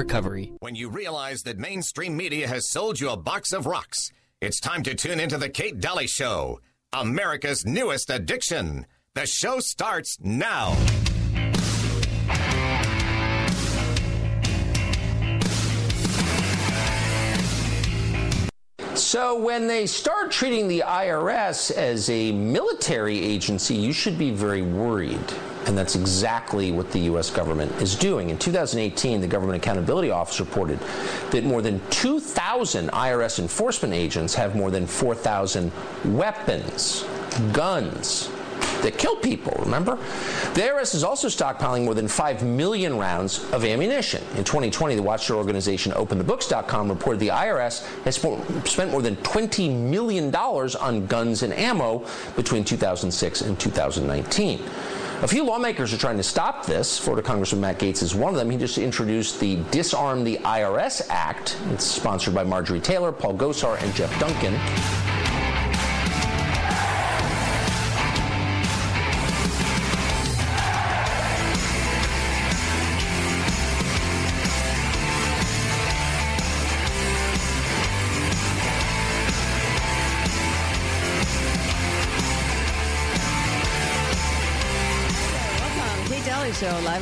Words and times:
recovery. 0.00 0.50
When 0.60 0.74
you 0.74 0.88
realize 0.88 1.42
that 1.42 1.58
mainstream 1.58 2.16
media 2.16 2.48
has 2.48 2.70
sold 2.70 2.98
you 2.98 3.10
a 3.10 3.18
box 3.18 3.52
of 3.52 3.66
rocks, 3.66 4.10
it's 4.40 4.58
time 4.58 4.82
to 4.84 4.94
tune 4.94 5.20
into 5.20 5.36
the 5.36 5.50
Kate 5.50 5.78
Dalley 5.78 6.06
Show, 6.06 6.60
America's 6.94 7.66
newest 7.66 8.08
addiction. 8.08 8.86
The 9.14 9.26
show 9.26 9.60
starts 9.60 10.16
now. 10.18 10.74
So, 18.94 19.38
when 19.38 19.66
they 19.66 19.86
start 19.86 20.30
treating 20.30 20.66
the 20.68 20.82
IRS 20.86 21.70
as 21.72 22.08
a 22.08 22.32
military 22.32 23.18
agency, 23.18 23.74
you 23.74 23.92
should 23.92 24.16
be 24.16 24.30
very 24.30 24.62
worried. 24.62 25.34
And 25.70 25.78
that's 25.78 25.94
exactly 25.94 26.72
what 26.72 26.90
the 26.90 26.98
U.S. 27.10 27.30
government 27.30 27.70
is 27.80 27.94
doing. 27.94 28.30
In 28.30 28.38
2018, 28.38 29.20
the 29.20 29.28
Government 29.28 29.56
Accountability 29.56 30.10
Office 30.10 30.40
reported 30.40 30.80
that 31.30 31.44
more 31.44 31.62
than 31.62 31.80
2,000 31.90 32.90
IRS 32.90 33.38
enforcement 33.38 33.94
agents 33.94 34.34
have 34.34 34.56
more 34.56 34.72
than 34.72 34.84
4,000 34.84 35.70
weapons, 36.06 37.04
guns, 37.52 38.30
that 38.82 38.98
kill 38.98 39.14
people, 39.14 39.54
remember? 39.64 39.94
The 40.54 40.62
IRS 40.62 40.96
is 40.96 41.04
also 41.04 41.28
stockpiling 41.28 41.84
more 41.84 41.94
than 41.94 42.08
5 42.08 42.42
million 42.42 42.98
rounds 42.98 43.44
of 43.52 43.64
ammunition. 43.64 44.24
In 44.36 44.42
2020, 44.42 44.96
the 44.96 45.02
watchdog 45.02 45.36
organization 45.36 45.92
OpenTheBooks.com 45.92 46.88
reported 46.88 47.20
the 47.20 47.28
IRS 47.28 47.86
has 48.02 48.16
spent 48.16 48.90
more 48.90 49.02
than 49.02 49.14
$20 49.16 49.72
million 49.72 50.34
on 50.34 51.06
guns 51.06 51.44
and 51.44 51.52
ammo 51.52 52.04
between 52.34 52.64
2006 52.64 53.42
and 53.42 53.56
2019. 53.60 54.60
A 55.22 55.28
few 55.28 55.44
lawmakers 55.44 55.92
are 55.92 55.98
trying 55.98 56.16
to 56.16 56.22
stop 56.22 56.64
this. 56.64 56.98
Florida 56.98 57.20
Congressman 57.22 57.60
Matt 57.60 57.78
Gaetz 57.78 58.02
is 58.02 58.14
one 58.14 58.32
of 58.32 58.38
them. 58.38 58.48
He 58.48 58.56
just 58.56 58.78
introduced 58.78 59.38
the 59.38 59.56
Disarm 59.70 60.24
the 60.24 60.38
IRS 60.38 61.02
Act. 61.10 61.58
It's 61.72 61.84
sponsored 61.84 62.34
by 62.34 62.42
Marjorie 62.42 62.80
Taylor, 62.80 63.12
Paul 63.12 63.34
Gosar, 63.34 63.78
and 63.82 63.94
Jeff 63.94 64.18
Duncan. 64.18 64.54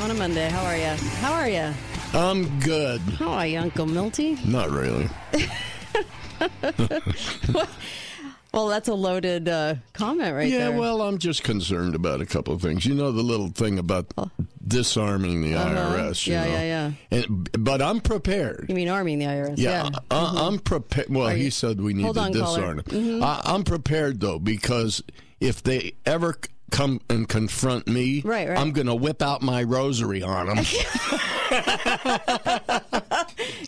On 0.08 0.16
a 0.16 0.18
Monday. 0.18 0.48
How 0.48 0.64
are 0.64 0.76
you? 0.76 0.96
How 1.20 1.34
are 1.34 1.48
you? 1.50 1.74
I'm 2.14 2.60
good. 2.60 3.00
How 3.00 3.28
are 3.28 3.46
you, 3.46 3.58
Uncle 3.58 3.84
Milty? 3.84 4.38
Not 4.46 4.70
really. 4.70 5.10
well, 8.52 8.68
that's 8.68 8.88
a 8.88 8.94
loaded 8.94 9.50
uh, 9.50 9.74
comment 9.92 10.34
right 10.34 10.48
yeah, 10.48 10.58
there. 10.58 10.70
Yeah, 10.70 10.78
well, 10.78 11.02
I'm 11.02 11.18
just 11.18 11.42
concerned 11.42 11.94
about 11.94 12.22
a 12.22 12.26
couple 12.26 12.54
of 12.54 12.62
things. 12.62 12.86
You 12.86 12.94
know, 12.94 13.12
the 13.12 13.22
little 13.22 13.48
thing 13.48 13.78
about 13.78 14.06
oh. 14.16 14.30
disarming 14.66 15.42
the 15.42 15.56
uh-huh. 15.56 15.96
IRS. 15.96 16.26
yeah, 16.26 16.44
know? 16.44 16.52
yeah, 16.52 16.62
yeah. 16.62 16.90
And, 17.10 17.64
but 17.64 17.82
I'm 17.82 18.00
prepared. 18.00 18.64
You 18.70 18.76
mean 18.76 18.88
arming 18.88 19.18
the 19.18 19.26
IRS? 19.26 19.58
Yeah, 19.58 19.90
yeah. 19.92 19.98
I, 20.10 20.46
am 20.46 20.54
mm-hmm. 20.54 20.56
prepared. 20.58 21.10
Well, 21.10 21.28
he 21.28 21.50
said 21.50 21.82
we 21.82 21.92
need 21.92 22.14
to 22.14 22.20
on, 22.20 22.32
disarm. 22.32 22.80
Mm-hmm. 22.80 23.22
I, 23.22 23.42
I'm 23.44 23.62
prepared 23.62 24.20
though 24.20 24.38
because 24.38 25.02
if 25.38 25.62
they 25.62 25.92
ever 26.06 26.38
come 26.70 27.00
and 27.08 27.28
confront 27.28 27.86
me, 27.86 28.22
right, 28.24 28.48
right. 28.48 28.58
I'm 28.58 28.72
going 28.72 28.86
to 28.86 28.94
whip 28.94 29.22
out 29.22 29.42
my 29.42 29.62
rosary 29.62 30.22
on 30.22 30.46
them. 30.46 30.58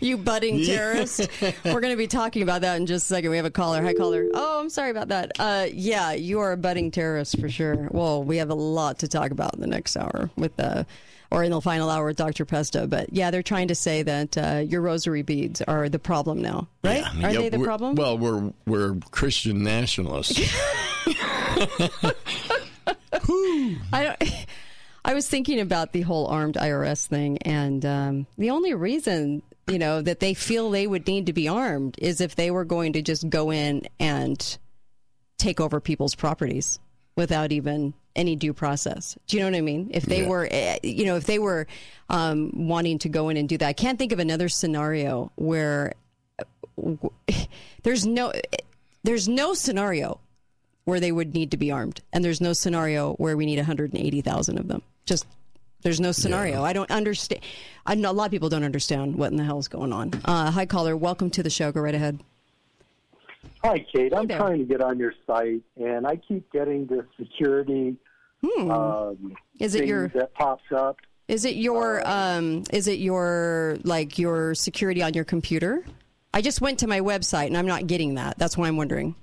you 0.01 0.17
budding 0.17 0.63
terrorist. 0.63 1.27
We're 1.65 1.81
going 1.81 1.93
to 1.93 1.97
be 1.97 2.07
talking 2.07 2.43
about 2.43 2.61
that 2.61 2.77
in 2.77 2.85
just 2.85 3.05
a 3.05 3.15
second. 3.15 3.31
We 3.31 3.37
have 3.37 3.45
a 3.45 3.51
caller. 3.51 3.81
Hi, 3.81 3.93
caller. 3.93 4.27
Oh, 4.33 4.59
I'm 4.59 4.69
sorry 4.69 4.91
about 4.91 5.09
that. 5.09 5.31
Uh, 5.39 5.67
yeah, 5.71 6.13
you 6.13 6.39
are 6.39 6.51
a 6.51 6.57
budding 6.57 6.91
terrorist 6.91 7.39
for 7.39 7.49
sure. 7.49 7.87
Well, 7.91 8.23
we 8.23 8.37
have 8.37 8.49
a 8.49 8.55
lot 8.55 8.99
to 8.99 9.07
talk 9.07 9.31
about 9.31 9.55
in 9.55 9.61
the 9.61 9.67
next 9.67 9.97
hour 9.97 10.29
with 10.35 10.59
uh, 10.59 10.83
or 11.31 11.43
in 11.43 11.51
the 11.51 11.61
final 11.61 11.89
hour 11.89 12.07
with 12.07 12.17
Dr. 12.17 12.45
Pesto. 12.45 12.85
But 12.85 13.13
yeah, 13.13 13.31
they're 13.31 13.41
trying 13.41 13.69
to 13.69 13.75
say 13.75 14.03
that 14.03 14.37
uh, 14.37 14.63
your 14.67 14.81
rosary 14.81 15.21
beads 15.21 15.61
are 15.61 15.89
the 15.89 15.99
problem 15.99 16.41
now, 16.41 16.67
right? 16.83 17.03
Yeah, 17.15 17.27
are 17.27 17.31
yeah, 17.31 17.39
they 17.39 17.49
the 17.49 17.59
problem? 17.59 17.95
Well, 17.95 18.17
we're 18.17 18.51
we're 18.67 18.97
Christian 19.11 19.63
nationalists. 19.63 20.37
I 23.93 24.03
don't. 24.03 24.23
I 25.03 25.15
was 25.15 25.27
thinking 25.27 25.59
about 25.59 25.93
the 25.93 26.01
whole 26.01 26.27
armed 26.27 26.55
IRS 26.55 27.07
thing, 27.07 27.39
and 27.39 27.83
um, 27.85 28.27
the 28.37 28.51
only 28.51 28.73
reason 28.75 29.41
you 29.67 29.79
know 29.79 30.01
that 30.01 30.19
they 30.19 30.33
feel 30.35 30.69
they 30.69 30.85
would 30.85 31.07
need 31.07 31.25
to 31.25 31.33
be 31.33 31.47
armed 31.47 31.95
is 31.99 32.21
if 32.21 32.35
they 32.35 32.51
were 32.51 32.65
going 32.65 32.93
to 32.93 33.01
just 33.01 33.27
go 33.29 33.51
in 33.51 33.87
and 33.99 34.57
take 35.39 35.59
over 35.59 35.79
people's 35.79 36.13
properties 36.13 36.79
without 37.15 37.51
even 37.51 37.93
any 38.15 38.35
due 38.35 38.53
process. 38.53 39.17
Do 39.27 39.37
you 39.37 39.43
know 39.43 39.49
what 39.49 39.57
I 39.57 39.61
mean? 39.61 39.89
If 39.91 40.03
they 40.05 40.21
Yeah. 40.21 40.27
were, 40.27 40.47
eh, 40.51 40.77
you 40.83 41.05
know, 41.05 41.15
if 41.15 41.23
they 41.25 41.39
were 41.39 41.65
um, 42.09 42.51
wanting 42.67 42.99
to 42.99 43.09
go 43.09 43.29
in 43.29 43.37
and 43.37 43.49
do 43.49 43.57
that, 43.57 43.67
I 43.67 43.73
can't 43.73 43.97
think 43.97 44.11
of 44.11 44.19
another 44.19 44.49
scenario 44.49 45.31
where 45.35 45.93
uh, 46.37 46.43
w- 46.77 47.09
there's 47.83 48.05
no 48.05 48.33
there's 49.03 49.27
no 49.27 49.53
scenario 49.55 50.19
where 50.91 50.99
they 50.99 51.13
would 51.13 51.33
need 51.33 51.51
to 51.51 51.57
be 51.57 51.71
armed, 51.71 52.01
and 52.11 52.21
there's 52.21 52.41
no 52.41 52.51
scenario 52.51 53.13
where 53.13 53.37
we 53.37 53.45
need 53.45 53.57
180,000 53.57 54.57
of 54.57 54.67
them. 54.67 54.81
Just 55.05 55.25
there's 55.83 56.01
no 56.01 56.11
scenario. 56.11 56.65
I 56.65 56.73
don't 56.73 56.91
understand. 56.91 57.41
I 57.85 57.95
know 57.95 58.11
a 58.11 58.13
lot 58.13 58.25
of 58.25 58.31
people 58.31 58.49
don't 58.49 58.65
understand 58.65 59.15
what 59.15 59.31
in 59.31 59.37
the 59.37 59.45
hell 59.45 59.57
is 59.57 59.69
going 59.69 59.93
on. 59.93 60.11
Uh, 60.25 60.51
hi, 60.51 60.65
caller. 60.65 60.97
Welcome 60.97 61.29
to 61.29 61.43
the 61.43 61.49
show. 61.49 61.71
Go 61.71 61.79
right 61.79 61.95
ahead. 61.95 62.19
Hi, 63.63 63.85
Kate. 63.95 64.13
I'm 64.13 64.27
there. 64.27 64.37
trying 64.37 64.59
to 64.59 64.65
get 64.65 64.81
on 64.81 64.99
your 64.99 65.13
site, 65.25 65.61
and 65.77 66.05
I 66.05 66.17
keep 66.17 66.51
getting 66.51 66.87
this 66.87 67.05
security 67.17 67.95
um, 68.43 69.15
Hmm. 69.15 69.33
Is 69.59 69.75
it 69.75 69.79
thing 69.79 69.87
your 69.87 70.07
that 70.09 70.33
pops 70.33 70.71
up. 70.75 70.97
Is 71.29 71.45
it 71.45 71.55
your 71.55 72.05
um 72.05 72.63
is 72.71 72.89
it 72.89 72.99
your 72.99 73.77
like 73.83 74.19
your 74.19 74.55
security 74.55 75.01
on 75.01 75.13
your 75.13 75.23
computer? 75.23 75.85
I 76.33 76.41
just 76.41 76.59
went 76.59 76.79
to 76.79 76.87
my 76.87 76.99
website 76.99 77.47
and 77.47 77.57
I'm 77.57 77.67
not 77.67 77.87
getting 77.87 78.15
that. 78.15 78.37
That's 78.37 78.57
why 78.57 78.67
I'm 78.67 78.77
wondering. 78.77 79.15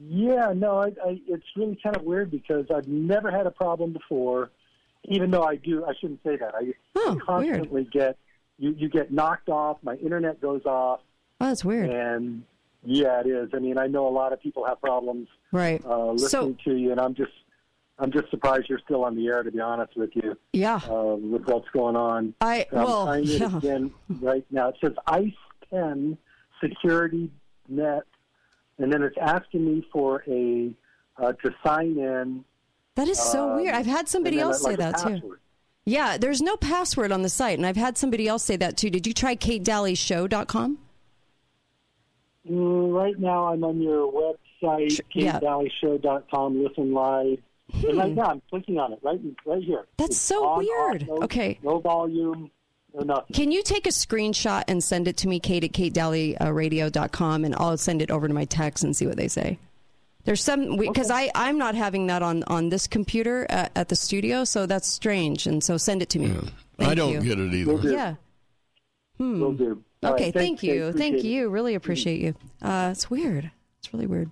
Yeah, 0.00 0.52
no, 0.54 0.78
I, 0.78 0.86
I, 1.04 1.20
it's 1.26 1.44
really 1.56 1.78
kind 1.82 1.96
of 1.96 2.02
weird 2.02 2.30
because 2.30 2.66
I've 2.74 2.86
never 2.88 3.30
had 3.30 3.46
a 3.46 3.50
problem 3.50 3.92
before. 3.92 4.50
Even 5.04 5.30
though 5.30 5.42
I 5.44 5.56
do, 5.56 5.84
I 5.84 5.92
shouldn't 6.00 6.20
say 6.24 6.36
that. 6.36 6.54
I 6.54 6.72
Oh, 6.96 7.18
constantly 7.24 7.84
get 7.90 8.16
you. 8.58 8.74
You 8.76 8.88
get 8.88 9.12
knocked 9.12 9.48
off. 9.48 9.78
My 9.82 9.94
internet 9.96 10.40
goes 10.40 10.62
off, 10.66 11.00
Oh, 11.40 11.46
that's 11.46 11.64
weird. 11.64 11.88
and 11.90 12.42
yeah, 12.84 13.20
it 13.20 13.26
is. 13.26 13.50
I 13.54 13.58
mean, 13.58 13.78
I 13.78 13.86
know 13.86 14.06
a 14.06 14.10
lot 14.10 14.32
of 14.32 14.40
people 14.42 14.64
have 14.66 14.80
problems 14.80 15.28
Right. 15.52 15.84
uh, 15.84 16.12
listening 16.12 16.58
to 16.64 16.76
you, 16.76 16.90
and 16.92 17.00
I'm 17.00 17.14
just, 17.14 17.32
I'm 17.98 18.10
just 18.12 18.30
surprised 18.30 18.68
you're 18.68 18.80
still 18.84 19.04
on 19.04 19.16
the 19.16 19.26
air. 19.28 19.42
To 19.42 19.50
be 19.50 19.60
honest 19.60 19.96
with 19.96 20.10
you. 20.14 20.36
Yeah. 20.52 20.80
uh, 20.88 21.14
with 21.16 21.46
what's 21.46 21.68
going 21.70 21.96
on. 21.96 22.34
I 22.40 22.66
I'm 22.72 22.84
well, 22.84 23.06
trying 23.06 23.24
it 23.24 23.40
yeah. 23.40 23.56
again 23.56 23.92
right 24.20 24.44
now. 24.50 24.68
It 24.68 24.76
says 24.80 24.92
ICE 25.06 25.32
10 25.70 26.18
Security 26.62 27.30
Net, 27.68 28.02
and 28.78 28.92
then 28.92 29.02
it's 29.02 29.16
asking 29.20 29.64
me 29.64 29.86
for 29.92 30.22
a 30.28 30.70
uh, 31.20 31.32
to 31.32 31.54
sign 31.64 31.98
in. 31.98 32.44
That 32.94 33.08
is 33.08 33.18
so 33.18 33.50
um, 33.50 33.56
weird. 33.56 33.74
I've 33.74 33.86
had 33.86 34.08
somebody 34.08 34.40
else 34.40 34.62
like 34.62 34.72
say 34.72 34.76
that 34.76 34.98
too. 34.98 35.36
Yeah, 35.84 36.18
there's 36.18 36.42
no 36.42 36.56
password 36.56 37.12
on 37.12 37.22
the 37.22 37.28
site, 37.28 37.56
and 37.58 37.66
I've 37.66 37.76
had 37.76 37.96
somebody 37.96 38.28
else 38.28 38.44
say 38.44 38.56
that 38.56 38.76
too. 38.76 38.90
Did 38.90 39.06
you 39.06 39.14
try 39.14 39.36
katedalleyshow.com? 39.36 40.78
Mm, 42.50 42.92
right 42.92 43.18
now, 43.18 43.48
I'm 43.48 43.64
on 43.64 43.80
your 43.80 44.10
website, 44.10 44.90
Sure, 44.92 45.04
yeah. 45.12 45.38
KateDalleyShow.com. 45.40 46.62
Listen 46.64 46.92
live. 46.92 47.38
And 47.86 47.98
right 47.98 48.14
now, 48.14 48.24
I'm 48.26 48.42
clicking 48.48 48.78
on 48.78 48.94
it 48.94 48.98
right, 49.02 49.20
right 49.44 49.62
here. 49.62 49.80
Hmm. 49.80 49.84
That's 49.98 50.10
It's 50.10 50.18
so 50.18 50.46
on, 50.46 50.58
weird. 50.58 51.02
off, 51.02 51.08
no, 51.08 51.24
Okay. 51.24 51.58
No 51.62 51.78
volume, 51.80 52.50
no 52.94 53.02
nothing. 53.02 53.34
Can 53.34 53.52
you 53.52 53.62
take 53.62 53.86
a 53.86 53.90
screenshot 53.90 54.64
and 54.68 54.82
send 54.82 55.08
it 55.08 55.16
to 55.18 55.28
me, 55.28 55.38
Kate 55.40 55.64
at 55.64 55.72
katedalleyradio.com, 55.72 57.44
and 57.44 57.54
I'll 57.56 57.76
send 57.76 58.02
it 58.02 58.10
over 58.10 58.28
to 58.28 58.34
my 58.34 58.44
text 58.44 58.84
and 58.84 58.96
see 58.96 59.06
what 59.06 59.16
they 59.16 59.28
say. 59.28 59.58
There's 60.24 60.42
some 60.42 60.76
because 60.76 61.10
I 61.10 61.30
I'm 61.34 61.56
not 61.58 61.74
having 61.74 62.06
that 62.08 62.22
on 62.22 62.42
on 62.48 62.68
this 62.68 62.86
computer 62.86 63.46
at, 63.48 63.72
at 63.76 63.88
the 63.88 63.96
studio, 63.96 64.44
so 64.44 64.66
that's 64.66 64.86
strange. 64.88 65.46
And 65.46 65.62
so 65.64 65.76
send 65.78 66.02
it 66.02 66.10
to 66.10 66.18
me. 66.18 66.36
I 66.78 66.94
don't 66.94 67.12
you. 67.12 67.20
get 67.20 67.38
it 67.38 67.54
either. 67.54 67.72
Will 67.72 67.80
do. 67.80 67.92
Yeah. 67.92 68.14
Will 69.18 69.52
do. 69.52 69.82
All 70.02 70.12
Okay. 70.14 70.24
right, 70.26 70.34
thank 70.34 70.62
you. 70.62 70.90
Kate. 70.92 70.98
Thank 70.98 71.14
Appreciate 71.14 71.24
it. 71.24 71.24
you. 71.34 71.48
Really 71.48 71.74
appreciate 71.74 72.20
you. 72.20 72.34
Uh, 72.62 72.90
it's 72.92 73.08
weird. 73.10 73.50
It's 73.80 73.92
really 73.92 74.06
weird. 74.06 74.30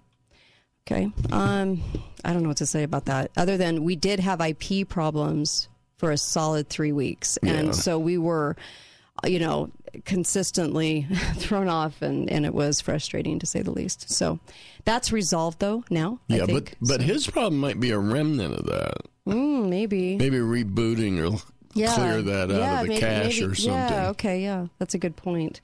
Okay. 0.87 1.11
Um, 1.33 1.83
I 2.25 2.33
don't 2.33 2.43
know 2.43 2.49
what 2.49 2.59
to 2.59 2.67
say 2.67 2.83
about 2.85 3.07
that, 3.07 3.31
other 3.37 3.57
than 3.57 3.83
we 3.83 3.97
did 3.97 4.21
have 4.21 4.41
IP 4.41 4.87
problems 4.89 5.69
for 5.99 6.11
a 6.11 6.19
solid 6.19 6.69
three 6.69 6.93
weeks, 6.93 7.37
and 7.39 7.69
Yeah. 7.69 7.73
so 7.73 7.99
we 7.99 8.19
were, 8.19 8.57
you 9.25 9.39
know, 9.39 9.71
consistently 10.05 11.07
thrown 11.37 11.69
off, 11.69 12.03
and 12.03 12.31
and 12.31 12.45
it 12.45 12.55
was 12.55 12.81
frustrating 12.81 13.39
to 13.39 13.47
say 13.47 13.63
the 13.63 13.71
least. 13.71 14.11
So 14.11 14.39
that's 14.85 15.11
resolved 15.13 15.59
though 15.59 15.85
now. 15.91 16.19
I 16.31 16.37
Yeah, 16.37 16.47
but 16.47 16.75
but 16.81 17.01
his 17.01 17.27
problem 17.27 17.61
might 17.61 17.81
be 17.81 17.91
a 17.91 17.99
remnant 17.99 18.55
of 18.55 18.67
that. 18.67 18.95
Mm, 19.27 19.69
maybe. 19.69 20.17
Maybe 20.17 20.37
rebooting 20.37 21.19
or 21.19 21.41
yeah. 21.75 21.95
clear 21.95 22.23
that 22.23 22.51
out 22.51 22.51
of 22.51 22.83
the 22.83 22.89
maybe, 22.89 23.01
cache 23.01 23.41
maybe- 23.41 23.51
or 23.51 23.55
something. 23.55 23.73
Yeah, 23.73 24.09
okay, 24.11 24.43
yeah, 24.43 24.67
that's 24.79 24.95
a 24.95 24.99
good 24.99 25.17
point. 25.17 25.61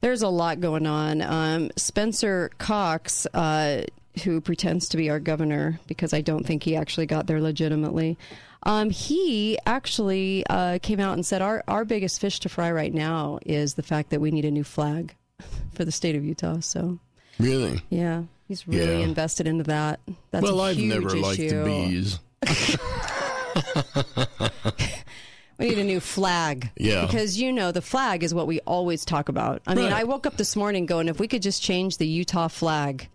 There's 0.00 0.22
a 0.22 0.28
lot 0.28 0.60
going 0.60 0.86
on. 0.86 1.22
Um, 1.22 1.70
Spencer 1.76 2.50
Cox, 2.58 3.26
uh, 3.32 3.84
who 4.24 4.40
pretends 4.40 4.88
to 4.90 4.96
be 4.96 5.08
our 5.10 5.18
governor, 5.20 5.80
because 5.86 6.12
I 6.12 6.20
don't 6.20 6.44
think 6.46 6.62
he 6.64 6.76
actually 6.76 7.06
got 7.06 7.26
there 7.26 7.40
legitimately. 7.40 8.18
Um, 8.66 8.90
he 8.90 9.56
actually 9.64 10.44
uh, 10.50 10.80
came 10.82 10.98
out 11.00 11.14
and 11.14 11.24
said 11.24 11.40
our 11.40 11.62
our 11.68 11.84
biggest 11.84 12.20
fish 12.20 12.40
to 12.40 12.48
fry 12.48 12.70
right 12.72 12.92
now 12.92 13.38
is 13.46 13.74
the 13.74 13.82
fact 13.82 14.10
that 14.10 14.20
we 14.20 14.30
need 14.32 14.44
a 14.44 14.50
new 14.50 14.64
flag 14.64 15.14
for 15.74 15.84
the 15.84 15.92
state 15.92 16.16
of 16.16 16.24
Utah. 16.24 16.58
So 16.60 16.98
Really? 17.38 17.80
yeah, 17.90 18.24
he's 18.48 18.66
really 18.66 18.98
Yeah. 19.00 19.04
invested 19.06 19.46
into 19.46 19.62
that. 19.64 20.00
That's 20.32 20.42
well, 20.42 20.60
a 20.60 20.64
I've 20.64 20.76
huge 20.76 20.92
never 20.94 21.10
liked 21.16 21.38
issue. 21.38 21.62
the 21.62 21.64
bees. 21.64 22.18
We 25.58 25.70
need 25.70 25.78
a 25.78 25.84
new 25.84 26.00
flag. 26.00 26.70
Yeah. 26.76 27.06
Because, 27.06 27.40
you 27.40 27.50
know, 27.50 27.72
the 27.72 27.80
flag 27.80 28.22
is 28.22 28.34
what 28.34 28.46
we 28.46 28.60
always 28.66 29.06
talk 29.06 29.30
about. 29.30 29.62
I 29.66 29.74
mean, 29.74 29.90
I 29.90 30.04
woke 30.04 30.26
up 30.26 30.36
this 30.36 30.54
morning 30.54 30.84
going, 30.84 31.08
if 31.08 31.18
we 31.18 31.26
could 31.28 31.40
just 31.40 31.62
change 31.62 31.96
the 31.96 32.06
Utah 32.06 32.48
flag, 32.48 33.08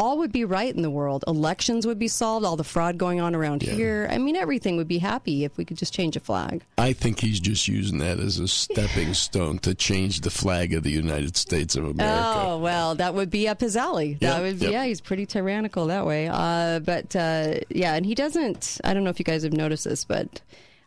all 0.00 0.16
would 0.16 0.32
be 0.32 0.46
right 0.46 0.74
in 0.74 0.80
the 0.80 0.90
world. 0.90 1.22
Elections 1.28 1.86
would 1.86 1.98
be 1.98 2.08
solved, 2.08 2.46
all 2.46 2.56
the 2.56 2.64
fraud 2.64 2.96
going 2.96 3.20
on 3.20 3.34
around 3.34 3.60
here. 3.60 4.08
I 4.10 4.16
mean, 4.16 4.34
everything 4.34 4.78
would 4.78 4.88
be 4.88 4.96
happy 4.96 5.44
if 5.44 5.58
we 5.58 5.64
could 5.66 5.76
just 5.76 5.92
change 5.92 6.16
a 6.16 6.20
flag. 6.20 6.64
I 6.78 6.94
think 6.94 7.20
he's 7.20 7.38
just 7.38 7.68
using 7.68 7.98
that 7.98 8.18
as 8.18 8.38
a 8.38 8.48
stepping 8.48 9.12
stone 9.26 9.58
to 9.58 9.74
change 9.74 10.22
the 10.22 10.30
flag 10.30 10.72
of 10.72 10.84
the 10.84 10.90
United 10.90 11.36
States 11.36 11.76
of 11.76 11.84
America. 11.84 12.40
Oh, 12.46 12.58
well, 12.58 12.94
that 12.94 13.12
would 13.12 13.28
be 13.30 13.46
up 13.46 13.60
his 13.60 13.76
alley. 13.76 14.14
That 14.14 14.36
Yep, 14.38 14.42
would, 14.42 14.62
yep. 14.62 14.72
Yeah, 14.72 14.84
he's 14.86 15.02
pretty 15.02 15.26
tyrannical 15.26 15.86
that 15.88 16.06
way. 16.06 16.28
Uh, 16.32 16.78
but, 16.78 17.14
uh, 17.14 17.56
yeah, 17.68 17.94
and 17.94 18.06
he 18.06 18.14
doesn't, 18.14 18.80
I 18.82 18.94
don't 18.94 19.04
know 19.04 19.10
if 19.10 19.18
you 19.18 19.24
guys 19.26 19.42
have 19.42 19.52
noticed 19.52 19.84
this, 19.84 20.06
but 20.06 20.40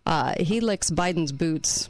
uh, 0.08 0.34
he 0.40 0.60
licks 0.60 0.90
Biden's 0.90 1.32
boots 1.32 1.88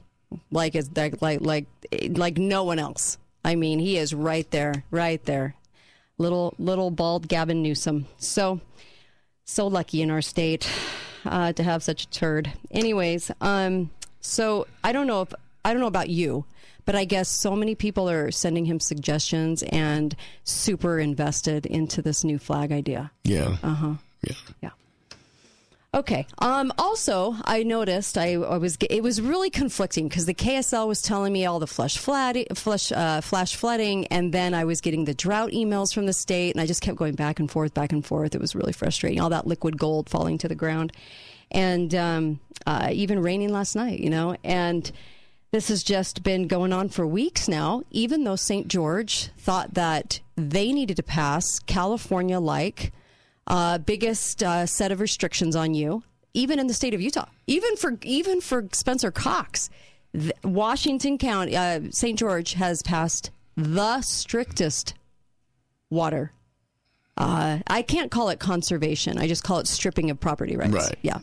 like, 0.52 0.76
it's, 0.76 0.90
like, 0.94 1.22
like, 1.22 1.40
like, 1.40 1.66
like 2.10 2.38
no 2.38 2.66
one 2.66 2.80
else. 2.80 3.18
I 3.46 3.56
mean, 3.56 3.80
he 3.80 3.98
is 3.98 4.14
right 4.14 4.50
there, 4.52 4.84
right 4.92 5.24
there. 5.24 5.56
Little, 6.18 6.54
little 6.58 6.92
bald 6.92 7.28
Gavin 7.28 7.62
Newsom. 7.64 8.06
So, 8.18 8.62
so 9.46 9.68
lucky 9.68 10.02
in 10.02 10.12
our 10.12 10.22
state 10.22 10.70
uh, 11.26 11.54
to 11.54 11.64
have 11.64 11.84
such 11.84 12.04
a 12.04 12.10
turd. 12.10 12.52
Anyways, 12.72 13.32
um, 13.42 13.90
so 14.20 14.68
I 14.84 14.92
don't 14.92 15.08
know 15.08 15.22
if 15.22 15.34
I 15.66 15.72
don't 15.72 15.80
know 15.82 15.88
about 15.88 16.10
you, 16.10 16.46
but 16.86 16.96
I 16.96 17.06
guess 17.06 17.30
so 17.30 17.56
many 17.56 17.76
people 17.76 18.10
are 18.10 18.32
sending 18.32 18.66
him 18.66 18.80
suggestions 18.80 19.64
and 19.64 20.16
super 20.44 21.00
invested 21.00 21.66
into 21.66 22.02
this 22.02 22.24
new 22.24 22.38
flag 22.38 22.72
idea. 22.72 23.12
Yeah. 23.24 23.58
Uh 23.64 23.74
huh. 23.74 23.94
Yeah. 24.22 24.36
Yeah. 24.62 24.70
Okay. 25.96 26.26
Um, 26.40 26.74
also, 26.80 27.36
I 27.46 27.62
noticed 27.62 28.18
I, 28.18 28.34
I 28.34 28.58
was 28.58 28.78
it 28.90 29.04
was 29.04 29.22
really 29.22 29.52
conflicting 29.52 30.08
because 30.08 30.26
the 30.26 30.34
KSL 30.34 30.88
was 30.88 31.04
telling 31.04 31.32
me 31.32 31.46
all 31.46 31.60
the 31.60 31.68
flash 31.68 32.00
flood, 32.00 32.38
flash, 32.56 32.92
uh, 32.92 33.22
flash 33.22 33.56
flooding, 33.56 34.08
and 34.08 34.34
then 34.34 34.56
I 34.56 34.66
was 34.66 34.82
getting 34.82 35.06
the 35.06 35.14
drought 35.14 35.52
emails 35.52 35.94
from 35.94 36.08
the 36.08 36.14
state, 36.14 36.56
and 36.56 36.62
I 36.62 36.66
just 36.66 36.82
kept 36.82 36.98
going 36.98 37.14
back 37.14 37.40
and 37.40 37.50
forth, 37.50 37.76
back 37.76 37.92
and 37.92 38.04
forth. 38.04 38.34
It 38.34 38.42
was 38.42 38.56
really 38.56 38.74
frustrating. 38.74 39.22
All 39.22 39.30
that 39.30 39.46
liquid 39.46 39.78
gold 39.78 40.10
falling 40.10 40.40
to 40.40 40.48
the 40.48 40.56
ground, 40.56 40.94
and 41.52 41.94
um, 41.94 42.40
uh, 42.66 42.90
even 42.92 43.22
raining 43.22 43.50
last 43.50 43.76
night. 43.76 44.00
You 44.00 44.10
know, 44.10 44.36
and 44.44 44.92
this 45.52 45.68
has 45.68 45.84
just 45.84 46.24
been 46.24 46.48
going 46.48 46.74
on 46.74 46.90
for 46.90 47.06
weeks 47.06 47.48
now. 47.48 47.84
Even 47.92 48.24
though 48.24 48.36
St. 48.36 48.68
George 48.68 49.30
thought 49.38 49.76
that 49.76 50.22
they 50.36 50.72
needed 50.72 50.98
to 50.98 51.04
pass 51.04 51.60
California 51.60 52.40
like 52.40 52.92
uh, 53.48 53.78
biggest 53.80 54.44
uh, 54.44 54.66
set 54.66 54.92
of 54.92 55.00
restrictions 55.00 55.56
on 55.56 55.74
you, 55.74 56.04
even 56.34 56.60
in 56.60 56.68
the 56.68 56.74
state 56.74 56.94
of 56.94 57.02
Utah, 57.02 57.26
even 57.48 57.76
for 57.76 57.98
even 58.04 58.42
for 58.42 58.68
Spencer 58.72 59.12
Cox, 59.12 59.70
th- 60.14 60.32
Washington 60.44 61.18
County, 61.18 61.56
uh, 61.56 61.82
St. 61.92 62.18
George 62.18 62.54
has 62.54 62.82
passed 62.82 63.32
the 63.56 64.02
strictest 64.02 64.94
water. 65.90 66.32
Uh, 67.16 67.60
I 67.68 67.84
can't 67.84 68.10
call 68.10 68.30
it 68.30 68.40
conservation. 68.40 69.18
I 69.20 69.28
just 69.28 69.44
call 69.44 69.60
it 69.60 69.68
stripping 69.68 70.10
of 70.10 70.20
property 70.20 70.58
rights. 70.58 70.74
Right. 70.74 70.98
Yeah. 71.02 71.20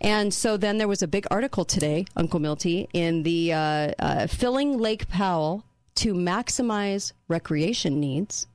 And 0.00 0.32
so 0.32 0.56
then 0.56 0.78
there 0.78 0.86
was 0.86 1.02
a 1.02 1.08
big 1.08 1.26
article 1.30 1.64
today, 1.64 2.04
Uncle 2.16 2.38
Milty, 2.38 2.88
in 2.92 3.22
the 3.22 3.52
uh, 3.52 3.56
uh, 3.98 4.26
filling 4.26 4.78
Lake 4.78 5.08
Powell 5.08 5.64
to 5.96 6.14
maximize 6.14 7.12
recreation 7.26 7.98
needs 7.98 8.46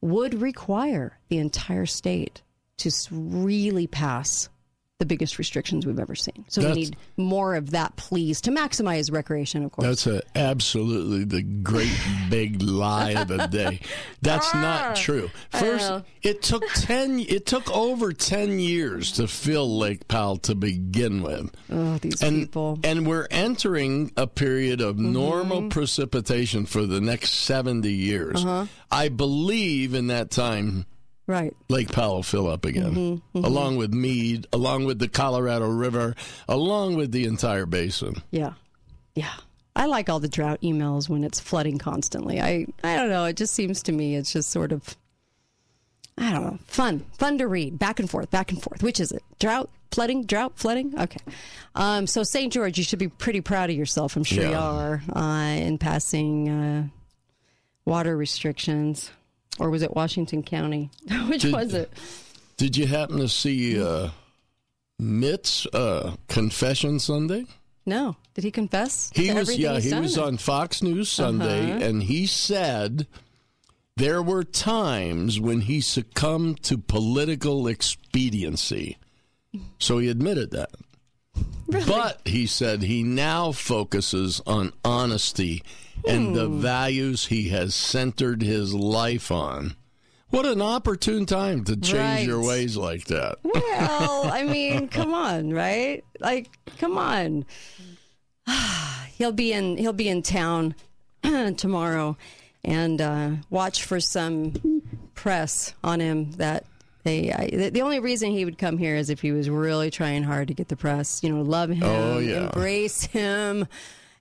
would 0.00 0.40
require 0.40 1.18
the 1.28 1.38
entire 1.38 1.86
state 1.86 2.42
to 2.78 2.90
really 3.10 3.86
pass 3.86 4.48
the 5.00 5.06
biggest 5.06 5.38
restrictions 5.38 5.86
we've 5.86 5.98
ever 5.98 6.14
seen. 6.14 6.44
So 6.48 6.62
we 6.62 6.72
need 6.72 6.96
more 7.16 7.54
of 7.54 7.70
that, 7.70 7.96
please, 7.96 8.42
to 8.42 8.50
maximize 8.50 9.10
recreation, 9.10 9.64
of 9.64 9.72
course. 9.72 9.86
That's 9.86 10.06
a, 10.06 10.22
absolutely 10.38 11.24
the 11.24 11.42
great 11.42 11.98
big 12.28 12.62
lie 12.62 13.12
of 13.12 13.28
the 13.28 13.46
day. 13.46 13.80
That's 14.22 14.52
not 14.54 14.96
true. 14.96 15.30
First, 15.48 16.04
it 16.22 16.42
took 16.42 16.64
ten. 16.74 17.18
It 17.18 17.46
took 17.46 17.74
over 17.74 18.12
ten 18.12 18.58
years 18.58 19.12
to 19.12 19.26
fill 19.26 19.78
Lake 19.78 20.06
Powell 20.06 20.36
to 20.36 20.54
begin 20.54 21.22
with. 21.22 21.50
oh, 21.72 21.96
these 21.96 22.22
and, 22.22 22.40
people. 22.40 22.78
And 22.84 23.06
we're 23.06 23.26
entering 23.30 24.12
a 24.18 24.26
period 24.26 24.82
of 24.82 24.96
mm-hmm. 24.96 25.12
normal 25.12 25.68
precipitation 25.70 26.66
for 26.66 26.84
the 26.84 27.00
next 27.00 27.30
70 27.30 27.90
years. 27.90 28.44
Uh-huh. 28.44 28.66
I 28.90 29.08
believe 29.08 29.94
in 29.94 30.08
that 30.08 30.30
time, 30.30 30.84
right. 31.30 31.56
Lake 31.68 31.90
Powell 31.92 32.22
fill 32.22 32.48
up 32.48 32.64
again, 32.64 33.22
along 33.34 33.76
with 33.76 33.94
Mead, 33.94 34.46
along 34.52 34.84
with 34.84 34.98
the 34.98 35.08
Colorado 35.08 35.68
River, 35.68 36.14
along 36.48 36.96
with 36.96 37.12
the 37.12 37.24
entire 37.24 37.66
basin. 37.66 38.22
Yeah. 38.30 38.52
Yeah. 39.14 39.32
I 39.76 39.86
like 39.86 40.08
all 40.08 40.20
the 40.20 40.28
drought 40.28 40.60
emails 40.62 41.08
when 41.08 41.24
it's 41.24 41.40
flooding 41.40 41.78
constantly. 41.78 42.40
I, 42.40 42.66
I 42.82 42.96
don't 42.96 43.08
know. 43.08 43.24
It 43.24 43.36
just 43.36 43.54
seems 43.54 43.82
to 43.84 43.92
me 43.92 44.16
it's 44.16 44.32
just 44.32 44.50
sort 44.50 44.72
of, 44.72 44.96
I 46.18 46.32
don't 46.32 46.42
know, 46.42 46.58
fun. 46.66 47.06
Fun 47.18 47.38
to 47.38 47.46
read. 47.46 47.78
Back 47.78 48.00
and 48.00 48.10
forth, 48.10 48.30
back 48.30 48.50
and 48.50 48.60
forth. 48.60 48.82
Which 48.82 49.00
is 49.00 49.12
it? 49.12 49.22
Drought, 49.38 49.70
flooding, 49.92 50.24
drought, 50.26 50.58
flooding? 50.58 50.98
Okay. 50.98 51.20
Um, 51.74 52.06
so, 52.06 52.24
St. 52.24 52.52
George, 52.52 52.78
you 52.78 52.84
should 52.84 52.98
be 52.98 53.08
pretty 53.08 53.40
proud 53.40 53.70
of 53.70 53.76
yourself. 53.76 54.16
I'm 54.16 54.24
sure 54.24 54.44
you 54.44 54.54
are 54.54 55.02
uh, 55.14 55.56
in 55.56 55.78
passing 55.78 56.48
uh, 56.48 56.88
water 57.84 58.16
restrictions. 58.16 59.10
Or 59.60 59.70
was 59.70 59.82
it 59.82 59.94
Washington 59.94 60.42
County? 60.42 60.90
Which 61.28 61.42
Did- 61.42 61.52
was 61.52 61.74
it? 61.74 61.92
Did 62.56 62.76
you 62.76 62.86
happen 62.86 63.18
to 63.18 63.28
see 63.28 63.80
uh, 63.80 64.08
Mitt's 64.98 65.66
uh, 65.66 66.16
confession 66.28 66.98
Sunday? 66.98 67.46
No. 67.86 68.16
Did 68.34 68.44
he 68.44 68.50
confess? 68.50 69.10
He 69.14 69.32
was 69.32 69.56
yeah, 69.56 69.80
he 69.80 69.94
was 69.94 70.18
on 70.18 70.36
Fox 70.36 70.82
News 70.82 71.10
Sunday 71.10 71.70
Uh-huh. 71.72 71.84
and 71.84 72.02
he 72.02 72.26
said 72.26 73.06
there 73.96 74.22
were 74.22 74.44
times 74.44 75.40
when 75.40 75.62
he 75.62 75.80
succumbed 75.80 76.62
to 76.64 76.76
political 76.78 77.66
expediency. 77.66 78.96
So 79.78 79.98
he 79.98 80.08
admitted 80.08 80.50
that. 80.52 80.70
But 81.86 82.20
he 82.24 82.46
said 82.46 82.82
he 82.82 83.02
now 83.02 83.52
focuses 83.52 84.40
on 84.46 84.72
honesty 84.84 85.62
and 86.06 86.34
the 86.34 86.46
Hmm. 86.48 86.60
values 86.60 87.26
he 87.26 87.48
has 87.50 87.74
centered 87.74 88.42
his 88.42 88.74
life 88.74 89.30
on. 89.30 89.76
What 90.30 90.46
an 90.46 90.62
opportune 90.62 91.26
time 91.26 91.64
to 91.64 91.76
change 91.76 92.26
your 92.26 92.42
ways 92.42 92.76
like 92.76 93.04
that. 93.06 93.38
Well, 93.42 94.24
I 94.32 94.44
mean, 94.44 94.88
come 94.88 95.12
on, 95.12 95.52
right? 95.52 96.04
Like, 96.20 96.48
come 96.78 96.96
on. 96.96 97.44
he'll 99.18 99.32
be 99.32 99.52
in 99.52 99.76
he'll 99.76 99.92
be 99.92 100.08
in 100.08 100.22
town 100.22 100.74
tomorrow, 101.56 102.16
and 102.64 103.00
uh, 103.00 103.30
watch 103.50 103.84
for 103.84 104.00
some 104.00 104.82
press 105.14 105.74
on 105.84 106.00
him 106.00 106.32
that. 106.32 106.64
They, 107.02 107.32
I, 107.32 107.46
the- 107.48 107.70
the 107.70 107.82
only 107.82 107.98
reason 108.00 108.30
he 108.30 108.44
would 108.44 108.58
come 108.58 108.76
here 108.78 108.96
is 108.96 109.08
if 109.10 109.20
he 109.22 109.32
was 109.32 109.48
really 109.48 109.90
trying 109.90 110.22
hard 110.22 110.48
to 110.48 110.54
get 110.54 110.68
the 110.68 110.76
press, 110.76 111.22
you 111.22 111.30
know, 111.34 111.40
love 111.42 111.70
him, 111.70 111.82
Oh, 111.82 112.18
yeah. 112.18 112.44
embrace 112.44 113.02
him, 113.04 113.66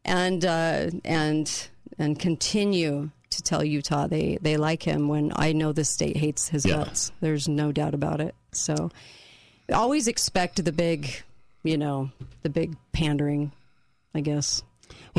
and 0.05 0.45
uh, 0.45 0.89
and 1.03 1.67
and 1.97 2.17
continue 2.19 3.09
to 3.31 3.41
tell 3.43 3.63
Utah 3.63 4.07
they 4.07 4.37
they 4.41 4.55
like 4.57 4.83
him. 4.83 5.07
When 5.09 5.33
I 5.35 5.51
know 5.51 5.71
the 5.73 5.83
state 5.83 6.17
hates 6.17 6.47
his 6.49 6.65
Yeah. 6.65 6.77
guts, 6.77 7.11
there's 7.21 7.47
no 7.49 7.71
doubt 7.71 7.93
about 7.93 8.21
it. 8.21 8.33
So 8.53 8.89
always 9.71 10.07
expect 10.07 10.63
the 10.63 10.71
big, 10.71 11.11
you 11.63 11.77
know, 11.77 12.09
the 12.43 12.49
big 12.49 12.75
pandering, 12.93 13.51
I 14.15 14.21
guess. 14.21 14.63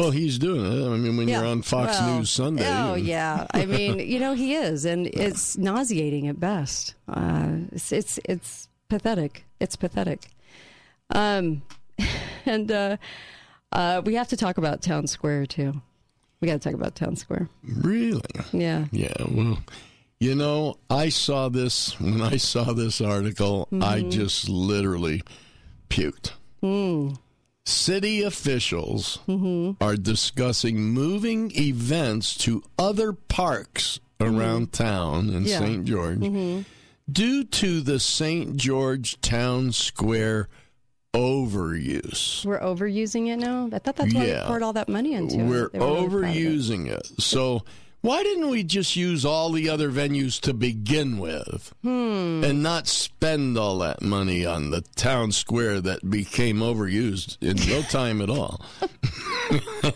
Well, 0.01 0.11
he's 0.11 0.39
doing 0.39 0.65
it. 0.65 0.87
I 0.87 0.97
mean, 0.97 1.17
when 1.17 1.29
you're 1.29 1.45
on 1.45 1.63
Fox 1.63 1.99
Well, 2.01 2.19
News 2.19 2.31
Sunday. 2.31 2.67
Oh, 2.67 2.95
you- 2.95 3.05
yeah. 3.05 3.47
I 3.53 3.67
mean, 3.67 3.99
you 3.99 4.19
know, 4.19 4.35
he 4.35 4.55
is, 4.55 4.85
and 4.85 5.07
it's 5.07 5.59
nauseating 5.59 6.27
at 6.29 6.41
best. 6.41 6.95
Uh, 7.09 7.51
it's, 7.73 7.93
it's 7.93 8.19
it's 8.25 8.69
pathetic. 8.89 9.45
It's 9.61 9.77
pathetic. 9.77 10.29
Um, 11.11 11.63
and 12.47 12.71
uh, 12.73 12.97
uh, 13.73 14.03
we 14.05 14.15
have 14.15 14.29
to 14.29 14.37
talk 14.37 14.59
about 14.59 14.81
Town 14.83 15.07
Square 15.07 15.47
too. 15.47 15.81
We 16.41 16.49
got 16.49 16.55
to 16.55 16.59
talk 16.61 16.75
about 16.75 16.95
Town 16.95 17.17
Square. 17.17 17.49
Really? 17.63 18.23
Yeah. 18.53 18.87
Yeah, 18.93 19.13
well, 19.29 19.59
you 20.19 20.35
know, 20.35 20.77
I 20.89 21.11
saw 21.11 21.49
this 21.51 22.01
when 22.01 22.23
I 22.23 22.37
saw 22.39 22.73
this 22.73 23.01
article, 23.03 23.69
I 23.73 24.01
Mm-hmm. 24.01 24.11
just 24.11 24.49
literally 24.49 25.23
puked. 25.91 26.33
City 27.67 28.23
officials 28.23 29.19
Mm-hmm. 29.29 29.83
are 29.85 29.97
discussing 29.97 30.81
moving 30.81 31.53
events 31.57 32.37
to 32.39 32.63
other 32.79 33.13
parks 33.13 34.01
around 34.21 34.73
town 34.73 35.29
in 35.31 35.45
Mm-hmm. 35.45 35.47
Yeah. 35.47 35.59
St. 35.59 35.85
George 35.85 36.65
due 37.11 37.45
to 37.45 37.81
the 37.81 37.99
St. 37.99 38.57
George 38.57 39.21
Town 39.21 39.73
Square 39.73 40.49
overuse. 41.15 42.45
We're 42.45 42.61
overusing 42.61 43.29
it 43.29 43.37
now. 43.39 43.69
I 43.73 43.79
thought 43.79 43.97
that's 43.97 44.15
why 44.15 44.25
Yeah. 44.27 44.43
we 44.45 44.49
poured 44.49 44.63
all 44.63 44.73
that 44.75 44.89
money 44.89 45.15
into 45.15 45.41
it. 45.41 45.45
We're 45.45 45.69
They 45.71 45.79
were 45.81 45.85
it. 45.85 46.11
overusing 46.11 46.87
it. 46.89 47.07
So 47.21 47.63
why 48.03 48.23
didn't 48.23 48.49
we 48.49 48.63
just 48.63 48.97
use 48.97 49.25
all 49.25 49.51
the 49.51 49.69
other 49.69 49.91
venues 49.91 50.41
to 50.41 50.55
begin 50.55 51.19
with 51.19 51.75
Hmm. 51.83 52.43
and 52.45 52.63
not 52.63 52.87
spend 52.89 53.59
all 53.59 53.79
that 53.81 54.01
money 54.03 54.45
on 54.47 54.71
the 54.71 54.81
town 54.97 55.33
square 55.33 55.81
that 55.81 56.09
became 56.11 56.59
overused 56.61 57.37
in 57.41 57.57
no 57.69 57.83
time 57.91 58.21
at 58.21 58.31
all? 58.31 58.61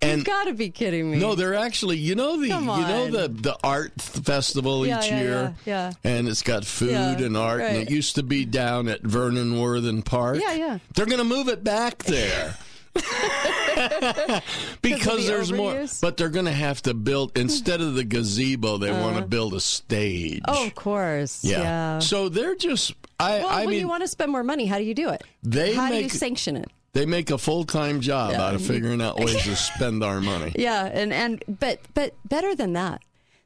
and 0.00 0.18
You've 0.18 0.26
got 0.26 0.44
to 0.44 0.52
be 0.54 0.70
kidding 0.70 1.10
me. 1.10 1.18
no, 1.18 1.34
they're 1.36 1.54
actually 1.54 1.96
you 1.98 2.14
know 2.14 2.36
the 2.40 2.48
you 2.48 2.60
know 2.60 3.08
the 3.10 3.28
the 3.28 3.56
art 3.62 3.92
festival 4.00 4.84
Yeah, 4.86 4.98
each 4.98 5.10
yeah, 5.10 5.20
year, 5.20 5.54
yeah, 5.64 5.92
yeah, 6.04 6.10
and 6.18 6.28
it's 6.28 6.42
got 6.42 6.64
food 6.64 6.90
and 7.20 7.36
art, 7.36 7.60
and 7.60 7.76
it 7.76 7.90
used 7.90 8.16
to 8.16 8.22
be 8.22 8.44
down 8.44 8.88
at 8.88 9.02
Vernon 9.02 9.60
Worthen 9.60 10.02
Park. 10.02 10.38
Yeah, 10.40 10.54
yeah. 10.54 10.78
They're 10.94 11.06
going 11.06 11.18
to 11.18 11.24
move 11.24 11.48
it 11.48 11.62
back 11.64 11.98
there. 12.04 12.56
because 14.82 15.24
the 15.24 15.32
there's 15.32 15.52
more, 15.52 15.86
but 16.00 16.16
they're 16.16 16.28
going 16.28 16.44
to 16.46 16.52
have 16.52 16.82
to 16.82 16.94
build 16.94 17.36
instead 17.38 17.80
of 17.80 17.94
the 17.94 18.04
gazebo. 18.04 18.78
They 18.78 18.92
want 18.92 19.16
to 19.16 19.22
build 19.22 19.54
a 19.54 19.60
stage. 19.60 20.40
Uh. 20.46 20.54
Oh, 20.56 20.66
of 20.66 20.74
course. 20.74 21.44
yeah. 21.44 21.60
Yeah. 21.60 21.98
So 22.00 22.28
they're 22.28 22.54
just. 22.54 22.94
I. 23.18 23.38
well, 23.38 23.48
I 23.48 23.60
when 23.60 23.70
mean, 23.70 23.80
you 23.80 23.88
want 23.88 24.02
to 24.02 24.08
spend 24.08 24.30
more 24.32 24.44
money, 24.44 24.66
how 24.66 24.78
do 24.78 24.84
you 24.84 24.94
do 24.94 25.08
it? 25.10 25.22
They 25.42 25.74
how 25.74 25.88
do 25.88 25.96
you 25.96 26.02
make- 26.02 26.12
sanction 26.12 26.56
it? 26.56 26.70
they 26.92 27.06
make 27.06 27.30
a 27.30 27.38
full 27.38 27.64
time 27.64 28.00
job 28.00 28.34
out 28.34 28.54
of 28.54 28.62
figuring 28.62 29.00
out 29.00 29.18
ways 29.18 29.42
to 29.44 29.56
spend 29.74 30.04
our 30.04 30.20
money. 30.20 30.52
Yeah, 30.56 30.84
and 30.84 31.12
and 31.12 31.42
but 31.48 31.80
but 31.94 32.14
better 32.24 32.54
than 32.54 32.74
that, 32.74 33.02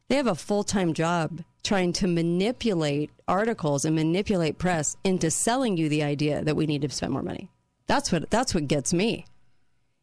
they 0.08 0.16
have 0.16 0.26
a 0.26 0.34
full 0.34 0.64
time 0.64 0.94
job 0.94 1.42
trying 1.62 1.92
to 1.92 2.06
manipulate 2.06 3.10
articles 3.26 3.84
and 3.84 3.94
manipulate 3.96 4.58
press 4.58 4.96
into 5.04 5.30
selling 5.30 5.76
you 5.76 5.88
the 5.88 6.02
idea 6.02 6.42
that 6.44 6.54
we 6.56 6.66
need 6.66 6.82
to 6.82 6.88
spend 6.90 7.12
more 7.12 7.22
money. 7.22 7.48
That's 7.86 8.10
what 8.10 8.28
that's 8.30 8.54
what 8.54 8.66
gets 8.68 8.92
me. 8.92 9.26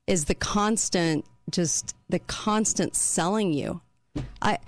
Is 0.07 0.25
the 0.25 0.35
constant 0.35 1.25
just 1.49 1.95
the 2.09 2.19
constant 2.19 2.95
selling 2.95 3.53
you. 3.53 3.81
I 4.41 4.59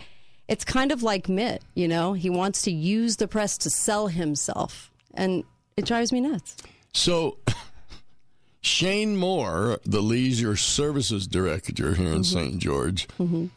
it's 0.48 0.64
kind 0.64 0.92
of 0.92 1.02
like 1.02 1.28
Mitt, 1.28 1.64
you 1.74 1.88
know, 1.88 2.14
he 2.14 2.30
wants 2.30 2.62
to 2.64 2.72
use 2.72 3.18
the 3.18 3.28
press 3.28 3.58
to 3.60 3.70
sell 3.70 4.08
himself 4.08 4.92
and 5.14 5.44
it 5.76 5.86
drives 5.86 6.12
me 6.12 6.22
nuts. 6.22 6.58
So, 6.94 7.38
Shane 8.62 9.18
Moore, 9.18 9.80
the 9.86 10.02
leisure 10.02 10.56
services 10.56 11.28
director 11.28 11.96
here 11.96 12.08
in 12.08 12.22
mm-hmm. 12.22 12.24
St. 12.24 12.58
George, 12.60 13.08
mm-hmm. 13.20 13.48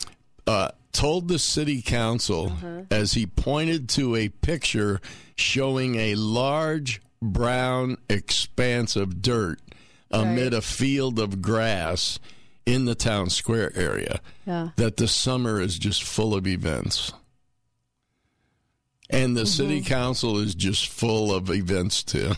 uh, 0.46 0.70
told 0.92 1.28
the 1.28 1.38
city 1.38 1.82
council 1.82 2.46
uh-huh. 2.46 2.82
as 2.90 3.12
he 3.12 3.26
pointed 3.26 3.88
to 3.90 4.16
a 4.16 4.30
picture 4.30 5.00
showing 5.36 5.96
a 5.96 6.14
large 6.14 7.02
brown 7.20 7.98
expanse 8.08 8.96
of 8.96 9.20
dirt 9.20 9.60
amid 10.10 10.54
a 10.54 10.62
field 10.62 11.18
of 11.18 11.42
grass 11.42 12.18
in 12.66 12.84
the 12.84 12.94
town 12.94 13.30
square 13.30 13.72
area 13.76 14.20
Yeah. 14.46 14.70
that 14.76 14.96
the 14.98 15.08
summer 15.08 15.60
is 15.60 15.78
just 15.78 16.02
full 16.02 16.34
of 16.34 16.46
events. 16.46 17.12
And 19.10 19.34
the 19.36 19.46
city 19.46 19.80
council 19.80 20.38
is 20.38 20.54
just 20.54 20.86
full 20.88 21.34
of 21.34 21.50
events 21.50 22.02
too. 22.02 22.32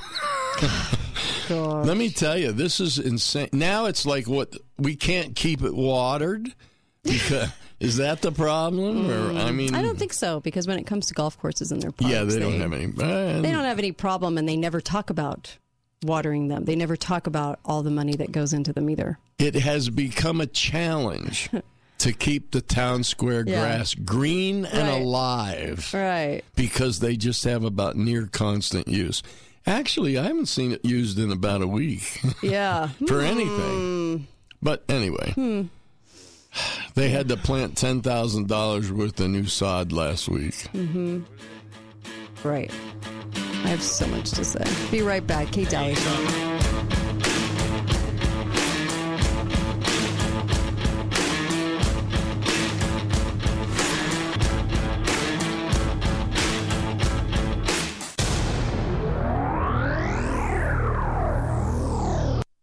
Let 1.48 1.96
me 1.96 2.10
tell 2.10 2.36
you, 2.38 2.52
this 2.52 2.78
is 2.78 2.98
insane. 2.98 3.48
Now 3.52 3.86
it's 3.86 4.06
like 4.06 4.28
what 4.28 4.54
we 4.78 4.94
can't 4.94 5.34
keep 5.34 5.62
it 5.62 5.74
watered. 5.74 6.54
Because, 7.02 7.48
is 7.80 7.96
that 7.96 8.22
the 8.22 8.30
problem? 8.30 9.10
Or 9.10 9.32
I 9.40 9.50
mean, 9.50 9.74
I 9.74 9.82
don't 9.82 9.98
think 9.98 10.12
so 10.12 10.38
because 10.38 10.68
when 10.68 10.78
it 10.78 10.84
comes 10.86 11.06
to 11.06 11.14
golf 11.14 11.38
courses 11.40 11.72
and 11.72 11.82
their 11.82 11.92
yeah, 11.98 12.22
they 12.22 12.38
don't 12.38 12.60
have 12.60 12.72
any. 12.72 12.84
uh, 12.86 13.40
they 13.40 13.50
don't 13.50 13.64
have 13.64 13.78
any 13.80 13.90
problem 13.90 14.38
and 14.38 14.48
they 14.48 14.56
never 14.56 14.80
talk 14.80 15.10
about 15.10 15.56
watering 16.04 16.48
them. 16.48 16.64
They 16.64 16.76
never 16.76 16.96
talk 16.96 17.26
about 17.26 17.58
all 17.64 17.82
the 17.82 17.90
money 17.90 18.14
that 18.16 18.32
goes 18.32 18.52
into 18.52 18.72
them 18.72 18.88
either. 18.90 19.18
It 19.38 19.54
has 19.54 19.88
become 19.90 20.40
a 20.40 20.46
challenge 20.46 21.50
to 21.98 22.12
keep 22.12 22.50
the 22.52 22.60
town 22.62 23.04
square 23.04 23.44
Yeah. 23.46 23.60
grass 23.60 23.94
green 23.94 24.64
and 24.64 24.88
Right. 24.88 25.02
alive 25.02 25.90
Right. 25.92 26.42
because 26.56 27.00
they 27.00 27.16
just 27.16 27.44
have 27.44 27.64
about 27.64 27.96
near 27.96 28.26
constant 28.26 28.88
use. 28.88 29.22
Actually, 29.66 30.16
I 30.16 30.22
haven't 30.24 30.46
seen 30.46 30.72
it 30.72 30.84
used 30.84 31.18
in 31.18 31.30
about 31.30 31.60
a 31.62 31.66
week 31.66 32.20
Yeah. 32.42 32.88
for 33.06 33.20
anything. 33.20 34.26
But 34.62 34.84
anyway, 34.88 35.32
Hmm. 35.34 35.62
they 36.94 37.10
had 37.10 37.28
to 37.28 37.36
plant 37.36 37.76
ten 37.76 38.00
thousand 38.00 38.48
dollars 38.48 38.90
worth 38.90 39.20
of 39.20 39.30
new 39.30 39.46
sod 39.46 39.92
last 39.92 40.28
week. 40.28 40.66
Right. 42.42 42.70
I 43.34 43.68
have 43.68 43.82
so 43.82 44.06
much 44.06 44.30
to 44.32 44.44
say. 44.44 44.64
Be 44.90 45.02
right 45.02 45.26
back. 45.26 45.52
Kate 45.52 45.68
Dalley 45.68 45.94
Show. 45.94 46.50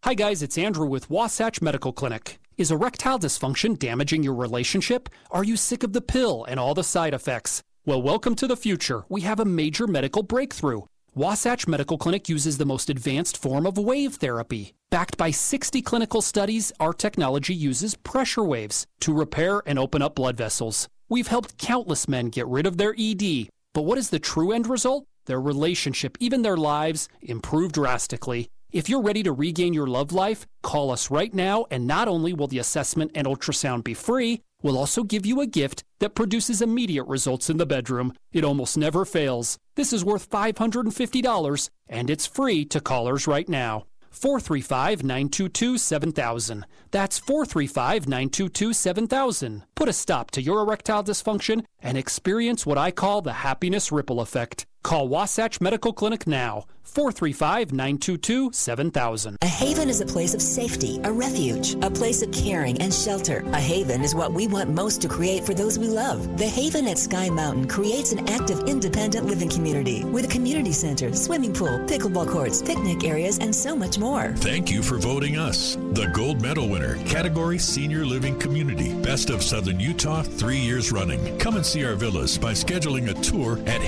Hi, 0.04 0.14
guys, 0.14 0.42
it's 0.42 0.58
Andrew 0.58 0.88
with 0.88 1.10
Wasatch 1.10 1.62
Medical 1.62 1.92
Clinic. 1.92 2.40
Is 2.58 2.72
erectile 2.72 3.20
dysfunction 3.20 3.78
damaging 3.78 4.24
your 4.24 4.36
relationship? 4.36 5.10
Are 5.32 5.44
you 5.44 5.58
sick 5.58 5.84
of 5.84 5.92
the 5.92 6.02
pill 6.02 6.46
and 6.46 6.60
all 6.60 6.74
the 6.74 6.84
side 6.84 7.14
effects? 7.14 7.62
Well, 7.88 8.02
welcome 8.02 8.36
to 8.36 8.48
the 8.48 8.58
future. 8.58 9.06
We 9.08 9.22
have 9.22 9.40
a 9.40 9.46
major 9.46 9.88
medical 9.88 10.22
breakthrough. 10.22 10.82
Wasatch 11.16 11.70
Medical 11.70 11.98
Clinic 11.98 12.28
uses 12.28 12.58
the 12.58 12.66
most 12.66 12.90
advanced 12.90 13.42
form 13.42 13.66
of 13.66 13.78
wave 13.78 14.16
therapy. 14.16 14.74
Backed 14.92 15.16
by 15.16 15.32
60 15.32 15.82
clinical 15.84 16.22
studies, 16.22 16.74
our 16.82 16.92
technology 16.92 17.56
uses 17.56 17.96
pressure 17.96 18.44
waves 18.44 18.86
to 19.00 19.14
repair 19.14 19.64
and 19.66 19.80
open 19.80 20.02
up 20.02 20.16
blood 20.16 20.36
vessels. 20.36 20.90
We've 21.08 21.30
helped 21.30 21.58
countless 21.58 22.10
men 22.10 22.28
get 22.28 22.46
rid 22.48 22.68
of 22.68 22.76
their 22.76 22.94
ED. 23.00 23.48
But 23.74 23.84
what 23.84 23.98
is 23.98 24.10
the 24.10 24.20
true 24.20 24.52
end 24.52 24.68
result? 24.68 25.06
Their 25.26 25.40
relationship, 25.40 26.18
even 26.20 26.42
their 26.42 26.58
lives, 26.58 27.08
improve 27.22 27.72
drastically. 27.72 28.50
If 28.72 28.90
you're 28.90 29.02
ready 29.02 29.24
to 29.24 29.32
regain 29.32 29.74
your 29.74 29.88
love 29.88 30.12
life, 30.12 30.46
call 30.62 30.92
us 30.92 31.10
right 31.10 31.34
now, 31.34 31.66
and 31.72 31.88
not 31.88 32.10
only 32.10 32.34
will 32.34 32.48
the 32.48 32.60
assessment 32.60 33.12
and 33.16 33.26
ultrasound 33.26 33.86
be 33.86 33.94
free, 33.94 34.42
we'll 34.62 34.78
also 34.78 35.04
give 35.04 35.26
you 35.26 35.40
a 35.40 35.48
gift 35.48 35.86
that 36.00 36.16
produces 36.16 36.62
immediate 36.62 37.06
results 37.06 37.50
in 37.50 37.58
the 37.58 37.66
bedroom. 37.66 38.14
It 38.34 38.44
almost 38.44 38.78
never 38.78 39.06
fails. 39.06 39.58
This 39.76 39.94
is 39.94 40.04
worth 40.04 40.30
$550, 40.30 41.70
and 41.88 42.10
it's 42.10 42.28
free 42.28 42.66
to 42.66 42.82
callers 42.82 43.26
right 43.26 43.48
now. 43.48 43.86
435 44.12 45.02
922 45.02 45.78
7000. 45.78 46.66
That's 46.92 47.20
435 47.20 48.08
922 48.08 48.74
7000. 48.74 49.64
Put 49.76 49.88
a 49.88 49.94
stop 49.94 50.32
to 50.32 50.42
your 50.42 50.60
erectile 50.60 51.04
dysfunction 51.04 51.64
and 51.80 51.98
experience 51.98 52.66
what 52.66 52.78
I 52.78 52.92
call 52.92 53.22
the 53.22 53.34
happiness 53.34 53.94
ripple 53.94 54.20
effect. 54.20 54.66
Call 54.84 55.08
Wasatch 55.08 55.60
Medical 55.60 55.94
Clinic 55.94 56.28
now. 56.28 56.66
435 56.88 57.74
922 57.74 58.52
7000. 58.54 59.38
A 59.42 59.46
haven 59.46 59.90
is 59.90 60.02
a 60.02 60.06
place 60.06 60.34
of 60.34 60.42
safety, 60.42 61.00
a 61.04 61.12
refuge, 61.12 61.76
a 61.84 61.92
place 61.92 62.22
of 62.22 62.32
caring 62.32 62.82
and 62.82 62.94
shelter. 62.94 63.44
A 63.52 63.60
haven 63.60 64.04
is 64.04 64.16
what 64.16 64.32
we 64.32 64.48
want 64.48 64.70
most 64.70 65.02
to 65.02 65.10
create 65.10 65.46
for 65.46 65.54
those 65.54 65.78
we 65.78 65.88
love. 65.88 66.38
The 66.38 66.48
Haven 66.48 66.88
at 66.88 66.98
Sky 66.98 67.30
Mountain 67.30 67.68
creates 67.68 68.14
an 68.14 68.28
active, 68.30 68.62
independent 68.62 69.28
living 69.28 69.50
community 69.50 70.06
with 70.06 70.26
a 70.26 70.28
community 70.30 70.72
center, 70.72 71.14
swimming 71.14 71.54
pool, 71.54 71.80
pickleball 71.86 72.30
courts, 72.30 72.62
picnic 72.62 73.04
areas, 73.04 73.38
and 73.38 73.54
so 73.54 73.76
much 73.76 74.00
more. 74.00 74.34
Thank 74.38 74.72
you 74.72 74.82
for 74.82 74.98
voting 74.98 75.38
us 75.38 75.76
the 75.76 76.08
gold 76.14 76.42
medal 76.42 76.70
winner, 76.70 76.96
category 77.06 77.58
Senior 77.58 78.06
Living 78.06 78.40
Community, 78.40 78.94
Best 79.02 79.30
of 79.30 79.44
Southern 79.44 79.80
Utah, 79.80 80.22
three 80.22 80.58
years 80.58 80.92
running. 80.92 81.38
Come 81.38 81.58
and 81.58 81.66
see 81.66 81.84
our 81.84 81.96
villas 81.96 82.38
by 82.38 82.54
scheduling 82.54 83.10
a 83.10 83.22
tour 83.22 83.60
at 83.68 83.82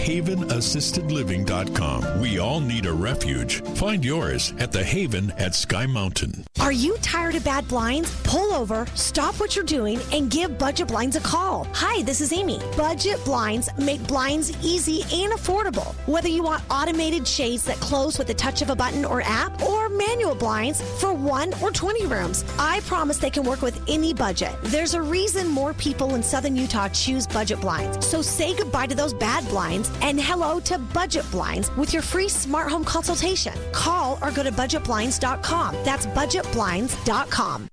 havenassistedliving.com. 0.79 2.21
We 2.21 2.39
all 2.39 2.59
need 2.59 2.85
a 2.85 2.93
refuge. 2.93 3.61
Find 3.75 4.03
yours 4.03 4.53
at 4.59 4.71
the 4.71 4.83
Haven 4.83 5.31
at 5.31 5.55
Sky 5.55 5.85
Mountain. 5.85 6.45
Are 6.59 6.71
you 6.71 6.97
tired 6.97 7.35
of 7.35 7.43
bad 7.43 7.67
blinds? 7.67 8.15
Pull 8.23 8.53
over, 8.53 8.85
stop 8.95 9.39
what 9.39 9.55
you're 9.55 9.65
doing, 9.65 9.99
and 10.13 10.29
give 10.29 10.57
Budget 10.57 10.87
Blinds 10.87 11.15
a 11.15 11.19
call. 11.21 11.67
Hi, 11.73 12.03
this 12.03 12.21
is 12.21 12.31
Amy. 12.33 12.59
Budget 12.77 13.23
Blinds 13.25 13.69
make 13.77 14.05
blinds 14.07 14.51
easy 14.63 15.01
and 15.13 15.33
affordable. 15.33 15.95
Whether 16.07 16.29
you 16.29 16.43
want 16.43 16.63
automated 16.69 17.27
shades 17.27 17.63
that 17.65 17.77
close 17.77 18.17
with 18.17 18.27
the 18.27 18.33
touch 18.33 18.61
of 18.61 18.69
a 18.69 18.75
button 18.75 19.03
or 19.05 19.21
app, 19.21 19.61
or 19.63 19.89
manual 19.89 20.35
blinds 20.35 20.81
for 20.99 21.13
one 21.13 21.53
or 21.61 21.71
20 21.71 22.05
rooms, 22.05 22.45
I 22.57 22.81
promise 22.81 23.17
they 23.17 23.29
can 23.29 23.43
work 23.43 23.61
with 23.61 23.81
any 23.87 24.13
budget. 24.13 24.51
There's 24.63 24.93
a 24.93 25.01
reason 25.01 25.47
more 25.47 25.73
people 25.73 26.15
in 26.15 26.23
Southern 26.23 26.55
Utah 26.55 26.89
choose 26.89 27.25
Budget 27.25 27.61
Blinds. 27.61 28.05
So 28.05 28.21
say 28.21 28.55
goodbye 28.55 28.87
to 28.87 28.95
those 28.95 29.13
bad 29.13 29.47
blinds 29.49 29.89
and 30.01 30.19
hello 30.19 30.59
to 30.61 30.68
Budget 30.77 31.29
Blinds 31.31 31.75
with 31.75 31.93
your 31.93 32.03
free 32.03 32.29
smart 32.29 32.69
home 32.69 32.85
consultation. 32.85 33.53
Call 33.71 34.19
or 34.21 34.31
go 34.31 34.43
to 34.43 34.51
budgetblinds.com. 34.51 35.75
That's 35.83 36.05
budgetblinds.com. 36.05 37.69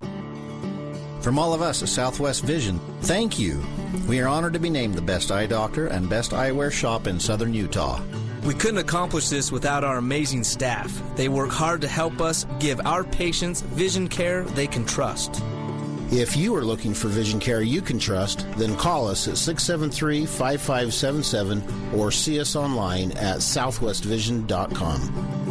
From 1.21 1.39
all 1.41 1.53
of 1.53 1.61
us 1.61 1.83
at 1.83 1.89
Southwest 1.89 2.45
Vision, 2.45 2.79
thank 3.01 3.39
you. 3.39 3.61
We 4.07 4.21
are 4.21 4.29
honored 4.29 4.53
to 4.53 4.61
be 4.61 4.71
named 4.71 4.95
the 4.95 5.03
best 5.03 5.33
eye 5.33 5.47
doctor 5.47 5.89
and 5.89 6.09
best 6.09 6.31
eyewear 6.31 6.71
shop 6.71 7.09
in 7.09 7.19
southern 7.19 7.53
Utah. 7.53 8.01
We 8.45 8.55
couldn't 8.55 8.79
accomplish 8.79 9.29
this 9.29 9.51
without 9.51 9.83
our 9.83 9.97
amazing 9.97 10.45
staff. 10.45 11.03
They 11.17 11.29
work 11.29 11.51
hard 11.51 11.81
to 11.81 11.89
help 11.89 12.21
us 12.21 12.47
give 12.61 12.81
our 12.87 13.03
patients 13.03 13.63
vision 13.63 14.07
care 14.07 14.45
they 14.45 14.69
can 14.69 14.87
trust. 14.87 15.43
If 16.13 16.37
you 16.37 16.55
are 16.55 16.65
looking 16.65 16.95
for 16.95 17.09
vision 17.09 17.41
care 17.41 17.63
you 17.63 17.83
can 17.83 17.99
trust, 17.99 18.47
then 18.57 18.77
call 18.77 19.09
us 19.09 19.27
at 19.27 19.39
673 19.39 20.27
5577 20.27 21.99
or 21.99 22.13
see 22.13 22.39
us 22.39 22.55
online 22.55 23.11
at 23.13 23.39
southwestvision.com. 23.39 25.46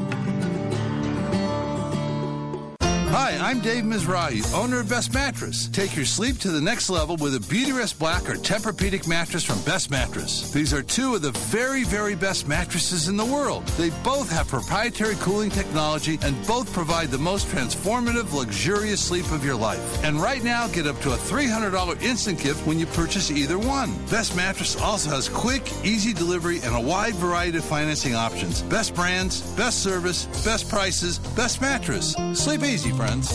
I'm 3.46 3.60
Dave 3.60 3.84
Mizrahi, 3.84 4.42
owner 4.56 4.80
of 4.80 4.90
Best 4.90 5.14
Mattress. 5.14 5.68
Take 5.68 5.96
your 5.96 6.06
sleep 6.06 6.40
to 6.40 6.50
the 6.50 6.60
next 6.60 6.90
level 6.90 7.16
with 7.18 7.36
a 7.36 7.38
Beautyrest 7.38 8.00
Black 8.00 8.28
or 8.28 8.34
Tempur-Pedic 8.34 9.08
mattress 9.08 9.44
from 9.44 9.62
Best 9.62 9.92
Mattress. 9.92 10.52
These 10.52 10.74
are 10.74 10.82
two 10.82 11.14
of 11.14 11.22
the 11.22 11.30
very, 11.30 11.84
very 11.84 12.16
best 12.16 12.48
mattresses 12.48 13.08
in 13.08 13.18
the 13.18 13.24
world. 13.24 13.64
They 13.78 13.92
both 14.04 14.32
have 14.32 14.48
proprietary 14.48 15.14
cooling 15.18 15.52
technology 15.52 16.18
and 16.24 16.36
both 16.48 16.74
provide 16.74 17.10
the 17.10 17.20
most 17.20 17.46
transformative, 17.46 18.34
luxurious 18.34 19.00
sleep 19.00 19.30
of 19.32 19.46
your 19.46 19.54
life. 19.54 20.04
And 20.04 20.20
right 20.20 20.44
now, 20.44 20.68
get 20.68 20.88
up 20.88 21.00
to 21.02 21.12
a 21.14 21.18
$300 21.18 22.02
instant 22.02 22.40
gift 22.40 22.66
when 22.66 22.80
you 22.80 22.88
purchase 22.88 23.30
either 23.30 23.60
one. 23.60 23.94
Best 24.10 24.36
Mattress 24.36 24.76
also 24.82 25.12
has 25.12 25.30
quick, 25.30 25.72
easy 25.84 26.14
delivery 26.14 26.62
and 26.64 26.76
a 26.76 26.82
wide 26.82 27.14
variety 27.14 27.60
of 27.60 27.66
financing 27.66 28.16
options. 28.16 28.64
Best 28.64 28.96
brands, 28.96 29.44
best 29.54 29.84
service, 29.84 30.26
best 30.44 30.68
prices, 30.68 31.20
best 31.20 31.62
mattress. 31.62 32.16
Sleep 32.34 32.64
easy, 32.64 32.90
friends. 32.90 33.35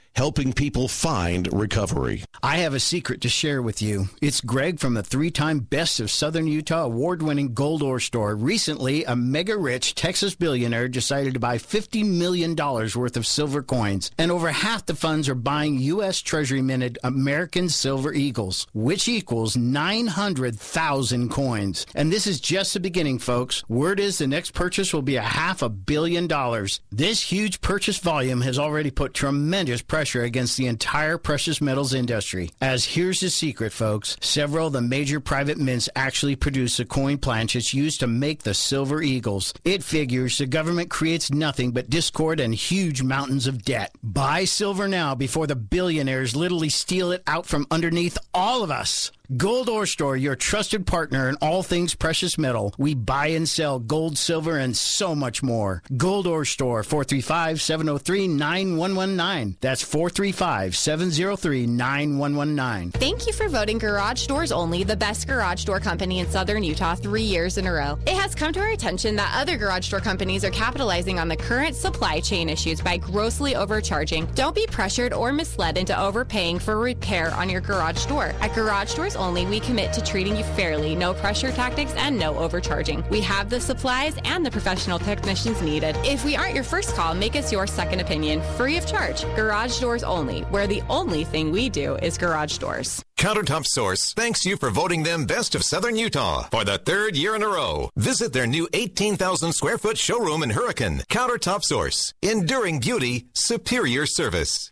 helping 0.15 0.53
people 0.53 0.87
find 0.87 1.51
recovery. 1.53 2.23
I 2.43 2.57
have 2.57 2.73
a 2.73 2.79
secret 2.79 3.21
to 3.21 3.29
share 3.29 3.61
with 3.61 3.81
you. 3.81 4.09
It's 4.21 4.41
Greg 4.41 4.79
from 4.79 4.93
the 4.93 5.03
three 5.03 5.31
time 5.31 5.59
Best 5.59 5.99
of 5.99 6.11
Southern 6.11 6.47
Utah 6.47 6.83
award 6.83 7.21
winning 7.21 7.53
Gold 7.53 7.81
Ore 7.81 7.99
Store. 7.99 8.35
Recently, 8.35 9.05
a 9.05 9.15
mega 9.15 9.57
rich 9.57 9.95
Texas 9.95 10.35
billionaire 10.35 10.87
decided 10.87 11.33
to 11.33 11.39
buy 11.39 11.57
$50 11.57 12.05
million 12.05 12.55
worth 12.55 13.15
of 13.15 13.27
silver 13.27 13.63
coins, 13.63 14.11
and 14.17 14.31
over 14.31 14.49
half 14.49 14.85
the 14.85 14.95
funds 14.95 15.29
are 15.29 15.35
buying 15.35 15.79
U.S. 15.79 16.19
Treasury 16.19 16.61
minted 16.61 16.99
American 17.03 17.69
Silver 17.69 18.13
Eagles, 18.13 18.67
which 18.73 19.07
equals 19.07 19.55
900,000 19.55 21.29
coins. 21.29 21.85
And 21.95 22.11
this 22.11 22.27
is 22.27 22.41
just 22.41 22.73
the 22.73 22.79
beginning, 22.79 23.19
folks. 23.19 23.63
Word 23.69 23.99
is 23.99 24.17
the 24.17 24.27
next 24.27 24.53
purchase 24.53 24.93
will 24.93 25.01
be 25.01 25.15
a 25.15 25.21
half 25.21 25.61
a 25.61 25.69
billion 25.69 26.27
dollars. 26.27 26.81
This 26.91 27.21
huge 27.21 27.61
purchase 27.61 27.97
volume 27.97 28.41
has 28.41 28.59
already 28.59 28.91
put 28.91 29.13
tremendous 29.13 29.81
pressure 29.81 30.00
pressure 30.01 30.23
against 30.23 30.57
the 30.57 30.65
entire 30.65 31.15
precious 31.15 31.61
metals 31.61 31.93
industry. 31.93 32.49
As 32.59 32.85
here's 32.85 33.19
the 33.19 33.29
secret, 33.29 33.71
folks 33.71 34.17
several 34.19 34.65
of 34.65 34.73
the 34.73 34.81
major 34.81 35.19
private 35.19 35.59
mints 35.59 35.89
actually 35.95 36.35
produce 36.35 36.77
the 36.77 36.85
coin 36.85 37.19
planchets 37.19 37.71
used 37.71 37.99
to 37.99 38.07
make 38.07 38.41
the 38.41 38.55
silver 38.55 39.03
eagles. 39.03 39.53
It 39.63 39.83
figures 39.83 40.39
the 40.39 40.47
government 40.47 40.89
creates 40.89 41.31
nothing 41.31 41.69
but 41.69 41.91
discord 41.91 42.39
and 42.39 42.55
huge 42.55 43.03
mountains 43.03 43.45
of 43.45 43.63
debt. 43.63 43.91
Buy 44.01 44.45
silver 44.45 44.87
now 44.87 45.13
before 45.13 45.45
the 45.45 45.55
billionaires 45.55 46.35
literally 46.35 46.69
steal 46.69 47.11
it 47.11 47.21
out 47.27 47.45
from 47.45 47.67
underneath 47.69 48.17
all 48.33 48.63
of 48.63 48.71
us. 48.71 49.11
Gold 49.37 49.69
Ore 49.69 49.85
Store, 49.85 50.17
your 50.17 50.35
trusted 50.35 50.85
partner 50.85 51.29
in 51.29 51.37
all 51.41 51.63
things 51.63 51.95
precious 51.95 52.37
metal. 52.37 52.73
We 52.77 52.95
buy 52.95 53.27
and 53.27 53.47
sell 53.47 53.79
gold, 53.79 54.17
silver, 54.17 54.57
and 54.57 54.75
so 54.75 55.15
much 55.15 55.41
more. 55.41 55.83
Gold 55.95 56.27
Ore 56.27 56.43
Store, 56.43 56.83
435 56.83 57.61
703 57.61 58.27
9119. 58.27 59.55
That's 59.61 59.81
435 59.83 60.75
703 60.75 61.65
9119. 61.65 62.91
Thank 62.99 63.25
you 63.25 63.31
for 63.31 63.47
voting 63.47 63.77
Garage 63.77 64.27
Doors 64.27 64.51
Only 64.51 64.83
the 64.83 64.97
best 64.97 65.29
garage 65.29 65.63
door 65.63 65.79
company 65.79 66.19
in 66.19 66.29
southern 66.29 66.63
Utah 66.63 66.95
three 66.95 67.21
years 67.21 67.57
in 67.57 67.67
a 67.67 67.71
row. 67.71 67.97
It 68.05 68.15
has 68.15 68.35
come 68.35 68.51
to 68.51 68.59
our 68.59 68.71
attention 68.71 69.15
that 69.15 69.33
other 69.33 69.55
garage 69.55 69.89
door 69.89 70.01
companies 70.01 70.43
are 70.43 70.51
capitalizing 70.51 71.19
on 71.19 71.29
the 71.29 71.37
current 71.37 71.77
supply 71.77 72.19
chain 72.19 72.49
issues 72.49 72.81
by 72.81 72.97
grossly 72.97 73.55
overcharging. 73.55 74.25
Don't 74.35 74.55
be 74.55 74.67
pressured 74.67 75.13
or 75.13 75.31
misled 75.31 75.77
into 75.77 75.97
overpaying 75.97 76.59
for 76.59 76.77
repair 76.79 77.33
on 77.35 77.49
your 77.49 77.61
garage 77.61 78.05
door. 78.07 78.33
At 78.41 78.53
Garage 78.53 78.93
Doors 78.95 79.15
Only, 79.21 79.45
we 79.45 79.59
commit 79.59 79.93
to 79.93 80.01
treating 80.01 80.35
you 80.35 80.43
fairly, 80.43 80.95
no 80.95 81.13
pressure 81.13 81.51
tactics, 81.51 81.93
and 81.95 82.17
no 82.17 82.37
overcharging. 82.37 83.03
We 83.09 83.21
have 83.21 83.49
the 83.49 83.61
supplies 83.61 84.15
and 84.25 84.45
the 84.45 84.51
professional 84.51 84.99
technicians 84.99 85.61
needed. 85.61 85.95
If 86.03 86.25
we 86.25 86.35
aren't 86.35 86.55
your 86.55 86.63
first 86.63 86.95
call, 86.95 87.13
make 87.13 87.35
us 87.35 87.51
your 87.51 87.67
second 87.67 88.01
opinion, 88.01 88.41
free 88.57 88.77
of 88.77 88.85
charge. 88.85 89.23
Garage 89.35 89.79
Doors 89.79 90.03
Only, 90.03 90.41
where 90.53 90.67
the 90.67 90.81
only 90.89 91.23
thing 91.23 91.51
we 91.51 91.69
do 91.69 91.95
is 91.97 92.17
garage 92.17 92.57
doors. 92.57 93.03
Countertop 93.17 93.65
Source 93.67 94.13
thanks 94.15 94.45
you 94.45 94.57
for 94.57 94.71
voting 94.71 95.03
them 95.03 95.25
Best 95.25 95.53
of 95.53 95.63
Southern 95.63 95.95
Utah 95.95 96.47
for 96.49 96.63
the 96.63 96.79
third 96.79 97.15
year 97.15 97.35
in 97.35 97.43
a 97.43 97.47
row. 97.47 97.91
Visit 97.95 98.33
their 98.33 98.47
new 98.47 98.67
18,000 98.73 99.53
square 99.53 99.77
foot 99.77 99.99
showroom 99.99 100.41
in 100.41 100.49
Hurricane. 100.49 101.03
Countertop 101.07 101.63
Source. 101.63 102.15
Enduring 102.23 102.79
beauty, 102.79 103.27
superior 103.33 104.07
service. 104.07 104.71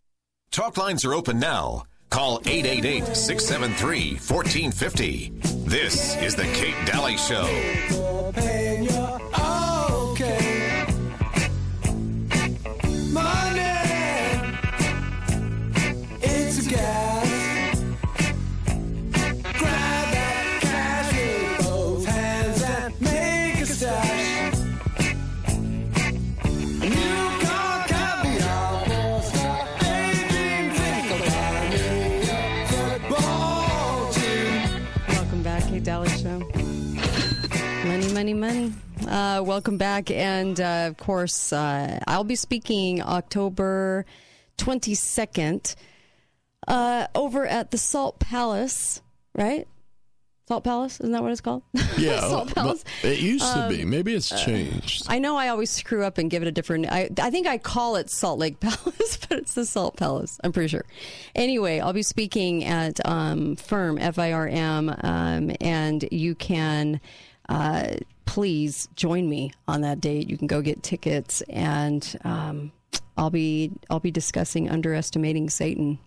Talk 0.52 0.78
lines 0.78 1.06
are 1.06 1.14
open 1.14 1.40
now. 1.40 1.84
Call 2.10 2.42
888 2.46 3.16
673 3.16 4.12
1450. 4.14 5.32
This 5.70 6.16
is 6.18 6.36
The 6.36 6.44
Kate 6.54 6.76
Dalley 6.86 7.18
Show. 7.18 7.46
It's 16.22 16.68
a. 16.68 17.19
Money, 38.34 38.54
money, 38.70 38.74
money. 39.00 39.12
Uh, 39.12 39.42
welcome 39.42 39.78
back. 39.78 40.12
And 40.12 40.60
uh, 40.60 40.86
of 40.88 40.98
course, 40.98 41.52
uh, 41.52 42.00
I'll 42.06 42.24
be 42.24 42.36
speaking 42.36 43.02
October 43.02 44.06
22nd 44.58 45.76
uh, 46.68 47.08
over 47.16 47.48
at 47.48 47.72
the 47.72 47.78
Salt 47.78 48.20
Palace, 48.20 49.02
right? 49.34 49.68
Salt 50.48 50.64
Palace? 50.64 51.00
Isn't 51.00 51.12
that 51.14 51.24
what 51.24 51.32
it's 51.32 51.42
called? 51.42 51.64
Yeah, 51.98 52.20
Salt 52.22 52.54
Palace. 52.54 52.84
it 53.04 53.20
used 53.20 53.52
to 53.54 53.68
be. 53.68 53.84
Um, 53.84 53.90
Maybe 53.90 54.14
it's 54.14 54.30
changed. 54.44 55.06
I 55.08 55.20
know 55.20 55.36
I 55.36 55.48
always 55.50 55.70
screw 55.72 56.04
up 56.04 56.18
and 56.18 56.30
give 56.30 56.42
it 56.44 56.48
a 56.48 56.52
different. 56.52 56.86
I 56.92 57.10
I 57.20 57.30
think 57.32 57.46
I 57.48 57.58
call 57.58 57.96
it 57.98 58.10
Salt 58.10 58.38
Lake 58.40 58.60
Palace, 58.62 59.18
but 59.28 59.40
it's 59.40 59.54
the 59.56 59.66
Salt 59.66 59.98
Palace. 59.98 60.40
I'm 60.44 60.52
pretty 60.52 60.70
sure. 60.70 60.86
Anyway, 61.36 61.80
I'll 61.80 61.94
be 61.94 62.04
speaking 62.04 62.64
at 62.64 63.04
um, 63.08 63.56
Firm 63.58 63.98
F 63.98 64.18
I 64.20 64.34
R 64.34 64.48
M, 64.48 64.96
um, 65.04 65.52
and 65.62 66.08
you 66.12 66.36
can. 66.36 67.02
Uh, 67.48 67.96
please 68.30 68.88
join 68.96 69.28
me 69.28 69.52
on 69.68 69.82
that 69.82 70.00
date. 70.00 70.30
You 70.30 70.38
can 70.38 70.46
go 70.46 70.62
get 70.62 70.84
tickets, 70.84 71.42
and 71.50 72.02
um, 72.24 72.72
I'll 73.18 73.32
be 73.32 73.72
I'll 73.90 74.00
be 74.00 74.12
discussing 74.12 74.70
underestimating 74.70 75.50
Satan 75.50 75.98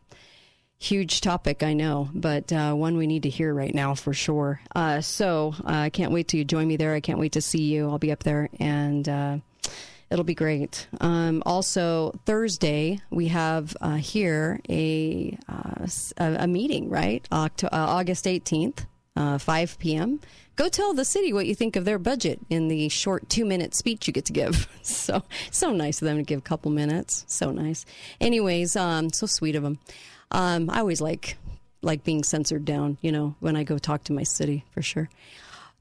huge 0.79 1.21
topic, 1.21 1.63
I 1.63 1.75
know, 1.75 2.11
but 2.13 2.53
uh, 2.53 2.75
one 2.75 2.97
we 2.97 3.07
need 3.07 3.23
to 3.23 3.29
hear 3.29 3.55
right 3.55 3.73
now 3.73 3.95
for 3.95 4.13
sure. 4.13 4.61
Uh, 4.75 5.01
so 5.01 5.55
uh, 5.65 5.87
I 5.87 5.91
can't 5.91 6.11
wait 6.11 6.27
to 6.29 6.43
join 6.43 6.67
me 6.67 6.77
there. 6.77 6.93
I 6.93 7.01
can't 7.01 7.21
wait 7.21 7.33
to 7.33 7.41
see 7.41 7.63
you. 7.63 7.89
I'll 7.89 7.99
be 7.99 8.11
up 8.11 8.25
there, 8.25 8.49
and 8.59 9.09
uh, 9.09 9.39
It'll 10.13 10.25
be 10.27 10.35
great. 10.35 10.89
Um, 11.01 11.43
also, 11.47 12.13
Thursday 12.27 13.01
we 13.09 13.29
have 13.29 13.75
uh, 13.81 13.95
here 13.95 14.61
a, 14.69 15.39
uh, 15.49 15.87
a 16.19 16.37
a 16.41 16.47
meeting, 16.47 16.91
right? 16.91 17.27
Uh, 17.33 17.49
August 17.73 18.27
eighteenth, 18.27 18.85
uh, 19.17 19.39
five 19.39 19.79
p.m. 19.79 20.21
Go 20.57 20.69
tell 20.69 20.93
the 20.93 21.05
city 21.05 21.33
what 21.33 21.47
you 21.47 21.55
think 21.55 21.77
of 21.77 21.85
their 21.85 21.99
budget 21.99 22.39
in 22.51 22.69
the 22.69 22.89
short 22.89 23.29
two-minute 23.29 23.75
speech 23.75 24.07
you 24.07 24.13
get 24.13 24.27
to 24.27 24.33
give. 24.33 24.69
so 24.83 25.23
so 25.51 25.73
nice 25.73 26.03
of 26.03 26.07
them 26.07 26.19
to 26.19 26.23
give 26.23 26.39
a 26.39 26.43
couple 26.43 26.71
minutes. 26.71 27.25
So 27.27 27.51
nice. 27.51 27.87
Anyways, 28.21 28.77
um, 28.77 29.13
so 29.13 29.27
sweet 29.27 29.57
of 29.57 29.63
them. 29.63 29.79
Um, 30.31 30.69
I 30.71 30.81
always 30.81 31.01
like 31.01 31.37
like 31.81 32.05
being 32.05 32.23
censored 32.23 32.65
down. 32.65 32.99
You 33.01 33.13
know, 33.13 33.35
when 33.41 33.57
I 33.57 33.65
go 33.65 33.79
talk 33.79 34.05
to 34.05 34.13
my 34.13 34.23
city 34.25 34.65
for 34.73 34.83
sure. 34.83 35.09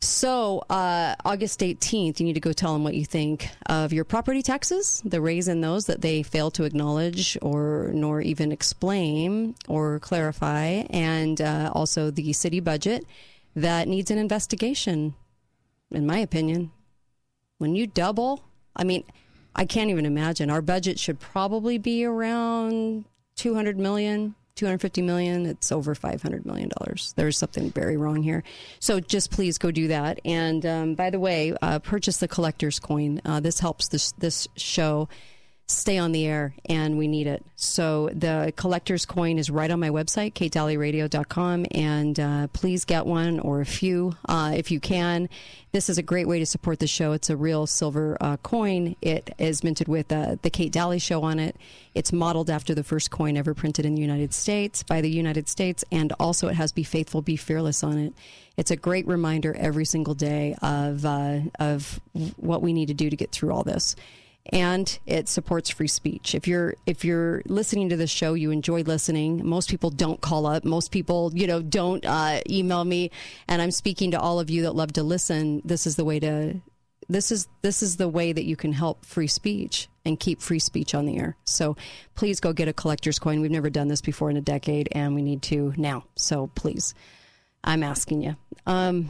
So, 0.03 0.63
uh, 0.67 1.13
August 1.23 1.59
18th, 1.59 2.19
you 2.19 2.25
need 2.25 2.33
to 2.33 2.39
go 2.39 2.53
tell 2.53 2.73
them 2.73 2.83
what 2.83 2.95
you 2.95 3.05
think 3.05 3.49
of 3.67 3.93
your 3.93 4.03
property 4.03 4.41
taxes, 4.41 4.99
the 5.05 5.21
raise 5.21 5.47
in 5.47 5.61
those 5.61 5.85
that 5.85 6.01
they 6.01 6.23
fail 6.23 6.49
to 6.51 6.63
acknowledge 6.63 7.37
or 7.39 7.91
nor 7.93 8.19
even 8.19 8.51
explain 8.51 9.53
or 9.67 9.99
clarify, 9.99 10.85
and 10.89 11.39
uh, 11.39 11.71
also 11.75 12.09
the 12.09 12.33
city 12.33 12.59
budget 12.59 13.05
that 13.55 13.87
needs 13.87 14.11
an 14.11 14.17
investigation, 14.17 15.15
in 15.91 16.05
my 16.05 16.19
opinion. 16.19 16.71
When 17.57 17.75
you 17.75 17.87
double, 17.87 18.43
I 18.75 18.83
mean, 18.83 19.03
I 19.55 19.65
can't 19.65 19.89
even 19.89 20.05
imagine. 20.05 20.49
Our 20.49 20.61
budget 20.61 20.97
should 20.97 21.19
probably 21.19 21.77
be 21.77 22.05
around 22.05 23.05
200 23.35 23.77
million. 23.77 24.35
250 24.55 25.01
million 25.01 25.45
it's 25.45 25.71
over 25.71 25.95
500 25.95 26.45
million 26.45 26.69
dollars 26.77 27.13
there's 27.15 27.37
something 27.37 27.71
very 27.71 27.95
wrong 27.95 28.21
here 28.21 28.43
so 28.79 28.99
just 28.99 29.31
please 29.31 29.57
go 29.57 29.71
do 29.71 29.87
that 29.87 30.19
and 30.25 30.65
um, 30.65 30.93
by 30.93 31.09
the 31.09 31.19
way 31.19 31.55
uh, 31.61 31.79
purchase 31.79 32.17
the 32.17 32.27
collector's 32.27 32.77
coin 32.77 33.21
uh, 33.23 33.39
this 33.39 33.59
helps 33.59 33.87
this 33.87 34.11
this 34.19 34.49
show 34.57 35.07
stay 35.71 35.97
on 35.97 36.11
the 36.11 36.25
air 36.25 36.53
and 36.65 36.97
we 36.97 37.07
need 37.07 37.27
it. 37.27 37.43
So 37.55 38.09
the 38.13 38.53
collector's 38.55 39.05
coin 39.05 39.37
is 39.37 39.49
right 39.49 39.69
on 39.69 39.79
my 39.79 39.89
website 39.89 40.33
katedalleyradio.com 40.33 41.65
and 41.71 42.19
uh, 42.19 42.47
please 42.47 42.85
get 42.85 43.05
one 43.05 43.39
or 43.39 43.61
a 43.61 43.65
few 43.65 44.15
uh, 44.27 44.53
if 44.55 44.71
you 44.71 44.79
can. 44.79 45.29
This 45.71 45.89
is 45.89 45.97
a 45.97 46.03
great 46.03 46.27
way 46.27 46.39
to 46.39 46.45
support 46.45 46.79
the 46.79 46.87
show. 46.87 47.13
It's 47.13 47.29
a 47.29 47.37
real 47.37 47.65
silver 47.65 48.17
uh, 48.19 48.37
coin. 48.37 48.95
It 49.01 49.33
is 49.37 49.63
minted 49.63 49.87
with 49.87 50.11
uh, 50.11 50.35
the 50.41 50.49
kate 50.49 50.71
Dalley 50.71 50.99
show 50.99 51.23
on 51.23 51.39
it. 51.39 51.55
It's 51.95 52.11
modeled 52.11 52.49
after 52.49 52.75
the 52.75 52.83
first 52.83 53.09
coin 53.09 53.37
ever 53.37 53.53
printed 53.53 53.85
in 53.85 53.95
the 53.95 54.01
united 54.01 54.33
states 54.33 54.83
by 54.83 55.01
the 55.01 55.09
united 55.09 55.47
states 55.49 55.83
and 55.91 56.13
also 56.19 56.47
it 56.47 56.55
has 56.55 56.71
be 56.71 56.83
faithful 56.83 57.21
be 57.21 57.35
fearless 57.35 57.83
on 57.83 57.97
it. 57.97 58.13
It's 58.57 58.71
a 58.71 58.75
great 58.75 59.07
reminder 59.07 59.55
every 59.57 59.85
single 59.85 60.13
day 60.13 60.55
of 60.61 61.05
uh, 61.05 61.39
of 61.59 61.99
what 62.37 62.61
we 62.61 62.73
need 62.73 62.87
to 62.87 62.93
do 62.93 63.09
to 63.09 63.15
get 63.15 63.31
through 63.31 63.51
all 63.51 63.63
this 63.63 63.95
and 64.51 64.99
it 65.05 65.29
supports 65.29 65.69
free 65.69 65.87
speech. 65.87 66.35
If 66.35 66.47
you're 66.47 66.75
if 66.85 67.05
you're 67.05 67.41
listening 67.45 67.89
to 67.89 67.95
this 67.95 68.09
show, 68.09 68.33
you 68.33 68.51
enjoy 68.51 68.81
listening. 68.81 69.45
Most 69.47 69.69
people 69.69 69.89
don't 69.89 70.19
call 70.19 70.45
up. 70.45 70.65
Most 70.65 70.91
people, 70.91 71.31
you 71.33 71.47
know, 71.47 71.61
don't 71.61 72.05
uh, 72.05 72.41
email 72.49 72.83
me. 72.83 73.11
And 73.47 73.61
I'm 73.61 73.71
speaking 73.71 74.11
to 74.11 74.19
all 74.19 74.39
of 74.39 74.49
you 74.49 74.63
that 74.63 74.75
love 74.75 74.93
to 74.93 75.03
listen. 75.03 75.61
This 75.63 75.87
is 75.87 75.95
the 75.95 76.05
way 76.05 76.19
to. 76.19 76.61
This 77.09 77.31
is 77.31 77.47
this 77.61 77.83
is 77.83 77.97
the 77.97 78.07
way 78.07 78.31
that 78.31 78.45
you 78.45 78.55
can 78.55 78.73
help 78.73 79.05
free 79.05 79.27
speech 79.27 79.89
and 80.05 80.19
keep 80.19 80.41
free 80.41 80.59
speech 80.59 80.95
on 80.95 81.05
the 81.05 81.17
air. 81.17 81.35
So 81.45 81.75
please 82.15 82.39
go 82.39 82.53
get 82.53 82.67
a 82.67 82.73
collector's 82.73 83.19
coin. 83.19 83.41
We've 83.41 83.51
never 83.51 83.69
done 83.69 83.87
this 83.87 84.01
before 84.01 84.29
in 84.29 84.37
a 84.37 84.41
decade, 84.41 84.87
and 84.93 85.13
we 85.15 85.21
need 85.21 85.41
to 85.43 85.73
now. 85.77 86.05
So 86.15 86.47
please, 86.55 86.93
I'm 87.63 87.83
asking 87.83 88.21
you. 88.21 88.35
Um, 88.65 89.09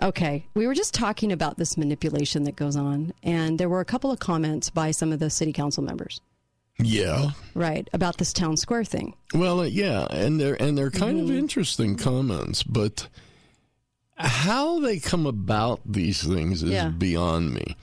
Okay. 0.00 0.46
We 0.54 0.66
were 0.66 0.74
just 0.74 0.94
talking 0.94 1.32
about 1.32 1.58
this 1.58 1.76
manipulation 1.76 2.44
that 2.44 2.56
goes 2.56 2.76
on, 2.76 3.12
and 3.22 3.58
there 3.58 3.68
were 3.68 3.80
a 3.80 3.84
couple 3.84 4.10
of 4.10 4.18
comments 4.18 4.70
by 4.70 4.90
some 4.90 5.12
of 5.12 5.18
the 5.18 5.30
city 5.30 5.52
council 5.52 5.82
members, 5.82 6.20
Yeah. 6.78 7.30
right, 7.54 7.88
about 7.92 8.18
this 8.18 8.32
town 8.32 8.56
square 8.56 8.84
thing. 8.84 9.14
Well, 9.34 9.60
uh, 9.60 9.64
yeah, 9.64 10.06
and 10.10 10.40
they're 10.40 10.60
and 10.60 10.76
they're 10.76 10.90
kind 10.90 11.18
Mm-hmm. 11.20 11.30
of 11.30 11.36
interesting 11.36 11.96
comments, 11.96 12.62
but 12.62 13.08
how 14.16 14.80
they 14.80 14.98
come 14.98 15.26
about 15.26 15.80
these 15.84 16.22
things 16.22 16.62
is 16.62 16.70
Yeah. 16.70 16.88
beyond 16.88 17.54
me. 17.54 17.76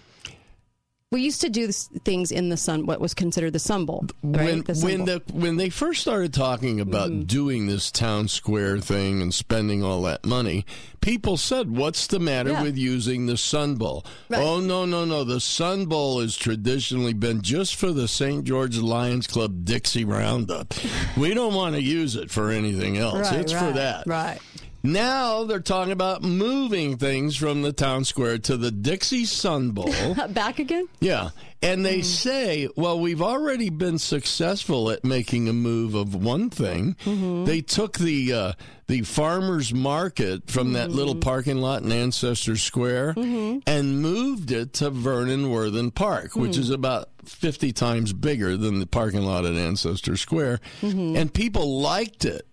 We 1.11 1.21
used 1.21 1.41
to 1.41 1.49
do 1.49 1.65
this, 1.65 1.87
things 2.05 2.31
in 2.31 2.49
the 2.49 2.57
sun, 2.57 2.85
what 2.85 3.01
was 3.01 3.15
considered 3.15 3.53
the 3.53 3.57
Sun 3.59 3.87
Bowl, 3.87 4.05
right? 4.21 4.45
When 4.45 4.61
The 4.61 4.75
Sun 4.75 4.89
when 4.91 4.97
Bowl. 4.97 5.05
the 5.25 5.33
when 5.33 5.57
they 5.57 5.69
first 5.71 6.01
started 6.01 6.35
talking 6.35 6.79
about 6.79 7.09
Mm-hmm. 7.09 7.21
doing 7.23 7.65
this 7.65 7.89
town 7.89 8.27
square 8.27 8.77
thing 8.77 9.19
and 9.19 9.33
spending 9.33 9.83
all 9.83 10.03
that 10.03 10.23
money, 10.23 10.67
people 11.01 11.35
said, 11.35 11.71
"What's 11.75 12.05
the 12.05 12.19
matter 12.19 12.51
Yeah. 12.51 12.61
with 12.61 12.77
using 12.77 13.25
the 13.25 13.37
Sun 13.37 13.77
Bowl?" 13.77 14.05
Oh 14.31 14.59
no, 14.59 14.85
no, 14.85 15.03
no! 15.03 15.23
The 15.23 15.39
Sun 15.41 15.87
Bowl 15.87 16.21
has 16.21 16.35
traditionally 16.37 17.13
been 17.13 17.41
just 17.41 17.75
for 17.75 17.91
the 17.91 18.07
St. 18.07 18.43
George 18.43 18.77
Lions 18.77 19.25
Club 19.25 19.65
Dixie 19.65 20.05
Roundup. 20.05 20.75
we 21.17 21.33
don't 21.33 21.55
want 21.55 21.73
to 21.73 21.81
use 21.81 22.15
it 22.15 22.29
for 22.29 22.51
anything 22.51 22.97
else. 22.99 23.31
Right, 23.31 23.39
it's 23.39 23.51
for 23.51 23.71
that. 23.71 24.03
Right. 24.05 24.37
Now 24.81 25.43
they're 25.43 25.59
talking 25.59 25.91
about 25.91 26.23
moving 26.23 26.97
things 26.97 27.35
from 27.35 27.63
the 27.63 27.73
town 27.73 28.05
square 28.05 28.37
to 28.39 28.55
the 28.55 28.71
Dixie 28.71 29.25
Sun 29.25 29.71
Bowl. 29.71 29.93
Back 30.29 30.59
again? 30.59 30.87
Yeah. 31.01 31.29
And 31.61 31.85
they 31.85 31.97
hmm. 31.97 32.03
say, 32.03 32.69
well, 32.77 32.97
we've 32.97 33.21
already 33.21 33.69
been 33.69 33.99
successful 33.99 34.89
at 34.89 35.03
making 35.03 35.49
a 35.49 35.53
move 35.53 35.95
of 35.95 36.15
one 36.15 36.49
thing. 36.49 36.95
Mm-hmm. 37.03 37.43
They 37.43 37.59
took 37.59 37.97
the 37.97 38.33
uh, 38.33 38.53
the 38.87 39.01
farmers 39.01 39.73
market 39.73 40.49
from 40.49 40.73
that 40.73 40.87
mm-hmm. 40.87 40.97
little 40.97 41.15
parking 41.15 41.57
lot 41.57 41.83
in 41.83 41.91
Ancestor 41.91 42.55
Square 42.55 43.15
mm-hmm. 43.15 43.59
and 43.67 44.01
moved 44.01 44.51
it 44.51 44.71
to 44.75 44.89
Vernon 44.89 45.49
Worthen 45.51 45.91
Park, 45.91 46.37
which 46.37 46.55
hmm. 46.55 46.61
is 46.61 46.69
about 46.69 47.09
50 47.25 47.73
times 47.73 48.13
bigger 48.13 48.55
than 48.55 48.79
the 48.79 48.87
parking 48.87 49.23
lot 49.23 49.45
at 49.45 49.55
Ancestor 49.55 50.15
Square. 50.15 50.61
And 50.81 51.33
people 51.33 51.81
liked 51.81 52.23
it. 52.23 52.47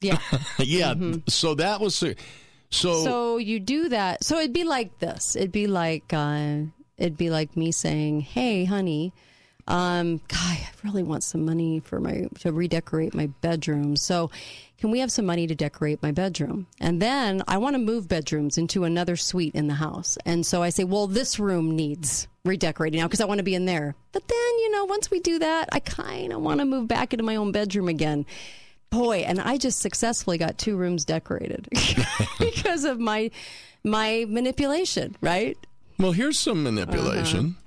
Yeah. 0.00 0.18
yeah. 0.58 0.94
So 1.28 1.54
that 1.54 1.80
was 1.80 1.96
so. 1.96 2.14
So 3.04 3.36
you 3.38 3.60
do 3.60 3.88
that. 3.90 4.24
So 4.24 4.38
it'd 4.38 4.52
be 4.52 4.64
like 4.64 4.98
this. 4.98 5.36
It'd 5.36 5.52
be 5.52 5.66
like 5.66 6.12
uh, 6.12 6.58
it'd 6.98 7.16
be 7.16 7.30
like 7.30 7.56
me 7.56 7.72
saying, 7.72 8.20
"Hey, 8.20 8.64
honey, 8.64 9.12
um, 9.66 10.18
God, 10.28 10.38
I 10.40 10.68
really 10.82 11.02
want 11.02 11.24
some 11.24 11.44
money 11.44 11.80
for 11.80 12.00
my 12.00 12.26
to 12.40 12.52
redecorate 12.52 13.14
my 13.14 13.26
bedroom. 13.40 13.96
So 13.96 14.30
can 14.78 14.90
we 14.90 14.98
have 14.98 15.10
some 15.10 15.24
money 15.24 15.46
to 15.46 15.54
decorate 15.54 16.02
my 16.02 16.10
bedroom? 16.10 16.66
And 16.80 17.00
then 17.00 17.42
I 17.48 17.56
want 17.58 17.74
to 17.74 17.78
move 17.78 18.08
bedrooms 18.08 18.58
into 18.58 18.84
another 18.84 19.16
suite 19.16 19.54
in 19.54 19.66
the 19.66 19.74
house. 19.74 20.18
And 20.26 20.44
so 20.44 20.62
I 20.62 20.68
say, 20.68 20.84
well, 20.84 21.06
this 21.06 21.38
room 21.38 21.74
needs 21.74 22.28
redecorating 22.44 23.00
now 23.00 23.06
because 23.06 23.22
I 23.22 23.24
want 23.24 23.38
to 23.38 23.44
be 23.44 23.54
in 23.54 23.64
there. 23.64 23.94
But 24.12 24.28
then, 24.28 24.58
you 24.58 24.70
know, 24.72 24.84
once 24.84 25.10
we 25.10 25.20
do 25.20 25.38
that, 25.38 25.70
I 25.72 25.80
kind 25.80 26.32
of 26.32 26.42
want 26.42 26.60
to 26.60 26.66
move 26.66 26.86
back 26.86 27.14
into 27.14 27.24
my 27.24 27.36
own 27.36 27.52
bedroom 27.52 27.88
again. 27.88 28.26
Boy, 28.94 29.18
and 29.26 29.40
I 29.40 29.56
just 29.56 29.80
successfully 29.80 30.38
got 30.38 30.58
two 30.58 30.76
rooms 30.76 31.04
decorated 31.04 31.68
because 32.38 32.84
of 32.84 32.98
my 32.98 33.30
my 33.82 34.24
manipulation, 34.28 35.16
right? 35.20 35.58
Well, 35.98 36.12
here's 36.12 36.38
some 36.38 36.62
manipulation. 36.62 37.38
Uh-huh. 37.40 37.60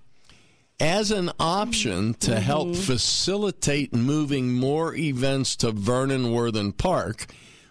As 0.79 1.11
an 1.11 1.31
option 1.39 2.13
to 2.15 2.39
help 2.39 2.69
mm-hmm. 2.69 2.81
facilitate 2.81 3.95
moving 3.95 4.53
more 4.53 4.93
events 4.95 5.55
to 5.57 5.71
Vernon 5.71 6.31
Worthen 6.31 6.71
Park, 6.71 7.25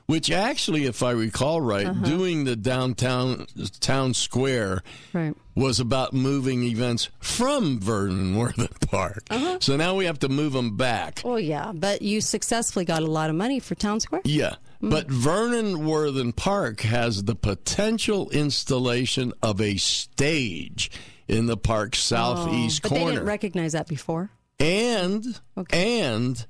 which 0.07 0.29
actually, 0.31 0.87
if 0.87 1.05
I 1.05 1.13
recall 1.13 1.61
right, 1.61 1.87
uh-huh. 1.87 2.05
doing 2.05 2.45
the 2.45 2.57
downtown 2.57 3.47
town 3.81 4.15
square 4.15 4.83
Right. 5.13 5.35
Was 5.57 5.81
about 5.81 6.13
moving 6.13 6.63
events 6.63 7.09
from 7.19 7.81
Vernon 7.81 8.37
Worthen 8.39 8.69
Park. 8.83 9.25
Uh-huh. 9.31 9.59
So 9.61 9.77
now 9.77 9.97
we 9.97 10.05
have 10.05 10.21
to 10.21 10.29
move 10.29 10.53
them 10.53 10.77
back. 10.77 11.23
Oh 11.25 11.37
yeah, 11.37 11.73
but 11.75 12.03
you 12.03 12.21
successfully 12.21 12.85
got 12.85 13.03
a 13.03 13.07
lot 13.07 13.31
of 13.31 13.37
money 13.37 13.59
for 13.59 13.75
Town 13.75 13.99
Square. 13.99 14.23
Yeah. 14.25 14.57
Mm. 14.83 14.91
But 14.91 15.11
Vernon 15.11 15.87
Worthen 15.87 16.33
Park 16.33 16.83
has 16.83 17.25
the 17.25 17.35
potential 17.35 18.29
installation 18.31 19.33
of 19.43 19.61
a 19.61 19.79
stage 19.79 20.91
in 21.27 21.47
the 21.47 21.57
park's 21.57 22.13
oh, 22.13 22.15
southeast 22.17 22.83
Oh, 22.85 22.91
but 22.91 22.95
they 22.95 23.05
didn't 23.07 23.25
recognize 23.25 23.73
that 23.73 23.89
before. 23.89 24.31
and 24.61 25.41
and 25.71 26.47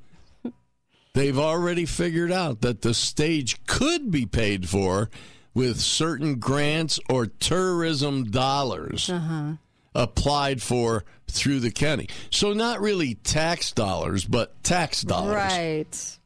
they've 1.14 1.38
already 1.38 1.86
figured 1.86 2.32
out 2.32 2.60
that 2.62 2.82
the 2.82 2.92
stage 2.92 3.64
could 3.66 4.10
be 4.10 4.26
paid 4.26 4.68
for 4.68 5.08
with 5.56 5.80
certain 5.80 6.38
grants 6.38 7.00
or 7.08 7.26
tourism 7.26 8.24
dollars 8.30 9.08
Uh-huh. 9.10 9.52
applied 9.94 10.60
for 10.60 11.02
through 11.28 11.58
the 11.60 11.70
county. 11.70 12.08
So 12.30 12.52
not 12.52 12.80
really 12.80 13.14
tax 13.14 13.72
dollars, 13.72 14.24
but 14.26 14.62
tax 14.62 15.00
dollars. 15.02 15.34
Right. 15.34 16.18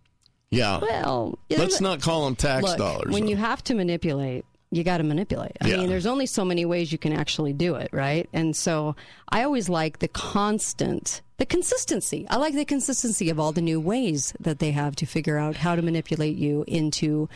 Yeah. 0.51 0.81
Well, 0.81 1.38
let's 1.49 1.81
not 1.81 2.03
call 2.03 2.25
them 2.25 2.35
tax 2.35 2.64
Look, 2.64 2.79
dollars. 2.79 3.12
When 3.12 3.23
though. 3.23 3.31
you 3.31 3.37
have 3.37 3.62
to 3.64 3.75
manipulate, 3.75 4.45
you 4.73 4.83
got 4.83 4.99
to 4.99 5.05
manipulate. 5.05 5.57
I 5.61 5.69
Yeah. 5.69 5.77
mean, 5.77 5.88
there's 5.88 6.07
only 6.07 6.27
so 6.27 6.45
many 6.45 6.64
ways 6.64 6.90
you 6.90 6.99
can 6.99 7.12
actually 7.12 7.53
do 7.53 7.77
it, 7.77 7.90
right? 7.93 8.29
And 8.33 8.57
so 8.57 8.97
I 9.29 9.45
always 9.45 9.69
like 9.69 10.01
the 10.01 10.09
constant, 10.09 11.23
the 11.38 11.47
consistency. 11.47 12.27
I 12.29 12.37
like 12.37 12.55
the 12.55 12.64
consistency 12.64 13.31
of 13.31 13.38
all 13.38 13.53
the 13.53 13.61
new 13.62 13.79
ways 13.81 14.35
that 14.40 14.59
they 14.59 14.73
have 14.73 14.97
to 14.97 15.07
figure 15.07 15.38
out 15.38 15.57
how 15.57 15.77
to 15.77 15.83
manipulate 15.83 16.37
you 16.37 16.64
into 16.66 17.29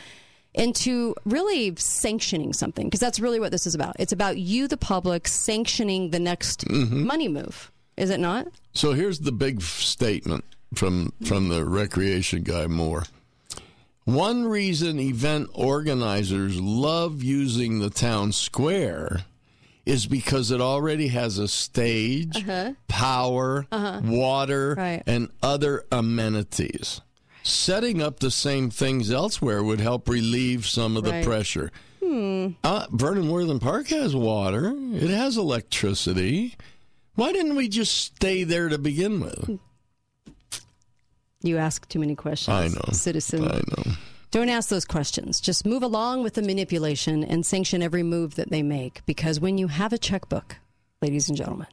into 0.55 1.13
really 1.25 1.75
sanctioning 1.77 2.53
something 2.53 2.87
because 2.87 2.99
that's 2.99 3.19
really 3.19 3.39
what 3.39 3.51
this 3.51 3.67
is 3.67 3.75
about. 3.75 3.95
It's 3.99 4.13
about 4.13 4.37
you, 4.37 4.67
the 4.67 4.77
public, 4.77 5.27
sanctioning 5.27 6.09
the 6.11 6.19
next 6.19 6.69
money 6.69 7.27
move. 7.27 7.71
Is 7.97 8.09
it 8.09 8.19
not? 8.19 8.47
So 8.73 8.93
here's 8.93 9.19
the 9.19 9.31
big 9.31 9.61
statement 9.61 10.43
from 10.73 11.13
from 11.23 11.49
the 11.49 11.63
recreation 11.63 12.43
guy 12.43 12.67
Moore. 12.67 13.03
One 14.05 14.45
reason 14.45 14.99
event 14.99 15.49
organizers 15.53 16.59
love 16.61 17.23
using 17.23 17.79
the 17.79 17.89
town 17.89 18.31
square 18.33 19.21
is 19.85 20.05
because 20.07 20.51
it 20.51 20.61
already 20.61 21.07
has 21.09 21.37
a 21.39 21.47
stage, 21.47 22.35
Uh-huh. 22.37 22.73
power, 22.87 23.65
Uh-huh. 23.71 24.01
water, 24.03 24.75
Right. 24.77 25.03
and 25.07 25.29
other 25.41 25.85
amenities. 25.91 27.01
Setting 27.47 28.01
up 28.01 28.19
the 28.21 28.31
same 28.31 28.71
things 28.71 29.11
elsewhere 29.11 29.63
would 29.63 29.79
help 29.79 30.09
relieve 30.09 30.65
some 30.65 30.97
of 30.97 31.03
the 31.03 31.11
Right. 31.11 31.23
pressure. 31.23 31.71
Hmm. 32.03 32.49
Uh, 32.63 32.87
Vernon 32.91 33.29
Worthen 33.29 33.59
Park 33.59 33.87
has 33.89 34.15
water. 34.15 34.73
It 34.75 35.11
has 35.11 35.37
electricity. 35.37 36.55
Why 37.13 37.31
didn't 37.31 37.55
we 37.55 37.67
just 37.69 37.93
stay 37.93 38.43
there 38.43 38.67
to 38.69 38.79
begin 38.79 39.19
with? 39.19 39.59
You 41.43 41.57
ask 41.57 41.87
too 41.87 41.99
many 41.99 42.15
questions. 42.15 42.49
I 42.53 42.67
know. 42.67 42.91
citizen. 42.93 43.43
I 43.43 43.57
know. 43.57 43.91
Don't 44.31 44.49
ask 44.49 44.69
those 44.69 44.83
questions. 44.85 45.39
Just 45.39 45.67
move 45.67 45.83
along 45.83 46.23
with 46.23 46.33
the 46.33 46.41
manipulation 46.41 47.23
and 47.23 47.45
sanction 47.45 47.83
every 47.83 48.01
move 48.03 48.35
that 48.35 48.49
they 48.49 48.63
make. 48.63 49.01
Because 49.05 49.39
when 49.39 49.59
you 49.59 49.67
have 49.67 49.93
a 49.93 49.99
checkbook, 49.99 50.55
ladies 50.99 51.29
and 51.29 51.37
gentlemen, 51.37 51.67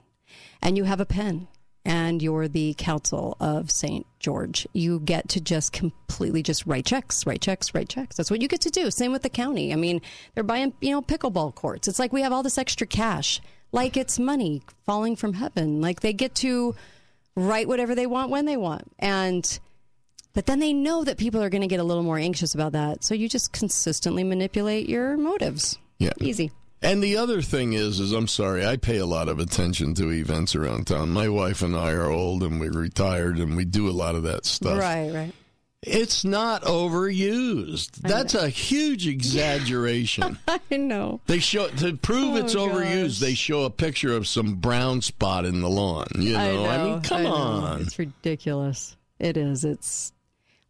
and 0.61 0.77
you 0.77 0.85
have 0.85 1.01
a 1.01 1.07
pen, 1.07 1.49
and 1.85 2.23
you're 2.23 2.49
the 2.49 2.75
council 2.79 3.37
of 3.40 3.71
St. 3.71 4.07
George, 4.21 4.66
you 4.73 5.01
get 5.01 5.29
to 5.31 5.40
just 5.40 5.73
completely 5.73 6.42
just 6.42 6.64
write 6.66 6.87
checks, 6.87 7.27
write 7.27 7.40
checks, 7.40 7.75
write 7.75 7.88
checks. 7.88 8.16
That's 8.16 8.31
what 8.31 8.40
you 8.40 8.49
get 8.49 8.61
to 8.62 8.71
do. 8.71 8.90
Same 8.90 9.12
with 9.12 9.23
the 9.23 9.29
county. 9.29 9.73
I 9.73 9.77
mean, 9.77 10.01
they're 10.35 10.45
buying, 10.45 10.73
you 10.81 10.90
know, 10.90 11.03
pickleball 11.03 11.55
courts. 11.55 11.88
It's 11.88 11.99
like 11.99 12.12
we 12.12 12.23
have 12.23 12.33
all 12.33 12.42
this 12.42 12.59
extra 12.59 12.87
cash, 12.87 13.40
like 13.73 13.97
it's 13.97 14.18
money 14.18 14.62
falling 14.87 15.16
from 15.16 15.35
heaven. 15.35 15.81
Like 15.81 16.01
they 16.01 16.12
get 16.12 16.35
to 16.37 16.75
write 17.35 17.66
whatever 17.66 17.95
they 17.95 18.07
want 18.07 18.31
when 18.31 18.45
they 18.45 18.57
want. 18.57 18.92
And 18.99 19.59
but 20.35 20.47
then 20.47 20.61
they 20.61 20.73
know 20.73 21.05
that 21.05 21.18
people 21.18 21.42
are 21.42 21.51
going 21.51 21.62
to 21.62 21.66
get 21.66 21.81
a 21.81 21.85
little 21.85 22.03
more 22.03 22.18
anxious 22.18 22.55
about 22.55 22.73
that. 22.73 23.05
So 23.05 23.14
you 23.14 23.29
just 23.29 23.53
consistently 23.53 24.25
manipulate 24.25 24.88
your 24.88 25.16
motives. 25.16 25.79
Yeah. 25.99 26.12
Easy. 26.21 26.53
And 26.83 27.03
the 27.03 27.16
other 27.16 27.42
thing 27.42 27.75
is, 27.75 28.01
is 28.01 28.12
I'm 28.12 28.27
sorry, 28.27 28.66
I 28.66 28.77
pay 28.77 28.97
a 28.99 29.07
lot 29.07 29.29
of 29.29 29.38
attention 29.38 29.95
to 29.95 30.11
events 30.11 30.57
around 30.57 30.88
town. 30.88 31.11
My 31.11 31.29
wife 31.29 31.62
and 31.62 31.77
I 31.77 31.92
are 31.92 32.11
old 32.11 32.42
and 32.42 32.59
we're 32.61 32.73
retired 32.73 33.38
and 33.38 33.57
we 33.57 33.64
do 33.64 33.88
a 33.88 33.92
lot 33.92 34.16
of 34.16 34.25
that 34.25 34.45
stuff. 34.47 34.79
Right, 34.81 35.11
right. 35.12 35.33
It's 35.85 36.25
not 36.25 36.62
overused. 36.62 37.97
That's 38.03 38.35
a 38.35 38.49
huge 38.49 39.07
exaggeration. 39.09 40.38
I 40.49 40.77
know. 40.77 41.21
They 41.27 41.40
show 41.40 41.68
to 41.68 41.97
prove 41.97 42.37
it's 42.37 42.55
Oh, 42.55 42.68
overused. 42.68 43.18
They 43.21 43.35
show 43.35 43.62
a 43.64 43.71
picture 43.71 44.14
of 44.16 44.27
some 44.29 44.55
brown 44.57 45.01
spot 45.03 45.45
in 45.45 45.61
the 45.61 45.68
lawn. 45.71 46.07
You 46.16 46.35
know, 46.35 46.66
I, 46.66 46.85
mean, 46.85 47.01
come 47.03 47.18
I 47.18 47.23
know. 47.25 47.35
on. 47.35 47.81
It's 47.83 47.99
ridiculous. 47.99 48.97
It 49.18 49.37
is. 49.37 49.64
It's 49.64 50.12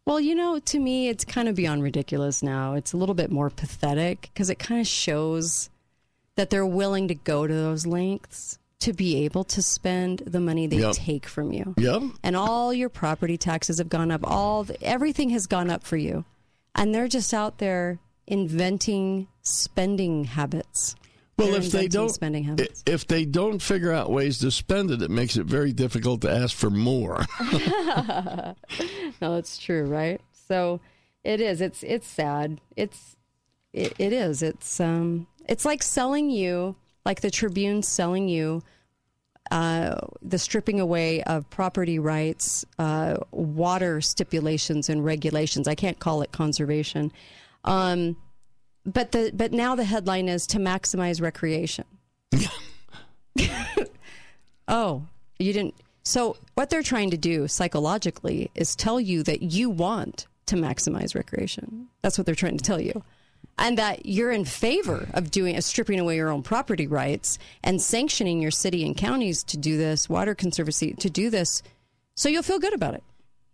well, 0.05 0.19
you 0.19 0.35
know, 0.35 0.59
to 0.59 0.79
me, 0.79 1.09
it's 1.09 1.23
kind 1.25 1.47
of 1.47 1.55
beyond 1.55 1.81
ridiculous 1.83 2.43
now. 2.43 2.73
It's 2.73 2.93
a 2.93 2.97
little 2.97 3.15
bit 3.15 3.31
more 3.31 3.49
pathetic 3.49 4.29
because 4.33 4.49
it 4.49 4.59
kind 4.59 4.81
of 4.81 4.87
shows 4.87 5.69
that 6.35 6.49
they're 6.49 6.65
willing 6.65 7.07
to 7.09 7.15
go 7.15 7.45
to 7.47 7.53
those 7.53 7.85
lengths 7.85 8.57
to 8.79 8.91
be 8.93 9.23
able 9.23 9.43
to 9.45 9.61
spend 9.61 10.19
the 10.25 10.39
money 10.39 10.67
they 10.67 10.77
Yep. 10.77 10.93
take 10.95 11.25
from 11.27 11.51
you. 11.53 11.73
Yep. 11.77 12.03
And 12.23 12.35
all 12.35 12.73
your 12.73 12.89
property 12.89 13.37
taxes 13.37 13.77
have 13.77 13.87
gone 13.89 14.11
up. 14.11 14.21
All 14.23 14.65
the, 14.65 14.81
everything 14.83 15.29
has 15.29 15.47
gone 15.47 15.69
up 15.69 15.83
for 15.83 15.95
you, 15.97 16.25
and 16.75 16.93
they're 16.93 17.07
just 17.07 17.33
out 17.33 17.59
there 17.59 17.99
inventing 18.27 19.27
spending 19.41 20.25
habits. 20.25 20.95
Well, 21.37 21.47
They're 21.51 21.61
if 21.61 21.71
they 21.71 21.87
don't, 21.87 22.09
spending 22.09 22.43
habits. 22.43 22.83
if 22.85 23.07
they 23.07 23.25
don't 23.25 23.59
figure 23.59 23.91
out 23.91 24.11
ways 24.11 24.37
to 24.39 24.51
spend 24.51 24.91
it, 24.91 25.01
it 25.01 25.09
makes 25.09 25.35
it 25.35 25.45
very 25.47 25.73
difficult 25.73 26.21
to 26.21 26.31
ask 26.31 26.55
for 26.55 26.69
more. 26.69 27.25
no, 29.21 29.35
it's 29.35 29.57
true, 29.57 29.85
right? 29.85 30.21
So 30.47 30.79
it 31.23 31.41
is. 31.41 31.61
It's 31.61 31.83
it's 31.83 32.07
sad. 32.07 32.61
It's 32.75 33.15
it, 33.71 33.93
it 33.97 34.13
is. 34.13 34.43
It's 34.43 34.79
um 34.79 35.27
it's 35.47 35.65
like 35.65 35.83
selling 35.83 36.29
you, 36.29 36.75
like 37.05 37.21
the 37.21 37.31
Tribune 37.31 37.83
selling 37.83 38.27
you 38.27 38.63
uh, 39.51 39.95
the 40.21 40.39
stripping 40.39 40.79
away 40.79 41.21
of 41.23 41.49
property 41.49 41.99
rights, 41.99 42.65
uh, 42.79 43.17
water 43.31 44.01
stipulations 44.01 44.89
and 44.89 45.03
regulations. 45.05 45.67
I 45.67 45.75
can't 45.75 45.99
call 45.99 46.21
it 46.21 46.31
conservation. 46.31 47.11
Um, 47.63 48.15
but 48.85 49.11
the 49.11 49.31
but 49.33 49.51
now 49.51 49.75
the 49.75 49.83
headline 49.83 50.27
is 50.27 50.47
to 50.47 50.57
maximize 50.57 51.21
recreation. 51.21 51.85
oh, 54.67 55.05
you 55.39 55.53
didn't. 55.53 55.75
So 56.03 56.35
what 56.55 56.69
they're 56.69 56.83
trying 56.83 57.11
to 57.11 57.17
do 57.17 57.47
psychologically 57.47 58.49
is 58.55 58.75
tell 58.75 58.99
you 58.99 59.23
that 59.23 59.41
you 59.41 59.69
want 59.69 60.27
to 60.47 60.55
maximize 60.55 61.15
recreation. 61.15 61.87
That's 62.01 62.17
what 62.17 62.25
they're 62.25 62.35
trying 62.35 62.57
to 62.57 62.63
tell 62.63 62.81
you. 62.81 63.03
And 63.57 63.77
that 63.77 64.05
you're 64.05 64.31
in 64.31 64.45
favor 64.45 65.07
of 65.13 65.29
doing 65.29 65.59
stripping 65.61 65.99
away 65.99 66.15
your 66.15 66.29
own 66.29 66.41
property 66.41 66.87
rights 66.87 67.37
and 67.63 67.81
sanctioning 67.81 68.41
your 68.41 68.51
city 68.51 68.83
and 68.85 68.97
counties 68.97 69.43
to 69.45 69.57
do 69.57 69.77
this, 69.77 70.09
water 70.09 70.33
conservancy 70.33 70.93
to 70.95 71.09
do 71.09 71.29
this, 71.29 71.61
so 72.15 72.29
you'll 72.29 72.43
feel 72.43 72.59
good 72.59 72.73
about 72.73 72.95
it. 72.95 73.03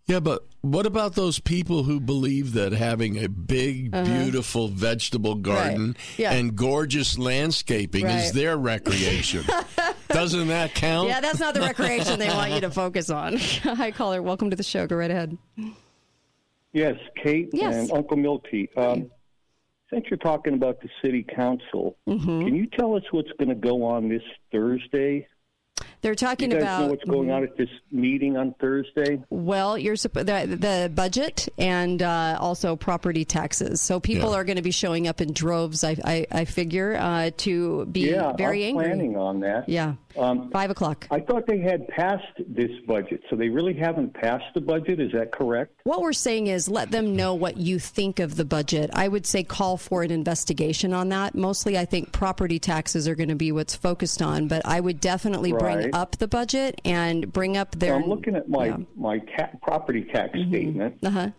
Yeah, 0.06 0.18
but 0.20 0.44
what 0.62 0.86
about 0.86 1.14
those 1.14 1.38
people 1.38 1.84
who 1.84 2.00
believe 2.00 2.54
that 2.54 2.72
having 2.72 3.22
a 3.22 3.28
big, 3.28 3.94
Uh-huh. 3.94 4.04
beautiful 4.22 4.68
vegetable 4.68 5.36
garden 5.36 5.96
Yeah. 6.16 6.32
and 6.32 6.56
gorgeous 6.56 7.16
landscaping 7.18 8.06
is 8.06 8.32
their 8.32 8.56
recreation? 8.56 9.44
Doesn't 10.08 10.48
that 10.48 10.74
count? 10.74 11.08
Yeah, 11.10 11.20
that's 11.20 11.38
not 11.38 11.54
the 11.54 11.60
recreation 11.60 12.18
they 12.18 12.28
want 12.28 12.52
you 12.52 12.60
to 12.62 12.70
focus 12.70 13.10
on. 13.10 13.36
Hi, 13.62 13.90
caller. 13.92 14.20
Welcome 14.22 14.50
to 14.50 14.56
the 14.56 14.62
show. 14.64 14.86
Go 14.88 14.96
right 14.96 15.10
ahead. 15.10 15.38
Yes, 16.72 16.96
Kate 17.22 17.50
Yes. 17.52 17.74
and 17.76 17.92
Uncle 17.92 18.16
Milty. 18.16 18.68
Um, 18.76 19.10
since 19.92 20.04
you're 20.08 20.18
talking 20.18 20.54
about 20.54 20.80
the 20.80 20.88
city 21.02 21.24
council, 21.34 21.96
Mm-hmm. 22.08 22.44
can 22.44 22.54
you 22.54 22.66
tell 22.66 22.94
us 22.96 23.02
what's 23.10 23.30
going 23.38 23.48
to 23.48 23.54
go 23.54 23.84
on 23.84 24.08
this 24.08 24.22
Thursday? 24.52 25.26
They're 26.02 26.14
talking 26.14 26.50
you 26.50 26.56
guys 26.56 26.62
about 26.62 26.80
know 26.82 26.86
what's 26.88 27.04
going 27.04 27.30
on 27.30 27.42
at 27.42 27.56
this 27.56 27.68
meeting 27.92 28.36
on 28.36 28.54
Thursday? 28.60 29.22
Well, 29.30 29.76
you're 29.76 29.96
the, 29.96 30.10
the 30.58 30.90
budget 30.94 31.48
and 31.58 32.02
uh, 32.02 32.38
also 32.40 32.76
property 32.76 33.24
taxes. 33.24 33.80
So 33.82 34.00
people 34.00 34.30
Yeah. 34.30 34.36
are 34.36 34.44
going 34.44 34.56
to 34.56 34.62
be 34.62 34.70
showing 34.70 35.08
up 35.08 35.20
in 35.20 35.32
droves. 35.32 35.84
I 35.84 35.96
I, 36.04 36.26
I 36.32 36.44
figure 36.46 36.96
uh, 36.96 37.30
to 37.38 37.84
be 37.86 38.10
yeah, 38.10 38.32
very 38.32 38.64
I'm 38.64 38.70
angry. 38.78 38.84
planning 38.86 39.16
on 39.16 39.40
that. 39.40 39.68
Yeah, 39.68 39.94
Um, 40.16 40.50
five 40.50 40.70
o'clock. 40.70 41.06
I 41.10 41.20
thought 41.20 41.46
they 41.46 41.58
had 41.60 41.86
passed 41.88 42.24
this 42.48 42.70
budget, 42.86 43.22
so 43.28 43.36
they 43.36 43.48
really 43.48 43.74
haven't 43.74 44.14
passed 44.14 44.52
the 44.54 44.60
budget. 44.60 45.00
Is 45.00 45.12
that 45.12 45.32
correct? 45.32 45.80
What 45.84 46.00
we're 46.00 46.12
saying 46.12 46.46
is 46.46 46.68
let 46.68 46.90
them 46.90 47.14
know 47.14 47.34
what 47.34 47.56
you 47.58 47.78
think 47.78 48.18
of 48.20 48.36
the 48.36 48.44
budget. 48.44 48.90
I 48.94 49.08
would 49.08 49.26
say 49.26 49.42
call 49.44 49.76
for 49.76 50.02
an 50.02 50.10
investigation 50.10 50.92
on 50.94 51.10
that. 51.10 51.34
Mostly, 51.34 51.76
I 51.78 51.84
think 51.84 52.12
property 52.12 52.58
taxes 52.58 53.06
are 53.06 53.14
going 53.14 53.28
to 53.28 53.34
be 53.34 53.52
what's 53.52 53.74
focused 53.76 54.22
on, 54.22 54.48
but 54.48 54.62
I 54.64 54.80
would 54.80 55.00
definitely 55.00 55.52
bring 55.52 55.89
Right. 55.92 56.00
up 56.00 56.16
the 56.18 56.28
budget 56.28 56.80
and 56.84 57.32
bring 57.32 57.56
up 57.56 57.72
their. 57.78 57.94
I'm 57.94 58.08
looking 58.08 58.36
at 58.36 58.48
my 58.48 58.76
my 58.96 59.18
ta- 59.18 59.50
property 59.62 60.04
tax 60.12 60.30
statement, 60.48 60.98
Uh 61.04 61.10
huh. 61.10 61.30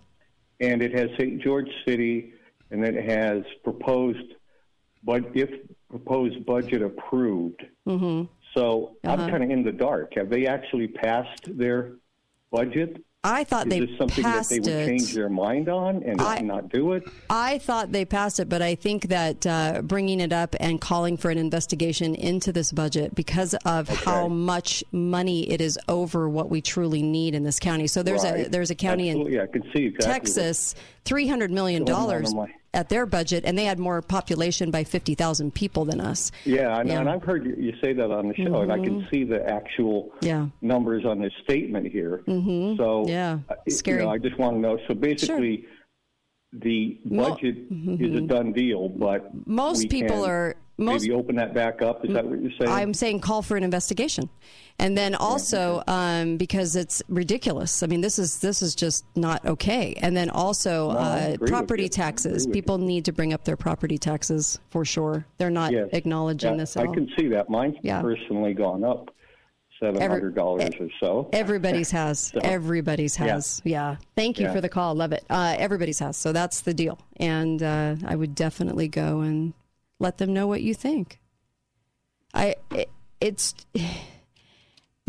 and 0.60 0.82
it 0.82 0.94
has 0.98 1.10
St. 1.20 1.42
George 1.42 1.70
City, 1.88 2.34
and 2.70 2.84
it 2.86 3.10
has 3.10 3.44
proposed, 3.64 4.34
but 5.04 5.24
if 5.36 5.50
proposed 5.90 6.46
budget 6.46 6.82
approved. 6.82 7.62
Mm-hmm. 7.88 8.26
So 8.56 8.98
Uh-huh. 9.04 9.24
I'm 9.24 9.30
kind 9.30 9.44
of 9.44 9.50
in 9.50 9.64
the 9.64 9.72
dark. 9.72 10.14
Have 10.16 10.30
they 10.30 10.46
actually 10.48 10.88
passed 10.88 11.44
their 11.58 11.94
budget? 12.52 13.04
I 13.24 13.44
thought 13.44 13.68
Is 13.68 13.70
they 13.70 13.80
this 13.82 13.98
something 14.00 14.24
that 14.24 14.34
passed 14.38 14.50
they 14.50 14.60
would 14.60 14.68
it. 14.68 14.86
change 14.88 15.14
their 15.14 15.30
mind 15.30 15.70
on 15.70 16.02
and 16.02 16.20
I- 16.20 16.40
not 16.40 16.70
do 16.70 16.94
it? 16.94 17.04
I 17.30 17.60
thought 17.60 17.92
they 17.92 18.04
passed 18.04 18.40
it, 18.40 18.50
but 18.50 18.64
I 18.64 18.74
think 18.74 19.10
that 19.10 19.46
uh, 19.46 19.84
bringing 19.84 20.20
it 20.20 20.34
up 20.34 20.56
and 20.60 20.82
calling 20.82 21.18
for 21.18 21.30
an 21.30 21.38
investigation 21.38 22.16
into 22.16 22.52
this 22.52 22.72
budget 22.72 23.14
because 23.14 23.54
of 23.64 23.88
how 23.90 24.28
much 24.28 24.84
money 24.92 25.48
it 25.52 25.62
is 25.62 25.78
over 25.88 26.28
what 26.28 26.50
we 26.50 26.62
truly 26.62 27.04
need 27.04 27.36
in 27.36 27.44
this 27.44 27.60
county. 27.60 27.86
So 27.86 28.02
there's 28.02 28.24
a 28.24 28.46
there's 28.50 28.72
a 28.72 28.76
county 28.76 29.10
Absolutely, 29.12 29.40
I 29.40 29.46
can 29.46 29.62
see 29.72 29.86
in 29.86 29.94
exactly 29.96 30.14
Texas, 30.14 30.76
three 31.06 31.28
hundred 31.28 31.52
million 31.52 31.84
Going 31.86 31.96
on 31.98 32.08
dollars 32.24 32.34
at 32.74 32.88
their 32.90 33.06
budget, 33.06 33.44
and 33.46 33.58
they 33.58 33.66
had 33.66 33.80
more 33.80 34.02
population 34.02 34.72
by 34.72 34.84
fifty 34.84 35.16
thousand 35.16 35.54
people 35.54 35.86
than 35.86 36.00
us. 36.00 36.32
Yeah, 36.46 36.80
and, 36.80 36.88
Yeah. 36.90 37.00
and 37.00 37.10
I've 37.10 37.24
heard 37.24 37.46
you, 37.46 37.56
you 37.58 37.74
say 37.84 37.94
that 37.94 38.12
on 38.12 38.28
the 38.30 38.36
show, 38.36 38.62
and 38.62 38.72
I 38.72 38.78
can 38.78 39.02
Mhm. 39.02 39.12
see 39.12 39.24
the 39.24 39.46
actual 39.50 40.12
Yeah. 40.22 40.48
numbers 40.62 41.04
on 41.06 41.20
this 41.20 41.34
statement 41.44 41.92
here. 41.92 42.24
Mhm. 42.28 42.78
So, 42.78 43.06
Yeah. 43.08 43.40
uh, 43.50 43.56
you 43.66 43.74
Scary. 43.74 44.04
know, 44.04 44.10
I 44.10 44.18
just 44.18 44.38
want 44.38 44.56
to 44.56 44.60
know. 44.62 44.78
So 44.88 44.94
basically, 44.94 45.66
the 46.54 46.98
Mo- 47.06 47.30
budget 47.30 47.56
is 48.00 48.18
a 48.18 48.22
done 48.22 48.52
deal, 48.54 48.90
but 48.90 49.30
Most 49.48 49.90
people 49.90 50.26
are 50.26 50.56
most 50.78 51.04
maybe 51.04 51.14
open 51.14 51.36
that 51.38 51.54
back 51.54 51.82
up. 51.82 52.04
Is 52.06 52.14
that 52.14 52.26
what 52.26 52.42
you're 52.42 52.52
saying? 52.60 52.70
I'm 52.72 52.94
saying 52.94 53.20
call 53.20 53.42
for 53.42 53.56
an 53.56 53.64
investigation, 53.64 54.30
and 54.80 54.98
then 54.98 55.14
also 55.16 55.84
um, 55.88 56.38
because 56.38 56.76
it's 56.76 57.02
ridiculous. 57.08 57.84
I 57.84 57.88
mean, 57.88 58.02
this 58.02 58.18
is 58.20 58.40
this 58.40 58.62
is 58.62 58.74
just 58.76 59.06
not 59.16 59.46
okay. 59.46 59.94
And 60.02 60.16
then 60.18 60.30
also 60.30 60.92
No, 60.92 60.98
uh, 60.98 61.38
property 61.46 61.88
taxes. 61.90 62.48
People 62.48 62.78
need 62.78 63.06
to 63.06 63.12
bring 63.12 63.34
up 63.34 63.44
their 63.46 63.58
property 63.58 63.98
taxes 63.98 64.60
for 64.70 64.84
sure. 64.86 65.26
They're 65.38 65.50
not 65.50 65.72
Yes. 65.72 65.90
acknowledging 65.94 66.52
Yeah, 66.54 66.58
this 66.58 66.78
at 66.78 66.84
I 66.84 66.88
all. 66.88 66.94
can 66.94 67.10
see 67.18 67.28
that. 67.30 67.50
Mine's 67.50 67.78
Yeah. 67.84 68.02
personally 68.02 68.54
gone 68.54 68.84
up 68.84 69.14
seven 69.80 70.00
hundred 70.02 70.36
dollars 70.36 70.70
or 70.80 70.90
so. 71.00 71.30
Everybody's 71.34 71.92
has. 72.02 72.20
So- 72.20 72.40
Everybody's 72.44 73.18
Yeah. 73.20 73.26
has. 73.28 73.62
Yeah. 73.66 73.96
Thank 74.16 74.40
you 74.40 74.46
Yeah. 74.48 74.54
for 74.54 74.62
the 74.62 74.70
call. 74.70 74.96
Love 74.96 75.12
it. 75.12 75.24
Uh, 75.30 75.56
everybody's 75.58 76.00
has. 76.00 76.18
So 76.18 76.32
that's 76.32 76.62
the 76.62 76.74
deal. 76.74 77.00
And 77.18 77.62
uh, 77.64 77.96
I 78.06 78.16
would 78.16 78.36
definitely 78.36 78.88
go 78.88 79.22
and 79.22 79.54
let 80.00 80.18
them 80.18 80.34
know 80.34 80.48
what 80.48 80.62
you 80.62 80.74
think. 80.74 81.20
I. 82.34 82.56
It, 82.72 82.90
it's. 83.20 83.54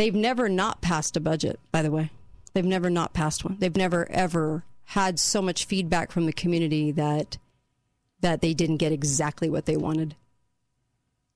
They've 0.03 0.13
never 0.13 0.49
not 0.49 0.81
passed 0.81 1.17
a 1.17 1.21
budget. 1.21 1.61
By 1.71 1.83
the 1.83 1.93
way, 1.93 2.11
they've 2.55 2.65
never 2.65 2.91
not 2.91 3.13
passed 3.13 3.45
one. 3.45 3.57
They've 3.61 3.77
never 3.77 4.11
ever 4.11 4.65
had 4.87 5.21
so 5.21 5.41
much 5.41 5.65
feedback 5.65 6.11
from 6.11 6.27
the 6.27 6.33
community 6.33 6.91
that 6.91 7.39
that 8.21 8.41
they 8.41 8.53
didn't 8.53 8.79
get 8.79 8.91
exactly 8.91 9.49
what 9.49 9.67
they 9.67 9.77
wanted. 9.77 10.17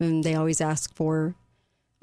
And 0.00 0.24
they 0.24 0.34
always 0.34 0.60
ask 0.60 0.92
for 0.96 1.36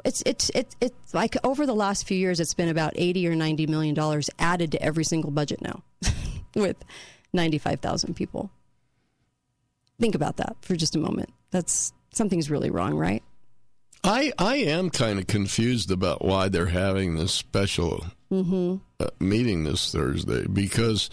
it's 0.05 0.23
it's 0.25 0.51
it's 0.55 0.73
it's 0.79 1.13
like 1.13 1.35
over 1.43 1.65
the 1.65 1.75
last 1.75 2.07
few 2.07 2.17
years 2.17 2.39
it's 2.39 2.53
been 2.53 2.69
about 2.69 2.93
80 2.95 3.27
or 3.27 3.35
90 3.35 3.67
million 3.67 3.93
dollars 3.93 4.29
added 4.39 4.71
to 4.71 4.81
every 4.81 5.03
single 5.03 5.31
budget 5.31 5.61
now 5.61 5.83
with 6.55 6.77
95,000 7.33 8.13
people. 8.13 8.51
Think 9.99 10.15
about 10.15 10.37
that 10.37 10.55
for 10.61 10.77
just 10.77 10.95
a 10.95 10.99
moment. 10.99 11.33
That's 11.51 11.91
something's 12.13 12.49
really 12.49 12.69
wrong, 12.69 12.93
right? 12.93 13.21
I 14.03 14.31
I 14.37 14.57
am 14.57 14.89
kind 14.89 15.19
of 15.19 15.27
confused 15.27 15.91
about 15.91 16.23
why 16.23 16.49
they're 16.49 16.67
having 16.67 17.15
this 17.15 17.33
special 17.33 18.05
Mhm. 18.31 18.81
uh, 18.99 19.07
meeting 19.19 19.63
this 19.63 19.91
Thursday 19.91 20.45
because 20.51 21.09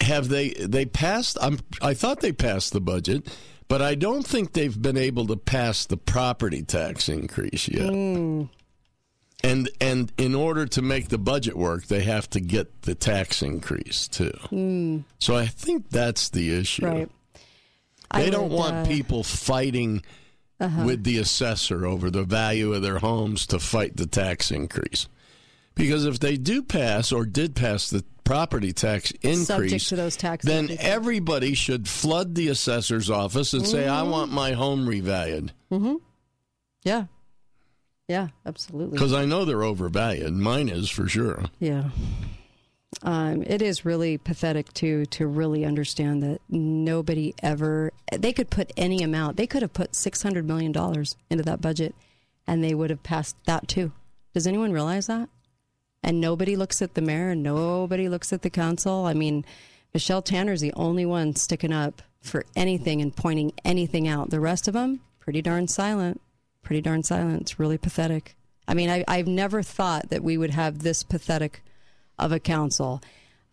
have 0.00 0.28
they 0.28 0.50
they 0.54 0.84
passed 0.86 1.36
I'm 1.40 1.60
I 1.82 1.94
thought 1.94 2.20
they 2.20 2.32
passed 2.32 2.72
the 2.72 2.80
budget 2.80 3.28
but 3.68 3.80
I 3.82 3.94
don't 3.94 4.26
think 4.26 4.52
they've 4.52 4.80
been 4.80 4.96
able 4.96 5.26
to 5.28 5.36
pass 5.36 5.86
the 5.86 5.96
property 5.96 6.62
tax 6.62 7.08
increase 7.08 7.68
yet. 7.68 7.90
Mm. 7.90 8.48
And 9.44 9.70
and 9.80 10.12
in 10.18 10.34
order 10.34 10.66
to 10.66 10.82
make 10.82 11.08
the 11.08 11.18
budget 11.18 11.56
work 11.56 11.86
they 11.86 12.02
have 12.02 12.28
to 12.30 12.40
get 12.40 12.82
the 12.82 12.94
tax 12.94 13.42
increase 13.42 14.08
too. 14.08 14.32
Mm. 14.50 15.04
So 15.18 15.36
I 15.36 15.46
think 15.46 15.90
that's 15.90 16.30
the 16.30 16.52
issue. 16.58 16.86
Right. 16.86 17.10
They 18.14 18.26
I 18.26 18.30
don't 18.30 18.48
would, 18.50 18.58
want 18.58 18.74
uh, 18.74 18.86
people 18.86 19.22
fighting 19.22 20.02
Uh-huh. 20.60 20.84
with 20.84 21.04
the 21.04 21.16
assessor 21.18 21.86
over 21.86 22.10
the 22.10 22.22
value 22.22 22.74
of 22.74 22.82
their 22.82 22.98
homes 22.98 23.46
to 23.46 23.58
fight 23.58 23.96
the 23.96 24.06
tax 24.06 24.50
increase. 24.50 25.08
Because 25.74 26.04
if 26.04 26.20
they 26.20 26.36
do 26.36 26.62
pass 26.62 27.12
or 27.12 27.24
did 27.24 27.54
pass 27.54 27.88
the 27.88 28.04
property 28.24 28.72
tax 28.72 29.10
increase, 29.22 29.46
Subject 29.46 29.88
to 29.88 29.96
those 29.96 30.16
tax 30.16 30.44
then 30.44 30.64
increases. 30.64 30.84
everybody 30.84 31.54
should 31.54 31.88
flood 31.88 32.34
the 32.34 32.48
assessor's 32.48 33.08
office 33.10 33.54
and 33.54 33.66
say, 33.66 33.88
"I 33.88 34.02
Mhm. 34.02 34.10
want 34.10 34.32
my 34.32 34.52
home 34.52 34.86
revalued," 34.86 35.50
Mhm. 35.72 35.96
Yeah. 36.84 37.04
Yeah, 38.08 38.28
absolutely. 38.44 38.96
because 38.98 39.12
I 39.12 39.24
know 39.24 39.44
they're 39.44 39.62
overvalued. 39.64 40.32
Mine 40.34 40.68
is 40.68 40.90
for 40.90 41.08
sure. 41.08 41.44
Yeah. 41.60 41.90
Um, 43.02 43.42
it 43.46 43.62
is 43.62 43.84
really 43.84 44.18
pathetic 44.18 44.72
to 44.74 45.06
to 45.06 45.26
really 45.26 45.64
understand 45.64 46.22
that 46.22 46.40
nobody 46.48 47.34
ever 47.42 47.92
they 48.12 48.32
could 48.32 48.50
put 48.50 48.72
any 48.76 49.02
amount. 49.02 49.36
They 49.36 49.46
could 49.46 49.62
have 49.62 49.72
put 49.72 49.94
six 49.94 50.22
hundred 50.22 50.46
million 50.46 50.72
dollars 50.72 51.16
into 51.30 51.44
that 51.44 51.60
budget, 51.60 51.94
and 52.46 52.62
they 52.62 52.74
would 52.74 52.90
have 52.90 53.02
passed 53.02 53.36
that 53.46 53.68
too. 53.68 53.92
Does 54.34 54.46
anyone 54.46 54.72
realize 54.72 55.06
that? 55.06 55.28
And 56.02 56.20
nobody 56.20 56.56
looks 56.56 56.80
at 56.82 56.94
the 56.94 57.02
mayor. 57.02 57.30
And 57.30 57.42
nobody 57.42 58.08
looks 58.08 58.32
at 58.32 58.42
the 58.42 58.50
council. 58.50 59.06
I 59.06 59.14
mean, 59.14 59.44
Michelle 59.92 60.22
Tanner's 60.22 60.60
the 60.60 60.72
only 60.74 61.04
one 61.04 61.36
sticking 61.36 61.72
up 61.72 62.02
for 62.20 62.44
anything 62.56 63.00
and 63.00 63.14
pointing 63.14 63.52
anything 63.64 64.08
out. 64.08 64.30
The 64.30 64.40
rest 64.40 64.68
of 64.68 64.74
them, 64.74 65.00
pretty 65.18 65.42
darn 65.42 65.68
silent. 65.68 66.20
Pretty 66.62 66.80
darn 66.80 67.02
silent. 67.02 67.42
It's 67.42 67.58
really 67.58 67.78
pathetic. 67.78 68.36
I 68.68 68.74
mean, 68.74 68.90
I, 68.90 69.04
I've 69.08 69.26
never 69.26 69.62
thought 69.62 70.10
that 70.10 70.22
we 70.22 70.36
would 70.38 70.50
have 70.50 70.80
this 70.80 71.02
pathetic 71.02 71.62
of 72.20 72.32
a 72.32 72.40
council. 72.40 73.02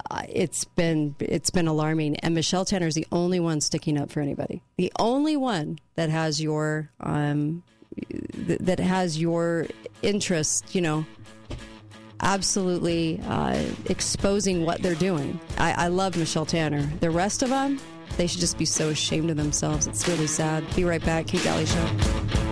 Uh, 0.09 0.23
it's 0.29 0.63
been 0.63 1.15
it's 1.19 1.49
been 1.49 1.67
alarming, 1.67 2.15
and 2.17 2.35
Michelle 2.35 2.65
Tanner 2.65 2.87
is 2.87 2.95
the 2.95 3.07
only 3.11 3.39
one 3.39 3.61
sticking 3.61 3.97
up 3.97 4.11
for 4.11 4.21
anybody. 4.21 4.61
The 4.77 4.91
only 4.99 5.35
one 5.35 5.79
that 5.95 6.09
has 6.09 6.41
your 6.41 6.91
um, 6.99 7.63
th- 8.47 8.59
that 8.59 8.79
has 8.79 9.19
your 9.19 9.67
interest, 10.01 10.75
you 10.75 10.81
know, 10.81 11.05
absolutely 12.21 13.19
uh, 13.25 13.61
exposing 13.85 14.65
what 14.65 14.81
they're 14.81 14.95
doing. 14.95 15.39
I, 15.57 15.85
I 15.85 15.87
love 15.87 16.15
Michelle 16.15 16.45
Tanner. 16.45 16.83
The 16.99 17.09
rest 17.09 17.43
of 17.43 17.49
them, 17.49 17.79
they 18.17 18.27
should 18.27 18.39
just 18.39 18.57
be 18.57 18.65
so 18.65 18.89
ashamed 18.89 19.29
of 19.29 19.37
themselves. 19.37 19.87
It's 19.87 20.07
really 20.07 20.27
sad. 20.27 20.63
Be 20.75 20.83
right 20.83 21.03
back. 21.03 21.27
Kate 21.27 21.43
Dalley 21.43 21.65
Show. 21.65 22.46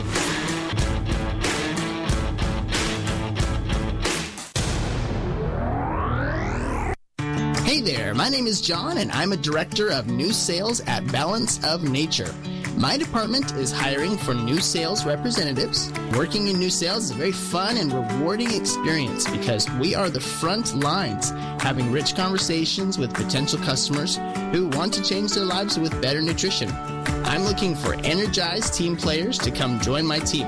My 8.15 8.29
name 8.29 8.47
is 8.47 8.61
John, 8.61 8.99
and 8.99 9.11
I'm 9.11 9.33
a 9.33 9.37
director 9.37 9.91
of 9.91 10.07
new 10.07 10.31
sales 10.31 10.79
at 10.87 11.05
Balance 11.11 11.61
of 11.65 11.83
Nature. 11.83 12.33
My 12.77 12.97
department 12.97 13.53
is 13.55 13.73
hiring 13.73 14.17
for 14.17 14.33
new 14.33 14.61
sales 14.61 15.05
representatives. 15.05 15.91
Working 16.15 16.47
in 16.47 16.57
new 16.57 16.69
sales 16.69 17.05
is 17.05 17.11
a 17.11 17.15
very 17.15 17.33
fun 17.33 17.75
and 17.77 17.91
rewarding 17.91 18.53
experience 18.53 19.29
because 19.29 19.69
we 19.71 19.95
are 19.95 20.09
the 20.09 20.21
front 20.21 20.75
lines, 20.75 21.31
having 21.61 21.91
rich 21.91 22.15
conversations 22.15 22.97
with 22.97 23.13
potential 23.13 23.59
customers 23.59 24.15
who 24.53 24.69
want 24.69 24.93
to 24.93 25.03
change 25.03 25.33
their 25.33 25.45
lives 25.45 25.77
with 25.77 26.01
better 26.01 26.21
nutrition. 26.21 26.71
I'm 27.25 27.43
looking 27.43 27.75
for 27.75 27.95
energized 28.05 28.73
team 28.73 28.95
players 28.95 29.37
to 29.39 29.51
come 29.51 29.79
join 29.81 30.05
my 30.05 30.19
team. 30.19 30.47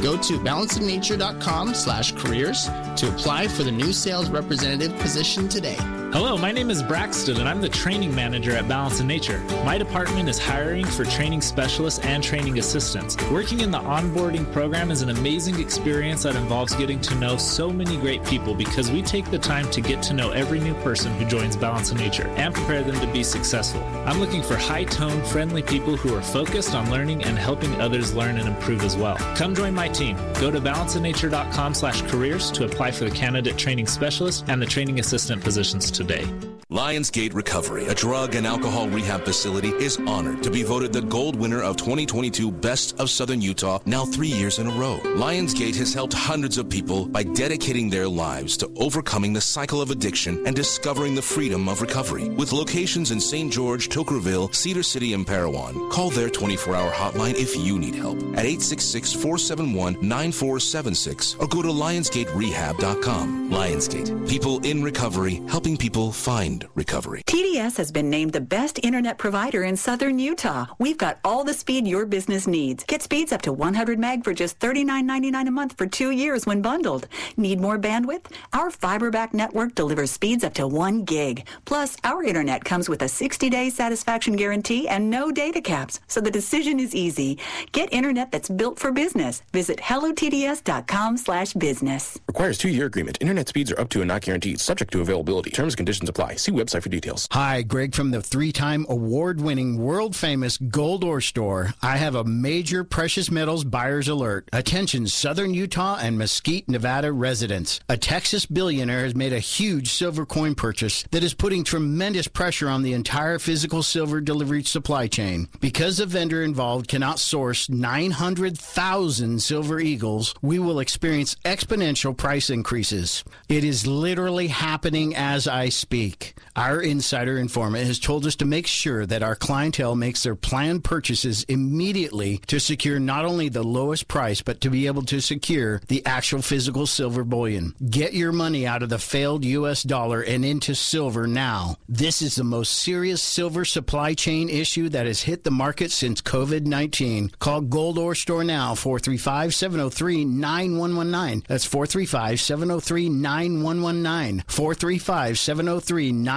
Go 0.00 0.16
to 0.16 0.38
balanceofnature.com 0.38 1.74
slash 1.74 2.12
careers 2.12 2.66
to 2.96 3.08
apply 3.08 3.48
for 3.48 3.64
the 3.64 3.72
new 3.72 3.92
sales 3.92 4.30
representative 4.30 4.96
position 5.00 5.48
today. 5.48 5.76
Hello, 6.12 6.36
my 6.36 6.50
name 6.50 6.70
is 6.70 6.82
Braxton, 6.82 7.36
and 7.36 7.48
I'm 7.48 7.60
the 7.60 7.68
training 7.68 8.12
manager 8.12 8.50
at 8.50 8.66
Balance 8.66 8.98
in 8.98 9.06
Nature. 9.06 9.38
My 9.64 9.78
department 9.78 10.28
is 10.28 10.40
hiring 10.40 10.84
for 10.84 11.04
training 11.04 11.40
specialists 11.40 12.04
and 12.04 12.20
training 12.20 12.58
assistants. 12.58 13.16
Working 13.30 13.60
in 13.60 13.70
the 13.70 13.78
onboarding 13.78 14.52
program 14.52 14.90
is 14.90 15.02
an 15.02 15.10
amazing 15.10 15.60
experience 15.60 16.24
that 16.24 16.34
involves 16.34 16.74
getting 16.74 17.00
to 17.02 17.14
know 17.14 17.36
so 17.36 17.70
many 17.70 17.96
great 17.96 18.24
people 18.24 18.56
because 18.56 18.90
we 18.90 19.02
take 19.02 19.30
the 19.30 19.38
time 19.38 19.70
to 19.70 19.80
get 19.80 20.02
to 20.02 20.12
know 20.12 20.30
every 20.30 20.58
new 20.58 20.74
person 20.82 21.12
who 21.12 21.24
joins 21.26 21.56
Balance 21.56 21.92
in 21.92 21.98
Nature 21.98 22.26
and 22.30 22.52
prepare 22.56 22.82
them 22.82 22.98
to 22.98 23.12
be 23.12 23.22
successful. 23.22 23.80
I'm 24.04 24.18
looking 24.18 24.42
for 24.42 24.56
high 24.56 24.84
tone, 24.84 25.22
friendly 25.26 25.62
people 25.62 25.96
who 25.96 26.12
are 26.16 26.22
focused 26.22 26.74
on 26.74 26.90
learning 26.90 27.22
and 27.22 27.38
helping 27.38 27.80
others 27.80 28.14
learn 28.14 28.36
and 28.36 28.48
improve 28.48 28.82
as 28.82 28.96
well. 28.96 29.14
Come 29.36 29.54
join 29.54 29.74
my 29.74 29.86
team. 29.86 30.16
Go 30.40 30.50
to 30.50 30.60
balanceofnature.com 30.60 31.72
slash 31.72 32.02
careers 32.02 32.50
to 32.50 32.64
apply 32.64 32.90
for 32.90 33.04
the 33.04 33.12
candidate 33.12 33.56
training 33.56 33.86
specialist 33.86 34.44
and 34.48 34.60
the 34.60 34.66
training 34.66 34.98
assistant 34.98 35.44
positions 35.44 35.88
today. 36.00 36.49
Lionsgate 36.70 37.34
Recovery, 37.34 37.86
a 37.86 37.94
drug 37.96 38.36
and 38.36 38.46
alcohol 38.46 38.88
rehab 38.88 39.24
facility, 39.24 39.70
is 39.70 39.98
honored 40.06 40.40
to 40.44 40.52
be 40.52 40.62
voted 40.62 40.92
the 40.92 41.02
gold 41.02 41.34
winner 41.34 41.60
of 41.60 41.76
2022 41.76 42.48
Best 42.48 42.96
of 43.00 43.10
Southern 43.10 43.40
Utah 43.40 43.80
now 43.86 44.04
three 44.04 44.28
years 44.28 44.60
in 44.60 44.68
a 44.68 44.70
row. 44.70 45.00
Lionsgate 45.02 45.74
has 45.74 45.92
helped 45.92 46.12
hundreds 46.12 46.58
of 46.58 46.68
people 46.68 47.06
by 47.06 47.24
dedicating 47.24 47.90
their 47.90 48.06
lives 48.06 48.56
to 48.58 48.70
overcoming 48.76 49.32
the 49.32 49.40
cycle 49.40 49.82
of 49.82 49.90
addiction 49.90 50.46
and 50.46 50.54
discovering 50.54 51.16
the 51.16 51.22
freedom 51.22 51.68
of 51.68 51.80
recovery. 51.80 52.28
With 52.28 52.52
locations 52.52 53.10
in 53.10 53.20
St. 53.20 53.52
George, 53.52 53.88
Toquerville, 53.88 54.54
Cedar 54.54 54.84
City, 54.84 55.12
and 55.12 55.26
Parowan, 55.26 55.90
call 55.90 56.10
their 56.10 56.28
24-hour 56.28 56.92
hotline 56.92 57.34
if 57.34 57.56
you 57.56 57.80
need 57.80 57.96
help 57.96 58.18
at 58.36 58.46
866-471-9476 58.46 61.40
or 61.40 61.48
go 61.48 61.62
to 61.62 61.68
lionsgaterehab.com. 61.68 63.50
Lionsgate, 63.50 64.28
people 64.28 64.64
in 64.64 64.84
recovery, 64.84 65.42
helping 65.48 65.76
people 65.76 66.12
find 66.12 66.59
recovery. 66.74 67.22
TDS 67.26 67.76
has 67.76 67.92
been 67.92 68.10
named 68.10 68.32
the 68.32 68.40
best 68.40 68.78
internet 68.82 69.18
provider 69.18 69.64
in 69.64 69.76
southern 69.76 70.18
Utah. 70.18 70.66
We've 70.78 70.98
got 70.98 71.18
all 71.24 71.44
the 71.44 71.54
speed 71.54 71.86
your 71.86 72.06
business 72.06 72.46
needs. 72.46 72.84
Get 72.84 73.02
speeds 73.02 73.32
up 73.32 73.42
to 73.42 73.52
100 73.52 73.98
meg 73.98 74.24
for 74.24 74.34
just 74.34 74.58
$39.99 74.58 75.48
a 75.48 75.50
month 75.50 75.74
for 75.76 75.86
two 75.86 76.10
years 76.10 76.46
when 76.46 76.62
bundled. 76.62 77.06
Need 77.36 77.60
more 77.60 77.78
bandwidth? 77.78 78.26
Our 78.52 78.70
fiber-backed 78.70 79.34
network 79.34 79.74
delivers 79.74 80.10
speeds 80.10 80.44
up 80.44 80.54
to 80.54 80.66
1 80.66 81.04
gig. 81.04 81.46
Plus, 81.64 81.96
our 82.04 82.22
internet 82.22 82.64
comes 82.64 82.88
with 82.88 83.02
a 83.02 83.06
60-day 83.06 83.70
satisfaction 83.70 84.36
guarantee 84.36 84.88
and 84.88 85.10
no 85.10 85.30
data 85.30 85.60
caps, 85.60 86.00
so 86.08 86.20
the 86.20 86.30
decision 86.30 86.80
is 86.80 86.94
easy. 86.94 87.38
Get 87.72 87.92
internet 87.92 88.30
that's 88.30 88.48
built 88.48 88.78
for 88.78 88.92
business. 88.92 89.42
Visit 89.52 89.78
hellotds.com 89.78 91.16
slash 91.16 91.52
business. 91.54 92.18
Requires 92.26 92.58
two-year 92.58 92.86
agreement. 92.86 93.18
Internet 93.20 93.48
speeds 93.48 93.72
are 93.72 93.80
up 93.80 93.88
to 93.90 94.00
and 94.00 94.08
not 94.08 94.22
guaranteed, 94.22 94.60
subject 94.60 94.92
to 94.92 95.00
availability. 95.00 95.50
Terms 95.50 95.74
and 95.74 95.78
conditions 95.78 96.08
apply. 96.08 96.36
See 96.36 96.49
See 96.50 96.56
website 96.56 96.82
for 96.82 96.88
details. 96.88 97.28
Hi, 97.30 97.62
Greg 97.62 97.94
from 97.94 98.10
the 98.10 98.20
three 98.20 98.50
time 98.50 98.84
award 98.88 99.40
winning, 99.40 99.78
world 99.78 100.16
famous 100.16 100.56
Gold 100.56 101.04
Ore 101.04 101.20
Store. 101.20 101.74
I 101.80 101.96
have 101.96 102.16
a 102.16 102.24
major 102.24 102.82
precious 102.82 103.30
metals 103.30 103.62
buyer's 103.62 104.08
alert. 104.08 104.48
Attention, 104.52 105.06
Southern 105.06 105.54
Utah 105.54 105.98
and 106.02 106.18
Mesquite, 106.18 106.68
Nevada 106.68 107.12
residents. 107.12 107.78
A 107.88 107.96
Texas 107.96 108.46
billionaire 108.46 109.04
has 109.04 109.14
made 109.14 109.32
a 109.32 109.38
huge 109.38 109.92
silver 109.92 110.26
coin 110.26 110.56
purchase 110.56 111.04
that 111.12 111.22
is 111.22 111.34
putting 111.34 111.62
tremendous 111.62 112.26
pressure 112.26 112.68
on 112.68 112.82
the 112.82 112.94
entire 112.94 113.38
physical 113.38 113.84
silver 113.84 114.20
delivery 114.20 114.64
supply 114.64 115.06
chain. 115.06 115.48
Because 115.60 115.98
the 115.98 116.06
vendor 116.06 116.42
involved 116.42 116.88
cannot 116.88 117.20
source 117.20 117.70
900,000 117.70 119.40
silver 119.40 119.78
eagles, 119.78 120.34
we 120.42 120.58
will 120.58 120.80
experience 120.80 121.36
exponential 121.44 122.16
price 122.16 122.50
increases. 122.50 123.22
It 123.48 123.62
is 123.62 123.86
literally 123.86 124.48
happening 124.48 125.14
as 125.14 125.46
I 125.46 125.68
speak. 125.68 126.34
Our 126.56 126.80
insider 126.80 127.38
informant 127.38 127.86
has 127.86 127.98
told 127.98 128.26
us 128.26 128.34
to 128.36 128.44
make 128.44 128.66
sure 128.66 129.06
that 129.06 129.22
our 129.22 129.36
clientele 129.36 129.94
makes 129.94 130.22
their 130.22 130.34
planned 130.34 130.82
purchases 130.82 131.44
immediately 131.44 132.38
to 132.48 132.58
secure 132.58 132.98
not 132.98 133.24
only 133.24 133.48
the 133.48 133.62
lowest 133.62 134.08
price, 134.08 134.42
but 134.42 134.60
to 134.60 134.70
be 134.70 134.86
able 134.86 135.02
to 135.02 135.20
secure 135.20 135.80
the 135.88 136.04
actual 136.04 136.42
physical 136.42 136.86
silver 136.86 137.24
bullion. 137.24 137.74
Get 137.88 138.14
your 138.14 138.32
money 138.32 138.66
out 138.66 138.82
of 138.82 138.88
the 138.88 138.98
failed 138.98 139.44
U.S. 139.44 139.82
dollar 139.82 140.20
and 140.22 140.44
into 140.44 140.74
silver 140.74 141.26
now. 141.26 141.76
This 141.88 142.20
is 142.20 142.34
the 142.34 142.44
most 142.44 142.72
serious 142.72 143.22
silver 143.22 143.64
supply 143.64 144.14
chain 144.14 144.48
issue 144.48 144.88
that 144.88 145.06
has 145.06 145.22
hit 145.22 145.44
the 145.44 145.50
market 145.50 145.90
since 145.92 146.20
COVID 146.20 146.66
19. 146.66 147.30
Call 147.38 147.60
Gold 147.60 147.98
Ore 147.98 148.14
Store 148.14 148.44
now, 148.44 148.74
435 148.74 149.54
703 149.54 150.24
9119. 150.24 151.44
That's 151.46 151.64
435 151.64 152.40
703 152.40 153.08
9119. 153.08 154.44
435 154.48 155.38
703 155.38 156.12
9119. 156.12 156.29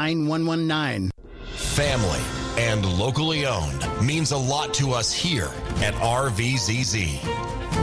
Family 1.53 2.19
and 2.57 2.83
locally 2.97 3.45
owned 3.45 3.87
means 4.01 4.31
a 4.31 4.37
lot 4.37 4.73
to 4.73 4.91
us 4.91 5.13
here 5.13 5.51
at 5.83 5.93
RVZZ. 5.95 7.19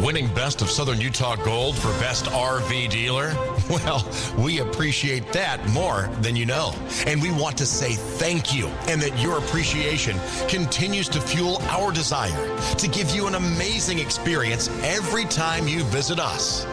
Winning 0.04 0.26
Best 0.34 0.60
of 0.60 0.70
Southern 0.70 1.00
Utah 1.00 1.36
Gold 1.36 1.78
for 1.78 1.90
Best 2.00 2.24
RV 2.24 2.90
Dealer? 2.90 3.30
Well, 3.80 4.04
we 4.36 4.58
appreciate 4.58 5.32
that 5.32 5.64
more 5.70 6.10
than 6.20 6.34
you 6.34 6.44
know. 6.44 6.74
And 7.06 7.22
we 7.22 7.30
want 7.30 7.56
to 7.58 7.66
say 7.66 7.92
thank 7.92 8.52
you 8.52 8.66
and 8.88 9.00
that 9.00 9.16
your 9.20 9.38
appreciation 9.38 10.18
continues 10.48 11.08
to 11.10 11.20
fuel 11.20 11.58
our 11.68 11.92
desire 11.92 12.58
to 12.76 12.88
give 12.88 13.14
you 13.14 13.28
an 13.28 13.36
amazing 13.36 14.00
experience 14.00 14.68
every 14.82 15.24
time 15.26 15.68
you 15.68 15.84
visit 15.84 16.18
us. 16.18 16.64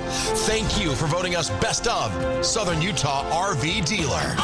Thank 0.47 0.81
you 0.81 0.95
for 0.95 1.05
voting 1.05 1.35
us 1.35 1.51
Best 1.61 1.87
of 1.87 2.43
Southern 2.43 2.81
Utah 2.81 3.23
RV 3.31 3.85
Dealer. 3.85 4.35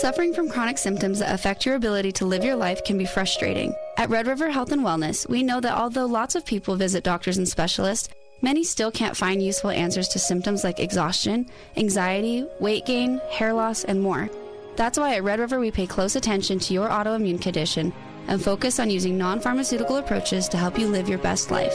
Suffering 0.00 0.32
from 0.32 0.48
chronic 0.48 0.78
symptoms 0.78 1.18
that 1.18 1.34
affect 1.34 1.66
your 1.66 1.74
ability 1.74 2.12
to 2.12 2.24
live 2.24 2.44
your 2.44 2.54
life 2.56 2.84
can 2.84 2.96
be 2.96 3.04
frustrating. 3.04 3.74
At 3.96 4.08
Red 4.08 4.28
River 4.28 4.48
Health 4.48 4.70
and 4.70 4.82
Wellness, 4.82 5.28
we 5.28 5.42
know 5.42 5.60
that 5.60 5.76
although 5.76 6.06
lots 6.06 6.36
of 6.36 6.46
people 6.46 6.76
visit 6.76 7.02
doctors 7.02 7.36
and 7.36 7.48
specialists, 7.48 8.08
many 8.42 8.64
still 8.64 8.90
can't 8.90 9.16
find 9.16 9.42
useful 9.42 9.70
answers 9.70 10.08
to 10.08 10.18
symptoms 10.18 10.64
like 10.64 10.80
exhaustion, 10.80 11.46
anxiety, 11.76 12.46
weight 12.60 12.86
gain, 12.86 13.20
hair 13.30 13.52
loss, 13.52 13.84
and 13.84 14.00
more. 14.00 14.28
That's 14.76 14.98
why 14.98 15.16
at 15.16 15.24
Red 15.24 15.40
River 15.40 15.58
we 15.58 15.70
pay 15.70 15.86
close 15.86 16.16
attention 16.16 16.58
to 16.60 16.74
your 16.74 16.88
autoimmune 16.88 17.40
condition 17.42 17.92
and 18.28 18.42
focus 18.42 18.78
on 18.78 18.90
using 18.90 19.18
non 19.18 19.40
pharmaceutical 19.40 19.96
approaches 19.96 20.48
to 20.48 20.56
help 20.56 20.78
you 20.78 20.88
live 20.88 21.08
your 21.08 21.18
best 21.18 21.50
life. 21.50 21.74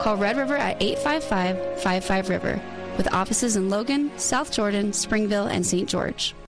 Call 0.00 0.16
Red 0.16 0.36
River 0.36 0.56
at 0.56 0.80
855 0.82 1.82
55 1.82 2.28
River, 2.28 2.62
with 2.96 3.12
offices 3.12 3.56
in 3.56 3.68
Logan, 3.68 4.10
South 4.16 4.52
Jordan, 4.52 4.92
Springville, 4.92 5.46
and 5.46 5.66
St. 5.66 5.88
George. 5.88 6.34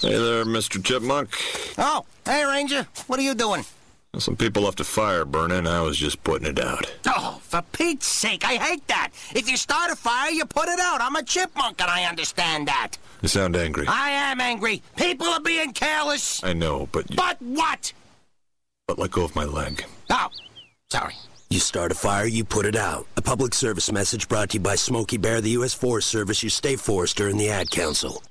Hey 0.00 0.16
there, 0.16 0.46
Mr. 0.46 0.82
Chipmunk. 0.82 1.36
Oh, 1.76 2.06
hey, 2.24 2.42
Ranger. 2.46 2.86
What 3.06 3.18
are 3.18 3.22
you 3.22 3.34
doing? 3.34 3.66
Some 4.16 4.34
people 4.34 4.62
left 4.62 4.80
a 4.80 4.84
fire 4.84 5.26
burning. 5.26 5.66
I 5.66 5.82
was 5.82 5.98
just 5.98 6.24
putting 6.24 6.48
it 6.48 6.58
out. 6.58 6.90
Oh, 7.06 7.38
for 7.42 7.60
Pete's 7.72 8.06
sake, 8.06 8.42
I 8.46 8.54
hate 8.54 8.86
that. 8.88 9.10
If 9.34 9.50
you 9.50 9.58
start 9.58 9.90
a 9.90 9.96
fire, 9.96 10.30
you 10.30 10.46
put 10.46 10.68
it 10.68 10.80
out. 10.80 11.02
I'm 11.02 11.16
a 11.16 11.22
chipmunk 11.22 11.82
and 11.82 11.90
I 11.90 12.04
understand 12.04 12.66
that. 12.68 12.96
You 13.20 13.28
sound 13.28 13.56
angry. 13.56 13.84
I 13.88 14.08
am 14.08 14.40
angry. 14.40 14.82
People 14.96 15.26
are 15.26 15.40
being 15.40 15.74
careless. 15.74 16.42
I 16.42 16.54
know, 16.54 16.88
but. 16.92 17.14
But 17.14 17.36
what? 17.42 17.92
But 18.88 18.98
let 18.98 19.10
go 19.10 19.24
of 19.24 19.36
my 19.36 19.44
leg. 19.44 19.84
Oh, 20.08 20.28
sorry. 20.88 21.14
You 21.50 21.60
start 21.60 21.92
a 21.92 21.94
fire, 21.94 22.24
you 22.24 22.42
put 22.44 22.64
it 22.64 22.76
out. 22.76 23.06
A 23.18 23.22
public 23.22 23.52
service 23.52 23.92
message 23.92 24.28
brought 24.28 24.50
to 24.50 24.54
you 24.54 24.60
by 24.60 24.76
Smokey 24.76 25.18
Bear, 25.18 25.42
the 25.42 25.50
U.S. 25.50 25.74
Forest 25.74 26.08
Service, 26.08 26.42
you 26.42 26.48
stay 26.48 26.76
forester, 26.76 27.28
and 27.28 27.38
the 27.38 27.50
Ad 27.50 27.70
Council. 27.70 28.22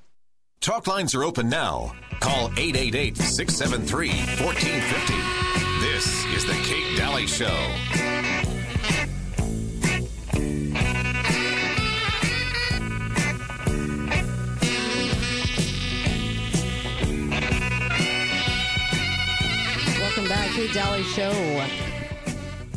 Talk 0.62 0.88
lines 0.88 1.16
are 1.16 1.24
open 1.24 1.48
now. 1.48 1.96
Call 2.20 2.52
888 2.58 3.16
673 3.16 4.10
1450. 4.44 5.14
This 5.80 6.26
is 6.36 6.46
The 6.46 6.52
Kate 6.64 6.98
Dalley 6.98 7.28
Show. 7.28 7.48
Welcome 20.02 20.28
back, 20.28 20.50
Kate 20.52 20.74
Dalley 20.74 21.04
Show. 21.04 21.68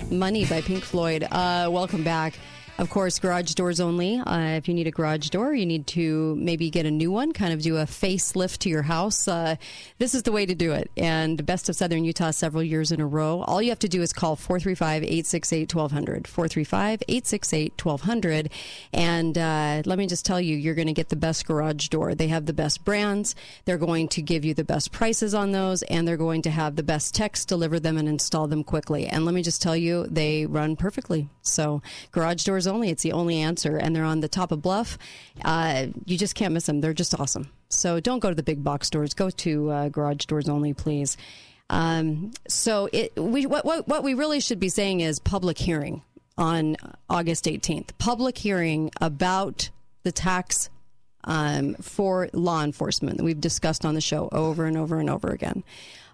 Money 0.09 0.45
by 0.45 0.61
Pink 0.61 0.85
Floyd. 0.85 1.27
Uh, 1.33 1.69
welcome 1.69 2.05
back. 2.05 2.35
Of 2.79 2.89
course, 2.89 3.19
garage 3.19 3.53
doors 3.53 3.81
only. 3.81 4.19
Uh, 4.19 4.57
if 4.57 4.67
you 4.67 4.73
need 4.73 4.87
a 4.87 4.91
garage 4.91 5.29
door, 5.29 5.55
you 5.55 5.67
need 5.67 5.87
to 5.89 6.35
maybe 6.37 6.71
get 6.71 6.87
a 6.87 6.91
new 6.91 7.13
one, 7.13 7.33
kind 7.33 7.53
of 7.53 7.61
do 7.61 7.77
a 7.77 7.85
facelift 7.85 8.59
to 8.59 8.71
your 8.71 8.83
house. 8.83 9.29
Uh, 9.29 9.57
this 9.99 10.15
is 10.15 10.23
the 10.23 10.33
way 10.33 10.47
to 10.47 10.55
do 10.55 10.73
it. 10.73 10.91
And 10.97 11.39
the 11.39 11.43
Best 11.43 11.69
of 11.69 11.77
Southern 11.77 12.03
Utah 12.05 12.31
several 12.31 12.63
years 12.63 12.91
in 12.91 13.01
a 13.01 13.07
row. 13.07 13.43
All 13.43 13.61
you 13.61 13.69
have 13.69 13.79
to 13.81 13.89
do 13.89 14.01
is 14.01 14.15
call 14.15 14.37
435 14.37 15.03
868 15.03 15.75
1200. 15.75 16.27
435 16.27 17.03
868 17.09 17.85
1200. 17.85 18.51
And 18.95 19.37
uh, 19.37 19.83
let 19.85 19.99
me 19.99 20.07
just 20.07 20.25
tell 20.25 20.41
you, 20.41 20.57
you're 20.57 20.75
going 20.75 20.89
to 20.89 20.95
get 20.95 21.11
the 21.11 21.17
best 21.17 21.47
garage 21.47 21.89
door. 21.89 22.15
They 22.15 22.29
have 22.29 22.47
the 22.47 22.55
best 22.55 22.87
brands. 22.87 23.35
They're 23.67 23.77
going 23.77 24.09
to 24.09 24.23
give 24.23 24.47
you 24.47 24.55
the 24.55 24.65
best 24.65 24.93
prices 24.93 25.35
on 25.35 25.53
those, 25.53 25.83
and 25.85 26.09
they're 26.09 26.17
going 26.17 26.41
to 26.43 26.51
have 26.51 26.77
the 26.77 26.83
best 26.83 27.15
techs 27.15 27.45
deliver 27.45 27.79
them 27.79 27.99
and 27.99 28.09
install 28.09 28.49
them 28.49 28.65
quickly. 28.65 29.07
And 29.07 29.27
let 29.27 29.35
me 29.35 29.43
just 29.43 29.61
tell 29.61 29.77
you, 29.77 30.07
they 30.09 30.47
run 30.47 30.75
perfectly. 30.75 31.29
So, 31.43 31.83
garage 32.13 32.45
doors 32.45 32.62
only. 32.67 32.91
It's 32.91 33.03
the 33.03 33.13
only 33.13 33.39
answer, 33.41 33.77
and 33.77 33.95
they're 33.95 34.05
on 34.05 34.21
the 34.21 34.29
top 34.29 34.53
of 34.53 34.63
Bluff. 34.63 34.99
Uh, 35.45 35.87
you 36.05 36.19
just 36.19 36.35
can't 36.35 36.55
miss 36.55 36.67
them. 36.67 36.81
They're 36.81 36.93
just 36.93 37.19
awesome. 37.19 37.51
So 37.69 38.01
don't 38.01 38.21
go 38.21 38.29
to 38.29 38.35
the 38.35 38.43
big 38.43 38.63
box 38.63 38.87
stores. 38.87 39.15
Go 39.15 39.31
to 39.31 39.71
uh, 39.71 39.89
garage 39.89 40.27
doors 40.27 40.49
only, 40.49 40.75
please. 40.75 41.17
Um, 41.71 42.33
so 42.49 42.89
it 42.93 43.17
we 43.17 43.47
what, 43.47 43.65
what 43.65 43.89
what 43.89 44.05
we 44.05 44.15
really 44.15 44.41
should 44.41 44.61
be 44.61 44.69
saying 44.69 45.01
is 45.01 45.19
public 45.19 45.57
hearing 45.59 46.03
on 46.37 46.77
August 47.09 47.47
18th. 47.47 47.91
Public 47.99 48.37
hearing 48.37 48.91
about 49.01 49.71
the 50.03 50.13
tax 50.13 50.69
um, 51.25 51.75
for 51.77 52.29
law 52.33 52.63
enforcement 52.63 53.17
that 53.19 53.25
we've 53.25 53.41
discussed 53.41 53.85
on 53.85 53.95
the 53.95 54.01
show 54.01 54.29
over 54.33 54.67
and 54.67 54.77
over 54.77 54.99
and 54.99 55.09
over 55.09 55.31
again. 55.31 55.63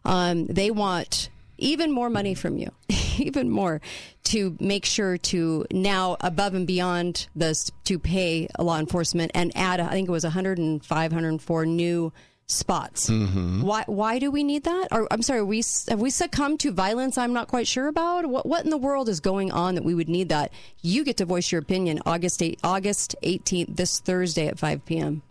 Um, 0.04 0.46
they 0.46 0.70
want 0.70 1.30
even 1.58 1.92
more 1.92 2.08
money 2.08 2.34
from 2.34 2.56
you, 2.56 2.70
even 3.18 3.50
more 3.50 3.80
to 4.24 4.56
make 4.60 4.84
sure 4.84 5.16
to 5.16 5.66
now 5.70 6.16
above 6.20 6.54
and 6.54 6.66
beyond 6.66 7.28
this 7.34 7.70
to 7.84 7.98
pay 7.98 8.48
law 8.58 8.78
enforcement 8.78 9.30
and 9.34 9.52
add, 9.54 9.80
I 9.80 9.90
think 9.90 10.08
it 10.08 10.12
was 10.12 10.24
105, 10.24 11.12
104 11.12 11.66
new 11.66 12.12
spots. 12.48 13.08
Mm-hmm. 13.10 13.62
Why? 13.62 13.84
Why 13.86 14.18
do 14.18 14.30
we 14.30 14.42
need 14.42 14.64
that? 14.64 14.88
Or 14.90 15.06
I'm 15.10 15.22
sorry, 15.22 15.42
we 15.42 15.62
have 15.88 16.00
we 16.00 16.10
succumbed 16.10 16.60
to 16.60 16.72
violence? 16.72 17.18
I'm 17.18 17.32
not 17.32 17.48
quite 17.48 17.66
sure 17.66 17.86
about. 17.88 18.26
What 18.26 18.46
What 18.46 18.64
in 18.64 18.70
the 18.70 18.78
world 18.78 19.08
is 19.08 19.20
going 19.20 19.52
on 19.52 19.74
that 19.76 19.84
we 19.84 19.94
would 19.94 20.08
need 20.08 20.30
that? 20.30 20.52
You 20.82 21.04
get 21.04 21.18
to 21.18 21.24
voice 21.24 21.52
your 21.52 21.60
opinion. 21.60 22.00
August 22.06 22.42
8, 22.42 22.58
August 22.64 23.14
18th, 23.22 23.76
this 23.76 24.00
Thursday 24.00 24.46
at 24.46 24.58
5 24.58 24.84
p.m. 24.84 25.22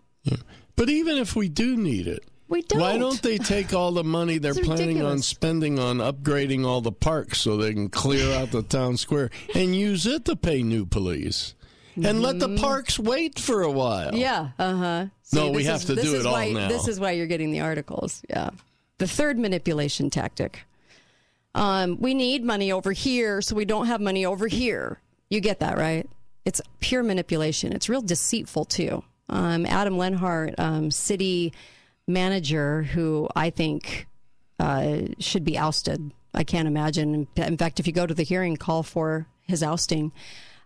But 0.76 0.88
even 0.88 1.16
if 1.16 1.34
we 1.34 1.48
do 1.48 1.76
need 1.76 2.06
it, 2.06 2.24
we 2.48 2.62
don't. 2.62 2.80
Why 2.80 2.98
don't 2.98 3.20
they 3.22 3.38
take 3.38 3.72
all 3.74 3.92
the 3.92 4.04
money 4.04 4.38
they're 4.38 4.54
planning 4.54 5.02
on 5.02 5.20
spending 5.20 5.78
on 5.78 5.98
upgrading 5.98 6.66
all 6.66 6.80
the 6.80 6.92
parks 6.92 7.38
so 7.40 7.56
they 7.56 7.72
can 7.72 7.88
clear 7.88 8.34
out 8.34 8.50
the 8.50 8.62
town 8.62 8.96
square 8.96 9.30
and 9.54 9.74
use 9.76 10.06
it 10.06 10.24
to 10.26 10.36
pay 10.36 10.62
new 10.62 10.86
police? 10.86 11.54
and 12.00 12.22
let 12.22 12.38
the 12.38 12.48
Mhm. 12.48 12.60
parks 12.60 12.96
wait 12.96 13.40
for 13.40 13.62
a 13.62 13.70
while. 13.72 14.14
Yeah. 14.14 14.50
Uh 14.56 14.74
huh. 14.76 15.06
No, 15.32 15.50
we 15.50 15.64
have 15.64 15.84
to 15.86 15.96
do 15.96 16.14
it 16.14 16.26
all 16.26 16.32
why, 16.32 16.52
now. 16.52 16.68
This 16.68 16.86
is 16.86 17.00
why 17.00 17.10
you're 17.10 17.26
getting 17.26 17.50
the 17.50 17.58
articles. 17.58 18.22
Yeah. 18.30 18.50
The 18.98 19.08
third 19.08 19.36
manipulation 19.36 20.08
tactic. 20.08 20.60
Um, 21.56 21.98
we 22.00 22.14
need 22.14 22.44
money 22.44 22.70
over 22.70 22.92
here, 22.92 23.42
so 23.42 23.56
we 23.56 23.64
don't 23.64 23.86
have 23.86 24.00
money 24.00 24.24
over 24.24 24.46
here. 24.46 25.00
You 25.28 25.40
get 25.40 25.58
that, 25.58 25.76
right? 25.76 26.08
It's 26.44 26.60
pure 26.78 27.02
manipulation. 27.02 27.72
It's 27.72 27.88
real 27.88 28.00
deceitful 28.02 28.66
too. 28.66 29.02
Um, 29.28 29.66
Adam 29.66 29.98
Lenhard, 29.98 30.54
um, 30.58 30.90
city 30.92 31.52
manager, 32.08 32.82
who 32.82 33.28
I 33.36 33.50
think 33.50 34.06
uh, 34.58 34.98
should 35.18 35.44
be 35.44 35.56
ousted. 35.58 36.10
I 36.34 36.44
can't 36.44 36.66
imagine. 36.68 37.26
In 37.36 37.56
fact, 37.56 37.78
if 37.80 37.86
you 37.86 37.92
go 37.92 38.06
to 38.06 38.14
the 38.14 38.22
hearing, 38.22 38.56
call 38.56 38.82
for 38.82 39.26
his 39.42 39.62
ousting. 39.62 40.12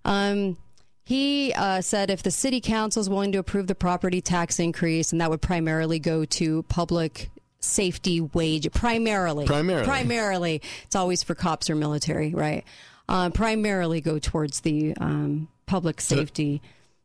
Um, 0.05 0.57
he 1.05 1.53
uh, 1.55 1.81
said 1.81 2.11
if 2.11 2.23
the 2.23 2.31
city 2.31 2.61
council 2.61 3.01
is 3.01 3.09
willing 3.11 3.33
to 3.33 3.39
approve 3.39 3.67
the 3.67 3.75
property 3.75 4.21
tax 4.21 4.59
increase, 4.59 5.13
and 5.13 5.21
that 5.21 5.31
would 5.31 5.43
primarily 5.43 5.99
go 5.99 6.25
to 6.25 6.63
public 6.65 7.31
safety 7.61 8.21
wage, 8.21 8.71
primarily, 8.73 9.47
Primarily. 9.47 9.85
primarily, 9.85 10.63
it's 10.85 10.97
always 10.97 11.23
for 11.23 11.35
cops 11.35 11.71
or 11.71 11.75
military, 11.77 12.35
right? 12.35 12.65
Uh, 13.09 13.31
primarily 13.31 14.01
go 14.01 14.19
towards 14.19 14.61
the 14.61 14.95
um, 14.99 15.49
public 15.67 16.01
safety. 16.01 16.61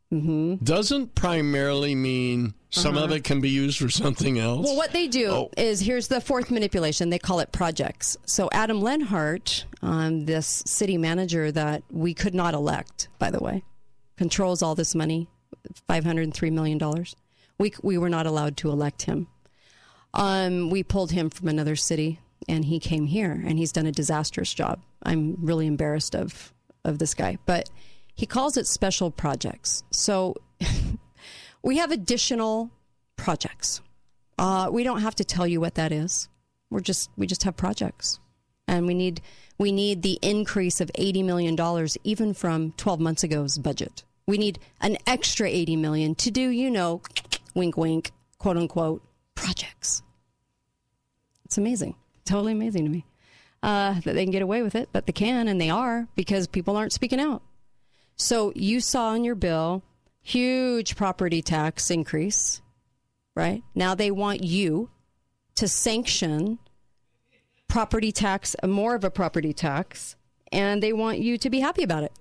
Hmm 0.09 0.55
Doesn't 0.63 1.15
primarily 1.15 1.93
mean 1.93 2.53
some 2.69 2.95
of 2.97 3.05
Uh-huh. 3.05 3.15
it 3.15 3.23
can 3.25 3.41
be 3.41 3.49
used 3.49 3.77
for 3.77 3.89
something 3.89 4.39
else. 4.39 4.65
Well, 4.65 4.77
what 4.77 4.91
they 4.93 5.07
do 5.07 5.27
Oh. 5.29 5.51
is 5.57 5.81
here's 5.81 6.07
the 6.07 6.21
fourth 6.21 6.49
manipulation. 6.49 7.09
They 7.09 7.19
call 7.19 7.39
it 7.41 7.51
projects. 7.51 8.15
So 8.25 8.49
Adam 8.53 8.79
Lenhard, 8.81 9.51
um, 9.81 10.25
this 10.25 10.63
city 10.65 10.97
manager 10.97 11.51
that 11.51 11.83
we 11.91 12.13
could 12.13 12.33
not 12.33 12.53
elect, 12.53 13.09
by 13.19 13.31
the 13.31 13.39
way, 13.39 13.63
controls 14.17 14.61
all 14.61 14.75
this 14.75 14.95
money, 14.95 15.27
five 15.87 16.05
hundred 16.05 16.23
and 16.23 16.33
three 16.33 16.51
million 16.51 16.77
dollars. 16.77 17.15
We 17.59 17.73
we 17.83 17.97
were 17.97 18.09
not 18.09 18.25
allowed 18.25 18.55
to 18.57 18.69
elect 18.71 19.01
him. 19.03 19.27
Um, 20.13 20.69
we 20.69 20.83
pulled 20.83 21.11
him 21.11 21.29
from 21.29 21.47
another 21.49 21.75
city, 21.75 22.19
and 22.47 22.65
he 22.65 22.79
came 22.79 23.07
here, 23.07 23.43
and 23.45 23.59
he's 23.59 23.71
done 23.73 23.85
a 23.85 23.91
disastrous 23.91 24.53
job. 24.53 24.79
I'm 25.03 25.35
really 25.39 25.67
embarrassed 25.67 26.15
of 26.15 26.53
of 26.85 26.99
this 26.99 27.13
guy, 27.13 27.37
but 27.45 27.69
he 28.17 28.25
calls 28.25 28.57
it 28.57 28.65
special 28.65 29.11
projects. 29.11 29.83
So 29.91 30.35
we 31.63 31.77
have 31.77 31.91
additional 31.91 32.71
projects. 33.15 33.79
Uh, 34.39 34.69
we 34.71 34.83
don't 34.83 35.01
have 35.01 35.15
to 35.15 35.23
tell 35.23 35.47
you 35.47 35.61
what 35.61 35.75
that 35.75 35.91
is. 35.91 36.27
We're 36.69 36.81
just 36.81 37.09
we 37.15 37.27
just 37.27 37.43
have 37.43 37.55
projects, 37.55 38.19
and 38.67 38.87
we 38.87 38.93
need 38.93 39.21
we 39.57 39.71
need 39.71 40.01
the 40.01 40.19
increase 40.21 40.81
of 40.81 40.91
eighty 40.95 41.23
million 41.23 41.55
dollars 41.55 41.97
even 42.03 42.33
from 42.33 42.73
twelve 42.73 42.99
months 42.99 43.23
ago's 43.23 43.57
budget. 43.57 44.03
We 44.25 44.37
need 44.37 44.59
an 44.81 44.97
extra 45.05 45.47
eighty 45.47 45.77
million 45.77 46.15
to 46.15 46.31
do 46.31 46.49
you 46.49 46.69
know, 46.69 47.01
wink 47.55 47.77
wink, 47.77 48.11
quote 48.39 48.57
unquote 48.57 49.01
projects. 49.35 50.01
It's 51.45 51.57
amazing, 51.57 51.95
totally 52.25 52.51
amazing 52.51 52.83
to 52.83 52.89
me 52.89 53.05
uh, 53.63 53.93
that 54.01 54.13
they 54.13 54.23
can 54.25 54.31
get 54.31 54.41
away 54.41 54.63
with 54.63 54.75
it, 54.75 54.89
but 54.91 55.05
they 55.05 55.13
can 55.13 55.47
and 55.47 55.61
they 55.61 55.69
are 55.69 56.07
because 56.15 56.47
people 56.47 56.75
aren't 56.75 56.93
speaking 56.93 57.19
out. 57.19 57.43
So 58.17 58.51
you 58.55 58.81
saw 58.81 59.13
in 59.13 59.23
your 59.23 59.35
bill 59.35 59.83
huge 60.21 60.95
property 60.95 61.41
tax 61.41 61.89
increase, 61.89 62.61
right? 63.35 63.63
Now 63.73 63.95
they 63.95 64.11
want 64.11 64.43
you 64.43 64.89
to 65.55 65.67
sanction 65.67 66.59
property 67.67 68.11
tax, 68.11 68.55
more 68.65 68.95
of 68.95 69.03
a 69.03 69.11
property 69.11 69.53
tax, 69.53 70.15
and 70.51 70.81
they 70.81 70.93
want 70.93 71.19
you 71.19 71.37
to 71.37 71.49
be 71.49 71.59
happy 71.59 71.83
about 71.83 72.03
it. 72.03 72.11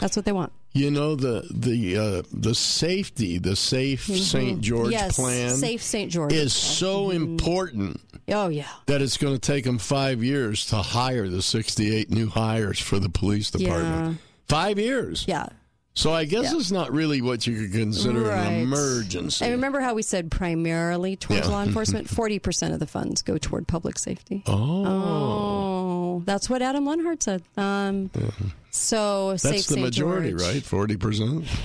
That's 0.00 0.16
what 0.16 0.24
they 0.24 0.32
want. 0.32 0.52
You 0.78 0.90
know 0.92 1.16
the 1.16 1.44
the 1.50 1.98
uh, 1.98 2.22
the 2.32 2.54
safety, 2.54 3.38
the 3.38 3.56
safe 3.56 4.06
Mhm. 4.06 4.18
St. 4.18 4.60
George 4.60 4.92
Yes, 4.92 5.16
plan 5.16 5.50
Safe 5.50 5.82
St. 5.82 6.10
George. 6.10 6.32
is 6.32 6.52
so 6.54 7.10
important 7.10 8.00
Oh 8.28 8.48
yeah. 8.48 8.68
that 8.86 9.02
it's 9.02 9.16
going 9.16 9.34
to 9.34 9.40
take 9.40 9.64
them 9.64 9.78
five 9.78 10.22
years 10.22 10.66
to 10.66 10.76
hire 10.76 11.28
the 11.28 11.42
68 11.42 12.10
new 12.10 12.28
hires 12.28 12.78
for 12.78 12.98
the 13.00 13.08
police 13.08 13.50
department. 13.50 14.18
Five 14.48 14.78
years. 14.78 15.24
Yeah. 15.26 15.48
So 15.98 16.12
I 16.12 16.26
guess 16.26 16.52
Yeah. 16.52 16.58
it's 16.60 16.70
not 16.70 16.92
really 16.92 17.20
what 17.20 17.44
you 17.44 17.56
could 17.60 17.72
consider 17.72 18.20
Right. 18.20 18.46
an 18.46 18.60
emergency. 18.60 19.44
And 19.44 19.50
remember 19.52 19.80
how 19.80 19.94
we 19.94 20.02
said 20.02 20.30
primarily 20.30 21.16
towards 21.16 21.46
Yeah. 21.48 21.52
law 21.52 21.62
enforcement? 21.64 22.06
40% 22.08 22.72
of 22.72 22.78
the 22.78 22.86
funds 22.86 23.20
go 23.20 23.36
toward 23.36 23.66
public 23.66 23.98
safety. 23.98 24.44
Oh. 24.46 24.86
Oh, 24.86 26.22
that's 26.24 26.48
what 26.48 26.62
Adam 26.62 26.86
Lenhard 26.86 27.20
said. 27.24 27.42
Um, 27.56 28.10
So, 28.70 29.30
That's 29.30 29.42
safe 29.42 29.66
the 29.66 29.74
St. 29.74 29.80
majority, 29.80 30.30
George. 30.30 30.42
right? 30.42 30.62
Forty 30.62 30.96
percent. 30.96 31.46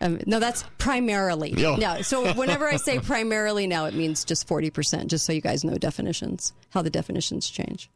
Um, 0.00 0.18
no, 0.26 0.38
that's 0.38 0.64
primarily. 0.76 1.54
Yeah. 1.56 1.76
No, 1.76 2.02
so 2.02 2.34
whenever 2.34 2.68
I 2.68 2.76
say 2.76 2.98
primarily 2.98 3.66
now, 3.66 3.86
it 3.86 3.94
means 3.94 4.22
just 4.22 4.46
40%, 4.46 5.06
just 5.06 5.24
so 5.24 5.32
you 5.32 5.40
guys 5.40 5.64
know 5.64 5.78
definitions, 5.78 6.52
how 6.70 6.82
the 6.82 6.90
definitions 6.90 7.48
change. 7.48 7.88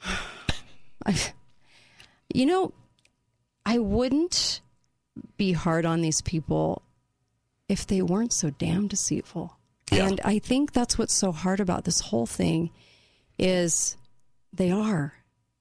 I, 1.06 1.16
you 2.32 2.46
know, 2.46 2.72
I 3.64 3.78
wouldn't 3.78 4.60
be 5.36 5.52
hard 5.52 5.84
on 5.84 6.00
these 6.00 6.20
people 6.20 6.82
if 7.68 7.86
they 7.86 8.02
weren't 8.02 8.32
so 8.32 8.50
damn 8.50 8.88
deceitful. 8.88 9.56
And 9.90 10.20
I 10.24 10.38
think 10.38 10.72
that's 10.72 10.96
what's 10.96 11.14
so 11.14 11.32
hard 11.32 11.60
about 11.60 11.84
this 11.84 12.00
whole 12.00 12.26
thing 12.26 12.70
is 13.38 13.96
they 14.52 14.70
are. 14.70 15.14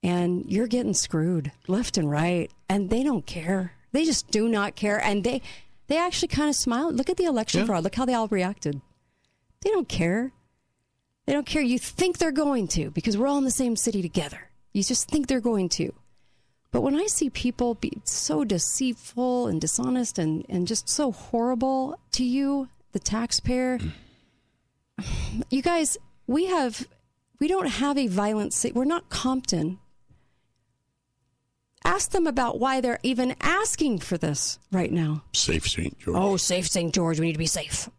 And 0.04 0.46
you're 0.48 0.68
getting 0.68 0.94
screwed 0.94 1.52
left 1.68 1.98
and 1.98 2.10
right. 2.10 2.50
And 2.70 2.90
they 2.90 3.04
don't 3.04 3.26
care. 3.26 3.74
They 3.92 4.06
just 4.06 4.32
do 4.32 4.48
not 4.48 4.76
care. 4.76 5.00
And 5.04 5.24
they 5.24 5.42
they 5.88 5.98
actually 5.98 6.30
kind 6.30 6.50
of 6.50 6.56
smile. 6.56 6.92
Look 6.92 7.10
at 7.10 7.18
the 7.18 7.26
election 7.26 7.66
fraud. 7.66 7.84
Look 7.84 7.96
how 7.96 8.06
they 8.06 8.14
all 8.14 8.30
reacted. 8.30 8.82
They 9.62 9.70
don't 9.70 9.90
care. 9.90 10.32
They 11.26 11.34
don't 11.34 11.46
care. 11.46 11.62
You 11.62 11.78
think 11.78 12.18
they're 12.18 12.32
going 12.32 12.68
to 12.70 12.90
because 12.92 13.18
we're 13.18 13.28
all 13.28 13.38
in 13.38 13.44
the 13.44 13.52
same 13.52 13.76
city 13.76 14.02
together. 14.02 14.50
You 14.74 14.84
just 14.84 15.10
think 15.10 15.28
they're 15.28 15.42
going 15.42 15.70
to. 15.70 15.94
But 16.72 16.82
when 16.82 16.96
I 16.96 17.08
see 17.08 17.30
people 17.30 17.76
be 17.76 18.02
so 18.06 18.46
deceitful 18.46 19.48
and 19.48 19.60
dishonest 19.60 20.18
and, 20.18 20.46
and 20.48 20.68
just 20.68 20.88
so 20.88 21.12
horrible 21.12 22.00
to 22.14 22.24
you, 22.24 22.70
the 22.94 23.00
taxpayer, 23.00 23.80
you 25.50 25.62
guys, 25.62 25.98
we 26.28 26.46
have, 26.46 26.88
we 27.40 27.50
don't 27.50 27.68
have 27.68 27.98
a 27.98 28.08
violent 28.08 28.54
city. 28.54 28.74
We're 28.74 28.86
not 28.86 29.10
Compton. 29.10 29.80
Ask 31.84 32.12
them 32.12 32.28
about 32.28 32.60
why 32.60 32.80
they're 32.80 33.00
even 33.04 33.36
asking 33.42 34.00
for 34.00 34.18
this 34.18 34.60
right 34.72 34.92
now. 34.92 35.24
Safe 35.34 35.68
St. 35.68 35.98
George. 36.00 36.16
Oh, 36.18 36.38
safe 36.38 36.68
St. 36.68 36.94
George. 36.94 37.20
We 37.20 37.26
need 37.26 37.34
to 37.34 37.40
be 37.40 37.48
safe. 37.48 37.90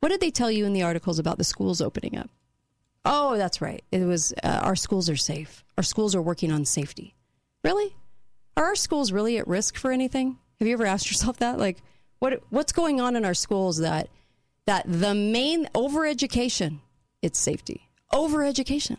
What 0.00 0.08
did 0.08 0.20
they 0.20 0.30
tell 0.30 0.50
you 0.50 0.64
in 0.64 0.72
the 0.72 0.82
articles 0.82 1.18
about 1.18 1.38
the 1.38 1.44
schools 1.44 1.80
opening 1.80 2.16
up? 2.16 2.30
Oh, 3.04 3.36
that's 3.36 3.60
right. 3.60 3.84
It 3.92 4.04
was 4.04 4.32
uh, 4.42 4.60
our 4.62 4.74
schools 4.74 5.08
are 5.10 5.16
safe. 5.16 5.64
Our 5.76 5.82
schools 5.82 6.14
are 6.14 6.22
working 6.22 6.50
on 6.50 6.64
safety. 6.64 7.14
Really? 7.64 7.96
Are 8.56 8.64
our 8.64 8.76
schools 8.76 9.12
really 9.12 9.38
at 9.38 9.48
risk 9.48 9.76
for 9.76 9.92
anything? 9.92 10.38
Have 10.58 10.66
you 10.66 10.74
ever 10.74 10.86
asked 10.86 11.08
yourself 11.10 11.38
that? 11.38 11.58
Like, 11.58 11.78
what 12.18 12.42
what's 12.50 12.72
going 12.72 13.00
on 13.00 13.16
in 13.16 13.24
our 13.24 13.34
schools 13.34 13.78
that 13.78 14.08
that 14.66 14.84
the 14.86 15.14
main 15.14 15.66
overeducation, 15.74 16.80
it's 17.22 17.38
safety. 17.38 17.88
Overeducation. 18.12 18.98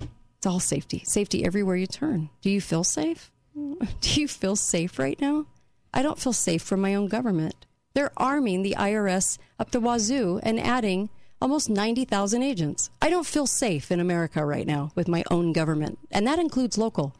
It's 0.00 0.46
all 0.46 0.60
safety. 0.60 1.02
Safety 1.04 1.44
everywhere 1.44 1.76
you 1.76 1.86
turn. 1.86 2.28
Do 2.40 2.50
you 2.50 2.60
feel 2.60 2.84
safe? 2.84 3.30
Do 3.54 4.20
you 4.20 4.28
feel 4.28 4.56
safe 4.56 4.98
right 4.98 5.20
now? 5.20 5.46
I 5.94 6.02
don't 6.02 6.18
feel 6.18 6.32
safe 6.32 6.62
from 6.62 6.80
my 6.80 6.94
own 6.94 7.08
government. 7.08 7.66
They're 7.94 8.12
arming 8.16 8.62
the 8.62 8.74
IRS 8.78 9.38
up 9.58 9.70
the 9.70 9.80
wazoo 9.80 10.40
and 10.42 10.58
adding 10.58 11.10
almost 11.40 11.68
90,000 11.68 12.42
agents. 12.42 12.90
I 13.00 13.10
don't 13.10 13.26
feel 13.26 13.46
safe 13.46 13.90
in 13.90 14.00
America 14.00 14.44
right 14.44 14.66
now 14.66 14.90
with 14.94 15.08
my 15.08 15.22
own 15.30 15.52
government, 15.52 15.98
and 16.10 16.26
that 16.26 16.38
includes 16.38 16.78
local. 16.78 17.14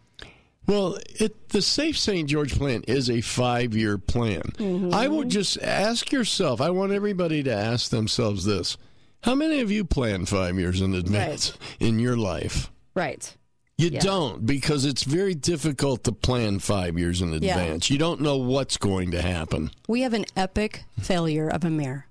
Well, 0.66 0.96
it, 1.18 1.48
the 1.50 1.60
Safe 1.62 1.98
St. 1.98 2.28
George 2.28 2.56
plan 2.56 2.82
is 2.86 3.10
a 3.10 3.20
five 3.20 3.74
year 3.74 3.98
plan. 3.98 4.42
Mhm. 4.58 4.92
I 4.94 5.08
would 5.08 5.28
just 5.28 5.60
ask 5.60 6.12
yourself, 6.12 6.60
I 6.60 6.70
want 6.70 6.92
everybody 6.92 7.42
to 7.42 7.52
ask 7.52 7.90
themselves 7.90 8.44
this 8.44 8.76
How 9.22 9.34
many 9.36 9.60
of 9.60 9.70
you 9.70 9.84
plan 9.84 10.26
five 10.26 10.58
years 10.58 10.80
in 10.80 10.94
advance 10.94 11.52
in 11.78 11.98
your 11.98 12.16
life? 12.16 12.70
Right. 12.94 13.36
You 13.78 13.88
Yeah. 13.90 14.00
don't 14.00 14.44
because 14.46 14.84
it's 14.84 15.02
very 15.02 15.34
difficult 15.34 16.04
to 16.04 16.12
plan 16.12 16.58
five 16.60 16.98
years 16.98 17.20
in 17.22 17.32
advance. 17.32 17.44
Yeah. 17.44 17.60
advance. 17.62 17.90
You 17.90 17.98
don't 17.98 18.20
know 18.20 18.36
what's 18.36 18.76
going 18.76 19.10
to 19.12 19.22
happen. 19.22 19.70
We 19.88 20.02
have 20.02 20.12
an 20.14 20.26
epic 20.36 20.84
failure 21.00 21.48
of 21.48 21.64
a 21.64 21.70
mayor 21.70 22.06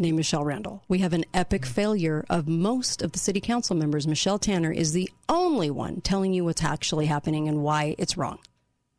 named 0.00 0.16
Michelle 0.16 0.44
Randall. 0.44 0.82
We 0.88 0.98
have 0.98 1.12
an 1.12 1.24
epic 1.34 1.62
mm-hmm. 1.62 1.74
failure 1.74 2.24
of 2.28 2.48
most 2.48 3.02
of 3.02 3.12
the 3.12 3.18
city 3.18 3.40
council 3.40 3.76
members. 3.76 4.06
Michelle 4.06 4.38
Tanner 4.38 4.72
is 4.72 4.92
the 4.92 5.10
only 5.28 5.70
one 5.70 6.00
telling 6.00 6.32
you 6.32 6.44
what's 6.44 6.64
actually 6.64 7.06
happening 7.06 7.46
and 7.46 7.62
why 7.62 7.94
it's 7.98 8.16
wrong. 8.16 8.38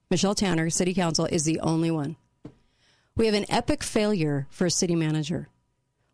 Michelle 0.09 0.35
Tanner, 0.35 0.69
city 0.69 0.93
council, 0.93 1.25
is 1.25 1.43
the 1.43 1.59
only 1.61 1.89
one. 1.89 2.15
We 3.15 3.25
have 3.25 3.35
an 3.35 3.45
epic 3.49 3.83
failure 3.83 4.47
for 4.49 4.65
a 4.65 4.71
city 4.71 4.95
manager. 4.95 5.49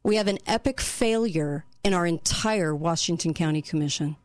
We 0.04 0.16
have 0.16 0.28
an 0.28 0.40
epic 0.48 0.80
failure 0.80 1.66
in 1.84 1.94
our 1.94 2.06
entire 2.06 2.74
Washington 2.74 3.34
County 3.34 3.62
Commission. 3.62 4.16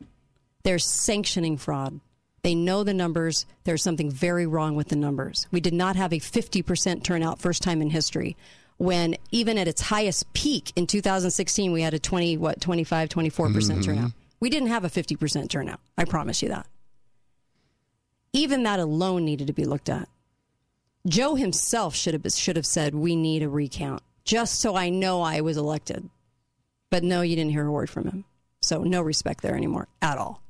They're 0.63 0.79
sanctioning 0.79 1.57
fraud. 1.57 1.99
They 2.41 2.55
know 2.55 2.83
the 2.83 2.93
numbers. 2.93 3.45
There's 3.63 3.83
something 3.83 4.11
very 4.11 4.45
wrong 4.45 4.75
with 4.75 4.89
the 4.89 4.95
numbers. 4.95 5.47
We 5.51 5.61
did 5.61 5.73
not 5.73 5.95
have 5.95 6.11
a 6.13 6.19
50% 6.19 7.03
turnout 7.03 7.39
first 7.39 7.63
time 7.63 7.81
in 7.81 7.89
history 7.89 8.35
when 8.83 9.15
even 9.31 9.57
at 9.57 9.67
its 9.67 9.81
highest 9.81 10.31
peak 10.33 10.71
in 10.75 10.85
2016 10.87 11.71
we 11.71 11.81
had 11.81 11.93
a 11.93 11.99
20 11.99 12.37
what 12.37 12.59
25 12.61 13.09
24% 13.09 13.79
Mhm. 13.79 13.83
turnout. 13.85 14.11
We 14.39 14.49
didn't 14.49 14.69
have 14.69 14.83
a 14.83 14.89
50% 14.89 15.49
turnout. 15.49 15.79
I 15.97 16.05
promise 16.05 16.41
you 16.41 16.49
that. 16.49 16.67
Even 18.33 18.63
that 18.63 18.79
alone 18.79 19.25
needed 19.25 19.47
to 19.47 19.53
be 19.53 19.65
looked 19.65 19.89
at. 19.89 20.09
Joe 21.07 21.35
himself 21.35 21.95
should 21.95 22.13
have 22.13 22.31
should 22.33 22.55
have 22.55 22.65
said 22.65 22.95
we 22.95 23.15
need 23.15 23.43
a 23.43 23.49
recount 23.49 24.01
just 24.23 24.59
so 24.59 24.75
I 24.75 24.89
know 24.89 25.21
I 25.21 25.41
was 25.41 25.57
elected. 25.57 26.09
But 26.89 27.03
no, 27.03 27.21
you 27.21 27.35
didn't 27.35 27.51
hear 27.51 27.65
a 27.65 27.71
word 27.71 27.89
from 27.89 28.05
him. 28.05 28.25
So 28.61 28.83
no 28.83 29.01
respect 29.01 29.41
there 29.41 29.55
anymore 29.55 29.87
at 30.01 30.17
all. 30.17 30.41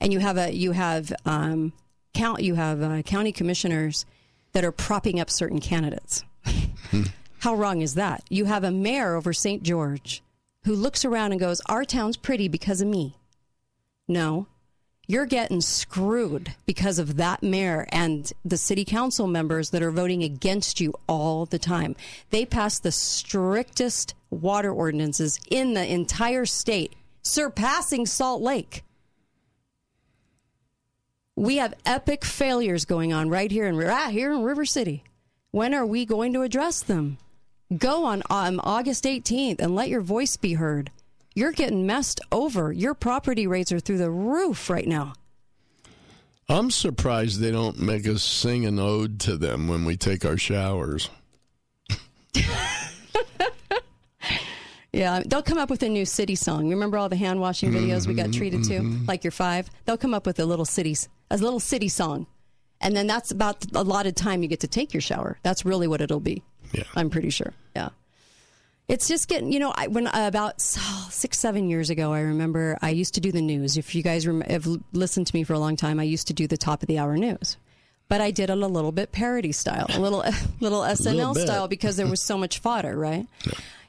And 0.00 0.12
you 0.12 0.18
have 0.18 0.36
a 0.36 0.52
you 0.54 0.72
have 0.72 1.12
um, 1.24 1.72
count 2.14 2.42
you 2.42 2.54
have 2.54 2.82
uh, 2.82 3.02
county 3.02 3.32
commissioners 3.32 4.04
that 4.52 4.64
are 4.64 4.72
propping 4.72 5.18
up 5.20 5.30
certain 5.30 5.60
candidates. 5.60 6.24
How 7.40 7.54
wrong 7.54 7.80
is 7.80 7.94
that? 7.94 8.22
You 8.28 8.44
have 8.44 8.64
a 8.64 8.70
mayor 8.70 9.16
over 9.16 9.32
St. 9.32 9.62
George 9.62 10.22
who 10.64 10.74
looks 10.74 11.06
around 11.06 11.32
and 11.32 11.40
goes, 11.40 11.60
"Our 11.66 11.84
town's 11.86 12.18
pretty 12.18 12.48
because 12.48 12.82
of 12.82 12.88
me." 12.88 13.16
No, 14.06 14.46
you're 15.06 15.26
getting 15.26 15.62
screwed 15.62 16.54
because 16.66 16.98
of 16.98 17.16
that 17.16 17.42
mayor 17.42 17.86
and 17.90 18.30
the 18.44 18.58
city 18.58 18.84
council 18.84 19.26
members 19.26 19.70
that 19.70 19.82
are 19.82 19.90
voting 19.90 20.22
against 20.22 20.80
you 20.80 20.92
all 21.08 21.46
the 21.46 21.58
time. 21.58 21.96
They 22.28 22.44
pass 22.44 22.78
the 22.78 22.92
strictest 22.92 24.14
water 24.28 24.70
ordinances 24.70 25.40
in 25.50 25.72
the 25.72 25.90
entire 25.90 26.44
state, 26.44 26.94
surpassing 27.22 28.04
Salt 28.04 28.42
Lake. 28.42 28.84
We 31.36 31.56
have 31.56 31.72
epic 31.86 32.24
failures 32.24 32.84
going 32.84 33.14
on 33.14 33.30
right 33.30 33.50
here 33.50 33.66
in 33.66 33.76
right 33.76 34.12
here 34.12 34.30
in 34.30 34.42
River 34.42 34.66
City. 34.66 35.04
When 35.52 35.72
are 35.72 35.86
we 35.86 36.04
going 36.04 36.34
to 36.34 36.42
address 36.42 36.82
them? 36.82 37.16
Go 37.76 38.04
on 38.04 38.22
um, 38.30 38.60
August 38.64 39.04
18th 39.04 39.60
and 39.60 39.74
let 39.74 39.88
your 39.88 40.00
voice 40.00 40.36
be 40.36 40.54
heard. 40.54 40.90
You're 41.34 41.52
getting 41.52 41.86
messed 41.86 42.20
over. 42.32 42.72
Your 42.72 42.94
property 42.94 43.46
rates 43.46 43.70
are 43.70 43.78
through 43.80 43.98
the 43.98 44.10
roof 44.10 44.68
right 44.68 44.86
now. 44.88 45.12
I'm 46.48 46.72
surprised 46.72 47.38
they 47.40 47.52
don't 47.52 47.78
make 47.78 48.08
us 48.08 48.24
sing 48.24 48.66
an 48.66 48.80
ode 48.80 49.20
to 49.20 49.36
them 49.36 49.68
when 49.68 49.84
we 49.84 49.96
take 49.96 50.24
our 50.24 50.36
showers. 50.36 51.08
Yeah, 54.92 55.22
they'll 55.24 55.40
come 55.40 55.56
up 55.58 55.70
with 55.70 55.84
a 55.84 55.88
new 55.88 56.04
city 56.04 56.34
song. 56.34 56.68
Remember 56.68 56.98
all 56.98 57.08
the 57.08 57.14
hand 57.14 57.40
washing 57.40 57.70
videos 57.70 58.08
we 58.08 58.14
got 58.14 58.30
Mhm, 58.30 58.36
treated 58.36 58.64
to, 58.64 58.80
mhm. 58.80 59.06
like 59.06 59.22
you're 59.22 59.30
five. 59.30 59.70
They'll 59.84 59.96
come 59.96 60.12
up 60.12 60.26
with 60.26 60.40
a 60.40 60.44
little 60.44 60.64
cities, 60.64 61.08
a 61.30 61.36
little 61.36 61.60
city 61.60 61.88
song, 61.88 62.26
and 62.80 62.96
then 62.96 63.06
that's 63.06 63.30
about 63.30 63.60
the 63.60 63.82
allotted 63.82 64.16
time 64.16 64.42
you 64.42 64.48
get 64.48 64.58
to 64.60 64.66
take 64.66 64.92
your 64.92 65.00
shower. 65.00 65.38
That's 65.44 65.64
really 65.64 65.86
what 65.86 66.00
it'll 66.00 66.18
be. 66.18 66.42
Yeah, 66.72 66.84
I'm 66.94 67.10
pretty 67.10 67.30
sure. 67.30 67.52
Yeah, 67.74 67.90
it's 68.88 69.08
just 69.08 69.28
getting. 69.28 69.52
You 69.52 69.58
know, 69.58 69.72
I, 69.74 69.86
when 69.86 70.06
uh, 70.06 70.12
about 70.14 70.54
oh, 70.78 71.08
six, 71.10 71.38
seven 71.38 71.68
years 71.68 71.90
ago, 71.90 72.12
I 72.12 72.20
remember 72.20 72.78
I 72.82 72.90
used 72.90 73.14
to 73.14 73.20
do 73.20 73.32
the 73.32 73.42
news. 73.42 73.76
If 73.76 73.94
you 73.94 74.02
guys 74.02 74.26
rem- 74.26 74.40
have 74.42 74.66
listened 74.92 75.26
to 75.28 75.36
me 75.36 75.44
for 75.44 75.52
a 75.54 75.58
long 75.58 75.76
time, 75.76 76.00
I 76.00 76.04
used 76.04 76.26
to 76.28 76.32
do 76.32 76.46
the 76.46 76.56
top 76.56 76.82
of 76.82 76.88
the 76.88 76.98
hour 76.98 77.16
news. 77.16 77.56
But 78.08 78.20
I 78.20 78.32
did 78.32 78.50
it 78.50 78.58
a 78.58 78.66
little 78.66 78.90
bit 78.90 79.12
parody 79.12 79.52
style, 79.52 79.86
a 79.88 80.00
little 80.00 80.24
little 80.60 80.80
SNL 80.80 81.14
Little 81.14 81.34
style 81.36 81.68
because 81.68 81.96
there 81.96 82.08
was 82.08 82.20
so 82.20 82.36
much 82.36 82.58
fodder, 82.58 82.96
right? 82.96 83.26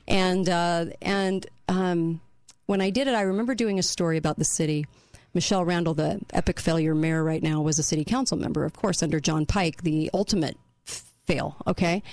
And 0.08 0.48
uh, 0.48 0.86
and 1.02 1.48
um, 1.68 2.22
when 2.68 2.82
I 2.82 2.90
did 2.92 3.08
it, 3.08 3.16
I 3.16 3.22
remember 3.22 3.56
doing 3.56 3.80
a 3.80 3.84
story 3.84 4.18
about 4.18 4.38
the 4.38 4.46
city. 4.46 4.86
Michelle 5.34 5.64
Randall, 5.66 5.94
the 5.94 6.20
epic 6.34 6.60
failure 6.60 6.94
mayor 6.94 7.24
right 7.24 7.42
now, 7.42 7.62
was 7.62 7.80
a 7.80 7.84
city 7.84 8.04
council 8.04 8.38
member, 8.38 8.66
of 8.66 8.74
course, 8.74 9.02
under 9.02 9.20
Jon 9.20 9.46
Pike, 9.46 9.82
the 9.84 10.12
ultimate 10.14 10.58
f- 10.88 11.06
fail. 11.26 11.56
Okay, 11.66 12.04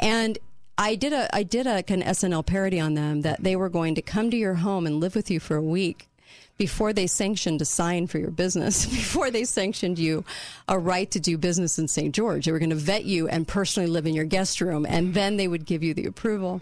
and 0.00 0.38
I 0.76 0.94
did 0.94 1.12
a 1.12 1.34
I 1.34 1.42
did 1.42 1.66
a 1.66 1.82
kind 1.82 2.02
of 2.02 2.08
SNL 2.08 2.44
parody 2.46 2.80
on 2.80 2.94
them 2.94 3.20
that 3.20 3.42
they 3.42 3.54
were 3.54 3.68
going 3.68 3.94
to 3.96 4.02
come 4.02 4.30
to 4.30 4.36
your 4.36 4.54
home 4.54 4.86
and 4.86 4.98
live 4.98 5.14
with 5.14 5.30
you 5.30 5.38
for 5.38 5.56
a 5.56 5.62
week 5.62 6.08
before 6.56 6.92
they 6.92 7.06
sanctioned 7.06 7.62
a 7.62 7.64
sign 7.64 8.06
for 8.06 8.18
your 8.18 8.30
business, 8.30 8.84
before 8.98 9.30
they 9.30 9.44
sanctioned 9.44 9.98
you 9.98 10.24
a 10.68 10.78
right 10.78 11.10
to 11.10 11.20
do 11.20 11.38
business 11.38 11.78
in 11.78 11.88
St. 11.88 12.14
George. 12.14 12.44
They 12.44 12.52
were 12.52 12.58
going 12.58 12.70
to 12.70 12.76
vet 12.76 13.04
you 13.04 13.28
and 13.28 13.48
personally 13.48 13.88
live 13.88 14.06
in 14.06 14.14
your 14.14 14.26
guest 14.26 14.60
room, 14.60 14.86
and 14.88 15.14
then 15.14 15.36
they 15.36 15.48
would 15.48 15.64
give 15.64 15.82
you 15.82 15.94
the 15.94 16.06
approval. 16.06 16.60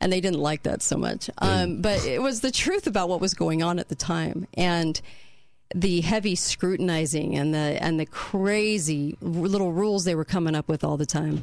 And 0.00 0.12
they 0.12 0.20
didn't 0.20 0.38
like 0.38 0.62
that 0.62 0.80
so 0.80 0.96
much. 0.96 1.28
Um, 1.38 1.80
but 1.80 2.04
it 2.06 2.22
was 2.22 2.40
the 2.40 2.52
truth 2.52 2.86
about 2.86 3.08
what 3.08 3.20
was 3.20 3.34
going 3.34 3.64
on 3.64 3.80
at 3.80 3.88
the 3.88 3.96
time. 3.96 4.46
And 4.54 5.00
the 5.74 6.02
heavy 6.02 6.36
scrutinizing 6.36 7.36
and 7.36 7.52
the 7.52 7.82
and 7.82 7.98
the 7.98 8.06
crazy 8.06 9.18
little 9.20 9.72
rules 9.72 10.04
they 10.04 10.14
were 10.14 10.24
coming 10.24 10.54
up 10.54 10.68
with 10.68 10.84
all 10.84 10.96
the 10.96 11.04
time. 11.04 11.42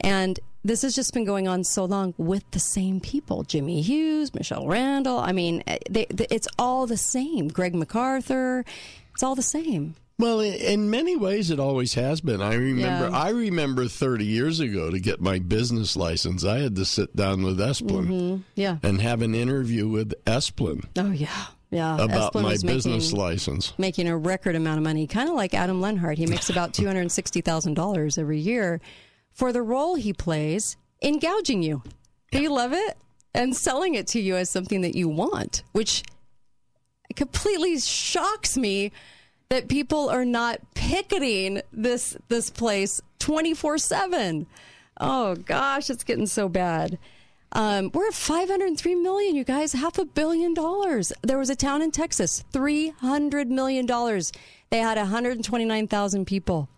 And 0.00 0.40
this 0.64 0.82
has 0.82 0.94
just 0.94 1.12
been 1.12 1.24
going 1.24 1.46
on 1.46 1.62
so 1.64 1.84
long 1.84 2.14
with 2.16 2.50
the 2.52 2.58
same 2.58 3.00
people: 3.00 3.42
Jimmy 3.44 3.82
Hughes, 3.82 4.34
Michelle 4.34 4.66
Randall. 4.66 5.18
I 5.18 5.32
mean, 5.32 5.62
eh, 5.66 5.78
they, 5.90 6.06
they, 6.10 6.26
it's 6.30 6.48
all 6.58 6.86
the 6.86 6.96
same. 6.96 7.48
Greg 7.48 7.74
McArthur. 7.74 8.64
It's 9.12 9.22
all 9.22 9.34
the 9.34 9.42
same. 9.42 9.94
Well, 10.16 10.38
in 10.40 10.90
many 10.90 11.16
ways, 11.16 11.50
it 11.50 11.58
always 11.58 11.94
has 11.94 12.20
been. 12.20 12.40
I 12.40 12.54
remember. 12.54 13.08
Yeah. 13.10 13.16
I 13.18 13.30
remember 13.30 13.88
30 13.88 14.24
years 14.24 14.60
ago 14.60 14.90
to 14.90 15.00
get 15.00 15.20
my 15.20 15.40
business 15.40 15.96
license, 15.96 16.44
I 16.44 16.58
had 16.60 16.76
to 16.76 16.84
sit 16.84 17.16
down 17.16 17.42
with 17.42 17.58
Esplin 17.58 18.06
hmm 18.06 18.36
Yeah. 18.54 18.76
and 18.84 19.00
have 19.00 19.22
an 19.22 19.34
interview 19.34 19.88
with 19.88 20.14
Esplin 20.24 20.84
Oh 20.96 21.10
yeah. 21.10 21.46
Yeah. 21.70 21.96
about 21.96 22.32
Esplin 22.32 22.42
my 22.42 22.52
business 22.52 23.10
making, 23.10 23.18
license. 23.18 23.72
making 23.76 24.06
a 24.06 24.16
record 24.16 24.54
amount 24.54 24.78
of 24.78 24.84
money, 24.84 25.08
kind 25.08 25.28
of 25.28 25.34
like 25.34 25.52
Adam 25.52 25.80
Lenhard. 25.80 26.16
He 26.16 26.26
makes 26.26 26.48
about 26.48 26.72
two 26.74 26.86
hundred 26.86 27.10
sixty 27.10 27.40
thousand 27.40 27.74
dollars 27.74 28.16
every 28.16 28.38
year 28.38 28.80
for 29.34 29.52
the 29.52 29.62
role 29.62 29.96
he 29.96 30.12
plays 30.12 30.76
in 31.00 31.18
gouging 31.18 31.62
you. 31.62 31.82
Do 32.30 32.40
you 32.40 32.52
love 32.52 32.72
it? 32.72 32.96
And 33.34 33.54
selling 33.54 33.94
it 33.94 34.06
to 34.08 34.20
you 34.20 34.36
as 34.36 34.48
something 34.48 34.80
that 34.82 34.94
you 34.94 35.08
want, 35.08 35.64
which 35.72 36.04
completely 37.16 37.78
shocks 37.78 38.56
me 38.56 38.92
that 39.48 39.68
people 39.68 40.08
are 40.08 40.24
not 40.24 40.58
picketing 40.74 41.60
this 41.72 42.16
this 42.28 42.50
place 42.50 43.00
24/7. 43.18 44.46
Oh 45.00 45.34
gosh, 45.34 45.90
it's 45.90 46.04
getting 46.04 46.26
so 46.26 46.48
bad. 46.48 46.98
Um, 47.52 47.90
we're 47.94 48.08
at 48.08 48.14
503 48.14 48.96
million, 48.96 49.36
you 49.36 49.44
guys, 49.44 49.72
half 49.72 49.98
a 49.98 50.04
billion 50.04 50.54
dollars. 50.54 51.12
There 51.22 51.38
was 51.38 51.50
a 51.50 51.56
town 51.56 51.82
in 51.82 51.92
Texas, 51.92 52.44
300 52.52 53.50
million 53.50 53.86
dollars. 53.86 54.32
They 54.70 54.78
had 54.78 54.98
129,000 54.98 56.24
people. 56.24 56.68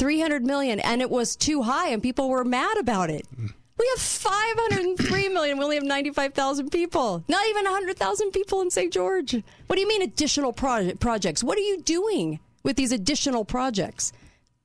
300 0.00 0.44
million 0.44 0.80
and 0.80 1.02
it 1.02 1.10
was 1.10 1.36
too 1.36 1.62
high 1.62 1.88
and 1.90 2.02
people 2.02 2.30
were 2.30 2.42
mad 2.42 2.78
about 2.78 3.10
it. 3.10 3.26
We 3.36 3.86
have 3.94 4.00
503 4.02 5.28
million. 5.28 5.58
We 5.58 5.64
only 5.64 5.76
have 5.76 5.84
95,000 5.84 6.70
people. 6.70 7.22
Not 7.28 7.46
even 7.48 7.64
100,000 7.64 8.30
people 8.30 8.62
in 8.62 8.70
St. 8.70 8.92
George. 8.92 9.34
What 9.66 9.76
do 9.76 9.80
you 9.80 9.88
mean 9.88 10.02
additional 10.02 10.52
project 10.54 11.00
projects? 11.00 11.44
What 11.44 11.58
are 11.58 11.62
you 11.62 11.82
doing 11.82 12.40
with 12.62 12.76
these 12.76 12.92
additional 12.92 13.44
projects? 13.44 14.12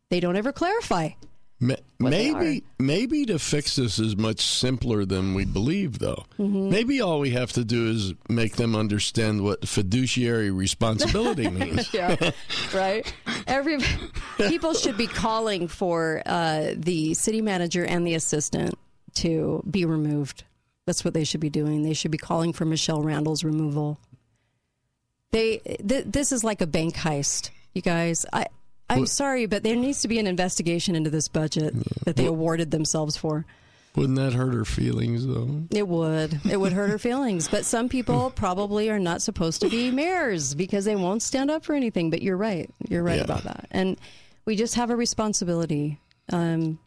They 0.10 0.22
don't 0.22 0.38
ever 0.38 0.54
clarify. 0.54 1.10
Ma- 1.60 1.76
Maybe, 2.00 2.64
maybe 2.78 3.26
to 3.28 3.40
fix 3.40 3.78
this 3.78 3.98
is 3.98 4.18
much 4.18 4.42
simpler 4.46 5.06
than 5.06 5.34
we 5.34 5.46
believe, 5.46 6.00
though. 6.00 6.26
Mhm. 6.38 6.70
Maybe 6.70 7.00
all 7.02 7.20
we 7.20 7.30
have 7.32 7.54
to 7.54 7.64
do 7.64 7.88
is 7.90 8.14
make 8.28 8.58
them 8.58 8.76
understand 8.76 9.42
what 9.42 9.66
fiduciary 9.68 10.52
responsibility 10.52 11.50
means. 11.60 11.94
yeah, 11.94 12.32
right. 12.74 13.12
Every 13.48 13.78
people 14.38 14.74
should 14.74 14.98
be 14.98 15.08
calling 15.08 15.70
for 15.70 16.22
uh, 16.26 16.72
the 16.76 17.14
city 17.14 17.42
manager 17.42 17.86
and 17.86 18.06
the 18.06 18.16
assistant 18.16 18.76
to 19.16 19.64
be 19.72 19.86
removed. 19.86 20.44
That's 20.86 21.06
what 21.06 21.14
they 21.14 21.24
should 21.24 21.40
be 21.40 21.50
doing. 21.50 21.84
They 21.84 21.94
should 21.94 22.12
be 22.12 22.18
calling 22.18 22.52
for 22.52 22.66
Michelle 22.66 23.02
Randall's 23.02 23.46
removal. 23.46 23.98
They 25.32 25.58
th- 25.88 26.06
this 26.06 26.32
is 26.32 26.44
like 26.44 26.60
a 26.62 26.68
bank 26.68 26.96
heist, 26.96 27.50
you 27.74 27.82
guys. 27.82 28.26
I 28.32 28.48
I'm 28.90 29.02
What- 29.02 29.10
sorry, 29.10 29.46
but 29.46 29.64
there 29.64 29.76
needs 29.76 30.02
to 30.02 30.08
be 30.08 30.20
an 30.20 30.28
investigation 30.28 30.96
into 30.96 31.10
this 31.10 31.28
budget 31.28 31.74
that 32.06 32.16
they 32.16 32.26
awarded 32.26 32.72
themselves 32.72 33.18
for. 33.18 33.46
Wouldn't 33.96 34.18
that 34.18 34.34
hurt 34.34 34.54
her 34.54 34.66
feelings, 34.66 35.26
though? 35.26 35.64
It 35.72 35.88
would. 35.88 36.42
It 36.50 36.58
would 36.60 36.74
hurt 36.74 36.90
her 36.90 36.98
feelings. 37.10 37.48
But 37.48 37.64
some 37.66 37.88
people 37.90 38.30
probably 38.36 38.90
are 38.90 39.00
not 39.00 39.22
supposed 39.22 39.62
to 39.62 39.70
be 39.70 39.90
mayors 39.90 40.54
because 40.54 40.84
they 40.86 40.96
won't 40.98 41.22
stand 41.24 41.50
up 41.50 41.64
for 41.64 41.74
anything. 41.74 42.10
But 42.10 42.22
you're 42.22 42.36
right. 42.38 42.70
You're 42.90 43.04
right 43.04 43.18
Yeah. 43.18 43.24
about 43.24 43.44
that. 43.46 43.68
And 43.72 43.98
we 44.44 44.56
just 44.58 44.76
have 44.76 44.90
a 44.90 44.96
responsibility. 44.98 46.00
Um, 46.32 46.78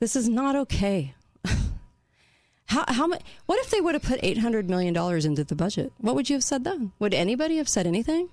this 0.00 0.16
is 0.16 0.28
not 0.30 0.56
okay. 0.56 1.14
how 2.66 2.84
how 2.88 3.06
much? 3.06 3.22
What 3.44 3.58
if 3.60 3.70
they 3.70 3.80
would 3.80 3.94
have 3.94 4.02
put 4.02 4.20
eight 4.22 4.38
hundred 4.38 4.68
million 4.70 4.94
dollars 4.94 5.24
into 5.24 5.44
the 5.44 5.54
budget? 5.54 5.92
What 5.98 6.14
would 6.14 6.28
you 6.30 6.36
have 6.36 6.44
said 6.44 6.64
then? 6.64 6.92
Would 6.98 7.14
anybody 7.14 7.58
have 7.58 7.68
said 7.68 7.86
anything? 7.86 8.30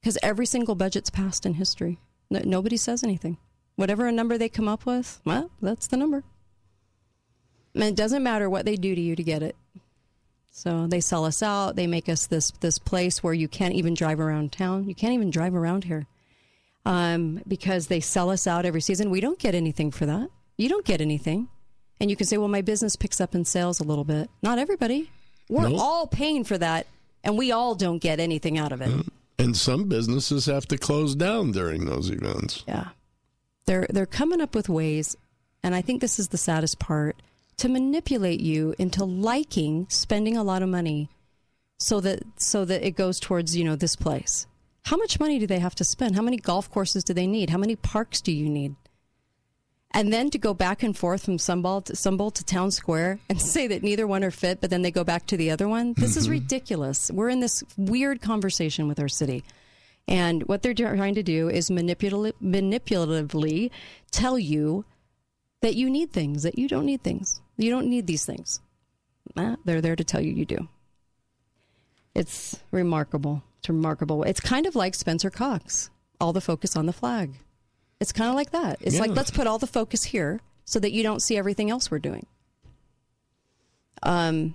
Because 0.00 0.18
every 0.22 0.46
single 0.46 0.74
budget's 0.74 1.08
passed 1.10 1.46
in 1.46 1.54
history. 1.54 1.98
No, 2.30 2.40
nobody 2.44 2.76
says 2.76 3.02
anything. 3.04 3.36
Whatever 3.76 4.06
a 4.06 4.12
number 4.12 4.38
they 4.38 4.48
come 4.48 4.68
up 4.68 4.86
with, 4.86 5.20
well, 5.24 5.50
that's 5.60 5.86
the 5.88 5.96
number. 5.96 6.22
And 7.74 7.82
it 7.84 7.96
doesn't 7.96 8.22
matter 8.22 8.48
what 8.48 8.64
they 8.64 8.76
do 8.76 8.94
to 8.94 9.00
you 9.00 9.16
to 9.16 9.22
get 9.22 9.42
it. 9.42 9.56
So 10.50 10.86
they 10.86 11.00
sell 11.00 11.24
us 11.24 11.42
out. 11.42 11.74
They 11.74 11.88
make 11.88 12.08
us 12.08 12.26
this 12.26 12.52
this 12.60 12.78
place 12.78 13.22
where 13.22 13.34
you 13.34 13.48
can't 13.48 13.74
even 13.74 13.94
drive 13.94 14.20
around 14.20 14.52
town. 14.52 14.88
You 14.88 14.94
can't 14.94 15.12
even 15.14 15.30
drive 15.30 15.54
around 15.54 15.84
here. 15.84 16.06
um, 16.86 17.40
because 17.48 17.86
they 17.88 17.98
sell 17.98 18.28
us 18.30 18.46
out 18.46 18.64
every 18.66 18.80
season. 18.82 19.10
We 19.10 19.20
don't 19.20 19.38
get 19.38 19.54
anything 19.54 19.90
for 19.90 20.04
that. 20.06 20.28
You 20.58 20.68
don't 20.68 20.84
get 20.84 21.00
anything. 21.00 21.48
And 21.98 22.10
you 22.10 22.16
can 22.16 22.26
say, 22.26 22.36
well, 22.36 22.48
my 22.48 22.60
business 22.60 22.94
picks 22.94 23.20
up 23.22 23.34
in 23.34 23.44
sales 23.46 23.80
a 23.80 23.84
little 23.84 24.04
bit. 24.04 24.28
Not 24.42 24.58
everybody. 24.58 25.10
We're 25.48 25.68
Nope. 25.70 25.80
all 25.80 26.06
paying 26.06 26.44
for 26.44 26.58
that, 26.58 26.86
and 27.24 27.38
we 27.38 27.52
all 27.52 27.74
don't 27.74 27.98
get 28.00 28.20
anything 28.20 28.58
out 28.58 28.70
of 28.70 28.82
it. 28.82 29.06
And 29.38 29.56
some 29.56 29.88
businesses 29.88 30.46
have 30.46 30.66
to 30.66 30.78
close 30.78 31.14
down 31.14 31.52
during 31.52 31.86
those 31.86 32.10
events. 32.10 32.64
Yeah. 32.68 32.88
They're 33.66 33.86
they're 33.90 34.06
coming 34.06 34.40
up 34.40 34.54
with 34.54 34.68
ways, 34.68 35.16
and 35.62 35.74
I 35.74 35.80
think 35.80 36.00
this 36.00 36.18
is 36.18 36.28
the 36.28 36.36
saddest 36.36 36.78
part, 36.78 37.16
to 37.56 37.68
manipulate 37.68 38.40
you 38.40 38.74
into 38.78 39.04
liking 39.04 39.86
spending 39.88 40.36
a 40.36 40.44
lot 40.44 40.62
of 40.62 40.68
money 40.68 41.08
so 41.78 42.00
that 42.00 42.22
so 42.36 42.64
that 42.64 42.86
it 42.86 42.92
goes 42.92 43.18
towards, 43.18 43.56
you 43.56 43.64
know, 43.64 43.76
this 43.76 43.96
place. 43.96 44.46
How 44.84 44.96
much 44.98 45.18
money 45.18 45.38
do 45.38 45.46
they 45.46 45.60
have 45.60 45.74
to 45.76 45.84
spend? 45.84 46.14
How 46.14 46.22
many 46.22 46.36
golf 46.36 46.70
courses 46.70 47.04
do 47.04 47.14
they 47.14 47.26
need? 47.26 47.48
How 47.50 47.58
many 47.58 47.74
parks 47.74 48.20
do 48.20 48.32
you 48.32 48.50
need? 48.50 48.76
And 49.94 50.12
then 50.12 50.28
to 50.30 50.38
go 50.38 50.52
back 50.52 50.82
and 50.82 50.96
forth 50.96 51.24
from 51.24 51.38
Sun 51.38 51.62
Bowl 51.62 51.80
to, 51.82 51.94
to 51.94 52.44
Town 52.44 52.72
Square 52.72 53.20
and 53.30 53.40
say 53.54 53.68
that 53.68 53.84
neither 53.84 54.08
one 54.08 54.24
are 54.24 54.32
fit, 54.32 54.60
but 54.60 54.68
then 54.68 54.82
they 54.82 54.90
go 54.90 55.04
back 55.04 55.26
to 55.26 55.36
the 55.36 55.52
other 55.52 55.68
one. 55.68 55.94
This 55.96 56.16
is 56.16 56.28
ridiculous. 56.28 57.12
We're 57.12 57.28
in 57.28 57.38
this 57.38 57.62
weird 57.76 58.20
conversation 58.20 58.88
with 58.88 58.98
our 58.98 59.08
city. 59.08 59.44
And 60.08 60.42
what 60.48 60.62
they're 60.62 60.74
trying 60.74 61.14
to 61.14 61.22
do 61.22 61.48
is 61.48 61.70
manipula- 61.70 62.34
manipulatively 62.42 63.70
tell 64.10 64.38
you 64.38 64.84
that 65.62 65.76
you 65.76 65.88
need 65.88 66.12
things, 66.12 66.42
that 66.42 66.58
you 66.58 66.68
don't 66.68 66.84
need 66.84 67.02
things. 67.02 67.40
You 67.56 67.70
don't 67.70 67.86
need 67.86 68.06
these 68.06 68.26
things. 68.26 68.60
Eh, 69.36 69.56
they're 69.64 69.80
there 69.80 69.96
to 69.96 70.04
tell 70.04 70.20
you 70.20 70.32
you 70.32 70.44
do. 70.44 70.68
It's 72.14 72.60
remarkable. 72.70 73.42
It's 73.60 73.68
remarkable. 73.68 74.24
It's 74.24 74.40
kind 74.40 74.66
of 74.66 74.76
like 74.76 74.94
Spencer 74.94 75.30
Cox, 75.30 75.88
all 76.20 76.32
the 76.32 76.40
focus 76.40 76.76
on 76.76 76.86
the 76.86 76.92
flag. 76.92 77.34
It's 78.00 78.12
kind 78.12 78.28
of 78.28 78.36
like 78.36 78.50
that. 78.50 78.78
It's 78.80 78.98
like, 78.98 79.10
let's 79.16 79.30
put 79.30 79.46
all 79.46 79.58
the 79.58 79.66
focus 79.66 80.04
here 80.04 80.40
so 80.64 80.78
that 80.80 80.92
you 80.92 81.02
don't 81.02 81.20
see 81.20 81.36
everything 81.36 81.70
else 81.70 81.90
we're 81.90 81.98
doing. 81.98 82.26
Um, 84.02 84.54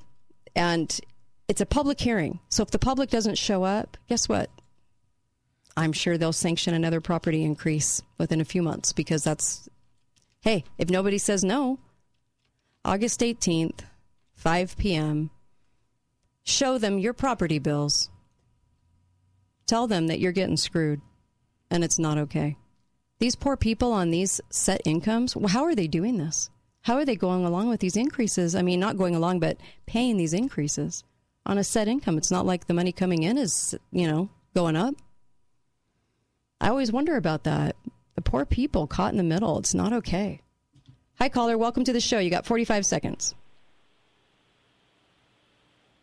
and 0.55 0.99
it's 1.47 1.61
a 1.61 1.65
public 1.65 1.99
hearing. 1.99 2.39
So 2.49 2.63
if 2.63 2.71
the 2.71 2.79
public 2.79 3.09
doesn't 3.09 3.37
show 3.37 3.63
up, 3.63 3.97
guess 4.07 4.29
what? 4.29 4.49
I'm 5.75 5.93
sure 5.93 6.17
they'll 6.17 6.33
sanction 6.33 6.73
another 6.73 7.01
property 7.01 7.43
increase 7.43 8.01
within 8.17 8.41
a 8.41 8.45
few 8.45 8.61
months 8.61 8.91
because 8.93 9.23
that's, 9.23 9.69
hey, 10.41 10.63
if 10.77 10.89
nobody 10.89 11.17
says 11.17 11.43
no, 11.43 11.79
August 12.83 13.21
18th, 13.21 13.81
5 14.35 14.77
p.m., 14.77 15.29
show 16.43 16.77
them 16.77 16.99
your 16.99 17.13
property 17.13 17.59
bills. 17.59 18.09
Tell 19.65 19.87
them 19.87 20.07
that 20.07 20.19
you're 20.19 20.31
getting 20.31 20.57
screwed 20.57 21.01
and 21.71 21.83
it's 21.83 21.99
not 21.99 22.17
okay. 22.17 22.57
These 23.19 23.35
poor 23.35 23.57
people 23.57 23.91
on 23.91 24.11
these 24.11 24.39
set 24.49 24.81
incomes, 24.85 25.35
how 25.49 25.65
are 25.65 25.75
they 25.75 25.87
doing 25.87 26.17
this? 26.17 26.49
How 26.83 26.95
are 26.95 27.03
they 27.03 27.17
going 27.17 27.45
along 27.45 27.67
with 27.67 27.81
these 27.81 27.97
increases? 27.97 28.55
I 28.55 28.61
mean, 28.61 28.79
not 28.79 28.97
going 28.97 29.13
along, 29.13 29.41
but 29.41 29.57
paying 29.85 30.15
these 30.15 30.33
increases 30.33 31.03
on 31.45 31.57
a 31.57 31.63
set 31.63 31.89
income. 31.89 32.17
It's 32.17 32.31
not 32.31 32.45
like 32.45 32.67
the 32.67 32.73
money 32.73 32.93
coming 32.93 33.23
in 33.23 33.37
is, 33.37 33.75
you 33.91 34.07
know, 34.07 34.29
going 34.55 34.77
up. 34.77 34.95
I 36.61 36.69
always 36.69 36.93
wonder 36.93 37.17
about 37.17 37.43
that. 37.43 37.75
The 38.15 38.21
poor 38.21 38.45
people 38.45 38.87
caught 38.87 39.11
in 39.11 39.17
the 39.17 39.23
middle. 39.23 39.59
It's 39.59 39.73
not 39.73 39.91
okay. 39.91 40.41
Hi, 41.19 41.27
caller. 41.27 41.57
Welcome 41.57 41.83
to 41.83 41.93
the 41.93 41.99
show. 41.99 42.19
You 42.19 42.29
got 42.29 42.45
45 42.45 42.85
seconds. 42.85 43.35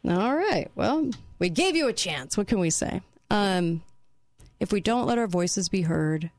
All 0.06 0.34
right. 0.34 0.70
Well, 0.74 1.10
we 1.38 1.48
gave 1.48 1.76
you 1.76 1.88
a 1.88 1.92
chance. 1.94 2.36
What 2.36 2.46
can 2.46 2.60
we 2.60 2.70
say? 2.70 3.00
Um, 3.30 3.82
if 4.60 4.70
we 4.70 4.80
don't 4.80 5.06
let 5.06 5.18
our 5.18 5.26
voices 5.26 5.70
be 5.70 5.82
heard, 5.82 6.30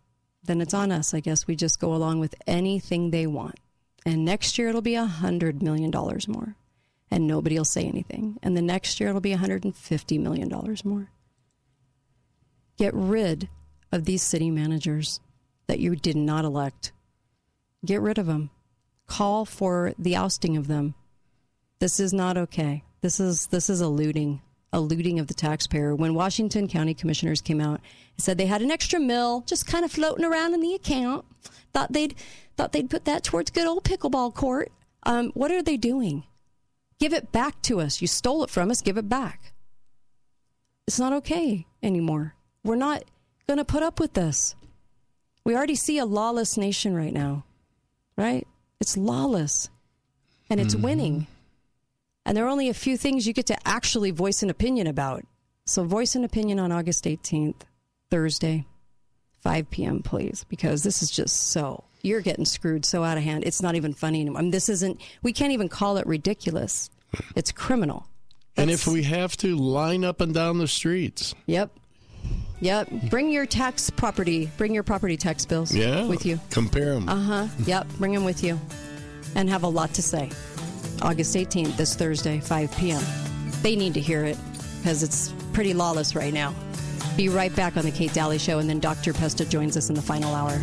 then 0.48 0.62
it's 0.62 0.74
on 0.74 0.92
us. 0.92 1.14
I 1.14 1.20
guess 1.20 1.46
we 1.46 1.56
just 1.56 1.80
go 1.80 1.94
along 1.94 2.20
with 2.20 2.36
anything 2.48 3.12
they 3.12 3.28
want. 3.28 3.60
And 4.06 4.26
next 4.26 4.58
year 4.58 4.70
it'll 4.70 4.82
be 4.82 4.96
a 4.96 5.06
$100 5.06 5.62
million 5.62 5.92
more. 6.28 6.56
And 7.12 7.28
nobody 7.28 7.58
will 7.58 7.66
say 7.66 7.86
anything. 7.86 8.38
And 8.42 8.58
the 8.58 8.62
next 8.62 9.00
year 9.00 9.10
it'll 9.10 9.22
be 9.22 9.36
$150 9.36 10.20
million 10.20 10.50
more. 10.84 11.10
Get 12.78 12.94
rid 12.94 13.50
of 13.92 14.06
these 14.06 14.24
city 14.24 14.50
managers 14.50 15.20
that 15.68 15.80
you 15.80 15.96
did 15.96 16.16
not 16.16 16.46
elect. 16.46 16.92
Get 17.86 18.02
rid 18.02 18.18
of 18.18 18.26
them. 18.26 18.50
Call 19.08 19.46
for 19.46 19.94
the 19.98 20.16
ousting 20.16 20.58
of 20.58 20.68
them. 20.68 20.96
This 21.80 22.00
is 22.00 22.12
not 22.14 22.38
okay. 22.38 22.84
This 23.02 23.20
is 23.20 23.48
this 23.48 23.70
is 23.70 23.80
a 23.80 23.88
looting, 23.88 24.42
a 24.74 24.80
looting 24.80 25.20
of 25.20 25.28
the 25.28 25.34
taxpayer. 25.34 25.96
When 25.96 26.14
Washington 26.14 26.68
County 26.68 26.94
commissioners 26.94 27.42
came 27.42 27.62
out 27.62 27.80
and 28.16 28.24
said 28.24 28.38
they 28.38 28.46
had 28.46 28.62
an 28.62 28.72
extra 28.72 29.00
mill 29.00 29.44
just 29.46 29.68
kind 29.68 29.86
of 29.86 29.92
floating 29.92 30.26
around 30.26 30.54
in 30.54 30.62
the 30.62 30.74
account, 30.74 31.26
thought 31.74 31.94
they'd 31.94 32.16
thought 32.56 32.72
they'd 32.72 32.90
put 32.90 33.06
that 33.06 33.24
towards 33.24 33.52
good 33.52 33.68
old 33.68 33.84
pickleball 33.84 34.34
court. 34.34 34.72
Um, 35.04 35.32
what 35.34 35.52
are 35.52 35.62
they 35.62 35.78
doing? 35.78 36.24
Give 37.00 37.14
it 37.14 37.32
back 37.32 37.62
to 37.64 37.80
us. 37.80 38.02
You 38.02 38.08
stole 38.08 38.44
it 38.44 38.50
from 38.50 38.72
us. 38.72 38.82
Give 38.82 38.98
it 38.98 39.08
back. 39.08 39.54
It's 40.88 41.00
not 41.00 41.14
okay 41.14 41.68
anymore. 41.84 42.34
We're 42.64 42.76
not 42.76 43.04
going 43.48 43.58
to 43.60 43.66
put 43.66 43.84
up 43.84 44.00
with 44.00 44.14
this. 44.14 44.56
We 45.46 45.56
already 45.56 45.76
see 45.76 45.98
a 45.98 46.06
lawless 46.06 46.58
nation 46.58 46.96
right 46.96 47.14
now, 47.14 47.46
right? 48.18 48.48
It's 48.82 48.98
lawless 48.98 49.70
and 50.50 50.60
it's 50.60 50.76
winning. 50.76 51.28
And 52.28 52.36
there 52.36 52.46
are 52.46 52.50
only 52.50 52.68
a 52.68 52.74
few 52.74 52.98
things 52.98 53.26
you 53.26 53.32
get 53.32 53.46
to 53.48 53.58
actually 53.68 54.12
voice 54.12 54.44
an 54.44 54.50
opinion 54.50 54.86
about. 54.86 55.24
So 55.66 55.86
voice 55.86 56.14
an 56.14 56.26
opinion 56.26 56.60
on 56.60 56.74
August 56.74 57.06
18th, 57.06 57.62
Thursday, 58.12 58.66
5 59.44 59.70
p.m., 59.72 60.04
please, 60.04 60.46
because 60.50 60.84
this 60.84 61.02
is 61.02 61.10
just 61.10 61.52
so, 61.52 61.86
you're 62.02 62.20
getting 62.20 62.44
screwed 62.44 62.84
so 62.86 63.02
out 63.04 63.18
of 63.18 63.24
hand. 63.24 63.46
It's 63.46 63.62
not 63.62 63.76
even 63.76 63.94
funny 63.94 64.20
anymore. 64.22 64.40
I 64.40 64.42
mean, 64.42 64.52
this 64.52 64.68
isn't, 64.68 65.00
we 65.24 65.32
can't 65.32 65.54
even 65.54 65.70
call 65.70 65.96
it 65.98 66.06
ridiculous. 66.06 66.90
It's 67.36 67.54
criminal. 67.54 68.06
And 68.58 68.70
if 68.70 68.88
we 68.88 69.04
have 69.04 69.38
to, 69.38 69.56
line 69.56 70.04
up 70.04 70.20
and 70.20 70.34
down 70.34 70.58
the 70.58 70.68
streets. 70.68 71.34
Yep. 71.46 71.72
Yep. 72.60 72.90
Bring 73.10 73.32
your 73.32 73.46
tax 73.46 73.90
property, 73.90 74.50
bring 74.58 74.74
your 74.74 74.84
property 74.84 75.16
tax 75.16 75.46
bills 75.46 75.74
Yeah. 75.74 76.06
with 76.08 76.26
you. 76.26 76.42
Compare 76.50 76.96
them. 76.96 77.08
Uh 77.08 77.16
huh. 77.16 77.48
Yep. 77.66 77.88
Bring 78.00 78.14
them 78.14 78.26
with 78.26 78.44
you 78.44 78.60
and 79.36 79.50
have 79.50 79.64
a 79.64 79.68
lot 79.70 79.94
to 79.94 80.02
say. 80.02 80.30
August 81.02 81.36
18th, 81.36 81.76
this 81.78 81.96
Thursday, 81.96 82.40
5 82.40 82.76
p.m. 82.78 83.04
They 83.62 83.76
need 83.76 83.94
to 83.94 84.00
hear 84.02 84.26
it 84.26 84.38
because 84.78 85.04
it's 85.04 85.34
pretty 85.54 85.74
lawless 85.74 86.16
right 86.16 86.34
now. 86.34 86.54
Be 87.16 87.30
right 87.30 87.56
back 87.56 87.78
on 87.78 87.84
the 87.84 87.92
Kate 87.92 88.14
Dalley 88.14 88.38
Show, 88.38 88.60
and 88.60 88.70
then 88.70 88.80
Dr. 88.80 89.14
Pesta 89.14 89.46
joins 89.46 89.76
us 89.76 89.90
in 89.90 89.96
the 89.96 90.02
final 90.02 90.34
hour. 90.34 90.58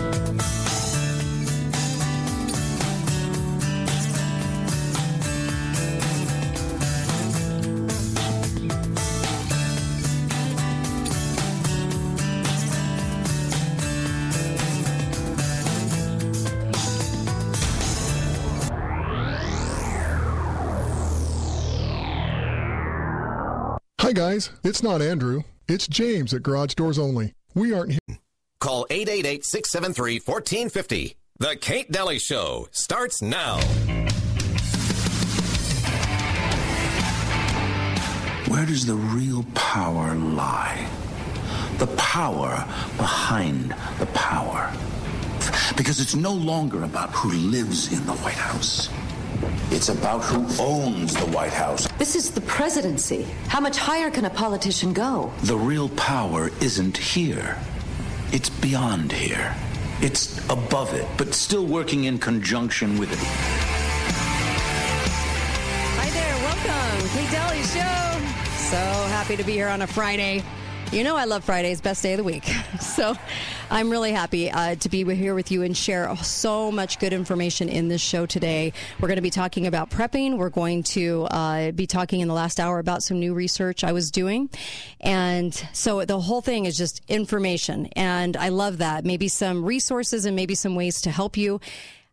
Guys. 24.35 24.51
It's 24.64 24.82
not 24.82 25.01
Andrew. 25.01 25.45
It's 25.68 25.87
James 25.87 26.35
at 26.35 26.43
Garage 26.43 26.74
Doors 26.74 26.99
Only. 26.99 27.35
We 27.55 27.72
aren't 27.72 27.93
here. 27.93 28.18
Call 28.59 28.85
888 28.91 29.45
673 29.45 30.14
1450. 30.14 31.16
The 31.39 31.55
Kate 31.55 31.93
Dalley 31.93 32.18
Show 32.18 32.66
starts 32.72 33.22
now. 33.22 33.61
Where 38.49 38.66
does 38.66 38.85
the 38.85 38.97
real 38.97 39.45
power 39.55 40.16
lie? 40.16 40.85
The 41.78 41.87
power 41.97 42.66
behind 42.97 43.70
the 44.01 44.07
power. 44.14 44.72
Because 45.76 46.01
it's 46.01 46.16
no 46.16 46.32
longer 46.32 46.82
about 46.82 47.11
who 47.11 47.30
lives 47.30 47.93
in 47.93 48.05
the 48.05 48.14
White 48.14 48.35
House. 48.35 48.89
It's 49.70 49.88
about 49.88 50.22
who 50.22 50.47
owns 50.62 51.14
the 51.14 51.26
White 51.26 51.53
House. 51.53 51.86
This 51.99 52.16
is 52.16 52.30
the 52.30 52.40
presidency. 52.42 53.26
How 53.49 53.61
much 53.61 53.76
higher 53.76 54.11
can 54.11 54.24
a 54.24 54.30
politician 54.30 54.92
go? 54.92 55.32
The 55.42 55.57
real 55.57 55.88
power 55.90 56.51
isn't 56.61 56.97
here. 56.97 57.59
It's 58.32 58.51
beyond 58.51 59.12
here. 59.12 59.55
It's 60.01 60.38
above 60.51 60.92
it, 60.95 61.07
but 61.16 61.34
still 61.34 61.66
working 61.66 62.05
in 62.05 62.18
conjunction 62.18 62.99
with 62.99 63.12
it. 63.12 63.18
Hi 65.99 66.11
there. 66.11 66.36
Welcome. 66.45 67.09
Kate 67.11 67.30
Dalley 67.30 67.62
Show. 67.62 68.05
So 68.70 68.76
happy 69.09 69.36
to 69.36 69.45
be 69.45 69.53
here 69.53 69.68
on 69.68 69.82
a 69.82 69.86
Friday. 69.86 70.42
You 70.95 71.03
know, 71.03 71.16
I 71.16 71.24
love 71.24 71.42
Fridays, 71.42 71.80
best 71.80 72.05
day 72.05 72.12
of 72.12 72.18
the 72.18 72.24
week. 72.24 72.49
So 72.80 73.16
I'm 73.70 73.90
really 73.90 74.12
happy 74.12 74.51
uh, 74.51 74.76
to 74.76 74.88
be 74.88 75.05
here 75.14 75.34
with 75.34 75.51
you 75.51 75.62
and 75.62 75.76
share 75.76 76.14
so 76.16 76.70
much 76.70 77.01
good 77.01 77.12
information 77.12 77.68
in 77.68 77.88
this 77.88 78.01
show 78.01 78.24
today. 78.24 78.72
We're 79.01 79.09
going 79.09 79.16
to 79.16 79.22
be 79.22 79.30
talking 79.30 79.66
about 79.66 79.90
prepping. 79.90 80.36
We're 80.36 80.51
going 80.51 80.84
to 80.84 81.24
uh, 81.24 81.72
be 81.72 81.88
talking 81.88 82.20
in 82.20 82.28
the 82.28 82.34
last 82.34 82.61
hour 82.61 82.78
about 82.78 83.03
some 83.03 83.18
new 83.18 83.34
research 83.34 83.82
I 83.82 83.90
was 83.90 84.12
doing. 84.12 84.49
And 85.01 85.53
so 85.72 86.05
the 86.05 86.20
whole 86.20 86.40
thing 86.40 86.66
is 86.66 86.76
just 86.78 87.01
information. 87.09 87.86
And 87.97 88.36
I 88.36 88.51
love 88.51 88.78
that. 88.78 89.05
Maybe 89.05 89.26
some 89.26 89.64
resources 89.64 90.26
and 90.26 90.36
maybe 90.36 90.55
some 90.55 90.76
ways 90.76 91.01
to 91.01 91.11
help 91.11 91.36
you. 91.36 91.61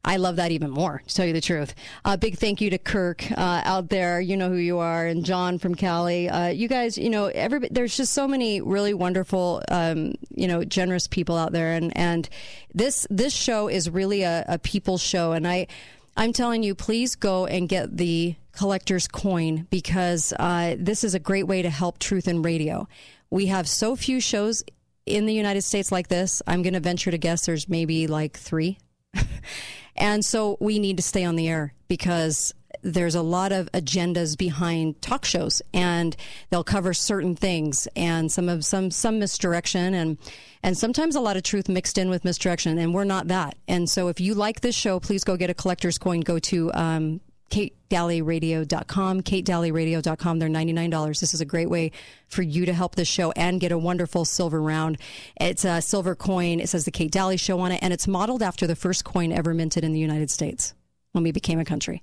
I 0.03 0.17
love 0.17 0.37
that 0.37 0.51
even 0.51 0.71
more, 0.71 1.03
to 1.05 1.15
tell 1.15 1.25
you 1.25 1.33
the 1.33 1.41
truth. 1.41 1.75
A 2.05 2.17
big 2.17 2.37
thank 2.37 2.59
you 2.59 2.71
to 2.71 2.77
Kirk 2.79 3.29
uh, 3.31 3.61
out 3.63 3.89
there. 3.89 4.19
You 4.19 4.35
know 4.35 4.49
who 4.49 4.55
you 4.55 4.79
are, 4.79 5.05
and 5.05 5.23
John 5.23 5.59
from 5.59 5.75
Cali. 5.75 6.27
Uh, 6.27 6.47
you 6.47 6.67
guys, 6.67 6.97
you 6.97 7.09
know, 7.09 7.31
there's 7.69 7.95
just 7.95 8.13
so 8.13 8.27
many 8.27 8.61
really 8.61 8.93
wonderful, 8.95 9.61
um, 9.69 10.15
you 10.33 10.47
know, 10.47 10.63
generous 10.63 11.07
people 11.07 11.37
out 11.37 11.51
there, 11.51 11.73
and 11.73 11.95
and 11.95 12.27
this 12.73 13.05
this 13.11 13.33
show 13.33 13.67
is 13.67 13.89
really 13.89 14.23
a, 14.23 14.43
a 14.47 14.59
people's 14.59 15.01
show, 15.01 15.33
and 15.33 15.47
I. 15.47 15.67
I'm 16.17 16.33
telling 16.33 16.61
you, 16.61 16.75
please 16.75 17.15
go 17.15 17.45
and 17.45 17.69
get 17.69 17.95
the 17.95 18.35
collector's 18.51 19.07
coin 19.07 19.65
because 19.69 20.33
uh, 20.37 20.75
this 20.77 21.05
is 21.05 21.15
a 21.15 21.19
great 21.19 21.47
way 21.47 21.61
to 21.61 21.69
help 21.69 21.99
truth 21.99 22.27
in 22.27 22.41
radio. 22.41 22.85
We 23.29 23.45
have 23.45 23.67
so 23.67 23.95
few 23.95 24.19
shows 24.19 24.61
in 25.05 25.25
the 25.25 25.33
United 25.33 25.61
States 25.61 25.89
like 25.89 26.09
this. 26.09 26.41
I'm 26.45 26.63
going 26.63 26.73
to 26.73 26.81
venture 26.81 27.11
to 27.11 27.17
guess 27.17 27.45
there's 27.45 27.69
maybe 27.69 28.07
like 28.07 28.37
three. 28.37 28.77
And 29.95 30.23
so 30.23 30.57
we 30.59 30.79
need 30.79 30.97
to 30.97 31.03
stay 31.03 31.23
on 31.23 31.35
the 31.35 31.47
air 31.47 31.73
because 31.87 32.53
there's 32.83 33.15
a 33.15 33.21
lot 33.21 33.51
of 33.51 33.71
agendas 33.73 34.37
behind 34.37 35.01
talk 35.01 35.25
shows 35.25 35.61
and 35.73 36.15
they'll 36.49 36.63
cover 36.63 36.93
certain 36.93 37.35
things 37.35 37.87
and 37.95 38.31
some 38.31 38.49
of 38.49 38.65
some 38.65 38.89
some 38.89 39.19
misdirection 39.19 39.93
and 39.93 40.17
and 40.63 40.77
sometimes 40.77 41.15
a 41.15 41.19
lot 41.19 41.37
of 41.37 41.43
truth 41.43 41.69
mixed 41.69 41.97
in 41.97 42.09
with 42.09 42.23
misdirection 42.25 42.77
and 42.77 42.93
we're 42.93 43.03
not 43.03 43.27
that. 43.27 43.55
And 43.67 43.89
so 43.89 44.07
if 44.07 44.19
you 44.19 44.33
like 44.33 44.61
this 44.61 44.75
show 44.75 44.99
please 44.99 45.23
go 45.23 45.37
get 45.37 45.49
a 45.49 45.53
collector's 45.53 45.97
coin 45.97 46.21
go 46.21 46.39
to 46.39 46.71
um, 46.73 47.21
katedalleyradio.com, 47.51 49.21
katedalleyradio.com. 49.21 50.39
They're 50.39 50.49
$99. 50.49 51.19
This 51.19 51.33
is 51.33 51.41
a 51.41 51.45
great 51.45 51.69
way 51.69 51.91
for 52.27 52.41
you 52.41 52.65
to 52.65 52.73
help 52.73 52.95
the 52.95 53.05
show 53.05 53.31
and 53.33 53.59
get 53.59 53.71
a 53.71 53.77
wonderful 53.77 54.25
silver 54.25 54.61
round. 54.61 54.97
It's 55.39 55.65
a 55.65 55.81
silver 55.81 56.15
coin. 56.15 56.59
It 56.59 56.69
says 56.69 56.85
the 56.85 56.91
Kate 56.91 57.11
Dalley 57.11 57.37
Show 57.37 57.59
on 57.59 57.71
it, 57.71 57.79
and 57.83 57.93
it's 57.93 58.07
modeled 58.07 58.41
after 58.41 58.65
the 58.65 58.75
first 58.75 59.03
coin 59.03 59.31
ever 59.31 59.53
minted 59.53 59.83
in 59.83 59.91
the 59.91 59.99
United 59.99 60.31
States 60.31 60.73
when 61.11 61.23
we 61.23 61.31
became 61.31 61.59
a 61.59 61.65
country. 61.65 62.01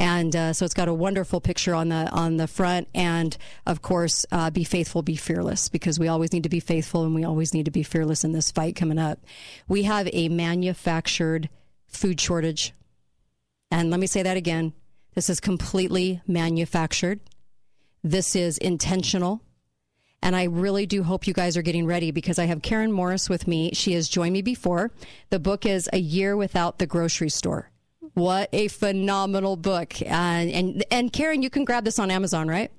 And 0.00 0.34
uh, 0.36 0.52
so 0.52 0.64
it's 0.64 0.74
got 0.74 0.86
a 0.86 0.94
wonderful 0.94 1.40
picture 1.40 1.74
on 1.74 1.88
the 1.88 2.08
on 2.12 2.36
the 2.36 2.46
front, 2.46 2.86
and 2.94 3.36
of 3.66 3.82
course, 3.82 4.24
uh, 4.30 4.48
be 4.50 4.62
faithful, 4.62 5.02
be 5.02 5.16
fearless, 5.16 5.68
because 5.68 5.98
we 5.98 6.06
always 6.06 6.32
need 6.32 6.44
to 6.44 6.48
be 6.48 6.60
faithful 6.60 7.02
and 7.02 7.16
we 7.16 7.24
always 7.24 7.52
need 7.52 7.64
to 7.64 7.72
be 7.72 7.82
fearless 7.82 8.22
in 8.22 8.30
this 8.30 8.52
fight 8.52 8.76
coming 8.76 8.98
up. 8.98 9.18
We 9.66 9.82
have 9.82 10.08
a 10.12 10.28
manufactured 10.28 11.48
food 11.88 12.20
shortage 12.20 12.72
and 13.70 13.90
let 13.90 14.00
me 14.00 14.06
say 14.06 14.22
that 14.22 14.36
again 14.36 14.72
this 15.14 15.28
is 15.28 15.40
completely 15.40 16.20
manufactured, 16.26 17.20
this 18.04 18.36
is 18.36 18.56
intentional. 18.58 19.42
And 20.22 20.34
I 20.34 20.44
really 20.44 20.86
do 20.86 21.02
hope 21.02 21.26
you 21.26 21.32
guys 21.32 21.56
are 21.56 21.62
getting 21.62 21.86
ready 21.86 22.10
because 22.10 22.38
I 22.38 22.46
have 22.46 22.62
Karen 22.62 22.90
Morris 22.90 23.28
with 23.28 23.46
me. 23.46 23.70
She 23.72 23.92
has 23.92 24.08
joined 24.08 24.32
me 24.32 24.42
before. 24.42 24.90
The 25.30 25.38
book 25.38 25.64
is 25.64 25.88
A 25.92 25.98
Year 25.98 26.36
Without 26.36 26.78
the 26.78 26.86
Grocery 26.86 27.30
Store. 27.30 27.70
What 28.14 28.48
a 28.52 28.68
phenomenal 28.68 29.56
book. 29.56 30.00
And, 30.02 30.50
and, 30.50 30.84
and 30.90 31.12
Karen, 31.12 31.42
you 31.42 31.50
can 31.50 31.64
grab 31.64 31.84
this 31.84 31.98
on 31.98 32.10
Amazon, 32.10 32.48
right? 32.48 32.72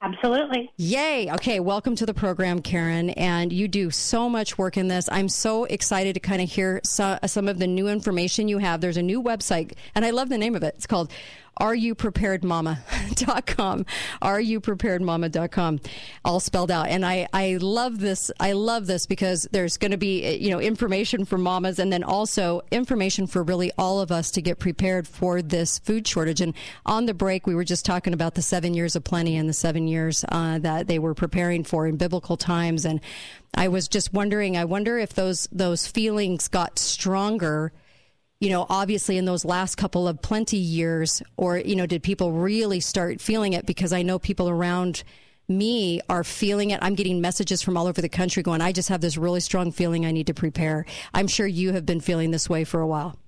Absolutely. 0.00 0.70
Yay. 0.76 1.28
Okay. 1.32 1.58
Welcome 1.58 1.96
to 1.96 2.06
the 2.06 2.14
program, 2.14 2.62
Karen. 2.62 3.10
And 3.10 3.52
you 3.52 3.66
do 3.66 3.90
so 3.90 4.28
much 4.28 4.56
work 4.56 4.76
in 4.76 4.86
this. 4.86 5.08
I'm 5.10 5.28
so 5.28 5.64
excited 5.64 6.14
to 6.14 6.20
kind 6.20 6.40
of 6.40 6.48
hear 6.48 6.80
so, 6.84 7.18
some 7.26 7.48
of 7.48 7.58
the 7.58 7.66
new 7.66 7.88
information 7.88 8.46
you 8.46 8.58
have. 8.58 8.80
There's 8.80 8.96
a 8.96 9.02
new 9.02 9.20
website, 9.20 9.72
and 9.96 10.04
I 10.04 10.10
love 10.10 10.28
the 10.28 10.38
name 10.38 10.54
of 10.54 10.62
it. 10.62 10.74
It's 10.76 10.86
called 10.86 11.10
areyoupreparedmama.com 11.60 13.86
areyoupreparedmama.com 14.22 15.80
all 16.24 16.40
spelled 16.40 16.70
out. 16.70 16.88
And 16.88 17.04
I, 17.04 17.28
I 17.32 17.58
love 17.60 18.00
this 18.00 18.30
i 18.40 18.52
love 18.52 18.86
this 18.86 19.06
because 19.06 19.48
there's 19.52 19.76
going 19.76 19.90
to 19.90 19.96
be 19.96 20.36
you 20.36 20.50
know 20.50 20.60
information 20.60 21.24
for 21.24 21.38
mamas 21.38 21.78
and 21.78 21.92
then 21.92 22.04
also 22.04 22.62
information 22.70 23.26
for 23.26 23.42
really 23.42 23.72
all 23.78 24.00
of 24.00 24.12
us 24.12 24.30
to 24.32 24.42
get 24.42 24.58
prepared 24.58 25.08
for 25.08 25.42
this 25.42 25.78
food 25.78 26.06
shortage. 26.06 26.40
And 26.40 26.54
on 26.86 27.06
the 27.06 27.14
break 27.14 27.46
we 27.46 27.54
were 27.54 27.64
just 27.64 27.84
talking 27.84 28.12
about 28.12 28.34
the 28.34 28.42
seven 28.42 28.74
years 28.74 28.96
of 28.96 29.04
plenty 29.04 29.36
and 29.36 29.48
the 29.48 29.54
seven 29.54 29.88
years 29.88 30.24
uh, 30.28 30.58
that 30.58 30.86
they 30.86 30.98
were 30.98 31.14
preparing 31.14 31.64
for 31.64 31.86
in 31.86 31.96
biblical 31.96 32.36
times. 32.36 32.84
And 32.84 33.00
i 33.54 33.66
was 33.66 33.88
just 33.88 34.12
wondering 34.12 34.58
i 34.58 34.64
wonder 34.64 34.98
if 34.98 35.14
those 35.14 35.48
those 35.50 35.86
feelings 35.86 36.48
got 36.48 36.78
stronger 36.78 37.72
you 38.40 38.50
know, 38.50 38.66
obviously 38.68 39.18
in 39.18 39.24
those 39.24 39.44
last 39.44 39.76
couple 39.76 40.06
of 40.06 40.22
plenty 40.22 40.58
years, 40.58 41.22
or, 41.36 41.58
you 41.58 41.74
know, 41.74 41.86
did 41.86 42.02
people 42.02 42.32
really 42.32 42.80
start 42.80 43.20
feeling 43.20 43.52
it? 43.52 43.66
Because 43.66 43.92
I 43.92 44.02
know 44.02 44.18
people 44.18 44.48
around 44.48 45.02
me 45.48 46.00
are 46.08 46.22
feeling 46.22 46.70
it. 46.70 46.78
I'm 46.82 46.94
getting 46.94 47.20
messages 47.20 47.62
from 47.62 47.76
all 47.76 47.86
over 47.86 48.00
the 48.00 48.08
country 48.08 48.42
going, 48.42 48.60
I 48.60 48.70
just 48.70 48.90
have 48.90 49.00
this 49.00 49.16
really 49.16 49.40
strong 49.40 49.72
feeling 49.72 50.06
I 50.06 50.12
need 50.12 50.26
to 50.28 50.34
prepare. 50.34 50.84
I'm 51.14 51.26
sure 51.26 51.46
you 51.46 51.72
have 51.72 51.86
been 51.86 52.00
feeling 52.00 52.30
this 52.30 52.48
way 52.48 52.64
for 52.64 52.80
a 52.80 52.86
while. 52.86 53.18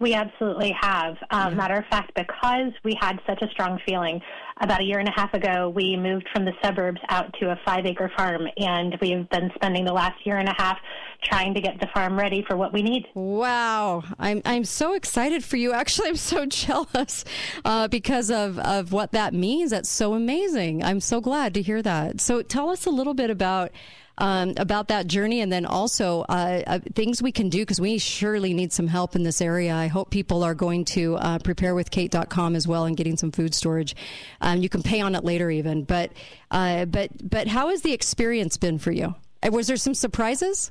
We 0.00 0.12
absolutely 0.14 0.72
have. 0.80 1.16
Um, 1.30 1.56
matter 1.56 1.76
of 1.76 1.86
fact, 1.86 2.12
because 2.14 2.72
we 2.84 2.96
had 3.00 3.18
such 3.26 3.42
a 3.42 3.48
strong 3.48 3.80
feeling, 3.86 4.20
about 4.64 4.80
a 4.80 4.84
year 4.84 4.98
and 4.98 5.08
a 5.08 5.12
half 5.12 5.32
ago, 5.34 5.68
we 5.68 5.96
moved 5.96 6.26
from 6.32 6.44
the 6.44 6.52
suburbs 6.62 7.00
out 7.10 7.32
to 7.38 7.50
a 7.50 7.60
five 7.64 7.84
acre 7.84 8.10
farm, 8.16 8.48
and 8.56 8.96
we've 9.00 9.28
been 9.28 9.50
spending 9.54 9.84
the 9.84 9.92
last 9.92 10.26
year 10.26 10.38
and 10.38 10.48
a 10.48 10.54
half 10.56 10.78
trying 11.22 11.54
to 11.54 11.60
get 11.60 11.78
the 11.80 11.86
farm 11.94 12.18
ready 12.18 12.44
for 12.48 12.56
what 12.56 12.72
we 12.72 12.82
need. 12.82 13.06
Wow, 13.14 14.02
I'm 14.18 14.40
I'm 14.44 14.64
so 14.64 14.94
excited 14.94 15.44
for 15.44 15.56
you. 15.58 15.72
Actually, 15.72 16.08
I'm 16.08 16.16
so 16.16 16.46
jealous 16.46 17.24
uh, 17.64 17.88
because 17.88 18.30
of 18.30 18.58
of 18.58 18.92
what 18.92 19.12
that 19.12 19.34
means. 19.34 19.70
That's 19.70 19.88
so 19.88 20.14
amazing. 20.14 20.82
I'm 20.82 21.00
so 21.00 21.20
glad 21.20 21.54
to 21.54 21.62
hear 21.62 21.82
that. 21.82 22.20
So, 22.20 22.42
tell 22.42 22.70
us 22.70 22.86
a 22.86 22.90
little 22.90 23.14
bit 23.14 23.30
about 23.30 23.70
um, 24.18 24.54
about 24.56 24.88
that 24.88 25.06
journey 25.06 25.40
and 25.40 25.52
then 25.52 25.66
also 25.66 26.22
uh, 26.28 26.62
uh, 26.66 26.78
things 26.94 27.22
we 27.22 27.32
can 27.32 27.48
do 27.48 27.62
because 27.62 27.80
we 27.80 27.98
surely 27.98 28.54
need 28.54 28.72
some 28.72 28.86
help 28.86 29.16
in 29.16 29.22
this 29.22 29.40
area. 29.40 29.74
I 29.74 29.88
hope 29.88 30.10
people 30.10 30.44
are 30.44 30.54
going 30.54 30.84
to 30.86 31.16
uh, 31.16 31.38
preparewithkate.com 31.38 32.56
as 32.56 32.68
well 32.68 32.84
and 32.84 32.96
getting 32.96 33.16
some 33.16 33.32
food 33.32 33.54
storage. 33.54 33.96
Um, 34.40 34.62
you 34.62 34.68
can 34.68 34.82
pay 34.82 35.00
on 35.00 35.14
it 35.14 35.24
later 35.24 35.50
even. 35.50 35.84
But, 35.84 36.12
uh, 36.50 36.84
but, 36.84 37.10
but 37.28 37.48
how 37.48 37.68
has 37.68 37.82
the 37.82 37.92
experience 37.92 38.56
been 38.56 38.78
for 38.78 38.92
you? 38.92 39.14
Uh, 39.42 39.50
Was 39.50 39.66
there 39.66 39.76
some 39.76 39.94
surprises? 39.94 40.70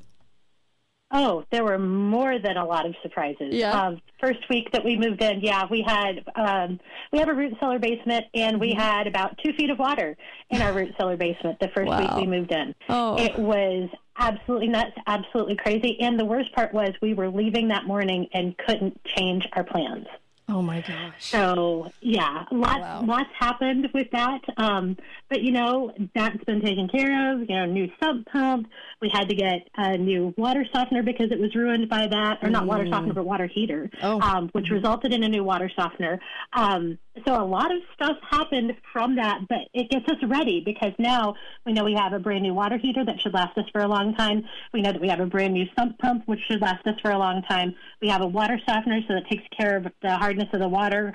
Oh, 1.16 1.45
there 1.51 1.64
were 1.64 1.78
more 1.78 2.39
than 2.39 2.57
a 2.57 2.66
lot 2.66 2.88
of 2.88 2.95
surprises. 3.03 3.49
Yeah. 3.51 3.72
Um, 3.72 4.01
first 4.20 4.49
week 4.49 4.72
that 4.72 4.84
we 4.84 4.97
moved 4.97 5.22
in, 5.22 5.41
yeah, 5.41 5.66
we 5.70 5.84
had 5.86 6.24
um, 6.36 6.80
we 7.11 7.20
have 7.20 7.30
a 7.30 7.34
root 7.34 7.53
cellar 7.59 7.78
basement, 7.78 8.26
and 8.34 8.59
we 8.59 8.74
had 8.74 9.05
about 9.05 9.38
two 9.43 9.53
feet 9.53 9.70
of 9.70 9.78
water 9.78 10.18
in 10.49 10.61
our 10.61 10.74
root 10.74 10.95
cellar 10.97 11.16
basement 11.16 11.59
the 11.59 11.70
first 11.70 11.91
week 11.91 12.16
we 12.16 12.26
moved 12.26 12.51
in. 12.51 12.74
Oh. 12.89 13.16
It 13.18 13.38
was 13.38 13.89
absolutely 14.18 14.70
nuts, 14.70 14.97
absolutely 15.05 15.55
crazy. 15.55 15.99
And 16.01 16.20
the 16.20 16.26
worst 16.26 16.51
part 16.53 16.74
was 16.74 16.89
we 17.01 17.14
were 17.14 17.30
leaving 17.30 17.68
that 17.68 17.86
morning 17.86 18.28
and 18.34 18.57
couldn't 18.57 18.99
change 19.05 19.47
our 19.53 19.64
plans. 19.64 20.07
Oh 20.49 20.61
my 20.61 20.81
gosh. 20.81 21.13
So 21.19 21.89
yeah, 22.01 22.43
lots 22.51 23.07
lots 23.07 23.29
happened 23.39 23.87
with 23.93 24.11
that. 24.11 24.41
Um, 24.57 24.97
but 25.29 25.41
you 25.41 25.51
know 25.53 25.93
that's 26.13 26.43
been 26.43 26.59
taken 26.61 26.89
care 26.89 27.31
of. 27.33 27.39
You 27.49 27.55
know, 27.55 27.65
new 27.65 27.89
sump 28.01 28.27
pump. 28.27 28.67
We 29.01 29.09
had 29.09 29.29
to 29.29 29.35
get 29.35 29.69
a 29.77 29.97
new 29.97 30.33
water 30.37 30.65
softener 30.73 31.01
because 31.01 31.31
it 31.31 31.39
was 31.39 31.55
ruined 31.55 31.87
by 31.87 32.07
that, 32.07 32.39
or 32.43 32.49
not 32.49 32.65
water 32.67 32.83
Mm. 32.83 32.89
softener, 32.91 33.13
but 33.13 33.25
water 33.25 33.47
heater, 33.47 33.89
Oh. 34.01 34.19
um, 34.19 34.49
which 34.49 34.69
resulted 34.69 35.13
in 35.13 35.23
a 35.23 35.29
new 35.29 35.43
water 35.45 35.71
softener. 35.73 36.19
Um, 36.51 36.97
so 37.26 37.41
a 37.41 37.45
lot 37.45 37.72
of 37.72 37.82
stuff 37.93 38.18
happened 38.28 38.76
from 38.91 39.16
that, 39.18 39.41
but 39.47 39.59
it 39.74 39.89
gets 39.89 40.07
us 40.07 40.18
ready 40.28 40.61
because 40.66 40.93
now 40.97 41.36
we 41.66 41.74
know 41.74 41.84
we 41.84 41.93
have 41.93 42.14
a 42.14 42.20
brand 42.20 42.41
new 42.41 42.53
water 42.53 42.78
heater 42.78 43.05
that 43.05 43.22
should 43.22 43.34
last 43.34 43.57
us 43.57 43.66
for 43.72 43.82
a 43.82 43.88
long 43.88 44.16
time. 44.16 44.43
We 44.74 44.82
know 44.82 44.91
that 44.91 45.01
we 45.01 45.09
have 45.09 45.20
a 45.20 45.28
brand 45.28 45.53
new 45.53 45.66
sump 45.78 45.99
pump 45.99 46.24
which 46.26 46.39
should 46.47 46.61
last 46.61 46.86
us 46.88 46.95
for 47.01 47.11
a 47.11 47.18
long 47.18 47.43
time. 47.43 47.76
We 48.01 48.09
have 48.09 48.22
a 48.22 48.28
water 48.28 48.59
softener 48.68 48.99
so 49.07 49.14
that 49.14 49.30
takes 49.30 49.43
care 49.55 49.78
of 49.78 49.88
the 50.01 50.18
hardness 50.18 50.49
of 50.53 50.59
the 50.59 50.68
water. 50.68 51.14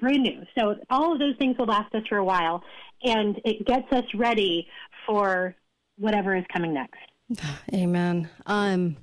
Brand 0.00 0.22
new. 0.22 0.42
So 0.58 0.74
all 0.90 1.12
of 1.12 1.20
those 1.20 1.36
things 1.38 1.56
will 1.56 1.66
last 1.66 1.94
us 1.94 2.02
for 2.08 2.18
a 2.18 2.24
while, 2.24 2.62
and 3.02 3.40
it 3.44 3.64
gets 3.64 3.90
us 3.92 4.04
ready 4.14 4.66
for 5.06 5.54
whatever 5.96 6.36
is 6.36 6.44
coming 6.52 6.74
next. 6.74 7.00
Amen. 7.72 8.28
Um, 8.44 8.96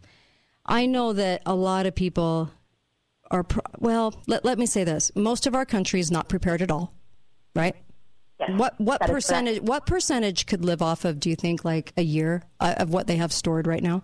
I 0.66 0.86
know 0.86 1.14
that 1.14 1.42
a 1.46 1.56
lot 1.56 1.86
of 1.86 1.96
people 1.96 2.52
are, 3.32 3.43
pro- 3.43 3.61
well, 3.80 4.21
let, 4.28 4.45
let 4.45 4.57
me 4.57 4.65
say 4.65 4.84
this. 4.84 5.11
Most 5.15 5.47
of 5.47 5.55
our 5.55 5.65
country 5.65 5.99
is 5.99 6.11
not 6.11 6.30
prepared 6.30 6.61
at 6.61 6.71
all, 6.71 6.93
right? 7.55 7.76
Yes, 8.39 8.51
what 8.57 8.80
what 8.82 8.99
percentage 8.99 9.61
what 9.61 9.86
percentage 9.86 10.45
could 10.45 10.65
live 10.65 10.82
off 10.82 11.05
of 11.05 11.21
do 11.21 11.30
you 11.30 11.38
think 11.38 11.63
like 11.63 11.93
a 11.95 12.01
year 12.01 12.43
uh, 12.59 12.76
of 12.76 12.89
what 12.89 13.07
they 13.07 13.15
have 13.15 13.32
stored 13.32 13.65
right 13.65 13.82
now 13.82 14.03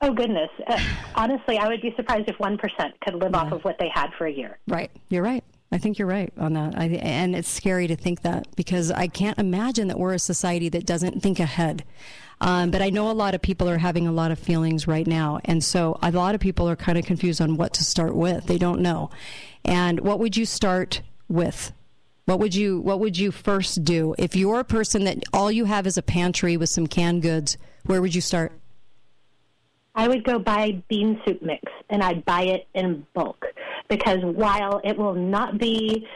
Oh 0.00 0.12
goodness! 0.12 0.50
Uh, 0.66 0.78
honestly, 1.16 1.58
I 1.58 1.66
would 1.66 1.80
be 1.80 1.92
surprised 1.96 2.28
if 2.28 2.38
one 2.38 2.56
percent 2.56 2.94
could 3.00 3.14
live 3.14 3.34
off 3.34 3.50
of 3.50 3.64
what 3.64 3.78
they 3.80 3.90
had 3.92 4.10
for 4.16 4.26
a 4.26 4.32
year. 4.32 4.58
right 4.68 4.92
you're 5.08 5.24
right 5.24 5.42
I 5.72 5.78
think 5.78 5.98
you're 5.98 6.06
right 6.06 6.32
on 6.38 6.52
that. 6.52 6.78
I, 6.78 6.84
and 6.84 7.34
it's 7.34 7.48
scary 7.48 7.88
to 7.88 7.96
think 7.96 8.22
that 8.22 8.54
because 8.54 8.92
I 8.92 9.08
can't 9.08 9.38
imagine 9.38 9.88
that 9.88 9.98
we're 9.98 10.14
a 10.14 10.18
society 10.18 10.68
that 10.68 10.86
doesn't 10.86 11.22
think 11.22 11.40
ahead. 11.40 11.84
Um, 12.40 12.70
but 12.70 12.82
I 12.82 12.90
know 12.90 13.10
a 13.10 13.12
lot 13.12 13.34
of 13.34 13.40
people 13.40 13.68
are 13.68 13.78
having 13.78 14.06
a 14.06 14.12
lot 14.12 14.30
of 14.30 14.38
feelings 14.38 14.86
right 14.86 15.06
now. 15.06 15.40
And 15.44 15.64
so 15.64 15.98
a 16.02 16.10
lot 16.10 16.34
of 16.34 16.40
people 16.40 16.68
are 16.68 16.76
kind 16.76 16.98
of 16.98 17.06
confused 17.06 17.40
on 17.40 17.56
what 17.56 17.72
to 17.74 17.84
start 17.84 18.14
with. 18.14 18.46
They 18.46 18.58
don't 18.58 18.80
know. 18.80 19.10
And 19.64 20.00
what 20.00 20.18
would 20.20 20.36
you 20.36 20.44
start 20.44 21.00
with? 21.28 21.72
What 22.26 22.40
would 22.40 22.54
you 22.54 22.80
What 22.80 23.00
would 23.00 23.16
you 23.16 23.30
first 23.30 23.84
do 23.84 24.14
if 24.18 24.34
you're 24.36 24.60
a 24.60 24.64
person 24.64 25.04
that 25.04 25.22
all 25.32 25.50
you 25.50 25.64
have 25.64 25.86
is 25.86 25.96
a 25.96 26.02
pantry 26.02 26.56
with 26.56 26.68
some 26.68 26.86
canned 26.86 27.22
goods? 27.22 27.56
Where 27.84 28.02
would 28.02 28.14
you 28.14 28.20
start? 28.20 28.52
I 29.94 30.08
would 30.08 30.24
go 30.24 30.38
buy 30.38 30.82
bean 30.88 31.20
soup 31.24 31.40
mix 31.40 31.62
and 31.88 32.02
I'd 32.02 32.24
buy 32.24 32.42
it 32.42 32.66
in 32.74 33.06
bulk 33.14 33.46
because 33.88 34.18
while 34.22 34.80
it 34.84 34.98
will 34.98 35.14
not 35.14 35.58
be 35.58 36.06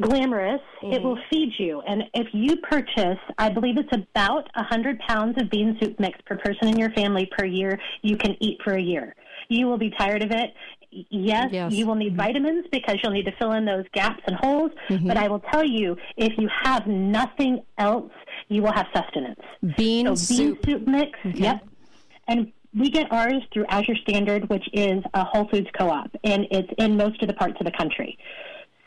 glamorous, 0.00 0.60
it 0.82 1.02
will 1.02 1.18
feed 1.30 1.52
you. 1.58 1.80
And 1.86 2.04
if 2.14 2.28
you 2.32 2.56
purchase, 2.56 3.18
I 3.36 3.48
believe 3.50 3.76
it's 3.78 3.92
about 3.92 4.48
100 4.54 4.98
pounds 5.00 5.40
of 5.40 5.50
bean 5.50 5.76
soup 5.80 5.98
mix 5.98 6.18
per 6.26 6.36
person 6.36 6.68
in 6.68 6.78
your 6.78 6.90
family 6.90 7.28
per 7.36 7.44
year, 7.44 7.78
you 8.02 8.16
can 8.16 8.36
eat 8.40 8.58
for 8.62 8.74
a 8.74 8.80
year. 8.80 9.14
You 9.48 9.66
will 9.66 9.78
be 9.78 9.90
tired 9.98 10.22
of 10.22 10.30
it. 10.30 10.54
Yes, 10.90 11.48
Yes. 11.52 11.72
you 11.72 11.86
will 11.86 11.94
need 11.94 12.16
vitamins 12.16 12.66
because 12.72 12.96
you'll 13.02 13.12
need 13.12 13.26
to 13.26 13.32
fill 13.38 13.52
in 13.52 13.64
those 13.64 13.84
gaps 13.92 14.22
and 14.26 14.36
holes. 14.36 14.70
Mhm. 14.88 15.06
But 15.06 15.16
I 15.16 15.28
will 15.28 15.40
tell 15.40 15.64
you, 15.64 15.96
if 16.16 16.32
you 16.38 16.48
have 16.64 16.86
nothing 16.86 17.62
else, 17.76 18.12
you 18.48 18.62
will 18.62 18.72
have 18.72 18.86
sustenance. 18.94 19.40
Bean 19.76 20.16
so 20.16 20.36
bean 20.36 20.58
soup 20.64 20.86
mix. 20.86 21.18
Yep. 21.24 21.64
And 22.26 22.52
we 22.74 22.90
get 22.90 23.10
ours 23.12 23.42
through 23.52 23.66
Azure 23.68 23.96
Standard, 23.96 24.48
which 24.48 24.66
is 24.72 25.02
a 25.14 25.24
Whole 25.24 25.46
Foods 25.48 25.68
co-op, 25.78 26.10
and 26.24 26.46
it's 26.50 26.70
in 26.78 26.96
most 26.96 27.20
of 27.22 27.28
the 27.28 27.34
parts 27.34 27.56
of 27.60 27.66
the 27.66 27.72
country. 27.72 28.16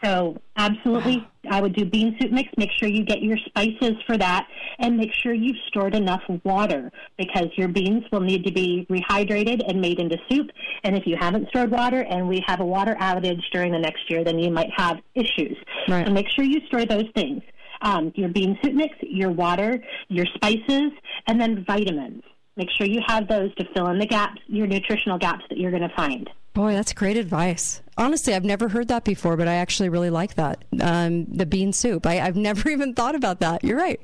So 0.03 0.37
absolutely, 0.57 1.27
I 1.49 1.61
would 1.61 1.75
do 1.75 1.85
bean 1.85 2.17
soup 2.19 2.31
mix. 2.31 2.49
Make 2.57 2.71
sure 2.79 2.89
you 2.89 3.05
get 3.05 3.21
your 3.21 3.37
spices 3.45 3.93
for 4.07 4.17
that, 4.17 4.47
and 4.79 4.97
make 4.97 5.11
sure 5.13 5.33
you've 5.33 5.57
stored 5.67 5.93
enough 5.93 6.23
water 6.43 6.91
because 7.17 7.47
your 7.55 7.67
beans 7.67 8.03
will 8.11 8.21
need 8.21 8.43
to 8.45 8.51
be 8.51 8.87
rehydrated 8.89 9.61
and 9.67 9.79
made 9.79 9.99
into 9.99 10.17
soup. 10.29 10.47
And 10.83 10.97
if 10.97 11.05
you 11.05 11.17
haven't 11.19 11.49
stored 11.49 11.71
water, 11.71 12.01
and 12.01 12.27
we 12.27 12.43
have 12.47 12.59
a 12.59 12.65
water 12.65 12.95
outage 12.99 13.43
during 13.51 13.71
the 13.71 13.79
next 13.79 14.09
year, 14.09 14.23
then 14.23 14.39
you 14.39 14.49
might 14.51 14.71
have 14.75 14.97
issues. 15.13 15.57
Right. 15.87 16.05
So 16.05 16.11
make 16.11 16.29
sure 16.29 16.45
you 16.45 16.61
store 16.67 16.85
those 16.85 17.09
things: 17.13 17.43
um, 17.81 18.11
your 18.15 18.29
bean 18.29 18.57
soup 18.63 18.73
mix, 18.73 18.95
your 19.01 19.31
water, 19.31 19.83
your 20.07 20.25
spices, 20.35 20.91
and 21.27 21.39
then 21.39 21.63
vitamins. 21.65 22.23
Make 22.57 22.69
sure 22.77 22.85
you 22.87 23.01
have 23.07 23.27
those 23.27 23.53
to 23.55 23.65
fill 23.73 23.87
in 23.87 23.99
the 23.99 24.05
gaps, 24.05 24.41
your 24.47 24.67
nutritional 24.67 25.17
gaps 25.17 25.43
that 25.49 25.57
you're 25.57 25.71
going 25.71 25.87
to 25.87 25.95
find. 25.95 26.29
Boy, 26.53 26.73
that's 26.73 26.91
great 26.91 27.15
advice. 27.15 27.81
Honestly, 27.97 28.33
I've 28.33 28.45
never 28.45 28.69
heard 28.69 28.87
that 28.87 29.03
before, 29.03 29.35
but 29.35 29.47
I 29.49 29.55
actually 29.55 29.89
really 29.89 30.09
like 30.09 30.35
that. 30.35 30.63
Um, 30.79 31.25
the 31.25 31.45
bean 31.45 31.73
soup. 31.73 32.05
I, 32.05 32.21
I've 32.21 32.35
never 32.51 32.69
even 32.69 32.93
thought 32.93 33.15
about 33.15 33.41
that. 33.41 33.63
You're 33.63 33.77
right. 33.77 33.99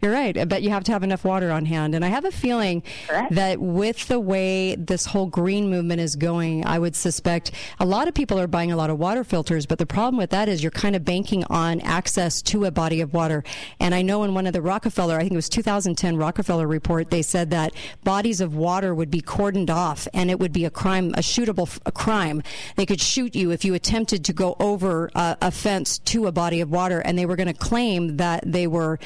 You're 0.00 0.12
right. 0.12 0.48
But 0.48 0.62
you 0.62 0.70
have 0.70 0.84
to 0.84 0.92
have 0.92 1.02
enough 1.02 1.24
water 1.24 1.50
on 1.50 1.66
hand. 1.66 1.94
And 1.94 2.04
I 2.04 2.08
have 2.08 2.24
a 2.24 2.30
feeling 2.30 2.82
that 3.30 3.60
with 3.60 4.06
the 4.06 4.20
way 4.20 4.76
this 4.76 5.06
whole 5.06 5.26
green 5.26 5.68
movement 5.68 6.00
is 6.00 6.14
going, 6.14 6.64
I 6.64 6.78
would 6.78 6.94
suspect 6.94 7.50
a 7.80 7.84
lot 7.84 8.06
of 8.06 8.14
people 8.14 8.38
are 8.38 8.46
buying 8.46 8.70
a 8.70 8.76
lot 8.76 8.90
of 8.90 8.98
water 8.98 9.24
filters. 9.24 9.66
But 9.66 9.78
the 9.78 9.86
problem 9.86 10.16
with 10.16 10.30
that 10.30 10.48
is 10.48 10.62
you're 10.62 10.70
kind 10.70 10.94
of 10.94 11.04
banking 11.04 11.44
on 11.44 11.80
access 11.80 12.42
to 12.42 12.64
a 12.64 12.70
body 12.70 13.00
of 13.00 13.12
water. 13.12 13.42
And 13.80 13.94
I 13.94 14.02
know 14.02 14.22
in 14.22 14.34
one 14.34 14.46
of 14.46 14.52
the 14.52 14.62
Rockefeller, 14.62 15.16
I 15.16 15.20
think 15.20 15.32
it 15.32 15.36
was 15.36 15.48
2010 15.48 16.16
Rockefeller 16.16 16.68
report, 16.68 17.10
they 17.10 17.22
said 17.22 17.50
that 17.50 17.74
bodies 18.04 18.40
of 18.40 18.54
water 18.54 18.94
would 18.94 19.10
be 19.10 19.20
cordoned 19.20 19.70
off 19.70 20.06
and 20.14 20.30
it 20.30 20.38
would 20.38 20.52
be 20.52 20.64
a 20.64 20.70
crime, 20.70 21.10
a 21.14 21.22
shootable 21.22 21.80
a 21.84 21.92
crime. 21.92 22.42
They 22.76 22.86
could 22.86 23.00
shoot 23.00 23.31
you 23.34 23.50
if 23.50 23.64
you 23.64 23.74
attempted 23.74 24.24
to 24.26 24.32
go 24.32 24.56
over 24.58 25.10
a, 25.14 25.36
a 25.42 25.50
fence 25.50 25.98
to 25.98 26.26
a 26.26 26.32
body 26.32 26.60
of 26.60 26.70
water, 26.70 27.00
and 27.00 27.18
they 27.18 27.26
were 27.26 27.36
going 27.36 27.48
to 27.48 27.54
claim 27.54 28.16
that 28.18 28.44
they 28.46 28.66
were 28.66 28.98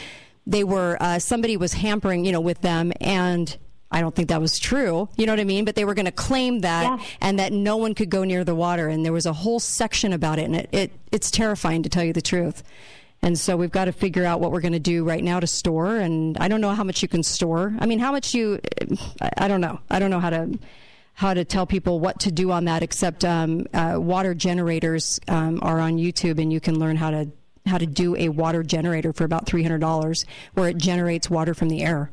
they 0.46 0.64
were 0.64 0.96
uh, 1.00 1.18
somebody 1.18 1.56
was 1.56 1.72
hampering, 1.72 2.24
you 2.24 2.32
know, 2.32 2.40
with 2.40 2.60
them 2.60 2.92
and. 3.00 3.56
I 3.88 4.00
don't 4.00 4.12
think 4.12 4.30
that 4.30 4.40
was 4.40 4.58
true. 4.58 5.08
You 5.16 5.26
know 5.26 5.32
what 5.32 5.38
I 5.38 5.44
mean? 5.44 5.64
But 5.64 5.76
they 5.76 5.84
were 5.84 5.94
going 5.94 6.06
to 6.06 6.12
claim 6.12 6.60
that 6.62 7.00
and 7.20 7.38
that 7.38 7.52
no 7.52 7.76
one 7.76 7.94
could 7.94 8.10
go 8.10 8.24
near 8.24 8.42
the 8.42 8.54
water. 8.54 8.88
And 8.88 9.04
there 9.04 9.12
was 9.12 9.26
a 9.26 9.32
whole 9.32 9.60
section 9.60 10.12
about 10.12 10.40
it. 10.40 10.46
And 10.46 10.56
it, 10.56 10.68
it, 10.72 10.92
it's 11.12 11.30
terrifying 11.30 11.84
to 11.84 11.88
tell 11.88 12.02
you 12.02 12.12
the 12.12 12.20
truth. 12.20 12.64
And 13.22 13.38
so 13.38 13.56
we've 13.56 13.70
got 13.70 13.84
to 13.84 13.92
figure 13.92 14.24
out 14.24 14.40
what 14.40 14.50
we're 14.50 14.60
going 14.60 14.72
to 14.72 14.80
do 14.80 15.04
right 15.04 15.22
now 15.22 15.38
to 15.38 15.46
store. 15.46 15.98
And 15.98 16.36
I 16.38 16.48
don't 16.48 16.60
know 16.60 16.74
how 16.74 16.82
much 16.82 17.00
you 17.00 17.08
can 17.08 17.22
store. 17.22 17.76
I 17.78 17.86
mean, 17.86 18.00
how 18.00 18.10
much 18.10 18.34
you, 18.34 18.58
I, 19.20 19.30
I 19.38 19.48
don't 19.48 19.60
know. 19.60 19.78
I 19.88 20.00
don't 20.00 20.10
know 20.10 20.20
how 20.20 20.30
to, 20.30 20.58
how 21.16 21.32
to 21.32 21.44
tell 21.44 21.66
people 21.66 21.98
what 21.98 22.20
to 22.20 22.30
do 22.30 22.52
on 22.52 22.66
that, 22.66 22.82
except 22.82 23.24
um, 23.24 23.66
uh, 23.72 23.94
water 23.96 24.34
generators 24.34 25.18
um, 25.28 25.58
are 25.62 25.80
on 25.80 25.96
YouTube 25.96 26.38
and 26.38 26.52
you 26.52 26.60
can 26.60 26.78
learn 26.78 26.94
how 26.94 27.10
to, 27.10 27.30
how 27.64 27.78
to 27.78 27.86
do 27.86 28.14
a 28.16 28.28
water 28.28 28.62
generator 28.62 29.14
for 29.14 29.24
about 29.24 29.46
$300 29.46 30.26
where 30.52 30.68
it 30.68 30.76
generates 30.76 31.30
water 31.30 31.54
from 31.54 31.70
the 31.70 31.82
air. 31.82 32.10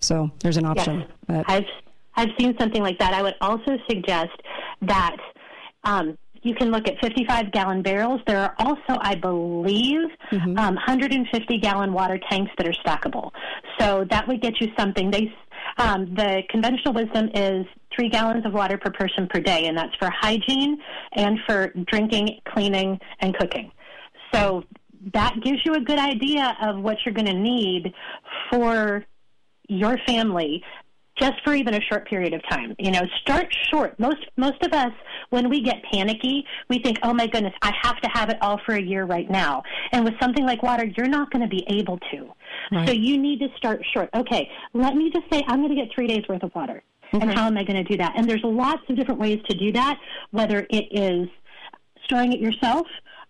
So 0.00 0.30
there's 0.40 0.56
an 0.56 0.64
option. 0.64 1.04
Yes. 1.28 1.44
I've 1.46 1.64
I've 2.16 2.30
seen 2.38 2.56
something 2.58 2.82
like 2.82 2.98
that. 2.98 3.12
I 3.12 3.22
would 3.22 3.36
also 3.40 3.78
suggest 3.88 4.32
that 4.82 5.16
um, 5.84 6.16
you 6.42 6.54
can 6.54 6.70
look 6.70 6.88
at 6.88 6.94
55 7.00 7.52
gallon 7.52 7.82
barrels. 7.82 8.20
There 8.26 8.38
are 8.38 8.54
also, 8.58 8.98
I 9.00 9.14
believe, 9.14 10.08
um, 10.32 10.56
150 10.56 11.58
gallon 11.58 11.92
water 11.92 12.18
tanks 12.30 12.50
that 12.58 12.66
are 12.66 12.74
stackable. 12.84 13.30
So 13.78 14.06
that 14.10 14.26
would 14.26 14.40
get 14.40 14.60
you 14.60 14.68
something. 14.78 15.10
They 15.10 15.32
um, 15.76 16.14
the 16.14 16.42
conventional 16.50 16.94
wisdom 16.94 17.28
is 17.34 17.66
three 18.00 18.08
gallons 18.08 18.46
of 18.46 18.54
water 18.54 18.78
per 18.78 18.90
person 18.90 19.28
per 19.28 19.40
day, 19.40 19.66
and 19.66 19.76
that's 19.76 19.94
for 19.98 20.08
hygiene 20.20 20.78
and 21.16 21.38
for 21.46 21.70
drinking, 21.86 22.40
cleaning, 22.48 22.98
and 23.20 23.36
cooking. 23.36 23.70
So 24.32 24.64
that 25.12 25.34
gives 25.44 25.58
you 25.66 25.74
a 25.74 25.80
good 25.80 25.98
idea 25.98 26.56
of 26.62 26.78
what 26.78 26.96
you're 27.04 27.14
going 27.14 27.26
to 27.26 27.34
need 27.34 27.92
for 28.50 29.04
your 29.68 29.98
family 30.06 30.62
just 31.18 31.34
for 31.44 31.54
even 31.54 31.74
a 31.74 31.80
short 31.90 32.08
period 32.08 32.32
of 32.32 32.40
time. 32.48 32.74
You 32.78 32.92
know, 32.92 33.02
start 33.20 33.54
short. 33.70 33.98
Most 34.00 34.24
most 34.38 34.62
of 34.62 34.72
us 34.72 34.92
when 35.28 35.50
we 35.50 35.60
get 35.60 35.76
panicky, 35.92 36.46
we 36.70 36.78
think, 36.78 36.98
"Oh 37.02 37.12
my 37.12 37.26
goodness, 37.26 37.52
I 37.60 37.72
have 37.82 38.00
to 38.00 38.08
have 38.14 38.30
it 38.30 38.38
all 38.40 38.58
for 38.64 38.74
a 38.76 38.82
year 38.82 39.04
right 39.04 39.30
now." 39.30 39.62
And 39.92 40.04
with 40.04 40.14
something 40.18 40.46
like 40.46 40.62
water, 40.62 40.86
you're 40.96 41.08
not 41.08 41.30
going 41.30 41.42
to 41.42 41.48
be 41.48 41.64
able 41.68 41.98
to. 42.12 42.32
Right. 42.72 42.88
So 42.88 42.94
you 42.94 43.18
need 43.18 43.40
to 43.40 43.48
start 43.58 43.82
short. 43.92 44.08
Okay, 44.14 44.48
let 44.72 44.94
me 44.94 45.10
just 45.12 45.26
say 45.30 45.42
I'm 45.48 45.58
going 45.58 45.76
to 45.76 45.82
get 45.82 45.92
3 45.94 46.06
days 46.06 46.24
worth 46.26 46.42
of 46.42 46.54
water. 46.54 46.82
And 47.12 47.32
how 47.32 47.46
am 47.46 47.56
I 47.56 47.64
going 47.64 47.82
to 47.82 47.88
do 47.88 47.96
that? 47.98 48.14
And 48.16 48.28
there's 48.28 48.42
lots 48.44 48.82
of 48.88 48.96
different 48.96 49.20
ways 49.20 49.40
to 49.48 49.56
do 49.56 49.72
that, 49.72 49.98
whether 50.30 50.66
it 50.70 50.86
is 50.90 51.28
storing 52.04 52.32
it 52.32 52.40
yourself 52.40 52.86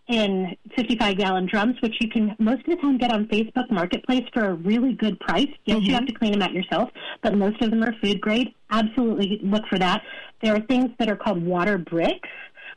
in 0.09 0.57
55 0.77 1.17
gallon 1.17 1.47
drums, 1.47 1.77
which 1.81 1.95
you 2.01 2.09
can 2.09 2.35
most 2.39 2.61
of 2.61 2.67
the 2.67 2.77
time 2.77 2.99
get 2.99 3.13
on 3.13 3.27
Facebook 3.27 3.71
Marketplace 3.71 4.25
for 4.33 4.47
a 4.47 4.55
really 4.55 4.93
good 4.95 5.19
price. 5.21 5.49
Yes, 5.65 5.83
you 5.83 5.95
have 5.95 6.07
to 6.07 6.13
clean 6.13 6.33
them 6.33 6.43
out 6.43 6.53
yourself, 6.53 6.91
but 7.23 7.37
most 7.37 7.63
of 7.63 7.71
them 7.71 7.83
are 7.83 7.95
food 8.03 8.21
grade. 8.21 8.53
Absolutely 8.71 9.41
look 9.43 9.65
for 9.69 9.79
that. 9.79 10.03
There 10.43 10.55
are 10.55 10.61
things 10.61 10.91
that 10.99 11.09
are 11.09 11.17
called 11.17 11.43
water 11.43 11.79
bricks, 11.79 12.29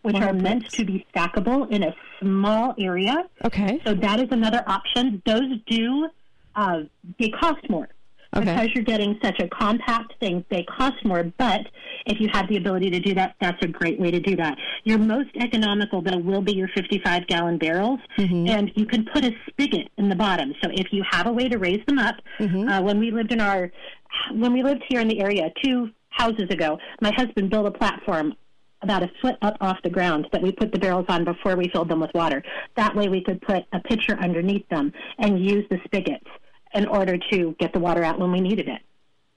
which 0.03 0.13
Water 0.15 0.27
are 0.27 0.33
meant 0.33 0.69
to 0.71 0.85
be 0.85 1.05
stackable 1.13 1.69
in 1.71 1.83
a 1.83 1.95
small 2.19 2.75
area. 2.77 3.25
Okay. 3.43 3.81
So 3.85 3.93
that 3.95 4.19
is 4.19 4.27
another 4.31 4.63
option. 4.67 5.21
Those 5.25 5.59
do, 5.65 6.09
uh, 6.55 6.81
they 7.19 7.29
cost 7.29 7.67
more. 7.69 7.87
Okay. 8.36 8.45
Because 8.45 8.69
you're 8.73 8.84
getting 8.84 9.19
such 9.23 9.39
a 9.39 9.47
compact 9.47 10.13
thing, 10.19 10.43
they 10.49 10.63
cost 10.63 11.03
more. 11.05 11.23
But 11.38 11.61
if 12.05 12.19
you 12.19 12.29
have 12.34 12.47
the 12.49 12.57
ability 12.57 12.89
to 12.91 12.99
do 12.99 13.13
that, 13.13 13.36
that's 13.39 13.61
a 13.61 13.67
great 13.67 13.99
way 13.99 14.09
to 14.11 14.19
do 14.19 14.36
that. 14.38 14.57
Your 14.84 14.97
most 14.97 15.29
economical, 15.39 16.01
though, 16.01 16.17
will 16.17 16.41
be 16.41 16.53
your 16.53 16.67
55 16.69 17.27
gallon 17.27 17.57
barrels, 17.57 17.99
and 18.17 18.71
you 18.75 18.86
can 18.86 19.05
put 19.13 19.23
a 19.23 19.31
spigot 19.49 19.89
in 19.97 20.09
the 20.09 20.15
bottom. 20.15 20.53
So 20.63 20.69
if 20.73 20.88
you 20.91 21.03
have 21.11 21.27
a 21.27 21.31
way 21.31 21.47
to 21.47 21.57
raise 21.57 21.86
them 21.86 21.99
up, 21.99 22.15
uh, 22.39 22.81
when 22.81 22.99
we 22.99 23.11
lived 23.11 23.31
in 23.31 23.39
our, 23.39 23.71
when 24.31 24.53
we 24.53 24.63
lived 24.63 24.84
here 24.89 24.99
in 24.99 25.07
the 25.07 25.19
area 25.21 25.51
two 25.63 25.89
houses 26.09 26.49
ago, 26.49 26.79
my 27.01 27.11
husband 27.11 27.49
built 27.49 27.67
a 27.67 27.71
platform 27.71 28.34
about 28.81 29.01
a 29.01 29.09
foot 29.21 29.36
up 29.41 29.55
off 29.61 29.77
the 29.84 29.89
ground 29.89 30.27
that 30.34 30.41
we 30.41 30.51
put 30.51 30.71
the 30.71 30.79
barrels 30.79 31.05
on 31.07 31.23
before 31.23 31.55
we 31.55 31.69
filled 31.69 31.89
them 31.89 32.01
with 32.01 32.11
water. 32.13 32.43
That 32.75 32.95
way 32.95 33.07
we 33.07 33.23
could 33.23 33.41
put 33.41 33.63
a 33.71 33.79
pitcher 33.79 34.17
underneath 34.19 34.67
them 34.69 34.91
and 35.19 35.43
use 35.43 35.65
the 35.69 35.79
spigots 35.86 36.27
in 36.74 36.88
order 36.88 37.17
to 37.32 37.55
get 37.59 37.74
the 37.74 37.80
water 37.80 38.03
out 38.03 38.19
when 38.19 38.32
we 38.32 38.41
needed 38.41 38.67
it. 38.67 38.82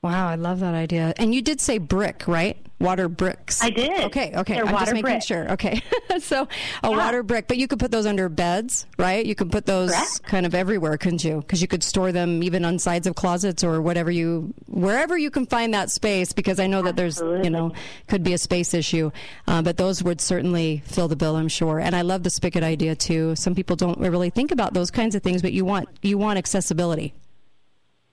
Wow, 0.02 0.28
I 0.28 0.36
love 0.36 0.60
that 0.60 0.74
idea. 0.74 1.14
And 1.16 1.34
you 1.34 1.42
did 1.42 1.60
say 1.60 1.78
brick, 1.78 2.28
right? 2.28 2.56
Water 2.78 3.08
bricks. 3.08 3.60
I 3.60 3.70
did. 3.70 4.04
Okay, 4.04 4.32
okay. 4.36 4.54
They're 4.54 4.66
I'm 4.66 4.78
just 4.78 4.92
making 4.92 5.02
brick. 5.02 5.22
sure. 5.22 5.50
Okay. 5.52 5.82
so 6.20 6.46
a 6.84 6.90
water 6.92 7.22
brick, 7.22 7.48
but 7.48 7.56
you 7.56 7.66
could 7.66 7.80
put 7.80 7.90
those 7.90 8.04
under 8.06 8.28
beds, 8.28 8.86
right? 8.98 9.24
You 9.24 9.34
could 9.34 9.50
put 9.50 9.64
those 9.64 9.92
kind 10.20 10.44
of 10.44 10.54
everywhere, 10.54 10.96
couldn't 10.98 11.24
you? 11.24 11.38
Because 11.38 11.60
you 11.60 11.66
could 11.66 11.82
store 11.82 12.12
them 12.12 12.42
even 12.42 12.64
on 12.64 12.78
sides 12.78 13.06
of 13.08 13.16
closets 13.16 13.64
or 13.64 13.80
whatever 13.80 14.10
you, 14.10 14.54
wherever 14.66 15.18
you 15.18 15.30
can 15.30 15.46
find 15.46 15.72
that 15.74 15.90
space. 15.90 16.32
Because 16.34 16.60
I 16.60 16.66
know 16.66 16.82
that 16.82 16.94
there's, 16.94 17.18
you 17.18 17.50
know, 17.50 17.72
could 18.06 18.22
be 18.22 18.34
a 18.34 18.38
space 18.38 18.74
issue, 18.74 19.10
uh, 19.48 19.62
but 19.62 19.78
those 19.78 20.04
would 20.04 20.20
certainly 20.20 20.82
fill 20.84 21.08
the 21.08 21.16
bill, 21.16 21.34
I'm 21.34 21.48
sure. 21.48 21.80
And 21.80 21.96
I 21.96 22.02
love 22.02 22.22
the 22.22 22.30
spigot 22.30 22.62
idea 22.62 22.94
too. 22.94 23.34
Some 23.34 23.54
people 23.56 23.74
don't 23.74 23.98
really 23.98 24.30
think 24.30 24.52
about 24.52 24.74
those 24.74 24.90
kinds 24.90 25.14
of 25.16 25.22
things, 25.22 25.42
but 25.42 25.52
you 25.52 25.64
want 25.64 25.88
you 26.02 26.18
want 26.18 26.38
accessibility. 26.38 27.14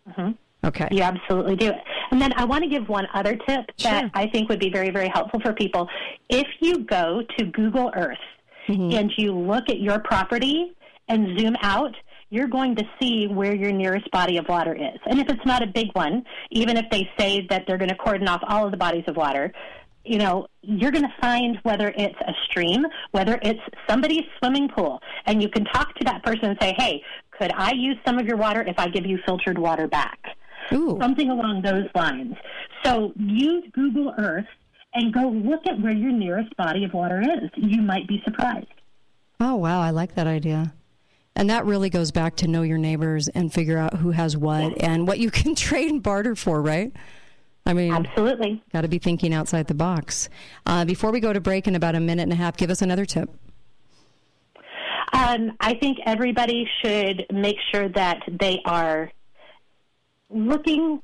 Mhm. 0.09 0.37
Okay. 0.65 0.87
You 0.91 1.01
absolutely 1.01 1.55
do. 1.55 1.71
And 2.11 2.21
then 2.21 2.31
I 2.37 2.45
want 2.45 2.63
to 2.63 2.69
give 2.69 2.87
one 2.87 3.07
other 3.13 3.35
tip 3.35 3.65
that 3.83 4.09
I 4.13 4.27
think 4.27 4.49
would 4.49 4.59
be 4.59 4.69
very, 4.69 4.91
very 4.91 5.09
helpful 5.09 5.39
for 5.41 5.53
people. 5.53 5.89
If 6.29 6.47
you 6.61 6.79
go 6.79 7.21
to 7.37 7.45
Google 7.45 7.91
Earth 7.95 8.17
and 8.67 9.11
you 9.17 9.33
look 9.33 9.69
at 9.69 9.79
your 9.79 9.99
property 9.99 10.73
and 11.09 11.37
zoom 11.37 11.55
out, 11.61 11.93
you're 12.29 12.47
going 12.47 12.75
to 12.77 12.83
see 12.99 13.27
where 13.27 13.53
your 13.53 13.71
nearest 13.73 14.09
body 14.11 14.37
of 14.37 14.47
water 14.47 14.73
is. 14.73 14.99
And 15.05 15.19
if 15.19 15.29
it's 15.29 15.45
not 15.45 15.61
a 15.61 15.67
big 15.67 15.89
one, 15.93 16.23
even 16.49 16.77
if 16.77 16.85
they 16.89 17.09
say 17.19 17.45
that 17.49 17.65
they're 17.67 17.77
going 17.77 17.89
to 17.89 17.95
cordon 17.95 18.27
off 18.29 18.41
all 18.47 18.65
of 18.65 18.71
the 18.71 18.77
bodies 18.77 19.03
of 19.07 19.17
water, 19.17 19.51
you 20.05 20.17
know, 20.17 20.47
you're 20.61 20.91
going 20.91 21.03
to 21.03 21.13
find 21.21 21.57
whether 21.63 21.93
it's 21.97 22.19
a 22.21 22.33
stream, 22.45 22.85
whether 23.11 23.39
it's 23.41 23.59
somebody's 23.89 24.23
swimming 24.37 24.69
pool, 24.69 24.99
and 25.25 25.41
you 25.41 25.49
can 25.49 25.65
talk 25.65 25.93
to 25.95 26.03
that 26.05 26.23
person 26.23 26.45
and 26.45 26.57
say, 26.61 26.75
hey, 26.77 27.01
could 27.31 27.51
I 27.55 27.71
use 27.73 27.97
some 28.05 28.17
of 28.19 28.25
your 28.25 28.37
water 28.37 28.63
if 28.67 28.77
I 28.77 28.87
give 28.89 29.05
you 29.05 29.19
filtered 29.25 29.57
water 29.57 29.87
back? 29.87 30.19
Something 31.01 31.29
along 31.29 31.61
those 31.61 31.87
lines. 31.95 32.35
So 32.83 33.13
use 33.15 33.63
Google 33.73 34.13
Earth 34.17 34.45
and 34.93 35.13
go 35.13 35.29
look 35.29 35.65
at 35.67 35.79
where 35.81 35.93
your 35.93 36.11
nearest 36.11 36.55
body 36.57 36.83
of 36.83 36.93
water 36.93 37.21
is. 37.21 37.49
You 37.55 37.81
might 37.81 38.07
be 38.07 38.21
surprised. 38.23 38.67
Oh, 39.39 39.55
wow. 39.55 39.81
I 39.81 39.89
like 39.89 40.15
that 40.15 40.27
idea. 40.27 40.73
And 41.35 41.49
that 41.49 41.65
really 41.65 41.89
goes 41.89 42.11
back 42.11 42.35
to 42.37 42.47
know 42.47 42.61
your 42.61 42.77
neighbors 42.77 43.27
and 43.27 43.51
figure 43.51 43.77
out 43.77 43.95
who 43.95 44.11
has 44.11 44.37
what 44.37 44.81
and 44.81 45.07
what 45.07 45.19
you 45.19 45.31
can 45.31 45.55
trade 45.55 45.89
and 45.89 46.03
barter 46.03 46.35
for, 46.35 46.61
right? 46.61 46.93
I 47.65 47.73
mean, 47.73 47.93
absolutely. 47.93 48.61
Got 48.73 48.81
to 48.81 48.87
be 48.87 48.99
thinking 48.99 49.33
outside 49.33 49.67
the 49.67 49.73
box. 49.73 50.29
Uh, 50.65 50.83
before 50.85 51.11
we 51.11 51.19
go 51.19 51.31
to 51.31 51.39
break 51.39 51.67
in 51.67 51.75
about 51.75 51.95
a 51.95 51.99
minute 51.99 52.23
and 52.23 52.33
a 52.33 52.35
half, 52.35 52.57
give 52.57 52.69
us 52.69 52.81
another 52.81 53.05
tip. 53.05 53.29
Um, 55.13 55.53
I 55.59 55.75
think 55.75 55.99
everybody 56.05 56.67
should 56.81 57.25
make 57.31 57.57
sure 57.71 57.87
that 57.89 58.23
they 58.27 58.61
are 58.65 59.11
looking, 60.29 61.01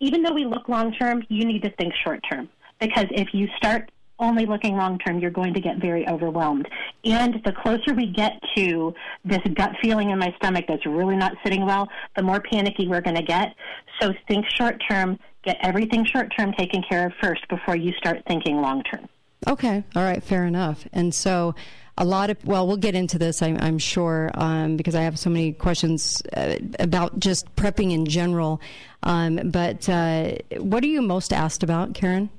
even 0.00 0.22
though 0.22 0.32
we 0.32 0.46
look 0.46 0.68
long 0.68 0.92
term, 0.94 1.22
you 1.28 1.44
need 1.44 1.62
to 1.62 1.70
think 1.70 1.92
short 2.02 2.20
term. 2.28 2.48
Because 2.80 3.06
if 3.10 3.28
you 3.32 3.48
start 3.56 3.90
only 4.18 4.46
looking 4.46 4.76
long 4.76 4.98
term, 4.98 5.18
you're 5.18 5.30
going 5.30 5.54
to 5.54 5.60
get 5.60 5.78
very 5.78 6.08
overwhelmed. 6.08 6.68
And 7.04 7.40
the 7.44 7.52
closer 7.52 7.94
we 7.94 8.06
get 8.06 8.32
to 8.56 8.94
this 9.24 9.40
gut 9.54 9.72
feeling 9.82 10.10
in 10.10 10.18
my 10.18 10.34
stomach 10.36 10.64
that's 10.66 10.86
really 10.86 11.16
not 11.16 11.32
sitting 11.44 11.66
well, 11.66 11.88
the 12.16 12.22
more 12.22 12.40
panicky 12.40 12.88
we're 12.88 13.00
going 13.00 13.16
to 13.16 13.22
get. 13.22 13.54
So 14.00 14.12
think 14.28 14.46
short 14.48 14.82
term, 14.88 15.18
get 15.44 15.56
everything 15.62 16.04
short 16.04 16.32
term 16.36 16.52
taken 16.52 16.82
care 16.88 17.06
of 17.06 17.12
first 17.22 17.46
before 17.48 17.76
you 17.76 17.92
start 17.92 18.22
thinking 18.26 18.60
long 18.60 18.82
term. 18.84 19.08
Okay. 19.46 19.84
All 19.94 20.02
right. 20.02 20.22
Fair 20.22 20.46
enough. 20.46 20.86
And 20.92 21.14
so, 21.14 21.54
a 21.96 22.04
lot 22.04 22.30
of 22.30 22.44
well, 22.44 22.66
we'll 22.66 22.76
get 22.76 22.94
into 22.94 23.18
this, 23.18 23.40
I'm, 23.40 23.56
I'm 23.60 23.78
sure, 23.78 24.30
um, 24.34 24.76
because 24.76 24.94
I 24.94 25.02
have 25.02 25.18
so 25.18 25.30
many 25.30 25.52
questions 25.52 26.22
uh, 26.36 26.56
about 26.80 27.20
just 27.20 27.54
prepping 27.54 27.92
in 27.92 28.06
general. 28.06 28.60
Um, 29.02 29.40
but 29.44 29.88
uh, 29.88 30.32
what 30.58 30.82
are 30.82 30.88
you 30.88 31.02
most 31.02 31.32
asked 31.32 31.62
about, 31.62 31.94
Karen? 31.94 32.30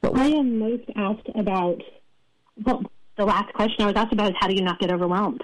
What 0.00 0.18
I 0.18 0.26
am 0.26 0.58
most 0.58 0.84
asked 0.96 1.28
about, 1.34 1.80
well, 2.62 2.82
the 3.16 3.24
last 3.24 3.52
question 3.54 3.84
I 3.84 3.86
was 3.86 3.94
asked 3.96 4.12
about 4.12 4.30
is 4.30 4.36
how 4.38 4.48
do 4.48 4.54
you 4.54 4.62
not 4.62 4.78
get 4.78 4.92
overwhelmed? 4.92 5.42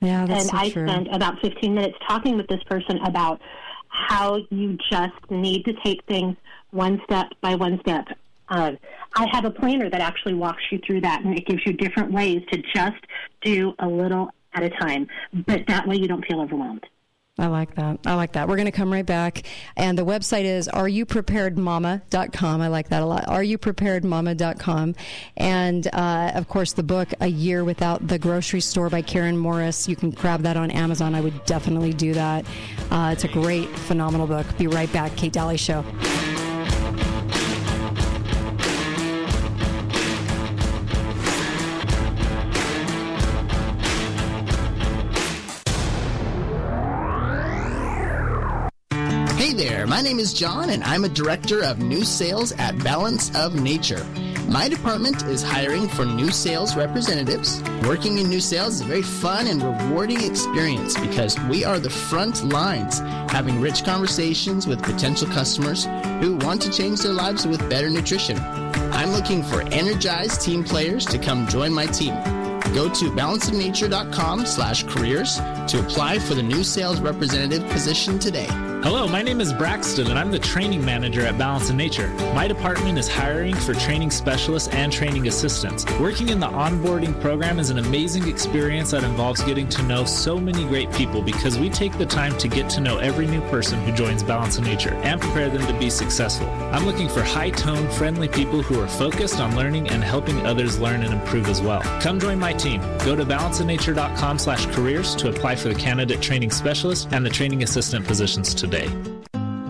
Yeah, 0.00 0.26
that's 0.26 0.48
true. 0.48 0.50
and 0.50 0.50
so 0.50 0.56
I 0.56 0.70
true. 0.70 0.88
spent 0.88 1.14
about 1.14 1.40
15 1.40 1.74
minutes 1.74 1.96
talking 2.06 2.36
with 2.36 2.46
this 2.46 2.62
person 2.64 2.98
about 2.98 3.40
how 4.08 4.38
you 4.50 4.78
just 4.90 5.30
need 5.30 5.64
to 5.64 5.72
take 5.84 6.04
things 6.04 6.36
one 6.70 7.00
step 7.04 7.26
by 7.40 7.54
one 7.54 7.80
step. 7.80 8.06
Uh, 8.48 8.72
I 9.16 9.26
have 9.32 9.44
a 9.44 9.50
planner 9.50 9.90
that 9.90 10.00
actually 10.00 10.34
walks 10.34 10.62
you 10.70 10.78
through 10.86 11.00
that, 11.00 11.24
and 11.24 11.36
it 11.36 11.46
gives 11.46 11.62
you 11.66 11.72
different 11.72 12.12
ways 12.12 12.42
to 12.52 12.62
just 12.74 13.02
do 13.42 13.74
a 13.78 13.88
little 13.88 14.30
at 14.54 14.62
a 14.62 14.70
time. 14.70 15.08
But 15.32 15.66
that 15.68 15.86
way, 15.86 15.96
you 15.96 16.06
don't 16.06 16.24
feel 16.26 16.40
overwhelmed. 16.40 16.84
I 17.38 17.48
like 17.48 17.74
that. 17.74 17.98
I 18.06 18.14
like 18.14 18.32
that. 18.32 18.48
We're 18.48 18.56
going 18.56 18.64
to 18.66 18.72
come 18.72 18.90
right 18.90 19.04
back. 19.04 19.42
And 19.76 19.98
the 19.98 20.06
website 20.06 20.44
is 20.44 20.68
areyoupreparedmama.com. 20.68 22.60
I 22.62 22.68
like 22.68 22.88
that 22.88 23.02
a 23.02 23.06
lot. 23.06 23.26
Areyoupreparedmama.com. 23.26 24.94
And, 25.36 25.86
uh, 25.92 26.32
of 26.34 26.48
course, 26.48 26.72
the 26.72 26.82
book, 26.82 27.12
A 27.20 27.26
Year 27.26 27.62
Without 27.62 28.08
the 28.08 28.18
Grocery 28.18 28.60
Store 28.60 28.88
by 28.88 29.02
Karen 29.02 29.36
Morris. 29.36 29.86
You 29.86 29.96
can 29.96 30.10
grab 30.12 30.42
that 30.42 30.56
on 30.56 30.70
Amazon. 30.70 31.14
I 31.14 31.20
would 31.20 31.44
definitely 31.44 31.92
do 31.92 32.14
that. 32.14 32.46
Uh, 32.90 33.10
it's 33.12 33.24
a 33.24 33.28
great, 33.28 33.68
phenomenal 33.68 34.26
book. 34.26 34.46
Be 34.56 34.66
right 34.66 34.90
back. 34.92 35.14
Kate 35.16 35.32
Dalley 35.32 35.58
Show. 35.58 35.84
My 49.96 50.02
name 50.02 50.18
is 50.18 50.34
John, 50.34 50.68
and 50.68 50.84
I'm 50.84 51.04
a 51.04 51.08
director 51.08 51.64
of 51.64 51.78
new 51.78 52.04
sales 52.04 52.52
at 52.58 52.78
Balance 52.84 53.34
of 53.34 53.54
Nature. 53.54 54.04
My 54.46 54.68
department 54.68 55.22
is 55.22 55.42
hiring 55.42 55.88
for 55.88 56.04
new 56.04 56.30
sales 56.30 56.76
representatives. 56.76 57.62
Working 57.80 58.18
in 58.18 58.28
new 58.28 58.42
sales 58.42 58.74
is 58.74 58.80
a 58.82 58.84
very 58.84 59.00
fun 59.00 59.46
and 59.46 59.62
rewarding 59.62 60.22
experience 60.22 61.00
because 61.00 61.40
we 61.48 61.64
are 61.64 61.78
the 61.78 61.88
front 61.88 62.44
lines, 62.44 62.98
having 63.32 63.58
rich 63.58 63.84
conversations 63.84 64.66
with 64.66 64.82
potential 64.82 65.28
customers 65.28 65.86
who 66.20 66.36
want 66.42 66.60
to 66.60 66.70
change 66.70 67.00
their 67.00 67.14
lives 67.14 67.46
with 67.46 67.70
better 67.70 67.88
nutrition. 67.88 68.38
I'm 68.92 69.12
looking 69.12 69.42
for 69.42 69.62
energized 69.72 70.42
team 70.42 70.62
players 70.62 71.06
to 71.06 71.18
come 71.18 71.48
join 71.48 71.72
my 71.72 71.86
team. 71.86 72.12
Go 72.76 72.90
to 72.90 73.10
balanceofnature.com 73.10 74.44
slash 74.44 74.82
careers 74.82 75.36
to 75.36 75.80
apply 75.80 76.18
for 76.18 76.34
the 76.34 76.42
new 76.42 76.62
sales 76.62 77.00
representative 77.00 77.66
position 77.70 78.18
today. 78.18 78.48
Hello, 78.82 79.08
my 79.08 79.22
name 79.22 79.40
is 79.40 79.52
Braxton, 79.52 80.08
and 80.08 80.18
I'm 80.18 80.30
the 80.30 80.38
training 80.38 80.84
manager 80.84 81.22
at 81.22 81.38
Balance 81.38 81.70
of 81.70 81.76
Nature. 81.76 82.08
My 82.34 82.46
department 82.46 82.98
is 82.98 83.08
hiring 83.08 83.54
for 83.54 83.72
training 83.74 84.10
specialists 84.10 84.68
and 84.68 84.92
training 84.92 85.26
assistants. 85.26 85.84
Working 85.98 86.28
in 86.28 86.38
the 86.38 86.46
onboarding 86.46 87.18
program 87.20 87.58
is 87.58 87.70
an 87.70 87.78
amazing 87.78 88.28
experience 88.28 88.90
that 88.90 89.02
involves 89.02 89.42
getting 89.42 89.68
to 89.70 89.82
know 89.84 90.04
so 90.04 90.38
many 90.38 90.64
great 90.64 90.92
people 90.92 91.22
because 91.22 91.58
we 91.58 91.70
take 91.70 91.96
the 91.96 92.06
time 92.06 92.36
to 92.38 92.46
get 92.46 92.68
to 92.70 92.80
know 92.80 92.98
every 92.98 93.26
new 93.26 93.40
person 93.48 93.80
who 93.80 93.92
joins 93.92 94.22
Balance 94.22 94.58
of 94.58 94.64
Nature 94.64 94.94
and 94.96 95.20
prepare 95.20 95.48
them 95.48 95.66
to 95.66 95.78
be 95.80 95.88
successful. 95.88 96.48
I'm 96.72 96.84
looking 96.84 97.08
for 97.08 97.22
high 97.22 97.50
tone, 97.50 97.90
friendly 97.92 98.28
people 98.28 98.62
who 98.62 98.80
are 98.80 98.86
focused 98.86 99.40
on 99.40 99.56
learning 99.56 99.88
and 99.88 100.04
helping 100.04 100.46
others 100.46 100.78
learn 100.78 101.02
and 101.02 101.12
improve 101.12 101.48
as 101.48 101.60
well. 101.60 101.80
Come 102.02 102.20
join 102.20 102.38
my 102.38 102.52
team. 102.52 102.65
Go 103.04 103.14
to 103.14 103.24
balanceofnature.com 103.24 104.38
slash 104.38 104.66
careers 104.66 105.14
to 105.16 105.28
apply 105.28 105.56
for 105.56 105.68
the 105.68 105.74
candidate 105.74 106.20
training 106.20 106.50
specialist 106.50 107.08
and 107.12 107.24
the 107.24 107.30
training 107.30 107.62
assistant 107.62 108.06
positions 108.06 108.54
today. 108.54 108.88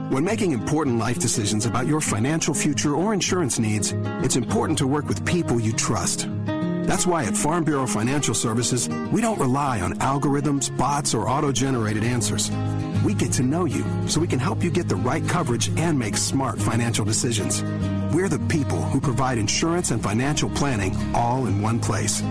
When 0.09 0.25
making 0.25 0.53
important 0.53 0.99
life 0.99 1.19
decisions 1.19 1.67
about 1.67 1.87
your 1.87 2.01
financial 2.01 2.55
future 2.55 2.95
or 2.95 3.13
insurance 3.13 3.59
needs, 3.59 3.93
it's 4.25 4.37
important 4.37 4.79
to 4.79 4.87
work 4.87 5.09
with 5.09 5.27
people 5.27 5.61
you 5.61 5.73
trust. 5.73 6.29
That's 6.87 7.07
why 7.07 7.25
at 7.25 7.37
Farm 7.37 7.65
Bureau 7.65 7.87
Financial 7.87 8.33
Services, 8.33 8.89
we 9.11 9.21
don't 9.21 9.39
rely 9.41 9.81
on 9.81 9.95
algorithms, 9.95 10.75
bots, 10.79 11.13
or 11.13 11.29
auto 11.29 11.51
generated 11.53 12.05
answers. 12.05 12.51
We 13.05 13.13
get 13.13 13.33
to 13.33 13.43
know 13.43 13.65
you 13.65 13.85
so 14.09 14.21
we 14.21 14.29
can 14.29 14.39
help 14.39 14.63
you 14.63 14.71
get 14.71 14.89
the 14.89 14.97
right 14.97 15.27
coverage 15.29 15.69
and 15.77 15.99
make 15.99 16.17
smart 16.17 16.59
financial 16.61 17.05
decisions. 17.05 17.63
We're 18.15 18.29
the 18.29 18.39
people 18.49 18.81
who 18.81 19.01
provide 19.01 19.37
insurance 19.39 19.91
and 19.91 20.03
financial 20.03 20.49
planning 20.51 20.97
all 21.15 21.47
in 21.47 21.61
one 21.61 21.81
place. 21.81 22.23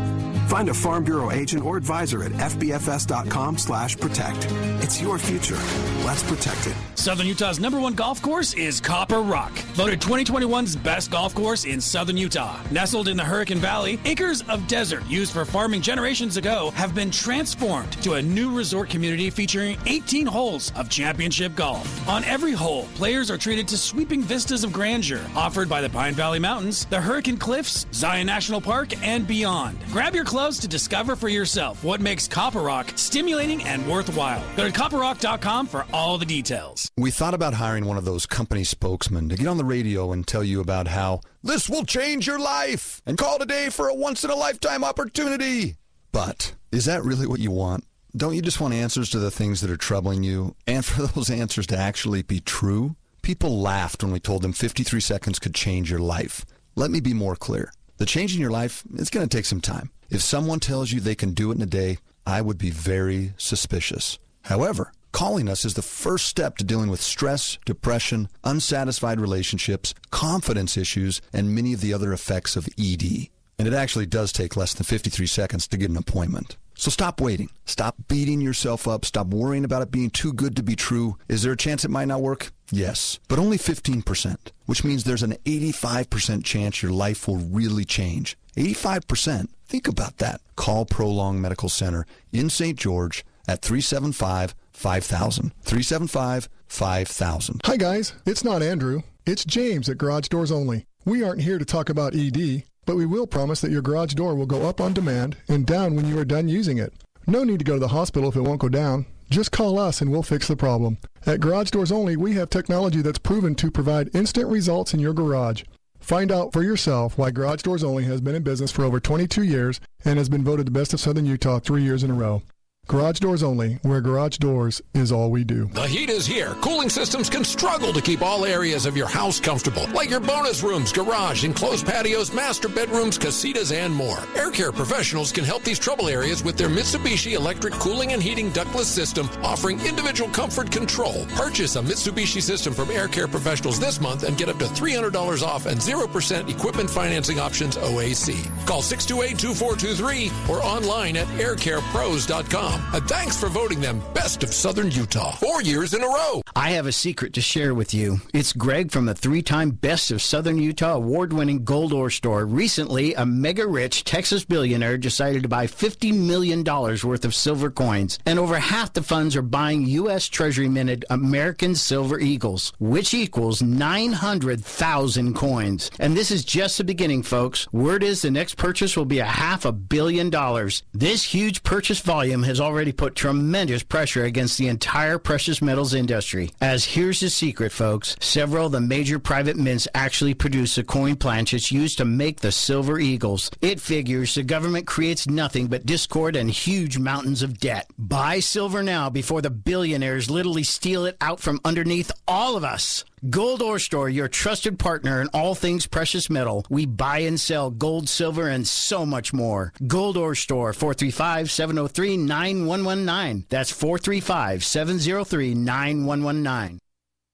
Find 0.48 0.70
a 0.70 0.74
Farm 0.74 1.04
Bureau 1.04 1.32
agent 1.32 1.64
or 1.64 1.76
advisor 1.76 2.24
at 2.24 2.32
fbfs.com 2.32 3.58
slash 3.58 3.98
protect. 3.98 4.48
It's 4.82 5.02
your 5.02 5.18
future. 5.18 5.58
Let's 6.06 6.24
protect 6.24 6.68
it. 6.68 6.76
Southern 6.94 7.28
Utah's 7.28 7.60
number 7.60 7.80
one 7.80 7.94
golf 7.94 8.22
course 8.22 8.54
is 8.54 8.80
Copper 8.80 9.22
Rock, 9.22 9.52
voted 9.74 10.00
2021's 10.02 10.76
best 10.76 11.12
golf 11.12 11.34
course 11.36 11.66
in 11.66 11.82
Southern 11.82 12.18
Utah. 12.18 12.60
Nestled 12.72 13.08
in 13.08 13.18
the 13.18 13.24
Hurricane 13.24 13.58
Valley, 13.58 14.00
acres 14.06 14.44
of 14.44 14.68
desert 14.68 15.06
used 15.08 15.34
for 15.34 15.46
farming 15.46 15.82
generations 15.82 16.38
ago 16.38 16.72
have 16.72 16.96
been 16.96 17.12
transformed 17.12 17.92
to 18.04 18.14
a 18.14 18.22
new 18.22 18.56
resort 18.56 18.90
community 18.90 19.30
featuring 19.30 19.78
18 19.86 20.26
holes 20.26 20.72
of 20.76 20.90
championship 20.90 21.56
golf. 21.56 22.08
On 22.08 22.24
every 22.24 22.54
hole, 22.54 22.88
players 22.96 23.30
are 23.30 23.38
treated 23.38 23.68
to 23.68 23.78
sweeping 23.78 24.22
vistas 24.22 24.64
of 24.64 24.72
grandeur 24.72 25.22
offered 25.36 25.70
by 25.70 25.82
the 25.82 25.90
Pine 25.90 26.14
Valley 26.14 26.40
Mountains, 26.40 26.86
the 26.86 27.02
Hurricane 27.02 27.38
Cliffs, 27.38 27.86
Zion 27.92 28.28
National 28.28 28.62
Park, 28.62 28.94
and 29.04 29.28
beyond. 29.28 29.78
Grab 29.92 30.16
your 30.16 30.26
clubs 30.36 30.60
to 30.60 30.68
discover 30.68 31.16
for 31.16 31.30
yourself 31.30 31.82
what 31.82 32.02
makes 32.02 32.28
Copper 32.28 32.60
Rock 32.60 32.92
stimulating 32.98 33.64
and 33.64 33.88
worthwhile. 33.88 34.44
Go 34.58 34.70
to 34.70 34.80
copperrock.com 34.80 35.66
for 35.66 35.86
all 35.94 36.18
the 36.18 36.26
details. 36.26 36.92
We 36.98 37.10
thought 37.10 37.34
about 37.34 37.54
hiring 37.54 37.86
one 37.86 37.96
of 37.96 38.04
those 38.04 38.26
company 38.26 38.66
spokesmen 38.66 39.30
to 39.30 39.38
get 39.38 39.48
on 39.48 39.56
the 39.56 39.64
radio 39.64 40.12
and 40.12 40.28
tell 40.28 40.44
you 40.44 40.60
about 40.60 40.90
how 40.90 41.22
this 41.42 41.70
will 41.70 41.86
change 41.86 42.28
your 42.28 42.38
life 42.38 43.02
and 43.06 43.18
call 43.18 43.40
today 43.40 43.70
for 43.70 43.88
a 43.88 43.96
once 43.96 44.26
in 44.26 44.30
a 44.30 44.36
lifetime 44.36 44.84
opportunity. 44.84 45.78
But 46.12 46.54
is 46.70 46.84
that 46.84 47.06
really 47.06 47.28
what 47.28 47.40
you 47.40 47.52
want? 47.52 47.86
Don't 48.14 48.36
you 48.36 48.42
just 48.42 48.60
want 48.60 48.74
answers 48.74 49.10
to 49.12 49.20
the 49.20 49.32
things 49.32 49.62
that 49.62 49.72
are 49.72 49.78
troubling 49.78 50.24
you 50.24 50.58
and 50.68 50.84
for 50.84 51.04
those 51.08 51.30
answers 51.30 51.66
to 51.68 51.78
actually 51.78 52.24
be 52.24 52.42
true? 52.42 52.98
People 53.22 53.62
laughed 53.62 54.04
when 54.04 54.12
we 54.12 54.20
told 54.20 54.42
them 54.42 54.52
53 54.52 55.00
seconds 55.00 55.40
could 55.40 55.56
change 55.56 55.90
your 55.90 56.02
life. 56.02 56.46
Let 56.76 56.92
me 56.92 57.00
be 57.00 57.14
more 57.14 57.38
clear. 57.38 57.72
The 58.00 58.06
change 58.06 58.36
in 58.36 58.42
your 58.42 58.52
life, 58.52 58.84
it's 58.96 59.10
going 59.10 59.26
to 59.26 59.38
take 59.38 59.46
some 59.46 59.62
time. 59.62 59.92
If 60.10 60.22
someone 60.22 60.60
tells 60.60 60.92
you 60.92 61.00
they 61.00 61.16
can 61.16 61.34
do 61.34 61.52
it 61.52 61.56
in 61.56 61.62
a 61.62 61.68
day, 61.68 61.98
I 62.26 62.42
would 62.42 62.58
be 62.58 62.70
very 62.70 63.34
suspicious. 63.38 64.20
However, 64.44 64.92
calling 65.12 65.50
us 65.50 65.66
is 65.66 65.74
the 65.74 65.82
first 65.82 66.28
step 66.28 66.58
to 66.58 66.64
dealing 66.64 66.90
with 66.90 67.02
stress, 67.02 67.58
depression, 67.66 68.30
unsatisfied 68.44 69.20
relationships, 69.20 69.94
confidence 70.12 70.78
issues, 70.78 71.22
and 71.34 71.56
many 71.56 71.74
of 71.74 71.82
the 71.82 71.94
other 71.94 72.14
effects 72.14 72.56
of 72.56 72.70
ED. 72.78 73.30
And 73.58 73.68
it 73.68 73.74
actually 73.74 74.06
does 74.06 74.32
take 74.32 74.58
less 74.58 74.74
than 74.74 74.84
53 74.84 75.26
seconds 75.26 75.68
to 75.70 75.78
get 75.78 75.90
an 75.90 75.98
appointment. 75.98 76.58
So 76.78 76.92
stop 76.92 77.22
waiting. 77.22 77.50
Stop 77.66 77.96
beating 78.08 78.42
yourself 78.42 78.88
up. 78.88 79.06
Stop 79.06 79.28
worrying 79.28 79.64
about 79.64 79.82
it 79.82 79.92
being 79.92 80.10
too 80.10 80.34
good 80.34 80.56
to 80.58 80.64
be 80.64 80.76
true. 80.76 81.18
Is 81.30 81.42
there 81.42 81.54
a 81.54 81.58
chance 81.58 81.86
it 81.86 81.92
might 81.92 82.10
not 82.10 82.22
work? 82.22 82.52
Yes, 82.70 83.20
but 83.30 83.40
only 83.40 83.58
15%, 83.58 84.36
which 84.66 84.84
means 84.84 85.04
there's 85.04 85.24
an 85.24 85.38
85% 85.46 86.44
chance 86.44 86.82
your 86.82 86.92
life 86.92 87.28
will 87.28 87.38
really 87.38 87.86
change. 87.86 88.38
85%. 88.56 89.50
Think 89.68 89.88
about 89.88 90.18
that. 90.18 90.42
Call 90.56 90.86
Prolong 90.86 91.42
Medical 91.42 91.70
Center 91.70 92.06
in 92.32 92.50
St. 92.50 92.78
George 92.78 93.26
at 93.48 93.62
375 93.62 94.56
5000. 94.72 95.52
375 95.62 96.50
5000. 96.68 97.62
Hi, 97.66 97.78
guys. 97.78 98.14
It's 98.26 98.44
not 98.44 98.62
Andrew. 98.62 99.02
It's 99.26 99.46
James 99.46 99.90
at 99.90 99.98
Garage 99.98 100.28
Doors 100.28 100.52
Only. 100.52 100.86
We 101.06 101.24
aren't 101.24 101.42
here 101.42 101.58
to 101.58 101.66
talk 101.66 101.90
about 101.90 102.16
ED, 102.16 102.64
but 102.86 102.96
we 102.96 103.06
will 103.06 103.28
promise 103.28 103.62
that 103.62 103.72
your 103.72 103.82
garage 103.82 104.14
door 104.14 104.36
will 104.36 104.46
go 104.46 104.68
up 104.68 104.80
on 104.82 104.94
demand 104.94 105.38
and 105.48 105.66
down 105.66 105.96
when 105.96 106.08
you 106.08 106.18
are 106.20 106.26
done 106.26 106.48
using 106.48 106.78
it. 106.78 106.94
No 107.28 107.44
need 107.44 107.60
to 107.60 107.66
go 107.66 107.74
to 107.74 107.80
the 107.80 107.88
hospital 107.88 108.30
if 108.30 108.36
it 108.36 108.42
won't 108.42 108.62
go 108.62 108.70
down. 108.70 109.06
Just 109.30 109.52
call 109.52 109.80
us 109.80 110.02
and 110.02 110.12
we'll 110.12 110.24
fix 110.24 110.48
the 110.48 110.56
problem. 110.56 110.98
At 111.26 111.40
Garage 111.40 111.72
Doors 111.72 111.92
Only, 111.92 112.16
we 112.16 112.34
have 112.34 112.50
technology 112.50 113.02
that's 113.02 113.18
proven 113.18 113.56
to 113.56 113.72
provide 113.72 114.16
instant 114.16 114.48
results 114.48 114.94
in 114.94 115.00
your 115.00 115.14
garage. 115.14 115.64
Find 116.06 116.32
out 116.32 116.54
for 116.54 116.62
yourself 116.62 117.18
why 117.18 117.32
Garage 117.32 117.64
Doors 117.64 117.84
Only 117.84 118.04
has 118.04 118.22
been 118.22 118.36
in 118.36 118.44
business 118.44 118.72
for 118.72 118.84
over 118.84 119.00
22 119.00 119.42
years 119.42 119.80
and 120.06 120.20
has 120.20 120.30
been 120.30 120.44
voted 120.44 120.68
the 120.68 120.72
best 120.72 120.94
of 120.94 121.00
Southern 121.00 121.26
Utah 121.26 121.58
three 121.58 121.82
years 121.82 122.04
in 122.04 122.12
a 122.12 122.14
row. 122.14 122.44
Garage 122.88 123.20
Doors 123.20 123.42
Only, 123.42 123.80
where 123.82 124.00
garage 124.00 124.38
doors 124.38 124.80
is 124.94 125.12
all 125.12 125.32
we 125.32 125.44
do. 125.44 125.66
The 125.74 125.88
heat 125.88 126.10
is 126.12 126.28
here. 126.28 126.54
Cooling 126.62 126.90
systems 126.90 127.32
can 127.32 127.44
struggle 127.44 127.92
to 127.92 128.00
keep 128.00 128.22
all 128.22 128.46
areas 128.46 128.86
of 128.86 128.96
your 128.96 129.08
house 129.08 129.40
comfortable, 129.40 129.88
like 129.88 130.12
your 130.12 130.20
bonus 130.20 130.62
rooms, 130.62 130.94
garage, 130.94 131.44
enclosed 131.44 131.88
patios, 131.88 132.32
master 132.32 132.70
bedrooms, 132.70 133.18
casitas, 133.18 133.74
and 133.74 133.92
more. 133.92 134.20
Air 134.36 134.52
Care 134.52 134.72
professionals 134.72 135.32
can 135.32 135.44
help 135.44 135.64
these 135.64 135.80
trouble 135.80 136.08
areas 136.08 136.44
with 136.44 136.58
their 136.58 136.70
Mitsubishi 136.70 137.34
electric 137.34 137.74
cooling 137.74 138.14
and 138.14 138.22
heating 138.22 138.52
ductless 138.52 138.88
system, 138.88 139.28
offering 139.42 139.80
individual 139.82 140.30
comfort 140.30 140.72
control. 140.72 141.26
Purchase 141.36 141.76
a 141.78 141.82
Mitsubishi 141.82 142.42
system 142.42 142.72
from 142.72 142.92
Air 142.92 143.08
Care 143.08 143.28
professionals 143.28 143.80
this 143.80 144.00
month 144.00 144.24
and 144.24 144.38
get 144.38 144.48
up 144.48 144.60
to 144.60 144.66
$300 144.66 145.42
off 145.42 145.66
and 145.66 145.80
0% 145.80 146.50
equipment 146.50 146.90
financing 146.90 147.40
options 147.40 147.78
OAC. 147.78 148.46
Call 148.68 148.84
628-2423 148.84 150.50
or 150.50 150.62
online 150.64 151.18
at 151.18 151.28
aircarepros.com. 151.40 152.75
And 152.94 153.08
thanks 153.08 153.40
for 153.40 153.50
voting 153.50 153.82
them 153.82 154.02
Best 154.14 154.44
of 154.44 154.54
Southern 154.54 154.92
Utah 154.92 155.32
four 155.34 155.62
years 155.62 155.94
in 155.94 156.04
a 156.04 156.08
row. 156.08 156.42
I 156.56 156.72
have 156.72 156.86
a 156.88 156.92
secret 156.92 157.34
to 157.34 157.42
share 157.42 157.74
with 157.74 157.94
you. 157.94 158.22
It's 158.34 158.54
Greg 158.54 158.92
from 158.92 159.06
the 159.06 159.16
three 159.16 159.42
time 159.42 159.72
Best 159.72 160.12
of 160.12 160.22
Southern 160.22 160.58
Utah 160.58 160.96
award 160.96 161.34
winning 161.34 161.66
Gold 161.66 161.94
Ore 161.94 162.10
Store. 162.10 162.46
Recently, 162.46 163.14
a 163.14 163.26
mega 163.26 163.68
rich 163.68 164.04
Texas 164.04 164.46
billionaire 164.46 164.98
decided 164.98 165.44
to 165.44 165.50
buy 165.50 165.68
$50 165.68 166.18
million 166.18 166.64
worth 166.64 167.26
of 167.26 167.36
silver 167.36 167.70
coins, 167.70 168.20
and 168.26 168.40
over 168.40 168.58
half 168.58 168.94
the 168.94 169.04
funds 169.04 169.36
are 169.36 169.42
buying 169.42 169.86
U.S. 169.86 170.28
Treasury 170.28 170.70
minted 170.70 171.06
American 171.10 171.76
Silver 171.76 172.20
Eagles, 172.20 172.74
which 172.80 173.14
equals 173.14 173.62
900,000 173.62 175.36
coins. 175.36 175.92
And 176.00 176.16
this 176.16 176.32
is 176.32 176.46
just 176.46 176.78
the 176.78 176.84
beginning, 176.84 177.24
folks. 177.24 177.72
Word 177.74 178.04
is 178.04 178.22
the 178.22 178.32
next 178.32 178.56
purchase 178.56 178.96
will 178.96 179.06
be 179.06 179.20
a 179.20 179.26
half 179.26 179.66
a 179.66 179.72
billion 179.72 180.30
dollars. 180.30 180.84
This 180.94 181.24
huge 181.24 181.64
purchase 181.64 182.00
volume 182.00 182.44
has 182.44 182.60
already 182.66 182.92
put 182.92 183.16
tremendous 183.16 183.84
pressure 183.84 184.24
against 184.24 184.58
the 184.58 184.68
entire 184.68 185.20
precious 185.20 185.62
metals 185.62 185.94
industry. 185.94 186.50
As 186.60 186.84
here's 186.84 187.20
the 187.20 187.30
secret, 187.30 187.72
folks 187.72 188.16
several 188.20 188.66
of 188.66 188.72
the 188.72 188.82
major 188.82 189.20
private 189.20 189.56
mints 189.56 189.88
actually 189.94 190.34
produce 190.34 190.76
the 190.76 190.84
coin 190.84 191.16
planchets 191.16 191.72
used 191.72 192.00
to 192.00 192.06
make 192.06 192.40
the 192.40 192.52
silver 192.52 193.00
eagles. 193.00 193.52
It 193.62 193.80
figures 193.80 194.34
the 194.34 194.44
government 194.44 194.88
creates 194.88 195.28
nothing 195.28 195.68
but 195.68 195.86
discord 195.86 196.36
and 196.36 196.50
huge 196.50 196.98
mountains 196.98 197.44
of 197.44 197.60
debt. 197.60 197.88
Buy 198.00 198.40
silver 198.40 198.82
now 198.82 199.12
before 199.12 199.42
the 199.42 199.52
billionaires 199.52 200.32
literally 200.32 200.64
steal 200.64 201.06
it 201.06 201.18
out 201.22 201.40
from 201.40 201.60
underneath 201.64 202.12
all 202.28 202.58
of 202.58 202.64
us. 202.64 203.06
Gold 203.30 203.62
Ore 203.62 203.80
Store, 203.80 204.10
your 204.10 204.28
trusted 204.28 204.78
partner 204.78 205.22
in 205.22 205.30
all 205.34 205.56
things 205.56 205.88
precious 205.88 206.30
metal. 206.30 206.66
We 206.70 206.86
buy 206.86 207.20
and 207.20 207.40
sell 207.40 207.72
gold, 207.72 208.10
silver, 208.10 208.50
and 208.50 208.68
so 208.68 209.06
much 209.06 209.34
more. 209.34 209.74
Gold 209.88 210.18
Ore 210.18 210.36
Store, 210.36 210.74
435 210.74 211.50
703 211.50 212.18
9119. 212.18 213.46
That's 213.50 213.72
435 213.72 214.64
703 214.64 215.56
9119. 215.56 216.80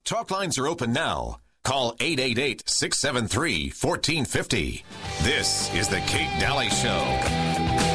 Talk 0.06 0.32
lines 0.32 0.58
are 0.58 0.68
open 0.68 0.94
now. 0.94 1.40
Call 1.64 1.96
888 2.00 2.64
673 2.68 3.66
1450. 3.70 4.84
This 5.24 5.74
is 5.74 5.88
The 5.90 6.00
Kate 6.02 6.40
Dalley 6.40 6.70
Show. 6.70 7.91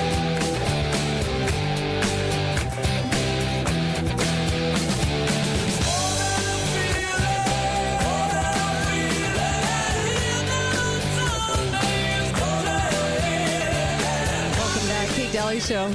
Dalley 15.47 15.61
Show. 15.61 15.89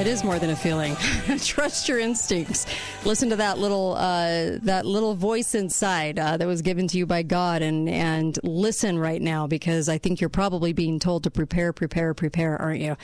It 0.00 0.06
is 0.06 0.24
more 0.24 0.38
than 0.38 0.48
a 0.48 0.56
feeling. 0.56 0.96
Trust 1.42 1.90
your 1.90 1.98
instincts. 1.98 2.64
Listen 3.04 3.28
to 3.28 3.36
that 3.36 3.58
little 3.58 3.92
uh, 3.98 4.56
that 4.62 4.86
little 4.86 5.14
voice 5.14 5.54
inside 5.54 6.18
uh, 6.18 6.38
that 6.38 6.46
was 6.46 6.62
given 6.62 6.88
to 6.88 6.96
you 6.96 7.04
by 7.04 7.22
God, 7.22 7.60
and 7.60 7.86
and 7.86 8.38
listen 8.42 8.98
right 8.98 9.20
now 9.20 9.46
because 9.46 9.90
I 9.90 9.98
think 9.98 10.22
you're 10.22 10.30
probably 10.30 10.72
being 10.72 10.98
told 10.98 11.24
to 11.24 11.30
prepare, 11.30 11.74
prepare, 11.74 12.14
prepare, 12.14 12.56
aren't 12.56 12.80
you? 12.80 12.96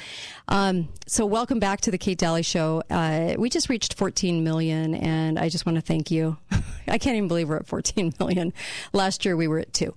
Um, 0.48 0.89
so 1.06 1.27
welcome 1.27 1.59
back 1.59 1.82
to 1.82 1.90
the 1.90 1.98
Kate 1.98 2.16
Dalley 2.16 2.44
Show. 2.44 2.82
Uh, 2.89 3.35
we 3.36 3.51
just 3.51 3.68
reached 3.68 3.93
14 3.93 4.43
million, 4.43 4.94
and 4.94 5.39
I 5.39 5.51
just 5.51 5.66
want 5.66 5.77
to 5.77 5.82
thank 5.82 6.10
you. 6.10 6.39
I 6.89 6.97
can't 6.97 7.16
even 7.16 7.28
believe 7.28 7.51
we're 7.51 7.56
at 7.56 7.66
14 7.66 8.14
million. 8.18 8.55
Last 8.94 9.27
year 9.27 9.36
we 9.36 9.48
were 9.48 9.59
at 9.59 9.74
two 9.74 9.94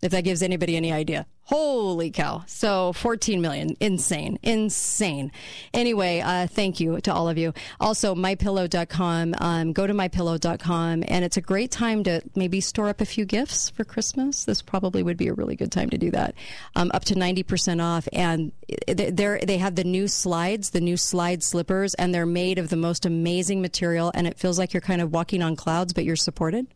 if 0.00 0.10
that 0.12 0.24
gives 0.24 0.42
anybody 0.42 0.76
any 0.76 0.92
idea. 0.92 1.26
Holy 1.44 2.10
cow. 2.10 2.44
So 2.46 2.92
14 2.92 3.40
million. 3.40 3.76
Insane. 3.80 4.38
Insane. 4.42 5.32
Anyway, 5.74 6.20
uh, 6.20 6.46
thank 6.46 6.78
you 6.78 7.00
to 7.00 7.12
all 7.12 7.28
of 7.28 7.36
you. 7.36 7.52
Also, 7.80 8.14
mypillow.com. 8.14 9.34
Um, 9.38 9.72
go 9.72 9.86
to 9.86 9.92
mypillow.com 9.92 11.04
and 11.08 11.24
it's 11.24 11.36
a 11.36 11.40
great 11.40 11.72
time 11.72 12.04
to 12.04 12.22
maybe 12.36 12.60
store 12.60 12.88
up 12.88 13.00
a 13.00 13.04
few 13.04 13.24
gifts 13.24 13.70
for 13.70 13.84
Christmas. 13.84 14.44
This 14.44 14.62
probably 14.62 15.02
would 15.02 15.16
be 15.16 15.28
a 15.28 15.34
really 15.34 15.56
good 15.56 15.72
time 15.72 15.90
to 15.90 15.98
do 15.98 16.12
that. 16.12 16.34
Um, 16.76 16.92
up 16.94 17.04
to 17.06 17.14
90% 17.14 17.82
off. 17.82 18.08
And 18.12 18.52
they're, 18.86 19.40
they 19.40 19.58
have 19.58 19.74
the 19.74 19.84
new 19.84 20.06
slides, 20.06 20.70
the 20.70 20.80
new 20.80 20.96
slide 20.96 21.42
slippers, 21.42 21.94
and 21.94 22.14
they're 22.14 22.24
made 22.24 22.58
of 22.58 22.70
the 22.70 22.76
most 22.76 23.04
amazing 23.04 23.60
material. 23.60 24.12
And 24.14 24.28
it 24.28 24.38
feels 24.38 24.60
like 24.60 24.72
you're 24.72 24.80
kind 24.80 25.02
of 25.02 25.12
walking 25.12 25.42
on 25.42 25.56
clouds, 25.56 25.92
but 25.92 26.04
you're 26.04 26.14
supported. 26.14 26.68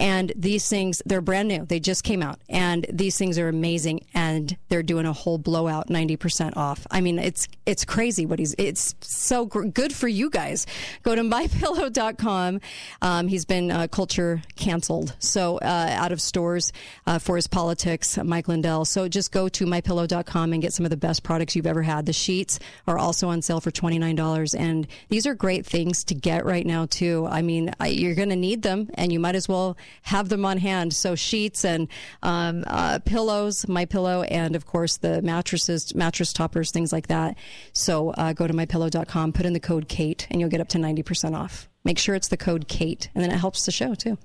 And 0.00 0.32
these 0.34 0.66
things, 0.66 1.02
they're 1.04 1.20
brand 1.20 1.48
new. 1.48 1.66
They 1.66 1.78
just 1.78 2.04
came 2.04 2.22
out. 2.22 2.40
And 2.48 2.86
these 2.90 3.18
things 3.18 3.38
are 3.38 3.48
amazing. 3.48 4.06
And 4.14 4.56
they're 4.70 4.82
doing 4.82 5.04
a 5.04 5.12
whole 5.12 5.36
blowout 5.36 5.88
90% 5.88 6.56
off. 6.56 6.86
I 6.90 7.02
mean, 7.02 7.18
it's, 7.18 7.46
it's 7.66 7.84
crazy 7.84 8.24
what 8.24 8.38
he's, 8.38 8.54
it's 8.56 8.94
so 9.02 9.44
gr- 9.44 9.66
good 9.66 9.92
for 9.92 10.08
you 10.08 10.30
guys. 10.30 10.66
Go 11.02 11.14
to 11.14 11.20
mypillow.com. 11.30 12.60
Um, 13.02 13.28
he's 13.28 13.44
been 13.44 13.70
uh, 13.70 13.88
culture 13.88 14.42
canceled. 14.56 15.14
So, 15.18 15.58
uh, 15.58 15.90
out 15.90 16.12
of 16.12 16.20
stores 16.22 16.72
uh, 17.06 17.18
for 17.18 17.36
his 17.36 17.46
politics, 17.46 18.16
Mike 18.16 18.48
Lindell. 18.48 18.86
So 18.86 19.06
just 19.06 19.32
go 19.32 19.50
to 19.50 19.66
mypillow.com 19.66 20.52
and 20.54 20.62
get 20.62 20.72
some 20.72 20.86
of 20.86 20.90
the 20.90 20.96
best 20.96 21.22
products 21.22 21.54
you've 21.54 21.66
ever 21.66 21.82
had. 21.82 22.06
The 22.06 22.14
sheets 22.14 22.58
are 22.86 22.96
also 22.96 23.28
on 23.28 23.42
sale 23.42 23.60
for 23.60 23.70
$29. 23.70 24.58
And 24.58 24.86
these 25.10 25.26
are 25.26 25.34
great 25.34 25.66
things 25.66 26.04
to 26.04 26.14
get 26.14 26.46
right 26.46 26.64
now, 26.64 26.86
too. 26.86 27.26
I 27.30 27.42
mean, 27.42 27.70
I, 27.78 27.88
you're 27.88 28.14
going 28.14 28.30
to 28.30 28.36
need 28.36 28.62
them 28.62 28.88
and 28.94 29.12
you 29.12 29.20
might 29.20 29.34
as 29.34 29.46
well 29.46 29.76
have 30.02 30.28
them 30.28 30.44
on 30.44 30.58
hand. 30.58 30.92
So 30.92 31.14
sheets 31.14 31.64
and 31.64 31.88
um, 32.22 32.64
uh, 32.66 32.98
pillows, 33.04 33.66
my 33.68 33.84
pillow, 33.84 34.22
and 34.22 34.54
of 34.54 34.66
course 34.66 34.98
the 34.98 35.22
mattresses, 35.22 35.94
mattress 35.94 36.32
toppers, 36.32 36.70
things 36.70 36.92
like 36.92 37.06
that. 37.06 37.36
So 37.72 38.10
uh, 38.10 38.32
go 38.32 38.46
to 38.46 38.52
mypillow.com, 38.52 39.32
put 39.32 39.46
in 39.46 39.52
the 39.52 39.60
code 39.60 39.88
Kate, 39.88 40.26
and 40.30 40.40
you'll 40.40 40.50
get 40.50 40.60
up 40.60 40.68
to 40.68 40.78
90% 40.78 41.36
off. 41.36 41.69
Make 41.82 41.98
sure 41.98 42.14
it's 42.14 42.28
the 42.28 42.36
code 42.36 42.68
Kate, 42.68 43.08
and 43.14 43.24
then 43.24 43.30
it 43.30 43.38
helps 43.38 43.64
the 43.64 43.72
show 43.72 43.94
too 43.94 44.18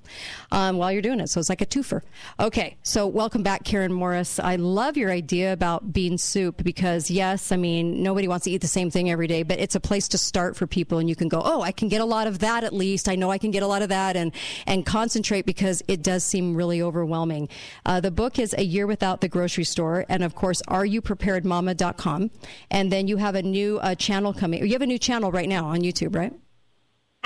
um, 0.52 0.76
while 0.76 0.92
you're 0.92 1.00
doing 1.00 1.20
it. 1.20 1.30
So 1.30 1.40
it's 1.40 1.48
like 1.48 1.62
a 1.62 1.66
twofer. 1.66 2.02
Okay, 2.38 2.76
so 2.82 3.06
welcome 3.06 3.42
back, 3.42 3.64
Karen 3.64 3.94
Morris. 3.94 4.38
I 4.38 4.56
love 4.56 4.98
your 4.98 5.10
idea 5.10 5.54
about 5.54 5.90
bean 5.90 6.18
soup 6.18 6.62
because, 6.62 7.10
yes, 7.10 7.52
I 7.52 7.56
mean, 7.56 8.02
nobody 8.02 8.28
wants 8.28 8.44
to 8.44 8.50
eat 8.50 8.60
the 8.60 8.66
same 8.66 8.90
thing 8.90 9.10
every 9.10 9.26
day, 9.26 9.42
but 9.42 9.58
it's 9.58 9.74
a 9.74 9.80
place 9.80 10.06
to 10.08 10.18
start 10.18 10.54
for 10.54 10.66
people, 10.66 10.98
and 10.98 11.08
you 11.08 11.16
can 11.16 11.28
go, 11.28 11.40
oh, 11.42 11.62
I 11.62 11.72
can 11.72 11.88
get 11.88 12.02
a 12.02 12.04
lot 12.04 12.26
of 12.26 12.40
that 12.40 12.62
at 12.62 12.74
least. 12.74 13.08
I 13.08 13.14
know 13.14 13.30
I 13.30 13.38
can 13.38 13.52
get 13.52 13.62
a 13.62 13.66
lot 13.66 13.80
of 13.80 13.88
that, 13.88 14.16
and 14.16 14.32
and 14.66 14.84
concentrate 14.84 15.46
because 15.46 15.82
it 15.88 16.02
does 16.02 16.24
seem 16.24 16.54
really 16.54 16.82
overwhelming. 16.82 17.48
Uh, 17.86 18.00
the 18.00 18.10
book 18.10 18.38
is 18.38 18.54
A 18.58 18.64
Year 18.64 18.86
Without 18.86 19.22
the 19.22 19.28
Grocery 19.28 19.64
Store, 19.64 20.04
and 20.10 20.22
of 20.22 20.34
course, 20.34 20.60
AreYouPreparedMama.com, 20.68 22.30
and 22.70 22.92
then 22.92 23.08
you 23.08 23.16
have 23.16 23.34
a 23.34 23.42
new 23.42 23.78
uh, 23.78 23.94
channel 23.94 24.34
coming. 24.34 24.62
You 24.62 24.74
have 24.74 24.82
a 24.82 24.86
new 24.86 24.98
channel 24.98 25.32
right 25.32 25.48
now 25.48 25.64
on 25.64 25.80
YouTube, 25.80 26.14
right? 26.14 26.34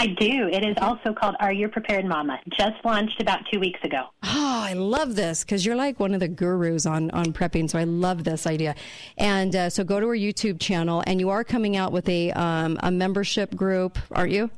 I 0.01 0.07
do. 0.07 0.49
It 0.51 0.65
is 0.65 0.77
also 0.81 1.13
called 1.13 1.37
Are 1.41 1.53
You 1.53 1.69
Prepared 1.69 2.07
Mama? 2.07 2.41
Just 2.59 2.83
launched 2.87 3.21
about 3.21 3.41
two 3.53 3.61
weeks 3.61 3.79
ago. 3.85 4.05
Oh, 4.23 4.63
I 4.65 4.73
love 4.73 5.15
this 5.15 5.45
because 5.45 5.67
you're 5.67 5.77
like 5.77 6.01
one 6.01 6.15
of 6.15 6.21
the 6.21 6.29
gurus 6.29 6.87
on, 6.87 7.11
on 7.11 7.35
prepping. 7.35 7.69
So 7.69 7.79
I 7.79 7.85
love 7.85 8.25
this 8.25 8.47
idea. 8.47 8.77
And 9.19 9.55
uh, 9.55 9.69
so 9.69 9.85
go 9.85 10.01
to 10.01 10.07
our 10.07 10.17
YouTube 10.17 10.59
channel, 10.59 11.05
and 11.07 11.21
you 11.21 11.29
are 11.29 11.45
coming 11.45 11.77
out 11.77 11.93
with 11.93 12.09
a, 12.09 12.31
um, 12.33 12.79
a 12.83 12.91
membership 12.91 13.55
group, 13.55 13.99
aren't 14.13 14.33
you? 14.33 14.51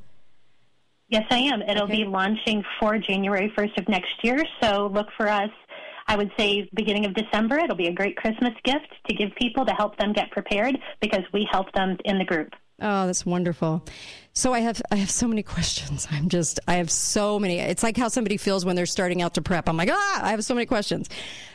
Yes, 1.09 1.25
I 1.29 1.39
am. 1.39 1.61
It'll 1.63 1.89
be 1.89 2.05
launching 2.05 2.63
for 2.79 2.97
January 2.99 3.53
1st 3.59 3.79
of 3.81 3.89
next 3.89 4.23
year. 4.23 4.45
So 4.63 4.93
look 4.95 5.09
for 5.17 5.29
us. 5.29 5.51
I 6.07 6.15
would 6.15 6.31
say 6.39 6.71
beginning 6.73 7.05
of 7.05 7.15
December. 7.15 7.59
It'll 7.59 7.75
be 7.75 7.89
a 7.89 7.93
great 7.93 8.17
Christmas 8.17 8.53
gift 8.63 8.87
to 9.09 9.15
give 9.17 9.35
people 9.35 9.67
to 9.67 9.73
help 9.73 9.97
them 9.99 10.13
get 10.13 10.31
prepared 10.31 10.79
because 11.01 11.25
we 11.33 11.49
help 11.51 11.73
them 11.73 11.97
in 12.05 12.19
the 12.19 12.25
group. 12.25 12.53
Oh, 12.83 13.07
that's 13.07 13.25
wonderful. 13.25 13.85
So 14.35 14.53
I 14.53 14.61
have 14.61 14.83
I 14.91 14.97
have 14.97 15.11
so 15.11 15.29
many 15.29 15.43
questions. 15.55 16.09
I'm 16.11 16.29
just 16.29 16.61
I 16.67 16.75
have 16.75 16.91
so 16.91 17.39
many. 17.39 17.59
It's 17.59 17.83
like 17.83 17.97
how 17.97 18.09
somebody 18.09 18.37
feels 18.37 18.65
when 18.65 18.77
they're 18.77 18.87
starting 18.87 19.23
out 19.23 19.35
to 19.35 19.43
prep. 19.43 19.69
I'm 19.69 19.77
like, 19.77 19.91
ah, 19.91 20.21
I 20.23 20.31
have 20.31 20.45
so 20.45 20.55
many 20.55 20.67
questions. 20.67 21.09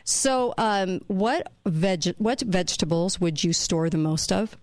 So, 0.03 0.53
um, 0.57 1.01
what 1.07 1.51
veg 1.65 2.15
what 2.17 2.41
vegetables 2.41 3.19
would 3.19 3.43
you 3.43 3.51
store 3.51 3.89
the 3.89 3.97
most 3.97 4.31
of? 4.31 4.57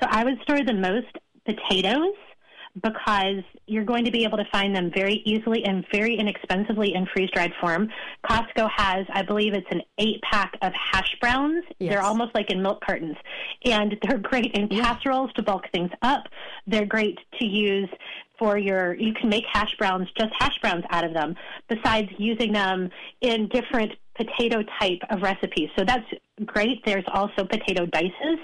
So 0.00 0.06
I 0.10 0.24
would 0.24 0.40
store 0.42 0.62
the 0.62 0.74
most 0.74 1.06
potatoes 1.44 2.14
because 2.82 3.42
you're 3.66 3.84
going 3.84 4.04
to 4.04 4.10
be 4.10 4.24
able 4.24 4.38
to 4.38 4.44
find 4.50 4.74
them 4.74 4.90
very 4.94 5.22
easily 5.24 5.64
and 5.64 5.84
very 5.92 6.16
inexpensively 6.16 6.94
in 6.94 7.06
freeze 7.06 7.30
dried 7.32 7.52
form. 7.60 7.88
Costco 8.24 8.68
has, 8.74 9.06
I 9.12 9.22
believe 9.22 9.54
it's 9.54 9.66
an 9.70 9.82
eight 9.98 10.20
pack 10.22 10.56
of 10.62 10.72
hash 10.72 11.16
browns. 11.20 11.64
Yes. 11.78 11.92
They're 11.92 12.02
almost 12.02 12.34
like 12.34 12.50
in 12.50 12.62
milk 12.62 12.82
cartons. 12.84 13.16
And 13.64 13.96
they're 14.02 14.18
great 14.18 14.52
in 14.54 14.68
casseroles 14.68 15.32
to 15.34 15.42
bulk 15.42 15.64
things 15.72 15.90
up. 16.02 16.24
They're 16.66 16.86
great 16.86 17.18
to 17.38 17.46
use 17.46 17.88
for 18.38 18.56
your 18.56 18.94
you 18.94 19.12
can 19.12 19.28
make 19.28 19.44
hash 19.52 19.74
browns 19.78 20.08
just 20.16 20.32
hash 20.38 20.58
browns 20.60 20.84
out 20.90 21.04
of 21.04 21.12
them 21.12 21.34
besides 21.68 22.08
using 22.18 22.52
them 22.52 22.88
in 23.20 23.48
different 23.48 23.92
potato 24.14 24.62
type 24.80 25.00
of 25.10 25.22
recipes 25.22 25.68
so 25.76 25.84
that's 25.84 26.06
great 26.44 26.84
there's 26.84 27.04
also 27.12 27.44
potato 27.44 27.84
dices 27.86 28.38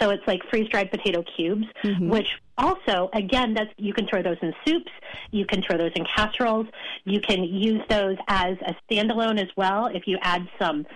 so 0.00 0.10
it's 0.10 0.26
like 0.26 0.40
freeze 0.50 0.68
dried 0.68 0.90
potato 0.90 1.22
cubes 1.36 1.66
mm-hmm. 1.82 2.08
which 2.08 2.28
also 2.60 3.08
again 3.14 3.54
that's 3.54 3.70
you 3.76 3.92
can 3.92 4.06
throw 4.06 4.22
those 4.22 4.36
in 4.42 4.52
soups 4.66 4.92
you 5.30 5.44
can 5.46 5.62
throw 5.62 5.76
those 5.76 5.92
in 5.96 6.04
casseroles 6.16 6.66
you 7.04 7.20
can 7.20 7.42
use 7.42 7.80
those 7.88 8.16
as 8.28 8.56
a 8.66 8.74
standalone 8.88 9.40
as 9.40 9.48
well 9.56 9.86
if 9.86 10.06
you 10.06 10.18
add 10.22 10.46
some 10.60 10.86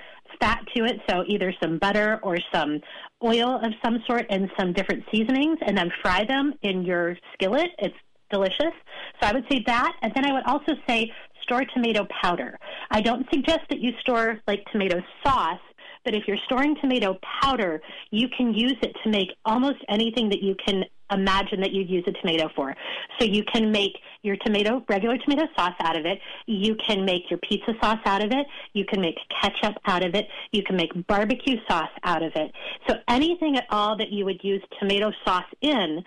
fat 0.41 0.65
to 0.77 0.85
it, 0.85 1.01
so 1.09 1.25
either 1.27 1.55
some 1.63 1.79
butter 1.79 2.21
or 2.23 2.37
some 2.53 2.81
oil 3.23 3.61
of 3.63 3.73
some 3.85 4.03
sort 4.07 4.27
and 4.31 4.51
some 4.59 4.73
different 4.73 5.05
seasonings, 5.11 5.59
and 5.65 5.77
then 5.77 5.91
fry 6.03 6.25
them 6.25 6.55
in 6.63 6.83
your 6.83 7.17
skillet. 7.35 7.71
It's 7.79 7.95
delicious. 8.31 8.75
So 9.21 9.29
I 9.29 9.33
would 9.33 9.45
say 9.51 9.63
that, 9.67 9.93
and 10.03 10.13
then 10.15 10.27
I 10.27 10.33
would 10.33 10.45
also 10.45 10.75
say 10.89 11.11
store 11.43 11.63
tomato 11.75 12.07
powder. 12.23 12.59
I 12.91 13.01
don't 13.01 13.27
suggest 13.33 13.61
that 13.71 13.81
you 13.81 13.93
store 14.01 14.41
like 14.47 14.65
tomato 14.73 15.01
sauce. 15.23 15.61
But 16.05 16.15
if 16.15 16.29
you're 16.29 16.39
storing 16.45 16.77
tomato 16.83 17.19
powder, 17.41 17.81
you 18.11 18.29
can 18.29 18.53
use 18.53 18.77
it 18.83 18.95
to 19.03 19.11
make 19.11 19.29
almost 19.47 19.79
anything 19.89 20.29
that 20.29 20.43
you 20.43 20.55
can 20.67 20.85
imagine 21.11 21.61
that 21.61 21.73
you'd 21.73 21.91
use 21.91 22.05
a 22.07 22.13
tomato 22.13 22.49
for. 22.55 22.75
So 23.19 23.25
you 23.25 23.45
can 23.45 23.71
make 23.71 23.93
your 24.23 24.37
tomato, 24.45 24.85
regular 24.89 25.19
tomato 25.19 25.47
sauce 25.57 25.75
out 25.81 25.97
of 25.97 26.07
it. 26.07 26.19
You 26.47 26.77
can 26.77 27.05
make 27.05 27.31
your 27.31 27.39
pizza 27.49 27.75
sauce 27.81 28.01
out 28.05 28.25
of 28.25 28.33
it. 28.33 28.47
You 28.73 28.85
can 28.85 29.01
make 29.01 29.17
ketchup 29.41 29.77
out 29.87 30.05
of 30.05 30.15
it. 30.15 30.29
You 30.53 30.63
can 30.63 30.77
make 30.77 30.91
barbecue 31.07 31.57
sauce 31.69 31.91
out 32.03 32.23
of 32.23 32.33
it. 32.35 32.53
So 32.89 32.97
anything 33.09 33.57
at 33.57 33.67
all 33.71 33.97
that 33.99 34.11
you 34.11 34.25
would 34.25 34.43
use 34.43 34.63
tomato 34.81 35.13
sauce 35.25 35.45
in, 35.61 36.03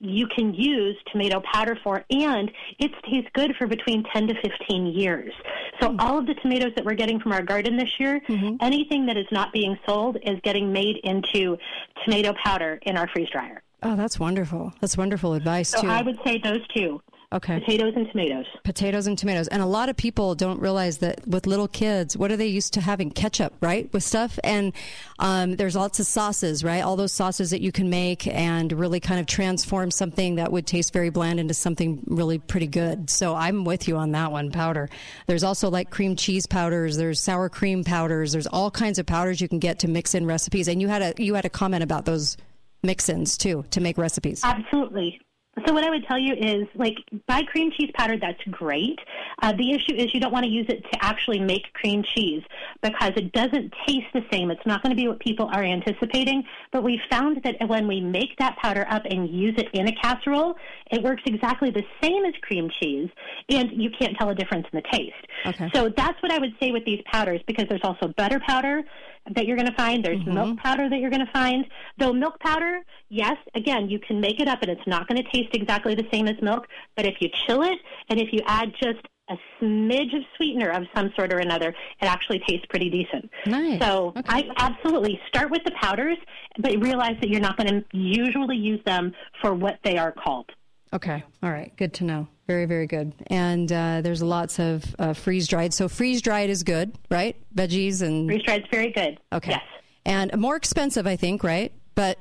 you 0.00 0.26
can 0.26 0.54
use 0.54 0.96
tomato 1.12 1.42
powder 1.52 1.78
for, 1.84 2.04
and 2.10 2.50
it 2.78 2.90
stays 3.04 3.24
good 3.34 3.54
for 3.56 3.66
between 3.66 4.02
10 4.14 4.28
to 4.28 4.34
15 4.42 4.86
years. 4.86 5.32
So 5.80 5.90
hmm. 5.90 6.00
all 6.00 6.18
of 6.18 6.26
the 6.26 6.34
tomatoes 6.34 6.72
that 6.76 6.84
we're 6.84 6.94
getting 6.94 7.20
from 7.20 7.32
our 7.32 7.42
garden 7.42 7.76
this 7.76 8.00
year, 8.00 8.20
mm-hmm. 8.28 8.56
anything 8.60 9.06
that 9.06 9.16
is 9.16 9.26
not 9.30 9.52
being 9.52 9.78
sold 9.86 10.16
is 10.22 10.40
getting 10.42 10.72
made 10.72 10.96
into 11.04 11.58
tomato 12.04 12.32
powder 12.42 12.78
in 12.82 12.96
our 12.96 13.08
freeze 13.08 13.28
dryer. 13.30 13.62
Oh, 13.82 13.96
that's 13.96 14.18
wonderful. 14.18 14.72
That's 14.80 14.96
wonderful 14.96 15.34
advice 15.34 15.70
So 15.70 15.82
too. 15.82 15.88
I 15.88 16.02
would 16.02 16.18
say 16.24 16.38
those 16.38 16.66
two. 16.74 17.00
Okay. 17.32 17.60
Potatoes 17.60 17.92
and 17.94 18.10
tomatoes. 18.10 18.46
Potatoes 18.64 19.06
and 19.06 19.16
tomatoes. 19.16 19.46
And 19.46 19.62
a 19.62 19.66
lot 19.66 19.88
of 19.88 19.96
people 19.96 20.34
don't 20.34 20.58
realize 20.58 20.98
that 20.98 21.24
with 21.28 21.46
little 21.46 21.68
kids, 21.68 22.16
what 22.16 22.32
are 22.32 22.36
they 22.36 22.48
used 22.48 22.72
to 22.74 22.80
having? 22.80 23.12
Ketchup, 23.12 23.54
right? 23.60 23.90
With 23.92 24.02
stuff. 24.02 24.36
And 24.42 24.72
um, 25.20 25.54
there's 25.54 25.76
lots 25.76 26.00
of 26.00 26.06
sauces, 26.06 26.64
right? 26.64 26.80
All 26.80 26.96
those 26.96 27.12
sauces 27.12 27.50
that 27.50 27.60
you 27.60 27.70
can 27.70 27.88
make 27.88 28.26
and 28.26 28.72
really 28.72 28.98
kind 28.98 29.20
of 29.20 29.26
transform 29.26 29.92
something 29.92 30.34
that 30.36 30.50
would 30.50 30.66
taste 30.66 30.92
very 30.92 31.10
bland 31.10 31.38
into 31.38 31.54
something 31.54 32.02
really 32.06 32.38
pretty 32.40 32.66
good. 32.66 33.08
So 33.08 33.36
I'm 33.36 33.64
with 33.64 33.86
you 33.86 33.96
on 33.96 34.10
that 34.10 34.32
one, 34.32 34.50
powder. 34.50 34.90
There's 35.28 35.44
also 35.44 35.70
like 35.70 35.90
cream 35.90 36.16
cheese 36.16 36.46
powders, 36.48 36.96
there's 36.96 37.20
sour 37.20 37.48
cream 37.48 37.84
powders, 37.84 38.32
there's 38.32 38.48
all 38.48 38.72
kinds 38.72 38.98
of 38.98 39.06
powders 39.06 39.40
you 39.40 39.48
can 39.48 39.60
get 39.60 39.78
to 39.80 39.88
mix 39.88 40.16
in 40.16 40.26
recipes. 40.26 40.66
And 40.66 40.80
you 40.80 40.88
had 40.88 41.02
a 41.02 41.22
you 41.22 41.34
had 41.34 41.44
a 41.44 41.50
comment 41.50 41.84
about 41.84 42.06
those 42.06 42.36
mix-ins 42.82 43.36
too 43.36 43.64
to 43.70 43.80
make 43.80 43.98
recipes. 43.98 44.42
Absolutely. 44.44 45.20
So 45.66 45.74
what 45.74 45.82
I 45.82 45.90
would 45.90 46.06
tell 46.06 46.18
you 46.18 46.32
is, 46.34 46.68
like, 46.76 46.94
buy 47.26 47.42
cream 47.42 47.72
cheese 47.76 47.90
powder. 47.94 48.16
That's 48.18 48.40
great. 48.50 48.98
Uh, 49.42 49.52
the 49.52 49.72
issue 49.72 49.94
is 49.94 50.14
you 50.14 50.20
don't 50.20 50.32
want 50.32 50.44
to 50.44 50.50
use 50.50 50.66
it 50.68 50.84
to 50.90 51.04
actually 51.04 51.40
make 51.40 51.72
cream 51.74 52.04
cheese 52.14 52.42
because 52.82 53.12
it 53.16 53.32
doesn't 53.32 53.74
taste 53.86 54.06
the 54.14 54.22
same. 54.32 54.50
It's 54.52 54.64
not 54.64 54.80
going 54.80 54.90
to 54.90 54.96
be 54.96 55.08
what 55.08 55.18
people 55.18 55.50
are 55.52 55.62
anticipating. 55.62 56.44
But 56.70 56.84
we 56.84 57.00
found 57.10 57.42
that 57.42 57.56
when 57.68 57.88
we 57.88 58.00
make 58.00 58.36
that 58.38 58.56
powder 58.58 58.86
up 58.88 59.02
and 59.10 59.28
use 59.28 59.54
it 59.58 59.68
in 59.74 59.88
a 59.88 59.92
casserole, 60.00 60.54
it 60.92 61.02
works 61.02 61.22
exactly 61.26 61.70
the 61.70 61.84
same 62.00 62.24
as 62.24 62.34
cream 62.42 62.70
cheese, 62.80 63.10
and 63.50 63.70
you 63.72 63.90
can't 63.90 64.16
tell 64.16 64.30
a 64.30 64.34
difference 64.34 64.66
in 64.72 64.80
the 64.82 64.96
taste. 64.96 65.26
Okay. 65.46 65.68
So 65.74 65.90
that's 65.94 66.22
what 66.22 66.30
I 66.32 66.38
would 66.38 66.54
say 66.60 66.70
with 66.70 66.84
these 66.84 67.02
powders 67.12 67.40
because 67.46 67.66
there's 67.68 67.84
also 67.84 68.14
butter 68.16 68.40
powder 68.46 68.84
that 69.34 69.46
you're 69.46 69.56
going 69.56 69.68
to 69.68 69.76
find. 69.76 70.04
There's 70.04 70.24
milk 70.24 70.48
mm-hmm. 70.48 70.54
powder 70.56 70.88
that 70.88 70.98
you're 70.98 71.10
going 71.10 71.24
to 71.24 71.32
find. 71.32 71.66
Though 71.98 72.12
milk 72.12 72.38
powder, 72.40 72.80
yes, 73.08 73.36
again, 73.54 73.88
you 73.88 73.98
can 73.98 74.20
make 74.20 74.40
it 74.40 74.48
up 74.48 74.62
and 74.62 74.70
it's 74.70 74.86
not 74.86 75.08
going 75.08 75.22
to 75.22 75.30
taste 75.30 75.54
exactly 75.54 75.94
the 75.94 76.06
same 76.12 76.26
as 76.26 76.40
milk. 76.42 76.66
But 76.96 77.06
if 77.06 77.16
you 77.20 77.28
chill 77.46 77.62
it 77.62 77.78
and 78.08 78.20
if 78.20 78.32
you 78.32 78.40
add 78.46 78.72
just 78.82 79.00
a 79.28 79.36
smidge 79.60 80.16
of 80.16 80.22
sweetener 80.36 80.70
of 80.70 80.84
some 80.94 81.12
sort 81.16 81.32
or 81.32 81.38
another, 81.38 81.68
it 81.68 82.06
actually 82.06 82.42
tastes 82.48 82.66
pretty 82.68 82.90
decent. 82.90 83.30
Nice. 83.46 83.80
So 83.80 84.12
I 84.26 84.48
absolutely 84.56 85.20
start 85.28 85.50
with 85.50 85.62
the 85.64 85.72
powders, 85.80 86.18
but 86.58 86.72
realize 86.80 87.16
that 87.20 87.28
you're 87.28 87.40
not 87.40 87.56
going 87.56 87.68
to 87.68 87.84
usually 87.96 88.56
use 88.56 88.80
them 88.84 89.12
for 89.40 89.54
what 89.54 89.78
they 89.84 89.96
are 89.96 90.12
called. 90.12 90.50
Okay. 90.92 91.22
All 91.42 91.50
right. 91.50 91.72
Good 91.76 91.94
to 91.94 92.04
know. 92.04 92.26
Very, 92.50 92.66
very 92.66 92.86
good. 92.88 93.12
And 93.28 93.70
uh, 93.70 94.00
there's 94.02 94.22
lots 94.22 94.58
of 94.58 94.84
uh, 94.98 95.12
freeze 95.12 95.46
dried. 95.46 95.72
So 95.72 95.88
freeze 95.88 96.20
dried 96.20 96.50
is 96.50 96.64
good, 96.64 96.96
right? 97.10 97.36
Veggies 97.54 98.02
and 98.02 98.28
freeze 98.28 98.42
dried 98.42 98.62
is 98.62 98.66
very 98.72 98.90
good. 98.90 99.18
Okay. 99.32 99.52
Yes. 99.52 99.62
And 100.04 100.36
more 100.36 100.56
expensive, 100.56 101.06
I 101.06 101.14
think, 101.14 101.44
right? 101.44 101.72
But 101.94 102.18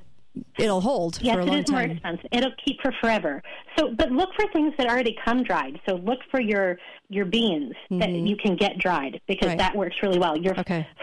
it'll 0.60 0.82
hold 0.82 1.18
Yes, 1.22 1.34
for 1.34 1.40
a 1.42 1.44
it 1.44 1.48
long 1.48 1.58
is 1.64 1.72
more 1.72 1.82
expensive. 1.82 2.28
It'll 2.32 2.52
keep 2.64 2.80
for 2.82 2.92
forever. 3.02 3.42
So, 3.78 3.94
but 3.98 4.12
look 4.12 4.30
for 4.40 4.46
things 4.54 4.74
that 4.78 4.88
already 4.88 5.18
come 5.26 5.42
dried. 5.44 5.80
So 5.90 5.96
look 5.96 6.20
for 6.30 6.40
your 6.40 6.78
your 7.10 7.26
beans 7.26 7.74
that 7.90 8.12
you 8.12 8.36
can 8.38 8.56
get 8.56 8.78
dried 8.78 9.20
because 9.28 9.40
Mm-hmm. 9.48 9.48
Right. 9.50 9.58
that 9.58 9.76
works 9.76 9.96
really 10.04 10.20
well. 10.20 10.38
Your 10.38 10.54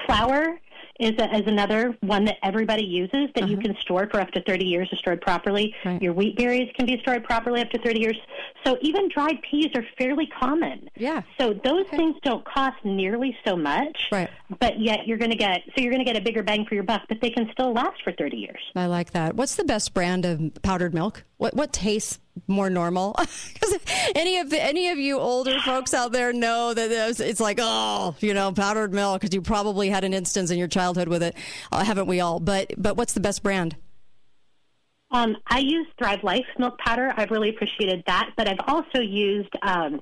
flour 0.06 0.60
is 1.00 1.12
a, 1.18 1.36
is 1.36 1.46
another 1.46 1.96
one 2.00 2.24
that 2.24 2.36
everybody 2.42 2.82
uses 2.84 3.28
that 3.34 3.44
Uh-huh. 3.44 3.46
you 3.52 3.56
can 3.58 3.76
store 3.80 4.08
for 4.10 4.20
up 4.20 4.30
to 4.32 4.42
30 4.42 4.64
years 4.64 4.88
if 4.92 4.98
stored 4.98 5.20
properly. 5.20 5.74
Your 6.00 6.12
wheat 6.12 6.36
berries 6.36 6.70
can 6.76 6.86
be 6.86 6.98
stored 7.02 7.24
properly 7.24 7.60
up 7.60 7.70
to 7.70 7.78
30 7.78 8.00
years. 8.00 8.16
So 8.64 8.78
even 8.80 9.08
dried 9.08 9.40
peas 9.48 9.68
are 9.74 9.84
fairly 9.98 10.26
common. 10.26 10.88
Yeah. 10.96 11.22
So 11.38 11.52
those 11.64 11.86
things 11.88 12.16
don't 12.22 12.44
cost 12.44 12.76
nearly 12.84 13.36
so 13.46 13.56
much. 13.56 14.08
Right. 14.10 14.28
But 14.60 14.80
yet 14.80 15.06
you're 15.06 15.18
going 15.18 15.30
to 15.30 15.36
get 15.36 15.62
so 15.74 15.82
you're 15.82 15.92
going 15.92 16.04
to 16.04 16.10
get 16.10 16.16
a 16.20 16.24
bigger 16.24 16.42
bang 16.42 16.64
for 16.66 16.74
your 16.74 16.84
buck, 16.84 17.02
but 17.08 17.20
they 17.20 17.30
can 17.30 17.48
still 17.52 17.72
last 17.72 18.02
for 18.02 18.12
30 18.12 18.36
years. 18.36 18.60
I 18.74 18.86
like 18.86 19.12
that. 19.12 19.34
What's 19.36 19.56
the 19.56 19.64
best 19.64 19.92
brand 19.94 20.24
of 20.24 20.40
powdered 20.62 20.94
milk? 20.94 21.24
What 21.38 21.54
what 21.54 21.72
tastes 21.72 22.18
more 22.46 22.70
normal? 22.70 23.14
Because 23.54 23.78
any 24.14 24.38
of 24.38 24.52
any 24.52 24.88
of 24.88 24.98
you 24.98 25.18
older 25.18 25.58
folks 25.60 25.94
out 25.94 26.12
there 26.12 26.32
know 26.32 26.74
that 26.74 26.90
it's, 26.90 27.20
it's 27.20 27.40
like 27.40 27.58
oh, 27.60 28.14
you 28.20 28.34
know, 28.34 28.52
powdered 28.52 28.92
milk 28.92 29.20
because 29.20 29.34
you 29.34 29.42
probably 29.42 29.88
had 29.88 30.04
an 30.04 30.12
instance 30.14 30.50
in 30.50 30.58
your 30.58 30.68
childhood 30.68 31.08
with 31.08 31.22
it, 31.22 31.34
uh, 31.72 31.82
haven't 31.82 32.06
we 32.06 32.20
all? 32.20 32.38
But 32.38 32.72
but 32.76 32.96
what's 32.96 33.14
the 33.14 33.20
best 33.20 33.42
brand? 33.42 33.76
Um, 35.10 35.36
I 35.46 35.60
use 35.60 35.86
Thrive 35.98 36.22
Life 36.24 36.46
milk 36.58 36.78
powder. 36.78 37.12
I've 37.16 37.30
really 37.30 37.50
appreciated 37.50 38.02
that, 38.06 38.30
but 38.36 38.48
I've 38.48 38.60
also 38.66 39.00
used 39.00 39.50
um, 39.62 40.00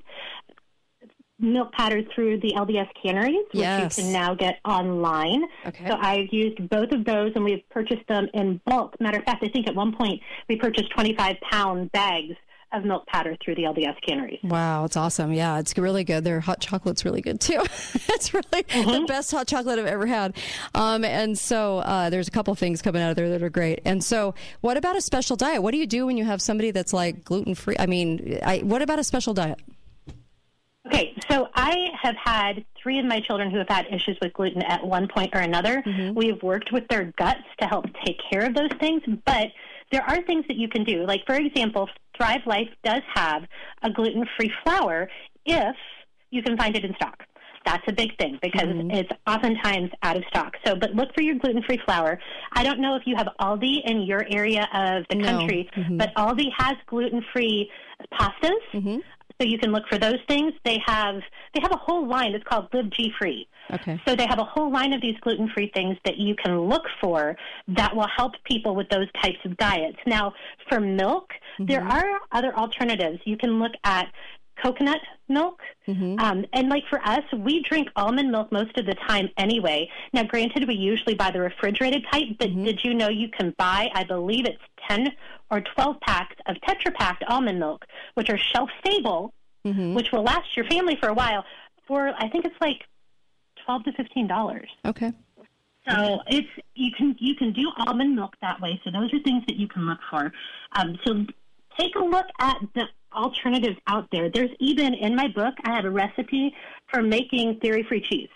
milk 1.45 1.71
powder 1.73 2.01
through 2.13 2.39
the 2.41 2.53
LDS 2.55 2.87
canneries, 3.01 3.45
which 3.51 3.61
Yes. 3.61 3.97
you 3.97 4.03
can 4.03 4.13
now 4.13 4.33
get 4.33 4.59
online. 4.65 5.43
Okay. 5.65 5.87
So 5.87 5.95
I've 5.99 6.27
used 6.31 6.67
both 6.69 6.91
of 6.91 7.05
those, 7.05 7.31
and 7.35 7.43
we've 7.45 7.67
purchased 7.69 8.07
them 8.07 8.27
in 8.33 8.59
bulk. 8.65 8.95
Matter 8.99 9.19
of 9.19 9.25
fact, 9.25 9.43
I 9.43 9.49
think 9.49 9.67
at 9.67 9.75
one 9.75 9.95
point 9.95 10.21
we 10.49 10.55
purchased 10.57 10.89
25 10.91 11.35
pound 11.49 11.91
bags 11.91 12.35
of 12.73 12.83
milk 12.83 13.05
powder 13.07 13.37
through 13.45 13.55
the 13.55 13.61
LDS 13.63 13.95
canneries. 14.05 14.39
Wow, 14.43 14.83
it's 14.83 14.97
awesome. 14.97 15.31
Yeah, 15.31 15.59
it's 15.59 15.77
really 15.77 16.03
good. 16.03 16.23
Their 16.25 16.41
hot 16.41 16.59
chocolate's 16.59 17.05
really 17.05 17.21
good 17.21 17.39
too. 17.39 17.61
it's 18.09 18.33
really 18.33 18.63
the 18.67 19.05
best 19.07 19.31
hot 19.31 19.47
chocolate 19.47 19.79
I've 19.79 19.85
ever 19.85 20.05
had. 20.07 20.35
Um, 20.73 21.05
and 21.05 21.37
so 21.37 21.77
uh, 21.79 22.09
there's 22.09 22.27
a 22.27 22.31
couple 22.31 22.53
things 22.55 22.81
coming 22.81 23.01
out 23.01 23.11
of 23.11 23.15
there 23.15 23.29
that 23.29 23.41
are 23.43 23.49
great. 23.49 23.79
And 23.85 24.03
so, 24.03 24.33
what 24.61 24.75
about 24.75 24.97
a 24.97 25.01
special 25.01 25.37
diet? 25.37 25.63
What 25.63 25.71
do 25.71 25.77
you 25.77 25.87
do 25.87 26.05
when 26.05 26.17
you 26.17 26.25
have 26.25 26.41
somebody 26.41 26.71
that's 26.71 26.91
like 26.91 27.23
gluten 27.23 27.55
free? 27.55 27.75
I 27.79 27.85
mean, 27.85 28.39
I, 28.43 28.57
what 28.59 28.81
about 28.81 28.99
a 28.99 29.03
special 29.05 29.33
diet? 29.33 29.59
Okay, 30.87 31.15
so 31.29 31.47
I 31.55 31.87
have 31.99 32.15
had 32.23 32.63
three 32.81 32.99
of 32.99 33.05
my 33.05 33.19
children 33.19 33.49
who 33.49 33.57
have 33.57 33.69
had 33.69 33.87
issues 33.91 34.17
with 34.21 34.33
gluten 34.33 34.61
at 34.61 34.85
one 34.85 35.07
point 35.07 35.31
or 35.33 35.41
another. 35.41 35.81
Mm-hmm. 35.81 36.13
We 36.13 36.27
have 36.27 36.43
worked 36.43 36.71
with 36.71 36.87
their 36.89 37.11
guts 37.17 37.41
to 37.59 37.67
help 37.67 37.85
take 38.05 38.17
care 38.29 38.45
of 38.45 38.53
those 38.53 38.69
things, 38.79 39.01
but 39.25 39.47
there 39.91 40.03
are 40.03 40.21
things 40.23 40.45
that 40.47 40.57
you 40.57 40.67
can 40.67 40.83
do. 40.83 41.05
Like, 41.05 41.25
for 41.25 41.35
example, 41.35 41.89
Thrive 42.15 42.41
Life 42.45 42.69
does 42.83 43.01
have 43.13 43.43
a 43.81 43.89
gluten 43.89 44.25
free 44.37 44.51
flour 44.63 45.09
if 45.45 45.75
you 46.29 46.43
can 46.43 46.57
find 46.57 46.75
it 46.75 46.85
in 46.85 46.93
stock. 46.95 47.23
That's 47.65 47.83
a 47.87 47.93
big 47.93 48.15
thing 48.19 48.37
because 48.43 48.67
mm-hmm. 48.67 48.91
it's 48.91 49.09
oftentimes 49.25 49.89
out 50.03 50.17
of 50.17 50.23
stock. 50.29 50.53
So, 50.65 50.75
but 50.75 50.91
look 50.91 51.09
for 51.15 51.23
your 51.23 51.35
gluten 51.35 51.63
free 51.63 51.79
flour. 51.83 52.19
I 52.53 52.63
don't 52.63 52.79
know 52.79 52.95
if 52.95 53.03
you 53.07 53.15
have 53.15 53.27
Aldi 53.41 53.81
in 53.85 54.03
your 54.03 54.23
area 54.29 54.67
of 54.71 55.05
the 55.09 55.15
No. 55.15 55.39
country, 55.39 55.67
Mhm. 55.75 55.97
but 55.97 56.13
Aldi 56.13 56.49
has 56.55 56.75
gluten 56.85 57.25
free 57.33 57.71
pastas. 58.13 58.51
Mm-hmm. 58.73 58.97
Mm-hmm. 59.39 59.43
So 59.43 59.49
you 59.49 59.57
can 59.57 59.71
look 59.71 59.83
for 59.89 59.97
those 59.97 60.19
things. 60.27 60.53
They 60.63 60.79
have 60.85 61.21
they 61.53 61.61
have 61.61 61.71
a 61.71 61.77
whole 61.77 62.07
line. 62.07 62.33
It's 62.33 62.43
called 62.45 62.67
Live 62.73 62.89
G 62.89 63.11
Free. 63.19 63.47
Okay. 63.73 63.99
So 64.07 64.15
they 64.15 64.27
have 64.27 64.39
a 64.39 64.43
whole 64.43 64.71
line 64.71 64.93
of 64.93 65.01
these 65.01 65.15
gluten 65.21 65.49
free 65.49 65.71
things 65.73 65.97
that 66.05 66.17
you 66.17 66.35
can 66.35 66.59
look 66.61 66.83
for 67.01 67.35
that 67.69 67.95
will 67.95 68.07
help 68.15 68.33
people 68.43 68.75
with 68.75 68.89
those 68.89 69.07
types 69.21 69.39
of 69.43 69.57
diets. 69.57 69.97
Now, 70.05 70.33
for 70.69 70.79
milk, 70.79 71.31
there 71.59 71.83
are 71.83 72.19
other 72.31 72.55
alternatives. 72.55 73.19
You 73.25 73.37
can 73.37 73.59
look 73.59 73.71
at 73.83 74.11
coconut 74.63 74.99
milk. 75.27 75.59
Um, 76.19 76.45
and 76.53 76.69
like 76.69 76.83
for 76.89 76.99
us, 77.05 77.23
we 77.35 77.63
drink 77.63 77.89
almond 77.95 78.31
milk 78.31 78.51
most 78.51 78.77
of 78.77 78.85
the 78.85 78.95
time 79.07 79.29
anyway. 79.37 79.89
Now, 80.13 80.23
granted, 80.23 80.67
we 80.67 80.75
usually 80.75 81.15
buy 81.15 81.31
the 81.31 81.41
refrigerated 81.41 82.05
type, 82.11 82.27
but 82.39 82.55
did 82.55 82.83
you 82.83 82.93
know 82.93 83.09
you 83.09 83.29
can 83.29 83.53
buy, 83.57 83.89
I 83.93 84.03
believe 84.03 84.45
it's 84.45 84.61
10 84.89 85.11
or 85.51 85.61
12 85.61 85.99
packs 86.01 86.35
of 86.47 86.55
Tetra 86.57 86.93
Pak 86.93 87.21
almond 87.27 87.59
milk, 87.59 87.85
which 88.15 88.29
are 88.29 88.37
shelf 88.37 88.69
stable, 88.85 89.33
which 89.95 90.11
will 90.11 90.23
last 90.23 90.55
your 90.55 90.65
family 90.65 90.97
for 90.99 91.09
a 91.09 91.13
while 91.13 91.43
for, 91.87 92.13
I 92.17 92.29
think 92.29 92.45
it's 92.45 92.55
like 92.61 92.83
12 93.65 93.83
to 93.85 93.91
$15. 93.91 94.65
Okay. 94.85 95.11
So 95.87 96.19
it's 96.27 96.47
you 96.73 96.91
can 96.97 97.15
you 97.19 97.35
can 97.35 97.53
do 97.53 97.69
almond 97.77 98.15
milk 98.15 98.35
that 98.41 98.59
way. 98.59 98.81
So 98.83 98.89
those 98.89 99.13
are 99.13 99.19
things 99.19 99.43
that 99.47 99.55
you 99.55 99.67
can 99.67 99.85
look 99.85 99.99
for. 100.09 100.33
Um, 100.71 100.97
so 101.05 101.25
take 101.77 101.95
a 101.95 102.03
look 102.03 102.25
at 102.39 102.57
the 102.73 102.85
alternatives 103.13 103.77
out 103.87 104.07
there. 104.11 104.29
There's 104.29 104.49
even 104.59 104.93
in 104.95 105.15
my 105.15 105.27
book 105.27 105.53
I 105.63 105.75
have 105.75 105.85
a 105.85 105.91
recipe 105.91 106.55
for 106.87 107.03
making 107.03 107.59
dairy 107.59 107.83
free 107.83 108.01
cheese. 108.01 108.29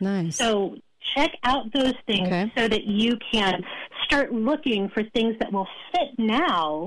Nice. 0.00 0.36
So 0.36 0.76
check 1.14 1.30
out 1.44 1.72
those 1.72 1.94
things 2.06 2.26
Okay. 2.28 2.52
so 2.56 2.68
that 2.68 2.84
you 2.84 3.18
can 3.32 3.62
start 4.04 4.32
looking 4.32 4.88
for 4.90 5.02
things 5.14 5.36
that 5.40 5.52
will 5.52 5.68
fit 5.92 6.08
now 6.18 6.86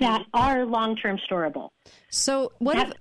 that 0.00 0.22
are 0.34 0.64
long 0.64 0.96
term 0.96 1.18
storable. 1.30 1.70
So 2.10 2.52
what 2.58 2.76
if? 2.78 2.92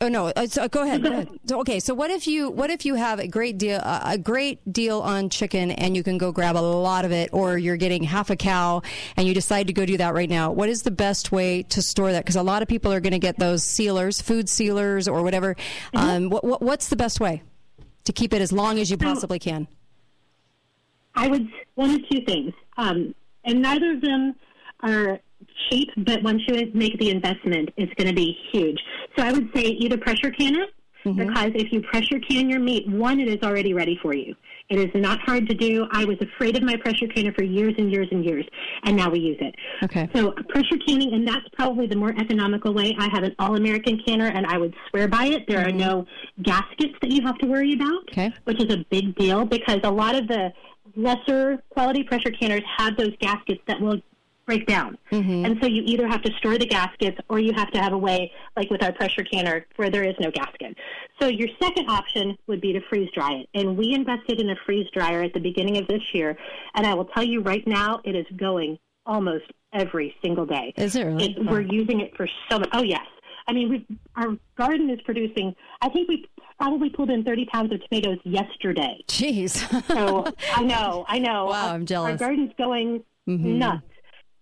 Oh 0.00 0.08
no! 0.08 0.26
uh, 0.26 0.46
So 0.46 0.68
go 0.68 0.82
ahead. 0.82 1.02
Go 1.02 1.10
ahead. 1.10 1.28
So, 1.48 1.60
okay. 1.60 1.80
So 1.80 1.94
what 1.94 2.10
if 2.10 2.26
you 2.26 2.50
what 2.50 2.68
if 2.70 2.84
you 2.84 2.94
have 2.96 3.18
a 3.20 3.26
great 3.28 3.56
deal 3.58 3.80
uh, 3.82 4.00
a 4.04 4.18
great 4.18 4.60
deal 4.70 5.00
on 5.00 5.30
chicken 5.30 5.70
and 5.70 5.96
you 5.96 6.02
can 6.02 6.18
go 6.18 6.32
grab 6.32 6.56
a 6.56 6.58
lot 6.58 7.04
of 7.04 7.12
it, 7.12 7.30
or 7.32 7.56
you're 7.56 7.76
getting 7.78 8.02
half 8.02 8.28
a 8.30 8.36
cow 8.36 8.82
and 9.16 9.26
you 9.26 9.32
decide 9.32 9.68
to 9.68 9.72
go 9.72 9.86
do 9.86 9.96
that 9.96 10.12
right 10.14 10.28
now? 10.28 10.50
What 10.52 10.68
is 10.68 10.82
the 10.82 10.90
best 10.90 11.32
way 11.32 11.62
to 11.64 11.80
store 11.80 12.12
that? 12.12 12.24
Because 12.24 12.36
a 12.36 12.42
lot 12.42 12.60
of 12.60 12.68
people 12.68 12.92
are 12.92 13.00
going 13.00 13.12
to 13.12 13.18
get 13.18 13.38
those 13.38 13.62
sealers, 13.64 14.20
food 14.20 14.48
sealers, 14.48 15.08
or 15.08 15.22
whatever. 15.22 15.56
Um, 15.94 16.28
what, 16.28 16.44
what 16.44 16.60
what's 16.60 16.88
the 16.88 16.96
best 16.96 17.20
way 17.20 17.42
to 18.04 18.12
keep 18.12 18.32
it 18.32 18.40
as 18.40 18.52
long 18.52 18.78
as 18.78 18.90
you 18.90 18.96
possibly 18.96 19.38
can? 19.38 19.66
I 21.14 21.28
would 21.28 21.48
one 21.74 21.90
of 21.90 22.00
two 22.10 22.22
things, 22.26 22.52
um, 22.76 23.14
and 23.44 23.62
neither 23.62 23.92
of 23.92 24.00
them 24.00 24.34
are 24.80 25.20
cheap. 25.68 25.88
But 25.96 26.22
once 26.22 26.42
you 26.48 26.70
make 26.74 26.98
the 26.98 27.10
investment, 27.10 27.70
it's 27.76 27.92
going 27.94 28.08
to 28.08 28.14
be 28.14 28.36
huge. 28.52 28.78
So 29.16 29.24
I 29.24 29.32
would 29.32 29.48
say 29.54 29.62
either 29.62 29.96
pressure 29.96 30.30
can 30.30 30.56
it, 30.56 30.70
because 31.04 31.52
if 31.54 31.72
you 31.72 31.82
pressure 31.82 32.18
can 32.18 32.48
your 32.48 32.60
meat, 32.60 32.88
one, 32.88 33.20
it 33.20 33.28
is 33.28 33.42
already 33.42 33.74
ready 33.74 33.98
for 34.02 34.14
you. 34.14 34.34
It 34.70 34.78
is 34.78 34.90
not 34.94 35.20
hard 35.20 35.46
to 35.48 35.54
do. 35.54 35.86
I 35.92 36.04
was 36.04 36.16
afraid 36.20 36.56
of 36.56 36.62
my 36.62 36.76
pressure 36.76 37.06
canner 37.06 37.32
for 37.34 37.44
years 37.44 37.74
and 37.76 37.92
years 37.92 38.08
and 38.10 38.24
years, 38.24 38.46
and 38.84 38.96
now 38.96 39.10
we 39.10 39.20
use 39.20 39.36
it. 39.40 39.54
Okay. 39.82 40.08
So 40.14 40.32
pressure 40.48 40.78
canning, 40.86 41.12
and 41.12 41.28
that's 41.28 41.46
probably 41.52 41.86
the 41.86 41.96
more 41.96 42.14
economical 42.18 42.72
way. 42.72 42.94
I 42.98 43.08
have 43.12 43.24
an 43.24 43.34
all-American 43.38 44.00
canner, 44.06 44.26
and 44.26 44.46
I 44.46 44.56
would 44.56 44.74
swear 44.88 45.06
by 45.06 45.26
it. 45.26 45.44
There 45.48 45.60
are 45.60 45.68
mm-hmm. 45.68 45.78
no 45.78 46.06
gaskets 46.42 46.94
that 47.02 47.10
you 47.10 47.22
have 47.26 47.36
to 47.38 47.46
worry 47.46 47.74
about, 47.74 48.08
Okay. 48.10 48.32
which 48.44 48.62
is 48.62 48.72
a 48.72 48.84
big 48.90 49.14
deal 49.16 49.44
because 49.44 49.80
a 49.84 49.90
lot 49.90 50.14
of 50.14 50.28
the 50.28 50.52
lesser 50.96 51.62
quality 51.70 52.02
pressure 52.02 52.30
canners 52.30 52.62
have 52.78 52.96
those 52.96 53.12
gaskets 53.20 53.60
that 53.66 53.80
will 53.80 54.00
break 54.46 54.66
down. 54.66 54.98
And 55.10 55.58
so 55.60 55.66
you 55.66 55.82
either 55.86 56.06
have 56.08 56.22
to 56.22 56.32
store 56.38 56.58
the 56.58 56.66
gaskets 56.66 57.16
or 57.28 57.38
you 57.38 57.52
have 57.54 57.70
to 57.72 57.78
have 57.80 57.92
a 57.92 57.98
way, 57.98 58.30
like 58.56 58.70
with 58.70 58.82
our 58.82 58.92
pressure 58.92 59.22
canner, 59.24 59.66
where 59.76 59.90
there 59.90 60.04
is 60.04 60.14
no 60.20 60.30
gasket. 60.30 60.76
So 61.20 61.28
your 61.28 61.48
second 61.62 61.88
option 61.88 62.36
would 62.46 62.60
be 62.60 62.72
to 62.72 62.80
freeze 62.88 63.08
dry 63.14 63.32
it. 63.32 63.48
And 63.54 63.76
we 63.76 63.94
invested 63.94 64.40
in 64.40 64.50
a 64.50 64.56
freeze 64.66 64.86
dryer 64.92 65.22
at 65.22 65.32
the 65.32 65.40
beginning 65.40 65.78
of 65.78 65.86
this 65.86 66.02
year. 66.12 66.36
And 66.74 66.86
I 66.86 66.94
will 66.94 67.06
tell 67.06 67.24
you 67.24 67.40
right 67.40 67.66
now, 67.66 68.00
it 68.04 68.14
is 68.16 68.26
going 68.36 68.78
almost 69.06 69.44
every 69.72 70.14
single 70.22 70.46
day. 70.46 70.72
Is 70.76 70.96
it 70.96 71.04
really? 71.04 71.32
It, 71.32 71.46
we're 71.46 71.60
using 71.60 72.00
it 72.00 72.16
for 72.16 72.26
so 72.50 72.58
much. 72.58 72.68
Oh, 72.72 72.82
yes. 72.82 73.04
I 73.46 73.52
mean, 73.52 73.68
we 73.68 73.86
our 74.16 74.36
garden 74.56 74.88
is 74.88 75.00
producing, 75.02 75.54
I 75.82 75.90
think 75.90 76.08
we 76.08 76.24
probably 76.58 76.88
pulled 76.88 77.10
in 77.10 77.24
30 77.24 77.44
pounds 77.46 77.72
of 77.74 77.80
tomatoes 77.88 78.18
yesterday. 78.24 79.04
Jeez. 79.06 79.56
so 79.86 80.24
I 80.54 80.62
know, 80.64 81.04
I 81.08 81.18
know. 81.18 81.46
Wow, 81.46 81.68
Our- 81.68 81.74
I'm 81.74 81.84
jealous. 81.86 82.12
Our 82.12 82.16
garden's 82.16 82.52
going 82.56 83.04
Mhm. 83.28 83.38
nuts. 83.58 83.82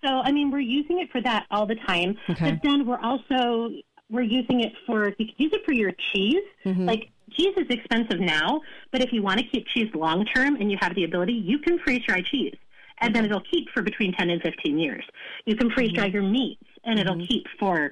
So, 0.04 0.08
I 0.08 0.32
mean, 0.32 0.50
we're 0.50 0.60
using 0.60 1.00
it 1.00 1.10
for 1.10 1.20
that 1.22 1.46
all 1.50 1.66
the 1.66 1.76
time. 1.86 2.16
Okay. 2.28 2.52
But 2.52 2.62
then 2.62 2.86
we're 2.86 3.00
also, 3.00 3.70
we're 4.10 4.22
using 4.22 4.60
it 4.60 4.72
for, 4.86 5.08
you 5.18 5.26
can 5.26 5.34
use 5.36 5.52
it 5.52 5.64
for 5.64 5.72
your 5.72 5.92
cheese. 6.12 6.42
Mm-hmm. 6.64 6.86
Like, 6.86 7.10
cheese 7.30 7.54
is 7.56 7.66
expensive 7.70 8.20
now, 8.20 8.60
but 8.90 9.00
if 9.00 9.12
you 9.12 9.22
want 9.22 9.38
to 9.40 9.46
keep 9.46 9.66
cheese 9.68 9.88
long 9.94 10.24
term 10.26 10.56
and 10.56 10.70
you 10.70 10.78
have 10.80 10.94
the 10.94 11.04
ability, 11.04 11.32
you 11.32 11.58
can 11.58 11.78
freeze 11.78 12.02
dry 12.06 12.20
cheese. 12.20 12.54
And 13.00 13.14
then 13.14 13.24
it'll 13.24 13.42
keep 13.50 13.68
for 13.70 13.82
between 13.82 14.12
10 14.12 14.30
and 14.30 14.40
15 14.42 14.78
years. 14.78 15.04
You 15.44 15.56
can 15.56 15.70
freeze 15.70 15.92
dry 15.92 16.06
mm-hmm. 16.06 16.14
your 16.14 16.22
meats 16.22 16.62
and 16.84 16.98
it'll 16.98 17.14
mm-hmm. 17.14 17.24
keep 17.24 17.46
for, 17.58 17.90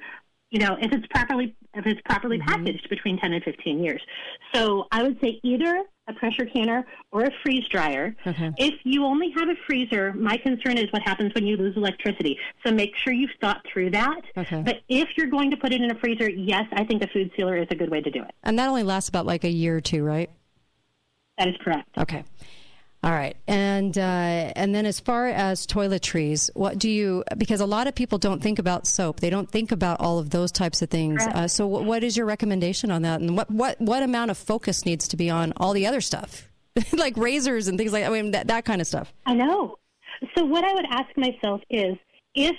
you 0.51 0.59
know, 0.59 0.77
if 0.79 0.91
it's 0.93 1.05
properly 1.07 1.55
if 1.73 1.85
it's 1.85 2.01
properly 2.05 2.37
mm-hmm. 2.37 2.47
packaged 2.47 2.89
between 2.89 3.17
10 3.17 3.33
and 3.33 3.43
15 3.43 3.83
years. 3.83 4.01
So 4.53 4.87
I 4.91 5.03
would 5.03 5.19
say 5.21 5.39
either 5.43 5.83
a 6.11 6.19
pressure 6.19 6.45
canner 6.45 6.85
or 7.11 7.23
a 7.23 7.31
freeze 7.43 7.67
dryer. 7.69 8.15
Okay. 8.25 8.51
If 8.57 8.75
you 8.83 9.05
only 9.05 9.31
have 9.31 9.49
a 9.49 9.55
freezer, 9.65 10.13
my 10.13 10.37
concern 10.37 10.77
is 10.77 10.91
what 10.91 11.01
happens 11.01 11.33
when 11.33 11.47
you 11.47 11.57
lose 11.57 11.75
electricity. 11.75 12.37
So 12.65 12.71
make 12.71 12.95
sure 12.95 13.13
you've 13.13 13.31
thought 13.39 13.65
through 13.71 13.91
that. 13.91 14.21
Okay. 14.37 14.61
But 14.61 14.81
if 14.89 15.09
you're 15.17 15.27
going 15.27 15.51
to 15.51 15.57
put 15.57 15.73
it 15.73 15.81
in 15.81 15.91
a 15.91 15.95
freezer, 15.95 16.29
yes, 16.29 16.65
I 16.73 16.83
think 16.83 17.03
a 17.03 17.07
food 17.07 17.31
sealer 17.35 17.57
is 17.57 17.67
a 17.71 17.75
good 17.75 17.89
way 17.89 18.01
to 18.01 18.11
do 18.11 18.21
it. 18.21 18.31
And 18.43 18.57
that 18.59 18.67
only 18.67 18.83
lasts 18.83 19.09
about 19.09 19.25
like 19.25 19.43
a 19.43 19.49
year 19.49 19.77
or 19.77 19.81
two, 19.81 20.03
right? 20.03 20.29
That 21.37 21.47
is 21.47 21.55
correct. 21.63 21.89
Okay. 21.97 22.23
All 23.03 23.11
right, 23.11 23.35
and 23.47 23.97
uh, 23.97 24.01
and 24.55 24.75
then 24.75 24.85
as 24.85 24.99
far 24.99 25.27
as 25.27 25.65
toiletries, 25.65 26.51
what 26.53 26.77
do 26.77 26.87
you? 26.87 27.23
Because 27.35 27.59
a 27.59 27.65
lot 27.65 27.87
of 27.87 27.95
people 27.95 28.19
don't 28.19 28.43
think 28.43 28.59
about 28.59 28.85
soap. 28.85 29.19
They 29.19 29.31
don't 29.31 29.49
think 29.49 29.71
about 29.71 29.99
all 29.99 30.19
of 30.19 30.29
those 30.29 30.51
types 30.51 30.83
of 30.83 30.89
things. 30.91 31.25
Uh, 31.25 31.47
so, 31.47 31.67
wh- 31.67 31.83
what 31.83 32.03
is 32.03 32.15
your 32.15 32.27
recommendation 32.27 32.91
on 32.91 33.01
that? 33.01 33.19
And 33.19 33.35
what 33.35 33.49
what 33.49 33.81
what 33.81 34.03
amount 34.03 34.29
of 34.29 34.37
focus 34.37 34.85
needs 34.85 35.07
to 35.07 35.17
be 35.17 35.31
on 35.31 35.51
all 35.57 35.73
the 35.73 35.87
other 35.87 35.99
stuff, 35.99 36.47
like 36.93 37.17
razors 37.17 37.67
and 37.67 37.75
things 37.75 37.91
like 37.91 38.05
I 38.05 38.09
mean 38.09 38.31
that 38.31 38.47
that 38.49 38.65
kind 38.65 38.79
of 38.81 38.85
stuff. 38.85 39.11
I 39.25 39.33
know. 39.33 39.77
So 40.37 40.45
what 40.45 40.63
I 40.63 40.71
would 40.75 40.85
ask 40.91 41.09
myself 41.17 41.61
is, 41.71 41.95
if 42.35 42.55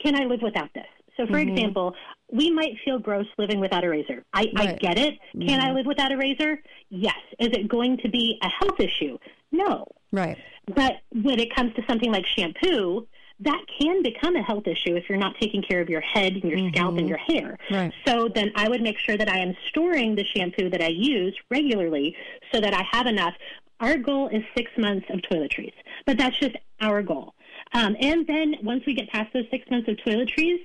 can 0.00 0.14
I 0.14 0.26
live 0.26 0.42
without 0.42 0.72
this? 0.74 0.86
So, 1.16 1.26
for 1.26 1.32
Mhm. 1.38 1.50
example, 1.56 1.94
we 2.30 2.52
might 2.52 2.74
feel 2.84 3.00
gross 3.00 3.26
living 3.36 3.58
without 3.58 3.82
a 3.82 3.88
razor. 3.88 4.24
I, 4.32 4.46
I 4.56 4.66
get 4.80 4.96
it. 4.96 5.18
Can 5.32 5.60
I 5.60 5.70
Mhm. 5.70 5.74
live 5.74 5.86
without 5.86 6.12
a 6.12 6.16
razor? 6.16 6.62
Yes. 6.88 7.18
Is 7.40 7.48
it 7.48 7.66
going 7.68 7.98
to 7.98 8.08
be 8.08 8.38
a 8.42 8.48
health 8.48 8.78
issue? 8.78 9.18
No. 9.52 9.86
Right. 10.10 10.38
But 10.66 10.94
when 11.10 11.38
it 11.38 11.54
comes 11.54 11.74
to 11.74 11.82
something 11.86 12.10
like 12.10 12.24
shampoo, 12.26 13.06
that 13.40 13.64
can 13.80 14.02
become 14.02 14.36
a 14.36 14.42
health 14.42 14.66
issue 14.66 14.94
if 14.94 15.08
you're 15.08 15.18
not 15.18 15.34
taking 15.40 15.62
care 15.62 15.80
of 15.80 15.88
your 15.88 16.00
head 16.00 16.34
and 16.34 16.44
your 16.44 16.70
scalp 16.70 16.96
and 16.96 17.08
your 17.08 17.18
hair. 17.18 17.58
Right. 17.70 17.92
So 18.06 18.28
then 18.32 18.52
I 18.54 18.68
would 18.68 18.82
make 18.82 18.98
sure 18.98 19.16
that 19.16 19.28
I 19.28 19.38
am 19.38 19.54
storing 19.68 20.14
the 20.14 20.24
shampoo 20.24 20.70
that 20.70 20.80
I 20.80 20.88
use 20.88 21.36
regularly 21.50 22.16
so 22.52 22.60
that 22.60 22.72
I 22.72 22.84
have 22.92 23.06
enough. 23.06 23.34
Our 23.80 23.98
goal 23.98 24.28
is 24.28 24.42
six 24.56 24.70
months 24.78 25.06
of 25.10 25.20
toiletries, 25.20 25.72
but 26.06 26.16
that's 26.18 26.38
just 26.38 26.54
our 26.80 27.02
goal. 27.02 27.34
Um, 27.72 27.96
and 28.00 28.26
then 28.26 28.56
once 28.62 28.84
we 28.86 28.94
get 28.94 29.08
past 29.08 29.32
those 29.32 29.46
six 29.50 29.68
months 29.70 29.88
of 29.88 29.96
toiletries, 29.96 30.60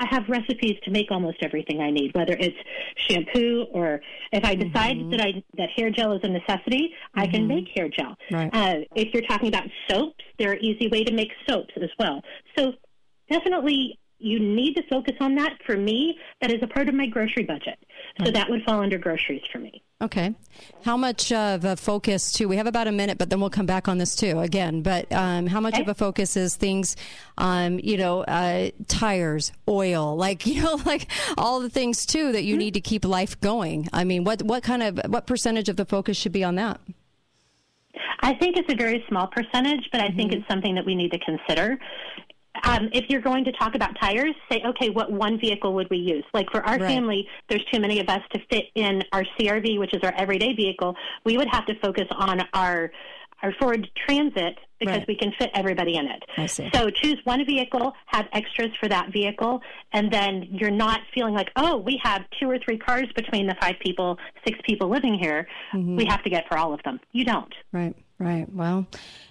I 0.00 0.06
have 0.10 0.28
recipes 0.28 0.76
to 0.84 0.90
make 0.90 1.10
almost 1.10 1.36
everything 1.42 1.80
I 1.80 1.90
need, 1.90 2.14
whether 2.14 2.32
it's 2.32 2.56
shampoo 2.96 3.66
or 3.70 4.00
if 4.32 4.44
I 4.44 4.54
decide 4.54 4.96
that 5.10 5.20
I 5.20 5.42
that 5.58 5.68
hair 5.76 5.90
gel 5.90 6.12
is 6.14 6.20
a 6.22 6.28
necessity, 6.28 6.94
I 7.14 7.26
can 7.26 7.46
make 7.46 7.68
hair 7.74 7.88
gel. 7.88 8.16
Right. 8.32 8.48
Uh, 8.52 8.76
if 8.96 9.12
you're 9.12 9.26
talking 9.28 9.48
about 9.48 9.64
soaps, 9.90 10.24
there 10.38 10.52
are 10.52 10.56
easy 10.56 10.88
way 10.88 11.04
to 11.04 11.12
make 11.12 11.30
soaps 11.46 11.74
as 11.76 11.90
well. 11.98 12.22
So 12.56 12.72
definitely 13.30 13.98
you 14.20 14.38
need 14.38 14.74
to 14.74 14.82
focus 14.88 15.16
on 15.20 15.34
that. 15.36 15.54
For 15.66 15.76
me, 15.76 16.18
that 16.40 16.52
is 16.52 16.62
a 16.62 16.66
part 16.66 16.88
of 16.88 16.94
my 16.94 17.06
grocery 17.06 17.44
budget. 17.44 17.78
So 18.24 18.30
that 18.30 18.50
would 18.50 18.62
fall 18.64 18.80
under 18.80 18.98
groceries 18.98 19.42
for 19.50 19.58
me. 19.58 19.82
Okay. 20.02 20.34
How 20.84 20.96
much 20.96 21.30
of 21.30 21.64
a 21.64 21.76
focus, 21.76 22.32
too? 22.32 22.48
We 22.48 22.56
have 22.56 22.66
about 22.66 22.86
a 22.86 22.92
minute, 22.92 23.18
but 23.18 23.30
then 23.30 23.40
we'll 23.40 23.50
come 23.50 23.66
back 23.66 23.88
on 23.88 23.98
this, 23.98 24.16
too, 24.16 24.40
again. 24.40 24.82
But 24.82 25.12
um, 25.12 25.46
how 25.46 25.60
much 25.60 25.78
of 25.78 25.88
a 25.88 25.94
focus 25.94 26.36
is 26.36 26.56
things, 26.56 26.96
um, 27.38 27.78
you 27.78 27.96
know, 27.96 28.22
uh, 28.22 28.70
tires, 28.88 29.52
oil, 29.68 30.16
like, 30.16 30.46
you 30.46 30.62
know, 30.62 30.80
like 30.86 31.10
all 31.36 31.60
the 31.60 31.70
things, 31.70 32.06
too, 32.06 32.32
that 32.32 32.44
you 32.44 32.56
need 32.56 32.74
to 32.74 32.80
keep 32.80 33.04
life 33.04 33.40
going? 33.40 33.88
I 33.92 34.04
mean, 34.04 34.24
what, 34.24 34.42
what 34.42 34.62
kind 34.62 34.82
of, 34.82 35.00
what 35.08 35.26
percentage 35.26 35.68
of 35.68 35.76
the 35.76 35.84
focus 35.84 36.16
should 36.16 36.32
be 36.32 36.44
on 36.44 36.54
that? 36.56 36.80
I 38.22 38.34
think 38.34 38.56
it's 38.56 38.72
a 38.72 38.76
very 38.76 39.04
small 39.08 39.26
percentage, 39.26 39.88
but 39.92 40.00
I 40.00 40.10
think 40.10 40.32
it's 40.32 40.46
something 40.48 40.74
that 40.74 40.84
we 40.84 40.94
need 40.94 41.10
to 41.12 41.18
consider. 41.18 41.78
Um, 42.64 42.88
if 42.92 43.06
you're 43.08 43.20
going 43.20 43.44
to 43.44 43.52
talk 43.52 43.74
about 43.74 43.90
tires, 44.00 44.34
say, 44.50 44.62
okay, 44.66 44.90
what 44.90 45.10
one 45.10 45.38
vehicle 45.40 45.74
would 45.74 45.88
we 45.90 45.98
use? 45.98 46.24
Like 46.34 46.50
for 46.50 46.62
our 46.66 46.78
Right. 46.78 46.88
family, 46.88 47.26
there's 47.48 47.64
too 47.72 47.80
many 47.80 48.00
of 48.00 48.08
us 48.08 48.20
to 48.32 48.40
fit 48.50 48.66
in 48.74 49.02
our 49.12 49.24
CRV, 49.38 49.78
which 49.78 49.94
is 49.94 50.00
our 50.02 50.12
everyday 50.16 50.52
vehicle. 50.54 50.94
We 51.24 51.36
would 51.36 51.48
have 51.50 51.66
to 51.66 51.74
focus 51.80 52.06
on 52.16 52.42
our 52.54 52.90
our 53.42 53.54
Ford 53.58 53.88
Transit 54.06 54.58
because 54.78 54.98
Right. 54.98 55.08
we 55.08 55.16
can 55.16 55.32
fit 55.38 55.48
everybody 55.54 55.96
in 55.96 56.04
it. 56.04 56.22
I 56.36 56.44
see. 56.44 56.68
So 56.74 56.90
choose 56.90 57.16
one 57.24 57.42
vehicle, 57.46 57.94
have 58.08 58.28
extras 58.34 58.68
for 58.78 58.86
that 58.90 59.10
vehicle, 59.14 59.62
and 59.94 60.12
then 60.12 60.46
you're 60.50 60.70
not 60.70 61.00
feeling 61.14 61.32
like, 61.32 61.50
oh, 61.56 61.78
we 61.78 61.98
have 62.02 62.20
two 62.38 62.50
or 62.50 62.58
three 62.58 62.76
cars 62.76 63.06
between 63.16 63.46
the 63.46 63.54
five 63.58 63.76
people, 63.80 64.18
six 64.46 64.58
people 64.68 64.90
living 64.90 65.14
here. 65.14 65.48
We 65.72 66.04
have 66.04 66.22
to 66.24 66.28
get 66.28 66.48
for 66.48 66.58
all 66.58 66.74
of 66.74 66.82
them. 66.82 67.00
You 67.12 67.24
don't. 67.24 67.54
Right, 67.72 67.96
right. 68.18 68.46
Well, 68.52 68.86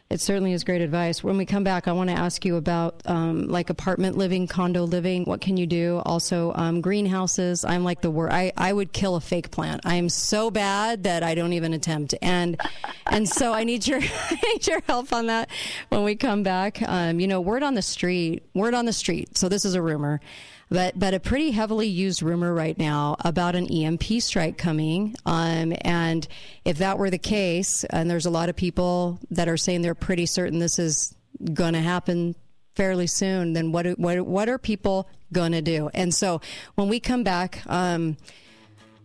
it 0.10 0.20
certainly 0.22 0.54
is 0.54 0.64
great 0.64 0.82
advice. 0.82 1.24
When 1.24 1.38
we 1.38 1.46
come 1.46 1.64
back, 1.64 1.88
I 1.88 1.92
want 1.92 2.10
to 2.10 2.16
ask 2.16 2.44
you 2.44 2.56
about 2.56 3.04
um, 3.06 3.48
like 3.48 3.70
apartment 3.70 4.18
living, 4.18 4.48
condo 4.48 4.84
living. 4.84 5.24
What 5.26 5.40
can 5.40 5.56
you 5.56 5.68
do? 5.68 6.02
Also, 6.04 6.52
um, 6.56 6.82
greenhouses. 6.82 7.64
I'm 7.64 7.84
like 7.84 8.02
the 8.02 8.10
word. 8.10 8.32
I, 8.32 8.52
I 8.58 8.74
would 8.74 8.92
kill 8.92 9.16
a 9.16 9.22
fake 9.22 9.52
plant. 9.52 9.82
I 9.86 9.96
am 9.96 10.10
so 10.10 10.50
bad 10.50 11.04
that 11.04 11.22
I 11.22 11.36
don't 11.36 11.54
even 11.54 11.76
attempt. 11.76 12.16
And 12.24 12.60
and 13.06 13.30
so 13.30 13.54
I 13.54 13.64
need 13.64 13.86
your 13.86 14.00
I 14.30 14.40
need 14.46 14.66
your 14.66 14.82
help 14.88 15.14
on 15.14 15.28
that 15.28 15.50
when 15.90 16.04
we 16.04 16.16
come 16.16 16.42
back. 16.42 16.82
Um, 16.82 17.20
you 17.20 17.28
know, 17.28 17.40
word 17.40 17.62
on 17.62 17.76
the 17.76 17.84
street. 17.84 18.44
Word 18.56 18.74
on 18.74 18.86
the 18.86 18.94
street. 18.94 19.38
So 19.38 19.48
this 19.48 19.64
is 19.64 19.76
a 19.76 19.82
rumor 19.82 20.22
but 20.70 20.98
but 20.98 21.14
a 21.14 21.20
pretty 21.20 21.52
heavily 21.52 21.88
used 21.88 22.22
rumor 22.22 22.54
right 22.54 22.78
now 22.78 23.16
about 23.22 23.56
an 23.56 23.68
EMP 23.68 24.04
strike 24.22 24.58
coming. 24.58 25.16
Um, 25.26 25.74
and 25.82 26.28
if 26.64 26.78
that 26.78 26.98
were 26.98 27.10
the 27.10 27.18
case, 27.18 27.84
and 27.86 28.10
there's 28.10 28.26
a 28.26 28.30
lot 28.30 28.50
of 28.50 28.56
people 28.56 29.20
that 29.32 29.50
are 29.50 29.58
saying 29.58 29.82
they're 29.82 29.96
pretty 30.00 30.26
certain 30.26 30.60
this 30.60 30.80
is 30.80 31.16
going 31.54 31.74
to 31.74 31.82
happen 31.82 32.36
fairly 32.76 33.08
soon, 33.08 33.54
then 33.54 33.72
what 33.72 33.86
what 34.00 34.22
what 34.22 34.50
are 34.50 34.58
people 34.58 35.10
going 35.34 35.52
to 35.52 35.62
do? 35.62 35.90
And 35.94 36.14
so 36.14 36.42
when 36.76 36.88
we 36.90 37.00
come 37.00 37.24
back. 37.24 37.62
Um, 37.68 38.18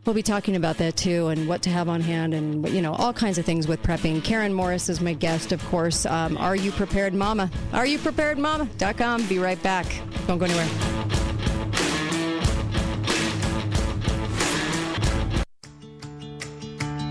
We'll 0.04 0.14
be 0.14 0.22
talking 0.22 0.54
about 0.54 0.76
that 0.78 0.96
too, 0.96 1.28
and 1.28 1.48
what 1.48 1.62
to 1.62 1.70
have 1.70 1.88
on 1.88 2.02
hand, 2.02 2.34
and 2.34 2.68
you 2.68 2.82
know 2.82 2.92
all 2.92 3.14
kinds 3.14 3.38
of 3.38 3.46
things 3.46 3.66
with 3.66 3.82
prepping. 3.82 4.22
Karen 4.22 4.52
Morris 4.52 4.90
is 4.90 5.00
my 5.00 5.14
guest, 5.14 5.50
of 5.50 5.64
course. 5.68 6.04
Um, 6.04 6.36
Are 6.36 6.54
you 6.54 6.72
prepared, 6.72 7.14
Mama? 7.14 7.50
Are 7.72 7.86
you 7.86 7.98
prepared, 7.98 8.36
Mama.com. 8.36 9.26
Be 9.28 9.38
right 9.38 9.62
back. 9.62 9.86
Don't 10.26 10.36
go 10.36 10.44
anywhere. 10.44 11.53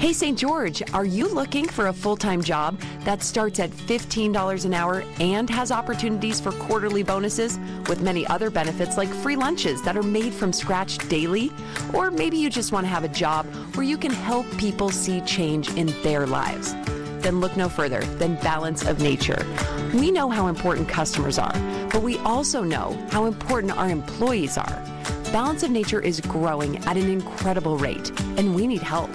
Hey, 0.04 0.12
St. 0.12 0.38
George, 0.38 0.84
are 0.92 1.06
you 1.06 1.34
looking 1.34 1.66
for 1.66 1.88
a 1.88 1.94
full 1.94 2.18
time 2.18 2.42
job 2.44 2.78
that 3.06 3.24
starts 3.24 3.58
at 3.62 3.70
$15 3.70 4.66
an 4.66 4.74
hour 4.74 5.06
and 5.22 5.50
has 5.50 5.72
opportunities 5.72 6.42
for 6.42 6.52
quarterly 6.52 7.04
bonuses 7.04 7.58
with 7.88 8.02
many 8.02 8.28
other 8.28 8.50
benefits 8.50 8.98
like 8.98 9.08
free 9.08 9.38
lunches 9.38 9.82
that 9.84 9.96
are 9.96 10.04
made 10.04 10.34
from 10.34 10.52
scratch 10.52 10.98
daily? 11.08 11.54
Or 11.94 12.12
maybe 12.12 12.36
you 12.36 12.50
just 12.50 12.74
want 12.74 12.84
to 12.84 12.90
have 12.90 13.06
a 13.06 13.08
job 13.08 13.46
where 13.76 13.86
you 13.86 13.98
can 13.98 14.12
help 14.12 14.46
people 14.58 14.90
see 14.90 15.22
change 15.22 15.70
in 15.78 15.88
their 16.04 16.28
lives? 16.28 16.74
Then 17.22 17.40
look 17.40 17.56
no 17.56 17.70
further 17.70 18.02
than 18.20 18.36
Balance 18.42 18.86
of 18.86 19.00
Nature. 19.00 19.46
We 19.94 20.12
know 20.12 20.30
how 20.30 20.48
important 20.48 20.90
customers 20.90 21.40
are, 21.40 21.58
but 21.94 22.02
we 22.02 22.18
also 22.26 22.62
know 22.62 23.02
how 23.10 23.24
important 23.24 23.78
our 23.78 23.90
employees 23.90 24.58
are. 24.58 24.84
Balance 25.32 25.64
of 25.64 25.72
Nature 25.72 26.02
is 26.02 26.20
growing 26.20 26.80
at 26.80 26.98
an 26.98 27.10
incredible 27.10 27.78
rate, 27.78 28.12
and 28.38 28.54
we 28.54 28.68
need 28.68 28.82
help. 28.82 29.10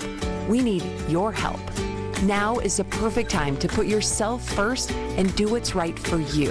We 0.48 0.62
need 0.62 0.82
your 1.08 1.30
help. 1.30 1.60
Now 2.22 2.58
is 2.58 2.78
the 2.78 2.84
perfect 2.84 3.30
time 3.30 3.56
to 3.58 3.68
put 3.68 3.86
yourself 3.86 4.42
first 4.42 4.90
and 4.90 5.34
do 5.36 5.48
what's 5.48 5.74
right 5.74 5.96
for 5.96 6.18
you. 6.18 6.50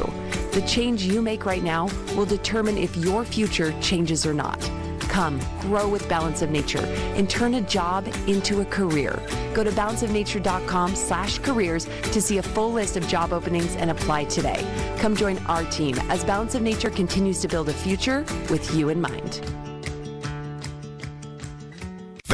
The 0.53 0.63
change 0.65 1.03
you 1.03 1.21
make 1.21 1.45
right 1.45 1.63
now 1.63 1.89
will 2.15 2.25
determine 2.25 2.77
if 2.77 2.95
your 2.95 3.25
future 3.25 3.73
changes 3.81 4.25
or 4.25 4.33
not. 4.33 4.59
Come, 5.01 5.39
grow 5.61 5.89
with 5.89 6.07
Balance 6.07 6.41
of 6.41 6.51
Nature 6.51 6.85
and 7.15 7.29
turn 7.29 7.55
a 7.55 7.61
job 7.61 8.07
into 8.27 8.61
a 8.61 8.65
career. 8.65 9.19
Go 9.53 9.63
to 9.63 9.71
balanceofnature.com 9.71 10.95
slash 10.95 11.39
careers 11.39 11.85
to 11.85 12.21
see 12.21 12.37
a 12.37 12.43
full 12.43 12.71
list 12.71 12.97
of 12.97 13.07
job 13.07 13.33
openings 13.33 13.75
and 13.77 13.89
apply 13.89 14.25
today. 14.25 14.63
Come 14.99 15.15
join 15.15 15.37
our 15.47 15.63
team 15.65 15.97
as 16.09 16.23
Balance 16.23 16.55
of 16.55 16.61
Nature 16.61 16.91
continues 16.91 17.41
to 17.41 17.47
build 17.47 17.67
a 17.69 17.73
future 17.73 18.25
with 18.49 18.75
you 18.75 18.89
in 18.89 19.01
mind. 19.01 19.41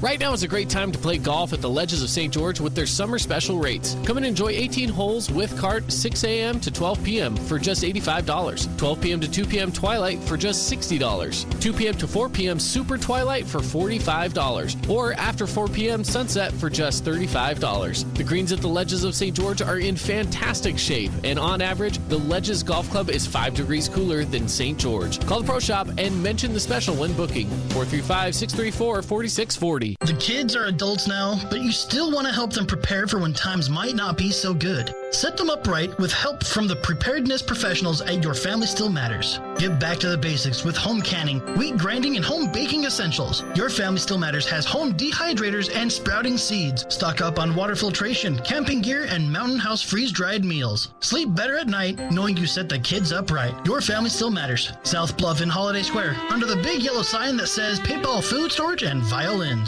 Right 0.00 0.20
now 0.20 0.32
is 0.32 0.44
a 0.44 0.48
great 0.48 0.70
time 0.70 0.92
to 0.92 0.98
play 0.98 1.18
golf 1.18 1.52
at 1.52 1.60
the 1.60 1.68
Ledges 1.68 2.04
of 2.04 2.08
St. 2.08 2.32
George 2.32 2.60
with 2.60 2.72
their 2.72 2.86
summer 2.86 3.18
special 3.18 3.58
rates. 3.58 3.96
Come 4.04 4.16
and 4.16 4.24
enjoy 4.24 4.50
18 4.50 4.88
holes 4.88 5.28
with 5.28 5.58
cart 5.58 5.90
6 5.90 6.22
a.m. 6.22 6.60
to 6.60 6.70
12 6.70 7.02
p.m. 7.02 7.34
for 7.34 7.58
just 7.58 7.82
$85. 7.82 8.78
12 8.78 9.00
p.m. 9.00 9.20
to 9.20 9.28
2 9.28 9.44
p.m. 9.44 9.72
Twilight 9.72 10.20
for 10.20 10.36
just 10.36 10.72
$60. 10.72 11.60
2 11.60 11.72
p.m. 11.72 11.94
to 11.94 12.06
4 12.06 12.28
p.m. 12.28 12.60
Super 12.60 12.96
Twilight 12.96 13.44
for 13.44 13.58
$45. 13.58 14.88
Or 14.88 15.14
after 15.14 15.48
4 15.48 15.66
p.m. 15.66 16.04
Sunset 16.04 16.52
for 16.52 16.70
just 16.70 17.04
$35. 17.04 18.14
The 18.14 18.22
greens 18.22 18.52
at 18.52 18.60
the 18.60 18.68
Ledges 18.68 19.02
of 19.02 19.16
St. 19.16 19.34
George 19.34 19.62
are 19.62 19.80
in 19.80 19.96
fantastic 19.96 20.78
shape, 20.78 21.10
and 21.24 21.40
on 21.40 21.60
average, 21.60 21.98
the 22.08 22.18
Ledges 22.18 22.62
Golf 22.62 22.88
Club 22.90 23.10
is 23.10 23.26
5 23.26 23.52
degrees 23.52 23.88
cooler 23.88 24.24
than 24.24 24.46
St. 24.46 24.78
George. 24.78 25.18
Call 25.26 25.40
the 25.40 25.46
Pro 25.46 25.58
Shop 25.58 25.88
and 25.98 26.22
mention 26.22 26.52
the 26.52 26.60
special 26.60 26.94
when 26.94 27.12
booking. 27.14 27.48
435 27.70 28.36
634 28.36 29.02
4640. 29.02 29.77
The 29.78 30.16
kids 30.18 30.56
are 30.56 30.64
adults 30.64 31.06
now, 31.06 31.38
but 31.50 31.60
you 31.60 31.70
still 31.70 32.10
want 32.10 32.26
to 32.26 32.32
help 32.32 32.52
them 32.52 32.66
prepare 32.66 33.06
for 33.06 33.18
when 33.18 33.32
times 33.32 33.70
might 33.70 33.94
not 33.94 34.16
be 34.16 34.32
so 34.32 34.52
good. 34.52 34.92
Set 35.10 35.36
them 35.36 35.48
up 35.48 35.66
right 35.66 35.96
with 35.98 36.12
help 36.12 36.44
from 36.44 36.66
the 36.66 36.76
preparedness 36.76 37.42
professionals 37.42 38.00
at 38.02 38.22
Your 38.22 38.34
Family 38.34 38.66
Still 38.66 38.90
Matters. 38.90 39.40
Get 39.56 39.78
back 39.78 39.98
to 39.98 40.08
the 40.08 40.18
basics 40.18 40.64
with 40.64 40.76
home 40.76 41.00
canning, 41.00 41.38
wheat 41.56 41.78
grinding, 41.78 42.16
and 42.16 42.24
home 42.24 42.50
baking 42.50 42.84
essentials. 42.84 43.44
Your 43.54 43.70
Family 43.70 44.00
Still 44.00 44.18
Matters 44.18 44.48
has 44.50 44.66
home 44.66 44.94
dehydrators 44.94 45.74
and 45.74 45.90
sprouting 45.90 46.36
seeds. 46.36 46.84
Stock 46.92 47.20
up 47.20 47.38
on 47.38 47.54
water 47.54 47.76
filtration, 47.76 48.38
camping 48.40 48.82
gear, 48.82 49.06
and 49.08 49.32
Mountain 49.32 49.60
House 49.60 49.80
freeze 49.80 50.12
dried 50.12 50.44
meals. 50.44 50.90
Sleep 51.00 51.34
better 51.34 51.56
at 51.56 51.68
night 51.68 51.98
knowing 52.10 52.36
you 52.36 52.46
set 52.46 52.68
the 52.68 52.78
kids 52.80 53.12
up 53.12 53.30
right. 53.30 53.54
Your 53.64 53.80
Family 53.80 54.10
Still 54.10 54.30
Matters. 54.30 54.72
South 54.82 55.16
Bluff 55.16 55.40
in 55.40 55.48
Holiday 55.48 55.82
Square, 55.82 56.16
under 56.30 56.46
the 56.46 56.56
big 56.56 56.82
yellow 56.82 57.02
sign 57.02 57.36
that 57.36 57.46
says 57.46 57.80
Paintball 57.80 58.24
Food 58.24 58.50
Storage 58.50 58.82
and 58.82 59.02
Violins. 59.02 59.67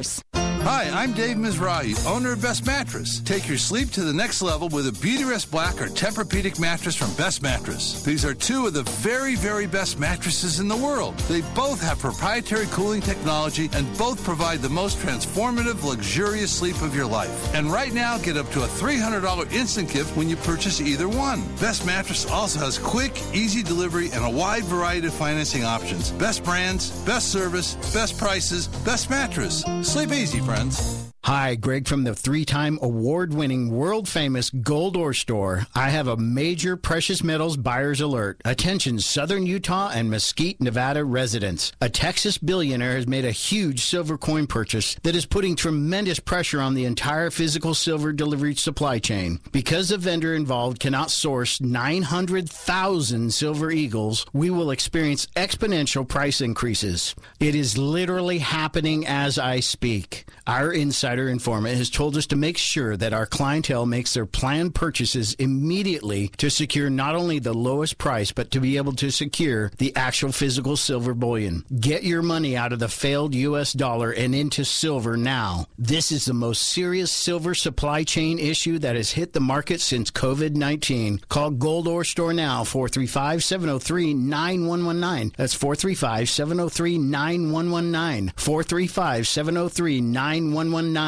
cars. 0.00 0.22
Hi, 0.64 0.90
I'm 0.90 1.14
Dave 1.14 1.38
Mizrahi, 1.38 2.06
owner 2.06 2.32
of 2.32 2.42
Best 2.42 2.66
Mattress. 2.66 3.20
Take 3.20 3.48
your 3.48 3.56
sleep 3.56 3.90
to 3.92 4.02
the 4.02 4.12
next 4.12 4.42
level 4.42 4.68
with 4.68 4.86
a 4.88 4.90
Beautyrest 4.90 5.50
Black 5.50 5.80
or 5.80 5.86
Tempur-Pedic 5.86 6.60
mattress 6.60 6.94
from 6.94 7.14
Best 7.14 7.42
Mattress. 7.42 8.02
These 8.02 8.26
are 8.26 8.34
two 8.34 8.66
of 8.66 8.74
the 8.74 8.82
very, 8.82 9.36
very 9.36 9.66
best 9.66 9.98
mattresses 9.98 10.60
in 10.60 10.68
the 10.68 10.76
world. 10.76 11.16
They 11.20 11.40
both 11.54 11.80
have 11.80 11.98
proprietary 11.98 12.66
cooling 12.66 13.00
technology 13.00 13.70
and 13.72 13.90
both 13.96 14.22
provide 14.22 14.60
the 14.60 14.68
most 14.68 14.98
transformative, 14.98 15.82
luxurious 15.82 16.52
sleep 16.52 16.82
of 16.82 16.94
your 16.94 17.06
life. 17.06 17.54
And 17.54 17.72
right 17.72 17.94
now, 17.94 18.18
get 18.18 18.36
up 18.36 18.50
to 18.50 18.62
a 18.62 18.66
$300 18.66 19.50
instant 19.52 19.90
gift 19.90 20.14
when 20.14 20.28
you 20.28 20.36
purchase 20.36 20.78
either 20.78 21.08
one. 21.08 21.42
Best 21.56 21.86
Mattress 21.86 22.30
also 22.30 22.60
has 22.60 22.78
quick, 22.78 23.18
easy 23.32 23.62
delivery 23.62 24.10
and 24.12 24.26
a 24.26 24.30
wide 24.30 24.64
variety 24.64 25.06
of 25.06 25.14
financing 25.14 25.64
options. 25.64 26.12
Best 26.12 26.44
brands, 26.44 26.90
best 27.06 27.32
service, 27.32 27.76
best 27.94 28.18
prices, 28.18 28.68
best 28.84 29.08
mattress. 29.08 29.64
Sleep 29.80 30.12
easy, 30.12 30.49
friends. 30.50 31.09
Hi, 31.24 31.54
Greg 31.54 31.86
from 31.86 32.04
the 32.04 32.14
three 32.14 32.46
time 32.46 32.78
award 32.80 33.34
winning 33.34 33.70
world 33.70 34.08
famous 34.08 34.48
Gold 34.48 34.96
Ore 34.96 35.12
Store. 35.12 35.66
I 35.74 35.90
have 35.90 36.08
a 36.08 36.16
major 36.16 36.78
precious 36.78 37.22
metals 37.22 37.58
buyer's 37.58 38.00
alert. 38.00 38.40
Attention, 38.42 38.98
Southern 38.98 39.44
Utah 39.44 39.90
and 39.92 40.10
Mesquite, 40.10 40.62
Nevada 40.62 41.04
residents. 41.04 41.72
A 41.82 41.90
Texas 41.90 42.38
billionaire 42.38 42.94
has 42.94 43.06
made 43.06 43.26
a 43.26 43.32
huge 43.32 43.84
silver 43.84 44.16
coin 44.16 44.46
purchase 44.46 44.96
that 45.02 45.14
is 45.14 45.26
putting 45.26 45.56
tremendous 45.56 46.18
pressure 46.18 46.60
on 46.60 46.72
the 46.72 46.86
entire 46.86 47.30
physical 47.30 47.74
silver 47.74 48.12
delivery 48.12 48.54
supply 48.54 48.98
chain. 48.98 49.40
Because 49.52 49.90
the 49.90 49.98
vendor 49.98 50.34
involved 50.34 50.80
cannot 50.80 51.10
source 51.10 51.60
900,000 51.60 53.32
silver 53.32 53.70
eagles, 53.70 54.24
we 54.32 54.48
will 54.48 54.70
experience 54.70 55.26
exponential 55.36 56.08
price 56.08 56.40
increases. 56.40 57.14
It 57.38 57.54
is 57.54 57.76
literally 57.76 58.38
happening 58.38 59.06
as 59.06 59.38
I 59.38 59.60
speak. 59.60 60.24
Our 60.46 60.72
insider 61.10 61.28
informant 61.28 61.76
has 61.76 61.90
told 61.90 62.16
us 62.16 62.26
to 62.26 62.36
make 62.36 62.56
sure 62.56 62.96
that 62.96 63.12
our 63.12 63.26
clientele 63.26 63.84
makes 63.84 64.14
their 64.14 64.26
planned 64.26 64.76
purchases 64.76 65.34
immediately 65.40 66.28
to 66.36 66.48
secure 66.48 66.88
not 66.88 67.16
only 67.16 67.40
the 67.40 67.52
lowest 67.52 67.98
price, 67.98 68.30
but 68.30 68.52
to 68.52 68.60
be 68.60 68.76
able 68.76 68.92
to 68.92 69.10
secure 69.10 69.72
the 69.78 69.94
actual 69.96 70.30
physical 70.30 70.76
silver 70.76 71.12
bullion. 71.12 71.64
Get 71.80 72.04
your 72.04 72.22
money 72.22 72.56
out 72.56 72.72
of 72.72 72.78
the 72.78 72.88
failed 72.88 73.34
U.S. 73.34 73.72
dollar 73.72 74.12
and 74.12 74.36
into 74.36 74.64
silver 74.64 75.16
now. 75.16 75.66
This 75.76 76.12
is 76.12 76.26
the 76.26 76.32
most 76.32 76.62
serious 76.62 77.10
silver 77.10 77.56
supply 77.56 78.04
chain 78.04 78.38
issue 78.38 78.78
that 78.78 78.94
has 78.94 79.10
hit 79.10 79.32
the 79.32 79.40
market 79.40 79.80
since 79.80 80.12
COVID 80.12 80.54
19. 80.54 81.22
Call 81.28 81.50
Gold 81.50 81.88
Ore 81.88 82.04
Store 82.04 82.32
now, 82.32 82.62
435 82.62 83.42
703 83.42 84.14
9119. 84.14 85.32
That's 85.36 85.54
435 85.54 86.28
703 86.28 86.98
9119. 86.98 88.32
435 88.36 89.26
703 89.26 90.00
9119. 90.00 90.99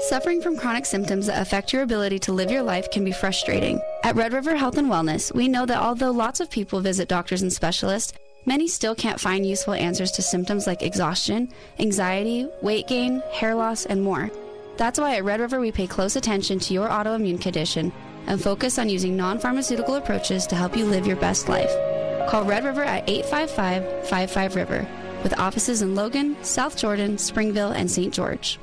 Suffering 0.00 0.42
from 0.42 0.58
chronic 0.58 0.84
symptoms 0.84 1.26
that 1.26 1.40
affect 1.40 1.72
your 1.72 1.82
ability 1.82 2.18
to 2.20 2.32
live 2.32 2.50
your 2.50 2.62
life 2.62 2.90
can 2.90 3.04
be 3.04 3.10
frustrating. 3.10 3.80
At 4.04 4.16
Red 4.16 4.34
River 4.34 4.54
Health 4.54 4.76
and 4.76 4.88
Wellness, 4.88 5.34
we 5.34 5.48
know 5.48 5.64
that 5.64 5.80
although 5.80 6.10
lots 6.10 6.40
of 6.40 6.50
people 6.50 6.80
visit 6.80 7.08
doctors 7.08 7.40
and 7.40 7.50
specialists, 7.50 8.12
many 8.44 8.68
still 8.68 8.94
can't 8.94 9.18
find 9.18 9.46
useful 9.46 9.72
answers 9.72 10.10
to 10.12 10.22
symptoms 10.22 10.66
like 10.66 10.82
exhaustion, 10.82 11.50
anxiety, 11.78 12.48
weight 12.60 12.86
gain, 12.86 13.22
hair 13.32 13.54
loss, 13.54 13.86
and 13.86 14.02
more. 14.02 14.30
That's 14.76 15.00
why 15.00 15.16
at 15.16 15.24
Red 15.24 15.40
River 15.40 15.58
we 15.58 15.72
pay 15.72 15.86
close 15.86 16.14
attention 16.14 16.58
to 16.60 16.74
your 16.74 16.88
autoimmune 16.88 17.40
condition 17.40 17.92
and 18.26 18.40
focus 18.40 18.78
on 18.78 18.90
using 18.90 19.16
non 19.16 19.38
pharmaceutical 19.38 19.94
approaches 19.94 20.46
to 20.48 20.54
help 20.54 20.76
you 20.76 20.84
live 20.84 21.06
your 21.06 21.16
best 21.16 21.48
life. 21.48 21.72
Call 22.28 22.44
Red 22.44 22.64
River 22.64 22.84
at 22.84 23.08
855 23.08 24.06
55 24.06 24.54
River, 24.54 24.86
with 25.22 25.38
offices 25.38 25.80
in 25.80 25.94
Logan, 25.94 26.36
South 26.44 26.76
Jordan, 26.76 27.16
Springville, 27.16 27.72
and 27.72 27.90
St. 27.90 28.12
George. 28.12 28.58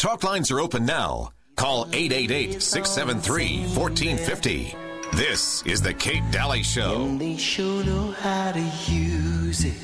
Talk 0.00 0.24
lines 0.24 0.50
are 0.50 0.60
open 0.62 0.86
now. 0.86 1.32
Call 1.56 1.86
888 1.92 2.62
673 2.62 3.76
1450. 3.76 4.74
This 5.12 5.62
is 5.66 5.82
The 5.82 5.92
Kate 5.92 6.22
Dalley 6.30 6.62
Show. 6.62 7.02
And 7.04 7.20
they 7.20 7.36
sure 7.36 7.84
know 7.84 8.12
how 8.12 8.52
to 8.52 8.60
use 8.90 9.62
it. 9.62 9.74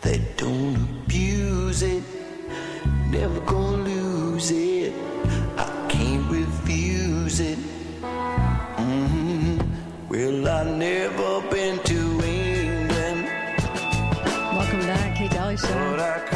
They 0.00 0.20
don't 0.36 0.74
abuse 1.04 1.82
it. 1.82 2.02
Never 3.10 3.38
gonna 3.42 3.84
lose 3.84 4.50
it. 4.50 4.92
I 5.56 5.86
can't 5.88 6.28
refuse 6.28 7.38
it. 7.38 7.58
hmm 8.80 9.58
Well, 10.08 10.48
I 10.48 10.64
never 10.64 11.42
been 11.48 11.78
to 11.78 12.00
England. 12.24 13.28
Welcome 14.56 14.80
back, 14.80 15.16
Kate 15.16 15.30
Dalley 15.30 15.56
Show. 15.56 16.35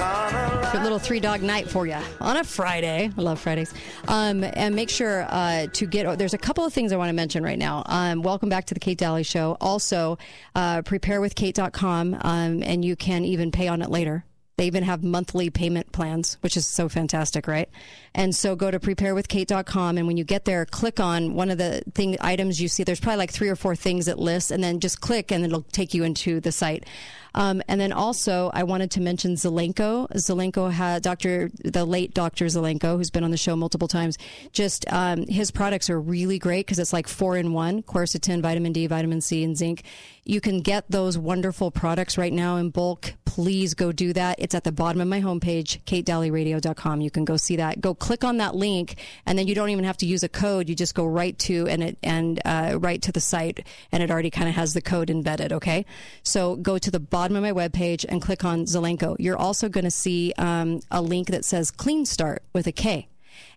Little 0.82 0.98
three 0.98 1.20
dog 1.20 1.42
night 1.42 1.68
for 1.68 1.86
you 1.86 1.98
on 2.20 2.38
a 2.38 2.44
Friday. 2.44 3.10
I 3.16 3.20
love 3.20 3.38
Fridays. 3.38 3.74
Um, 4.08 4.42
and 4.42 4.74
make 4.74 4.88
sure 4.88 5.26
uh, 5.28 5.66
to 5.74 5.86
get. 5.86 6.18
There's 6.18 6.32
a 6.32 6.38
couple 6.38 6.64
of 6.64 6.72
things 6.72 6.90
I 6.90 6.96
want 6.96 7.10
to 7.10 7.14
mention 7.14 7.44
right 7.44 7.58
now. 7.58 7.82
Um, 7.84 8.22
welcome 8.22 8.48
back 8.48 8.64
to 8.66 8.74
the 8.74 8.80
Kate 8.80 8.96
Dalley 8.96 9.22
Show. 9.22 9.58
Also, 9.60 10.16
uh, 10.54 10.80
preparewithkate.com, 10.80 12.16
um, 12.22 12.62
and 12.62 12.82
you 12.82 12.96
can 12.96 13.26
even 13.26 13.50
pay 13.50 13.68
on 13.68 13.82
it 13.82 13.90
later. 13.90 14.24
They 14.56 14.66
even 14.66 14.82
have 14.84 15.04
monthly 15.04 15.50
payment 15.50 15.92
plans, 15.92 16.38
which 16.40 16.56
is 16.56 16.66
so 16.66 16.88
fantastic, 16.88 17.46
right? 17.46 17.68
And 18.14 18.34
so 18.34 18.56
go 18.56 18.70
to 18.70 18.80
preparewithkate.com 18.80 19.98
and 19.98 20.06
when 20.06 20.16
you 20.16 20.24
get 20.24 20.44
there, 20.44 20.66
click 20.66 20.98
on 20.98 21.34
one 21.34 21.50
of 21.50 21.58
the 21.58 21.82
thing 21.94 22.16
items 22.20 22.60
you 22.60 22.68
see. 22.68 22.82
There's 22.82 23.00
probably 23.00 23.18
like 23.18 23.30
three 23.30 23.48
or 23.48 23.56
four 23.56 23.76
things 23.76 24.08
it 24.08 24.18
lists 24.18 24.50
and 24.50 24.62
then 24.62 24.80
just 24.80 25.00
click 25.00 25.30
and 25.30 25.44
it'll 25.44 25.62
take 25.62 25.94
you 25.94 26.02
into 26.02 26.40
the 26.40 26.50
site. 26.50 26.86
Um, 27.34 27.62
and 27.68 27.80
then 27.80 27.92
also, 27.92 28.50
I 28.52 28.64
wanted 28.64 28.90
to 28.92 29.00
mention 29.00 29.34
Zelenko. 29.34 30.08
Zelenko 30.12 30.70
had 30.70 31.02
Dr. 31.02 31.50
the 31.64 31.84
late 31.84 32.14
Dr. 32.14 32.46
Zelenko, 32.46 32.96
who's 32.96 33.10
been 33.10 33.24
on 33.24 33.30
the 33.30 33.36
show 33.36 33.56
multiple 33.56 33.88
times. 33.88 34.18
Just 34.52 34.90
um, 34.92 35.26
his 35.26 35.50
products 35.50 35.90
are 35.90 36.00
really 36.00 36.38
great 36.38 36.66
because 36.66 36.78
it's 36.78 36.92
like 36.92 37.08
four 37.08 37.36
in 37.36 37.52
one: 37.52 37.82
quercetin, 37.82 38.42
vitamin 38.42 38.72
D, 38.72 38.86
vitamin 38.86 39.20
C, 39.20 39.44
and 39.44 39.56
zinc. 39.56 39.84
You 40.24 40.40
can 40.40 40.60
get 40.60 40.90
those 40.90 41.16
wonderful 41.16 41.70
products 41.70 42.18
right 42.18 42.32
now 42.32 42.56
in 42.56 42.70
bulk. 42.70 43.14
Please 43.24 43.74
go 43.74 43.92
do 43.92 44.12
that. 44.12 44.36
It's 44.38 44.54
at 44.54 44.64
the 44.64 44.72
bottom 44.72 45.00
of 45.00 45.08
my 45.08 45.20
homepage, 45.20 45.82
katedalleyradio.com. 45.84 47.00
You 47.00 47.10
can 47.10 47.24
go 47.24 47.36
see 47.36 47.56
that. 47.56 47.80
Go 47.80 47.94
click 48.00 48.24
on 48.24 48.38
that 48.38 48.56
link, 48.56 48.96
and 49.26 49.38
then 49.38 49.46
you 49.46 49.54
don't 49.54 49.70
even 49.70 49.84
have 49.84 49.96
to 49.98 50.06
use 50.06 50.24
a 50.24 50.28
code. 50.28 50.68
You 50.68 50.74
just 50.74 50.94
go 50.96 51.06
right 51.06 51.38
to 51.40 51.68
and 51.68 51.82
it 51.82 51.98
and 52.02 52.40
uh, 52.44 52.78
right 52.80 53.00
to 53.02 53.12
the 53.12 53.20
site, 53.20 53.64
and 53.92 54.02
it 54.02 54.10
already 54.10 54.30
kind 54.30 54.48
of 54.48 54.56
has 54.56 54.74
the 54.74 54.80
code 54.80 55.10
embedded. 55.10 55.52
Okay, 55.52 55.86
so 56.24 56.56
go 56.56 56.78
to 56.78 56.90
the 56.90 56.98
bottom 56.98 57.36
of 57.36 57.42
my 57.42 57.52
webpage 57.52 58.04
and 58.08 58.20
click 58.20 58.44
on 58.44 58.64
Zelenko. 58.64 59.14
You're 59.20 59.38
also 59.38 59.68
going 59.68 59.84
to 59.84 59.90
see 59.90 60.32
um, 60.38 60.80
a 60.90 61.00
link 61.00 61.28
that 61.28 61.44
says 61.44 61.70
Clean 61.70 62.04
Start 62.04 62.42
with 62.52 62.66
a 62.66 62.72
K, 62.72 63.08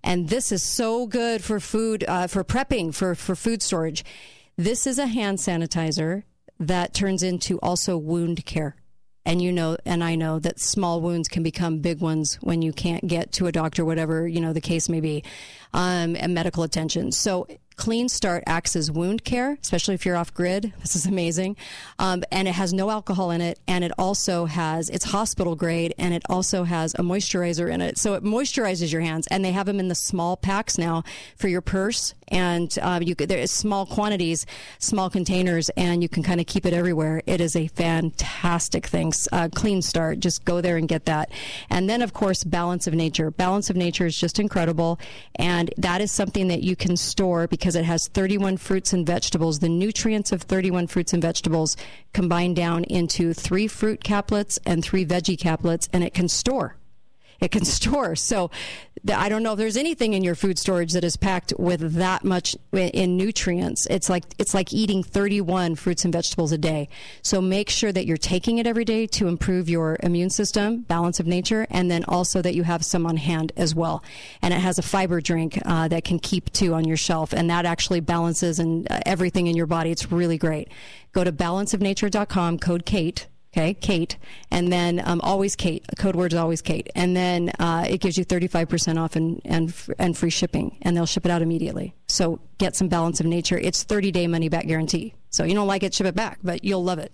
and 0.03 0.29
this 0.29 0.51
is 0.51 0.61
so 0.61 1.07
good 1.07 1.43
for 1.43 1.59
food 1.59 2.03
uh, 2.07 2.27
for 2.27 2.43
prepping 2.43 2.93
for 2.93 3.15
for 3.15 3.35
food 3.35 3.63
storage. 3.63 4.05
This 4.57 4.85
is 4.85 4.99
a 4.99 5.07
hand 5.07 5.39
sanitizer 5.39 6.23
that 6.59 6.93
turns 6.93 7.23
into 7.23 7.57
also 7.61 7.97
wound 7.97 8.45
care. 8.45 8.75
And 9.25 9.41
you 9.41 9.51
know, 9.51 9.77
and 9.85 10.03
I 10.03 10.15
know 10.15 10.39
that 10.39 10.59
small 10.59 11.01
wounds 11.01 11.27
can 11.27 11.43
become 11.43 11.79
big 11.79 12.01
ones 12.01 12.35
when 12.41 12.61
you 12.61 12.73
can't 12.73 13.07
get 13.07 13.31
to 13.33 13.47
a 13.47 13.51
doctor, 13.51 13.85
whatever, 13.85 14.27
you 14.27 14.41
know, 14.41 14.53
the 14.53 14.61
case 14.61 14.89
may 14.89 14.99
be, 14.99 15.23
um, 15.73 16.15
and 16.15 16.33
medical 16.33 16.63
attention. 16.63 17.11
So 17.11 17.47
Clean 17.75 18.07
Start 18.07 18.43
acts 18.45 18.75
as 18.75 18.91
wound 18.91 19.23
care, 19.23 19.57
especially 19.61 19.95
if 19.95 20.05
you're 20.05 20.17
off 20.17 20.33
grid. 20.33 20.73
This 20.83 20.97
is 20.97 21.05
amazing. 21.05 21.55
Um, 21.97 22.23
and 22.29 22.47
it 22.47 22.53
has 22.53 22.73
no 22.73 22.89
alcohol 22.89 23.31
in 23.31 23.39
it. 23.39 23.57
And 23.67 23.85
it 23.85 23.91
also 23.97 24.45
has, 24.45 24.89
it's 24.89 25.05
hospital 25.05 25.55
grade 25.55 25.95
and 25.97 26.13
it 26.13 26.21
also 26.27 26.65
has 26.65 26.93
a 26.95 26.97
moisturizer 26.97 27.71
in 27.71 27.81
it. 27.81 27.97
So 27.97 28.15
it 28.15 28.23
moisturizes 28.23 28.91
your 28.91 29.01
hands. 29.01 29.25
And 29.31 29.45
they 29.45 29.53
have 29.53 29.65
them 29.65 29.79
in 29.79 29.87
the 29.87 29.95
small 29.95 30.35
packs 30.35 30.77
now 30.77 31.03
for 31.37 31.47
your 31.47 31.61
purse. 31.61 32.13
And 32.33 32.77
um, 32.81 33.03
you 33.03 33.15
could, 33.15 33.29
there's 33.29 33.51
small 33.51 33.85
quantities, 33.85 34.47
small 34.79 35.09
containers, 35.09 35.69
and 35.77 36.01
you 36.01 36.09
can 36.09 36.23
kind 36.23 36.41
of 36.41 36.47
keep 36.47 36.65
it 36.65 36.73
everywhere. 36.73 37.21
It 37.27 37.39
is 37.39 37.55
a 37.55 37.67
fantastic 37.67 38.87
thing. 38.87 39.13
Uh, 39.31 39.49
Clean 39.53 39.83
Start, 39.83 40.19
just 40.19 40.43
go 40.43 40.59
there 40.59 40.77
and 40.77 40.87
get 40.89 41.05
that. 41.05 41.29
And 41.69 41.87
then, 41.87 42.01
of 42.01 42.13
course, 42.13 42.43
Balance 42.43 42.87
of 42.87 42.95
Nature. 42.95 43.29
Balance 43.29 43.69
of 43.69 43.75
Nature 43.75 44.07
is 44.07 44.17
just 44.17 44.39
incredible. 44.39 44.99
And 45.35 45.71
that 45.77 46.01
is 46.01 46.11
something 46.11 46.47
that 46.47 46.63
you 46.63 46.75
can 46.75 46.97
store 46.97 47.47
because 47.47 47.75
it 47.75 47.85
has 47.85 48.07
31 48.07 48.57
fruits 48.57 48.93
and 48.93 49.05
vegetables, 49.05 49.59
the 49.59 49.69
nutrients 49.69 50.31
of 50.31 50.41
31 50.41 50.87
fruits 50.87 51.13
and 51.13 51.21
vegetables 51.21 51.77
combined 52.13 52.55
down 52.55 52.83
into 52.85 53.33
three 53.33 53.67
fruit 53.67 54.03
caplets 54.03 54.57
and 54.65 54.83
three 54.83 55.05
veggie 55.05 55.37
caplets, 55.37 55.87
and 55.93 56.03
it 56.03 56.15
can 56.15 56.27
store. 56.27 56.77
It 57.39 57.51
can 57.51 57.65
store. 57.73 58.15
So 58.15 58.51
I 59.13 59.27
don't 59.27 59.43
know 59.43 59.51
if 59.53 59.57
there's 59.57 59.75
anything 59.75 60.13
in 60.13 60.23
your 60.23 60.35
food 60.35 60.57
storage 60.57 60.93
that 60.93 61.03
is 61.03 61.17
packed 61.17 61.53
with 61.57 61.95
that 61.95 62.23
much 62.23 62.55
in 62.71 63.17
nutrients. 63.17 63.85
It's 63.87 64.09
like 64.09 64.23
it's 64.37 64.53
like 64.53 64.71
eating 64.71 65.03
31 65.03 65.75
fruits 65.75 66.05
and 66.05 66.13
vegetables 66.13 66.53
a 66.53 66.57
day. 66.57 66.87
So 67.21 67.41
make 67.41 67.69
sure 67.69 67.91
that 67.91 68.05
you're 68.05 68.15
taking 68.15 68.59
it 68.59 68.67
every 68.67 68.85
day 68.85 69.05
to 69.07 69.27
improve 69.27 69.67
your 69.67 69.97
immune 70.01 70.29
system, 70.29 70.83
balance 70.83 71.19
of 71.19 71.27
nature, 71.27 71.67
and 71.69 71.91
then 71.91 72.05
also 72.05 72.41
that 72.41 72.55
you 72.55 72.63
have 72.63 72.85
some 72.85 73.05
on 73.05 73.17
hand 73.17 73.51
as 73.57 73.75
well. 73.75 74.03
And 74.41 74.53
it 74.53 74.61
has 74.61 74.79
a 74.79 74.83
fiber 74.83 75.19
drink 75.19 75.59
uh, 75.65 75.89
that 75.89 76.05
can 76.05 76.19
keep 76.19 76.53
two 76.53 76.73
on 76.73 76.85
your 76.85 76.97
shelf, 76.97 77.33
and 77.33 77.49
that 77.49 77.65
actually 77.65 77.99
balances 77.99 78.59
and 78.59 78.89
uh, 78.89 78.99
everything 79.05 79.47
in 79.47 79.57
your 79.57 79.67
body. 79.67 79.91
It's 79.91 80.11
really 80.11 80.37
great. 80.37 80.69
Go 81.11 81.25
to 81.25 81.31
balanceofnature.com, 81.31 82.59
code 82.59 82.85
Kate 82.85 83.27
Okay, 83.55 83.75
Kate, 83.75 84.17
and 84.49 84.73
then 84.73 84.99
um, 85.05 85.21
always 85.21 85.55
Kate. 85.55 85.85
Code 85.99 86.15
word 86.15 86.33
is 86.33 86.39
always 86.39 86.63
Kate, 86.63 86.89
and 86.95 87.15
then 87.15 87.51
uh, 87.59 87.85
it 87.87 87.99
gives 87.99 88.17
you 88.17 88.23
thirty 88.23 88.47
five 88.47 88.67
percent 88.67 88.97
off 88.97 89.15
and 89.15 89.41
and 89.45 89.71
and 89.99 90.17
free 90.17 90.31
shipping, 90.31 90.79
and 90.81 90.97
they'll 90.97 91.05
ship 91.05 91.23
it 91.25 91.29
out 91.31 91.43
immediately. 91.43 91.93
So 92.07 92.39
get 92.57 92.75
some 92.75 92.87
balance 92.87 93.19
of 93.19 93.27
nature. 93.27 93.57
It's 93.57 93.83
thirty 93.83 94.11
day 94.11 94.25
money 94.25 94.49
back 94.49 94.65
guarantee. 94.65 95.13
So 95.29 95.43
you 95.43 95.53
don't 95.53 95.67
like 95.67 95.83
it, 95.83 95.93
ship 95.93 96.07
it 96.07 96.15
back, 96.15 96.39
but 96.43 96.63
you'll 96.63 96.83
love 96.83 96.97
it. 96.97 97.13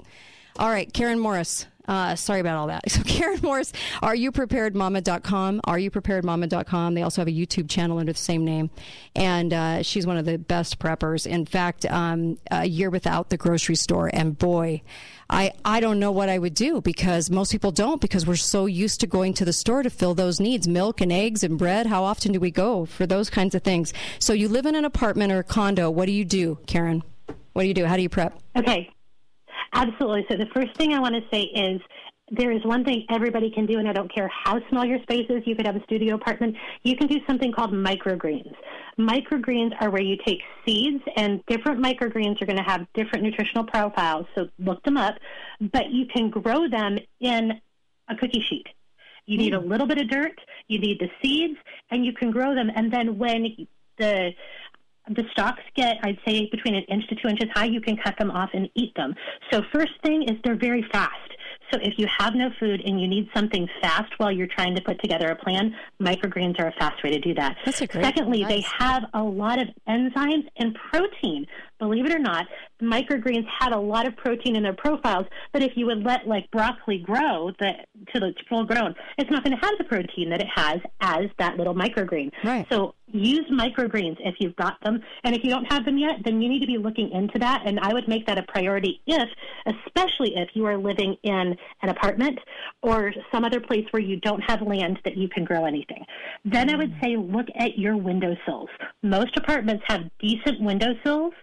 All 0.58 0.70
right, 0.70 0.92
Karen 0.94 1.20
Morris. 1.20 1.66
Uh, 1.90 2.16
sorry 2.16 2.40
about 2.40 2.56
all 2.56 2.68
that. 2.68 2.84
So 2.90 3.02
Karen 3.04 3.40
Morris, 3.42 3.74
are 4.02 4.14
you 4.16 4.32
preparedmama.com? 4.32 5.62
Are 5.64 5.80
you 5.80 5.90
preparedmama.com? 5.90 6.94
They 6.94 7.02
also 7.02 7.22
have 7.22 7.28
a 7.28 7.32
YouTube 7.32 7.68
channel 7.70 7.98
under 7.98 8.14
the 8.14 8.20
same 8.20 8.46
name. 8.46 8.70
And 9.16 9.54
uh, 9.54 9.84
she's 9.84 10.06
one 10.06 10.18
of 10.18 10.26
the 10.26 10.38
best 10.38 10.80
preppers. 10.80 11.26
In 11.26 11.46
fact, 11.46 11.86
um, 11.86 12.38
a 12.52 12.66
year 12.66 12.90
without 12.92 13.30
the 13.30 13.38
grocery 13.38 13.76
store. 13.76 14.10
And 14.14 14.38
boy, 14.38 14.84
I, 15.30 15.54
I 15.64 15.80
don't 15.80 16.00
know 16.00 16.12
what 16.12 16.28
I 16.28 16.40
would 16.40 16.56
do 16.56 16.82
because 16.82 17.30
most 17.30 17.52
people 17.52 17.72
don't 17.72 18.02
because 18.02 18.26
we're 18.26 18.36
so 18.36 18.66
used 18.66 19.00
to 19.02 19.08
going 19.08 19.36
to 19.36 19.46
the 19.46 19.54
store 19.54 19.84
to 19.84 19.90
fill 19.90 20.16
those 20.16 20.40
needs 20.40 20.68
milk 20.68 21.02
and 21.02 21.12
eggs 21.12 21.44
and 21.44 21.58
bread. 21.58 21.86
How 21.86 22.04
often 22.04 22.32
do 22.32 22.40
we 22.40 22.50
go 22.50 22.86
for 22.86 23.06
those 23.06 23.30
kinds 23.30 23.54
of 23.54 23.62
things? 23.62 23.94
So 24.18 24.34
you 24.34 24.48
live 24.48 24.66
in 24.66 24.76
an 24.76 24.86
apartment 24.86 25.32
or 25.32 25.40
a 25.40 25.44
condo. 25.44 25.92
What 25.92 26.08
do 26.08 26.12
you 26.12 26.26
do, 26.26 26.58
Karen? 26.66 27.04
What 27.54 27.62
do 27.62 27.68
you 27.68 27.74
do? 27.74 27.86
How 27.86 27.96
do 27.96 28.02
you 28.02 28.10
prep? 28.10 28.40
Okay. 28.58 28.90
Absolutely. 29.74 30.26
So 30.32 30.38
the 30.38 30.48
first 30.54 30.76
thing 30.78 30.94
I 30.94 31.00
want 31.00 31.16
to 31.16 31.22
say 31.32 31.44
is 31.44 31.80
there 32.32 32.52
is 32.52 32.64
one 32.64 32.84
thing 32.84 33.06
everybody 33.10 33.52
can 33.52 33.66
do, 33.66 33.78
and 33.80 33.88
I 33.88 33.94
don't 33.94 34.14
care 34.14 34.30
how 34.30 34.60
small 34.70 34.86
your 34.86 35.02
space 35.04 35.26
is. 35.30 35.44
You 35.46 35.56
could 35.56 35.66
have 35.66 35.76
a 35.76 35.84
studio 35.84 36.16
apartment. 36.16 36.56
You 36.84 36.96
can 36.96 37.08
do 37.08 37.20
something 37.28 37.52
called 37.52 37.72
microgreens. 37.72 38.54
Microgreens 39.00 39.72
are 39.80 39.90
where 39.90 40.02
you 40.02 40.18
take 40.26 40.42
seeds, 40.66 41.02
and 41.16 41.44
different 41.46 41.80
microgreens 41.80 42.42
are 42.42 42.46
going 42.46 42.58
to 42.58 42.64
have 42.64 42.86
different 42.94 43.24
nutritional 43.24 43.64
profiles. 43.64 44.26
So 44.36 44.50
look 44.60 44.84
them 44.84 44.98
up, 44.98 45.16
but 45.60 45.90
you 45.90 46.06
can 46.06 46.30
grow 46.30 46.68
them 46.68 47.00
in 47.22 47.62
a 48.10 48.16
cookie 48.16 48.44
sheet. 48.50 48.68
You 49.26 49.38
need 49.38 49.54
a 49.54 49.60
hmm. 49.60 49.70
little 49.70 49.88
bit 49.88 50.00
of 50.00 50.10
dirt, 50.10 50.40
you 50.68 50.80
need 50.80 51.00
the 51.00 51.10
seeds, 51.22 51.58
and 51.92 52.06
you 52.06 52.14
can 52.14 52.32
grow 52.32 52.54
them. 52.54 52.70
And 52.76 52.92
then 52.92 53.18
when 53.18 53.68
the 53.98 54.32
the 55.08 55.24
stalks 55.32 55.64
get, 55.76 55.98
I'd 56.04 56.20
say, 56.26 56.48
between 56.52 56.76
an 56.76 56.84
inch 56.84 57.08
to 57.08 57.16
two 57.16 57.30
inches 57.30 57.50
high, 57.54 57.66
you 57.66 57.82
can 57.82 57.98
cut 57.98 58.16
them 58.20 58.30
off 58.30 58.52
and 58.54 58.70
eat 58.76 58.94
them. 58.96 59.16
So 59.52 59.64
first 59.74 59.94
thing 60.04 60.24
is 60.24 60.38
they're 60.44 60.56
very 60.56 60.86
fast. 60.92 61.32
So 61.72 61.80
if 61.82 61.98
you 61.98 62.08
have 62.18 62.36
no 62.36 62.50
food 62.60 62.82
and 62.84 63.00
you 63.00 63.08
need 63.08 63.30
something 63.34 63.68
fast 63.82 64.12
while 64.18 64.32
you're 64.32 64.48
trying 64.48 64.76
to 64.76 64.82
put 64.82 65.00
together 65.02 65.30
a 65.30 65.36
plan, 65.36 65.76
microgreens 66.02 66.60
are 66.60 66.68
a 66.68 66.74
fast 66.74 67.04
way 67.04 67.12
to 67.12 67.20
do 67.20 67.34
that. 67.36 67.58
That's 67.66 67.82
a 67.82 67.88
great 67.88 68.04
Secondly, 68.04 68.44
they 68.44 68.62
have 68.62 69.06
a 69.14 69.22
lot 69.22 69.60
of 69.60 69.68
enzymes 69.88 70.48
and 70.58 70.76
protein. 70.92 71.46
Believe 71.80 72.06
it 72.06 72.14
or 72.14 72.20
not, 72.20 72.46
microgreens 72.82 73.46
had 73.60 73.72
a 73.72 73.80
lot 73.80 74.08
of 74.08 74.16
protein 74.18 74.56
in 74.56 74.64
their 74.64 74.74
profiles, 74.74 75.26
but 75.54 75.64
if 75.64 75.74
you 75.76 75.86
would 75.86 76.04
let 76.04 76.28
like 76.28 76.50
broccoli 76.52 77.00
grow 77.00 77.52
the, 77.60 77.72
to 78.14 78.20
the 78.20 78.34
full 78.48 78.66
grown, 78.66 78.94
it's 79.18 79.32
not 79.32 79.44
going 79.44 79.58
to 79.58 79.66
have 79.66 79.78
the 79.78 79.86
protein 79.86 80.30
that 80.30 80.42
it 80.42 80.48
has 80.54 80.80
as 81.02 81.26
that 81.38 81.58
little 81.58 81.76
microgreen. 81.76 82.32
Right. 82.44 82.66
So 82.70 82.96
use 83.12 83.46
microgreens 83.52 84.18
if 84.20 84.36
you've 84.40 84.56
got 84.56 84.80
them. 84.84 85.02
And 85.24 85.36
if 85.36 85.44
you 85.44 85.50
don't 85.50 85.66
have 85.72 85.86
them 85.86 85.98
yet, 85.98 86.18
then 86.24 86.42
you 86.42 86.50
need 86.50 86.60
to 86.60 86.68
be 86.68 86.78
looking 86.78 87.12
into 87.12 87.40
that. 87.40 87.64
And 87.66 87.80
I 87.80 87.94
would 87.94 88.08
make 88.08 88.26
that 88.28 88.38
a 88.38 88.44
priority 88.44 89.02
if, 89.08 89.30
especially 89.66 90.36
if 90.36 90.50
you 90.54 90.66
are 90.66 90.78
living 90.78 91.16
in 91.24 91.56
an 91.82 91.90
apartment 91.90 92.40
or 92.82 93.14
some 93.32 93.44
other 93.44 93.60
place 93.60 93.86
where 93.92 94.02
you 94.02 94.20
don't 94.20 94.42
have 94.42 94.62
land 94.62 95.00
that 95.06 95.18
you 95.18 95.28
can 95.28 95.44
grow 95.44 95.66
anything. 95.66 96.06
Then 96.46 96.70
I 96.70 96.76
would 96.76 96.94
mm. 96.94 97.02
say 97.02 97.18
look 97.18 97.48
at 97.56 97.78
your 97.78 97.98
windowsills. 97.98 98.70
Most 99.04 99.36
apartments 99.38 99.84
have 99.88 100.02
decent 100.20 100.62
windowsills. 100.62 101.34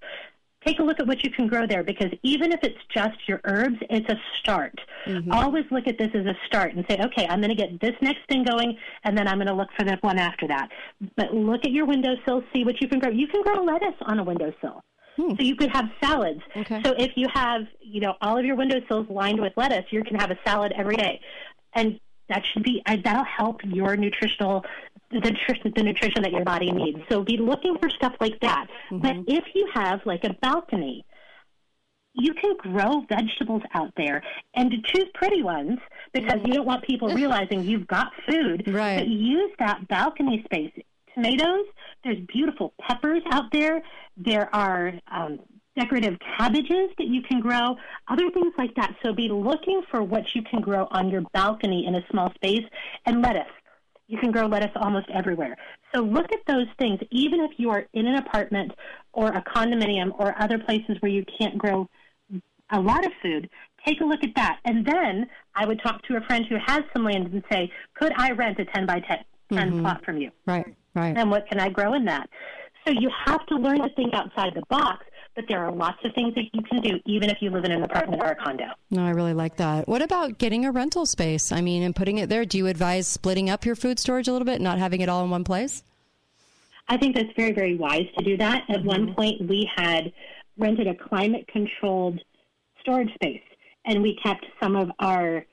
Take 0.67 0.81
a 0.81 0.83
look 0.83 0.99
at 0.99 1.07
what 1.07 1.23
you 1.23 1.31
can 1.31 1.47
grow 1.47 1.65
there 1.67 1.85
because 1.85 2.11
even 2.25 2.51
if 2.51 2.59
it's 2.65 2.79
just 2.93 3.17
your 3.29 3.41
herbs, 3.45 3.77
it's 3.89 4.09
a 4.09 4.17
start. 4.41 4.75
Mm-hmm. 5.07 5.31
Always 5.31 5.65
look 5.71 5.87
at 5.87 5.97
this 5.97 6.11
as 6.13 6.27
a 6.27 6.35
start 6.47 6.75
and 6.75 6.85
say, 6.91 6.99
okay, 6.99 7.25
I'm 7.29 7.41
going 7.41 7.55
to 7.55 7.57
get 7.57 7.81
this 7.81 7.95
next 8.01 8.27
thing 8.29 8.43
going, 8.43 8.77
and 9.05 9.17
then 9.17 9.29
I'm 9.29 9.37
going 9.37 9.47
to 9.47 9.55
look 9.55 9.69
for 9.79 9.85
the 9.85 9.97
one 10.01 10.19
after 10.19 10.49
that. 10.49 10.71
But 11.17 11.33
look 11.33 11.65
at 11.65 11.71
your 11.71 11.87
windowsill, 11.87 12.43
see 12.53 12.65
what 12.65 12.81
you 12.81 12.89
can 12.89 12.99
grow. 12.99 13.11
You 13.11 13.29
can 13.29 13.43
grow 13.43 13.63
lettuce 13.63 13.95
on 14.01 14.19
a 14.19 14.25
windowsill. 14.25 14.83
Hmm. 15.17 15.31
So 15.37 15.43
you 15.43 15.55
could 15.55 15.71
have 15.71 15.87
salads. 16.03 16.41
So 16.85 16.95
if 16.99 17.13
you 17.17 17.29
have, 17.33 17.63
you 17.81 18.01
know, 18.01 18.15
all 18.21 18.37
of 18.37 18.45
your 18.45 18.57
windowsills 18.57 19.07
lined 19.09 19.41
with 19.41 19.53
lettuce, 19.57 19.85
you 19.91 20.03
can 20.03 20.17
have 20.19 20.33
a 20.33 20.39
salad 20.45 20.73
every 20.77 20.97
day, 20.97 21.21
and 21.75 22.01
that 22.29 22.43
should 22.53 22.65
be 22.65 22.83
that'll 22.87 23.25
help 23.25 23.61
your 23.65 23.97
nutritional 23.97 24.65
the 25.21 25.31
nutrition, 25.31 25.73
the 25.75 25.83
nutrition 25.83 26.23
that 26.23 26.33
your 26.33 26.45
body 26.45 26.71
needs. 26.71 26.99
So 27.09 27.23
be 27.23 27.37
looking 27.37 27.77
for 27.79 27.91
stuff 27.91 28.15
like 28.21 28.39
that. 28.41 28.67
But 28.91 29.17
if 29.27 29.45
you 29.55 29.69
have 29.75 30.01
like 30.05 30.25
a 30.25 30.35
balcony, 30.41 31.05
you 32.19 32.33
can 32.35 32.57
grow 32.57 33.05
vegetables 33.09 33.63
out 33.75 33.93
there 33.97 34.23
and 34.55 34.71
to 34.71 34.77
choose 34.83 35.09
pretty 35.15 35.43
ones 35.43 35.79
because 36.13 36.41
you 36.45 36.55
don't 36.55 36.67
want 36.67 36.83
people 36.85 37.09
realizing 37.15 37.63
you've 37.63 37.87
got 37.87 38.13
food. 38.29 38.65
Right. 38.77 38.99
But 38.99 39.09
use 39.09 39.53
that 39.59 39.89
balcony 39.89 40.43
space. 40.45 40.73
Tomatoes, 41.15 41.65
there's 42.05 42.19
beautiful 42.27 42.75
peppers 42.81 43.23
out 43.31 43.51
there. 43.53 43.83
There 44.17 44.55
are 44.55 44.93
um, 45.11 45.41
decorative 45.79 46.19
cabbages 46.37 46.91
that 46.99 47.07
you 47.07 47.23
can 47.23 47.41
grow, 47.41 47.77
other 48.09 48.31
things 48.31 48.53
like 48.59 48.75
that. 48.75 48.97
So 49.03 49.13
be 49.13 49.29
looking 49.29 49.83
for 49.91 50.03
what 50.03 50.35
you 50.35 50.43
can 50.43 50.61
grow 50.61 50.89
on 50.91 51.09
your 51.09 51.23
balcony 51.33 51.87
in 51.87 51.95
a 51.95 52.05
small 52.11 52.33
space 52.35 52.65
and 53.07 53.23
lettuce. 53.23 53.45
You 54.09 54.19
can 54.19 54.31
grow 54.31 54.47
lettuce 54.47 54.70
almost 54.77 55.07
everywhere. 55.12 55.57
So 55.95 56.03
look 56.03 56.33
at 56.33 56.41
those 56.47 56.66
things, 56.78 57.01
even 57.11 57.41
if 57.41 57.53
you 57.57 57.70
are 57.70 57.87
in 57.93 58.07
an 58.07 58.16
apartment 58.16 58.73
or 59.12 59.28
a 59.28 59.43
condominium 59.43 60.12
or 60.19 60.35
other 60.41 60.59
places 60.59 60.97
where 61.01 61.11
you 61.11 61.24
can't 61.39 61.59
grow 61.59 61.89
a 62.70 62.81
lot 62.81 63.05
of 63.05 63.12
food. 63.23 63.49
Take 63.85 64.01
a 64.01 64.05
look 64.05 64.23
at 64.24 64.35
that. 64.37 64.59
And 64.65 64.85
then 64.85 65.28
I 65.55 65.66
would 65.66 65.81
talk 65.83 66.03
to 66.03 66.16
a 66.16 66.20
friend 66.23 66.45
who 66.49 66.57
has 66.66 66.83
some 66.93 67.05
land 67.05 67.33
and 67.33 67.43
say, 67.51 67.70
could 67.95 68.12
I 68.16 68.33
rent 68.33 68.59
a 68.59 68.65
10 68.65 68.87
by 68.87 69.01
10, 69.01 69.24
10 69.53 69.73
Mhm. 69.73 69.83
plot 69.83 70.05
from 70.05 70.19
you? 70.19 70.31
Right, 70.47 70.74
right. 70.95 71.16
And 71.16 71.31
what 71.31 71.49
can 71.49 71.61
I 71.61 71.69
grow 71.69 71.95
in 71.95 72.05
that? 72.07 72.28
So 72.85 72.93
you 72.93 73.11
have 73.24 73.45
to 73.47 73.57
learn 73.57 73.83
to 73.83 73.89
think 73.91 74.15
outside 74.15 74.55
the 74.55 74.62
box, 74.69 75.07
but 75.37 75.45
there 75.49 75.65
are 75.65 75.71
lots 75.71 75.99
of 76.03 76.13
things 76.15 76.35
that 76.35 76.45
you 76.53 76.63
can 76.63 76.81
do 76.81 76.99
even 77.05 77.31
if 77.31 77.39
you 77.41 77.51
live 77.51 77.65
in 77.65 77.71
an 77.71 77.83
apartment 77.83 78.23
or 78.23 78.31
a 78.31 78.35
condo. 78.35 78.65
No, 78.91 79.05
I 79.05 79.11
really 79.11 79.35
like 79.35 79.57
that. 79.57 79.87
What 79.87 80.03
about 80.03 80.39
getting 80.39 80.65
a 80.65 80.73
rental 80.73 81.07
space? 81.07 81.53
I 81.53 81.61
mean, 81.61 81.83
and 81.83 81.95
putting 81.95 82.19
it 82.19 82.29
there. 82.29 82.45
Do 82.45 82.59
you 82.59 82.67
advise 82.67 83.07
splitting 83.07 83.51
up 83.51 83.65
your 83.65 83.77
food 83.77 83.99
storage 83.99 84.27
a 84.27 84.33
little 84.33 84.47
bit, 84.47 84.61
not 84.61 84.79
having 84.79 85.03
it 85.03 85.09
all 85.09 85.23
in 85.23 85.31
one 85.31 85.45
place? 85.45 85.85
I 86.89 86.97
think 86.97 87.15
that's 87.15 87.33
very, 87.37 87.53
very 87.53 87.77
wise 87.77 88.07
to 88.17 88.25
do 88.25 88.37
that. 88.39 88.65
At 88.69 88.83
one 88.83 89.07
mm-hmm. 89.07 89.15
point, 89.15 89.49
we 89.49 89.71
had 89.77 90.13
rented 90.57 90.87
a 90.87 90.95
climate 90.95 91.47
controlled 91.49 92.21
storage 92.81 93.13
space, 93.15 93.43
and 93.85 94.03
we 94.03 94.19
kept 94.23 94.47
some 94.61 94.75
of 94.75 94.91
our 95.01 95.45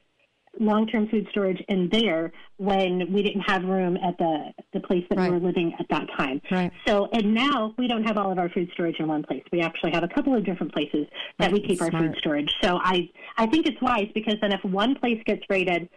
long 0.59 0.88
term 0.88 1.07
food 1.09 1.27
storage 1.31 1.61
in 1.67 1.89
there 1.91 2.31
when 2.57 3.11
we 3.11 3.23
didn't 3.23 3.41
have 3.41 3.63
room 3.63 3.97
at 3.97 4.17
the, 4.17 4.51
the 4.73 4.80
place 4.81 5.03
that 5.09 5.17
we 5.17 5.30
were 5.30 5.39
living 5.39 5.73
at 5.80 5.85
that 5.89 6.07
time. 6.17 6.41
Right. 6.51 6.71
So, 6.88 7.09
and 7.13 7.34
now 7.34 7.73
we 7.77 7.88
don't 7.88 8.03
have 8.03 8.17
all 8.17 8.31
of 8.31 8.38
our 8.38 8.49
food 8.49 8.69
storage 8.73 8.99
in 8.99 9.07
one 9.07 9.23
place. 9.23 9.43
We 9.51 9.61
actually 9.61 9.91
have 9.91 10.03
a 10.03 10.07
couple 10.07 10.35
of 10.35 10.45
different 10.45 10.73
places 10.73 11.07
that 11.39 11.51
we 11.51 11.61
keep 11.61 11.81
our 11.81 11.91
food 11.91 12.15
storage. 12.17 12.53
So 12.61 12.80
I, 12.81 13.09
I 13.38 13.47
think 13.47 13.65
it's 13.67 13.81
wise 13.81 14.09
because 14.13 14.35
then 14.41 14.51
if 14.51 14.63
one 14.63 14.95
place 14.95 15.21
gets 15.25 15.41
raided, 15.49 15.89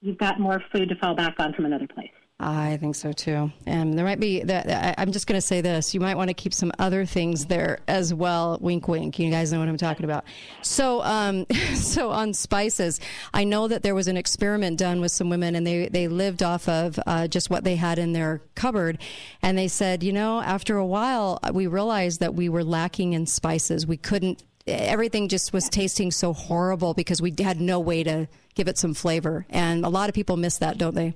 you've 0.00 0.18
got 0.18 0.38
more 0.38 0.62
food 0.72 0.88
to 0.88 0.96
fall 0.96 1.14
back 1.14 1.34
on 1.38 1.52
from 1.54 1.64
another 1.64 1.88
place. 1.88 2.10
I 2.38 2.76
think 2.76 2.94
so 2.96 3.12
too. 3.12 3.50
And 3.64 3.96
there 3.96 4.04
might 4.04 4.20
be 4.20 4.42
that. 4.42 4.94
I'm 4.98 5.10
just 5.10 5.26
going 5.26 5.38
to 5.38 5.46
say 5.46 5.62
this: 5.62 5.94
you 5.94 6.00
might 6.00 6.18
want 6.18 6.28
to 6.28 6.34
keep 6.34 6.52
some 6.52 6.70
other 6.78 7.06
things 7.06 7.46
there 7.46 7.78
as 7.88 8.12
well. 8.12 8.58
Wink, 8.60 8.88
wink. 8.88 9.18
You 9.18 9.30
guys 9.30 9.50
know 9.50 9.58
what 9.58 9.70
I'm 9.70 9.78
talking 9.78 10.04
about. 10.04 10.24
So, 10.60 11.02
um, 11.02 11.46
so 11.74 12.10
on 12.10 12.34
spices, 12.34 13.00
I 13.32 13.44
know 13.44 13.68
that 13.68 13.82
there 13.82 13.94
was 13.94 14.06
an 14.06 14.18
experiment 14.18 14.78
done 14.78 15.00
with 15.00 15.12
some 15.12 15.30
women, 15.30 15.54
and 15.54 15.66
they 15.66 15.88
they 15.88 16.08
lived 16.08 16.42
off 16.42 16.68
of 16.68 17.00
uh, 17.06 17.26
just 17.26 17.48
what 17.48 17.64
they 17.64 17.76
had 17.76 17.98
in 17.98 18.12
their 18.12 18.42
cupboard, 18.54 18.98
and 19.40 19.56
they 19.56 19.68
said, 19.68 20.02
you 20.02 20.12
know, 20.12 20.42
after 20.42 20.76
a 20.76 20.86
while, 20.86 21.40
we 21.54 21.66
realized 21.66 22.20
that 22.20 22.34
we 22.34 22.50
were 22.50 22.64
lacking 22.64 23.14
in 23.14 23.24
spices. 23.24 23.86
We 23.86 23.96
couldn't. 23.96 24.42
Everything 24.66 25.28
just 25.28 25.54
was 25.54 25.70
tasting 25.70 26.10
so 26.10 26.34
horrible 26.34 26.92
because 26.92 27.22
we 27.22 27.32
had 27.38 27.62
no 27.62 27.80
way 27.80 28.02
to 28.02 28.28
give 28.54 28.68
it 28.68 28.76
some 28.76 28.92
flavor, 28.92 29.46
and 29.48 29.86
a 29.86 29.88
lot 29.88 30.10
of 30.10 30.14
people 30.14 30.36
miss 30.36 30.58
that, 30.58 30.76
don't 30.76 30.94
they? 30.94 31.14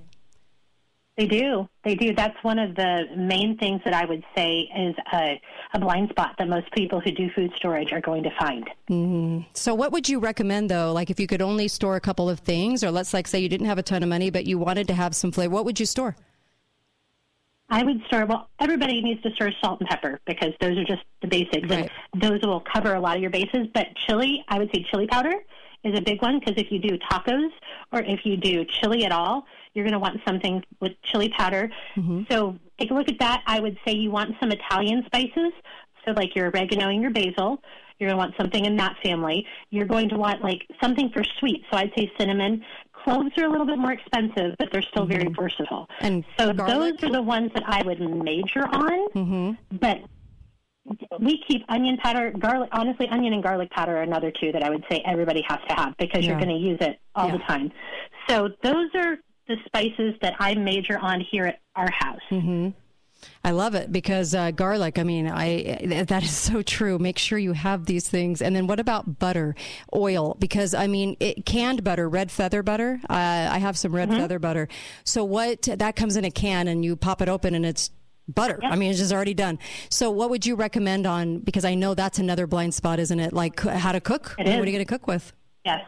They 1.17 1.27
do. 1.27 1.67
They 1.83 1.95
do. 1.95 2.15
That's 2.15 2.41
one 2.41 2.57
of 2.57 2.73
the 2.75 3.05
main 3.15 3.57
things 3.57 3.81
that 3.83 3.93
I 3.93 4.05
would 4.05 4.23
say 4.35 4.69
is 4.75 4.95
a, 5.13 5.41
a 5.73 5.79
blind 5.79 6.09
spot 6.09 6.35
that 6.39 6.47
most 6.47 6.71
people 6.71 7.01
who 7.01 7.11
do 7.11 7.29
food 7.35 7.51
storage 7.57 7.91
are 7.91 7.99
going 7.99 8.23
to 8.23 8.31
find. 8.39 8.69
Mm. 8.89 9.45
So, 9.53 9.75
what 9.75 9.91
would 9.91 10.07
you 10.07 10.19
recommend 10.19 10.69
though? 10.69 10.93
Like, 10.93 11.09
if 11.09 11.19
you 11.19 11.27
could 11.27 11.41
only 11.41 11.67
store 11.67 11.97
a 11.97 11.99
couple 11.99 12.29
of 12.29 12.39
things, 12.39 12.83
or 12.83 12.91
let's 12.91 13.13
like 13.13 13.27
say 13.27 13.39
you 13.39 13.49
didn't 13.49 13.67
have 13.67 13.77
a 13.77 13.83
ton 13.83 14.03
of 14.03 14.09
money, 14.09 14.29
but 14.29 14.45
you 14.45 14.57
wanted 14.57 14.87
to 14.87 14.93
have 14.93 15.13
some 15.15 15.31
flavor, 15.31 15.53
what 15.53 15.65
would 15.65 15.79
you 15.79 15.85
store? 15.85 16.15
I 17.69 17.83
would 17.83 18.03
store, 18.07 18.25
well, 18.25 18.49
everybody 18.59 19.01
needs 19.01 19.21
to 19.23 19.31
store 19.31 19.51
salt 19.63 19.79
and 19.79 19.87
pepper 19.87 20.19
because 20.25 20.53
those 20.59 20.77
are 20.77 20.83
just 20.83 21.03
the 21.21 21.27
basics. 21.27 21.71
And 21.71 21.89
those 22.21 22.41
will 22.43 22.59
cover 22.59 22.95
a 22.95 22.99
lot 22.99 23.15
of 23.15 23.21
your 23.21 23.31
bases. 23.31 23.67
But 23.73 23.87
chili, 24.05 24.43
I 24.49 24.59
would 24.59 24.69
say 24.75 24.85
chili 24.91 25.07
powder 25.07 25.35
is 25.85 25.97
a 25.97 26.01
big 26.01 26.21
one 26.21 26.39
because 26.39 26.55
if 26.57 26.69
you 26.69 26.79
do 26.79 26.97
tacos 27.09 27.49
or 27.93 28.01
if 28.01 28.25
you 28.25 28.35
do 28.35 28.65
chili 28.65 29.05
at 29.05 29.13
all, 29.13 29.45
you're 29.73 29.85
going 29.85 29.93
to 29.93 29.99
want 29.99 30.19
something 30.25 30.63
with 30.79 30.93
chili 31.03 31.29
powder. 31.37 31.69
So 32.29 32.57
take 32.79 32.91
a 32.91 32.93
look 32.93 33.09
at 33.09 33.19
that. 33.19 33.41
I 33.45 33.59
would 33.59 33.77
say 33.85 33.93
you 33.93 34.11
want 34.11 34.35
some 34.39 34.51
Italian 34.51 35.03
spices. 35.05 35.53
So, 36.05 36.11
like 36.13 36.35
your 36.35 36.49
oregano 36.49 36.89
and 36.89 37.01
your 37.01 37.11
basil, 37.11 37.61
you're 37.99 38.09
going 38.09 38.15
to 38.15 38.17
want 38.17 38.33
something 38.35 38.65
in 38.65 38.75
that 38.77 38.95
family. 39.03 39.45
You're 39.69 39.85
going 39.85 40.09
to 40.09 40.17
want 40.17 40.41
like 40.43 40.63
something 40.81 41.11
for 41.11 41.23
sweet. 41.39 41.63
So, 41.71 41.77
I'd 41.77 41.91
say 41.95 42.11
cinnamon. 42.17 42.63
Cloves 43.03 43.29
are 43.37 43.45
a 43.45 43.49
little 43.49 43.67
bit 43.67 43.77
more 43.77 43.91
expensive, 43.91 44.55
but 44.57 44.71
they're 44.71 44.81
still 44.81 45.05
very 45.05 45.27
versatile. 45.27 45.87
And 45.99 46.23
so, 46.39 46.53
garlic? 46.53 46.97
those 46.99 47.09
are 47.09 47.13
the 47.13 47.21
ones 47.21 47.51
that 47.53 47.63
I 47.67 47.83
would 47.83 47.99
major 47.99 48.63
on. 48.67 49.09
Mm-hmm. 49.09 49.77
But 49.77 49.99
we 51.19 51.43
keep 51.47 51.63
onion 51.69 51.97
powder, 51.97 52.31
garlic. 52.31 52.69
Honestly, 52.71 53.07
onion 53.09 53.33
and 53.33 53.43
garlic 53.43 53.69
powder 53.69 53.97
are 53.97 54.01
another 54.01 54.31
two 54.31 54.51
that 54.51 54.63
I 54.63 54.69
would 54.71 54.83
say 54.89 55.03
everybody 55.05 55.43
has 55.47 55.59
to 55.69 55.75
have 55.75 55.95
because 55.97 56.25
you're 56.25 56.37
going 56.37 56.49
to 56.49 56.55
use 56.55 56.79
it 56.81 56.99
all 57.13 57.27
Yeah. 57.27 57.33
the 57.37 57.43
time. 57.43 57.71
So 58.27 58.49
those 58.63 58.89
are 58.95 59.17
the 59.51 59.57
spices 59.65 60.15
that 60.21 60.35
I 60.39 60.55
major 60.55 60.97
on 60.97 61.21
here 61.21 61.45
at 61.45 61.59
our 61.75 61.89
house. 61.91 62.21
Mm-hmm. 62.29 62.69
I 63.43 63.51
love 63.51 63.75
it 63.75 63.91
because 63.91 64.33
uh, 64.33 64.51
garlic. 64.51 64.97
I 64.97 65.03
mean, 65.03 65.27
I 65.27 65.79
that 66.07 66.23
is 66.23 66.35
so 66.35 66.61
true. 66.61 66.97
Make 66.97 67.17
sure 67.17 67.37
you 67.37 67.53
have 67.53 67.85
these 67.85 68.07
things. 68.07 68.41
And 68.41 68.55
then 68.55 68.67
what 68.67 68.79
about 68.79 69.19
butter, 69.19 69.55
oil? 69.95 70.35
Because 70.39 70.73
I 70.73 70.87
mean, 70.87 71.17
it, 71.19 71.45
canned 71.45 71.83
butter, 71.83 72.09
red 72.09 72.31
feather 72.31 72.63
butter. 72.63 72.99
Uh, 73.09 73.49
I 73.51 73.59
have 73.59 73.77
some 73.77 73.93
red 73.93 74.09
feather 74.09 74.39
butter. 74.39 74.67
So 75.03 75.23
what 75.23 75.63
that 75.63 75.95
comes 75.95 76.17
in 76.17 76.25
a 76.25 76.31
can 76.31 76.67
and 76.67 76.83
you 76.83 76.95
pop 76.95 77.21
it 77.21 77.29
open 77.29 77.53
and 77.53 77.65
it's 77.65 77.91
butter. 78.27 78.59
I 78.63 78.75
mean, 78.75 78.91
it's 78.91 78.99
just 78.99 79.13
already 79.13 79.33
done. 79.33 79.59
So 79.89 80.09
what 80.09 80.29
would 80.29 80.45
you 80.45 80.55
recommend 80.55 81.05
on? 81.05 81.39
Because 81.39 81.65
I 81.65 81.75
know 81.75 81.93
that's 81.93 82.19
another 82.19 82.47
blind 82.47 82.73
spot, 82.73 82.99
isn't 82.99 83.19
it? 83.19 83.33
Like 83.33 83.59
how 83.59 83.91
to 83.91 84.01
cook. 84.01 84.35
It 84.39 84.45
what 84.45 84.53
is. 84.53 84.61
are 84.61 84.65
you 84.65 84.71
going 84.71 84.85
to 84.85 84.85
cook 84.85 85.07
with? 85.07 85.33
Yes. 85.65 85.81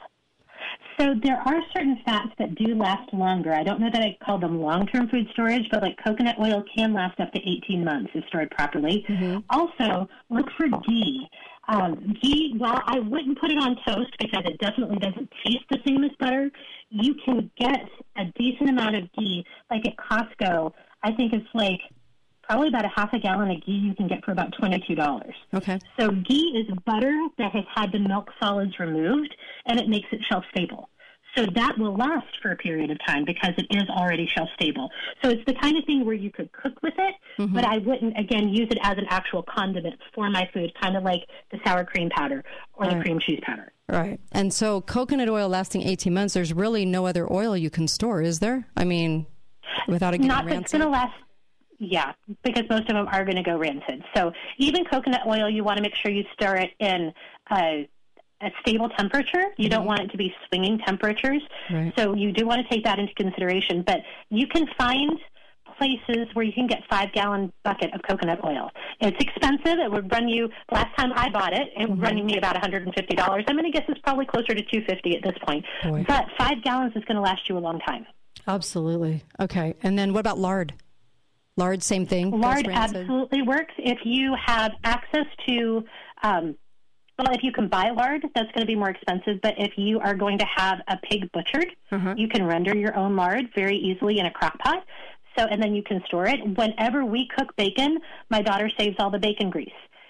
So 0.99 1.15
there 1.23 1.37
are 1.37 1.61
certain 1.73 1.99
fats 2.05 2.29
that 2.39 2.55
do 2.55 2.75
last 2.75 3.13
longer. 3.13 3.53
I 3.53 3.63
don't 3.63 3.79
know 3.79 3.89
that 3.91 4.01
I 4.01 4.17
call 4.23 4.37
them 4.37 4.61
long-term 4.61 5.09
food 5.09 5.27
storage, 5.33 5.67
but 5.71 5.81
like 5.81 5.97
coconut 6.03 6.35
oil 6.39 6.63
can 6.75 6.93
last 6.93 7.19
up 7.19 7.31
to 7.33 7.39
18 7.39 7.83
months 7.83 8.11
if 8.13 8.25
stored 8.27 8.51
properly. 8.51 9.03
Also, 9.49 10.07
look 10.29 10.47
for 10.57 10.67
ghee. 10.87 11.27
Um, 11.67 12.15
ghee, 12.21 12.53
while 12.57 12.81
I 12.85 12.99
wouldn't 12.99 13.39
put 13.39 13.49
it 13.49 13.57
on 13.57 13.77
toast 13.87 14.11
because 14.19 14.43
it 14.45 14.59
definitely 14.59 14.97
doesn't 14.97 15.29
taste 15.45 15.63
the 15.69 15.79
same 15.87 16.03
as 16.03 16.11
butter, 16.19 16.51
you 16.89 17.15
can 17.25 17.49
get 17.57 17.87
a 18.17 18.25
decent 18.37 18.69
amount 18.69 18.95
of 18.95 19.11
ghee. 19.13 19.45
Like 19.71 19.83
at 19.87 19.95
Costco, 19.97 20.73
I 21.03 21.11
think 21.13 21.33
it's 21.33 21.47
like 21.53 21.79
probably 22.43 22.67
about 22.67 22.85
a 22.85 22.91
half 22.95 23.13
a 23.13 23.19
gallon 23.19 23.51
of 23.51 23.65
ghee 23.65 23.71
you 23.71 23.95
can 23.95 24.07
get 24.07 24.23
for 24.23 24.31
about 24.31 24.53
$22. 24.61 25.31
Okay. 25.53 25.79
So 25.99 26.09
ghee 26.11 26.65
is 26.67 26.77
butter 26.85 27.13
that 27.37 27.51
has 27.53 27.63
had 27.73 27.91
the 27.91 27.99
milk 27.99 28.29
solids 28.41 28.77
removed, 28.79 29.33
and 29.65 29.79
it 29.79 29.87
makes 29.87 30.07
it 30.11 30.19
shelf 30.29 30.43
stable. 30.55 30.89
So 31.35 31.47
that 31.55 31.79
will 31.79 31.95
last 31.95 32.27
for 32.43 32.51
a 32.51 32.55
period 32.55 32.91
of 32.91 32.99
time 33.07 33.25
because 33.25 33.53
it 33.57 33.65
is 33.71 33.89
already 33.89 34.29
shelf 34.35 34.49
stable. 34.53 34.91
So 35.23 35.31
it's 35.31 35.43
the 35.47 35.55
kind 35.55 35.75
of 35.77 35.85
thing 35.85 36.05
where 36.05 36.13
you 36.13 36.29
could 36.29 36.51
cook 36.51 36.81
with 36.83 36.93
it, 36.97 37.15
Mm-hmm. 37.39 37.55
but 37.55 37.65
I 37.65 37.79
wouldn't 37.79 38.15
again 38.19 38.49
use 38.49 38.67
it 38.69 38.77
as 38.83 38.95
an 38.99 39.05
actual 39.09 39.41
condiment 39.41 39.95
for 40.13 40.29
my 40.29 40.47
food, 40.53 40.71
kind 40.79 40.95
of 40.95 41.01
like 41.01 41.21
the 41.51 41.57
sour 41.65 41.83
cream 41.83 42.11
powder 42.11 42.43
or 42.75 42.87
the 42.87 43.01
cream 43.01 43.19
cheese 43.19 43.39
powder. 43.43 43.71
Right. 43.89 44.19
And 44.31 44.53
so 44.53 44.81
coconut 44.81 45.29
oil 45.29 45.49
lasting 45.49 45.81
18 45.81 46.13
months, 46.13 46.35
there's 46.35 46.53
really 46.53 46.85
no 46.85 47.07
other 47.07 47.31
oil 47.33 47.57
you 47.57 47.71
can 47.71 47.87
store, 47.87 48.21
is 48.21 48.37
there? 48.37 48.67
I 48.77 48.83
mean, 48.83 49.25
without 49.87 50.13
it 50.13 50.19
getting 50.19 50.27
Not 50.27 50.45
that's 50.47 50.71
going 50.71 50.83
to 50.83 50.89
last. 50.89 51.13
Yeah, 51.85 52.13
because 52.43 52.63
most 52.69 52.83
of 52.83 52.95
them 52.95 53.07
are 53.11 53.25
going 53.25 53.35
to 53.35 53.43
go 53.43 53.57
rancid. 53.57 54.03
So 54.15 54.31
even 54.57 54.85
coconut 54.85 55.27
oil, 55.27 55.49
you 55.49 55.65
want 55.65 55.77
to 55.77 55.83
make 55.83 55.95
sure 55.95 56.11
you 56.11 56.23
store 56.33 56.55
it 56.55 56.69
in 56.79 57.11
a, 57.51 57.89
a 58.41 58.51
stable 58.61 58.87
temperature. 58.97 59.47
You 59.57 59.67
don't 59.67 59.81
mm-hmm. 59.81 59.87
want 59.87 59.99
it 59.99 60.11
to 60.11 60.17
be 60.17 60.33
swinging 60.47 60.79
temperatures. 60.79 61.41
Right. 61.69 61.91
So 61.97 62.13
you 62.15 62.31
do 62.31 62.45
want 62.45 62.61
to 62.65 62.73
take 62.73 62.85
that 62.85 62.99
into 62.99 63.13
consideration. 63.15 63.83
But 63.85 63.97
you 64.29 64.47
can 64.47 64.65
find 64.77 65.19
places 65.77 66.27
where 66.33 66.45
you 66.45 66.53
can 66.53 66.67
get 66.67 66.83
five 66.89 67.11
gallon 67.11 67.51
bucket 67.63 67.93
of 67.93 68.01
coconut 68.07 68.39
oil. 68.45 68.69
It's 69.01 69.17
expensive. 69.19 69.79
It 69.79 69.91
would 69.91 70.09
run 70.11 70.29
you. 70.29 70.49
Last 70.71 70.95
time 70.95 71.11
I 71.15 71.29
bought 71.31 71.51
it, 71.51 71.67
it 71.75 71.89
would 71.89 71.99
run 71.99 72.15
mm-hmm. 72.15 72.27
me 72.27 72.37
about 72.37 72.53
one 72.53 72.61
hundred 72.61 72.85
and 72.85 72.95
fifty 72.95 73.15
dollars. 73.15 73.43
I'm 73.47 73.57
going 73.57 73.69
to 73.69 73.77
guess 73.77 73.85
it's 73.89 73.99
probably 74.01 74.25
closer 74.25 74.53
to 74.53 74.61
two 74.61 74.85
fifty 74.87 75.17
at 75.17 75.23
this 75.23 75.37
point. 75.45 75.65
Boy. 75.83 76.05
But 76.07 76.27
five 76.37 76.63
gallons 76.63 76.93
is 76.95 77.03
going 77.05 77.17
to 77.17 77.21
last 77.21 77.49
you 77.49 77.57
a 77.57 77.59
long 77.59 77.79
time. 77.81 78.05
Absolutely. 78.47 79.23
Okay. 79.39 79.73
And 79.83 79.99
then 79.99 80.13
what 80.13 80.21
about 80.21 80.39
lard? 80.39 80.73
Lard, 81.55 81.83
same 81.83 82.05
thing. 82.05 82.31
Lard 82.31 82.67
absolutely 82.67 83.41
works 83.43 83.73
if 83.77 83.99
you 84.03 84.35
have 84.45 84.71
access 84.83 85.25
to. 85.47 85.83
Um, 86.23 86.55
well, 87.19 87.31
if 87.31 87.43
you 87.43 87.51
can 87.51 87.67
buy 87.67 87.91
lard, 87.91 88.23
that's 88.33 88.51
going 88.53 88.61
to 88.61 88.65
be 88.65 88.75
more 88.75 88.89
expensive. 88.89 89.39
But 89.43 89.53
if 89.59 89.73
you 89.77 89.99
are 89.99 90.15
going 90.15 90.39
to 90.39 90.45
have 90.55 90.79
a 90.87 90.97
pig 90.97 91.31
butchered, 91.31 91.67
Uh-huh. 91.91 92.15
you 92.17 92.27
can 92.27 92.43
render 92.45 92.75
your 92.75 92.95
own 92.97 93.15
lard 93.15 93.49
very 93.53 93.77
easily 93.77 94.17
in 94.17 94.25
a 94.25 94.31
crock 94.31 94.57
pot. 94.59 94.83
So, 95.37 95.45
and 95.45 95.61
then 95.61 95.75
you 95.75 95.83
can 95.83 96.01
store 96.07 96.25
it. 96.27 96.39
Whenever 96.57 97.05
we 97.05 97.27
cook 97.37 97.55
bacon, 97.55 97.99
my 98.29 98.41
daughter 98.41 98.69
saves 98.79 98.95
all 98.99 99.09
the 99.11 99.19
bacon 99.19 99.49
grease. 99.51 99.69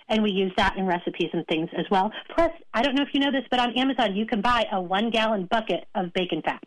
And 0.10 0.22
we 0.24 0.32
use 0.32 0.52
that 0.58 0.78
in 0.78 0.86
recipes 0.86 1.30
and 1.34 1.46
things 1.48 1.70
as 1.78 1.86
well. 1.92 2.12
Plus, 2.36 2.52
I 2.74 2.82
don't 2.84 2.96
know 2.96 3.04
if 3.04 3.10
you 3.14 3.20
know 3.22 3.32
this, 3.32 3.46
but 3.50 3.60
on 3.60 3.74
Amazon 3.78 4.16
you 4.16 4.26
can 4.26 4.42
buy 4.42 4.66
a 4.72 4.82
one 4.82 5.10
gallon 5.10 5.46
bucket 5.46 5.86
of 5.96 6.14
bacon 6.14 6.42
fat. 6.42 6.62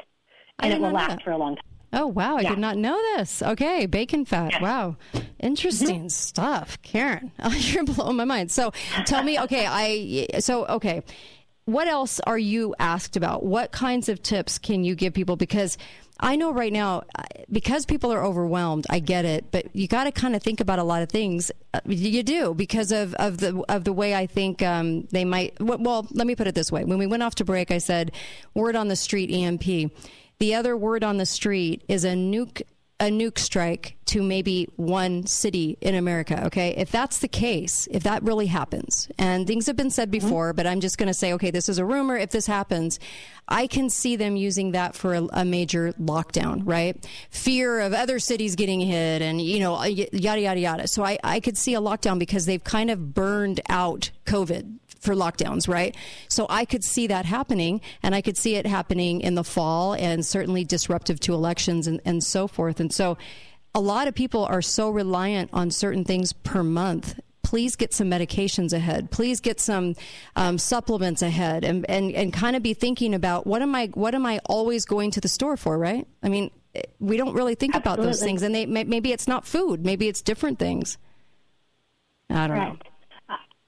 And 0.59 0.73
it 0.73 0.81
will 0.81 0.90
last 0.93 1.16
that. 1.16 1.23
for 1.23 1.32
a 1.32 1.36
long 1.39 1.57
time. 1.57 1.65
Oh, 1.97 2.06
wow. 2.06 2.36
I 2.36 2.43
Yeah. 2.43 2.51
did 2.51 2.59
not 2.59 2.77
know 2.77 2.97
this. 3.16 3.43
Okay. 3.43 3.86
Bacon 3.86 4.24
fat. 4.24 4.60
Wow. 4.62 4.97
Interesting 5.40 6.01
Mm-hmm. 6.02 6.09
stuff. 6.09 6.81
Karen, 6.82 7.32
you're 7.51 7.85
blowing 7.85 8.16
my 8.16 8.24
mind. 8.24 8.51
So 8.52 8.73
tell 9.06 9.23
me, 9.23 9.40
okay, 9.40 9.66
I, 9.68 10.39
so, 10.40 10.66
okay. 10.66 11.02
What 11.64 11.89
else 11.89 12.20
are 12.20 12.39
you 12.39 12.77
asked 12.78 13.16
about? 13.16 13.44
What 13.44 13.73
kinds 13.73 14.09
of 14.09 14.23
tips 14.23 14.56
can 14.59 14.85
you 14.85 14.94
give 14.94 15.14
people? 15.14 15.35
Because 15.35 15.77
I 16.20 16.36
know 16.36 16.52
right 16.52 16.73
now, 16.73 17.02
uh, 17.18 17.24
because 17.51 17.85
people 17.86 18.12
are 18.12 18.24
overwhelmed, 18.24 18.86
I 18.89 19.01
get 19.01 19.24
it, 19.24 19.47
but 19.51 19.74
you 19.74 19.89
got 19.89 20.05
to 20.05 20.12
kind 20.12 20.36
of 20.36 20.43
think 20.44 20.60
about 20.60 20.78
a 20.78 20.85
lot 20.85 21.02
of 21.02 21.09
things. 21.09 21.51
Uh, 21.74 21.81
You 21.86 22.23
do 22.23 22.55
because 22.55 22.93
of, 22.93 23.14
of 23.14 23.39
the 23.39 23.62
of 23.68 23.82
the 23.85 23.93
way 23.93 24.14
I 24.14 24.27
think 24.27 24.62
um, 24.62 25.09
they 25.10 25.24
might. 25.24 25.55
Well, 25.60 26.06
let 26.12 26.27
me 26.28 26.36
put 26.36 26.47
it 26.47 26.55
this 26.55 26.70
way: 26.70 26.85
when 26.85 26.98
we 26.98 27.06
went 27.06 27.23
off 27.24 27.35
to 27.36 27.44
break, 27.44 27.70
I 27.73 27.78
said, 27.78 28.12
"Word 28.55 28.77
on 28.77 28.86
the 28.89 28.97
street, 28.97 29.31
EMP." 29.31 29.90
The 30.39 30.55
other 30.55 30.77
word 30.77 31.03
on 31.03 31.17
the 31.17 31.27
street 31.27 31.83
is 31.89 32.05
a 32.05 32.13
nuke 32.15 32.63
a 32.99 33.07
nuke 33.07 33.39
strike 33.39 33.97
to 34.07 34.23
maybe 34.23 34.69
one 34.77 35.27
city 35.27 35.77
in 35.81 35.95
America. 35.95 36.47
Okay. 36.47 36.71
If 36.77 36.91
that's 36.91 37.19
the 37.19 37.29
case, 37.29 37.87
if 37.91 38.05
that 38.05 38.23
really 38.23 38.47
happens, 38.47 39.09
and 39.19 39.47
things 39.47 39.67
have 39.67 39.77
been 39.77 39.91
said 39.91 40.11
mm-hmm. 40.11 40.27
before, 40.27 40.53
but 40.55 40.67
I'm 40.67 40.81
just 40.81 40.97
going 40.97 41.09
to 41.09 41.15
say, 41.15 41.35
okay, 41.35 41.51
this 41.51 41.69
is 41.69 41.79
a 41.79 41.85
rumor. 41.85 42.17
If 42.17 42.31
this 42.31 42.47
happens, 42.47 42.99
I 43.49 43.67
can 43.67 43.91
see 43.91 44.17
them 44.17 44.37
using 44.37 44.73
that 44.73 44.95
for 44.95 45.15
a, 45.15 45.27
a 45.33 45.45
major 45.45 45.93
lockdown, 45.95 46.63
right? 46.65 47.07
Fear 47.31 47.81
of 47.81 47.93
other 47.93 48.19
cities 48.19 48.57
getting 48.57 48.81
hit 48.81 49.21
and, 49.21 49.43
you 49.43 49.61
know, 49.61 49.83
yada, 49.85 50.41
yada, 50.41 50.61
yada. 50.61 50.89
So 50.89 51.05
I, 51.05 51.19
I 51.23 51.41
could 51.41 51.59
see 51.59 51.75
a 51.75 51.81
lockdown 51.81 52.19
because 52.19 52.47
they've 52.47 52.65
kind 52.65 52.91
of 52.91 53.13
burned 53.13 53.61
out 53.69 54.11
COVID 54.25 54.79
for 55.01 55.14
lockdowns, 55.14 55.68
right? 55.68 55.94
So 56.28 56.47
I 56.48 56.64
could 56.64 56.85
see 56.85 57.06
that 57.06 57.24
happening, 57.24 57.81
and 58.02 58.14
I 58.14 58.20
could 58.20 58.36
see 58.36 58.56
it 58.56 58.66
happening 58.66 59.20
in 59.20 59.35
the 59.35 59.44
fall, 59.44 59.94
and 59.94 60.24
certainly 60.24 60.64
disruptive 60.64 61.20
to 61.20 61.35
elections 61.35 61.86
and, 61.86 62.01
and 62.05 62.23
so 62.23 62.47
forth. 62.47 62.81
And 62.81 62.93
so, 62.93 63.16
a 63.74 63.81
lot 63.81 64.09
of 64.09 64.14
people 64.14 64.44
are 64.47 64.62
so 64.62 64.89
reliant 64.89 65.51
on 65.52 65.70
certain 65.70 66.02
things 66.02 66.32
per 66.32 66.62
month. 66.62 67.20
Please 67.43 67.77
get 67.77 67.93
some 67.93 68.10
medications 68.10 68.73
ahead. 68.73 69.10
Please 69.10 69.39
get 69.40 69.60
some 69.60 69.94
um, 70.35 70.56
supplements 70.59 71.20
ahead, 71.23 71.62
and, 71.64 71.89
and 71.89 72.10
and 72.12 72.32
kind 72.32 72.56
of 72.56 72.62
be 72.62 72.74
thinking 72.74 73.14
about 73.14 73.47
what 73.47 73.62
am 73.62 73.74
I 73.74 73.89
what 73.94 74.14
am 74.14 74.24
I 74.27 74.40
always 74.47 74.85
going 74.85 75.10
to 75.12 75.20
the 75.20 75.28
store 75.28 75.56
for, 75.56 75.78
right? 75.78 76.06
I 76.23 76.28
mean, 76.28 76.51
we 76.98 77.16
don't 77.16 77.35
really 77.35 77.55
think 77.55 77.74
about 77.74 77.98
those 77.98 78.20
things, 78.20 78.43
and 78.43 78.55
they 78.55 78.66
may- 78.66 78.85
maybe 78.85 79.12
it's 79.12 79.28
not 79.28 79.47
food, 79.47 79.85
maybe 79.85 80.09
it's 80.09 80.23
different 80.23 80.59
things. 80.59 80.98
I 82.31 82.47
don't 82.47 82.56
know. 82.56 82.62
Right. 82.62 82.73
Uh, 82.73 82.90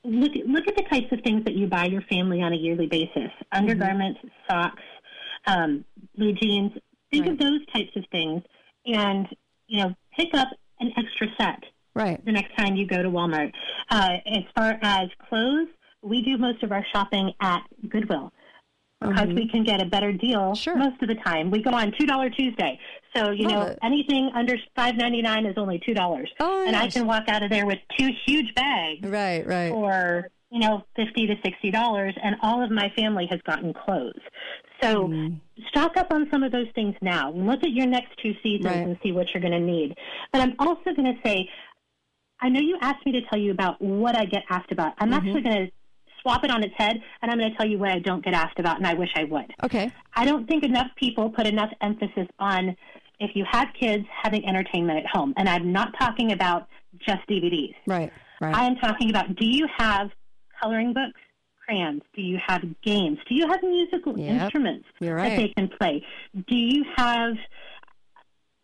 Look, 0.04 0.32
look 0.46 0.68
at 0.68 0.76
the 0.76 0.84
types 0.84 1.12
of 1.12 1.20
things 1.22 1.44
that 1.44 1.54
you 1.54 1.66
buy 1.66 1.86
your 1.86 2.02
family 2.02 2.40
on 2.40 2.52
a 2.52 2.56
yearly 2.56 2.86
basis 2.86 3.30
undergarments, 3.52 4.20
socks, 4.48 4.82
um, 5.46 5.84
blue 6.16 6.32
jeans. 6.32 6.72
Think 7.10 7.26
of 7.26 7.38
those 7.38 7.60
types 7.74 7.90
of 7.96 8.04
things 8.12 8.42
and, 8.86 9.26
you 9.66 9.82
know, 9.82 9.94
pick 10.16 10.34
up 10.34 10.48
an 10.80 10.92
extra 10.96 11.26
set 11.38 11.64
right. 11.94 12.24
the 12.24 12.32
next 12.32 12.54
time 12.56 12.76
you 12.76 12.86
go 12.86 13.02
to 13.02 13.10
Walmart. 13.10 13.52
Uh, 13.90 14.16
as 14.26 14.44
far 14.54 14.78
as 14.82 15.08
clothes, 15.28 15.68
we 16.02 16.22
do 16.22 16.38
most 16.38 16.62
of 16.62 16.70
our 16.70 16.84
shopping 16.92 17.32
at 17.40 17.62
Goodwill 17.88 18.32
because 19.00 19.28
Mhm. 19.28 19.34
we 19.34 19.48
can 19.48 19.64
get 19.64 19.80
a 19.80 19.86
better 19.86 20.12
deal 20.12 20.54
most 20.76 21.02
of 21.02 21.08
the 21.08 21.14
time. 21.24 21.50
We 21.50 21.62
go 21.62 21.70
on 21.70 21.92
two 21.98 22.06
dollar 22.06 22.30
Tuesday, 22.30 22.78
so 23.18 23.30
you 23.30 23.44
Love 23.48 23.52
know 23.52 23.62
it. 23.66 23.78
anything 23.82 24.30
under 24.34 24.54
five 24.76 24.96
ninety 24.96 25.22
nine 25.22 25.46
is 25.46 25.54
only 25.56 25.80
two 25.84 25.94
dollars, 25.94 26.30
Oh, 26.40 26.64
and 26.66 26.74
I 26.76 26.88
can 26.88 27.06
walk 27.06 27.24
out 27.28 27.42
of 27.42 27.50
there 27.50 27.66
with 27.66 27.78
two 27.98 28.10
huge 28.26 28.54
bags, 28.54 29.08
right, 29.08 29.46
right, 29.46 29.70
for 29.70 30.28
you 30.50 30.60
know 30.60 30.84
fifty 30.96 31.26
to 31.26 31.34
sixty 31.44 31.70
dollars, 31.70 32.14
and 32.22 32.36
all 32.42 32.62
of 32.62 32.70
my 32.70 32.90
family 32.96 33.26
has 33.30 33.40
gotten 33.42 33.72
clothes. 33.74 34.20
So 34.82 35.08
Mm-hmm. 35.08 35.34
stock 35.70 35.96
up 35.96 36.12
on 36.12 36.28
some 36.30 36.42
of 36.44 36.52
those 36.52 36.68
things 36.74 36.94
now. 37.02 37.32
Look 37.32 37.64
at 37.64 37.72
your 37.72 37.86
next 37.86 38.10
two 38.22 38.32
seasons 38.42 38.64
Right. 38.66 38.86
and 38.86 38.96
see 39.02 39.10
what 39.12 39.26
you're 39.34 39.40
going 39.40 39.52
to 39.52 39.60
need. 39.60 39.94
But 40.32 40.42
I'm 40.42 40.54
also 40.60 40.94
going 40.94 41.12
to 41.12 41.18
say, 41.24 41.48
I 42.40 42.48
know 42.48 42.60
you 42.60 42.78
asked 42.80 43.04
me 43.04 43.10
to 43.12 43.22
tell 43.22 43.40
you 43.40 43.50
about 43.50 43.82
what 43.82 44.16
I 44.16 44.24
get 44.24 44.44
asked 44.48 44.70
about. 44.70 44.94
I'm 44.98 45.10
Mm-hmm. 45.10 45.16
actually 45.28 45.42
going 45.42 45.66
to 45.66 45.72
swap 46.22 46.44
it 46.44 46.50
on 46.52 46.62
its 46.62 46.74
head, 46.76 46.96
and 47.22 47.30
I'm 47.30 47.38
going 47.38 47.50
to 47.50 47.56
tell 47.56 47.66
you 47.66 47.78
what 47.78 47.90
I 47.90 47.98
don't 47.98 48.24
get 48.24 48.34
asked 48.34 48.58
about, 48.60 48.76
and 48.76 48.86
I 48.86 48.94
wish 48.94 49.10
I 49.16 49.24
would. 49.24 49.52
Okay. 49.64 49.90
I 50.14 50.24
don't 50.24 50.46
think 50.46 50.62
enough 50.64 50.88
people 50.96 51.30
put 51.30 51.46
enough 51.48 51.70
emphasis 51.80 52.28
on 52.38 52.76
if 53.20 53.32
you 53.34 53.44
have 53.50 53.68
kids 53.78 54.04
having 54.22 54.46
entertainment 54.46 54.98
at 54.98 55.06
home, 55.06 55.34
and 55.36 55.48
I'm 55.48 55.72
not 55.72 55.94
talking 55.98 56.32
about 56.32 56.68
just 57.06 57.26
DVDs. 57.28 57.74
Right. 57.86 58.12
Right. 58.40 58.54
I 58.54 58.66
am 58.66 58.76
talking 58.76 59.10
about 59.10 59.34
do 59.36 59.44
you 59.44 59.66
have 59.76 60.10
coloring 60.60 60.92
books, 60.92 61.20
crayons? 61.64 62.02
Do 62.14 62.22
you 62.22 62.38
have 62.46 62.62
games? 62.82 63.18
Do 63.28 63.34
you 63.34 63.48
have 63.48 63.62
musical 63.62 64.18
Yep. 64.18 64.42
instruments 64.42 64.86
You're 65.00 65.16
that 65.16 65.36
they 65.36 65.48
can 65.48 65.68
play? 65.68 66.04
Do 66.46 66.54
you 66.54 66.84
have 66.96 67.34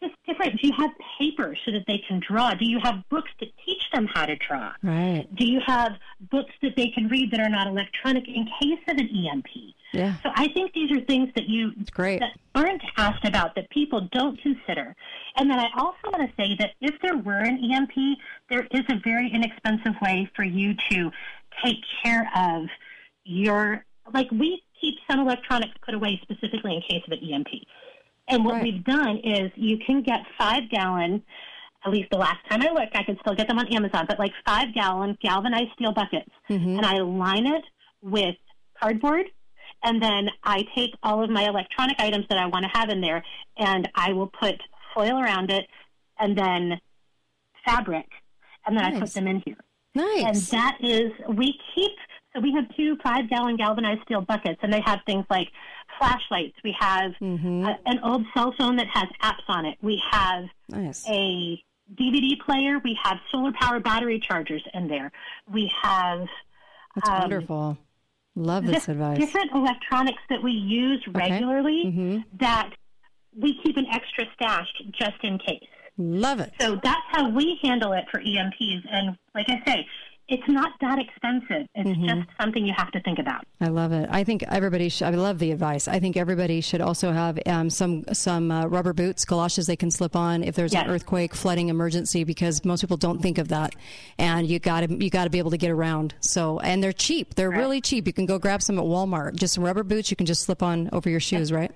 just 0.01 0.15
different? 0.27 0.61
Do 0.61 0.69
you 0.69 0.75
have 0.77 0.91
paper 1.19 1.57
so 1.65 1.73
that 1.73 1.85
they 1.89 1.99
can 2.07 2.21
draw? 2.21 2.55
Do 2.55 2.67
you 2.69 2.79
have 2.83 3.03
books 3.09 3.31
to 3.41 3.47
teach 3.67 3.83
them 3.93 4.07
how 4.13 4.27
to 4.27 4.37
draw? 4.37 4.73
Right. 4.83 5.27
Do 5.35 5.45
you 5.45 5.61
have 5.67 5.93
books 6.31 6.53
that 6.63 6.77
they 6.77 6.89
can 6.89 7.09
read 7.09 7.31
that 7.33 7.41
are 7.41 7.49
not 7.49 7.67
electronic 7.67 8.29
in 8.29 8.47
case 8.61 8.79
of 8.89 8.97
an 8.99 9.09
EMP? 9.09 9.75
Yeah. 9.95 10.17
So 10.23 10.31
I 10.35 10.49
think 10.49 10.73
these 10.73 10.91
are 10.93 11.01
things 11.03 11.31
that 11.37 11.49
you 11.49 11.73
great. 11.93 12.21
that 12.21 12.33
aren't 12.55 12.83
asked 12.97 13.25
about 13.25 13.55
that 13.55 13.71
people 13.71 14.09
don't 14.13 14.41
consider. 14.41 14.95
And 15.37 15.51
then 15.51 15.59
I 15.59 15.69
also 15.77 15.99
want 16.07 16.29
to 16.29 16.37
say 16.37 16.57
that 16.59 16.71
if 16.81 16.95
there 17.03 17.17
were 17.17 17.39
an 17.39 17.59
EMP, 17.73 18.19
there 18.51 18.67
is 18.71 18.83
a 18.89 19.01
very 19.05 19.31
inexpensive 19.33 19.95
way 20.03 20.31
for 20.35 20.45
you 20.45 20.75
to 20.91 21.11
take 21.65 21.77
care 22.03 22.29
of 22.37 22.67
your 23.25 23.85
like 24.13 24.31
we 24.31 24.63
keep 24.81 24.97
some 25.11 25.21
electronics 25.21 25.73
put 25.85 25.95
away 25.95 26.21
specifically 26.23 26.75
in 26.75 26.83
case 26.83 27.03
of 27.07 27.13
an 27.13 27.33
EMP. 27.33 27.49
And 28.29 28.45
what 28.45 28.63
we've 28.63 28.83
done 28.85 29.19
is 29.19 29.51
you 29.55 29.79
can 29.79 30.03
get 30.03 30.21
five 30.39 30.69
gallon 30.71 31.23
at 31.85 31.93
least 31.93 32.11
the 32.11 32.19
last 32.19 32.39
time 32.49 32.63
I 32.63 32.71
looked, 32.71 32.97
I 32.97 33.03
could 33.05 33.19
still 33.21 33.35
get 33.35 33.47
them 33.47 33.59
on 33.59 33.69
Amazon, 33.69 34.07
but 34.09 34.19
like 34.19 34.33
five 34.47 34.73
gallon 34.75 35.19
galvanized 35.21 35.73
steel 35.75 35.93
buckets. 35.93 36.31
Mm-hmm. 36.49 36.79
And 36.79 36.87
I 36.87 36.99
line 37.01 37.47
it 37.47 37.63
with 38.01 38.37
cardboard. 38.81 39.27
And 39.85 40.03
then 40.03 40.31
I 40.43 40.65
take 40.75 40.93
all 41.03 41.23
of 41.23 41.31
my 41.31 41.47
electronic 41.47 42.01
items 42.01 42.25
that 42.31 42.39
I 42.39 42.47
want 42.47 42.65
to 42.65 42.71
have 42.79 42.89
in 42.89 43.01
there 43.01 43.23
and 43.59 43.89
I 43.95 44.13
will 44.13 44.29
put 44.29 44.57
foil 44.95 45.19
around 45.21 45.51
it 45.51 45.67
and 46.19 46.37
then 46.37 46.81
fabric. 47.65 48.07
And 48.67 48.77
then 48.77 48.85
I 48.85 48.99
put 48.99 49.13
them 49.13 49.27
in 49.27 49.43
here. 49.45 49.57
Nice. 49.95 50.25
And 50.25 50.37
that 50.59 50.79
is, 50.81 51.13
we 51.29 51.55
keep, 51.75 51.93
so 52.35 52.41
we 52.41 52.53
have 52.55 52.65
two 52.77 52.97
five 53.03 53.29
gallon 53.29 53.57
galvanized 53.57 54.01
steel 54.05 54.23
buckets, 54.23 54.59
and 54.63 54.73
they 54.73 54.81
have 54.81 55.01
things 55.07 55.25
like 55.31 55.49
flashlights. 55.99 56.57
We 56.65 56.75
have 56.81 57.13
Mm-hmm. 57.21 57.65
a, 57.67 57.79
an 57.87 58.01
old 58.03 58.25
cell 58.35 58.53
phone 58.59 58.77
that 58.77 58.87
has 58.93 59.05
apps 59.23 59.45
on 59.49 59.67
it. 59.67 59.77
We 59.83 60.03
have 60.11 60.47
Nice. 60.69 61.05
a 61.09 61.63
DVD 61.95 62.41
player. 62.41 62.81
We 62.83 62.99
have 63.05 63.19
solar 63.31 63.53
power 63.53 63.79
battery 63.81 64.19
chargers 64.19 64.65
in 64.73 64.89
there. 64.89 65.13
We 65.53 65.71
have 65.83 66.27
That's 66.97 67.09
um, 67.09 67.21
wonderful. 67.21 67.79
Love 68.37 68.67
this 68.67 68.89
advice. 68.89 69.19
different 69.19 69.51
electronics 69.55 70.23
that 70.29 70.43
we 70.43 70.53
use 70.53 71.03
regularly 71.13 71.85
Mm-hmm. 71.87 72.19
that 72.41 72.71
we 73.37 73.59
keep 73.63 73.77
an 73.77 73.87
extra 73.93 74.25
stash 74.35 74.69
just 74.99 75.23
in 75.23 75.39
case. 75.39 75.63
Love 75.97 76.41
it. 76.41 76.53
So 76.61 76.79
that's 76.83 77.01
how 77.11 77.29
we 77.31 77.59
handle 77.63 77.93
it 77.93 78.05
for 78.11 78.21
EMPs. 78.21 78.83
And 78.91 79.17
like 79.35 79.47
I 79.49 79.63
say, 79.67 79.87
it's 80.27 80.49
not 80.49 80.71
that 80.81 80.99
expensive. 80.99 81.69
It's 81.75 81.89
Mm-hmm. 81.91 82.07
just 82.07 82.29
something 82.41 82.65
you 82.65 82.73
have 82.77 82.91
to 82.93 83.01
think 83.01 83.19
about. 83.19 83.47
I 83.61 83.69
love 83.69 83.93
it. 83.93 84.09
I 84.11 84.25
think 84.25 84.43
everybody 84.49 84.89
should. 84.89 85.07
I 85.07 85.11
love 85.11 85.39
the 85.39 85.51
advice. 85.53 85.87
I 85.87 86.01
think 86.01 86.17
everybody 86.17 86.63
should 86.63 86.81
also 86.81 87.13
have 87.13 87.39
um, 87.47 87.69
some 87.69 88.05
some 88.15 88.51
uh, 88.51 88.65
rubber 88.67 88.93
boots, 88.95 89.25
galoshes 89.27 89.67
they 89.67 89.77
can 89.77 89.91
slip 89.91 90.17
on 90.17 90.43
if 90.43 90.55
there's 90.55 90.73
Yes. 90.73 90.85
an 90.85 90.91
earthquake, 90.91 91.35
flooding 91.35 91.69
emergency, 91.69 92.25
because 92.25 92.65
most 92.65 92.81
people 92.81 92.97
don't 92.97 93.21
think 93.21 93.37
of 93.37 93.49
that. 93.49 93.75
And 94.19 94.47
you 94.47 94.59
got 94.59 94.81
to 94.81 94.95
you 95.05 95.11
got 95.11 95.25
to 95.25 95.31
be 95.31 95.39
able 95.39 95.51
to 95.51 95.59
get 95.59 95.71
around. 95.71 96.15
So 96.21 96.59
and 96.61 96.83
they're 96.83 96.93
cheap. 96.95 97.35
They're 97.35 97.51
really 97.51 97.83
cheap. 97.83 98.07
You 98.07 98.15
can 98.15 98.25
go 98.25 98.39
grab 98.39 98.63
some 98.63 98.79
at 98.79 98.85
Walmart. 98.85 99.35
Just 99.37 99.55
some 99.55 99.65
rubber 99.65 99.83
boots 99.83 100.11
you 100.11 100.17
can 100.17 100.25
just 100.27 100.43
slip 100.43 100.63
on 100.63 100.89
over 100.93 101.11
your 101.11 101.21
shoes, 101.21 101.53
right? 101.53 101.71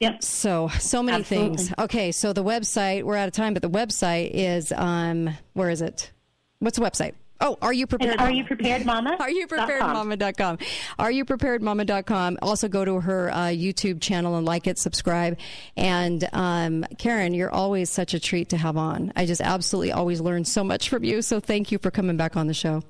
Yep. 0.00 0.22
So 0.22 0.68
so 0.78 1.02
many 1.02 1.18
Absolutely. 1.18 1.56
things. 1.56 1.74
Okay, 1.80 2.12
so 2.12 2.32
the 2.32 2.44
website. 2.44 3.02
We're 3.02 3.16
out 3.16 3.26
of 3.26 3.34
time, 3.34 3.54
but 3.54 3.62
the 3.62 3.70
website 3.70 4.30
is 4.32 4.70
um 4.72 5.30
where 5.54 5.70
is 5.70 5.82
it? 5.82 6.12
What's 6.60 6.78
the 6.78 6.84
website? 6.84 7.14
Oh, 7.44 7.58
are 7.60 7.74
you 7.74 7.86
prepared? 7.86 8.16
Are 8.20 8.32
you 8.32 8.42
prepared, 8.44 8.86
Mama? 8.86 9.18
Are 9.20 9.30
you 9.30 9.46
prepared, 9.46 9.80
mama.com? 9.80 10.58
Are 10.98 11.10
you 11.10 11.26
prepared, 11.26 11.62
mama.com? 11.62 12.38
Also 12.40 12.68
go 12.68 12.86
to 12.86 13.00
her 13.00 13.30
uh, 13.30 13.36
YouTube 13.48 14.00
channel 14.00 14.36
and 14.36 14.46
like 14.46 14.66
it, 14.66 14.78
subscribe. 14.78 15.38
And 15.76 16.26
um, 16.32 16.86
Karen, 16.96 17.34
you're 17.34 17.52
always 17.52 17.90
such 17.90 18.14
a 18.14 18.20
treat 18.20 18.48
to 18.48 18.56
have 18.56 18.78
on. 18.78 19.12
I 19.14 19.26
just 19.26 19.42
absolutely 19.42 19.92
always 19.92 20.22
learn 20.22 20.46
so 20.46 20.64
much 20.64 20.88
from 20.88 21.04
you. 21.04 21.20
So 21.20 21.38
thank 21.38 21.70
you 21.70 21.78
for 21.78 21.90
coming 21.90 22.16
back 22.16 22.34
on 22.34 22.46
the 22.46 22.54
show. 22.54 22.82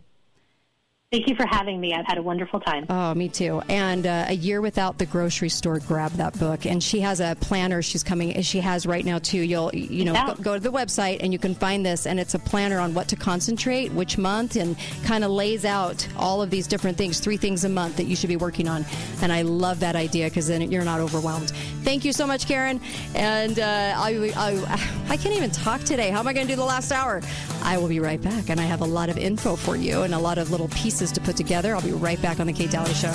Thank 1.15 1.28
you 1.28 1.36
for 1.36 1.47
having 1.47 1.81
me. 1.81 1.95
I've 1.95 2.07
had 2.07 2.19
a 2.19 2.23
wonderful 2.23 2.59
time. 2.59 2.86
Oh, 2.91 3.15
me 3.15 3.28
too. 3.28 3.62
And 3.69 4.05
uh, 4.05 4.24
a 4.27 4.35
year 4.35 4.61
without 4.61 4.99
the 4.99 5.07
grocery 5.07 5.49
store. 5.49 5.78
Grab 5.78 6.11
that 6.15 6.36
book. 6.41 6.66
And 6.66 6.82
she 6.82 6.99
has 7.03 7.20
a 7.20 7.36
planner. 7.39 7.82
She's 7.82 8.03
coming. 8.03 8.43
She 8.43 8.59
has 8.59 8.85
right 8.85 9.05
now 9.05 9.20
too. 9.20 9.39
You'll 9.39 9.70
you 9.73 10.05
know 10.05 10.12
Yeah. 10.12 10.35
go, 10.35 10.43
go 10.43 10.55
to 10.55 10.61
the 10.61 10.73
website 10.73 11.19
and 11.20 11.32
you 11.32 11.39
can 11.39 11.55
find 11.55 11.86
this. 11.86 12.09
And 12.09 12.19
it's 12.19 12.35
a 12.35 12.41
planner 12.41 12.81
on 12.81 12.95
what 12.95 13.07
to 13.09 13.16
concentrate, 13.16 13.93
which 13.93 14.19
month, 14.19 14.57
and 14.57 14.77
kind 15.05 15.23
of 15.23 15.31
lays 15.31 15.65
out 15.65 16.05
all 16.16 16.43
of 16.43 16.51
these 16.51 16.66
different 16.66 16.99
things. 16.99 17.20
Three 17.20 17.36
things 17.36 17.62
a 17.62 17.69
month 17.69 17.95
that 17.99 18.07
you 18.07 18.16
should 18.16 18.27
be 18.28 18.35
working 18.36 18.66
on. 18.66 18.85
And 19.23 19.32
I 19.32 19.43
love 19.43 19.78
that 19.81 19.95
idea 19.95 20.27
because 20.27 20.49
then 20.49 20.69
you're 20.73 20.82
not 20.85 20.99
overwhelmed. 20.99 21.51
Thank 21.85 22.05
you 22.05 22.12
so 22.12 22.27
much, 22.27 22.49
Karen. 22.49 22.81
And 23.15 23.61
uh, 23.61 23.95
I, 23.97 24.32
I 24.35 24.91
I 25.11 25.16
can't 25.16 25.36
even 25.36 25.53
talk 25.53 25.85
today. 25.85 26.11
How 26.11 26.19
am 26.19 26.27
I 26.27 26.32
going 26.32 26.49
to 26.49 26.53
do 26.53 26.57
the 26.57 26.65
last 26.65 26.91
hour? 26.91 27.23
I 27.62 27.78
will 27.78 27.89
be 27.89 28.01
right 28.01 28.20
back. 28.20 28.51
And 28.51 28.59
I 28.59 28.65
have 28.65 28.81
a 28.81 28.85
lot 28.86 29.11
of 29.11 29.16
info 29.16 29.55
for 29.55 29.77
you 29.77 30.03
and 30.03 30.12
a 30.12 30.19
lot 30.19 30.39
of 30.39 30.51
little 30.51 30.69
pieces 30.69 31.03
to 31.12 31.20
put 31.20 31.36
together. 31.36 31.74
I'll 31.74 31.82
be 31.82 31.93
right 31.93 32.20
back 32.20 32.40
on 32.40 32.47
the 32.47 32.52
Kate 32.52 32.70
Dalley 32.70 32.94
Show. 32.94 33.12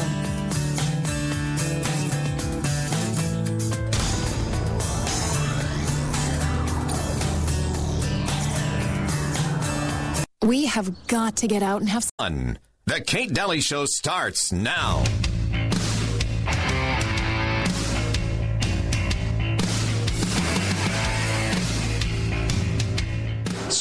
We 10.41 10.65
have 10.65 11.07
got 11.07 11.35
to 11.37 11.47
get 11.47 11.61
out 11.61 11.81
and 11.81 11.89
have 11.89 12.09
Fun. 12.17 12.57
The 12.85 13.01
Kate 13.01 13.31
Dalley 13.31 13.61
Show 13.61 13.85
starts 13.85 14.51
now. 14.51 15.03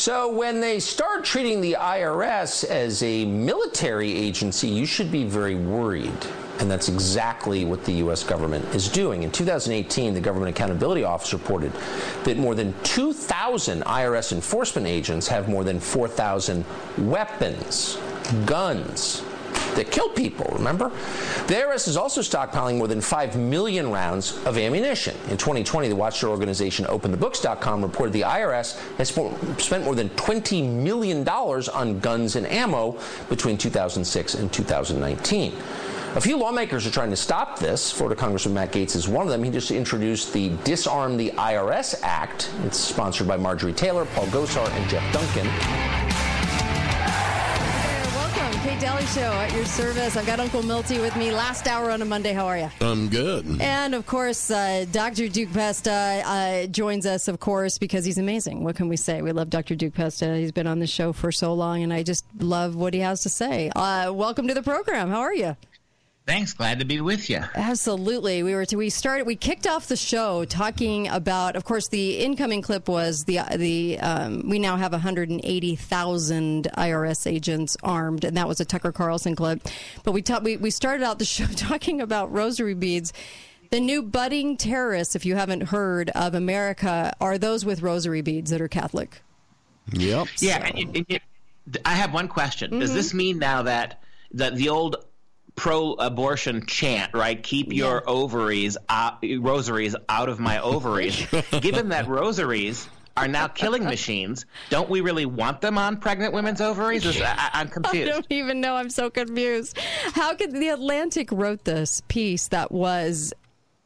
So, 0.08 0.26
when 0.32 0.58
they 0.58 0.80
start 0.80 1.22
treating 1.22 1.60
the 1.60 1.76
IRS 1.78 2.64
as 2.64 3.02
a 3.02 3.26
military 3.26 4.10
agency, 4.10 4.66
you 4.66 4.86
should 4.86 5.12
be 5.12 5.24
very 5.24 5.54
worried. 5.54 6.16
And 6.60 6.70
that's 6.70 6.88
exactly 6.88 7.66
what 7.66 7.84
the 7.84 7.92
U.S. 8.04 8.24
government 8.24 8.64
is 8.74 8.88
doing. 8.88 9.22
In 9.24 9.30
2018, 9.30 10.14
the 10.14 10.20
Government 10.22 10.48
Accountability 10.48 11.04
Office 11.04 11.34
reported 11.34 11.74
that 12.24 12.38
more 12.38 12.54
than 12.54 12.74
2,000 12.84 13.84
IRS 13.84 14.32
enforcement 14.32 14.86
agents 14.86 15.28
have 15.28 15.46
more 15.46 15.62
than 15.62 15.78
4,000 15.78 16.64
weapons, 16.96 17.98
guns, 18.46 19.22
that 19.74 19.90
kill 19.90 20.08
people, 20.10 20.46
remember? 20.52 20.90
The 21.46 21.54
IRS 21.54 21.88
is 21.88 21.96
also 21.96 22.20
stockpiling 22.20 22.78
more 22.78 22.88
than 22.88 23.00
5 23.00 23.36
million 23.36 23.90
rounds 23.90 24.36
of 24.44 24.58
ammunition. 24.58 25.16
In 25.30 25.36
2020, 25.36 25.88
the 25.88 25.96
watchdog 25.96 26.30
organization 26.30 26.84
OpenTheBooks.com 26.86 27.82
reported 27.82 28.12
the 28.12 28.22
IRS 28.22 28.78
has 28.96 29.08
spent 29.08 29.84
more 29.84 29.94
than 29.94 30.08
$20 30.10 30.68
million 30.70 31.26
on 31.28 32.00
guns 32.00 32.36
and 32.36 32.46
ammo 32.46 32.98
between 33.28 33.56
2006 33.56 34.34
and 34.34 34.52
2019. 34.52 35.54
A 36.14 36.20
few 36.20 36.38
lawmakers 36.38 36.86
are 36.86 36.90
trying 36.90 37.10
to 37.10 37.16
stop 37.16 37.58
this. 37.58 37.92
Florida 37.92 38.18
Congressman 38.18 38.54
Matt 38.54 38.72
Gaetz 38.72 38.96
is 38.96 39.06
one 39.06 39.26
of 39.26 39.30
them. 39.30 39.44
He 39.44 39.50
just 39.50 39.70
introduced 39.70 40.32
the 40.32 40.48
Disarm 40.64 41.16
the 41.16 41.30
IRS 41.32 42.00
Act. 42.02 42.50
It's 42.64 42.78
sponsored 42.78 43.28
by 43.28 43.36
Marjorie 43.36 43.74
Taylor, 43.74 44.06
Paul 44.06 44.26
Gosar, 44.26 44.68
and 44.70 44.88
Jeff 44.88 45.12
Duncan. 45.12 46.27
Welcome, 48.58 48.72
Kate 48.72 48.80
Dalley 48.80 49.06
Show 49.06 49.20
at 49.20 49.54
your 49.54 49.64
service. 49.64 50.16
I've 50.16 50.26
got 50.26 50.40
Uncle 50.40 50.64
Milty 50.64 50.98
with 50.98 51.14
me. 51.14 51.30
Last 51.30 51.68
hour 51.68 51.92
on 51.92 52.02
a 52.02 52.04
Monday. 52.04 52.32
How 52.32 52.46
are 52.46 52.58
you? 52.58 52.68
I'm 52.80 53.08
good. 53.08 53.60
And 53.60 53.94
of 53.94 54.04
course, 54.04 54.50
uh, 54.50 54.84
Dr. 54.90 55.28
Duke 55.28 55.52
Pesta 55.52 56.22
uh, 56.26 56.66
joins 56.66 57.06
us, 57.06 57.28
of 57.28 57.38
course, 57.38 57.78
because 57.78 58.04
he's 58.04 58.18
amazing. 58.18 58.64
What 58.64 58.74
can 58.74 58.88
we 58.88 58.96
say? 58.96 59.22
We 59.22 59.30
love 59.30 59.48
Dr. 59.48 59.76
Duke 59.76 59.94
Pesta. 59.94 60.36
He's 60.36 60.50
been 60.50 60.66
on 60.66 60.80
the 60.80 60.88
show 60.88 61.12
for 61.12 61.30
so 61.30 61.54
long, 61.54 61.84
and 61.84 61.92
I 61.92 62.02
just 62.02 62.24
love 62.40 62.74
what 62.74 62.94
he 62.94 63.00
has 63.00 63.22
to 63.22 63.28
say. 63.28 63.70
Uh, 63.76 64.12
welcome 64.12 64.48
to 64.48 64.54
the 64.54 64.62
program. 64.64 65.10
How 65.10 65.20
are 65.20 65.34
you? 65.34 65.56
Thanks. 66.28 66.52
Glad 66.52 66.78
to 66.80 66.84
be 66.84 67.00
with 67.00 67.30
you. 67.30 67.40
Absolutely. 67.54 68.42
We 68.42 68.54
were 68.54 68.66
to, 68.66 68.76
we 68.76 68.90
started 68.90 69.26
we 69.26 69.34
kicked 69.34 69.66
off 69.66 69.86
the 69.88 69.96
show 69.96 70.44
talking 70.44 71.08
about 71.08 71.56
of 71.56 71.64
course 71.64 71.88
the 71.88 72.18
incoming 72.18 72.60
clip 72.60 72.86
was 72.86 73.24
the 73.24 73.40
the 73.56 73.98
um, 73.98 74.46
we 74.46 74.58
now 74.58 74.76
have 74.76 74.92
180,000 74.92 76.68
IRS 76.76 77.26
agents 77.30 77.76
armed 77.82 78.24
and 78.24 78.36
that 78.36 78.46
was 78.46 78.60
a 78.60 78.66
Tucker 78.66 78.92
Carlson 78.92 79.34
clip. 79.34 79.62
But 80.04 80.12
we 80.12 80.20
ta- 80.20 80.40
we 80.42 80.58
we 80.58 80.70
started 80.70 81.02
out 81.02 81.18
the 81.18 81.24
show 81.36 81.46
talking 81.46 82.00
about 82.02 82.30
rosary 82.30 82.74
beads. 82.74 83.12
The 83.70 83.80
new 83.80 84.02
budding 84.02 84.58
terrorists 84.58 85.14
if 85.16 85.24
you 85.24 85.34
haven't 85.36 85.62
heard 85.62 86.10
of 86.10 86.34
America 86.34 87.14
are 87.22 87.38
those 87.38 87.64
with 87.64 87.80
rosary 87.82 88.20
beads 88.20 88.50
that 88.50 88.60
are 88.60 88.68
Catholic. 88.68 89.22
Yep. 89.92 90.26
Yeah. 90.40 90.66
And, 90.66 90.96
and- 90.96 91.06
and- 91.08 91.20
I 91.86 91.94
have 91.94 92.14
one 92.14 92.28
question. 92.28 92.78
Does 92.80 92.90
Mhm. 92.90 92.94
this 92.94 93.14
mean 93.14 93.38
now 93.38 93.62
that 93.62 94.02
that 94.32 94.56
the 94.56 94.68
old 94.70 94.96
pro-abortion 95.58 96.64
chant, 96.66 97.12
right? 97.14 97.42
Keep 97.42 97.72
your 97.72 98.08
ovaries, 98.08 98.76
out, 98.88 99.18
rosaries 99.40 99.96
out 100.08 100.28
of 100.28 100.38
my 100.40 100.60
ovaries. 100.60 101.26
given 101.60 101.88
that 101.90 102.06
rosaries 102.06 102.88
are 103.16 103.28
now 103.28 103.48
killing 103.48 103.84
machines. 103.84 104.46
Don't 104.70 104.88
we 104.88 105.00
really 105.00 105.26
want 105.26 105.60
them 105.60 105.76
on 105.76 105.96
pregnant 105.96 106.32
women's 106.32 106.60
ovaries? 106.60 107.04
I, 107.20 107.50
I'm 107.52 107.70
I 107.84 108.04
don't 108.04 108.26
even 108.30 108.60
know. 108.60 108.76
I'm 108.76 108.90
so 108.90 109.10
confused. 109.10 109.76
How 110.14 110.34
could 110.34 110.52
the 110.52 110.68
Atlantic 110.68 111.30
wrote 111.32 111.64
this 111.64 112.00
piece 112.08 112.48
that 112.48 112.70
was 112.70 113.32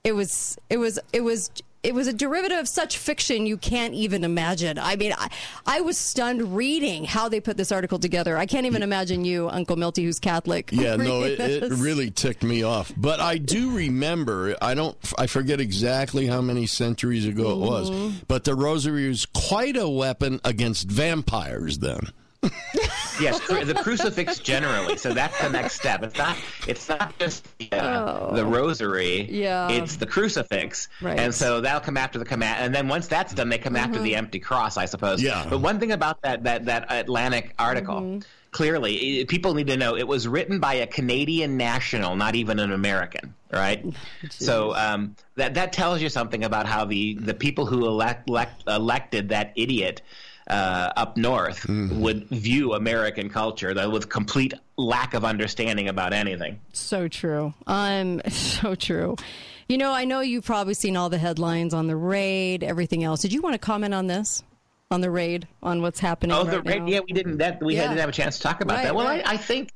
it 0.05 0.13
was 0.13 0.59
it 0.69 0.77
was 0.77 0.99
it 1.13 1.23
was 1.23 1.51
it 1.83 1.95
was 1.95 2.07
a 2.07 2.13
derivative 2.13 2.59
of 2.59 2.69
such 2.69 2.97
fiction 2.99 3.45
you 3.45 3.57
can't 3.57 3.93
even 3.95 4.23
imagine. 4.23 4.79
I 4.79 4.95
mean, 4.97 5.13
I, 5.19 5.29
I 5.67 5.81
was 5.81 5.99
stunned 5.99 6.55
reading 6.57 7.05
how 7.05 7.29
they 7.29 7.41
put 7.41 7.57
this 7.57 7.73
article 7.73 7.99
together. 7.99 8.37
I 8.39 8.47
can't 8.47 8.67
even 8.67 8.83
imagine 8.83 9.25
you, 9.25 9.49
Uncle 9.49 9.75
Milty, 9.77 10.05
who's 10.05 10.19
Catholic. 10.21 10.71
Yeah, 10.83 10.97
no, 10.97 11.23
it, 11.23 11.39
it 11.41 11.71
really 11.73 12.11
ticked 12.11 12.43
me 12.43 12.63
off. 12.63 12.93
But 12.97 13.21
I 13.21 13.39
do 13.39 13.71
remember, 13.77 14.57
I 14.63 14.75
don't, 14.75 14.97
I 15.19 15.27
forget 15.27 15.61
exactly 15.61 16.27
how 16.27 16.41
many 16.41 16.67
centuries 16.67 17.27
ago 17.27 17.51
it 17.53 17.59
was, 17.59 17.91
Mm-hmm. 17.91 18.17
but 18.29 18.45
the 18.45 18.55
rosary 18.55 19.09
was 19.09 19.27
quite 19.27 19.77
a 19.77 19.89
weapon 19.89 20.41
against 20.45 20.89
vampires 20.89 21.79
then. 21.79 22.01
yes, 23.21 23.41
cru- 23.41 23.65
the 23.65 23.75
crucifix 23.75 24.39
generally. 24.39 24.97
So 24.97 25.13
that's 25.13 25.41
the 25.41 25.49
next 25.51 25.75
step. 25.75 26.03
It's 26.03 26.17
not. 26.19 26.37
It's 26.67 26.89
not 26.89 27.19
just 27.19 27.47
the, 27.59 27.73
uh, 27.73 28.35
the 28.35 28.45
rosary. 28.45 29.29
Yeah. 29.31 29.69
It's 29.71 29.97
the 29.97 30.07
crucifix. 30.07 30.89
Right. 31.01 31.19
And 31.19 31.35
so 31.35 31.61
that'll 31.61 31.81
come 31.81 31.97
after 31.97 32.19
the 32.19 32.25
command. 32.25 32.65
And 32.65 32.75
then 32.75 32.89
once 32.89 33.07
that's 33.09 33.35
done, 33.35 33.49
they 33.49 33.59
come 33.59 33.77
after 33.77 33.95
Mm-hmm. 33.95 34.05
the 34.05 34.17
empty 34.17 34.39
cross, 34.39 34.77
I 34.77 34.87
suppose. 34.87 35.23
Yeah. 35.23 35.47
But 35.49 35.59
one 35.59 35.79
thing 35.81 35.93
about 35.93 36.23
that 36.23 36.45
that 36.45 36.65
that 36.67 36.87
Atlantic 36.91 37.55
article. 37.59 38.01
Mm-hmm. 38.01 38.19
Clearly, 38.53 39.25
people 39.25 39.55
need 39.55 39.69
to 39.69 39.79
know 39.79 39.97
it 39.97 40.07
was 40.07 40.29
written 40.29 40.61
by 40.61 40.75
a 40.75 40.87
Canadian 40.87 41.57
national, 41.57 42.17
not 42.17 42.35
even 42.35 42.59
an 42.59 42.71
American, 42.71 43.33
right? 43.51 43.83
so 44.31 44.75
um, 44.75 45.17
that 45.37 45.55
that 45.55 45.73
tells 45.73 46.03
you 46.03 46.11
something 46.11 46.45
about 46.45 46.67
how 46.67 46.85
the, 46.85 47.15
the 47.15 47.33
people 47.33 47.65
who 47.65 47.87
elect, 47.87 48.29
elect 48.29 48.65
elected 48.69 49.31
that 49.31 49.55
idiot 49.57 50.03
uh, 50.53 50.93
up 50.97 51.17
north 51.17 51.67
would 51.69 52.29
view 52.29 52.75
American 52.75 53.29
culture 53.31 53.73
that 53.75 53.91
with 53.91 54.09
complete 54.09 54.53
lack 54.77 55.15
of 55.15 55.25
understanding 55.25 55.89
about 55.89 56.13
anything. 56.13 56.61
So 56.73 57.09
true. 57.09 57.55
Um, 57.67 58.21
so 58.29 58.75
true. 58.75 59.17
You 59.69 59.79
know, 59.79 59.93
I 59.93 60.05
know 60.05 60.21
you've 60.21 60.45
probably 60.45 60.75
seen 60.75 60.97
all 60.97 61.09
the 61.09 61.19
headlines 61.19 61.73
on 61.73 61.87
the 61.87 61.97
raid, 61.97 62.63
everything 62.63 63.05
else. 63.05 63.23
Did 63.23 63.33
you 63.33 63.41
want 63.41 63.55
to 63.55 63.59
comment 63.59 63.95
on 63.95 64.07
this? 64.07 64.43
On 64.91 65.01
the 65.01 65.11
raid, 65.11 65.49
on 65.63 65.81
what's 65.81 66.01
happening? 66.01 66.37
Oh, 66.37 66.43
right 66.45 66.51
the 66.51 66.61
raid, 66.71 66.83
now? 66.83 66.89
yeah, 66.89 67.01
we 67.01 67.13
didn't 67.15 67.39
that 67.39 67.63
we 67.63 67.75
Yeah. 67.77 67.83
didn't 67.85 67.99
have 67.99 68.11
a 68.11 68.13
chance 68.13 68.37
to 68.37 68.43
talk 68.43 68.61
about 68.61 68.75
Right, 68.77 68.85
that. 68.85 68.95
Well, 68.95 69.07
right. 69.07 69.27
I, 69.27 69.33
I 69.35 69.37
think 69.39 69.71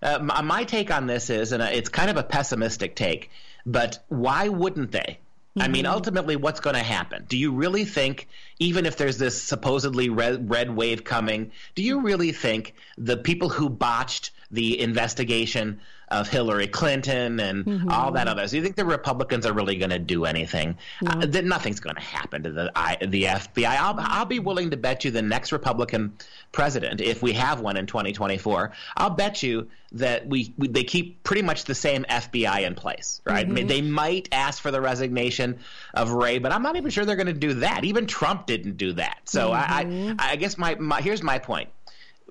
uh, 0.00 0.18
my, 0.20 0.40
my 0.40 0.64
take 0.64 0.90
on 0.90 1.06
this 1.06 1.28
is, 1.28 1.52
and 1.52 1.62
uh, 1.62 1.66
it's 1.70 1.90
kind 1.90 2.08
of 2.10 2.16
a 2.16 2.22
pessimistic 2.22 2.96
take, 2.96 3.30
but 3.66 3.98
why 4.08 4.48
wouldn't 4.48 4.90
they? 4.92 5.18
I 5.58 5.68
mean, 5.68 5.84
Mm-hmm. 5.84 5.92
ultimately, 5.92 6.36
what's 6.36 6.60
going 6.60 6.76
to 6.76 6.82
happen? 6.82 7.26
Do 7.28 7.36
you 7.36 7.52
really 7.52 7.84
think, 7.84 8.28
even 8.58 8.86
if 8.86 8.96
there's 8.96 9.18
this 9.18 9.42
supposedly 9.42 10.08
red, 10.08 10.48
red 10.48 10.74
wave 10.74 11.04
coming, 11.04 11.52
do 11.74 11.82
you 11.82 12.00
really 12.00 12.32
think 12.32 12.74
the 12.96 13.18
people 13.18 13.50
who 13.50 13.68
botched 13.68 14.30
the 14.50 14.80
investigation 14.80 15.80
of 16.12 16.28
Hillary 16.28 16.68
Clinton 16.68 17.40
and 17.40 17.62
Mm-hmm. 17.72 17.90
all 17.90 18.12
that 18.12 18.28
others, 18.28 18.50
do 18.50 18.56
you 18.58 18.62
think 18.62 18.76
the 18.76 18.84
Republicans 18.84 19.46
are 19.46 19.52
really 19.52 19.76
going 19.76 19.90
to 19.90 19.98
do 19.98 20.24
anything? 20.24 20.76
Uh, 21.06 21.26
that 21.26 21.44
nothing's 21.44 21.80
going 21.80 21.96
to 21.96 22.02
happen 22.02 22.42
to 22.42 22.50
the 22.50 22.70
I, 22.74 22.96
the 23.00 23.24
FBI. 23.24 23.66
I'll, 23.66 23.94
I'll 23.98 24.24
be 24.26 24.40
willing 24.40 24.70
to 24.70 24.76
bet 24.76 25.04
you 25.04 25.10
the 25.10 25.22
next 25.22 25.52
Republican 25.52 26.12
president, 26.50 27.00
if 27.00 27.22
we 27.22 27.32
have 27.32 27.60
one 27.60 27.76
in 27.76 27.86
2024, 27.86 28.72
I'll 28.96 29.10
bet 29.10 29.42
you 29.42 29.68
that 29.92 30.26
we, 30.26 30.52
we 30.58 30.68
they 30.68 30.84
keep 30.84 31.22
pretty 31.22 31.42
much 31.42 31.64
the 31.64 31.74
same 31.74 32.04
FBI 32.04 32.66
in 32.66 32.74
place, 32.74 33.20
right? 33.24 33.46
I 33.46 33.48
mean, 33.50 33.66
they 33.66 33.80
might 33.82 34.28
ask 34.32 34.60
for 34.62 34.70
the 34.70 34.80
resignation 34.80 35.58
of 35.94 36.10
Wray, 36.10 36.38
but 36.38 36.52
I'm 36.52 36.62
not 36.62 36.76
even 36.76 36.90
sure 36.90 37.04
they're 37.04 37.16
going 37.16 37.26
to 37.26 37.32
do 37.32 37.54
that. 37.54 37.84
Even 37.84 38.06
Trump 38.06 38.46
didn't 38.46 38.76
do 38.76 38.92
that. 38.94 39.20
So 39.24 39.52
I, 39.52 40.14
I, 40.18 40.32
I 40.32 40.36
guess 40.36 40.58
my, 40.58 40.74
my 40.76 41.00
here's 41.00 41.22
my 41.22 41.38
point. 41.38 41.68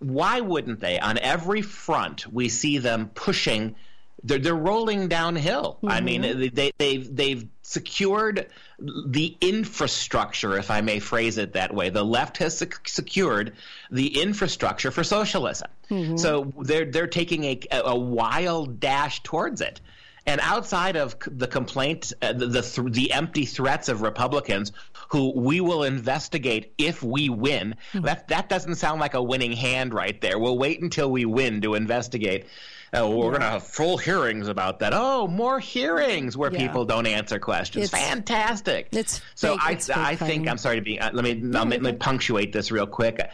Why 0.02 0.42
wouldn't 0.42 0.80
they? 0.80 1.00
On 1.00 1.18
every 1.18 1.62
front, 1.62 2.26
we 2.34 2.50
see 2.50 2.80
them 2.80 3.12
pushing. 3.14 3.76
They're, 4.24 4.40
they're 4.40 4.56
rolling 4.56 5.08
downhill. 5.08 5.78
I 5.88 6.02
mean, 6.02 6.52
they, 6.54 6.72
they've 6.78 7.16
they've 7.16 7.48
secured 7.62 8.48
the 8.80 9.38
infrastructure, 9.42 10.58
if 10.58 10.70
I 10.70 10.82
may 10.82 11.00
phrase 11.00 11.38
it 11.38 11.54
that 11.54 11.74
way. 11.74 11.90
The 11.90 12.04
left 12.04 12.38
has 12.38 12.58
sec- 12.58 12.88
secured 12.88 13.54
the 13.92 14.22
infrastructure 14.22 14.92
for 14.92 15.04
socialism. 15.04 15.70
So 16.18 16.52
they're 16.60 16.86
they're 16.86 17.08
taking 17.08 17.44
a, 17.46 17.60
a 17.72 17.96
wild 17.98 18.80
dash 18.80 19.24
towards 19.24 19.62
it. 19.62 19.82
And 20.28 20.40
outside 20.42 20.98
of 20.98 21.16
the 21.26 21.48
complaint, 21.48 22.14
uh, 22.22 22.34
the 22.34 22.46
the, 22.46 22.62
th- 22.62 22.94
the 22.94 23.12
empty 23.12 23.46
threats 23.46 23.90
of 23.90 24.02
Republicans, 24.04 24.72
who 25.12 25.34
we 25.36 25.60
will 25.60 25.84
investigate 25.84 26.74
if 26.78 27.04
we 27.04 27.28
win, 27.30 27.76
that 27.94 28.30
that 28.30 28.48
doesn't 28.48 28.76
sound 28.76 29.02
like 29.02 29.14
a 29.14 29.22
winning 29.22 29.52
hand 29.52 29.94
right 29.94 30.20
there. 30.22 30.40
We'll 30.40 30.58
wait 30.58 30.82
until 30.82 31.12
we 31.12 31.26
win 31.26 31.60
to 31.62 31.74
investigate. 31.76 32.46
Uh, 32.94 33.08
we're 33.10 33.30
going 33.30 33.40
to 33.42 33.48
have 33.48 33.64
full 33.64 33.98
hearings 33.98 34.48
about 34.50 34.80
that. 34.80 34.94
Oh, 34.94 35.26
more 35.28 35.60
hearings 35.60 36.36
where 36.36 36.52
Yeah. 36.52 36.60
people 36.60 36.84
don't 36.86 37.08
answer 37.08 37.40
questions. 37.40 37.86
It's- 37.86 38.08
Fantastic. 38.10 38.88
It's 38.92 39.22
so 39.36 39.54
fake- 39.58 39.66
I, 39.66 39.72
it's 39.74 39.88
fake 39.88 39.98
I 39.98 40.16
think. 40.16 40.48
I'm 40.48 40.58
sorry 40.58 40.76
to 40.78 40.82
be. 40.82 41.00
Uh, 41.00 41.10
let 41.14 41.24
me 41.24 41.36
let 41.36 41.68
me, 41.68 41.78
let 41.78 41.82
me 41.82 41.92
punctuate 41.94 42.52
this 42.54 42.72
real 42.72 42.88
quick. 42.88 43.30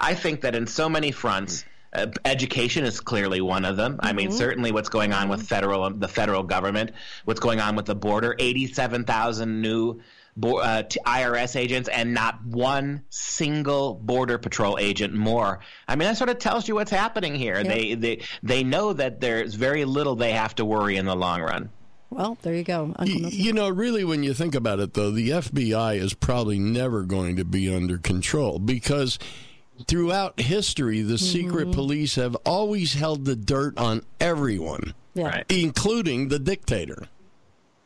I 0.00 0.14
think 0.14 0.42
that 0.42 0.54
in 0.54 0.66
so 0.66 0.88
many 0.88 1.10
fronts. 1.12 1.64
Uh, 1.94 2.06
education 2.24 2.84
is 2.86 3.00
clearly 3.00 3.42
one 3.42 3.66
of 3.66 3.76
them. 3.76 4.00
I 4.00 4.14
mean, 4.14 4.28
Mm-hmm. 4.28 4.38
certainly 4.38 4.72
what's 4.72 4.88
going 4.88 5.12
on 5.12 5.28
with 5.28 5.42
federal 5.46 5.90
the 5.90 6.08
federal 6.08 6.42
government, 6.42 6.92
what's 7.26 7.38
going 7.38 7.60
on 7.60 7.76
with 7.76 7.84
the 7.84 7.94
border, 7.94 8.34
eighty-seven 8.38 9.04
thousand 9.04 9.60
new 9.60 10.00
bo- 10.36 10.58
uh, 10.58 10.82
t- 10.82 10.98
IRS 11.06 11.56
agents, 11.56 11.88
and 11.88 12.14
not 12.14 12.44
one 12.44 13.02
single 13.10 13.94
border 13.94 14.38
patrol 14.38 14.78
agent 14.78 15.14
more. 15.14 15.60
I 15.88 15.96
mean, 15.96 16.08
that 16.08 16.16
sort 16.16 16.30
of 16.30 16.38
tells 16.38 16.68
you 16.68 16.74
what's 16.74 16.90
happening 16.90 17.34
here. 17.34 17.62
They 17.64 17.94
they 17.94 18.20
they 18.42 18.64
know 18.64 18.92
that 18.92 19.20
there's 19.20 19.54
very 19.54 19.84
little 19.84 20.16
they 20.16 20.32
have 20.32 20.54
to 20.56 20.64
worry 20.64 20.96
in 20.96 21.06
the 21.06 21.16
long 21.16 21.40
run. 21.42 21.70
Well, 22.10 22.36
there 22.42 22.54
you 22.54 22.62
go. 22.62 22.94
Uncle 22.98 23.06
You 23.06 23.54
know, 23.54 23.70
really, 23.70 24.04
when 24.04 24.22
you 24.22 24.34
think 24.34 24.54
about 24.54 24.80
it, 24.80 24.92
though, 24.92 25.10
the 25.10 25.30
FBI 25.30 25.96
is 25.98 26.12
probably 26.12 26.58
never 26.58 27.04
going 27.04 27.36
to 27.36 27.44
be 27.44 27.74
under 27.74 27.96
control 27.96 28.58
because 28.58 29.18
throughout 29.86 30.38
history, 30.38 31.00
the 31.00 31.16
secret 31.16 31.72
police 31.72 32.16
have 32.16 32.36
always 32.44 32.92
held 32.92 33.24
the 33.24 33.34
dirt 33.34 33.78
on 33.78 34.02
everyone, 34.20 34.92
Yeah. 35.14 35.28
Right. 35.28 35.46
including 35.48 36.28
the 36.28 36.38
dictator. 36.38 37.08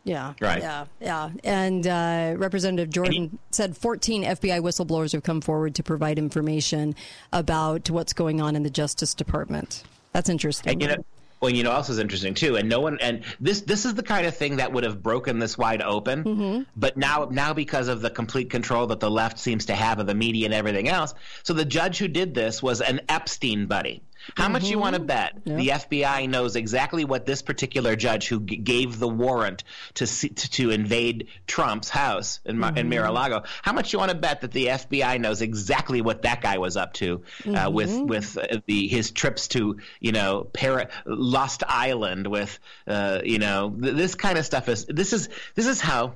Yeah. 0.06 0.34
Right. 0.40 0.62
Yeah. 0.62 0.84
Yeah. 1.00 1.30
And 1.42 1.84
uh, 1.84 2.34
Representative 2.38 2.90
Jordan 2.90 3.38
said 3.50 3.76
14 3.76 4.22
FBI 4.22 4.60
whistleblowers 4.60 5.12
have 5.12 5.24
come 5.24 5.40
forward 5.40 5.74
to 5.74 5.82
provide 5.82 6.16
information 6.16 6.94
about 7.32 7.90
what's 7.90 8.12
going 8.12 8.40
on 8.40 8.54
in 8.54 8.62
the 8.62 8.70
Justice 8.70 9.14
Department. 9.14 9.82
That's 10.12 10.28
interesting. 10.28 10.74
And 10.74 10.82
you 10.82 10.88
know, 10.88 11.04
well, 11.40 11.50
you 11.50 11.64
know, 11.64 11.72
else 11.72 11.90
is 11.90 11.98
interesting 11.98 12.34
too. 12.34 12.56
And 12.56 12.68
no 12.68 12.80
one, 12.80 12.98
and 13.00 13.24
this 13.40 13.62
this 13.62 13.84
is 13.84 13.94
the 13.94 14.02
kind 14.04 14.26
of 14.26 14.36
thing 14.36 14.56
that 14.56 14.72
would 14.72 14.84
have 14.84 15.02
broken 15.02 15.40
this 15.40 15.58
wide 15.58 15.82
open. 15.82 16.24
Mm-hmm. 16.24 16.62
But 16.76 16.96
now, 16.96 17.28
now 17.30 17.52
because 17.52 17.88
of 17.88 18.00
the 18.00 18.08
complete 18.08 18.48
control 18.48 18.86
that 18.86 19.00
the 19.00 19.10
left 19.10 19.40
seems 19.40 19.66
to 19.66 19.74
have 19.74 19.98
of 19.98 20.06
the 20.06 20.14
media 20.14 20.46
and 20.46 20.54
everything 20.54 20.88
else, 20.88 21.14
so 21.42 21.52
the 21.52 21.64
judge 21.64 21.98
who 21.98 22.06
did 22.06 22.32
this 22.32 22.62
was 22.62 22.80
an 22.80 23.00
Epstein 23.08 23.66
buddy. 23.66 24.02
How 24.34 24.48
much 24.48 24.64
you 24.68 24.78
want 24.78 24.94
to 24.96 25.00
bet? 25.00 25.44
The 25.44 25.68
FBI 25.68 26.28
knows 26.28 26.56
exactly 26.56 27.04
what 27.04 27.26
this 27.26 27.42
particular 27.42 27.94
judge 27.96 28.26
who 28.28 28.40
g- 28.40 28.56
gave 28.56 28.98
the 28.98 29.08
warrant 29.08 29.62
to, 29.94 30.06
see, 30.06 30.30
to 30.30 30.50
to 30.50 30.70
invade 30.70 31.28
Trump's 31.46 31.88
house 31.88 32.40
in, 32.44 32.58
Mar- 32.58 32.72
in 32.76 32.88
Mar-a-Lago? 32.88 33.44
How 33.62 33.72
much 33.72 33.92
you 33.92 33.98
want 33.98 34.10
to 34.10 34.16
bet 34.16 34.40
that 34.40 34.50
the 34.52 34.66
FBI 34.66 35.20
knows 35.20 35.42
exactly 35.42 36.00
what 36.02 36.22
that 36.22 36.40
guy 36.40 36.58
was 36.58 36.76
up 36.76 36.94
to 36.94 37.22
uh, 37.46 37.70
with 37.70 37.96
with 38.00 38.36
uh, 38.36 38.60
the 38.66 38.88
his 38.88 39.12
trips 39.12 39.48
to 39.48 39.78
you 40.00 40.12
know 40.12 40.44
Para- 40.52 40.88
Lost 41.04 41.62
Island 41.68 42.26
with 42.26 42.58
uh, 42.86 43.20
you 43.24 43.38
know 43.38 43.70
th- 43.70 43.94
this 43.94 44.14
kind 44.16 44.38
of 44.38 44.44
stuff 44.44 44.68
is 44.68 44.86
this 44.86 45.12
is 45.12 45.28
this 45.54 45.66
is 45.66 45.80
how 45.80 46.14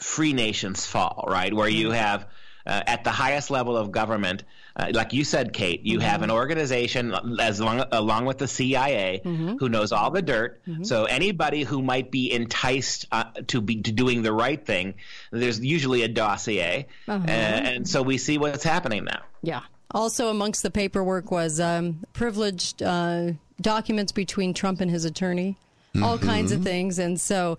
free 0.00 0.32
nations 0.32 0.84
fall, 0.86 1.24
right? 1.28 1.52
Where 1.52 1.68
you 1.68 1.90
have 1.90 2.26
uh, 2.66 2.82
at 2.86 3.04
the 3.04 3.10
highest 3.10 3.50
level 3.50 3.76
of 3.76 3.92
government, 3.92 4.44
uh, 4.78 4.90
like 4.92 5.12
you 5.14 5.24
said, 5.24 5.52
Kate, 5.54 5.80
you 5.86 6.00
have 6.00 6.22
an 6.22 6.30
organization 6.30 7.14
as 7.40 7.60
long 7.60 7.82
along 7.92 8.26
with 8.26 8.38
the 8.38 8.46
CIA 8.48 9.22
who 9.24 9.68
knows 9.68 9.90
all 9.92 10.10
the 10.10 10.20
dirt. 10.22 10.60
So 10.82 11.04
anybody 11.06 11.62
who 11.62 11.80
might 11.82 12.10
be 12.10 12.30
enticed 12.32 13.06
uh, 13.10 13.24
to 13.48 13.60
be 13.60 13.80
to 13.82 13.92
doing 13.92 14.22
the 14.22 14.32
right 14.32 14.62
thing, 14.64 14.94
there's 15.30 15.60
usually 15.60 16.02
a 16.02 16.08
dossier, 16.08 16.86
Uh-huh. 17.08 17.24
Uh, 17.24 17.30
and 17.30 17.88
so 17.88 18.02
we 18.02 18.18
see 18.18 18.36
what's 18.38 18.64
happening 18.64 19.04
now. 19.04 19.22
Yeah. 19.42 19.60
Also, 19.92 20.28
amongst 20.28 20.62
the 20.62 20.70
paperwork 20.70 21.30
was 21.30 21.58
um, 21.60 22.04
privileged 22.12 22.82
uh, 22.82 23.32
documents 23.60 24.12
between 24.12 24.52
Trump 24.52 24.80
and 24.80 24.90
his 24.90 25.04
attorney, 25.04 25.56
all 26.02 26.18
kinds 26.18 26.52
of 26.52 26.62
things. 26.62 26.98
And 26.98 27.18
so, 27.18 27.56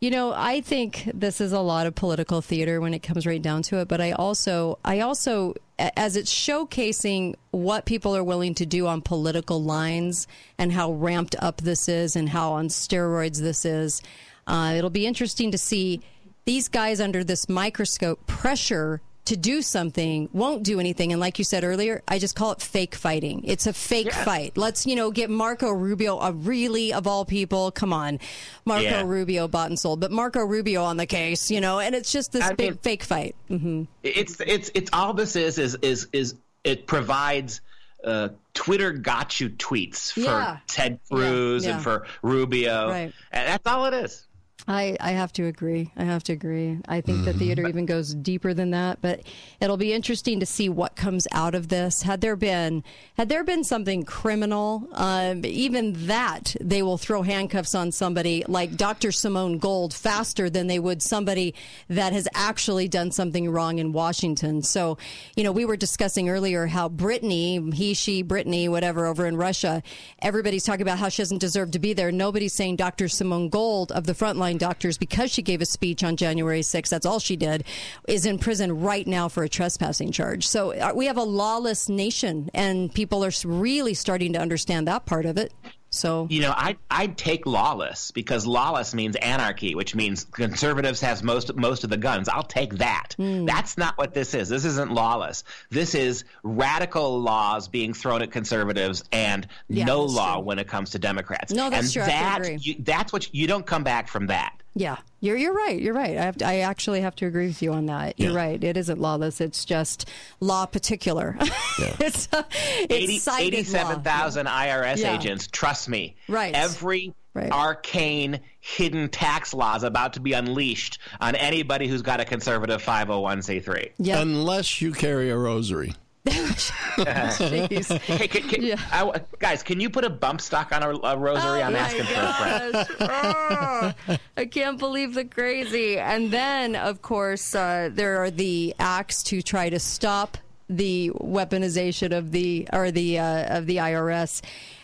you 0.00 0.10
know, 0.10 0.34
I 0.36 0.60
think 0.60 1.08
this 1.14 1.40
is 1.40 1.52
a 1.52 1.60
lot 1.60 1.86
of 1.86 1.94
political 1.94 2.42
theater 2.42 2.80
when 2.80 2.92
it 2.92 2.98
comes 3.02 3.26
right 3.26 3.40
down 3.40 3.62
to 3.64 3.78
it. 3.78 3.88
But 3.88 4.00
I 4.02 4.12
also, 4.12 4.78
I 4.84 5.00
also, 5.00 5.54
a- 5.54 5.54
as 5.78 6.16
it's 6.16 6.32
showcasing 6.32 7.34
what 7.50 7.84
people 7.84 8.16
are 8.16 8.24
willing 8.24 8.54
to 8.54 8.66
do 8.66 8.86
on 8.86 9.00
political 9.00 9.62
lines 9.62 10.26
and 10.58 10.72
how 10.72 10.92
ramped 10.92 11.36
up 11.38 11.58
this 11.60 11.88
is 11.88 12.16
and 12.16 12.28
how 12.28 12.52
on 12.52 12.68
steroids 12.68 13.40
this 13.40 13.64
is, 13.64 14.02
uh, 14.46 14.74
it'll 14.76 14.90
be 14.90 15.06
interesting 15.06 15.50
to 15.52 15.58
see 15.58 16.00
these 16.44 16.68
guys 16.68 17.00
under 17.00 17.22
this 17.22 17.48
microscope 17.48 18.26
pressure 18.26 19.00
to 19.28 19.36
do 19.36 19.62
something 19.62 20.28
won't 20.32 20.62
do 20.62 20.78
anything. 20.80 21.12
And 21.12 21.20
like 21.20 21.38
you 21.38 21.44
said 21.44 21.64
earlier, 21.64 22.02
I 22.08 22.18
just 22.18 22.34
call 22.36 22.52
it 22.52 22.60
fake 22.60 22.94
fighting. 22.94 23.42
It's 23.44 23.66
a 23.66 23.72
fake 23.72 24.12
fight. 24.12 24.56
Let's, 24.56 24.86
you 24.86 24.96
know, 24.96 25.10
get 25.10 25.30
Marco 25.30 25.70
Rubio, 25.70 26.18
a 26.18 26.32
really, 26.32 26.92
of 26.92 27.06
all 27.06 27.24
people, 27.24 27.70
come 27.70 27.92
on, 27.92 28.18
Marco 28.64 28.82
Yeah. 28.84 29.02
Rubio 29.06 29.46
bought 29.48 29.68
and 29.70 29.78
sold, 29.78 30.00
but 30.00 30.10
Marco 30.10 30.40
Rubio 30.44 30.82
on 30.82 30.96
the 30.96 31.06
case, 31.06 31.50
you 31.50 31.60
know, 31.60 31.78
and 31.78 31.94
it's 31.94 32.10
just 32.12 32.32
this 32.32 32.42
I 32.44 32.54
big 32.54 32.70
mean- 32.70 32.78
fake 32.78 33.02
fight. 33.04 33.36
hmm 33.48 33.84
It's 34.02 34.40
it's 34.40 34.70
it's 34.74 34.90
all 34.92 35.12
this 35.14 35.36
is 35.36 35.58
is 35.58 35.76
is 35.82 36.08
is 36.12 36.34
it 36.64 36.86
provides 36.86 37.60
uh, 38.04 38.28
Twitter 38.54 38.92
got 38.92 39.40
you 39.40 39.50
tweets 39.50 40.12
for 40.12 40.20
Yeah. 40.20 40.58
Ted 40.68 41.00
Cruz 41.10 41.64
Yeah, 41.64 41.74
and 41.74 41.82
for 41.82 42.06
Rubio. 42.22 42.88
Right. 42.88 43.12
And 43.32 43.48
that's 43.48 43.66
all 43.66 43.86
it 43.86 43.94
is. 43.94 44.24
I, 44.68 44.98
I 45.00 45.12
have 45.12 45.32
to 45.32 45.46
agree. 45.46 45.90
I 45.96 46.04
have 46.04 46.22
to 46.24 46.34
agree. 46.34 46.78
I 46.86 47.00
think 47.00 47.24
the 47.24 47.32
theater 47.32 47.66
even 47.66 47.86
goes 47.86 48.12
deeper 48.14 48.52
than 48.52 48.72
that, 48.72 49.00
but 49.00 49.22
it'll 49.62 49.78
be 49.78 49.94
interesting 49.94 50.40
to 50.40 50.46
see 50.46 50.68
what 50.68 50.94
comes 50.94 51.26
out 51.32 51.54
of 51.54 51.68
this. 51.68 52.02
Had 52.02 52.20
there 52.20 52.36
been 52.36 52.84
had 53.16 53.30
there 53.30 53.44
been 53.44 53.64
something 53.64 54.02
criminal, 54.02 54.86
um, 54.92 55.42
even 55.46 56.06
that 56.06 56.54
they 56.60 56.82
will 56.82 56.98
throw 56.98 57.22
handcuffs 57.22 57.74
on 57.74 57.92
somebody 57.92 58.44
like 58.46 58.76
Dr. 58.76 59.10
Simone 59.10 59.56
Gold 59.56 59.94
faster 59.94 60.50
than 60.50 60.66
they 60.66 60.78
would 60.78 61.02
somebody 61.02 61.54
that 61.88 62.12
has 62.12 62.28
actually 62.34 62.88
done 62.88 63.10
something 63.10 63.48
wrong 63.48 63.78
in 63.78 63.92
Washington. 63.92 64.62
So, 64.62 64.98
you 65.34 65.44
know, 65.44 65.52
we 65.52 65.64
were 65.64 65.78
discussing 65.78 66.28
earlier 66.28 66.66
how 66.66 66.90
Brittney, 66.90 67.72
he, 67.72 67.94
she, 67.94 68.22
Brittney, 68.22 68.68
whatever, 68.68 69.06
over 69.06 69.24
in 69.24 69.38
Russia, 69.38 69.82
everybody's 70.20 70.64
talking 70.64 70.82
about 70.82 70.98
how 70.98 71.08
she 71.08 71.22
doesn't 71.22 71.38
deserve 71.38 71.70
to 71.70 71.78
be 71.78 71.94
there. 71.94 72.12
Nobody's 72.12 72.52
saying 72.52 72.76
Dr. 72.76 73.08
Simone 73.08 73.48
Gold 73.48 73.92
of 73.92 74.04
the 74.04 74.12
frontline 74.12 74.57
doctors, 74.58 74.98
because 74.98 75.30
she 75.30 75.42
gave 75.42 75.60
a 75.60 75.66
speech 75.66 76.04
on 76.04 76.16
January 76.16 76.60
6th, 76.60 76.88
that's 76.88 77.06
all 77.06 77.18
she 77.18 77.36
did, 77.36 77.64
is 78.06 78.26
in 78.26 78.38
prison 78.38 78.80
right 78.80 79.06
now 79.06 79.28
for 79.28 79.42
a 79.42 79.48
trespassing 79.48 80.12
charge. 80.12 80.46
So 80.46 80.72
uh, 80.72 80.92
we 80.94 81.06
have 81.06 81.16
a 81.16 81.22
lawless 81.22 81.88
nation, 81.88 82.50
and 82.54 82.92
people 82.92 83.24
are 83.24 83.32
really 83.44 83.94
starting 83.94 84.32
to 84.34 84.38
understand 84.38 84.88
that 84.88 85.06
part 85.06 85.26
of 85.26 85.38
it. 85.38 85.52
So 85.98 86.26
You 86.30 86.42
know, 86.42 86.52
I 86.56 86.76
I'd 86.90 87.18
take 87.18 87.44
lawless 87.46 88.10
because 88.12 88.46
lawless 88.46 88.94
means 88.94 89.16
anarchy, 89.16 89.74
which 89.74 89.94
means 89.94 90.24
conservatives 90.24 91.00
has 91.00 91.22
most 91.22 91.54
most 91.56 91.82
of 91.84 91.90
the 91.90 91.96
guns. 91.96 92.28
I'll 92.28 92.42
take 92.42 92.74
that. 92.74 93.14
Hmm. 93.16 93.44
That's 93.46 93.76
not 93.76 93.98
what 93.98 94.14
this 94.14 94.32
is. 94.34 94.48
This 94.48 94.64
isn't 94.64 94.92
lawless. 94.92 95.42
This 95.70 95.94
is 95.94 96.24
radical 96.42 97.20
laws 97.20 97.68
being 97.68 97.94
thrown 97.94 98.22
at 98.22 98.30
conservatives 98.30 99.02
and 99.12 99.46
Yeah, 99.68 99.84
no 99.86 100.04
law 100.04 100.34
true. 100.36 100.44
when 100.44 100.58
it 100.58 100.68
comes 100.68 100.90
to 100.90 100.98
Democrats. 100.98 101.52
No, 101.52 101.68
that's 101.68 101.86
and 101.86 101.92
true. 101.92 102.02
That. 102.04 102.64
You, 102.64 102.76
that's 102.78 103.12
what 103.12 103.34
you 103.34 103.46
don't 103.46 103.66
come 103.66 103.82
back 103.84 104.08
from 104.08 104.28
that. 104.28 104.54
Yeah, 104.78 104.98
you're 105.20 105.36
you're 105.36 105.52
right. 105.54 105.80
You're 105.80 105.92
right. 105.94 106.16
I 106.16 106.22
have 106.24 106.36
to, 106.38 106.46
I 106.46 106.58
actually 106.58 107.00
have 107.00 107.16
to 107.16 107.26
agree 107.26 107.48
with 107.48 107.60
you 107.62 107.72
on 107.72 107.86
that. 107.86 108.18
You're 108.20 108.32
right. 108.32 108.62
It 108.62 108.76
isn't 108.76 109.00
lawless. 109.00 109.40
It's 109.40 109.64
just 109.64 110.08
law 110.40 110.66
particular. 110.66 111.36
it's 111.98 112.28
uh, 112.32 112.44
it's 112.52 112.92
80 112.92 113.18
cited 113.18 113.52
law. 113.54 113.58
87,000 113.58 114.46
IRS 114.46 114.98
Yeah. 114.98 115.16
agents. 115.16 115.48
Trust 115.48 115.88
me. 115.88 116.14
Right. 116.28 116.54
Every 116.54 117.12
Right. 117.34 117.52
arcane 117.52 118.40
hidden 118.58 119.08
tax 119.10 119.52
law 119.54 119.76
is 119.76 119.84
about 119.84 120.14
to 120.14 120.20
be 120.20 120.32
unleashed 120.32 120.98
on 121.20 121.34
anybody 121.36 121.86
who's 121.86 122.02
got 122.02 122.18
a 122.20 122.24
conservative 122.24 122.82
501c3. 122.82 123.90
Yeah. 123.98 124.18
Unless 124.20 124.80
you 124.80 124.92
carry 124.92 125.30
a 125.30 125.36
rosary. 125.36 125.94
Jeez. 126.26 127.98
Hey, 128.18 128.28
can, 128.28 128.42
can, 128.48 128.78
I- 128.92 129.20
guys, 129.38 129.62
can 129.62 129.80
you 129.80 129.90
put 129.90 130.04
a 130.04 130.10
bump 130.10 130.40
stock 130.40 130.72
on 130.72 130.82
a, 130.82 130.90
a 130.90 131.16
rosary? 131.16 131.60
Oh 131.60 131.64
I'm 131.64 131.76
asking 131.76 132.04
for 132.04 132.20
a 132.20 132.32
friend. 132.34 132.86
Oh, 133.00 134.16
I 134.36 134.44
can't 134.46 134.78
believe 134.78 135.14
the 135.14 135.24
crazy. 135.24 135.98
And 135.98 136.30
then, 136.30 136.74
of 136.76 137.02
course, 137.02 137.54
uh, 137.54 137.90
there 137.92 138.18
are 138.22 138.30
the 138.30 138.74
acts 138.78 139.22
to 139.24 139.42
try 139.42 139.68
to 139.70 139.78
stop 139.78 140.38
the 140.68 141.10
weaponization 141.14 142.16
of 142.16 142.30
the 142.30 142.68
or 142.72 142.90
the 142.90 143.18
uh, 143.18 143.58
of 143.58 143.66
the 143.66 143.76
IRS. 143.76 144.42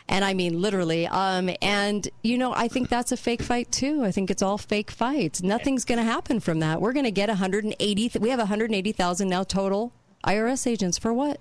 And 0.08 0.24
I 0.24 0.34
mean 0.34 0.60
literally. 0.60 1.06
Um, 1.06 1.50
and 1.62 2.06
you 2.22 2.36
know, 2.38 2.52
I 2.54 2.68
think 2.68 2.88
that's 2.88 3.12
a 3.12 3.16
fake 3.16 3.42
fight 3.42 3.70
too. 3.72 4.04
I 4.04 4.10
think 4.10 4.30
it's 4.30 4.42
all 4.42 4.58
fake 4.58 4.90
fights. 4.90 5.42
Nothing's 5.42 5.84
going 5.84 5.98
to 5.98 6.04
happen 6.04 6.40
from 6.40 6.60
that. 6.60 6.80
We're 6.80 6.92
going 6.92 7.04
to 7.06 7.10
get 7.10 7.28
180. 7.28 8.10
We 8.18 8.30
have 8.30 8.38
180,000 8.38 9.28
now 9.28 9.42
total 9.44 9.92
IRS 10.24 10.66
agents 10.66 10.98
for 10.98 11.12
what? 11.12 11.38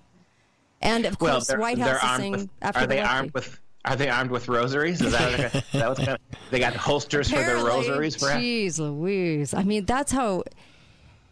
And 0.82 1.06
of 1.06 1.20
Well, 1.22 1.36
course, 1.36 1.50
White 1.52 1.78
House 1.78 2.04
is 2.04 2.18
saying 2.18 2.32
with, 2.34 2.50
after 2.62 2.80
are 2.80 2.82
the 2.84 2.88
they 2.88 3.02
lefty. 3.02 3.16
armed 3.16 3.34
with? 3.34 3.60
Are 3.86 3.96
they 3.98 4.10
armed 4.10 4.32
with 4.32 4.48
rosaries? 4.48 5.02
Is 5.02 5.12
that, 5.12 5.56
is 5.56 5.64
that 5.74 5.90
what's 5.90 6.06
going 6.06 6.18
They 6.52 6.60
got 6.60 6.74
holsters 6.90 7.30
for 7.30 7.36
their 7.38 7.58
rosaries, 7.64 8.16
perhaps? 8.18 8.42
Jeez 8.42 8.80
Louise. 8.80 9.54
I 9.54 9.64
mean, 9.64 9.86
that's 9.86 10.12
how. 10.12 10.44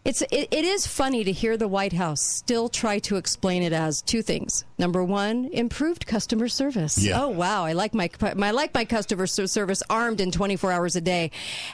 It's 0.04 0.24
it, 0.24 0.48
it 0.50 0.66
is 0.66 0.88
funny 0.88 1.24
to 1.24 1.32
hear 1.32 1.58
the 1.58 1.68
White 1.68 1.94
House 1.94 2.22
still 2.22 2.70
try 2.70 2.98
to 3.00 3.18
explain 3.18 3.62
it 3.62 3.72
as 3.72 4.02
two 4.02 4.24
things. 4.24 4.66
Number 4.80 5.04
one, 5.04 5.46
improved 5.54 6.08
customer 6.08 6.48
service. 6.48 6.98
Yeah. 6.98 7.22
Oh 7.22 7.30
wow, 7.30 7.66
I 7.66 7.74
like 7.74 7.94
my 7.94 8.10
I 8.22 8.50
like 8.50 8.74
my 8.74 8.84
customer 8.84 9.28
service 9.28 9.84
armed 9.92 10.20
in 10.20 10.32
24 10.32 10.72
hours 10.72 10.96
a 10.96 11.02
day, 11.02 11.30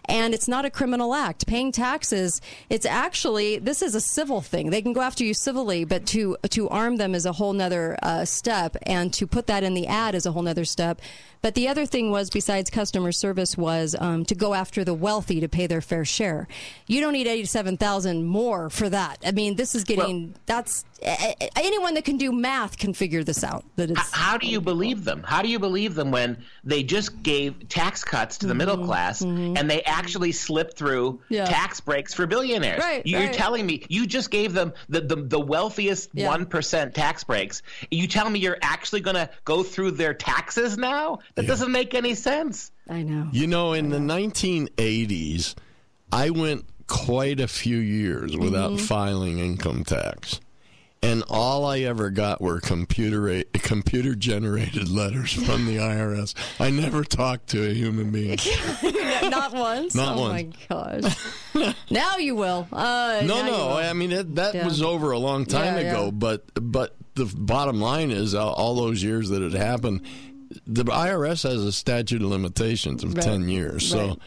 and 0.06 0.34
it's 0.34 0.50
not 0.50 0.66
a 0.66 0.70
criminal 0.70 1.14
act. 1.14 1.48
Paying 1.48 1.72
taxes, 1.72 2.42
it's 2.70 2.86
actually 2.86 3.60
this 3.60 3.82
is 3.82 3.96
a 3.96 4.02
civil 4.02 4.42
thing. 4.42 4.72
They 4.72 4.82
can 4.82 4.92
go 4.92 5.02
after 5.02 5.24
you 5.24 5.34
civilly, 5.34 5.86
but 5.86 6.06
to 6.08 6.36
to 6.50 6.68
arm 6.68 6.98
them 6.98 7.16
is 7.16 7.26
a 7.26 7.32
whole 7.32 7.54
nother 7.54 7.98
uh, 8.04 8.26
step, 8.26 8.76
and 8.84 9.14
to 9.14 9.26
put 9.26 9.48
that 9.48 9.64
in 9.64 9.74
the 9.74 9.88
ad 9.88 10.16
is 10.16 10.26
a 10.26 10.34
whole 10.34 10.44
nother 10.44 10.66
step. 10.66 11.00
But 11.48 11.56
the 11.56 11.70
other 11.70 11.86
thing 11.86 12.12
was, 12.12 12.30
besides 12.30 12.70
customer 12.70 13.14
service, 13.14 13.58
was 13.58 13.96
um, 13.98 14.26
to 14.26 14.36
go 14.36 14.54
after 14.54 14.84
the 14.84 14.94
wealthy 14.94 15.40
to 15.40 15.48
pay 15.48 15.66
their 15.66 15.80
fair 15.80 16.04
share. 16.04 16.46
You 16.88 17.00
don't 17.00 17.14
need 17.14 17.26
eighty-seven 17.26 17.78
thousand 17.78 18.26
more 18.26 18.70
for 18.70 18.90
that. 18.90 19.20
I 19.26 19.32
mean, 19.32 19.56
this 19.56 19.74
is 19.74 19.86
getting 19.86 20.36
that's 20.46 20.84
a- 20.97 20.97
a- 20.97 20.97
anyone 21.02 21.94
that 21.94 22.06
can 22.06 22.18
do 22.18 22.32
math 22.32 22.78
can 22.78 22.94
figure 22.94 23.24
this 23.24 23.44
out. 23.44 23.64
That 23.76 23.92
it's 23.92 24.12
How 24.12 24.38
do 24.38 24.48
you 24.48 24.60
believe 24.62 25.04
them? 25.04 25.24
How 25.24 25.42
do 25.42 25.48
you 25.48 25.60
believe 25.60 25.96
them 25.96 26.12
when 26.12 26.38
they 26.64 26.84
just 26.84 27.22
gave 27.24 27.68
tax 27.70 28.04
cuts 28.04 28.38
to 28.40 28.48
the 28.48 28.56
middle 28.56 28.78
class 28.86 29.22
and 29.22 29.70
they 29.70 29.82
actually 29.84 30.32
slipped 30.32 30.78
through 30.78 30.98
Mm-hmm. 30.98 31.34
Yeah. 31.34 31.46
tax 31.46 31.80
breaks 31.80 32.14
for 32.14 32.26
billionaires? 32.28 32.80
Right, 32.82 33.06
You're 33.06 33.22
right. 33.22 33.34
telling 33.34 33.66
me 33.66 33.84
you 33.90 34.08
just 34.08 34.32
gave 34.32 34.54
them 34.54 34.74
the, 34.90 35.02
the, 35.02 35.16
the 35.16 35.40
wealthiest 35.40 36.10
Yeah. 36.14 36.28
one 36.28 36.46
tax 36.94 37.24
breaks. 37.24 37.62
You 37.92 38.08
tell 38.08 38.30
me 38.30 38.40
you're 38.40 38.58
actually 38.62 39.02
going 39.02 39.16
to 39.16 39.30
go 39.46 39.64
through 39.64 39.92
their 39.92 40.14
taxes 40.14 40.78
now? 40.78 41.20
That 41.36 41.48
doesn't 41.48 41.72
make 41.72 41.94
any 41.94 42.14
sense. 42.16 42.72
I 42.90 43.04
know. 43.04 43.28
You 43.32 43.48
know, 43.48 43.74
in 43.74 43.90
the 43.90 44.00
1980s, 44.00 45.56
I 46.12 46.30
went 46.30 46.66
quite 46.88 47.40
a 47.40 47.48
few 47.48 47.78
years 47.78 48.36
without 48.38 48.72
Mhm. 48.72 48.80
filing 48.82 49.40
income 49.40 49.84
tax. 49.84 50.40
And 51.04 51.24
all 51.30 51.64
I 51.66 51.80
ever 51.82 52.10
got 52.10 52.42
were 52.42 52.60
computer 52.60 53.44
computer 53.54 54.16
generated 54.16 54.90
letters 54.90 55.32
from 55.32 55.66
the 55.66 55.78
IRS. 55.78 56.34
I 56.60 56.72
never 56.72 57.04
talked 57.04 57.48
to 57.50 57.70
a 57.70 57.74
human 57.74 58.10
being. 58.10 58.38
not 59.30 59.54
once. 59.54 59.94
Not 59.94 60.18
oh 60.18 60.22
once. 60.22 60.56
my 60.70 61.02
gosh! 61.04 61.76
now 61.92 62.18
you 62.18 62.36
will. 62.36 62.68
Uh, 62.74 63.22
No, 63.26 63.46
no. 63.46 63.52
will. 63.52 63.74
I 63.74 63.94
mean 63.94 64.12
it, 64.12 64.36
that 64.36 64.56
Yeah. 64.56 64.66
was 64.66 64.82
over 64.82 65.12
a 65.12 65.20
long 65.20 65.46
time 65.46 65.76
Yeah, 65.76 65.92
ago. 65.92 66.06
yeah. 66.06 66.12
But 66.12 66.46
but 66.60 66.96
the 67.14 67.26
bottom 67.26 67.80
line 67.80 68.10
is, 68.12 68.34
all, 68.34 68.54
all 68.54 68.76
those 68.76 69.04
years 69.04 69.30
that 69.30 69.42
it 69.44 69.54
happened, 69.54 70.02
the 70.66 70.84
IRS 70.84 71.44
has 71.44 71.64
a 71.64 71.72
statute 71.72 72.22
of 72.24 72.30
limitations 72.30 73.04
of 73.04 73.14
Right. 73.14 73.24
ten 73.24 73.50
years. 73.50 73.88
So 73.88 74.08
Right. 74.08 74.18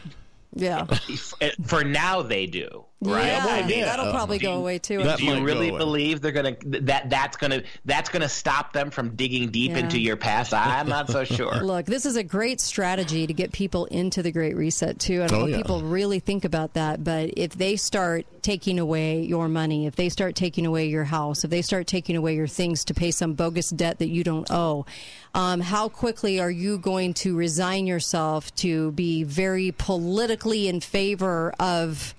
Yeah. 0.53 0.85
For 1.65 1.83
now, 1.83 2.21
they 2.21 2.45
do. 2.45 2.85
Right? 3.03 3.25
Yeah, 3.25 3.45
I 3.47 3.65
mean, 3.65 3.81
that'll 3.81 4.05
uh, 4.09 4.11
probably 4.11 4.37
do 4.37 4.45
go 4.45 4.51
you- 4.53 4.59
away 4.59 4.77
too. 4.77 5.01
Do 5.17 5.25
you 5.25 5.43
really 5.43 5.71
believe 5.71 6.21
they're 6.21 6.31
gonna 6.31 6.55
that 6.65 7.09
that's 7.09 7.35
gonna 7.35 7.63
that's 7.83 8.09
gonna 8.09 8.29
stop 8.29 8.73
them 8.73 8.91
from 8.91 9.15
digging 9.15 9.49
deep 9.49 9.71
Yeah. 9.71 9.79
into 9.79 9.99
your 9.99 10.17
past? 10.17 10.53
I'm 10.53 10.87
not 10.87 11.09
so 11.09 11.23
sure. 11.23 11.63
Look, 11.63 11.87
this 11.87 12.05
is 12.05 12.15
a 12.15 12.23
great 12.23 12.61
strategy 12.61 13.25
to 13.25 13.33
get 13.33 13.53
people 13.53 13.85
into 13.85 14.21
the 14.21 14.31
Great 14.31 14.55
Reset 14.55 14.99
too. 14.99 15.23
I 15.23 15.27
don't 15.27 15.37
Oh, 15.37 15.41
know 15.41 15.45
if 15.47 15.51
yeah. 15.51 15.57
people 15.57 15.81
really 15.81 16.19
think 16.19 16.45
about 16.45 16.73
that, 16.75 17.03
but 17.03 17.31
if 17.37 17.53
they 17.53 17.75
start 17.75 18.27
taking 18.43 18.77
away 18.77 19.21
your 19.23 19.47
money, 19.47 19.87
if 19.87 19.95
they 19.95 20.09
start 20.09 20.35
taking 20.35 20.67
away 20.67 20.85
your 20.87 21.05
house, 21.05 21.43
if 21.43 21.49
they 21.49 21.63
start 21.63 21.87
taking 21.87 22.15
away 22.15 22.35
your 22.35 22.47
things 22.47 22.85
to 22.85 22.93
pay 22.93 23.09
some 23.09 23.33
bogus 23.33 23.69
debt 23.71 23.97
that 23.97 24.09
you 24.09 24.23
don't 24.23 24.49
owe, 24.51 24.85
um, 25.33 25.61
how 25.61 25.89
quickly 25.89 26.39
are 26.39 26.51
you 26.51 26.77
going 26.77 27.13
to 27.15 27.35
resign 27.35 27.87
yourself 27.87 28.53
to 28.55 28.91
be 28.91 29.23
very 29.23 29.71
politically 29.71 30.67
in 30.67 30.79
favor 30.81 31.53
of? 31.59 32.13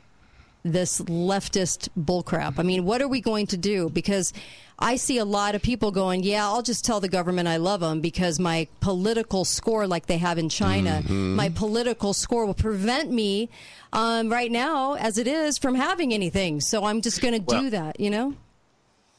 this 0.64 1.00
leftist 1.00 1.88
bullcrap. 1.98 2.56
I 2.56 2.62
mean, 2.62 2.84
what 2.84 3.02
are 3.02 3.08
we 3.08 3.20
going 3.20 3.48
to 3.48 3.56
do? 3.56 3.90
Because 3.90 4.32
I 4.78 4.94
see 4.94 5.18
a 5.18 5.24
lot 5.24 5.56
of 5.56 5.62
people 5.62 5.90
going, 5.90 6.22
yeah, 6.22 6.46
I'll 6.46 6.62
just 6.62 6.84
tell 6.84 7.00
the 7.00 7.08
government 7.08 7.48
I 7.48 7.56
love 7.56 7.80
them 7.80 8.00
because 8.00 8.38
my 8.38 8.68
political 8.78 9.44
score, 9.44 9.88
like 9.88 10.06
they 10.06 10.18
have 10.18 10.38
in 10.38 10.48
China, 10.48 11.02
Mhm. 11.04 11.34
my 11.34 11.48
political 11.48 12.12
score 12.14 12.46
will 12.46 12.54
prevent 12.54 13.10
me 13.10 13.48
um, 13.92 14.30
right 14.30 14.52
now, 14.52 14.94
as 14.94 15.18
it 15.18 15.26
is, 15.26 15.58
from 15.58 15.74
having 15.74 16.14
anything. 16.14 16.60
So 16.60 16.84
I'm 16.84 17.00
just 17.00 17.20
going 17.20 17.34
to 17.44 17.60
do 17.60 17.70
that, 17.70 17.98
you 17.98 18.10
know? 18.10 18.34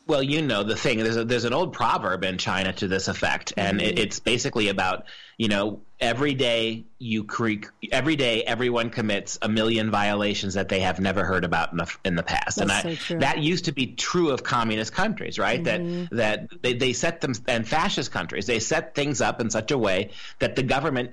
Well, 0.05 0.21
you 0.21 0.41
know 0.41 0.63
the 0.63 0.75
thing. 0.75 0.97
There's 0.97 1.15
a, 1.15 1.23
there's 1.23 1.45
an 1.45 1.53
old 1.53 1.71
proverb 1.71 2.25
in 2.25 2.38
China 2.38 2.73
to 2.73 2.88
this 2.89 3.07
effect, 3.07 3.53
and 3.55 3.81
it, 3.81 3.97
it's 3.97 4.19
basically 4.19 4.67
about 4.67 5.05
you 5.38 5.47
know 5.47 5.81
every 5.97 6.34
day 6.34 6.84
you 6.99 7.23
cre- 7.23 7.69
every 7.89 8.17
day 8.17 8.43
everyone 8.43 8.89
commits 8.89 9.39
a 9.41 9.47
million 9.47 9.91
violations 9.91 10.55
that 10.55 10.67
they 10.67 10.81
have 10.81 10.99
never 10.99 11.23
heard 11.23 11.45
about 11.45 11.71
in 11.71 11.77
the 11.77 11.95
in 12.03 12.15
the 12.15 12.23
past, 12.23 12.57
and 12.57 12.69
That's 12.69 12.85
I, 12.85 12.95
so 12.95 12.95
true. 12.95 13.19
that 13.19 13.39
used 13.39 13.65
to 13.65 13.71
be 13.71 13.88
true 13.88 14.31
of 14.31 14.43
communist 14.43 14.91
countries, 14.91 15.39
right? 15.39 15.63
Mhm. 15.63 16.09
That 16.09 16.49
that 16.49 16.61
they, 16.61 16.73
they 16.73 16.91
set 16.91 17.21
them 17.21 17.34
and 17.47 17.65
fascist 17.65 18.11
countries 18.11 18.45
they 18.45 18.59
set 18.59 18.95
things 18.95 19.21
up 19.21 19.39
in 19.39 19.49
such 19.49 19.71
a 19.71 19.77
way 19.77 20.11
that 20.39 20.57
the 20.57 20.63
government 20.63 21.11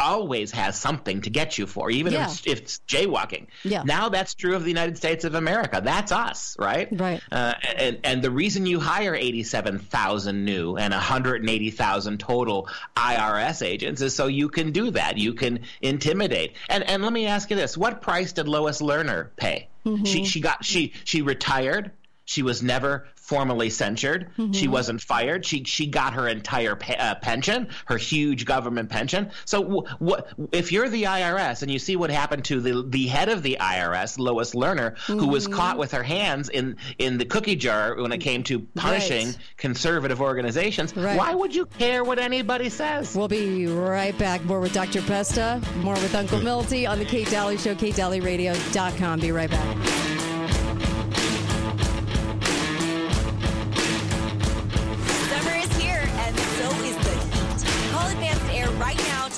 always 0.00 0.50
has 0.52 0.78
something 0.78 1.20
to 1.22 1.30
get 1.30 1.58
you 1.58 1.66
for, 1.66 1.90
even 1.90 2.12
Yeah. 2.12 2.24
if, 2.24 2.30
it's, 2.30 2.46
if 2.46 2.58
it's 2.60 2.80
jaywalking. 2.88 3.46
Yeah. 3.64 3.82
Now 3.84 4.08
that's 4.08 4.34
true 4.34 4.56
of 4.56 4.62
the 4.62 4.70
United 4.70 4.96
States 4.96 5.24
of 5.24 5.34
America. 5.34 5.80
That's 5.84 6.10
us, 6.12 6.56
right? 6.58 6.88
Right. 6.90 7.20
Uh, 7.30 7.54
and 7.76 7.98
and 8.04 8.22
the 8.22 8.30
reason 8.30 8.66
you 8.66 8.80
hire 8.80 9.14
eighty 9.14 9.42
seven 9.42 9.78
thousand 9.78 10.44
new 10.44 10.76
and 10.76 10.92
hundred 10.94 11.42
and 11.42 11.50
eighty 11.50 11.70
thousand 11.70 12.18
total 12.20 12.68
IRS 12.96 13.64
agents 13.64 14.00
is 14.00 14.14
so 14.14 14.26
you 14.26 14.48
can 14.48 14.72
do 14.72 14.90
that. 14.92 15.18
You 15.18 15.34
can 15.34 15.60
intimidate. 15.82 16.54
And 16.68 16.82
and 16.84 17.02
let 17.02 17.12
me 17.12 17.26
ask 17.26 17.50
you 17.50 17.56
this: 17.56 17.76
What 17.76 18.00
price 18.00 18.32
did 18.32 18.48
Lois 18.48 18.80
Lerner 18.80 19.28
pay? 19.36 19.68
Mhm. 19.86 20.06
She 20.06 20.24
she 20.24 20.40
got 20.40 20.64
she 20.64 20.92
she 21.04 21.22
retired. 21.22 21.92
She 22.24 22.42
was 22.42 22.62
never 22.62 23.08
formally 23.30 23.70
censured. 23.70 24.26
She 24.52 24.66
Mhm. 24.66 24.70
wasn't 24.70 25.00
fired. 25.00 25.46
She 25.46 25.62
she 25.62 25.86
got 25.86 26.14
her 26.14 26.26
entire 26.26 26.74
pe- 26.74 26.96
uh, 26.96 27.14
pension, 27.14 27.68
her 27.86 27.96
huge 27.96 28.44
government 28.44 28.90
pension. 28.90 29.30
So 29.44 29.62
w- 29.62 29.82
what 30.00 30.28
if 30.50 30.72
you're 30.72 30.88
the 30.88 31.04
IRS 31.06 31.62
and 31.62 31.70
you 31.70 31.78
see 31.78 31.94
what 31.94 32.10
happened 32.10 32.44
to 32.46 32.60
the 32.60 32.84
the 32.88 33.06
head 33.06 33.28
of 33.28 33.44
the 33.44 33.56
IRS, 33.60 34.18
Lois 34.18 34.50
Lerner, 34.54 34.98
who 35.06 35.28
was 35.28 35.46
Mhm. 35.46 35.52
caught 35.52 35.78
with 35.78 35.92
her 35.92 36.02
hands 36.02 36.48
in 36.48 36.76
in 36.98 37.18
the 37.18 37.24
cookie 37.24 37.54
jar 37.54 37.94
when 37.94 38.10
it 38.10 38.18
came 38.18 38.42
to 38.50 38.58
punishing 38.74 39.26
Right. 39.28 39.38
conservative 39.56 40.20
organizations? 40.20 40.96
Right. 40.96 41.16
Why 41.16 41.32
would 41.32 41.54
you 41.54 41.66
care 41.66 42.02
what 42.02 42.18
anybody 42.18 42.68
says? 42.68 43.14
We'll 43.14 43.28
be 43.28 43.66
right 43.68 44.16
back. 44.18 44.44
More 44.44 44.58
with 44.58 44.72
Dr. 44.72 45.02
Pesta, 45.02 45.60
more 45.84 45.94
with 45.94 46.14
Uncle 46.16 46.40
Milty 46.40 46.84
on 46.84 46.98
the 46.98 47.04
Kate 47.04 47.30
Dalley 47.30 47.58
Show, 47.58 47.74
katedalleyradio.com. 47.76 49.20
Be 49.20 49.30
right 49.30 49.50
back. 49.50 49.76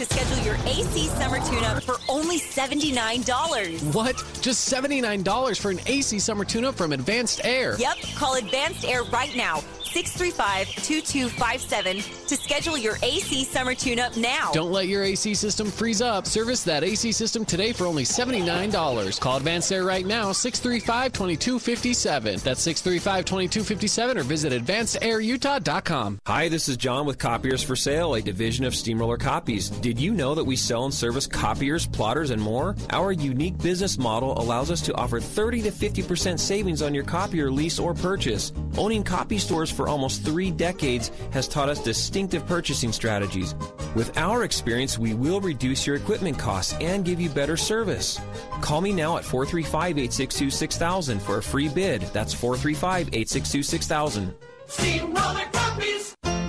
To 0.04 0.14
schedule 0.14 0.44
your 0.44 0.56
AC 0.66 1.06
summer 1.08 1.38
tune-up 1.38 1.82
for 1.82 1.96
only 2.08 2.38
$79. 2.38 3.94
What? 3.94 4.16
Just 4.40 4.72
$79 4.72 5.60
for 5.60 5.70
an 5.70 5.80
AC 5.86 6.18
summer 6.18 6.44
tune-up 6.44 6.74
from 6.74 6.92
Advanced 6.92 7.40
Air. 7.44 7.76
Yep, 7.78 7.96
call 8.16 8.34
Advanced 8.36 8.84
Air 8.84 9.04
right 9.04 9.34
now, 9.36 9.62
635-2257 9.92 12.28
to 12.28 12.36
schedule 12.36 12.78
your 12.78 12.96
AC 13.02 13.44
summer 13.44 13.74
tune-up 13.74 14.16
now. 14.16 14.50
Don't 14.52 14.72
let 14.72 14.88
your 14.88 15.04
AC 15.04 15.34
system 15.34 15.70
freeze 15.70 16.00
up. 16.00 16.26
Service 16.26 16.64
that 16.64 16.82
AC 16.82 17.12
system 17.12 17.44
today 17.44 17.72
for 17.72 17.86
only 17.86 18.04
$79. 18.04 19.20
Call 19.20 19.36
Advanced 19.36 19.70
Air 19.70 19.84
right 19.84 20.06
now, 20.06 20.30
635-2257. 20.30 22.42
That's 22.42 22.66
635-2257 22.66 24.16
or 24.16 24.22
visit 24.22 24.52
advancedAirUtah.com. 24.52 26.20
Hi, 26.26 26.48
this 26.48 26.68
is 26.68 26.78
John 26.78 27.04
with 27.04 27.18
Copiers 27.18 27.62
for 27.62 27.76
Sale, 27.76 28.14
a 28.14 28.22
division 28.22 28.64
of 28.64 28.74
Steamroller 28.74 29.18
Copies. 29.18 29.68
Did 29.68 30.00
you 30.00 30.14
know 30.14 30.34
that 30.34 30.44
we 30.44 30.56
sell 30.56 30.84
and 30.84 30.94
service 30.94 31.26
copiers, 31.26 31.86
plotters, 31.86 32.30
and 32.30 32.40
more? 32.40 32.74
Our 32.90 33.12
unique 33.12 33.58
business 33.58 33.98
model 33.98 34.40
allows 34.40 34.70
us 34.70 34.80
to 34.82 34.94
offer 34.94 35.20
30 35.20 35.62
to 35.62 35.70
50% 35.70 36.38
savings 36.38 36.80
on 36.80 36.94
your 36.94 37.04
copier 37.04 37.50
lease 37.50 37.78
or 37.78 37.92
purchase. 37.92 38.52
Owning 38.78 39.04
copy 39.04 39.36
stores 39.38 39.70
for 39.70 39.81
almost 39.88 40.22
three 40.22 40.50
decades 40.50 41.10
has 41.32 41.48
taught 41.48 41.68
us 41.68 41.82
distinctive 41.82 42.46
purchasing 42.46 42.92
strategies. 42.92 43.54
With 43.94 44.16
our 44.16 44.44
experience, 44.44 44.98
we 44.98 45.14
will 45.14 45.40
reduce 45.40 45.86
your 45.86 45.96
equipment 45.96 46.38
costs 46.38 46.74
and 46.80 47.04
give 47.04 47.20
you 47.20 47.28
better 47.28 47.56
service. 47.56 48.20
Call 48.60 48.80
me 48.80 48.92
now 48.92 49.16
at 49.16 49.24
435 49.24 49.98
862 49.98 50.50
6000 50.50 51.20
for 51.20 51.38
a 51.38 51.42
free 51.42 51.68
bid. 51.68 52.02
That's 52.12 52.34
435 52.34 53.08
862 53.08 53.62
6000. 53.62 54.34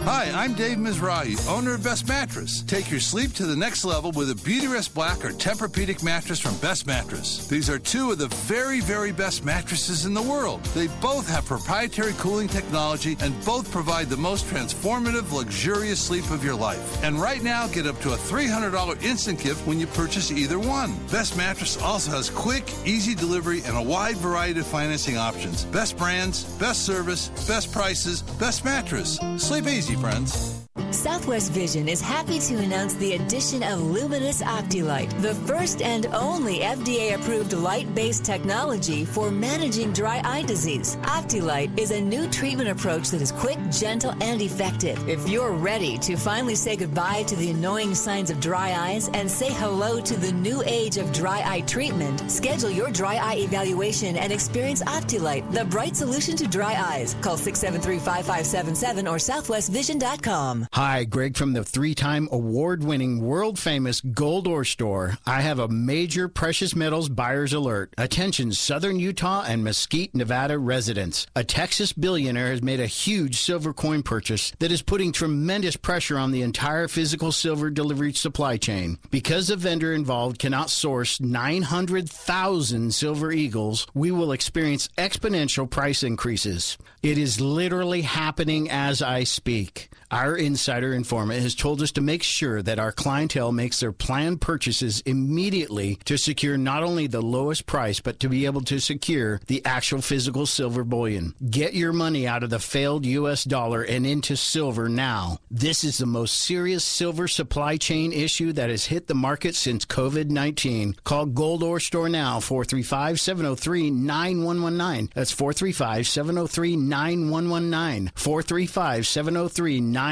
Hi, 0.05 0.29
I'm 0.35 0.53
Dave 0.53 0.79
Mizrahi, 0.79 1.49
owner 1.49 1.75
of 1.75 1.83
Best 1.83 2.09
Mattress. 2.09 2.61
Take 2.63 2.91
your 2.91 2.99
sleep 2.99 3.31
to 3.35 3.45
the 3.45 3.55
next 3.55 3.85
level 3.85 4.11
with 4.11 4.31
a 4.31 4.33
Beautyrest 4.33 4.93
Black 4.93 5.23
or 5.23 5.29
Tempur-Pedic 5.29 6.03
mattress 6.03 6.41
from 6.41 6.57
Best 6.57 6.85
Mattress. 6.85 7.47
These 7.47 7.69
are 7.69 7.79
two 7.79 8.11
of 8.11 8.17
the 8.17 8.27
very, 8.27 8.81
very 8.81 9.13
best 9.13 9.45
mattresses 9.45 10.05
in 10.05 10.13
the 10.13 10.21
world. 10.21 10.61
They 10.75 10.87
both 11.01 11.29
have 11.29 11.45
proprietary 11.45 12.11
cooling 12.17 12.49
technology 12.49 13.15
and 13.21 13.33
both 13.45 13.71
provide 13.71 14.09
the 14.09 14.17
most 14.17 14.45
transformative, 14.47 15.31
luxurious 15.31 16.01
sleep 16.01 16.29
of 16.31 16.43
your 16.43 16.55
life. 16.55 17.01
And 17.01 17.21
right 17.21 17.41
now, 17.41 17.67
get 17.67 17.87
up 17.87 17.97
to 18.01 18.11
a 18.11 18.17
$300 18.17 19.01
instant 19.03 19.39
gift 19.39 19.65
when 19.65 19.79
you 19.79 19.87
purchase 19.87 20.31
either 20.31 20.59
one. 20.59 20.97
Best 21.13 21.37
Mattress 21.37 21.81
also 21.81 22.11
has 22.11 22.29
quick, 22.29 22.69
easy 22.85 23.15
delivery 23.15 23.61
and 23.65 23.77
a 23.77 23.81
wide 23.81 24.17
variety 24.17 24.59
of 24.59 24.67
financing 24.67 25.15
options. 25.15 25.63
Best 25.63 25.95
brands, 25.95 26.43
best 26.59 26.85
service, 26.85 27.29
best 27.47 27.71
prices, 27.71 28.21
best 28.21 28.65
mattress. 28.65 29.17
Sleep 29.37 29.65
easy, 29.65 29.92
friends. 29.95 30.62
Southwest 30.93 31.51
Vision 31.51 31.87
is 31.87 32.01
happy 32.01 32.39
to 32.39 32.57
announce 32.57 32.93
the 32.95 33.13
addition 33.13 33.61
of 33.61 33.79
Lumenis 33.79 34.41
OptiLight, 34.43 35.21
the 35.21 35.35
first 35.35 35.81
and 35.81 36.07
only 36.07 36.59
FDA 36.59 37.13
approved 37.13 37.53
light 37.53 37.93
based 37.93 38.25
technology 38.25 39.05
for 39.05 39.29
managing 39.29 39.91
dry 39.93 40.21
eye 40.23 40.41
disease. 40.43 40.95
OptiLight 41.03 41.77
is 41.77 41.91
a 41.91 42.01
new 42.01 42.27
treatment 42.29 42.69
approach 42.69 43.09
that 43.09 43.21
is 43.21 43.31
quick, 43.31 43.59
gentle, 43.69 44.15
and 44.21 44.41
effective. 44.41 45.07
If 45.07 45.27
you're 45.29 45.51
ready 45.51 45.97
to 45.99 46.15
finally 46.15 46.55
say 46.55 46.75
goodbye 46.75 47.23
to 47.23 47.35
the 47.35 47.51
annoying 47.51 47.93
signs 47.93 48.29
of 48.29 48.39
dry 48.39 48.73
eyes 48.73 49.09
and 49.13 49.29
say 49.29 49.51
hello 49.51 49.99
to 50.01 50.15
the 50.15 50.31
new 50.31 50.63
age 50.65 50.97
of 50.97 51.11
dry 51.11 51.43
eye 51.45 51.61
treatment, 51.61 52.31
schedule 52.31 52.71
your 52.71 52.89
dry 52.91 53.15
eye 53.15 53.37
evaluation 53.37 54.15
and 54.15 54.31
experience 54.31 54.81
OptiLight, 54.83 55.51
the 55.51 55.65
bright 55.65 55.95
solution 55.95 56.35
to 56.35 56.47
dry 56.47 56.73
eyes. 56.73 57.15
Call 57.21 57.37
673 57.37 57.97
5577 57.99 59.07
or 59.07 59.17
southwestvision.com. 59.17 60.62
Hi, 60.71 61.03
Greg 61.03 61.35
from 61.35 61.53
the 61.53 61.63
three 61.63 61.93
time 61.93 62.29
award 62.31 62.83
winning, 62.83 63.19
world 63.21 63.59
famous 63.59 63.99
Gold 64.01 64.47
Ore 64.47 64.63
Store. 64.63 65.17
I 65.25 65.41
have 65.41 65.59
a 65.59 65.67
major 65.67 66.27
precious 66.27 66.75
metals 66.75 67.09
buyer's 67.09 67.53
alert. 67.53 67.93
Attention, 67.97 68.51
Southern 68.53 68.99
Utah 68.99 69.43
and 69.45 69.63
Mesquite, 69.63 70.15
Nevada 70.15 70.57
residents. 70.57 71.27
A 71.35 71.43
Texas 71.43 71.93
billionaire 71.93 72.51
has 72.51 72.61
made 72.61 72.79
a 72.79 72.87
huge 72.87 73.39
silver 73.39 73.73
coin 73.73 74.03
purchase 74.03 74.51
that 74.59 74.71
is 74.71 74.81
putting 74.81 75.11
tremendous 75.11 75.75
pressure 75.75 76.17
on 76.17 76.31
the 76.31 76.41
entire 76.41 76.87
physical 76.87 77.31
silver 77.31 77.69
delivery 77.69 78.13
supply 78.13 78.57
chain. 78.57 78.97
Because 79.11 79.47
the 79.47 79.55
vendor 79.55 79.93
involved 79.93 80.39
cannot 80.39 80.69
source 80.69 81.19
900,000 81.19 82.93
silver 82.93 83.31
eagles, 83.31 83.87
we 83.93 84.11
will 84.11 84.31
experience 84.31 84.89
exponential 84.97 85.69
price 85.69 86.03
increases. 86.03 86.77
It 87.01 87.17
is 87.17 87.41
literally 87.41 88.01
happening 88.01 88.69
as 88.69 89.01
I 89.01 89.23
speak. 89.23 89.89
Our 90.13 90.37
insider 90.37 90.93
informant 90.93 91.41
has 91.41 91.55
told 91.55 91.81
us 91.81 91.91
to 91.93 92.01
make 92.01 92.21
sure 92.21 92.61
that 92.61 92.77
our 92.77 92.91
clientele 92.91 93.51
makes 93.51 93.79
their 93.79 93.91
planned 93.91 94.41
purchases 94.41 95.01
immediately 95.07 95.97
to 96.05 96.19
secure 96.19 96.55
not 96.55 96.83
only 96.83 97.07
the 97.07 97.19
lowest 97.19 97.65
price, 97.65 97.99
but 97.99 98.19
to 98.19 98.29
be 98.29 98.45
able 98.45 98.61
to 98.61 98.79
secure 98.79 99.41
the 99.47 99.65
actual 99.65 100.03
physical 100.03 100.45
silver 100.45 100.83
bullion. 100.83 101.33
Get 101.49 101.73
your 101.73 101.93
money 101.93 102.27
out 102.27 102.43
of 102.43 102.51
the 102.51 102.59
failed 102.59 103.07
U.S. 103.07 103.43
dollar 103.43 103.81
and 103.81 104.05
into 104.05 104.37
silver 104.37 104.87
now. 104.87 105.39
This 105.49 105.83
is 105.83 105.97
the 105.97 106.05
most 106.05 106.35
serious 106.35 106.83
silver 106.83 107.27
supply 107.27 107.77
chain 107.77 108.13
issue 108.13 108.53
that 108.53 108.69
has 108.69 108.85
hit 108.85 109.07
the 109.07 109.15
market 109.15 109.55
since 109.55 109.83
COVID 109.83 110.29
19. 110.29 110.93
Call 111.03 111.25
Gold 111.25 111.63
Ore 111.63 111.79
Store 111.79 112.07
now, 112.07 112.39
435 112.39 113.19
703 113.19 113.89
9119. 113.89 115.09
That's 115.15 115.31
435 115.31 116.05
703 116.05 116.75
9119. 116.75 118.11
435 118.13 119.07
703 119.07 119.81
9119. 119.81 120.02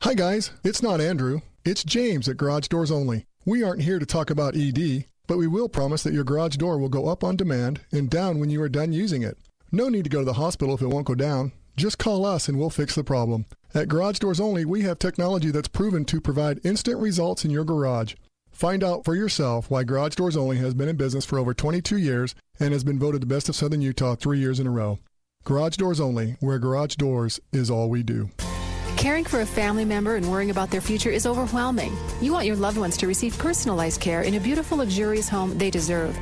Hi, 0.00 0.14
guys. 0.14 0.50
It's 0.64 0.82
not 0.82 1.00
Andrew. 1.00 1.42
It's 1.64 1.84
James 1.84 2.28
at 2.28 2.36
Garage 2.36 2.66
Doors 2.66 2.90
Only. 2.90 3.26
We 3.46 3.62
aren't 3.62 3.82
here 3.82 4.00
to 4.00 4.04
talk 4.04 4.28
about 4.28 4.56
ED, 4.56 5.04
but 5.28 5.38
we 5.38 5.46
will 5.46 5.68
promise 5.68 6.02
that 6.02 6.12
your 6.12 6.24
garage 6.24 6.56
door 6.56 6.78
will 6.78 6.88
go 6.88 7.06
up 7.06 7.22
on 7.22 7.36
demand 7.36 7.82
and 7.92 8.10
down 8.10 8.40
when 8.40 8.50
you 8.50 8.60
are 8.60 8.68
done 8.68 8.92
using 8.92 9.22
it. 9.22 9.38
No 9.70 9.88
need 9.88 10.02
to 10.02 10.10
go 10.10 10.18
to 10.18 10.24
the 10.24 10.32
hospital 10.32 10.74
if 10.74 10.82
it 10.82 10.88
won't 10.88 11.06
go 11.06 11.14
down. 11.14 11.52
Just 11.76 11.98
call 11.98 12.26
us 12.26 12.48
and 12.48 12.58
we'll 12.58 12.70
fix 12.70 12.96
the 12.96 13.04
problem. 13.04 13.46
At 13.72 13.86
Garage 13.86 14.18
Doors 14.18 14.40
Only, 14.40 14.64
we 14.64 14.82
have 14.82 14.98
technology 14.98 15.52
that's 15.52 15.68
proven 15.68 16.04
to 16.06 16.20
provide 16.20 16.58
instant 16.66 16.98
results 16.98 17.44
in 17.44 17.52
your 17.52 17.64
garage. 17.64 18.16
Find 18.50 18.82
out 18.82 19.04
for 19.04 19.14
yourself 19.14 19.70
why 19.70 19.84
Garage 19.84 20.16
Doors 20.16 20.36
Only 20.36 20.56
has 20.56 20.74
been 20.74 20.88
in 20.88 20.96
business 20.96 21.24
for 21.24 21.38
over 21.38 21.54
22 21.54 21.98
years 21.98 22.34
and 22.58 22.72
has 22.72 22.82
been 22.82 22.98
voted 22.98 23.22
the 23.22 23.26
best 23.26 23.48
of 23.48 23.54
Southern 23.54 23.80
Utah 23.80 24.16
three 24.16 24.40
years 24.40 24.58
in 24.58 24.66
a 24.66 24.72
row. 24.72 24.98
Garage 25.44 25.76
Doors 25.76 26.00
Only, 26.00 26.34
where 26.40 26.58
garage 26.58 26.96
doors 26.96 27.38
is 27.52 27.70
all 27.70 27.88
we 27.88 28.02
do. 28.02 28.28
Caring 29.02 29.24
for 29.24 29.40
a 29.40 29.46
family 29.46 29.84
member 29.84 30.14
and 30.14 30.30
worrying 30.30 30.50
about 30.52 30.70
their 30.70 30.80
future 30.80 31.10
is 31.10 31.26
overwhelming. 31.26 31.92
You 32.20 32.32
want 32.32 32.46
your 32.46 32.54
loved 32.54 32.78
ones 32.78 32.96
to 32.98 33.08
receive 33.08 33.36
personalized 33.36 34.00
care 34.00 34.22
in 34.22 34.34
a 34.34 34.38
beautiful, 34.38 34.78
luxurious 34.78 35.28
home 35.28 35.58
they 35.58 35.70
deserve. 35.70 36.16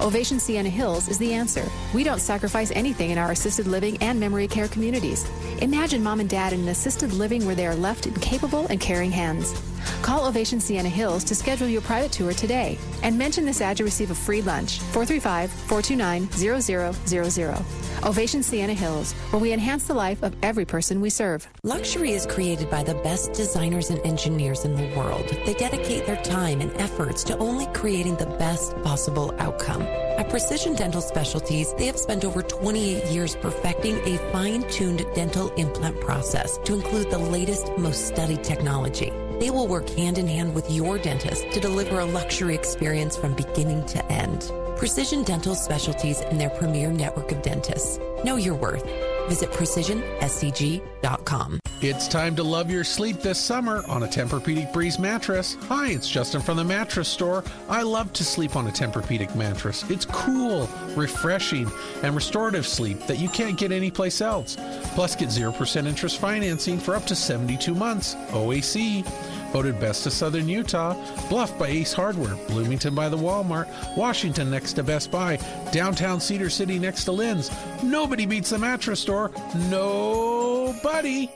Ovation 0.00 0.40
Sienna 0.40 0.68
Hills 0.68 1.08
is 1.08 1.16
the 1.16 1.32
answer. 1.32 1.64
We 1.94 2.02
don't 2.02 2.18
sacrifice 2.18 2.72
anything 2.72 3.10
in 3.10 3.18
our 3.18 3.30
assisted 3.30 3.68
living 3.68 3.98
and 3.98 4.18
memory 4.18 4.48
care 4.48 4.66
communities. 4.66 5.24
Imagine 5.62 6.02
mom 6.02 6.18
and 6.18 6.28
dad 6.28 6.52
in 6.52 6.62
an 6.62 6.68
assisted 6.70 7.12
living 7.12 7.46
where 7.46 7.54
they 7.54 7.68
are 7.68 7.76
left 7.76 8.08
in 8.08 8.14
capable 8.14 8.66
and 8.66 8.80
caring 8.80 9.12
hands. 9.12 9.54
Call 10.02 10.26
Ovation 10.26 10.60
Sienna 10.60 10.88
Hills 10.88 11.24
to 11.24 11.34
schedule 11.34 11.68
your 11.68 11.82
private 11.82 12.12
tour 12.12 12.32
today 12.32 12.78
and 13.02 13.16
mention 13.16 13.44
this 13.44 13.60
ad 13.60 13.76
to 13.78 13.84
receive 13.84 14.10
a 14.10 14.14
free 14.14 14.42
lunch 14.42 14.78
435 14.78 15.50
429 15.50 16.28
0000. 16.30 17.64
Ovation 18.04 18.42
Sienna 18.42 18.74
Hills, 18.74 19.12
where 19.30 19.40
we 19.40 19.52
enhance 19.52 19.86
the 19.86 19.94
life 19.94 20.22
of 20.22 20.34
every 20.42 20.64
person 20.64 21.00
we 21.00 21.08
serve. 21.10 21.48
Luxury 21.62 22.12
is 22.12 22.26
created 22.26 22.70
by 22.70 22.82
the 22.82 22.94
best 22.96 23.32
designers 23.32 23.90
and 23.90 23.98
engineers 24.04 24.64
in 24.64 24.74
the 24.76 24.94
world. 24.96 25.26
They 25.46 25.54
dedicate 25.54 26.06
their 26.06 26.22
time 26.22 26.60
and 26.60 26.72
efforts 26.80 27.24
to 27.24 27.38
only 27.38 27.66
creating 27.68 28.16
the 28.16 28.26
best 28.26 28.76
possible 28.82 29.34
outcome. 29.38 29.82
At 29.82 30.28
Precision 30.28 30.74
Dental 30.74 31.00
Specialties, 31.00 31.72
they 31.74 31.86
have 31.86 31.98
spent 31.98 32.24
over 32.24 32.42
28 32.42 33.06
years 33.06 33.36
perfecting 33.36 33.96
a 34.04 34.18
fine 34.32 34.68
tuned 34.68 35.04
dental 35.14 35.52
implant 35.54 36.00
process 36.00 36.58
to 36.64 36.74
include 36.74 37.10
the 37.10 37.18
latest, 37.18 37.70
most 37.78 38.06
studied 38.06 38.44
technology. 38.44 39.12
They 39.38 39.50
will 39.50 39.66
work 39.66 39.88
hand 39.90 40.18
in 40.18 40.28
hand 40.28 40.54
with 40.54 40.70
your 40.70 40.98
dentist 40.98 41.50
to 41.52 41.60
deliver 41.60 41.98
a 41.98 42.04
luxury 42.04 42.54
experience 42.54 43.16
from 43.16 43.34
beginning 43.34 43.84
to 43.86 44.04
end. 44.12 44.50
Precision 44.84 45.22
Dental 45.22 45.54
Specialties 45.54 46.20
and 46.20 46.38
their 46.38 46.50
premier 46.50 46.92
network 46.92 47.32
of 47.32 47.40
dentists. 47.40 47.98
Know 48.22 48.36
your 48.36 48.54
worth. 48.54 48.84
Visit 49.28 49.50
precisionscg.com. 49.50 51.60
It's 51.80 52.06
time 52.06 52.36
to 52.36 52.42
love 52.42 52.70
your 52.70 52.84
sleep 52.84 53.22
this 53.22 53.38
summer 53.38 53.82
on 53.88 54.02
a 54.02 54.06
Tempur-Pedic 54.06 54.74
Breeze 54.74 54.98
mattress. 54.98 55.56
Hi, 55.68 55.88
it's 55.88 56.06
Justin 56.06 56.42
from 56.42 56.58
the 56.58 56.64
mattress 56.64 57.08
store. 57.08 57.42
I 57.66 57.80
love 57.80 58.12
to 58.12 58.24
sleep 58.24 58.56
on 58.56 58.66
a 58.66 58.70
Tempur-Pedic 58.70 59.34
mattress. 59.34 59.88
It's 59.88 60.04
cool, 60.04 60.68
refreshing, 60.94 61.70
and 62.02 62.14
restorative 62.14 62.66
sleep 62.66 63.06
that 63.06 63.18
you 63.18 63.30
can't 63.30 63.56
get 63.56 63.72
anyplace 63.72 64.20
else. 64.20 64.58
Plus, 64.94 65.16
get 65.16 65.30
0% 65.30 65.86
interest 65.86 66.18
financing 66.18 66.78
for 66.78 66.94
up 66.94 67.06
to 67.06 67.14
72 67.14 67.74
months. 67.74 68.16
OAC. 68.32 69.02
Voted 69.54 69.78
best 69.78 70.04
of 70.04 70.12
Southern 70.12 70.48
Utah, 70.48 70.94
Bluff 71.28 71.56
by 71.60 71.68
Ace 71.68 71.92
Hardware, 71.92 72.34
Bloomington 72.48 72.92
by 72.92 73.08
the 73.08 73.16
Walmart, 73.16 73.68
Washington 73.96 74.50
next 74.50 74.72
to 74.72 74.82
Best 74.82 75.12
Buy, 75.12 75.38
downtown 75.70 76.18
Cedar 76.20 76.50
City 76.50 76.76
next 76.76 77.04
to 77.04 77.12
Lynn's. 77.12 77.52
Nobody 77.80 78.26
beats 78.26 78.50
the 78.50 78.58
mattress 78.58 78.98
store. 78.98 79.30
Nobody. 79.70 81.30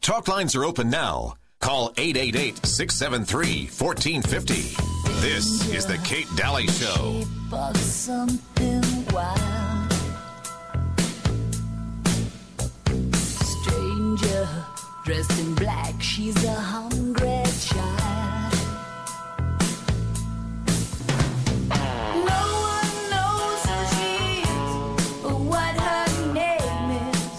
Talk 0.00 0.26
lines 0.26 0.56
are 0.56 0.64
open 0.64 0.90
now. 0.90 1.34
Call 1.60 1.92
888 1.96 2.66
673 2.66 3.66
1450. 3.66 4.54
This 5.20 5.72
is 5.72 5.86
The 5.86 5.98
Kate 5.98 6.26
Dalley 6.34 6.66
Show. 6.66 7.22
Dressed 15.06 15.38
in 15.38 15.54
black, 15.54 15.94
she's 16.02 16.44
a 16.44 16.52
hungry 16.52 17.42
child. 17.60 18.52
No 22.26 22.42
one 22.74 22.92
knows 23.12 23.62
who 23.70 23.78
she 23.94 24.42
is 24.42 24.70
or 25.24 25.38
what 25.46 25.74
her 25.78 26.06
name 26.34 26.90
is. 27.12 27.30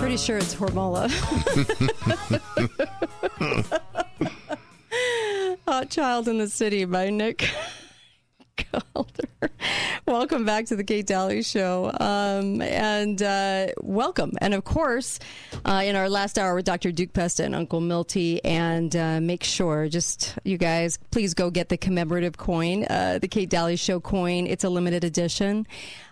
Pretty 0.00 0.16
sure 0.16 0.38
it's 0.38 0.56
Hormola. 0.56 1.08
Hot 5.68 5.88
Child 5.88 6.26
in 6.26 6.38
the 6.38 6.48
City 6.48 6.84
by 6.84 7.10
Nick 7.10 7.48
Gilder. 8.72 9.50
Welcome 10.06 10.44
back 10.44 10.66
to 10.66 10.76
the 10.76 10.84
Kate 10.84 11.06
Dalley 11.06 11.42
Show. 11.42 11.92
Um, 12.00 12.62
and 12.62 13.22
uh, 13.22 13.68
welcome. 13.80 14.32
And 14.40 14.54
of 14.54 14.64
course, 14.64 15.18
uh, 15.64 15.82
in 15.84 15.96
our 15.96 16.08
last 16.08 16.38
hour 16.38 16.54
with 16.54 16.64
Dr. 16.64 16.92
Duke 16.92 17.12
Pesta 17.12 17.44
and 17.44 17.54
Uncle 17.54 17.80
Milty. 17.80 18.42
And 18.44 18.94
uh, 18.96 19.20
make 19.20 19.44
sure, 19.44 19.88
just 19.88 20.38
you 20.44 20.58
guys, 20.58 20.98
please 21.10 21.34
go 21.34 21.50
get 21.50 21.68
the 21.68 21.76
commemorative 21.76 22.36
coin, 22.36 22.84
uh, 22.88 23.18
the 23.20 23.28
Kate 23.28 23.50
Dalley 23.50 23.76
Show 23.76 24.00
coin. 24.00 24.46
It's 24.46 24.64
a 24.64 24.70
limited 24.70 25.04
edition. 25.04 25.66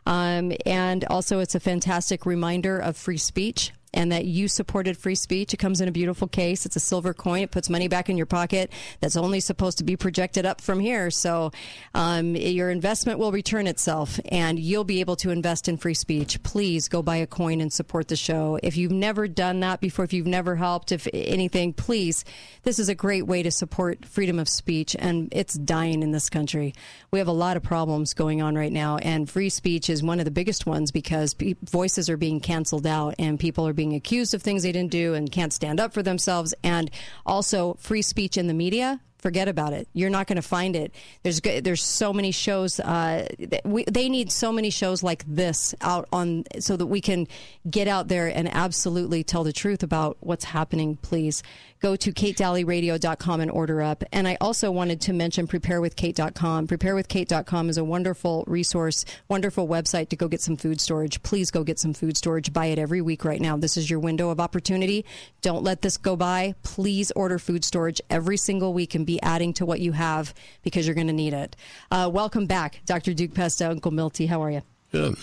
Um, 0.05 0.53
and 0.65 1.05
also, 1.07 1.41
it's 1.41 1.55
a 1.55 1.61
fantastic 1.61 2.27
reminder 2.27 2.78
of 2.78 2.97
free 2.97 3.19
speech 3.19 3.73
and 3.95 4.13
that 4.13 4.25
you 4.25 4.49
supported 4.49 4.97
free 4.97 5.15
speech. 5.15 5.55
It 5.55 5.59
comes 5.59 5.81
in 5.81 5.89
a 5.89 5.93
beautiful 5.93 6.29
case. 6.29 6.67
It's 6.67 6.77
a 6.77 6.81
silver 6.81 7.15
coin. 7.15 7.43
It 7.43 7.51
puts 7.51 7.71
money 7.71 7.89
back 7.89 8.09
in 8.09 8.17
your 8.17 8.27
pocket. 8.27 8.71
That's 9.01 9.17
only 9.17 9.41
supposed 9.41 9.79
to 9.79 9.85
be 9.85 9.97
projected 9.97 10.45
up 10.45 10.61
from 10.61 10.81
here. 10.81 11.11
So 11.11 11.53
um, 11.95 12.37
your 12.37 12.71
investment 12.71 13.19
will 13.19 13.33
return 13.33 13.67
itself, 13.67 14.21
and 14.27 14.59
you'll 14.59 14.85
be 14.85 15.01
able 15.01 15.17
to 15.17 15.31
invest 15.31 15.69
in 15.69 15.77
free 15.77 15.95
speech. 15.95 16.43
Please 16.43 16.89
go 16.89 17.03
buy 17.03 17.17
a 17.17 17.27
coin 17.27 17.61
and 17.61 17.73
support 17.73 18.09
the 18.09 18.17
show. 18.17 18.59
If 18.63 18.77
you've 18.77 18.93
never 18.93 19.29
done 19.29 19.61
that 19.61 19.81
before, 19.81 20.05
if 20.05 20.13
you've 20.13 20.27
never 20.27 20.57
helped, 20.57 20.93
if 20.93 21.09
anything, 21.13 21.73
please. 21.73 22.25
This 22.63 22.79
is 22.79 22.89
a 22.89 22.95
great 22.95 23.27
way 23.27 23.43
to 23.43 23.51
support 23.51 24.05
freedom 24.05 24.39
of 24.39 24.49
speech, 24.49 24.97
and 24.99 25.29
it's 25.33 25.55
dying 25.55 26.03
in 26.03 26.11
this 26.11 26.29
country. 26.29 26.75
We 27.11 27.19
have 27.19 27.29
a 27.29 27.33
lot 27.33 27.57
of 27.57 27.63
problems 27.63 28.15
going 28.15 28.43
on 28.43 28.57
right 28.57 28.73
now, 28.73 28.97
and 28.99 29.29
free 29.31 29.49
speech 29.49 29.89
is 29.89 30.03
one 30.03 30.19
of 30.19 30.25
the 30.25 30.31
biggest 30.31 30.67
ones 30.67 30.91
because 30.91 31.35
voices 31.63 32.11
are 32.11 32.17
being 32.17 32.41
canceled 32.41 32.87
out 32.87 33.15
and 33.19 33.39
people 33.39 33.67
are 33.67 33.73
being 33.77 33.94
accused 33.94 34.35
of 34.35 34.43
things 34.43 34.62
they 34.62 34.73
didn't 34.73 34.90
do 34.90 35.15
and 35.15 35.31
can't 35.31 35.53
stand 35.53 35.78
up 35.78 35.93
for 35.93 36.03
themselves. 36.03 36.55
And 36.65 36.90
also, 37.24 37.74
free 37.74 38.03
speech 38.03 38.36
in 38.36 38.47
the 38.47 38.55
media. 38.55 39.01
Forget 39.19 39.48
about 39.48 39.73
it. 39.73 39.89
You're 39.93 40.11
not 40.11 40.27
going 40.27 40.36
to 40.36 40.43
find 40.43 40.77
it. 40.77 40.94
There's 41.23 41.40
there's 41.40 41.82
so 41.82 42.12
many 42.12 42.31
shows. 42.31 42.78
Uh, 42.78 43.27
we, 43.65 43.85
they 43.85 44.09
need 44.09 44.31
so 44.31 44.53
many 44.53 44.70
shows 44.70 45.03
like 45.03 45.24
this 45.27 45.74
out 45.81 46.07
on 46.12 46.44
so 46.61 46.77
that 46.77 46.86
we 46.86 47.01
can 47.01 47.27
get 47.69 47.89
out 47.89 48.09
there 48.09 48.28
and 48.28 48.47
absolutely 48.47 49.24
tell 49.24 49.43
the 49.43 49.53
truth 49.53 49.82
about 49.82 50.16
what's 50.20 50.44
happening. 50.44 50.97
Please 50.97 51.43
go 51.81 51.97
to 51.97 52.12
katedalleyradio.com 52.12 53.40
and 53.40 53.51
order 53.51 53.82
up. 53.82 54.05
And 54.12 54.27
I 54.27 54.36
also 54.40 54.70
wanted 54.70 55.01
to 55.03 55.12
mention 55.12 55.47
preparewithkate.com. 55.47 56.69
Preparewithkate.com 56.69 57.69
is 57.69 57.78
a 57.78 57.85
wonderful 57.85 58.44
resource, 58.47 59.05
wonderful 59.28 59.69
website 59.69 60.09
to 60.11 60.16
go 60.16 60.28
get 60.28 60.40
some 60.40 60.57
food 60.57 60.81
storage. 60.81 61.23
Please 61.23 61.51
go 61.51 61.65
get 61.65 61.78
some 61.78 61.93
food 61.94 62.16
storage. 62.16 62.53
Buy 62.53 62.66
it 62.66 62.78
every 62.78 63.01
week 63.01 63.24
right 63.24 63.40
now. 63.40 63.57
This 63.57 63.77
is 63.77 63.90
your 63.90 64.01
window 64.01 64.31
of 64.31 64.40
opportunity. 64.40 65.05
Don't 65.43 65.62
let 65.62 65.82
this 65.82 65.97
go 65.97 66.16
by. 66.16 66.55
Please 66.62 67.11
order 67.12 67.39
food 67.39 67.65
storage 67.65 68.01
every 68.11 68.36
single 68.36 68.73
week 68.73 68.94
and 68.94 69.07
be 69.07 69.20
adding 69.23 69.53
to 69.55 69.66
what 69.66 69.81
you 69.81 69.93
have 69.93 70.35
because 70.62 70.86
you're 70.86 70.94
going 70.94 71.07
to 71.07 71.12
need 71.12 71.32
it. 71.32 71.57
Uh, 71.90 72.11
welcome 72.12 72.47
back, 72.47 72.81
Dr. 72.86 73.15
Duke 73.15 73.35
Pesta, 73.35 73.70
Uncle 73.70 73.90
Milty. 73.90 74.27
How 74.27 74.43
are 74.43 74.51
you? 74.51 74.62
Good. 74.93 75.16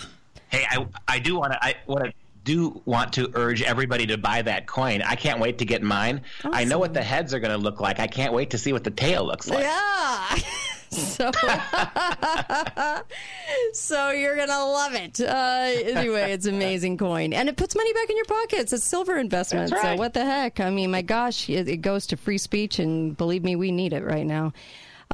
Hey, 0.48 0.64
I 0.70 0.86
I 1.08 1.18
do 1.18 1.36
want 1.36 1.52
to 1.52 1.64
I 1.64 1.74
want 1.86 2.04
to 2.04 2.12
do 2.44 2.80
want 2.84 3.14
to 3.14 3.30
urge 3.34 3.62
everybody 3.62 4.06
to 4.06 4.18
buy 4.18 4.42
that 4.42 4.66
coin. 4.66 5.02
I 5.02 5.16
can't 5.16 5.40
wait 5.40 5.58
to 5.58 5.64
get 5.64 5.82
mine. 5.82 6.22
I 6.44 6.64
know 6.64 6.78
what 6.78 6.94
the 6.94 7.02
heads 7.02 7.34
are 7.34 7.40
going 7.40 7.52
to 7.52 7.58
look 7.58 7.80
like. 7.80 7.98
I 7.98 8.06
can't 8.06 8.32
wait 8.32 8.50
to 8.50 8.58
see 8.58 8.72
what 8.72 8.84
the 8.84 8.90
tail 8.90 9.24
looks 9.24 9.48
like. 9.48 9.64
Yeah. 9.64 10.36
so, 10.94 11.30
so 13.72 14.10
you're 14.10 14.36
gonna 14.36 14.64
love 14.64 14.94
it. 14.94 15.20
Uh, 15.20 15.98
anyway, 15.98 16.32
it's 16.32 16.46
amazing 16.46 16.98
coin, 16.98 17.32
and 17.32 17.48
it 17.48 17.56
puts 17.56 17.74
money 17.74 17.92
back 17.92 18.10
in 18.10 18.16
your 18.16 18.26
pockets. 18.26 18.72
It's 18.72 18.84
silver 18.84 19.16
investment. 19.16 19.72
Right. 19.72 19.82
So 19.82 19.96
what 19.96 20.14
the 20.14 20.24
heck? 20.24 20.60
I 20.60 20.70
mean, 20.70 20.90
my 20.90 21.02
gosh, 21.02 21.50
it, 21.50 21.68
it 21.68 21.78
goes 21.78 22.06
to 22.08 22.16
free 22.16 22.38
speech, 22.38 22.78
and 22.78 23.16
believe 23.16 23.42
me, 23.42 23.56
we 23.56 23.72
need 23.72 23.92
it 23.92 24.04
right 24.04 24.26
now. 24.26 24.52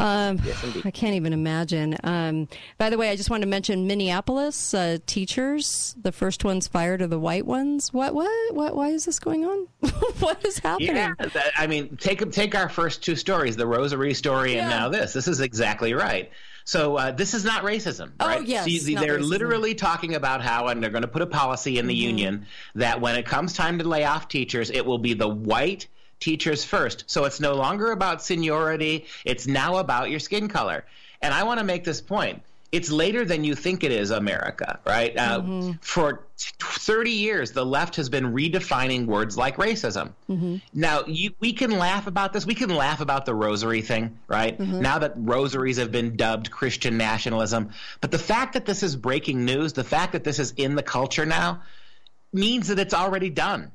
Um, 0.01 0.41
I 0.85 0.91
can't 0.91 1.15
even 1.15 1.33
imagine. 1.33 1.97
Um, 2.05 2.49
by 2.79 2.91
the 2.91 2.97
way, 2.99 3.11
I 3.11 3.17
just 3.17 3.29
wanted 3.31 3.43
to 3.45 3.51
mention 3.51 3.87
Minneapolis 3.87 4.73
uh, 4.73 4.99
teachers. 5.07 5.95
The 6.01 6.13
first 6.13 6.45
ones 6.45 6.67
fired 6.69 7.03
are 7.03 7.07
the 7.07 7.19
white 7.19 7.47
ones. 7.47 7.93
What? 7.93 8.15
What? 8.15 8.55
What? 8.55 8.75
Why 8.77 8.89
is 8.89 9.05
this 9.05 9.19
going 9.19 9.45
on? 9.45 9.69
what 10.21 10.45
is 10.45 10.59
happening? 10.59 10.97
Yeah, 10.97 11.13
that- 11.19 11.53
I 11.57 11.67
mean, 11.67 11.97
take 11.97 12.31
take 12.33 12.55
our 12.55 12.69
first 12.69 13.03
two 13.03 13.17
stories, 13.17 13.57
the 13.57 13.67
Rosary 13.67 14.15
story, 14.15 14.57
and 14.59 14.69
now 14.71 14.89
this. 14.89 15.13
This 15.13 15.29
is 15.29 15.41
exactly 15.41 15.93
right. 15.95 16.31
So 16.65 16.97
uh, 16.97 17.11
this 17.11 17.35
is 17.35 17.45
not 17.45 17.65
racism, 17.65 18.07
right? 18.09 18.13
Oh, 18.21 18.27
right? 18.27 18.47
yes, 18.47 18.65
See, 18.67 18.95
they're 18.95 19.19
racism. 19.19 19.29
literally 19.29 19.75
talking 19.75 20.15
about 20.15 20.41
how, 20.43 20.69
and 20.69 20.83
they're 20.83 20.91
going 20.91 21.03
to 21.03 21.09
put 21.09 21.23
a 21.23 21.27
policy 21.27 21.79
in 21.79 21.87
the 21.87 21.95
Mm-hmm. 21.95 22.09
union 22.09 22.47
that 22.77 23.01
when 23.01 23.17
it 23.17 23.27
comes 23.27 23.55
time 23.55 23.79
to 23.79 23.85
lay 23.89 24.05
off 24.05 24.29
teachers, 24.29 24.71
it 24.71 24.85
will 24.87 24.99
be 24.99 25.15
the 25.15 25.27
white 25.29 25.89
teachers 26.21 26.65
first. 26.65 27.05
So 27.07 27.25
it's 27.25 27.41
no 27.41 27.55
longer 27.55 27.91
about 27.91 28.23
seniority; 28.23 29.07
it's 29.25 29.47
now 29.47 29.77
about 29.77 30.11
your 30.11 30.21
skin 30.21 30.49
color. 30.49 30.85
And 31.23 31.35
I 31.35 31.43
want 31.43 31.59
to 31.59 31.65
make 31.65 31.85
this 31.85 32.01
point. 32.01 32.43
It's 32.73 32.91
later 32.91 33.25
than 33.25 33.43
you 33.43 33.57
think 33.57 33.83
it 33.83 33.91
is, 33.91 34.13
America, 34.13 34.79
right? 34.87 35.15
Mm-hmm. 35.17 35.71
Uh, 35.71 35.73
for 35.81 36.25
t- 36.37 36.53
30 36.61 37.11
years, 37.11 37.51
the 37.51 37.67
left 37.67 37.97
has 37.97 38.09
been 38.09 38.33
redefining 38.33 39.07
words 39.07 39.37
like 39.37 39.57
racism. 39.57 40.13
Mm-hmm. 40.29 40.57
Now, 40.73 41.05
you, 41.07 41.33
we 41.41 41.53
can 41.53 41.73
laugh 41.73 42.07
about 42.07 42.33
this. 42.33 42.47
We 42.47 42.55
can 42.55 42.71
laugh 42.71 43.01
about 43.01 43.27
the 43.27 43.35
rosary 43.35 43.83
thing, 43.83 44.19
right? 44.29 44.57
Mm-hmm. 44.57 44.81
Now 44.81 45.01
that 45.01 45.15
rosaries 45.17 45.79
have 45.79 45.91
been 45.91 46.15
dubbed 46.15 46.53
Christian 46.53 46.97
nationalism. 46.97 47.71
But 48.01 48.13
the 48.13 48.21
fact 48.21 48.53
that 48.53 48.67
this 48.67 48.85
is 48.85 48.95
breaking 48.95 49.45
news, 49.45 49.73
the 49.73 49.83
fact 49.83 50.13
that 50.13 50.23
this 50.23 50.39
is 50.39 50.53
in 50.57 50.77
the 50.77 50.83
culture 50.85 51.27
now, 51.27 51.63
means 52.33 52.69
that 52.69 52.79
it's 52.79 52.95
already 52.95 53.31
done. 53.31 53.73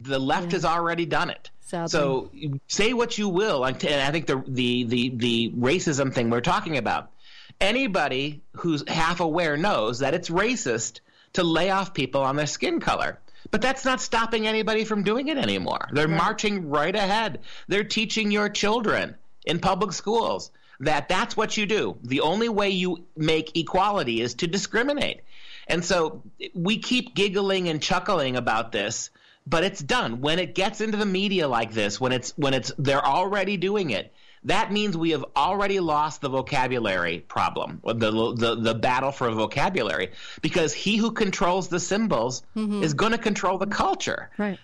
The 0.00 0.18
left 0.18 0.52
has 0.52 0.64
already 0.64 1.04
done 1.04 1.28
it. 1.28 1.50
Sadly. 1.70 1.88
So 1.88 2.30
say 2.66 2.92
what 2.94 3.16
you 3.16 3.28
will, 3.28 3.64
and 3.64 3.76
I 3.76 4.10
think 4.10 4.26
the 4.26 4.42
the 4.44 4.82
the 4.82 5.08
the 5.10 5.52
racism 5.56 6.12
thing 6.12 6.28
we're 6.28 6.40
talking 6.40 6.76
about. 6.76 7.12
Anybody 7.60 8.42
who's 8.56 8.82
half 8.88 9.20
aware 9.20 9.56
knows 9.56 10.00
that 10.00 10.12
it's 10.12 10.30
racist 10.30 10.98
to 11.34 11.44
lay 11.44 11.70
off 11.70 11.94
people 11.94 12.22
on 12.22 12.34
their 12.34 12.48
skin 12.48 12.80
color. 12.80 13.20
But 13.52 13.62
that's 13.62 13.84
not 13.84 14.00
stopping 14.00 14.48
anybody 14.48 14.84
from 14.84 15.04
doing 15.04 15.28
it 15.28 15.38
anymore. 15.38 15.86
They're 15.92 16.08
marching 16.08 16.70
right 16.70 16.94
ahead. 16.94 17.38
They're 17.68 17.84
teaching 17.84 18.32
your 18.32 18.48
children 18.48 19.14
in 19.46 19.60
public 19.60 19.92
schools 19.92 20.50
that 20.80 21.08
that's 21.08 21.36
what 21.36 21.56
you 21.56 21.66
do. 21.66 21.98
The 22.02 22.22
only 22.22 22.48
way 22.48 22.70
you 22.70 23.04
make 23.16 23.56
equality 23.56 24.20
is 24.20 24.34
to 24.34 24.48
discriminate. 24.48 25.20
And 25.68 25.84
so 25.84 26.24
we 26.52 26.78
keep 26.78 27.14
giggling 27.14 27.68
and 27.68 27.80
chuckling 27.80 28.34
about 28.34 28.72
this, 28.72 29.10
but 29.46 29.64
it's 29.64 29.80
done. 29.80 30.20
When 30.20 30.38
it 30.38 30.54
gets 30.54 30.80
into 30.80 30.96
the 30.96 31.06
media 31.06 31.48
like 31.48 31.72
this, 31.72 32.00
when 32.00 32.12
it's 32.12 32.30
when 32.36 32.54
it's 32.54 32.72
they're 32.78 33.04
already 33.04 33.56
doing 33.56 33.90
it, 33.90 34.12
that 34.44 34.72
means 34.72 34.96
we 34.96 35.10
have 35.10 35.24
already 35.36 35.80
lost 35.80 36.20
the 36.20 36.28
vocabulary 36.28 37.20
problem, 37.28 37.80
the 37.84 38.10
the, 38.34 38.54
the 38.56 38.74
battle 38.74 39.12
for 39.12 39.30
vocabulary, 39.30 40.12
because 40.42 40.72
he 40.72 40.96
who 40.96 41.10
controls 41.12 41.68
the 41.68 41.80
symbols 41.80 42.42
Mhm. 42.56 42.82
is 42.82 42.94
going 42.94 43.12
to 43.12 43.18
control 43.18 43.58
the 43.58 43.66
culture. 43.66 44.30
Right. 44.38 44.58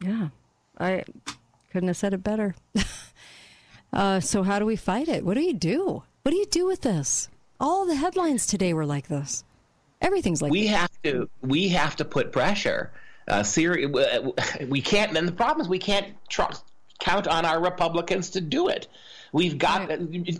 Yeah. 0.00 0.28
I 0.78 1.04
couldn't 1.72 1.88
have 1.88 1.96
said 1.96 2.12
it 2.12 2.22
better. 2.22 2.54
uh, 3.92 4.20
so, 4.20 4.42
how 4.42 4.58
do 4.58 4.66
we 4.66 4.76
fight 4.76 5.08
it? 5.08 5.24
What 5.24 5.34
do 5.34 5.40
you 5.42 5.54
do? 5.54 6.02
What 6.22 6.30
do 6.32 6.36
you 6.36 6.46
do 6.46 6.66
with 6.66 6.82
this? 6.82 7.28
All 7.58 7.86
the 7.86 7.94
headlines 7.94 8.46
today 8.46 8.74
were 8.74 8.84
like 8.86 9.08
this. 9.08 9.44
Everything's 10.02 10.42
like 10.42 10.52
we 10.52 10.62
this. 10.64 10.70
have 10.76 10.90
to 11.04 11.28
we 11.40 11.68
have 11.68 11.96
to 11.96 12.04
put 12.04 12.30
pressure. 12.32 12.92
Uh, 13.28 13.42
seri- 13.42 13.86
we 14.68 14.80
can't. 14.80 15.16
And 15.16 15.26
the 15.28 15.32
problem 15.32 15.62
is 15.62 15.68
we 15.68 15.78
can't 15.78 16.08
tr- 16.28 16.42
count 16.98 17.26
on 17.26 17.44
our 17.44 17.60
Republicans 17.60 18.30
to 18.30 18.40
do 18.40 18.68
it. 18.68 18.88
We've 19.32 19.58
got. 19.58 19.90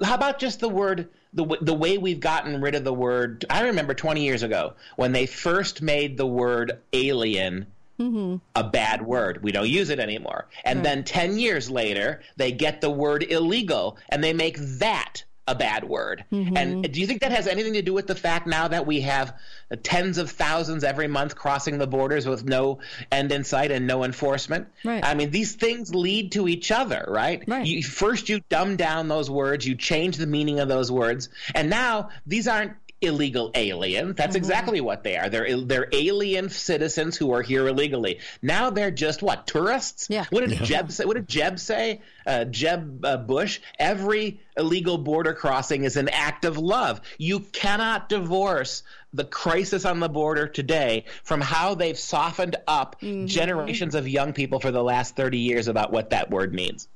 How 0.03 0.15
about 0.15 0.39
just 0.39 0.61
the 0.61 0.69
word 0.69 1.09
the 1.35 1.45
the 1.61 1.75
way 1.75 1.99
we've 1.99 2.21
gotten 2.21 2.61
rid 2.61 2.75
of 2.75 2.85
the 2.85 2.95
word? 2.95 3.45
I 3.51 3.65
remember 3.65 3.95
20 3.95 4.23
years 4.25 4.43
ago 4.43 4.75
when 4.97 5.13
they 5.13 5.27
first 5.27 5.83
made 5.83 6.17
the 6.17 6.27
word 6.27 6.79
alien 6.93 7.67
Mm-hmm. 7.99 8.37
a 8.55 8.63
bad 8.63 9.01
word. 9.01 9.43
We 9.43 9.53
don't 9.53 9.71
use 9.71 9.89
it 9.89 9.99
anymore. 9.99 10.49
And 10.67 10.85
then 10.85 11.03
10 11.03 11.39
years 11.39 11.71
later, 11.71 12.21
they 12.37 12.53
get 12.53 12.83
the 12.83 12.91
word 12.91 13.23
illegal 13.23 13.97
and 14.11 14.23
they 14.23 14.35
make 14.35 14.59
that 14.59 15.25
a 15.47 15.55
bad 15.55 15.85
word. 15.85 16.25
Mm-hmm. 16.33 16.57
And 16.57 16.93
do 16.93 17.01
you 17.01 17.07
think 17.07 17.21
that 17.21 17.31
has 17.31 17.47
anything 17.47 17.75
to 17.75 17.83
do 17.83 17.93
with 17.93 18.07
the 18.07 18.15
fact 18.15 18.47
now 18.47 18.69
that 18.69 18.87
we 18.87 19.03
have 19.03 19.37
tens 19.83 20.19
of 20.19 20.31
thousands 20.31 20.83
every 20.83 21.07
month 21.07 21.37
crossing 21.37 21.79
the 21.79 21.87
borders 21.87 22.27
with 22.27 22.45
no 22.45 22.81
end 23.13 23.31
in 23.31 23.45
sight 23.45 23.71
and 23.71 23.87
no 23.87 24.05
enforcement? 24.05 24.69
Right. 24.85 25.05
I 25.05 25.15
mean, 25.15 25.31
these 25.31 25.55
things 25.55 25.95
lead 25.95 26.33
to 26.33 26.49
each 26.49 26.73
other, 26.73 27.05
right? 27.09 27.45
right. 27.47 27.65
You, 27.65 27.83
first, 27.83 28.29
you 28.29 28.41
dumb 28.49 28.77
down 28.77 29.09
those 29.09 29.31
words, 29.31 29.67
you 29.67 29.77
change 29.77 30.17
the 30.17 30.27
meaning 30.27 30.59
of 30.59 30.69
those 30.69 30.91
words, 30.91 31.29
and 31.55 31.71
now 31.71 32.11
these 32.27 32.49
aren't 32.49 32.73
illegal 33.03 33.51
aliens. 33.55 34.17
That's 34.17 34.31
Mm-hmm. 34.31 34.37
exactly 34.39 34.81
what 34.81 35.05
they 35.05 35.17
are. 35.17 35.29
They're 35.29 35.61
they're 35.61 35.89
alien 35.93 36.49
citizens 36.49 37.17
who 37.17 37.33
are 37.33 37.43
here 37.43 37.69
illegally. 37.69 38.21
Now 38.43 38.71
they're 38.71 38.91
just 38.91 39.23
what 39.23 39.47
tourists. 39.47 40.09
Yeah. 40.09 40.25
What 40.31 40.41
did 40.49 40.59
Yeah. 40.59 40.65
Jeb 40.65 40.93
say? 40.93 41.05
What 41.05 41.15
did 41.17 41.29
Jeb 41.29 41.59
say? 41.59 42.01
Uh, 42.27 42.45
Jeb 42.45 43.05
uh, 43.05 43.19
Bush. 43.19 43.61
Every 43.79 44.41
illegal 44.57 44.99
border 44.99 45.35
crossing 45.35 45.85
is 45.85 45.97
an 45.97 46.09
act 46.09 46.45
of 46.45 46.57
love. 46.59 47.01
You 47.19 47.41
cannot 47.41 48.09
divorce 48.09 48.83
the 49.13 49.25
crisis 49.25 49.85
on 49.85 50.01
the 50.01 50.09
border 50.09 50.47
today 50.47 51.05
from 51.23 51.41
how 51.41 51.75
they've 51.75 51.99
softened 51.99 52.57
up 52.67 52.97
Mm-hmm. 53.03 53.27
generations 53.27 53.95
of 53.95 54.09
young 54.09 54.33
people 54.33 54.59
for 54.59 54.71
the 54.71 54.83
last 54.83 55.17
30 55.17 55.39
years 55.39 55.69
about 55.69 55.93
what 55.93 56.11
that 56.11 56.31
word 56.31 56.55
means. 56.55 56.89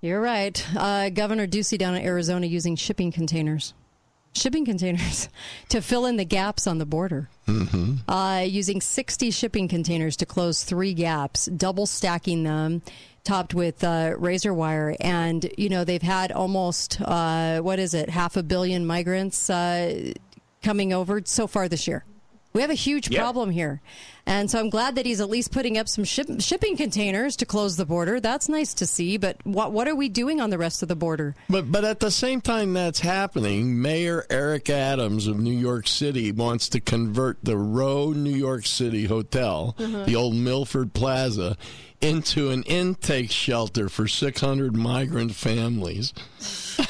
You're 0.00 0.20
right. 0.20 0.62
Uh, 0.76 1.08
Governor 1.10 1.46
Ducey 1.46 1.78
down 1.78 1.94
in 1.94 2.04
Arizona 2.04 2.46
using 2.46 2.76
shipping 2.76 3.10
containers, 3.12 3.72
shipping 4.34 4.64
containers 4.64 5.28
to 5.68 5.80
fill 5.80 6.06
in 6.06 6.16
the 6.16 6.24
gaps 6.24 6.66
on 6.66 6.78
the 6.78 6.86
border. 6.86 7.28
Mm-hmm. 7.46 8.10
uh, 8.10 8.38
using 8.40 8.80
60 8.80 9.30
shipping 9.30 9.68
containers 9.68 10.16
to 10.16 10.24
close 10.26 10.64
three 10.64 10.94
gaps, 10.94 11.44
double 11.44 11.84
stacking 11.84 12.42
them, 12.42 12.80
topped 13.22 13.52
with 13.52 13.84
uh, 13.84 14.14
razor 14.18 14.54
wire. 14.54 14.96
And, 14.98 15.46
you 15.58 15.68
know, 15.68 15.84
they've 15.84 16.00
had 16.00 16.32
almost, 16.32 17.00
uh, 17.02 17.60
what 17.60 17.78
is 17.78 17.92
it, 17.92 18.08
half 18.08 18.38
a 18.38 18.42
billion 18.42 18.86
migrants 18.86 19.50
uh, 19.50 20.14
coming 20.62 20.94
over 20.94 21.20
so 21.26 21.46
far 21.46 21.68
this 21.68 21.86
year. 21.86 22.04
We 22.54 22.62
have 22.62 22.70
a 22.70 22.74
huge 22.74 23.10
Yeah. 23.10 23.20
problem 23.20 23.50
here. 23.50 23.82
And 24.26 24.50
so 24.50 24.58
I'm 24.58 24.70
glad 24.70 24.94
that 24.94 25.04
he's 25.04 25.20
at 25.20 25.28
least 25.28 25.52
putting 25.52 25.76
up 25.76 25.86
some 25.86 26.02
ship- 26.04 26.40
shipping 26.40 26.78
containers 26.78 27.36
to 27.36 27.44
close 27.46 27.76
the 27.76 27.84
border. 27.84 28.20
That's 28.20 28.48
nice 28.48 28.72
to 28.74 28.86
see. 28.86 29.18
But 29.18 29.36
what, 29.44 29.72
what 29.72 29.86
are 29.86 29.94
we 29.94 30.08
doing 30.08 30.40
on 30.40 30.48
the 30.48 30.56
rest 30.56 30.82
of 30.82 30.88
the 30.88 30.96
border? 30.96 31.34
But 31.50 31.70
but 31.70 31.84
at 31.84 32.00
the 32.00 32.10
same 32.10 32.40
time 32.40 32.72
that's 32.72 33.00
happening, 33.00 33.82
Mayor 33.82 34.24
Eric 34.30 34.70
Adams 34.70 35.26
of 35.26 35.38
New 35.38 35.52
York 35.52 35.86
City 35.86 36.32
wants 36.32 36.70
to 36.70 36.80
convert 36.80 37.36
the 37.42 37.58
Row 37.58 38.12
New 38.12 38.34
York 38.34 38.64
City 38.64 39.04
Hotel, 39.04 39.76
Mhm. 39.78 40.06
the 40.06 40.16
old 40.16 40.34
Milford 40.34 40.94
Plaza, 40.94 41.58
into 42.00 42.50
an 42.50 42.62
intake 42.64 43.30
shelter 43.30 43.88
for 43.90 44.08
600 44.08 44.74
migrant 44.74 45.34
families. 45.34 46.14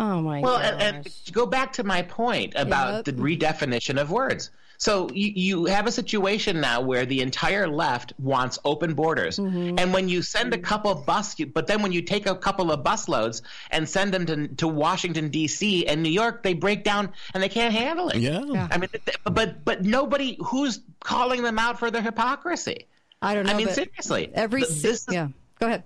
Oh 0.00 0.20
my 0.22 0.40
well, 0.40 0.58
god! 0.58 0.80
and, 0.80 0.96
and 0.96 1.04
to 1.26 1.32
go 1.32 1.44
back 1.44 1.72
to 1.74 1.82
my 1.84 2.02
point 2.02 2.52
about 2.56 2.94
Yep. 2.94 3.04
the 3.06 3.12
redefinition 3.14 4.00
of 4.00 4.10
words. 4.12 4.50
So 4.80 5.10
you, 5.12 5.32
you 5.34 5.64
have 5.64 5.88
a 5.88 5.92
situation 5.92 6.60
now 6.60 6.80
where 6.80 7.04
the 7.04 7.20
entire 7.20 7.66
left 7.66 8.12
wants 8.18 8.60
open 8.64 8.94
borders, 8.94 9.38
Mm-hmm. 9.38 9.76
and 9.78 9.92
when 9.92 10.08
you 10.08 10.22
send 10.22 10.54
a 10.54 10.58
couple 10.58 10.94
bus, 10.94 11.34
but 11.52 11.66
then 11.66 11.82
when 11.82 11.90
you 11.90 12.00
take 12.00 12.26
a 12.26 12.34
couple 12.36 12.70
of 12.70 12.84
busloads 12.84 13.42
and 13.72 13.88
send 13.88 14.14
them 14.14 14.24
to, 14.26 14.46
to 14.56 14.68
Washington 14.68 15.30
D.C. 15.30 15.86
and 15.88 16.02
New 16.02 16.10
York, 16.10 16.44
they 16.44 16.54
break 16.54 16.84
down 16.84 17.12
and 17.34 17.42
they 17.42 17.48
can't 17.48 17.74
handle 17.74 18.08
it. 18.08 18.18
Yeah. 18.18 18.44
Yeah. 18.46 18.68
I 18.70 18.78
mean, 18.78 18.88
but 19.24 19.64
but 19.64 19.84
nobody 19.84 20.36
who's 20.44 20.80
calling 21.00 21.42
them 21.42 21.58
out 21.58 21.78
for 21.80 21.90
their 21.90 22.02
hypocrisy. 22.02 22.86
I 23.20 23.34
don't 23.34 23.46
know. 23.46 23.52
I 23.52 23.56
mean, 23.56 23.68
seriously, 23.68 24.30
Every 24.32 24.62
th- 24.62 24.80
this 24.80 25.08
is- 25.08 25.12
yeah. 25.12 25.28
Go 25.58 25.66
ahead. 25.66 25.82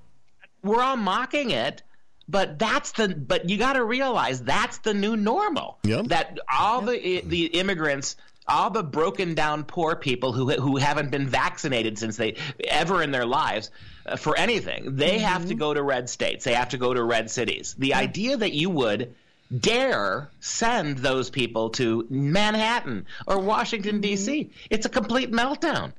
we're 0.62 0.82
all 0.82 0.98
mocking 0.98 1.51
it 1.51 1.82
but 2.28 2.59
that's 2.59 2.93
the 2.93 3.09
but 3.09 3.48
you 3.51 3.56
got 3.59 3.73
to 3.73 3.82
realize 3.85 4.40
that's 4.43 4.78
the 4.78 4.94
new 4.94 5.16
normal 5.16 5.78
Yep. 5.82 6.06
that 6.09 6.39
all 6.60 6.82
the 6.82 7.20
the 7.27 7.47
immigrants 7.47 8.16
all 8.53 8.70
the 8.70 8.83
broken 8.83 9.35
down 9.35 9.65
poor 9.65 9.97
people 9.97 10.33
who 10.33 10.51
who 10.51 10.77
haven't 10.77 11.11
been 11.11 11.27
vaccinated 11.27 11.99
since 11.99 12.16
they 12.16 12.37
ever 12.69 13.03
in 13.03 13.11
their 13.11 13.27
lives 13.27 13.70
uh, 14.07 14.16
for 14.16 14.37
anything. 14.37 14.97
They 14.97 15.19
have 15.20 15.47
to 15.47 15.55
go 15.55 15.73
to 15.73 15.83
red 15.83 16.09
states. 16.09 16.45
They 16.45 16.55
have 16.55 16.70
to 16.70 16.79
go 16.79 16.93
to 16.93 17.03
red 17.03 17.31
cities. 17.31 17.74
The 17.79 17.95
idea 17.95 18.37
that 18.37 18.53
you 18.53 18.70
would 18.70 19.15
dare 19.59 20.31
send 20.41 20.99
those 20.99 21.31
people 21.31 21.70
to 21.70 22.07
Manhattan 22.09 23.07
or 23.27 23.39
Washington 23.39 24.01
D.C. 24.01 24.51
It's 24.70 24.87
a 24.87 24.91
complete 24.91 25.31
meltdown. 25.31 25.93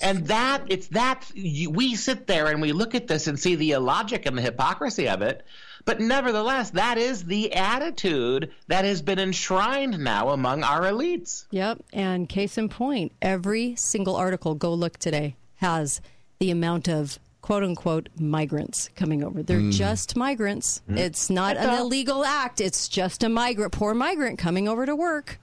And 0.00 0.28
that 0.28 0.62
it's 0.68 0.88
that 0.88 1.28
you, 1.34 1.70
we 1.70 1.96
sit 1.96 2.26
there 2.28 2.46
and 2.46 2.62
we 2.62 2.72
look 2.72 2.94
at 2.94 3.08
this 3.08 3.26
and 3.26 3.38
see 3.38 3.56
the 3.56 3.72
illogic 3.72 4.26
and 4.26 4.38
the 4.38 4.42
hypocrisy 4.42 5.08
of 5.08 5.22
it, 5.22 5.44
but 5.88 6.00
nevertheless, 6.00 6.68
that 6.72 6.98
is 6.98 7.24
the 7.24 7.54
attitude 7.54 8.50
that 8.66 8.84
has 8.84 9.00
been 9.00 9.18
enshrined 9.18 9.98
now 9.98 10.28
among 10.28 10.62
our 10.62 10.82
elites. 10.82 11.46
Yep. 11.50 11.82
And 11.94 12.28
case 12.28 12.58
in 12.58 12.68
point, 12.68 13.12
every 13.22 13.74
single 13.76 14.14
article, 14.14 14.54
go 14.54 14.74
look 14.74 14.98
today, 14.98 15.34
has 15.56 16.02
the 16.40 16.50
amount 16.50 16.88
of 16.90 17.18
quote 17.40 17.62
unquote 17.62 18.10
migrants 18.20 18.90
coming 18.96 19.24
over. 19.24 19.42
They're 19.42 19.60
Mm. 19.60 19.72
just 19.72 20.14
migrants. 20.14 20.82
Mm. 20.90 20.98
It's 20.98 21.30
not 21.30 21.54
That's 21.54 21.66
an 21.66 21.74
all. 21.76 21.86
illegal 21.86 22.22
act. 22.22 22.60
It's 22.60 22.86
just 22.86 23.22
a 23.22 23.30
migrant, 23.30 23.72
poor 23.72 23.94
migrant 23.94 24.38
coming 24.38 24.68
over 24.68 24.84
to 24.84 24.94
work. 24.94 25.40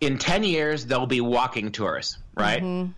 In 0.00 0.16
10 0.16 0.44
years, 0.44 0.86
they'll 0.86 1.04
be 1.04 1.20
walking 1.20 1.70
tourists, 1.72 2.16
right? 2.34 2.62
Mm-hmm. 2.62 2.92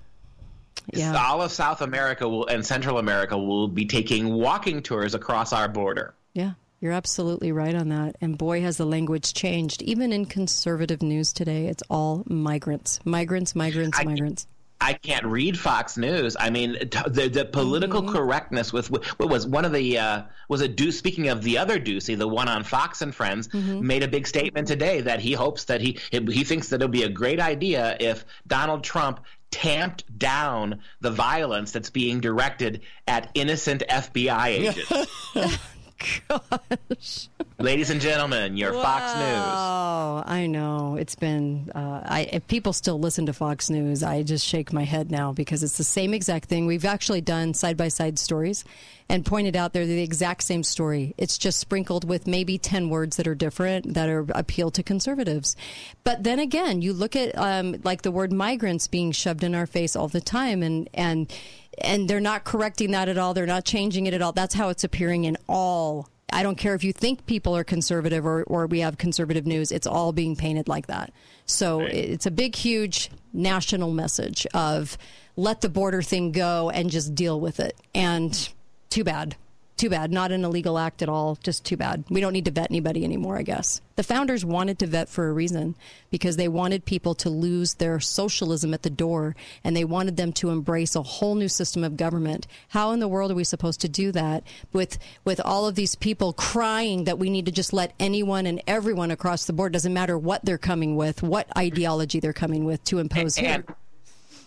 Yeah. 0.93 1.21
All 1.21 1.43
of 1.43 1.51
South 1.51 1.83
America 1.83 2.29
will, 2.29 2.47
and 2.47 2.65
Central 2.65 2.99
America 2.99 3.37
will 3.37 3.67
be 3.67 3.87
taking 3.87 4.33
walking 4.35 4.83
tours 4.85 5.17
across 5.17 5.53
our 5.53 5.67
border. 5.67 6.15
Yeah, 6.35 6.53
you're 6.81 6.93
absolutely 6.93 7.53
right 7.53 7.75
on 7.75 7.89
that. 7.89 8.17
And 8.21 8.37
boy, 8.37 8.61
has 8.63 8.77
the 8.77 8.85
language 8.85 9.33
changed. 9.35 9.81
Even 9.83 10.13
in 10.13 10.27
conservative 10.27 11.01
news 11.03 11.33
today, 11.33 11.67
it's 11.67 11.83
all 11.89 12.25
migrants, 12.27 13.01
migrants, 13.05 13.55
migrants, 13.55 14.05
migrants. 14.05 14.47
I 14.81 14.93
can't 14.95 15.25
read 15.25 15.59
Fox 15.59 15.97
News. 15.97 16.37
I 16.39 16.51
mean, 16.51 16.73
the 16.73 17.31
the 17.33 17.45
political 17.51 18.03
Mm-hmm. 18.03 18.13
correctness 18.15 18.71
with 18.73 18.91
what 18.91 19.31
was 19.31 19.47
one 19.47 19.65
of 19.65 19.73
the 19.73 19.97
uh, 19.99 20.23
was 20.49 20.61
a 20.61 20.69
Deuce. 20.69 20.99
Speaking 20.99 21.29
of 21.29 21.43
the 21.43 21.57
other 21.57 21.79
Doocy, 21.81 22.19
the 22.19 22.29
one 22.29 22.49
on 22.49 22.65
Fox 22.65 23.01
and 23.01 23.15
Friends, 23.15 23.49
Mm-hmm. 23.49 23.87
made 23.87 24.03
a 24.03 24.09
big 24.09 24.27
statement 24.27 24.67
today 24.69 25.01
that 25.03 25.21
he 25.21 25.33
hopes 25.33 25.65
that 25.67 25.81
he 25.81 25.99
he 26.11 26.45
thinks 26.45 26.69
that 26.69 26.77
it'll 26.77 26.89
be 26.89 27.05
a 27.05 27.09
great 27.09 27.41
idea 27.41 27.97
if 28.01 28.27
Donald 28.47 28.83
Trump 28.85 29.21
tamped 29.51 30.19
down 30.19 30.81
the 31.01 31.13
violence 31.13 31.71
that's 31.71 31.91
being 31.91 32.19
directed 32.21 32.81
at 33.07 33.31
innocent 33.35 33.85
FBI 33.89 34.47
agents. 34.49 35.29
Oh, 36.31 36.41
gosh. 36.89 37.29
Ladies 37.59 37.91
and 37.91 38.01
gentlemen, 38.01 38.57
your 38.57 38.73
Fox 38.73 39.15
News. 39.15 39.25
Oh, 39.25 40.25
I 40.27 40.47
know. 40.49 40.97
It's 40.97 41.15
been. 41.15 41.71
Uh, 41.73 42.01
I 42.05 42.29
if 42.33 42.49
people 42.49 42.73
still 42.73 42.99
listen 42.99 43.27
to 43.27 43.33
Fox 43.33 43.71
News, 43.71 44.03
I 44.03 44.25
just 44.25 44.45
shake 44.45 44.73
my 44.73 44.83
head 44.83 45.13
now 45.13 45.33
because 45.33 45.63
it's 45.63 45.79
the 45.79 45.85
same 45.85 46.15
exact 46.15 46.49
thing. 46.49 46.67
We've 46.67 46.85
actually 46.85 47.21
done 47.21 47.55
side 47.55 47.77
by 47.77 47.89
side 47.89 48.19
stories 48.19 48.65
and 49.09 49.25
pointed 49.25 49.55
out 49.55 49.73
they're 49.73 49.87
the 49.87 50.03
exact 50.03 50.43
same 50.43 50.65
story. 50.65 51.15
It's 51.17 51.39
just 51.39 51.61
sprinkled 51.61 52.09
with 52.09 52.27
maybe 52.27 52.59
ten 52.59 52.89
words 52.91 53.19
that 53.19 53.29
are 53.29 53.37
different 53.37 53.95
that 53.95 54.09
are 54.09 54.27
appeal 54.35 54.73
to 54.73 54.83
conservatives. 54.83 55.55
But 56.03 56.25
then 56.25 56.41
again, 56.41 56.83
you 56.83 56.93
look 56.93 57.15
at 57.15 57.39
um, 57.39 57.77
like 57.85 58.03
the 58.03 58.11
word 58.11 58.33
migrants 58.33 58.89
being 58.89 59.13
shoved 59.13 59.45
in 59.45 59.55
our 59.55 59.67
face 59.67 59.95
all 59.95 60.09
the 60.09 60.21
time, 60.21 60.65
and 60.65 60.91
and 60.93 61.33
and 61.79 62.11
they're 62.11 62.19
not 62.19 62.43
correcting 62.43 62.91
that 62.91 63.09
at 63.09 63.17
all. 63.17 63.33
They're 63.33 63.47
not 63.47 63.65
changing 63.65 64.07
it 64.07 64.15
at 64.15 64.23
all. 64.23 64.33
That's 64.33 64.55
how 64.55 64.71
it's 64.71 64.83
appearing 64.83 65.23
in 65.23 65.37
all 65.49 66.09
I 66.33 66.43
don't 66.43 66.57
care 66.57 66.75
if 66.75 66.83
you 66.83 66.93
think 66.93 67.27
people 67.27 67.57
are 67.57 67.65
conservative 67.65 68.27
or, 68.27 68.43
or 68.45 68.67
we 68.67 68.81
have 68.81 68.99
conservative 68.99 69.47
news, 69.47 69.71
it's 69.71 69.87
all 69.87 70.13
being 70.13 70.37
painted 70.37 70.69
like 70.69 70.87
that. 70.87 71.13
So 71.47 71.81
right. 71.81 71.93
it's 71.93 72.27
a 72.27 72.31
big, 72.31 72.57
huge 72.57 73.11
national 73.33 73.93
message 73.93 74.47
of 74.55 74.97
let 75.37 75.61
the 75.61 75.69
border 75.69 76.03
thing 76.03 76.33
go 76.33 76.71
and 76.71 76.91
just 76.91 77.15
deal 77.15 77.39
with 77.39 77.61
it. 77.61 77.77
And 77.95 78.49
too 78.91 79.05
bad. 79.05 79.37
Too 79.77 79.91
bad. 79.91 80.13
Not 80.13 80.31
an 80.31 80.45
illegal 80.45 80.79
act 80.79 81.03
at 81.03 81.09
all. 81.09 81.37
Just 81.43 81.65
too 81.65 81.77
bad. 81.77 82.05
We 82.09 82.21
don't 82.21 82.33
need 82.33 82.45
to 82.45 82.53
vet 82.53 82.71
anybody 82.71 83.03
anymore, 83.03 83.37
I 83.37 83.43
guess. 83.43 83.81
The 83.97 84.05
founders 84.05 84.45
wanted 84.45 84.79
to 84.79 84.87
vet 84.87 85.09
for 85.09 85.29
a 85.29 85.33
reason 85.33 85.75
because 86.11 86.37
they 86.37 86.47
wanted 86.47 86.85
people 86.85 87.17
to 87.17 87.31
lose 87.31 87.75
their 87.75 87.99
socialism 87.99 88.73
at 88.73 88.83
the 88.83 88.91
door 88.91 89.35
and 89.65 89.77
they 89.77 89.85
wanted 89.85 90.17
them 90.17 90.33
to 90.35 90.51
embrace 90.51 90.95
a 90.95 91.03
whole 91.03 91.35
new 91.35 91.49
system 91.49 91.83
of 91.83 91.97
government. 91.97 92.47
How 92.69 92.93
in 92.93 93.01
the 93.01 93.09
world 93.09 93.33
are 93.33 93.37
we 93.37 93.43
supposed 93.43 93.81
to 93.81 93.89
do 93.89 94.13
that 94.13 94.45
with 94.73 94.97
with 95.25 95.41
all 95.45 95.67
of 95.67 95.75
these 95.75 95.97
people 95.97 96.33
crying 96.33 97.05
that 97.05 97.19
we 97.19 97.29
need 97.29 97.47
to 97.47 97.53
just 97.53 97.73
let 97.73 97.95
anyone 97.99 98.47
and 98.47 98.63
everyone 98.69 99.11
across 99.11 99.45
the 99.45 99.53
board 99.53 99.73
doesn't 99.73 99.93
matter 99.93 100.17
what 100.17 100.45
they're 100.45 100.57
coming 100.57 100.95
with, 100.95 101.21
what 101.21 101.49
ideology 101.59 102.21
they're 102.21 102.33
coming 102.33 102.65
with 102.65 102.83
to 102.85 103.01
impose 103.01 103.37
and, 103.39 103.47
here. 103.47 103.55
And- 103.57 103.75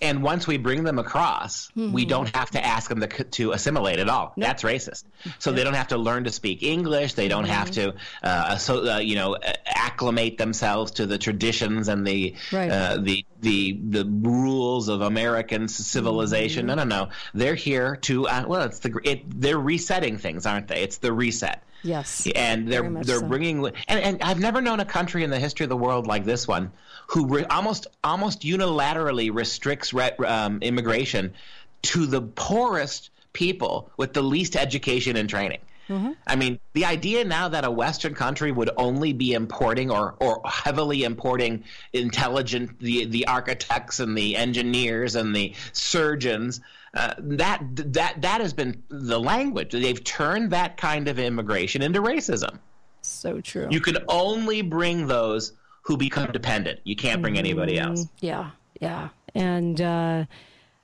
and 0.02 0.24
once 0.24 0.48
we 0.48 0.57
bring 0.57 0.84
them 0.84 0.99
across, 0.99 1.68
mm-hmm. 1.69 1.91
we 1.91 2.06
don't 2.06 2.34
have 2.36 2.52
to 2.52 2.64
ask 2.64 2.90
them 2.90 3.02
to, 3.02 3.07
to 3.07 3.52
assimilate 3.52 3.99
at 3.99 4.10
all. 4.10 4.34
Nope. 4.36 4.48
That's 4.48 4.64
racist. 4.64 5.03
So 5.40 5.52
they 5.52 5.64
don't 5.64 5.74
have 5.74 5.90
to 5.90 5.98
learn 5.98 6.26
to 6.26 6.32
speak 6.32 6.64
English. 6.64 7.14
They 7.14 7.28
don't 7.28 7.44
mm-hmm. 7.44 7.53
have 7.53 7.72
to, 7.72 7.95
uh, 8.24 8.57
so, 8.57 8.94
uh, 8.94 8.98
you 8.99 9.15
know, 9.15 9.38
acclimate 9.65 10.38
themselves 10.38 10.91
to 10.94 11.06
the 11.06 11.18
traditions 11.18 11.88
and 11.88 12.06
the 12.06 12.36
right. 12.52 12.69
uh, 12.69 12.98
the 12.98 13.26
the 13.41 13.80
the 13.90 14.06
rules 14.06 14.88
of 14.88 15.02
American 15.02 15.68
civilization. 15.68 16.68
Mm-hmm. 16.68 16.78
No, 16.78 16.84
no, 16.84 17.06
no. 17.06 17.11
They're 17.34 17.56
here 17.56 17.95
to 17.98 18.28
uh, 18.28 18.45
well, 18.48 18.64
it's 18.64 18.80
the 18.80 18.99
it, 19.03 19.41
they're 19.41 19.60
resetting 19.60 20.18
things, 20.18 20.45
aren't 20.45 20.68
they? 20.68 20.82
It's 20.82 20.98
the 20.98 21.14
reset. 21.14 21.64
Yes. 21.84 22.28
And 22.36 22.68
they're 22.68 22.90
they're 22.90 23.19
so. 23.19 23.28
bringing 23.28 23.65
and, 23.65 23.99
and 23.99 24.22
I've 24.22 24.40
never 24.40 24.61
known 24.61 24.80
a 24.80 24.86
country 24.86 25.24
in 25.24 25.30
the 25.30 25.40
history 25.40 25.64
of 25.64 25.69
the 25.69 25.78
world 25.78 26.07
like 26.07 26.26
this 26.26 26.48
one 26.48 26.72
who 27.07 27.27
re- 27.27 27.45
almost 27.45 27.88
almost 28.03 28.41
unilaterally 28.41 29.34
restricts 29.34 29.93
re- 29.93 30.11
um, 30.25 30.59
immigration 30.61 31.34
to 31.81 32.05
the 32.05 32.21
poorest 32.21 33.09
people 33.34 33.91
with 33.97 34.13
the 34.13 34.21
least 34.21 34.55
education 34.55 35.15
and 35.15 35.29
training. 35.29 35.59
Mm-hmm. 35.89 36.11
I 36.25 36.35
mean, 36.35 36.59
the 36.73 36.84
idea 36.85 37.23
now 37.23 37.47
that 37.47 37.63
a 37.63 37.71
Western 37.71 38.13
country 38.13 38.51
would 38.51 38.69
only 38.75 39.13
be 39.13 39.34
importing 39.34 39.89
or, 39.89 40.15
or 40.19 40.41
heavily 40.45 41.03
importing 41.03 41.63
intelligent 41.93 42.79
the 42.79 43.05
the 43.05 43.27
architects 43.27 44.01
and 44.01 44.17
the 44.17 44.35
engineers 44.35 45.15
and 45.15 45.34
the 45.34 45.53
surgeons 45.71 46.59
uh, 46.93 47.13
that 47.19 47.61
that 47.93 48.21
that 48.21 48.41
has 48.41 48.53
been 48.53 48.84
the 48.89 49.19
language. 49.19 49.71
They've 49.71 50.03
turned 50.03 50.51
that 50.51 50.75
kind 50.75 51.07
of 51.07 51.19
immigration 51.19 51.81
into 51.81 52.01
racism. 52.01 52.59
So 53.01 53.39
true. 53.39 53.67
You 53.69 53.79
can 53.79 53.99
only 54.09 54.63
bring 54.63 55.07
those 55.07 55.53
who 55.88 55.95
become 55.95 56.30
dependent. 56.34 56.81
You 56.84 56.97
can't 56.97 57.22
bring 57.22 57.38
anybody 57.38 57.77
mm-hmm. 57.77 57.91
else. 57.91 58.07
Yeah, 58.19 58.49
yeah. 58.81 59.07
And 59.34 59.80
uh, 59.80 60.26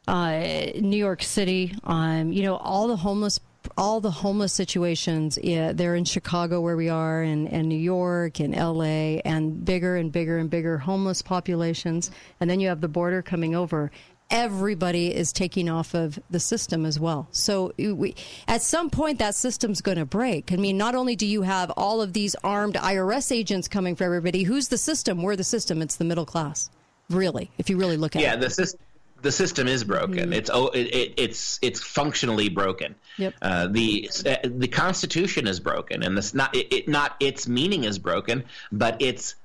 uh, 0.07 0.31
New 0.79 0.95
York 0.95 1.21
City, 1.21 1.75
um, 1.83 2.31
you 2.31 2.43
know, 2.43 2.55
all 2.55 2.87
the 2.87 2.95
homeless 2.95 3.39
all 3.77 4.01
the 4.01 4.11
homeless 4.11 4.51
situations 4.51 5.39
yeah, 5.41 5.71
they're 5.71 5.95
in 5.95 6.03
chicago 6.03 6.59
where 6.59 6.75
we 6.75 6.89
are 6.89 7.21
and, 7.21 7.47
and 7.47 7.69
new 7.69 7.77
york 7.77 8.41
and 8.41 8.53
la 8.53 8.83
and 8.83 9.63
bigger 9.63 9.95
and 9.95 10.11
bigger 10.11 10.37
and 10.37 10.49
bigger 10.49 10.77
homeless 10.77 11.21
populations 11.21 12.11
and 12.41 12.49
then 12.49 12.59
you 12.59 12.67
have 12.67 12.81
the 12.81 12.89
border 12.89 13.21
coming 13.21 13.55
over 13.55 13.89
everybody 14.33 15.13
is 15.13 15.31
taking 15.31 15.69
off 15.69 15.93
of 15.93 16.19
the 16.29 16.39
system 16.39 16.85
as 16.85 16.99
well. 16.99 17.27
So 17.31 17.71
we, 17.77 18.15
at 18.47 18.63
some 18.63 18.89
point, 18.89 19.19
that 19.19 19.35
system's 19.35 19.79
going 19.79 19.99
to 19.99 20.05
break. 20.05 20.51
I 20.51 20.55
mean, 20.55 20.75
not 20.75 20.95
only 20.95 21.15
do 21.15 21.27
you 21.27 21.43
have 21.43 21.71
all 21.77 22.01
of 22.01 22.13
these 22.13 22.35
armed 22.43 22.73
IRS 22.73 23.31
agents 23.31 23.67
coming 23.67 23.95
for 23.95 24.03
everybody, 24.03 24.43
who's 24.43 24.67
the 24.67 24.77
system? 24.77 25.21
We're 25.21 25.35
the 25.35 25.43
system. 25.43 25.83
It's 25.83 25.97
the 25.97 26.03
middle 26.03 26.25
class, 26.25 26.71
really, 27.11 27.51
if 27.59 27.69
you 27.69 27.77
really 27.77 27.95
look 27.95 28.15
at 28.15 28.23
yeah, 28.23 28.29
it. 28.29 28.35
Yeah, 28.37 28.39
the 28.39 28.49
system. 28.49 28.79
The 29.21 29.31
system 29.31 29.69
is 29.69 29.85
broken. 29.85 30.15
Mm-hmm. 30.15 30.33
It's 30.33 30.49
oh, 30.53 30.67
it, 30.67 30.93
it, 30.93 31.13
it's 31.15 31.57
it's 31.61 31.81
functionally 31.81 32.49
broken. 32.49 32.95
Yep. 33.17 33.33
Uh, 33.41 33.67
the 33.67 34.09
uh, 34.25 34.35
the 34.43 34.67
Constitution 34.67 35.47
is 35.47 35.61
broken, 35.61 36.03
and 36.03 36.17
this 36.17 36.33
not 36.33 36.53
it, 36.53 36.73
it 36.73 36.87
not 36.89 37.15
its 37.21 37.47
meaning 37.47 37.85
is 37.85 37.99
broken, 37.99 38.43
but 38.69 39.01
it's 39.01 39.35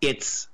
it's 0.00 0.46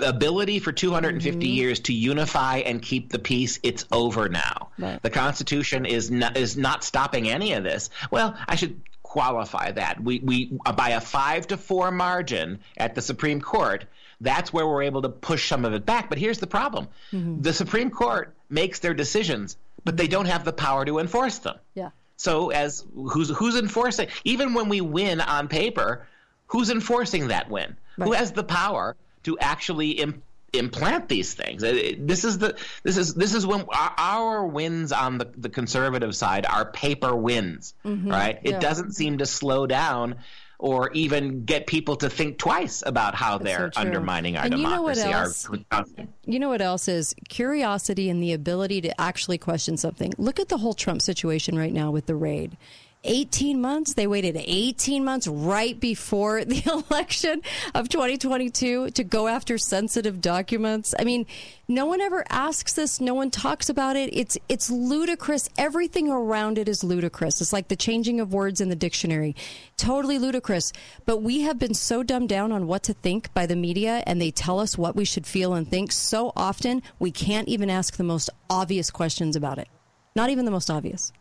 ability 0.00 0.58
for 0.58 0.72
250 0.72 1.38
mm-hmm. 1.38 1.54
years 1.54 1.80
to 1.80 1.92
unify 1.92 2.58
and 2.58 2.82
keep 2.82 3.10
the 3.10 3.18
peace 3.18 3.60
it's 3.62 3.84
over 3.92 4.28
now. 4.28 4.70
Right. 4.78 5.00
the 5.02 5.10
constitution 5.10 5.86
is 5.86 6.10
not 6.10 6.36
is 6.36 6.56
not 6.56 6.82
stopping 6.82 7.28
any 7.28 7.52
of 7.52 7.62
this. 7.62 7.90
Well 8.10 8.36
i 8.48 8.56
should 8.56 8.80
qualify 9.02 9.70
that. 9.72 10.02
We 10.02 10.18
we 10.20 10.58
by 10.76 10.90
a 10.90 11.00
5 11.00 11.48
to 11.48 11.56
4 11.56 11.90
margin 11.92 12.60
at 12.76 12.94
the 12.94 13.02
supreme 13.02 13.40
court 13.40 13.84
that's 14.20 14.52
where 14.52 14.66
we're 14.66 14.82
able 14.82 15.02
to 15.02 15.08
push 15.08 15.48
some 15.48 15.64
of 15.64 15.74
it 15.74 15.84
back. 15.84 16.08
But 16.08 16.18
here's 16.18 16.38
the 16.38 16.46
problem. 16.46 16.88
Mm-hmm. 17.12 17.42
the 17.42 17.52
supreme 17.52 17.90
court 17.90 18.34
makes 18.48 18.80
their 18.80 18.94
decisions 18.94 19.56
but 19.84 19.96
they 19.96 20.06
don't 20.08 20.26
have 20.26 20.44
the 20.44 20.52
power 20.52 20.84
to 20.84 20.98
enforce 20.98 21.38
them. 21.38 21.56
Yeah. 21.74 21.90
So 22.16 22.50
as 22.50 22.84
who's 22.94 23.30
who's 23.30 23.56
enforcing? 23.56 24.08
Even 24.24 24.54
when 24.54 24.68
we 24.68 24.80
win 24.80 25.20
on 25.20 25.46
paper 25.46 26.06
who's 26.46 26.70
enforcing 26.70 27.28
that 27.28 27.48
win? 27.48 27.76
Right. 27.96 28.06
who 28.06 28.12
has 28.12 28.32
the 28.32 28.44
power 28.44 28.96
to 29.24 29.38
actually 29.38 29.90
Im- 29.92 30.22
implant 30.52 31.08
these 31.08 31.34
things. 31.34 31.62
This 31.62 32.24
is 32.24 32.38
the 32.38 32.56
this 32.82 32.96
is 32.96 33.14
this 33.14 33.34
is 33.34 33.46
when 33.46 33.64
our, 33.70 33.94
our 33.96 34.46
wins 34.46 34.92
on 34.92 35.18
the, 35.18 35.30
the 35.36 35.48
conservative 35.48 36.14
side 36.14 36.46
are 36.46 36.70
paper 36.70 37.14
wins, 37.14 37.74
mm-hmm. 37.84 38.10
right? 38.10 38.38
It 38.42 38.52
yeah. 38.52 38.58
doesn't 38.58 38.92
seem 38.92 39.18
to 39.18 39.26
slow 39.26 39.66
down 39.66 40.16
or 40.58 40.92
even 40.92 41.44
get 41.44 41.66
people 41.66 41.96
to 41.96 42.08
think 42.08 42.38
twice 42.38 42.84
about 42.86 43.16
how 43.16 43.36
That's 43.36 43.50
they're 43.50 43.72
so 43.72 43.80
undermining 43.80 44.36
our 44.36 44.44
and 44.44 44.52
democracy. 44.52 45.00
You 45.00 45.06
know, 45.06 45.12
else, 45.12 45.50
our, 45.72 45.84
you 46.24 46.38
know 46.38 46.48
what 46.50 46.60
else 46.60 46.86
is 46.86 47.16
curiosity 47.28 48.08
and 48.08 48.22
the 48.22 48.32
ability 48.32 48.80
to 48.82 49.00
actually 49.00 49.38
question 49.38 49.76
something. 49.76 50.12
Look 50.18 50.38
at 50.38 50.48
the 50.48 50.58
whole 50.58 50.74
Trump 50.74 51.02
situation 51.02 51.58
right 51.58 51.72
now 51.72 51.90
with 51.90 52.06
the 52.06 52.14
raid. 52.14 52.56
18 53.04 53.60
months. 53.60 53.94
They 53.94 54.06
waited 54.06 54.36
18 54.36 55.04
months 55.04 55.26
right 55.26 55.78
before 55.78 56.44
the 56.44 56.62
election 56.90 57.42
of 57.74 57.88
2022 57.88 58.90
to 58.90 59.04
go 59.04 59.28
after 59.28 59.58
sensitive 59.58 60.20
documents. 60.20 60.94
I 60.98 61.04
mean, 61.04 61.26
no 61.68 61.86
one 61.86 62.00
ever 62.00 62.24
asks 62.28 62.74
this. 62.74 63.00
No 63.00 63.14
one 63.14 63.30
talks 63.30 63.68
about 63.68 63.96
it. 63.96 64.10
It's 64.12 64.36
it's 64.48 64.70
ludicrous. 64.70 65.48
Everything 65.56 66.10
around 66.10 66.58
it 66.58 66.68
is 66.68 66.84
ludicrous. 66.84 67.40
It's 67.40 67.52
like 67.52 67.68
the 67.68 67.76
changing 67.76 68.20
of 68.20 68.32
words 68.32 68.60
in 68.60 68.68
the 68.68 68.76
dictionary. 68.76 69.34
Totally 69.76 70.18
ludicrous. 70.18 70.72
But 71.06 71.22
we 71.22 71.42
have 71.42 71.58
been 71.58 71.74
so 71.74 72.02
dumbed 72.02 72.28
down 72.28 72.52
on 72.52 72.66
what 72.66 72.82
to 72.84 72.94
think 72.94 73.32
by 73.34 73.46
the 73.46 73.56
media 73.56 74.02
and 74.06 74.20
they 74.20 74.30
tell 74.30 74.60
us 74.60 74.76
what 74.76 74.96
we 74.96 75.04
should 75.04 75.26
feel 75.26 75.54
and 75.54 75.68
think 75.68 75.92
so 75.92 76.32
often 76.36 76.82
we 76.98 77.10
can't 77.10 77.48
even 77.48 77.70
ask 77.70 77.96
the 77.96 78.04
most 78.04 78.30
obvious 78.50 78.90
questions 78.90 79.36
about 79.36 79.58
it. 79.58 79.68
Not 80.14 80.30
even 80.30 80.44
the 80.44 80.50
most 80.50 80.70
obvious. 80.70 81.12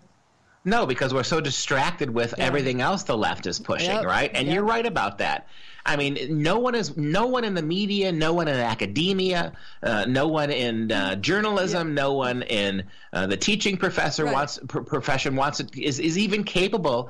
No, 0.64 0.86
because 0.86 1.14
we're 1.14 1.24
so 1.24 1.42
distracted 1.42 2.10
with 2.10 2.36
yeah. 2.38 2.46
everything 2.46 2.82
else 2.82 3.04
the 3.04 3.18
left 3.18 3.48
is 3.48 3.60
pushing, 3.60 3.90
yep. 3.90 4.06
right? 4.06 4.30
And 4.34 4.48
yep. 4.48 4.56
you're 4.56 4.64
right 4.64 4.86
about 4.86 5.18
that. 5.18 5.48
I 5.86 5.96
mean, 5.96 6.18
no 6.30 6.60
one 6.60 6.76
is, 6.76 6.96
no 6.96 7.26
one 7.26 7.44
in 7.44 7.56
the 7.56 7.64
media, 7.64 8.12
no 8.12 8.34
one 8.34 8.48
in 8.48 8.56
academia, 8.56 9.54
uh, 9.82 10.06
no 10.08 10.28
one 10.28 10.52
in 10.52 10.92
uh, 10.92 11.16
journalism, 11.16 11.90
yeah. 11.90 11.94
no 11.96 12.14
one 12.14 12.44
in 12.44 12.84
uh, 13.14 13.26
the 13.26 13.38
teaching 13.38 13.78
professor 13.78 14.26
right. 14.26 14.34
wants 14.34 14.60
pr- 14.68 14.82
profession 14.82 15.36
wants 15.36 15.58
to, 15.58 15.84
is 15.84 16.00
is 16.00 16.20
even 16.20 16.44
capable 16.44 17.10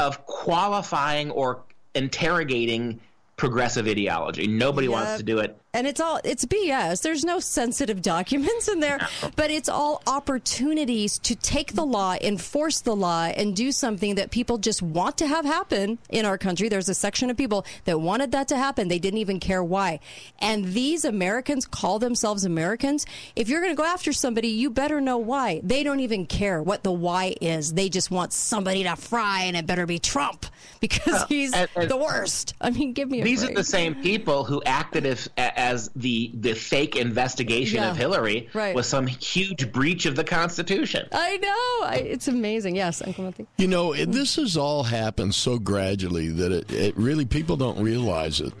of 0.00 0.26
qualifying 0.26 1.30
or 1.30 1.62
interrogating 1.94 3.00
progressive 3.36 3.86
ideology. 3.86 4.48
Nobody 4.48 4.88
yep. 4.88 4.94
wants 4.94 5.16
to 5.18 5.22
do 5.22 5.38
it 5.38 5.56
and 5.74 5.86
it's 5.86 6.00
all 6.00 6.20
it's 6.24 6.44
BS. 6.44 7.02
There's 7.02 7.24
no 7.24 7.40
sensitive 7.40 8.00
documents 8.02 8.68
in 8.68 8.80
there, 8.80 8.98
but 9.36 9.50
it's 9.50 9.68
all 9.68 10.02
opportunities 10.06 11.18
to 11.20 11.34
take 11.36 11.74
the 11.74 11.84
law, 11.84 12.14
enforce 12.20 12.80
the 12.80 12.96
law, 12.96 13.24
and 13.24 13.54
do 13.54 13.70
something 13.72 14.14
that 14.14 14.30
people 14.30 14.56
just 14.58 14.80
want 14.82 15.18
to 15.18 15.26
have 15.26 15.44
happen 15.44 15.98
in 16.08 16.24
our 16.24 16.38
country. 16.38 16.68
There's 16.68 16.88
a 16.88 16.94
section 16.94 17.28
of 17.30 17.36
people 17.36 17.66
that 17.84 18.00
wanted 18.00 18.32
that 18.32 18.48
to 18.48 18.56
happen. 18.56 18.88
They 18.88 18.98
didn't 18.98 19.18
even 19.18 19.40
care 19.40 19.62
why. 19.62 20.00
And 20.38 20.64
these 20.72 21.04
Americans 21.04 21.66
call 21.66 21.98
themselves 21.98 22.44
Americans. 22.44 23.04
If 23.36 23.48
you're 23.48 23.60
going 23.60 23.72
to 23.72 23.76
go 23.76 23.84
after 23.84 24.12
somebody, 24.12 24.48
you 24.48 24.70
better 24.70 25.00
know 25.00 25.18
why. 25.18 25.60
They 25.62 25.82
don't 25.82 26.00
even 26.00 26.26
care 26.26 26.62
what 26.62 26.82
the 26.82 26.92
why 26.92 27.34
is. 27.40 27.74
They 27.74 27.88
just 27.88 28.10
want 28.10 28.32
somebody 28.32 28.84
to 28.84 28.96
fry, 28.96 29.42
and 29.42 29.56
it 29.56 29.66
better 29.66 29.86
be 29.86 29.98
Trump 29.98 30.46
because 30.80 31.24
he's 31.28 31.52
and- 31.52 31.68
and- 31.76 31.90
the 31.90 31.96
worst. 31.96 32.54
I 32.60 32.70
mean, 32.70 32.92
give 32.92 33.10
me 33.10 33.20
a 33.20 33.24
These 33.24 33.40
break. 33.40 33.52
are 33.52 33.54
the 33.56 33.64
same 33.64 33.94
people 33.96 34.44
who 34.44 34.62
acted 34.64 35.04
as, 35.04 35.28
as 35.36 35.52
the 35.96 36.30
the 36.34 36.54
fake 36.54 36.96
investigation 36.96 37.78
Yeah. 37.82 37.90
of 37.90 37.96
Hillary 37.96 38.48
Right. 38.54 38.74
was 38.74 38.86
some 38.86 39.06
huge 39.06 39.72
breach 39.72 40.06
of 40.06 40.16
the 40.16 40.24
Constitution. 40.24 41.08
I 41.12 41.36
know. 41.38 41.86
I, 41.88 41.96
it's 42.06 42.28
amazing. 42.28 42.76
Yes, 42.76 43.02
Uncle 43.02 43.24
Monty. 43.24 43.46
You 43.58 43.66
know, 43.68 43.92
it, 43.92 44.12
this 44.12 44.36
has 44.36 44.56
all 44.56 44.82
happened 44.84 45.34
so 45.34 45.58
gradually 45.58 46.28
that 46.28 46.52
it, 46.52 46.70
it 46.72 46.96
really 46.96 47.24
people 47.24 47.56
don't 47.56 47.82
realize 47.82 48.40
it. 48.40 48.52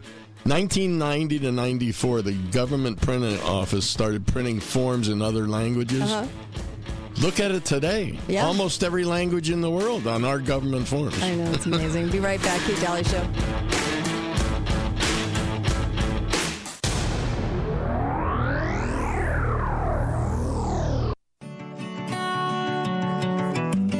1990 0.44 1.38
to 1.40 1.52
94, 1.52 2.22
the 2.22 2.32
government 2.32 3.00
printing 3.00 3.38
office 3.40 3.88
started 3.88 4.26
printing 4.26 4.60
forms 4.60 5.08
in 5.08 5.20
other 5.20 5.46
languages. 5.46 6.02
Uh-huh. 6.02 6.26
Look 7.20 7.40
at 7.40 7.50
it 7.50 7.64
today. 7.64 8.18
Yeah. 8.28 8.46
Almost 8.46 8.82
every 8.84 9.04
language 9.04 9.50
in 9.50 9.60
the 9.60 9.70
world 9.70 10.06
on 10.06 10.24
our 10.24 10.38
government 10.38 10.86
forms. 10.88 11.20
I 11.22 11.34
know. 11.34 11.50
It's 11.50 11.66
amazing. 11.66 12.10
Be 12.10 12.20
right 12.20 12.40
back. 12.42 12.60
Kate 12.62 12.80
Dalley 12.80 13.04
Show. 13.04 13.26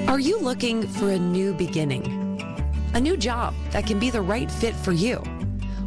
Are 0.08 0.18
you 0.18 0.40
looking 0.40 0.88
for 0.88 1.10
a 1.10 1.18
new 1.18 1.52
beginning? 1.52 2.40
A 2.94 3.00
new 3.00 3.14
job 3.14 3.52
that 3.72 3.86
can 3.86 3.98
be 3.98 4.08
the 4.08 4.22
right 4.22 4.50
fit 4.50 4.74
for 4.74 4.90
you? 4.90 5.22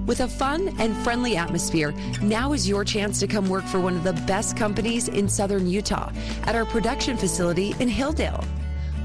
With 0.05 0.19
a 0.19 0.27
fun 0.27 0.75
and 0.77 0.95
friendly 0.97 1.35
atmosphere, 1.35 1.91
now 2.21 2.53
is 2.53 2.69
your 2.69 2.85
chance 2.85 3.19
to 3.21 3.27
come 3.27 3.49
work 3.49 3.65
for 3.65 3.79
one 3.79 3.95
of 3.95 4.03
the 4.03 4.13
best 4.27 4.55
companies 4.55 5.07
in 5.07 5.27
southern 5.27 5.65
Utah 5.65 6.11
at 6.43 6.55
our 6.55 6.65
production 6.65 7.17
facility 7.17 7.73
in 7.79 7.89
Hildale. 7.89 8.45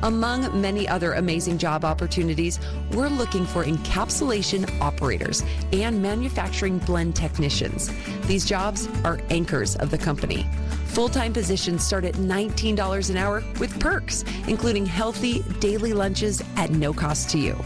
Among 0.03 0.61
many 0.61 0.87
other 0.89 1.15
amazing 1.15 1.59
job 1.59 1.85
opportunities, 1.85 2.61
we're 2.93 3.09
looking 3.09 3.47
for 3.47 3.65
encapsulation 3.65 4.81
operators 4.81 5.43
and 5.73 6.03
manufacturing 6.03 6.79
blend 6.79 7.17
technicians. 7.17 7.91
These 8.27 8.45
jobs 8.45 8.89
are 9.05 9.19
anchors 9.31 9.77
of 9.77 9.91
the 9.91 9.99
company. 9.99 10.47
Full 10.87 11.09
time 11.09 11.33
positions 11.33 11.85
start 11.85 12.05
at 12.05 12.15
$19 12.15 13.11
an 13.11 13.17
hour 13.17 13.43
with 13.59 13.79
perks, 13.81 14.25
including 14.47 14.87
healthy 14.87 15.43
daily 15.61 15.93
lunches 15.93 16.43
at 16.57 16.71
no 16.71 16.93
cost 16.93 17.31
to 17.31 17.39
you 17.39 17.57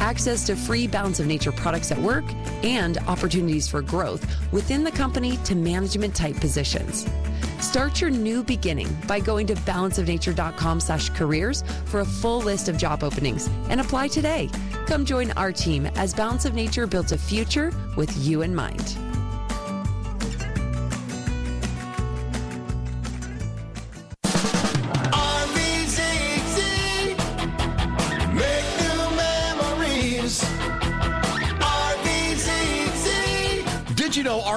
access 0.00 0.46
to 0.46 0.56
free 0.56 0.86
Balance 0.86 1.20
of 1.20 1.26
Nature 1.26 1.52
products 1.52 1.90
at 1.90 1.98
work, 1.98 2.24
and 2.62 2.98
opportunities 3.08 3.68
for 3.68 3.82
growth 3.82 4.24
within 4.52 4.84
the 4.84 4.90
company 4.90 5.36
to 5.38 5.54
management 5.54 6.14
type 6.14 6.36
positions. 6.36 7.06
Start 7.60 8.00
your 8.00 8.10
new 8.10 8.42
beginning 8.42 8.88
by 9.06 9.20
going 9.20 9.46
to 9.48 9.54
balanceofnature.com 9.54 10.80
slash 10.80 11.10
careers 11.10 11.62
for 11.86 12.00
a 12.00 12.04
full 12.04 12.40
list 12.40 12.68
of 12.68 12.76
job 12.76 13.02
openings 13.02 13.48
and 13.68 13.80
apply 13.80 14.08
today. 14.08 14.48
Come 14.86 15.04
join 15.04 15.30
our 15.32 15.52
team 15.52 15.86
as 15.96 16.14
Balance 16.14 16.44
of 16.44 16.54
Nature 16.54 16.86
builds 16.86 17.12
a 17.12 17.18
future 17.18 17.72
with 17.96 18.16
you 18.24 18.42
in 18.42 18.54
mind. 18.54 18.96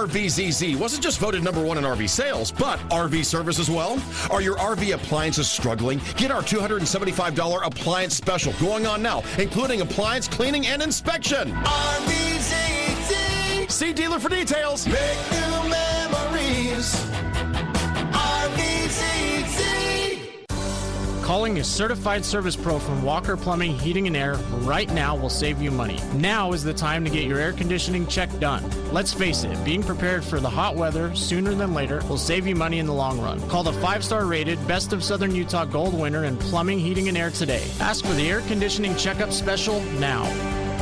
RVZZ 0.01 0.75
wasn't 0.77 1.03
just 1.03 1.19
voted 1.19 1.43
number 1.43 1.61
one 1.61 1.77
in 1.77 1.83
RV 1.83 2.09
sales, 2.09 2.51
but 2.51 2.79
RV 2.89 3.23
service 3.23 3.59
as 3.59 3.69
well? 3.69 4.01
Are 4.31 4.41
your 4.41 4.55
RV 4.55 4.95
appliances 4.95 5.47
struggling? 5.47 6.01
Get 6.17 6.31
our 6.31 6.41
$275 6.41 7.63
appliance 7.63 8.15
special 8.15 8.51
going 8.53 8.87
on 8.87 9.03
now, 9.03 9.21
including 9.37 9.81
appliance 9.81 10.27
cleaning 10.27 10.65
and 10.65 10.81
inspection. 10.81 11.51
RVZZ. 11.53 12.89
See 13.69 13.93
dealer 13.93 14.17
for 14.17 14.29
details. 14.29 14.87
Make 14.87 14.97
new 15.31 15.69
memories. 15.69 17.10
Calling 21.21 21.59
a 21.59 21.63
certified 21.63 22.25
service 22.25 22.55
pro 22.55 22.79
from 22.79 23.03
Walker 23.03 23.37
Plumbing, 23.37 23.77
Heating, 23.77 24.07
and 24.07 24.17
Air 24.17 24.35
right 24.63 24.91
now 24.91 25.15
will 25.15 25.29
save 25.29 25.61
you 25.61 25.69
money. 25.69 25.99
Now 26.15 26.51
is 26.51 26.63
the 26.63 26.73
time 26.73 27.05
to 27.05 27.11
get 27.11 27.25
your 27.25 27.37
air 27.37 27.53
conditioning 27.53 28.07
check 28.07 28.29
done. 28.39 28.63
Let's 28.91 29.13
face 29.13 29.43
it, 29.43 29.63
being 29.63 29.83
prepared 29.83 30.23
for 30.23 30.39
the 30.39 30.49
hot 30.49 30.75
weather 30.75 31.13
sooner 31.15 31.53
than 31.53 31.75
later 31.75 32.01
will 32.09 32.17
save 32.17 32.47
you 32.47 32.55
money 32.55 32.79
in 32.79 32.87
the 32.87 32.93
long 32.93 33.21
run. 33.21 33.39
Call 33.49 33.61
the 33.61 33.73
five 33.73 34.03
star 34.03 34.25
rated 34.25 34.67
Best 34.67 34.93
of 34.93 35.03
Southern 35.03 35.35
Utah 35.35 35.65
Gold 35.65 35.93
winner 35.93 36.25
in 36.25 36.37
Plumbing, 36.37 36.79
Heating, 36.79 37.07
and 37.07 37.17
Air 37.17 37.29
today. 37.29 37.63
Ask 37.79 38.03
for 38.03 38.13
the 38.13 38.27
air 38.29 38.41
conditioning 38.41 38.95
checkup 38.95 39.31
special 39.31 39.79
now. 39.99 40.23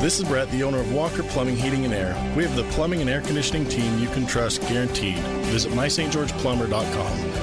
This 0.01 0.17
is 0.19 0.25
Brett, 0.25 0.49
the 0.51 0.63
owner 0.63 0.79
of 0.79 0.93
Walker 0.93 1.23
Plumbing, 1.23 1.57
Heating, 1.57 1.83
and 1.83 1.93
Air. 1.93 2.15
We 2.37 2.43
have 2.43 2.55
the 2.55 2.63
plumbing 2.71 3.01
and 3.01 3.09
air 3.09 3.19
conditioning 3.19 3.67
team 3.67 3.99
you 3.99 4.07
can 4.07 4.25
trust 4.25 4.61
guaranteed. 4.61 5.17
Visit 5.51 5.73
mystgeorgeplumber.com. 5.73 7.38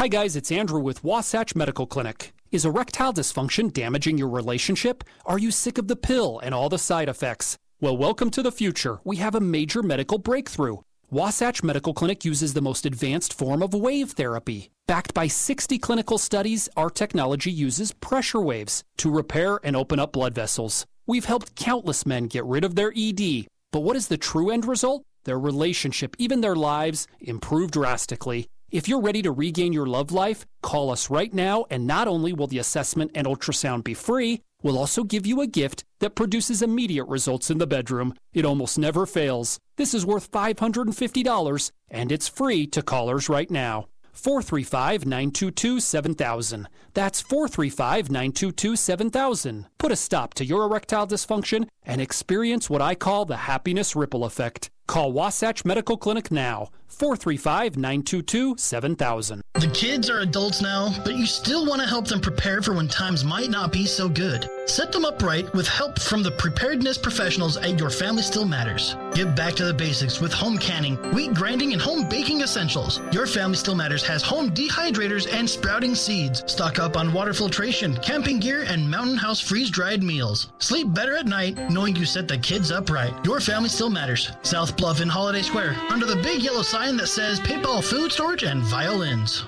Hi, 0.00 0.08
guys, 0.08 0.34
it's 0.34 0.50
Andrew 0.50 0.80
with 0.80 1.04
Wasatch 1.04 1.54
Medical 1.54 1.86
Clinic. 1.86 2.32
Is 2.50 2.64
erectile 2.64 3.12
dysfunction 3.12 3.70
damaging 3.70 4.16
your 4.16 4.30
relationship? 4.30 5.04
Are 5.26 5.38
you 5.38 5.50
sick 5.50 5.76
of 5.76 5.88
the 5.88 5.94
pill 5.94 6.40
and 6.42 6.54
all 6.54 6.70
the 6.70 6.78
side 6.78 7.10
effects? 7.10 7.58
Well, 7.82 7.98
welcome 7.98 8.30
to 8.30 8.42
the 8.42 8.50
future. 8.50 9.00
We 9.04 9.16
have 9.16 9.34
a 9.34 9.42
major 9.42 9.82
medical 9.82 10.16
breakthrough. 10.16 10.78
Wasatch 11.10 11.62
Medical 11.62 11.92
Clinic 11.92 12.24
uses 12.24 12.54
the 12.54 12.62
most 12.62 12.86
advanced 12.86 13.34
form 13.34 13.62
of 13.62 13.74
wave 13.74 14.12
therapy. 14.12 14.70
Backed 14.88 15.12
by 15.12 15.26
60 15.26 15.78
clinical 15.78 16.16
studies, 16.16 16.66
our 16.78 16.88
technology 16.88 17.52
uses 17.52 17.92
pressure 17.92 18.40
waves 18.40 18.82
to 18.96 19.10
repair 19.10 19.60
and 19.62 19.76
open 19.76 20.00
up 20.00 20.12
blood 20.12 20.34
vessels. 20.34 20.86
We've 21.06 21.26
helped 21.26 21.56
countless 21.56 22.06
men 22.06 22.24
get 22.24 22.46
rid 22.46 22.64
of 22.64 22.74
their 22.74 22.94
ED. 22.96 23.48
But 23.70 23.80
what 23.80 23.96
is 23.96 24.08
the 24.08 24.16
true 24.16 24.48
end 24.48 24.64
result? 24.64 25.02
Their 25.24 25.38
relationship, 25.38 26.16
even 26.18 26.40
their 26.40 26.56
lives, 26.56 27.06
improve 27.20 27.70
drastically. 27.70 28.48
If 28.70 28.86
you're 28.86 29.00
ready 29.00 29.20
to 29.22 29.32
regain 29.32 29.72
your 29.72 29.86
love 29.86 30.12
life, 30.12 30.46
call 30.62 30.90
us 30.90 31.10
right 31.10 31.34
now, 31.34 31.64
and 31.70 31.88
not 31.88 32.06
only 32.06 32.32
will 32.32 32.46
the 32.46 32.60
assessment 32.60 33.10
and 33.16 33.26
ultrasound 33.26 33.82
be 33.82 33.94
free, 33.94 34.42
we'll 34.62 34.78
also 34.78 35.02
give 35.02 35.26
you 35.26 35.40
a 35.40 35.48
gift 35.48 35.82
that 35.98 36.14
produces 36.14 36.62
immediate 36.62 37.06
results 37.06 37.50
in 37.50 37.58
the 37.58 37.66
bedroom. 37.66 38.14
It 38.32 38.44
almost 38.44 38.78
never 38.78 39.06
fails. 39.06 39.58
This 39.74 39.92
is 39.92 40.06
worth 40.06 40.30
$550, 40.30 41.72
and 41.90 42.12
it's 42.12 42.28
free 42.28 42.64
to 42.68 42.80
callers 42.80 43.28
right 43.28 43.50
now. 43.50 43.88
435 44.12 45.04
922 45.04 45.80
7000. 45.80 46.68
That's 46.94 47.20
435 47.20 48.08
922 48.08 48.76
7000. 48.76 49.66
Put 49.78 49.92
a 49.92 49.96
stop 49.96 50.34
to 50.34 50.44
your 50.44 50.62
erectile 50.64 51.06
dysfunction 51.08 51.66
and 51.84 52.00
experience 52.00 52.68
what 52.68 52.82
I 52.82 52.94
call 52.94 53.24
the 53.24 53.36
happiness 53.36 53.96
ripple 53.96 54.24
effect. 54.24 54.70
Call 54.86 55.12
Wasatch 55.12 55.64
Medical 55.64 55.96
Clinic 55.96 56.30
now. 56.30 56.70
435 56.88 57.76
922 57.76 58.56
7000. 58.58 59.42
The 59.54 59.68
kids 59.68 60.10
are 60.10 60.20
adults 60.20 60.60
now, 60.60 60.92
but 61.04 61.14
you 61.14 61.24
still 61.26 61.64
want 61.64 61.80
to 61.80 61.86
help 61.86 62.08
them 62.08 62.20
prepare 62.20 62.60
for 62.60 62.74
when 62.74 62.88
times 62.88 63.24
might 63.24 63.50
not 63.50 63.72
be 63.72 63.86
so 63.86 64.08
good. 64.08 64.48
Set 64.66 64.92
them 64.92 65.04
up 65.04 65.22
right 65.22 65.52
with 65.54 65.68
help 65.68 66.00
from 66.00 66.22
the 66.22 66.30
preparedness 66.32 66.98
professionals 66.98 67.56
at 67.56 67.78
Your 67.78 67.90
Family 67.90 68.22
Still 68.22 68.44
Matters. 68.44 68.96
Get 69.14 69.34
back 69.34 69.54
to 69.54 69.64
the 69.64 69.74
basics 69.74 70.20
with 70.20 70.32
home 70.32 70.58
canning, 70.58 70.96
wheat 71.12 71.34
grinding, 71.34 71.72
and 71.72 71.80
home 71.80 72.08
baking 72.08 72.40
essentials. 72.40 73.00
Your 73.12 73.26
Family 73.26 73.56
Still 73.56 73.74
Matters 73.74 74.06
has 74.06 74.22
home 74.22 74.50
dehydrators 74.50 75.32
and 75.32 75.48
sprouting 75.48 75.94
seeds. 75.94 76.42
Stock 76.50 76.78
up 76.78 76.96
on 76.96 77.12
water 77.12 77.32
filtration, 77.32 77.96
camping 77.98 78.40
gear, 78.40 78.64
and 78.64 78.90
mountain 78.90 79.16
house 79.16 79.40
freeze 79.40 79.70
dried 79.70 80.02
meals. 80.02 80.52
Sleep 80.58 80.92
better 80.92 81.16
at 81.16 81.26
night 81.26 81.70
knowing 81.80 81.96
you 81.96 82.04
set 82.04 82.28
the 82.28 82.36
kids 82.36 82.70
up 82.70 82.90
right. 82.90 83.14
Your 83.24 83.40
Family 83.40 83.70
Still 83.70 83.88
Matters. 83.88 84.32
South 84.42 84.76
Bluff 84.76 85.00
in 85.00 85.08
Holiday 85.08 85.40
Square, 85.40 85.74
under 85.88 86.04
the 86.04 86.16
big 86.16 86.42
yellow 86.42 86.60
sign 86.60 86.98
that 86.98 87.06
says 87.06 87.40
paintball 87.40 87.82
food 87.82 88.12
storage 88.12 88.42
and 88.42 88.60
violins. 88.64 89.46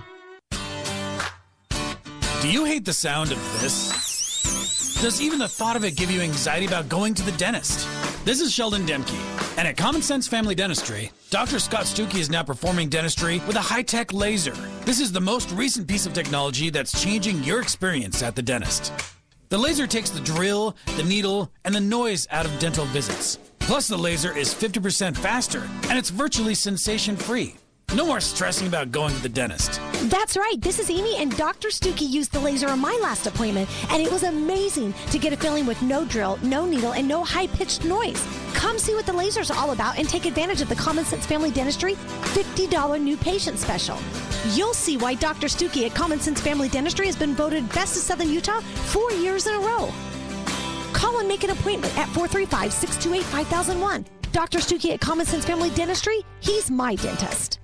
Do 2.41 2.51
you 2.51 2.65
hate 2.65 2.87
the 2.87 2.93
sound 2.95 3.33
of 3.33 3.39
this? 3.61 4.99
Does 5.03 5.21
even 5.21 5.41
the 5.41 5.47
thought 5.47 5.77
of 5.77 5.85
it 5.85 5.95
give 5.95 6.11
you 6.11 6.23
anxiety 6.23 6.65
about 6.65 6.89
going 6.89 7.13
to 7.13 7.23
the 7.23 7.33
dentist? 7.33 7.87
This 8.25 8.41
is 8.41 8.51
Sheldon 8.51 8.87
Demke, 8.87 9.59
and 9.59 9.69
at 9.69 9.77
Common 9.77 10.01
Sense 10.01 10.27
Family 10.27 10.55
Dentistry, 10.55 11.11
Dr. 11.29 11.59
Scott 11.59 11.85
Stuckey 11.85 12.19
is 12.19 12.31
now 12.31 12.43
performing 12.43 12.89
dentistry 12.89 13.43
with 13.47 13.57
a 13.57 13.61
high-tech 13.61 14.15
laser. 14.15 14.55
This 14.87 15.01
is 15.01 15.13
the 15.13 15.21
most 15.21 15.51
recent 15.51 15.87
piece 15.87 16.07
of 16.07 16.15
technology 16.15 16.71
that's 16.71 17.03
changing 17.03 17.45
your 17.45 17.61
experience 17.61 18.23
at 18.23 18.35
the 18.35 18.43
dentist. 18.43 18.91
The 19.53 19.59
laser 19.59 19.87
takes 19.87 20.09
the 20.09 20.21
drill, 20.21 20.75
the 20.97 21.03
needle, 21.03 21.53
and 21.67 21.75
the 21.75 21.81
noise 21.81 22.27
out 22.31 22.47
of 22.47 22.59
dental 22.59 22.87
visits. 22.87 23.39
Plus, 23.59 23.87
the 23.87 23.99
laser 23.99 24.35
is 24.35 24.55
50% 24.55 25.15
faster 25.15 25.69
and 25.91 25.99
it's 25.99 26.09
virtually 26.09 26.55
sensation 26.55 27.19
free. 27.19 27.57
No 27.95 28.07
more 28.07 28.21
stressing 28.21 28.69
about 28.69 28.91
going 28.91 29.15
to 29.15 29.21
the 29.21 29.29
dentist. 29.29 29.79
That's 30.05 30.35
right. 30.35 30.59
This 30.59 30.79
is 30.79 30.89
Amy, 30.89 31.17
and 31.19 31.37
Dr. 31.37 31.69
Stuckey 31.69 32.09
used 32.09 32.33
the 32.33 32.41
laser 32.41 32.69
on 32.71 32.81
my 32.81 32.99
last 33.03 33.27
appointment, 33.27 33.69
and 33.93 34.03
it 34.03 34.11
was 34.11 34.23
amazing 34.23 34.95
to 35.11 35.19
get 35.19 35.35
a 35.35 35.37
filling 35.37 35.67
with 35.67 35.83
no 35.83 36.07
drill, 36.07 36.39
no 36.43 36.65
needle, 36.65 36.95
and 36.95 37.07
no 37.07 37.23
high 37.23 37.49
pitched 37.49 37.85
noise. 37.85 38.27
Come 38.55 38.79
see 38.79 38.95
what 38.95 39.05
the 39.05 39.13
laser's 39.13 39.51
all 39.51 39.73
about 39.73 39.99
and 39.99 40.09
take 40.09 40.25
advantage 40.25 40.63
of 40.63 40.71
the 40.71 40.75
Common 40.75 41.05
Sense 41.05 41.27
Family 41.27 41.51
Dentistry 41.51 41.95
$50 41.95 42.99
new 42.99 43.19
patient 43.19 43.59
special. 43.59 43.99
You'll 44.55 44.73
see 44.73 44.97
why 44.97 45.13
Dr. 45.13 45.49
Stuckey 45.49 45.85
at 45.85 45.95
Common 45.95 46.19
Sense 46.19 46.41
Family 46.41 46.71
Dentistry 46.71 47.05
has 47.05 47.17
been 47.17 47.35
voted 47.35 47.69
Best 47.75 47.95
of 47.97 48.03
Southern 48.03 48.31
Utah 48.31 48.61
four 48.61 49.13
years 49.13 49.47
in 49.47 49.55
a 49.55 49.61
row. 49.61 49.93
Call 50.95 51.19
and 51.19 51.29
make 51.29 51.45
an 51.45 51.51
appointment 51.51 51.93
at 51.99 52.09
435 52.09 52.73
628 52.73 53.23
5001. 53.25 54.07
Dr. 54.33 54.61
Stuckey 54.61 54.95
at 54.95 55.01
Common 55.03 55.27
Sense 55.27 55.45
Family 55.45 55.69
Dentistry, 55.71 56.25
he's 56.41 56.71
my 56.71 56.95
dentist. 56.95 57.59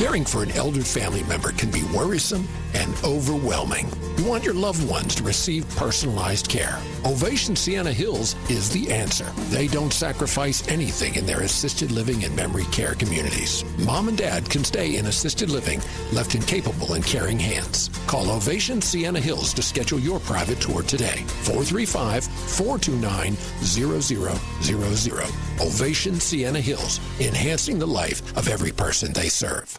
Caring 0.00 0.24
for 0.24 0.42
an 0.42 0.50
elder 0.52 0.80
family 0.80 1.22
member 1.24 1.52
can 1.52 1.70
be 1.70 1.82
worrisome 1.94 2.48
and 2.72 2.94
overwhelming. 3.04 3.86
You 4.16 4.24
want 4.24 4.44
your 4.44 4.54
loved 4.54 4.88
ones 4.88 5.14
to 5.16 5.22
receive 5.22 5.68
personalized 5.76 6.48
care. 6.48 6.78
Ovation 7.04 7.54
Sienna 7.54 7.92
Hills 7.92 8.34
is 8.48 8.70
the 8.70 8.90
answer. 8.90 9.26
They 9.50 9.66
don't 9.66 9.92
sacrifice 9.92 10.66
anything 10.68 11.16
in 11.16 11.26
their 11.26 11.42
assisted 11.42 11.92
living 11.92 12.24
and 12.24 12.34
memory 12.34 12.64
care 12.72 12.94
communities. 12.94 13.62
Mom 13.84 14.08
and 14.08 14.16
dad 14.16 14.48
can 14.48 14.64
stay 14.64 14.96
in 14.96 15.04
assisted 15.04 15.50
living, 15.50 15.82
left 16.14 16.34
in 16.34 16.40
capable 16.40 16.94
and 16.94 17.04
caring 17.04 17.38
hands. 17.38 17.90
Call 18.06 18.30
Ovation 18.30 18.80
Sienna 18.80 19.20
Hills 19.20 19.52
to 19.52 19.60
schedule 19.60 20.00
your 20.00 20.18
private 20.20 20.62
tour 20.62 20.80
today. 20.82 21.24
435 21.42 22.24
429 22.24 23.34
0000. 23.60 25.30
Ovation 25.60 26.14
Sienna 26.14 26.60
Hills, 26.60 27.00
enhancing 27.20 27.78
the 27.78 27.86
life 27.86 28.34
of 28.38 28.48
every 28.48 28.72
person 28.72 29.12
they 29.12 29.28
serve. 29.28 29.78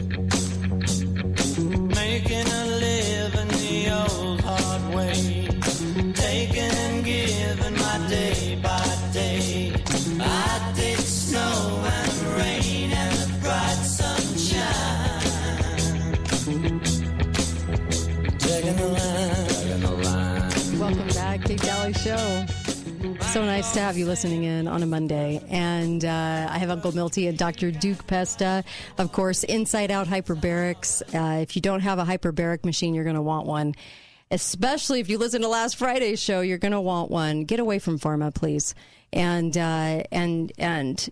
So 23.31 23.45
nice 23.45 23.71
to 23.75 23.79
have 23.79 23.97
you 23.97 24.05
listening 24.07 24.43
in 24.43 24.67
on 24.67 24.83
a 24.83 24.85
Monday. 24.85 25.41
And 25.47 26.03
uh, 26.03 26.49
I 26.51 26.57
have 26.57 26.69
Uncle 26.69 26.91
Milty 26.91 27.27
and 27.27 27.37
Dr. 27.37 27.71
Duke 27.71 28.05
Pesta. 28.05 28.61
Of 28.97 29.13
course, 29.13 29.45
Inside 29.45 29.89
Out 29.89 30.07
Hyperbarics. 30.07 31.01
Uh, 31.15 31.39
if 31.39 31.55
you 31.55 31.61
don't 31.61 31.79
have 31.79 31.97
a 31.97 32.03
hyperbaric 32.03 32.65
machine, 32.65 32.93
you're 32.93 33.05
going 33.05 33.15
to 33.15 33.21
want 33.21 33.47
one. 33.47 33.73
Especially 34.31 34.99
if 34.99 35.07
you 35.07 35.17
listen 35.17 35.43
to 35.43 35.47
last 35.47 35.77
Friday's 35.77 36.21
show, 36.21 36.41
you're 36.41 36.57
going 36.57 36.73
to 36.73 36.81
want 36.81 37.09
one. 37.09 37.45
Get 37.45 37.61
away 37.61 37.79
from 37.79 37.99
pharma, 37.99 38.35
please. 38.35 38.75
And, 39.13 39.57
uh, 39.57 40.03
and, 40.11 40.51
and, 40.57 41.09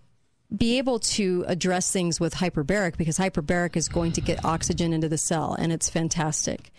be 0.54 0.78
able 0.78 0.98
to 0.98 1.44
address 1.46 1.92
things 1.92 2.18
with 2.18 2.34
hyperbaric 2.34 2.96
because 2.96 3.16
hyperbaric 3.16 3.76
is 3.76 3.88
going 3.88 4.10
to 4.10 4.20
get 4.20 4.44
oxygen 4.44 4.92
into 4.92 5.08
the 5.08 5.16
cell 5.16 5.54
and 5.56 5.72
it's 5.72 5.88
fantastic 5.88 6.72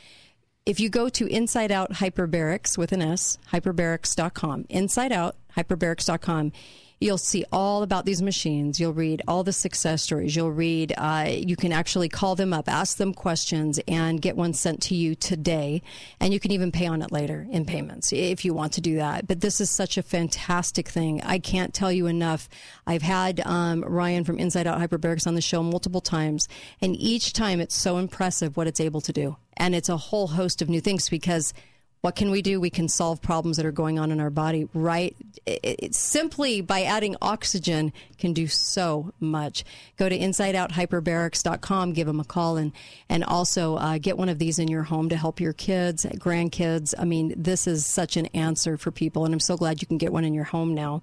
if 0.65 0.80
you 0.80 0.90
go 0.90 1.09
to 1.09 1.25
Inside 1.27 1.72
Out 1.72 1.93
Hyperbarics 1.93 2.77
with 2.77 2.91
an 2.91 3.01
S, 3.01 3.38
hyperbarics.com, 3.51 4.65
Inside 4.69 5.11
Out 5.11 5.35
Hyperbarics.com, 5.57 6.51
you'll 7.02 7.18
see 7.18 7.44
all 7.52 7.82
about 7.82 8.06
these 8.06 8.22
machines. 8.22 8.80
You'll 8.80 8.94
read 8.94 9.24
all 9.28 9.44
the 9.44 9.52
success 9.52 10.04
stories. 10.04 10.36
You'll 10.36 10.52
read, 10.52 10.94
uh, 10.96 11.26
you 11.30 11.56
can 11.56 11.74
actually 11.74 12.08
call 12.08 12.36
them 12.36 12.54
up, 12.54 12.70
ask 12.70 12.98
them 12.98 13.14
questions, 13.14 13.80
and 13.88 14.22
get 14.22 14.38
one 14.38 14.54
sent 14.54 14.84
to 14.84 14.96
you 14.96 15.16
today. 15.16 15.82
And 16.20 16.32
you 16.32 16.40
can 16.40 16.52
even 16.52 16.72
pay 16.72 16.86
on 16.86 17.02
it 17.02 17.12
later 17.12 17.48
in 17.50 17.66
payments 17.66 18.14
if 18.14 18.46
you 18.46 18.54
want 18.54 18.74
to 18.74 18.82
do 18.82 18.98
that. 18.98 19.28
But 19.28 19.42
this 19.42 19.60
is 19.60 19.72
such 19.72 19.98
a 19.98 20.04
fantastic 20.04 20.88
thing. 20.88 21.22
I 21.24 21.40
can't 21.40 21.74
tell 21.74 21.92
you 21.92 22.06
enough. 22.06 22.48
I've 22.86 23.02
had 23.02 23.42
um, 23.46 23.82
Ryan 23.82 24.24
from 24.24 24.38
Inside 24.38 24.68
Out 24.68 24.80
Hyperbarics 24.80 25.26
on 25.26 25.34
the 25.34 25.42
show 25.42 25.64
multiple 25.64 26.02
times, 26.02 26.48
and 26.82 26.96
each 26.96 27.34
time 27.34 27.60
it's 27.60 27.76
so 27.76 27.98
impressive 27.98 28.56
what 28.56 28.68
it's 28.68 28.80
able 28.80 29.02
to 29.02 29.12
do. 29.12 29.38
And 29.58 29.74
it's 29.74 29.90
a 29.90 29.98
whole 29.98 30.28
host 30.28 30.62
of 30.62 30.70
new 30.70 30.82
things 30.82 31.10
because 31.10 31.54
what 32.02 32.16
can 32.16 32.32
we 32.32 32.42
do? 32.42 32.60
We 32.60 32.72
can 32.72 32.88
solve 32.88 33.22
problems 33.22 33.58
that 33.58 33.66
are 33.66 33.72
going 33.72 34.00
on 34.00 34.12
in 34.12 34.20
our 34.20 34.32
body 34.32 34.68
right 34.74 35.16
it, 35.46 35.96
simply 35.96 36.62
by 36.62 36.84
adding 36.84 37.16
oxygen 37.22 37.94
can 38.18 38.34
do 38.34 38.48
so 38.48 39.12
much. 39.20 39.64
Go 39.98 40.10
to 40.10 40.18
insideouthyperbarics.com, 40.18 41.94
give 41.94 42.08
them 42.08 42.20
a 42.20 42.24
call 42.24 42.58
and 42.58 42.72
and 43.10 43.24
also 43.24 43.76
uh, 43.76 43.98
get 43.98 44.18
one 44.18 44.30
of 44.30 44.40
these 44.40 44.60
in 44.60 44.68
your 44.68 44.84
home 44.84 45.10
to 45.10 45.16
help 45.16 45.40
your 45.40 45.54
kids, 45.54 46.06
grandkids. 46.06 46.94
I 46.98 47.06
mean, 47.06 47.34
this 47.36 47.68
is 47.68 47.86
such 47.86 48.18
an 48.18 48.28
answer 48.28 48.78
for 48.78 48.92
people 48.92 49.26
and 49.26 49.34
I'm 49.34 49.40
so 49.40 49.58
glad 49.58 49.82
you 49.82 49.88
can 49.88 49.98
get 49.98 50.14
one 50.14 50.24
in 50.24 50.34
your 50.34 50.46
home 50.46 50.74
now. 50.74 51.02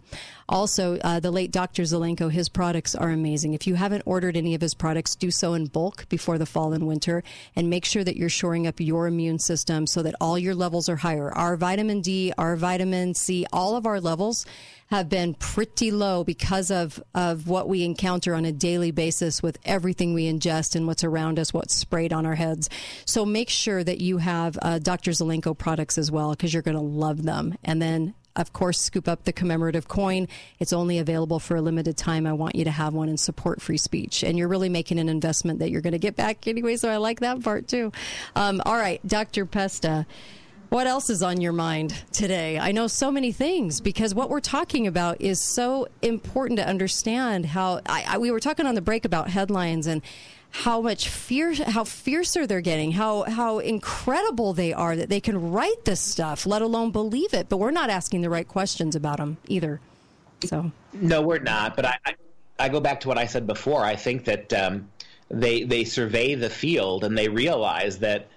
Also, 0.48 0.98
uh, 0.98 1.20
the 1.20 1.30
late 1.30 1.50
Dr. 1.50 1.82
Zelenko, 1.82 2.30
his 2.30 2.48
products 2.48 2.94
are 2.94 3.10
amazing. 3.10 3.54
If 3.54 3.66
you 3.66 3.74
haven't 3.74 4.02
ordered 4.06 4.36
any 4.36 4.54
of 4.54 4.62
his 4.62 4.74
products, 4.74 5.14
do 5.14 5.30
so 5.30 5.54
in 5.54 5.66
bulk 5.66 6.08
before 6.08 6.38
the 6.38 6.46
fall 6.46 6.72
and 6.72 6.86
winter 6.86 7.22
and 7.54 7.68
make 7.68 7.84
sure 7.84 8.02
that 8.02 8.16
you're 8.16 8.30
shoring 8.30 8.66
up 8.66 8.80
your 8.80 9.06
immune 9.06 9.38
system 9.38 9.86
so 9.86 10.02
that 10.02 10.14
all 10.20 10.38
your 10.38 10.54
levels 10.54 10.87
are 10.88 10.96
higher. 10.96 11.32
Our 11.32 11.56
vitamin 11.56 12.00
D, 12.00 12.32
our 12.38 12.56
vitamin 12.56 13.14
C, 13.14 13.46
all 13.52 13.76
of 13.76 13.86
our 13.86 14.00
levels 14.00 14.46
have 14.88 15.08
been 15.08 15.34
pretty 15.34 15.90
low 15.90 16.24
because 16.24 16.70
of, 16.70 17.02
of 17.14 17.46
what 17.46 17.68
we 17.68 17.84
encounter 17.84 18.34
on 18.34 18.44
a 18.44 18.52
daily 18.52 18.90
basis 18.90 19.42
with 19.42 19.58
everything 19.64 20.14
we 20.14 20.30
ingest 20.30 20.74
and 20.74 20.86
what's 20.86 21.04
around 21.04 21.38
us, 21.38 21.52
what's 21.52 21.74
sprayed 21.74 22.12
on 22.12 22.24
our 22.24 22.34
heads. 22.34 22.70
So 23.04 23.26
make 23.26 23.50
sure 23.50 23.84
that 23.84 24.00
you 24.00 24.18
have 24.18 24.58
uh, 24.62 24.78
Dr. 24.78 25.10
Zelenko 25.10 25.56
products 25.56 25.98
as 25.98 26.10
well 26.10 26.30
because 26.30 26.54
you're 26.54 26.62
going 26.62 26.76
to 26.76 26.82
love 26.82 27.22
them. 27.22 27.56
And 27.62 27.82
then 27.82 28.14
of 28.38 28.52
course, 28.52 28.80
scoop 28.80 29.08
up 29.08 29.24
the 29.24 29.32
commemorative 29.32 29.88
coin. 29.88 30.28
It's 30.60 30.72
only 30.72 30.98
available 30.98 31.40
for 31.40 31.56
a 31.56 31.60
limited 31.60 31.96
time. 31.96 32.24
I 32.24 32.32
want 32.32 32.54
you 32.54 32.64
to 32.64 32.70
have 32.70 32.94
one 32.94 33.08
and 33.08 33.18
support 33.18 33.60
free 33.60 33.78
speech. 33.78 34.22
And 34.22 34.38
you're 34.38 34.48
really 34.48 34.68
making 34.68 35.00
an 35.00 35.08
investment 35.08 35.58
that 35.58 35.70
you're 35.70 35.80
going 35.80 35.92
to 35.92 35.98
get 35.98 36.14
back 36.14 36.46
anyway. 36.46 36.76
So 36.76 36.88
I 36.88 36.98
like 36.98 37.18
that 37.20 37.42
part 37.42 37.66
too. 37.66 37.90
Um, 38.36 38.62
all 38.64 38.76
right, 38.76 39.04
Dr. 39.06 39.44
Pesta. 39.44 40.06
What 40.68 40.86
else 40.86 41.08
is 41.08 41.22
on 41.22 41.40
your 41.40 41.52
mind 41.52 41.94
today? 42.12 42.58
I 42.58 42.72
know 42.72 42.88
so 42.88 43.10
many 43.10 43.32
things 43.32 43.80
because 43.80 44.14
what 44.14 44.28
we're 44.28 44.40
talking 44.40 44.86
about 44.86 45.20
is 45.20 45.40
so 45.40 45.88
important 46.02 46.58
to 46.58 46.68
understand. 46.68 47.46
How 47.46 47.80
I, 47.86 48.04
I, 48.06 48.18
we 48.18 48.30
were 48.30 48.40
talking 48.40 48.66
on 48.66 48.74
the 48.74 48.82
break 48.82 49.06
about 49.06 49.30
headlines 49.30 49.86
and 49.86 50.02
how 50.50 50.82
much 50.82 51.08
fear, 51.08 51.54
how 51.54 51.84
fiercer 51.84 52.46
they're 52.46 52.60
getting, 52.60 52.92
how 52.92 53.22
how 53.22 53.60
incredible 53.60 54.52
they 54.52 54.74
are 54.74 54.94
that 54.94 55.08
they 55.08 55.20
can 55.20 55.52
write 55.52 55.86
this 55.86 56.00
stuff, 56.00 56.44
let 56.44 56.60
alone 56.60 56.90
believe 56.90 57.32
it. 57.32 57.48
But 57.48 57.56
we're 57.56 57.70
not 57.70 57.88
asking 57.88 58.20
the 58.20 58.30
right 58.30 58.46
questions 58.46 58.94
about 58.94 59.16
them 59.16 59.38
either. 59.46 59.80
So 60.44 60.70
no, 60.92 61.22
we're 61.22 61.38
not. 61.38 61.76
But 61.76 61.86
I, 61.86 61.98
I, 62.04 62.14
I 62.58 62.68
go 62.68 62.80
back 62.80 63.00
to 63.00 63.08
what 63.08 63.16
I 63.16 63.24
said 63.24 63.46
before. 63.46 63.84
I 63.84 63.96
think 63.96 64.26
that 64.26 64.52
um, 64.52 64.90
they 65.30 65.62
they 65.62 65.84
survey 65.84 66.34
the 66.34 66.50
field 66.50 67.04
and 67.04 67.16
they 67.16 67.28
realize 67.28 68.00
that 68.00 68.28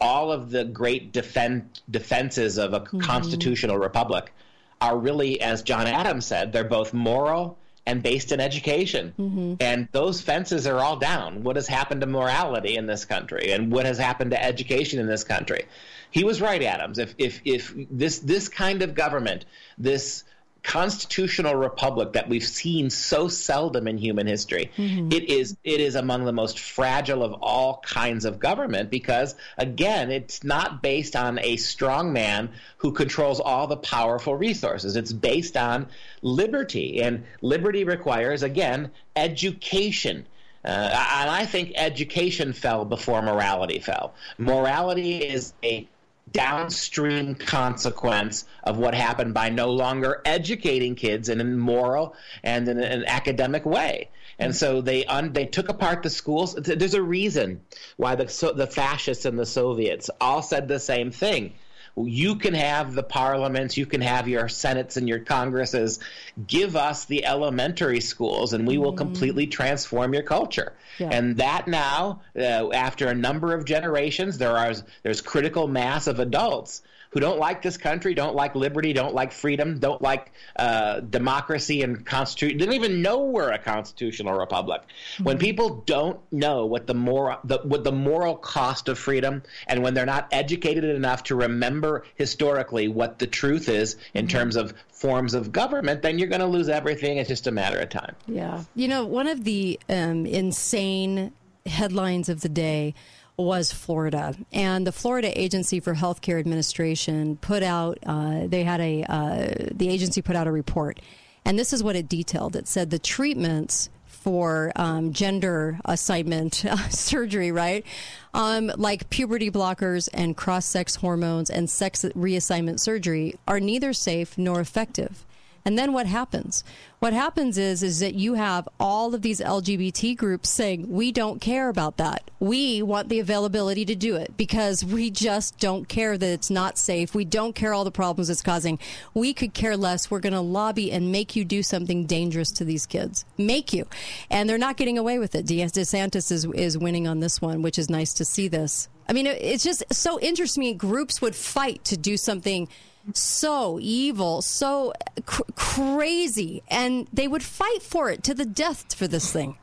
all 0.00 0.32
of 0.32 0.50
the 0.50 0.64
great 0.64 1.12
defend, 1.12 1.80
defenses 1.90 2.58
of 2.58 2.72
a 2.72 2.80
mm-hmm. 2.80 3.00
constitutional 3.00 3.78
republic 3.78 4.32
are 4.80 4.96
really, 4.96 5.40
as 5.40 5.62
John 5.62 5.86
Adams 5.86 6.26
said, 6.26 6.52
they're 6.52 6.64
both 6.64 6.92
moral 6.92 7.58
and 7.86 8.02
based 8.02 8.32
in 8.32 8.40
education. 8.40 9.14
Mm-hmm. 9.18 9.54
And 9.60 9.88
those 9.92 10.20
fences 10.20 10.66
are 10.66 10.78
all 10.78 10.96
down. 10.96 11.42
What 11.42 11.56
has 11.56 11.66
happened 11.66 12.00
to 12.00 12.06
morality 12.06 12.76
in 12.76 12.86
this 12.86 13.04
country 13.04 13.52
and 13.52 13.70
what 13.70 13.86
has 13.86 13.98
happened 13.98 14.30
to 14.30 14.42
education 14.42 14.98
in 15.00 15.06
this 15.06 15.24
country? 15.24 15.66
He 16.10 16.24
was 16.24 16.40
right, 16.40 16.62
Adams. 16.62 16.98
If 16.98 17.14
if 17.18 17.40
if 17.44 17.74
this 17.90 18.20
this 18.20 18.48
kind 18.48 18.82
of 18.82 18.94
government, 18.94 19.44
this 19.76 20.24
constitutional 20.64 21.54
republic 21.54 22.14
that 22.14 22.28
we've 22.28 22.46
seen 22.46 22.88
so 22.88 23.28
seldom 23.28 23.86
in 23.86 23.98
human 23.98 24.26
history. 24.26 24.70
Mm-hmm. 24.76 25.12
It 25.12 25.28
is 25.28 25.56
it 25.62 25.80
is 25.80 25.94
among 25.94 26.24
the 26.24 26.32
most 26.32 26.58
fragile 26.58 27.22
of 27.22 27.34
all 27.34 27.82
kinds 27.86 28.24
of 28.24 28.40
government 28.40 28.90
because 28.90 29.36
again, 29.58 30.10
it's 30.10 30.42
not 30.42 30.82
based 30.82 31.14
on 31.14 31.38
a 31.38 31.56
strong 31.58 32.12
man 32.12 32.48
who 32.78 32.92
controls 32.92 33.40
all 33.40 33.66
the 33.66 33.76
powerful 33.76 34.34
resources. 34.34 34.96
It's 34.96 35.12
based 35.12 35.56
on 35.56 35.86
liberty 36.22 37.02
and 37.02 37.24
liberty 37.42 37.84
requires 37.84 38.42
again 38.42 38.90
education. 39.14 40.26
Uh, 40.64 40.68
and 40.68 41.30
I 41.30 41.44
think 41.44 41.72
education 41.74 42.54
fell 42.54 42.86
before 42.86 43.20
morality 43.20 43.80
fell. 43.80 44.14
Morality 44.38 45.18
is 45.18 45.52
a 45.62 45.86
downstream 46.34 47.34
consequence 47.34 48.44
of 48.64 48.76
what 48.76 48.92
happened 48.92 49.32
by 49.32 49.48
no 49.48 49.70
longer 49.70 50.20
educating 50.26 50.94
kids 50.94 51.30
in 51.30 51.40
a 51.40 51.44
moral 51.44 52.14
and 52.42 52.68
in 52.68 52.78
an 52.78 53.04
academic 53.06 53.64
way. 53.64 54.10
And 54.38 54.52
mm. 54.52 54.56
so 54.56 54.80
they 54.82 55.06
un, 55.06 55.32
they 55.32 55.46
took 55.46 55.70
apart 55.70 56.02
the 56.02 56.10
schools. 56.10 56.54
There's 56.54 56.94
a 56.94 57.02
reason 57.02 57.62
why 57.96 58.16
the 58.16 58.28
so, 58.28 58.52
the 58.52 58.66
fascists 58.66 59.24
and 59.24 59.38
the 59.38 59.46
Soviets 59.46 60.10
all 60.20 60.42
said 60.42 60.68
the 60.68 60.80
same 60.80 61.10
thing. 61.10 61.54
You 61.96 62.36
can 62.36 62.54
have 62.54 62.94
the 62.94 63.02
parliaments, 63.02 63.76
you 63.76 63.86
can 63.86 64.00
have 64.00 64.28
your 64.28 64.48
senates 64.48 64.96
and 64.96 65.08
your 65.08 65.20
congresses. 65.20 66.00
Give 66.46 66.74
us 66.74 67.04
the 67.04 67.24
elementary 67.24 68.00
schools, 68.00 68.52
and 68.52 68.66
we 68.66 68.78
will 68.78 68.94
completely 68.94 69.46
transform 69.46 70.12
your 70.12 70.24
culture. 70.24 70.72
Yeah. 70.98 71.10
And 71.12 71.36
that 71.36 71.68
now, 71.68 72.22
uh, 72.36 72.72
after 72.72 73.06
a 73.08 73.14
number 73.14 73.54
of 73.54 73.64
generations, 73.64 74.38
there 74.38 74.56
are 74.56 74.74
there's 75.02 75.20
critical 75.20 75.68
mass 75.68 76.06
of 76.06 76.18
adults 76.18 76.82
who 77.14 77.20
don't 77.20 77.38
like 77.38 77.62
this 77.62 77.76
country, 77.76 78.12
don't 78.12 78.34
like 78.34 78.56
liberty, 78.56 78.92
don't 78.92 79.14
like 79.14 79.30
freedom, 79.32 79.78
don't 79.78 80.02
like 80.02 80.32
uh, 80.56 80.98
democracy 80.98 81.82
and 81.82 82.04
constitution. 82.04 82.58
They 82.58 82.66
don't 82.66 82.74
even 82.74 83.02
know 83.02 83.20
we're 83.20 83.52
a 83.52 83.58
constitutional 83.58 84.36
republic. 84.36 84.82
When 85.22 85.38
people 85.38 85.84
don't 85.86 86.20
know 86.32 86.66
what 86.66 86.88
the 86.88 86.94
moral 86.94 87.38
the, 87.44 87.58
what 87.58 87.84
the 87.84 87.92
moral 87.92 88.34
cost 88.34 88.88
of 88.88 88.98
freedom, 88.98 89.44
and 89.68 89.82
when 89.82 89.94
they're 89.94 90.04
not 90.04 90.26
educated 90.32 90.82
enough 90.84 91.22
to 91.24 91.36
remember 91.36 92.04
historically 92.16 92.88
what 92.88 93.20
the 93.20 93.28
truth 93.28 93.68
is 93.68 93.96
in 94.12 94.26
terms 94.26 94.56
of 94.56 94.74
forms 94.90 95.34
of 95.34 95.52
government, 95.52 96.02
then 96.02 96.18
you're 96.18 96.28
going 96.28 96.40
to 96.40 96.46
lose 96.48 96.68
everything. 96.68 97.18
It's 97.18 97.28
just 97.28 97.46
a 97.46 97.52
matter 97.52 97.78
of 97.78 97.90
time. 97.90 98.16
Yeah. 98.26 98.64
You 98.74 98.88
know, 98.88 99.04
one 99.04 99.28
of 99.28 99.44
the 99.44 99.78
um, 99.88 100.26
insane 100.26 101.32
headlines 101.64 102.28
of 102.28 102.40
the 102.40 102.48
day 102.48 102.94
was 103.36 103.72
Florida. 103.72 104.34
And 104.52 104.86
the 104.86 104.92
Florida 104.92 105.38
Agency 105.40 105.80
for 105.80 105.94
Healthcare 105.94 106.38
Administration 106.38 107.36
put 107.36 107.62
out, 107.62 107.98
uh, 108.06 108.46
they 108.46 108.64
had 108.64 108.80
a, 108.80 109.04
uh, 109.04 109.54
the 109.72 109.88
agency 109.88 110.22
put 110.22 110.36
out 110.36 110.46
a 110.46 110.52
report. 110.52 111.00
And 111.44 111.58
this 111.58 111.72
is 111.72 111.82
what 111.82 111.96
it 111.96 112.08
detailed 112.08 112.56
it 112.56 112.66
said 112.68 112.90
the 112.90 112.98
treatments 112.98 113.90
for 114.06 114.72
um, 114.76 115.12
gender 115.12 115.78
assignment 115.84 116.54
surgery, 116.88 117.52
right? 117.52 117.84
Um, 118.32 118.72
like 118.76 119.10
puberty 119.10 119.50
blockers 119.50 120.08
and 120.14 120.36
cross 120.36 120.64
sex 120.64 120.96
hormones 120.96 121.50
and 121.50 121.68
sex 121.68 122.04
reassignment 122.16 122.80
surgery 122.80 123.34
are 123.46 123.60
neither 123.60 123.92
safe 123.92 124.38
nor 124.38 124.60
effective. 124.60 125.26
And 125.66 125.78
then 125.78 125.94
what 125.94 126.06
happens? 126.06 126.62
What 126.98 127.14
happens 127.14 127.56
is 127.56 127.82
is 127.82 128.00
that 128.00 128.14
you 128.14 128.34
have 128.34 128.68
all 128.78 129.14
of 129.14 129.22
these 129.22 129.40
LGBT 129.40 130.14
groups 130.16 130.50
saying 130.50 130.90
we 130.90 131.10
don't 131.10 131.40
care 131.40 131.70
about 131.70 131.96
that. 131.96 132.30
We 132.38 132.82
want 132.82 133.08
the 133.08 133.18
availability 133.20 133.86
to 133.86 133.94
do 133.94 134.16
it 134.16 134.36
because 134.36 134.84
we 134.84 135.10
just 135.10 135.58
don't 135.58 135.88
care 135.88 136.18
that 136.18 136.26
it's 136.26 136.50
not 136.50 136.76
safe. 136.76 137.14
We 137.14 137.24
don't 137.24 137.54
care 137.54 137.72
all 137.72 137.84
the 137.84 137.90
problems 137.90 138.28
it's 138.28 138.42
causing. 138.42 138.78
We 139.14 139.32
could 139.32 139.54
care 139.54 139.76
less. 139.76 140.10
We're 140.10 140.20
going 140.20 140.34
to 140.34 140.40
lobby 140.40 140.92
and 140.92 141.10
make 141.10 141.34
you 141.34 141.44
do 141.46 141.62
something 141.62 142.04
dangerous 142.04 142.50
to 142.52 142.64
these 142.64 142.84
kids. 142.84 143.24
Make 143.38 143.72
you. 143.72 143.86
And 144.30 144.48
they're 144.48 144.58
not 144.58 144.76
getting 144.76 144.98
away 144.98 145.18
with 145.18 145.34
it. 145.34 145.46
DeSantis 145.46 146.30
is 146.30 146.44
is 146.44 146.76
winning 146.76 147.08
on 147.08 147.20
this 147.20 147.40
one, 147.40 147.62
which 147.62 147.78
is 147.78 147.88
nice 147.88 148.12
to 148.14 148.24
see 148.24 148.48
this. 148.48 148.88
I 149.08 149.12
mean, 149.12 149.26
it- 149.26 149.40
it's 149.40 149.64
just 149.64 149.82
so 149.92 150.20
interesting. 150.20 150.60
me. 150.62 150.74
Groups 150.74 151.20
would 151.22 151.34
fight 151.34 151.84
to 151.84 151.96
do 151.96 152.16
something 152.16 152.68
so 153.12 153.78
evil, 153.80 154.40
so 154.42 154.92
cr- 155.26 155.42
crazy, 155.56 156.62
and 156.68 157.06
they 157.12 157.28
would 157.28 157.42
fight 157.42 157.82
for 157.82 158.10
it 158.10 158.22
to 158.24 158.34
the 158.34 158.44
death 158.44 158.94
for 158.94 159.06
this 159.06 159.30
thing. 159.32 159.58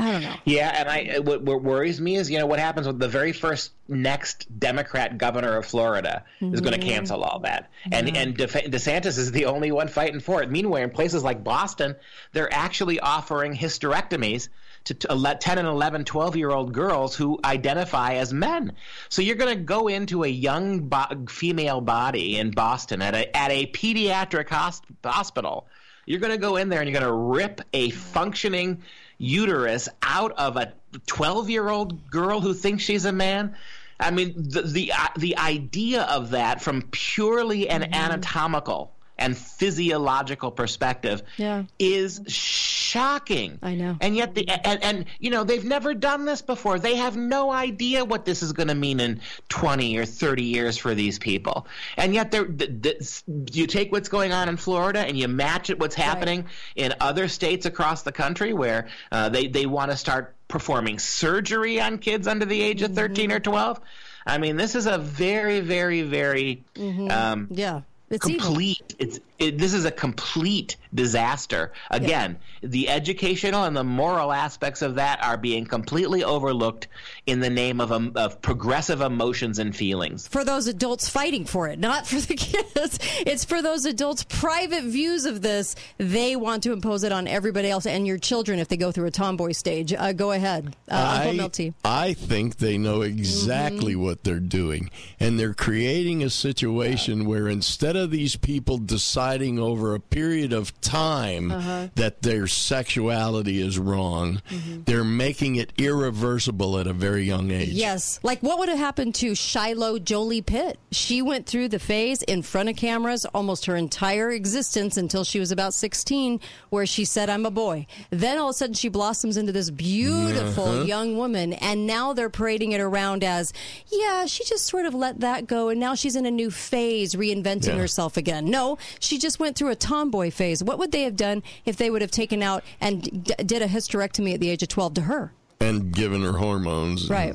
I 0.00 0.12
don't 0.12 0.22
know. 0.22 0.34
Yeah, 0.44 0.72
and 0.78 0.88
I 0.88 1.18
what, 1.18 1.42
what 1.42 1.60
worries 1.62 2.00
me 2.00 2.14
is 2.16 2.30
you 2.30 2.38
know 2.38 2.46
what 2.46 2.60
happens 2.60 2.86
with 2.86 3.00
the 3.00 3.08
very 3.08 3.32
first 3.32 3.72
next 3.88 4.46
Democrat 4.60 5.18
governor 5.18 5.56
of 5.56 5.66
Florida 5.66 6.22
is 6.40 6.60
going 6.60 6.78
to 6.78 6.86
Mhm. 6.86 6.88
cancel 6.88 7.24
all 7.24 7.40
that, 7.40 7.68
and 7.90 8.08
Yeah. 8.08 8.20
and 8.20 8.36
DeF- 8.36 8.70
DeSantis 8.70 9.18
is 9.18 9.32
the 9.32 9.46
only 9.46 9.72
one 9.72 9.88
fighting 9.88 10.20
for 10.20 10.40
it. 10.40 10.50
Meanwhile, 10.52 10.82
in 10.84 10.90
places 10.90 11.24
like 11.24 11.42
Boston, 11.42 11.96
they're 12.32 12.52
actually 12.54 13.00
offering 13.00 13.56
hysterectomies 13.56 14.48
to, 14.88 14.94
to 14.94 15.38
10 15.40 15.58
and 15.58 15.68
11, 15.68 16.04
12 16.04 16.36
year 16.36 16.50
old 16.50 16.72
girls 16.72 17.14
who 17.14 17.38
identify 17.44 18.14
as 18.14 18.32
men. 18.32 18.72
So 19.08 19.22
you're 19.22 19.36
going 19.36 19.56
to 19.56 19.62
go 19.62 19.88
into 19.88 20.24
a 20.24 20.28
young 20.28 20.80
bo- 20.88 21.26
female 21.28 21.80
body 21.80 22.38
in 22.38 22.50
Boston 22.50 23.02
at 23.02 23.14
a 23.14 23.36
at 23.36 23.50
a 23.50 23.66
pediatric 23.66 24.48
hosp- 24.48 24.82
hospital. 25.04 25.66
You're 26.06 26.20
going 26.20 26.32
to 26.32 26.38
go 26.38 26.56
in 26.56 26.70
there 26.70 26.80
and 26.80 26.88
you're 26.88 26.98
going 26.98 27.10
to 27.10 27.38
rip 27.38 27.60
a 27.74 27.90
functioning 27.90 28.82
uterus 29.18 29.88
out 30.02 30.32
of 30.32 30.56
a 30.56 30.72
12 31.06 31.50
year 31.50 31.68
old 31.68 32.10
girl 32.10 32.40
who 32.40 32.54
thinks 32.54 32.82
she's 32.82 33.04
a 33.04 33.12
man. 33.12 33.54
I 34.00 34.10
mean, 34.10 34.32
the 34.36 34.62
the, 34.62 34.92
uh, 34.92 35.08
the 35.16 35.36
idea 35.36 36.04
of 36.04 36.30
that 36.30 36.62
from 36.62 36.82
purely 36.92 37.68
an 37.68 37.94
anatomical 37.94 38.92
and 39.18 39.36
physiological 39.36 40.50
perspective 40.50 41.22
Yeah. 41.36 41.64
is 41.78 42.20
shocking. 42.28 43.58
I 43.62 43.74
know. 43.74 43.96
And 44.00 44.16
yet, 44.16 44.34
the 44.34 44.48
and, 44.48 44.82
and 44.82 45.04
you 45.18 45.30
know 45.30 45.44
they've 45.44 45.64
never 45.64 45.94
done 45.94 46.24
this 46.24 46.42
before. 46.42 46.78
They 46.78 46.96
have 46.96 47.16
no 47.16 47.50
idea 47.50 48.04
what 48.04 48.24
this 48.24 48.42
is 48.42 48.52
going 48.52 48.68
to 48.68 48.74
mean 48.74 49.00
in 49.00 49.20
twenty 49.48 49.96
or 49.98 50.04
thirty 50.04 50.44
years 50.44 50.78
for 50.78 50.94
these 50.94 51.18
people. 51.18 51.66
And 51.96 52.14
yet, 52.14 52.30
they're 52.30 52.46
th- 52.46 52.82
th- 52.82 53.22
you 53.52 53.66
take 53.66 53.92
what's 53.92 54.08
going 54.08 54.32
on 54.32 54.48
in 54.48 54.56
Florida 54.56 55.00
and 55.00 55.18
you 55.18 55.28
match 55.28 55.70
it 55.70 55.78
what's 55.78 55.94
happening 55.94 56.46
in 56.76 56.94
other 57.00 57.28
states 57.28 57.66
across 57.66 58.02
the 58.02 58.12
country 58.12 58.52
where 58.52 58.88
uh, 59.12 59.28
they 59.28 59.46
they 59.48 59.66
want 59.66 59.90
to 59.90 59.96
start 59.96 60.34
performing 60.48 60.98
surgery 60.98 61.80
on 61.80 61.98
kids 61.98 62.26
under 62.26 62.46
the 62.46 62.60
age 62.62 62.80
of 62.82 62.94
13 62.94 63.32
or 63.32 63.40
twelve. 63.40 63.80
I 64.26 64.38
mean, 64.38 64.56
this 64.56 64.74
is 64.74 64.86
a 64.86 64.98
very, 64.98 65.60
very, 65.60 66.02
very 66.02 66.62
Mhm. 66.74 67.10
um, 67.10 67.48
yeah. 67.50 67.80
It's 68.10 68.28
evil. 68.28 68.46
complete. 68.46 68.94
It's 68.98 69.20
it, 69.38 69.58
this 69.58 69.72
is 69.74 69.84
a 69.84 69.90
complete 69.90 70.76
disaster. 70.94 71.72
Again, 71.90 72.38
the 72.62 72.88
educational 72.88 73.64
and 73.64 73.76
the 73.76 73.84
moral 73.84 74.32
aspects 74.32 74.82
of 74.82 74.96
that 74.96 75.22
are 75.22 75.36
being 75.36 75.64
completely 75.64 76.24
overlooked 76.24 76.88
in 77.26 77.40
the 77.40 77.50
name 77.50 77.80
of 77.80 77.92
um, 77.92 78.12
of 78.16 78.40
progressive 78.42 79.00
emotions 79.00 79.58
and 79.58 79.74
feelings. 79.76 80.26
for 80.28 80.44
those 80.44 80.66
adults 80.66 81.08
fighting 81.08 81.44
for 81.44 81.68
it, 81.68 81.78
not 81.78 82.06
for 82.06 82.16
the 82.20 82.34
kids. 82.36 82.98
It's 83.20 83.44
for 83.44 83.62
those 83.62 83.84
adults' 83.84 84.24
private 84.24 84.84
views 84.84 85.24
of 85.24 85.40
this. 85.42 85.76
They 85.98 86.34
want 86.36 86.62
to 86.64 86.72
impose 86.72 87.04
it 87.04 87.12
on 87.12 87.28
everybody 87.28 87.70
else 87.70 87.86
and 87.86 88.06
your 88.06 88.18
children 88.18 88.58
if 88.58 88.68
they 88.68 88.76
go 88.76 88.90
through 88.92 89.06
a 89.06 89.10
tomboy 89.10 89.52
stage. 89.52 89.92
Uh, 89.92 90.12
go 90.12 90.32
ahead, 90.32 90.74
uh, 90.90 91.12
Uncle 91.16 91.30
I, 91.30 91.34
Milty. 91.34 91.74
I 91.84 92.12
think 92.14 92.56
they 92.56 92.76
know 92.78 93.02
exactly 93.02 93.92
Mm-hmm. 93.94 94.02
what 94.02 94.24
they're 94.24 94.40
doing. 94.40 94.90
And 95.20 95.38
they're 95.38 95.54
creating 95.54 96.22
a 96.22 96.30
situation 96.30 97.24
where 97.26 97.48
instead 97.48 97.94
of 97.96 98.10
these 98.10 98.34
people 98.36 98.78
deciding 98.78 99.27
over 99.36 99.94
a 99.94 100.00
period 100.00 100.52
of 100.52 100.78
time 100.80 101.50
Uh-huh. 101.50 101.88
that 101.96 102.22
their 102.22 102.46
sexuality 102.46 103.60
is 103.60 103.78
wrong, 103.78 104.40
Mm-hmm. 104.50 104.82
they're 104.84 105.04
making 105.04 105.56
it 105.56 105.72
irreversible 105.78 106.78
at 106.78 106.86
a 106.86 106.92
very 106.92 107.24
young 107.24 107.50
age. 107.50 107.68
Yes. 107.68 108.18
Like 108.22 108.40
what 108.42 108.58
would 108.58 108.68
have 108.70 108.78
happened 108.78 109.14
to 109.16 109.34
Shiloh 109.34 109.98
Jolie 109.98 110.40
Pitt? 110.42 110.78
She 110.90 111.20
went 111.20 111.46
through 111.46 111.68
the 111.68 111.78
phase 111.78 112.22
in 112.22 112.42
front 112.42 112.68
of 112.70 112.76
cameras 112.76 113.26
almost 113.34 113.66
her 113.66 113.76
entire 113.76 114.30
existence 114.30 114.96
until 114.96 115.24
she 115.24 115.38
was 115.40 115.52
about 115.52 115.74
16, 115.74 116.40
where 116.70 116.86
she 116.86 117.04
said, 117.04 117.28
I'm 117.28 117.44
a 117.44 117.50
boy. 117.50 117.86
Then 118.10 118.38
all 118.38 118.48
of 118.48 118.54
a 118.54 118.58
sudden 118.58 118.74
she 118.74 118.88
blossoms 118.88 119.36
into 119.36 119.52
this 119.52 119.70
beautiful 119.70 120.64
Uh-huh. 120.64 120.84
young 120.84 121.16
woman. 121.16 121.52
And 121.52 121.86
now 121.86 122.12
they're 122.14 122.30
parading 122.30 122.72
it 122.72 122.80
around 122.80 123.24
as, 123.24 123.52
yeah, 123.92 124.24
she 124.26 124.44
just 124.44 124.66
sort 124.66 124.86
of 124.86 124.94
let 124.94 125.20
that 125.20 125.46
go. 125.46 125.68
And 125.68 125.78
now 125.80 125.94
she's 125.94 126.16
in 126.16 126.24
a 126.24 126.30
new 126.30 126.50
phase, 126.50 127.14
reinventing 127.14 127.66
Yeah. 127.74 127.76
herself 127.78 128.16
again. 128.16 128.46
No, 128.46 128.78
she 129.00 129.17
just 129.18 129.38
went 129.38 129.56
through 129.56 129.70
a 129.70 129.76
tomboy 129.76 130.30
phase. 130.30 130.62
What 130.62 130.78
would 130.78 130.92
they 130.92 131.02
have 131.02 131.16
done 131.16 131.42
if 131.64 131.76
they 131.76 131.90
would 131.90 132.02
have 132.02 132.10
taken 132.10 132.42
out 132.42 132.64
and 132.80 133.02
d- 133.24 133.34
did 133.44 133.62
a 133.62 133.66
hysterectomy 133.68 134.34
at 134.34 134.40
the 134.40 134.50
age 134.50 134.62
of 134.62 134.68
12 134.68 134.94
to 134.94 135.00
her? 135.02 135.32
And 135.60 135.92
given 135.92 136.22
her 136.22 136.32
hormones. 136.32 137.10
Right. 137.10 137.34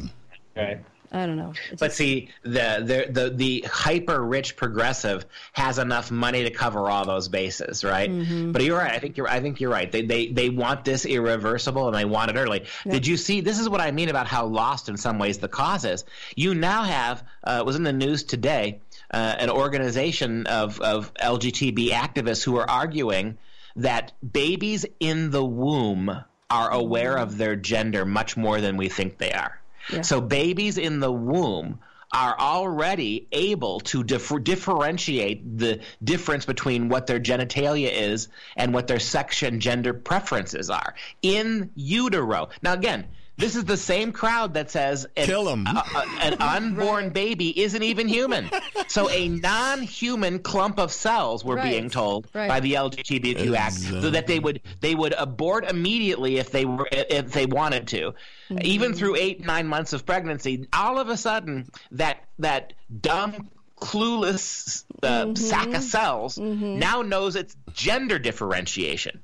Right. 0.55 0.79
I 1.15 1.27
don't 1.27 1.37
know. 1.37 1.53
But 1.77 1.93
see, 1.93 2.29
the 2.41 2.81
the 2.83 3.07
the, 3.11 3.29
the 3.29 3.65
hyper 3.71 4.25
rich 4.25 4.55
progressive 4.55 5.27
has 5.51 5.77
enough 5.77 6.09
money 6.09 6.41
to 6.41 6.49
cover 6.49 6.89
all 6.89 7.05
those 7.05 7.27
bases, 7.27 7.83
right? 7.83 8.09
Mhm. 8.09 8.51
But 8.51 8.63
you're 8.63 8.79
right. 8.79 8.91
I 8.91 8.97
think 8.97 9.15
you're. 9.15 9.27
I 9.27 9.39
think 9.39 9.61
you're 9.61 9.69
right. 9.69 9.91
They 9.91 10.01
they 10.01 10.29
they 10.29 10.49
want 10.49 10.83
this 10.83 11.05
irreversible, 11.05 11.85
and 11.87 11.95
they 11.95 12.05
want 12.05 12.31
it 12.31 12.35
early. 12.37 12.65
Did 12.89 13.05
you 13.05 13.15
see? 13.17 13.41
This 13.41 13.59
is 13.59 13.69
what 13.69 13.79
I 13.79 13.91
mean 13.91 14.09
about 14.09 14.25
how 14.25 14.47
lost 14.47 14.89
in 14.89 14.97
some 14.97 15.19
ways 15.19 15.37
the 15.37 15.47
cause 15.47 15.85
is. 15.85 16.03
You 16.35 16.55
now 16.55 16.81
have. 16.81 17.23
Uh, 17.43 17.57
it 17.59 17.65
was 17.67 17.75
in 17.75 17.83
the 17.83 17.93
news 17.93 18.23
today. 18.23 18.79
Uh, 19.14 19.35
an 19.38 19.50
organization 19.50 20.48
of 20.48 20.82
of 20.82 21.14
LGTB 21.14 21.92
activists 21.92 22.43
who 22.43 22.58
are 22.58 22.67
arguing 22.67 23.38
that 23.75 24.11
babies 24.30 24.85
in 25.00 25.30
the 25.30 25.45
womb 25.45 26.24
are 26.50 26.72
aware 26.72 27.17
of 27.17 27.38
their 27.38 27.56
gender 27.56 28.06
much 28.06 28.35
more 28.35 28.59
than 28.59 28.75
we 28.75 28.90
think 28.90 29.17
they 29.17 29.32
are. 29.32 29.59
Yeah. 29.92 30.01
So 30.01 30.19
babies 30.19 30.77
in 30.77 31.00
the 31.00 31.11
womb 31.11 31.80
are 32.14 32.40
already 32.40 33.27
able 33.32 33.80
to 33.80 34.03
differ- 34.03 34.40
differentiate 34.40 35.58
the 35.58 35.80
difference 36.03 36.45
between 36.45 36.88
what 36.88 37.08
their 37.08 37.19
genitalia 37.19 37.92
is 37.92 38.27
and 38.56 38.74
what 38.74 38.85
their 38.85 39.00
sex 39.00 39.42
and 39.42 39.59
gender 39.59 39.93
preferences 39.93 40.69
are 40.69 40.93
in 41.24 41.72
utero. 41.75 42.50
Now, 42.61 42.74
again, 42.74 43.08
this 43.37 43.55
is 43.55 43.65
the 43.65 43.77
same 43.77 44.11
crowd 44.11 44.53
that 44.53 44.69
says 44.69 45.05
an, 45.17 45.25
Kill 45.25 45.49
'em. 45.49 45.65
uh, 45.67 45.81
uh, 45.95 46.05
an 46.21 46.33
unborn 46.39 47.09
baby 47.09 47.59
isn't 47.61 47.81
even 47.83 48.07
human. 48.07 48.49
So 48.87 49.09
a 49.09 49.27
non-human 49.49 50.39
clump 50.39 50.77
of 50.79 50.91
cells, 50.91 51.43
we're 51.43 51.55
Right. 51.55 51.71
being 51.71 51.89
told 51.89 52.27
Right. 52.33 52.47
by 52.47 52.59
the 52.59 52.73
LGBTQ 52.73 53.55
Act, 53.55 53.75
so 53.75 54.09
that 54.11 54.27
they 54.27 54.39
would 54.39 54.61
they 54.81 54.93
would 54.95 55.13
abort 55.17 55.65
immediately 55.69 56.37
if 56.37 56.51
they 56.51 56.65
were 56.65 56.87
if 56.91 57.31
they 57.31 57.45
wanted 57.45 57.87
to, 57.89 58.13
even 58.61 58.93
through 58.93 59.15
eight 59.15 59.43
nine 59.45 59.67
months 59.67 59.93
of 59.93 60.05
pregnancy. 60.05 60.67
All 60.73 60.99
of 60.99 61.09
a 61.09 61.17
sudden, 61.17 61.69
that 61.91 62.25
that 62.39 62.73
dumb. 63.01 63.49
Clueless 63.81 64.85
uh, 65.01 65.35
sack 65.35 65.73
of 65.73 65.83
cells 65.83 66.37
now 66.37 67.01
knows 67.01 67.35
its 67.35 67.57
gender 67.73 68.17
differentiation. 68.17 69.19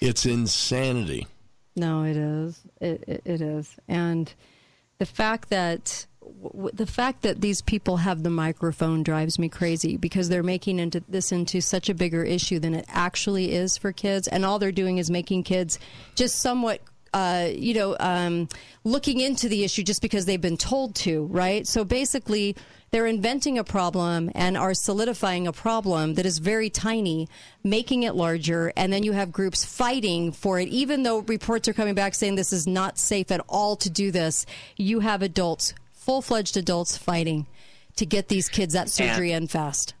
It's 0.00 0.24
insanity. 0.26 1.26
No, 1.78 2.04
it 2.04 2.16
is. 2.16 2.60
It, 2.80 3.04
it, 3.06 3.22
it 3.24 3.40
is. 3.40 3.76
And 3.88 4.32
the 4.98 5.06
fact 5.06 5.50
that 5.50 6.06
w- 6.42 6.70
the 6.72 6.86
fact 6.86 7.22
that 7.22 7.40
these 7.40 7.62
people 7.62 7.98
have 7.98 8.22
the 8.22 8.30
microphone 8.30 9.02
drives 9.02 9.38
me 9.38 9.48
crazy 9.48 9.96
because 9.96 10.28
they're 10.28 10.42
making 10.42 10.78
into 10.78 11.02
this 11.08 11.32
into 11.32 11.60
such 11.60 11.88
a 11.88 11.94
bigger 11.94 12.24
issue 12.24 12.58
than 12.58 12.74
it 12.74 12.84
actually 12.88 13.52
is 13.52 13.76
for 13.78 13.92
kids, 13.92 14.28
and 14.28 14.44
all 14.44 14.58
they're 14.58 14.72
doing 14.72 14.98
is 14.98 15.10
making 15.10 15.44
kids 15.44 15.78
just 16.14 16.36
somewhat. 16.40 16.80
Uh, 17.14 17.48
you 17.50 17.72
know, 17.72 17.96
um, 18.00 18.46
looking 18.84 19.20
into 19.20 19.48
the 19.48 19.64
issue 19.64 19.82
just 19.82 20.02
because 20.02 20.26
they've 20.26 20.42
been 20.42 20.58
told 20.58 20.94
to, 20.94 21.24
right? 21.26 21.66
So 21.66 21.82
basically, 21.82 22.54
they're 22.90 23.06
inventing 23.06 23.58
a 23.58 23.64
problem 23.64 24.30
and 24.34 24.56
are 24.56 24.74
solidifying 24.74 25.46
a 25.46 25.52
problem 25.52 26.14
that 26.14 26.24
is 26.26 26.38
very 26.38 26.70
tiny, 26.70 27.28
making 27.62 28.02
it 28.02 28.14
larger, 28.14 28.72
and 28.76 28.92
then 28.92 29.02
you 29.02 29.12
have 29.12 29.30
groups 29.32 29.64
fighting 29.64 30.32
for 30.32 30.58
it. 30.58 30.68
Even 30.68 31.02
though 31.02 31.18
reports 31.20 31.68
are 31.68 31.72
coming 31.74 31.94
back 31.94 32.14
saying 32.14 32.34
this 32.36 32.52
is 32.52 32.66
not 32.66 32.98
safe 32.98 33.30
at 33.30 33.40
all 33.48 33.76
to 33.76 33.90
do 33.90 34.10
this, 34.10 34.46
you 34.76 35.00
have 35.00 35.22
adults, 35.22 35.74
full 35.92 36.22
fledged 36.22 36.56
adults, 36.56 36.96
fighting 36.96 37.46
to 37.96 38.06
get 38.06 38.28
these 38.28 38.48
kids 38.48 38.72
that 38.74 38.88
surgery 38.88 39.32
in 39.32 39.46
fast. 39.48 39.94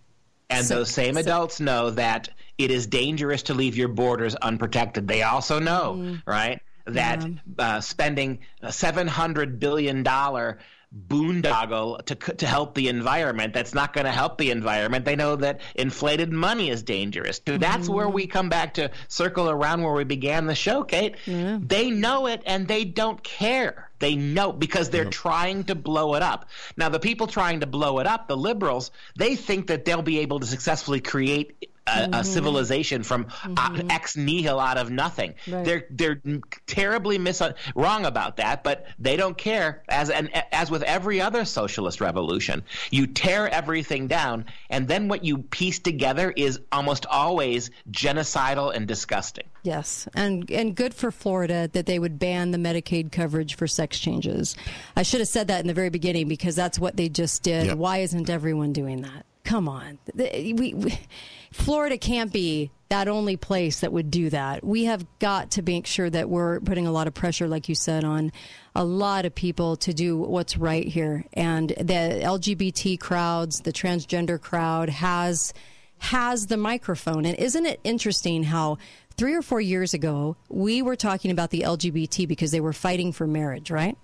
And 0.48 0.64
So- 0.66 0.76
those 0.76 0.90
same 0.90 1.14
so- 1.14 1.20
adults 1.20 1.60
know 1.60 1.90
that 1.90 2.30
it 2.56 2.70
is 2.70 2.86
dangerous 2.86 3.42
to 3.44 3.54
leave 3.54 3.76
your 3.76 3.88
borders 3.88 4.34
unprotected. 4.34 5.06
They 5.06 5.22
also 5.22 5.58
know, 5.58 5.96
Mm. 5.98 6.22
right, 6.26 6.60
that 6.86 7.22
uh, 7.58 7.80
spending 7.82 8.38
a 8.62 8.72
seven 8.72 9.06
hundred 9.06 9.60
billion 9.60 10.02
dollar 10.02 10.58
boondoggle 10.96 12.02
to 12.06 12.14
to 12.14 12.46
help 12.46 12.74
the 12.74 12.88
environment 12.88 13.52
that's 13.52 13.74
not 13.74 13.92
going 13.92 14.06
to 14.06 14.10
help 14.10 14.38
the 14.38 14.50
environment. 14.50 15.04
They 15.04 15.16
know 15.16 15.36
that 15.36 15.60
inflated 15.74 16.32
money 16.32 16.70
is 16.70 16.82
dangerous. 16.82 17.40
So 17.46 17.58
That's 17.58 17.88
where 17.88 18.08
we 18.08 18.26
come 18.26 18.48
back 18.48 18.74
to 18.74 18.90
circle 19.08 19.50
around 19.50 19.82
where 19.82 19.92
we 19.92 20.04
began 20.04 20.46
the 20.46 20.54
show, 20.54 20.82
Kate. 20.84 21.16
They 21.26 21.90
know 21.90 22.26
it 22.26 22.42
and 22.46 22.66
they 22.66 22.84
don't 22.84 23.22
care. 23.22 23.90
They 23.98 24.14
know 24.14 24.52
because 24.52 24.90
they're 24.90 25.04
trying 25.04 25.64
to 25.64 25.74
blow 25.74 26.14
it 26.14 26.22
up. 26.22 26.48
Now, 26.76 26.88
the 26.88 27.00
people 27.00 27.26
trying 27.26 27.60
to 27.60 27.66
blow 27.66 27.98
it 27.98 28.06
up, 28.06 28.28
the 28.28 28.36
liberals, 28.36 28.90
they 29.16 29.34
think 29.34 29.66
that 29.66 29.84
they'll 29.84 30.02
be 30.02 30.20
able 30.20 30.40
to 30.40 30.46
successfully 30.46 31.00
create 31.00 31.68
a, 31.96 32.08
a 32.12 32.24
civilization 32.24 33.02
from 33.02 33.26
uh, 33.56 33.82
ex 33.90 34.16
nihil 34.16 34.60
out 34.60 34.78
of 34.78 34.90
nothing. 34.90 35.34
Right. 35.46 35.64
They're 35.64 35.86
they're 35.90 36.20
terribly 36.66 37.18
mis- 37.18 37.42
wrong 37.74 38.06
about 38.06 38.36
that, 38.36 38.64
but 38.64 38.86
they 38.98 39.16
don't 39.16 39.36
care. 39.36 39.82
As 39.88 40.10
and 40.10 40.30
as 40.52 40.70
with 40.70 40.82
every 40.82 41.20
other 41.20 41.44
socialist 41.44 42.00
revolution, 42.00 42.62
you 42.90 43.06
tear 43.06 43.48
everything 43.48 44.06
down, 44.06 44.46
and 44.70 44.88
then 44.88 45.08
what 45.08 45.24
you 45.24 45.38
piece 45.38 45.78
together 45.78 46.32
is 46.36 46.60
almost 46.72 47.06
always 47.06 47.70
genocidal 47.90 48.74
and 48.74 48.86
disgusting. 48.86 49.44
Yes, 49.62 50.08
and 50.14 50.50
and 50.50 50.74
good 50.74 50.94
for 50.94 51.10
Florida 51.10 51.68
that 51.72 51.86
they 51.86 51.98
would 51.98 52.18
ban 52.18 52.50
the 52.50 52.58
Medicaid 52.58 53.12
coverage 53.12 53.56
for 53.56 53.66
sex 53.66 53.98
changes. 53.98 54.56
I 54.96 55.02
should 55.02 55.20
have 55.20 55.28
said 55.28 55.48
that 55.48 55.60
in 55.60 55.66
the 55.66 55.74
very 55.74 55.90
beginning 55.90 56.28
because 56.28 56.56
that's 56.56 56.78
what 56.78 56.96
they 56.96 57.08
just 57.08 57.42
did. 57.42 57.66
Yep. 57.66 57.76
Why 57.78 57.98
isn't 57.98 58.30
everyone 58.30 58.72
doing 58.72 59.02
that? 59.02 59.26
Come 59.48 59.66
on, 59.66 59.98
we, 60.14 60.74
we, 60.74 60.98
Florida 61.52 61.96
can't 61.96 62.30
be 62.30 62.70
that 62.90 63.08
only 63.08 63.38
place 63.38 63.80
that 63.80 63.90
would 63.90 64.10
do 64.10 64.28
that. 64.28 64.62
We 64.62 64.84
have 64.84 65.06
got 65.20 65.52
to 65.52 65.62
make 65.62 65.86
sure 65.86 66.10
that 66.10 66.28
we're 66.28 66.60
putting 66.60 66.86
a 66.86 66.92
lot 66.92 67.06
of 67.06 67.14
pressure, 67.14 67.48
like 67.48 67.66
you 67.66 67.74
said, 67.74 68.04
on 68.04 68.30
a 68.74 68.84
lot 68.84 69.24
of 69.24 69.34
people 69.34 69.76
to 69.76 69.94
do 69.94 70.18
what's 70.18 70.58
right 70.58 70.86
here. 70.86 71.24
And 71.32 71.70
the 71.70 72.20
LGBT 72.22 73.00
crowds, 73.00 73.60
the 73.60 73.72
transgender 73.72 74.38
crowd 74.38 74.90
has 74.90 75.54
has 75.96 76.48
the 76.48 76.58
microphone. 76.58 77.24
And 77.24 77.38
isn't 77.38 77.64
it 77.64 77.80
interesting 77.84 78.42
how 78.42 78.76
three 79.16 79.32
or 79.32 79.40
four 79.40 79.62
years 79.62 79.94
ago 79.94 80.36
we 80.50 80.82
were 80.82 80.94
talking 80.94 81.30
about 81.30 81.48
the 81.48 81.62
LGBT 81.62 82.28
because 82.28 82.50
they 82.50 82.60
were 82.60 82.74
fighting 82.74 83.12
for 83.12 83.26
marriage, 83.26 83.70
right? 83.70 83.96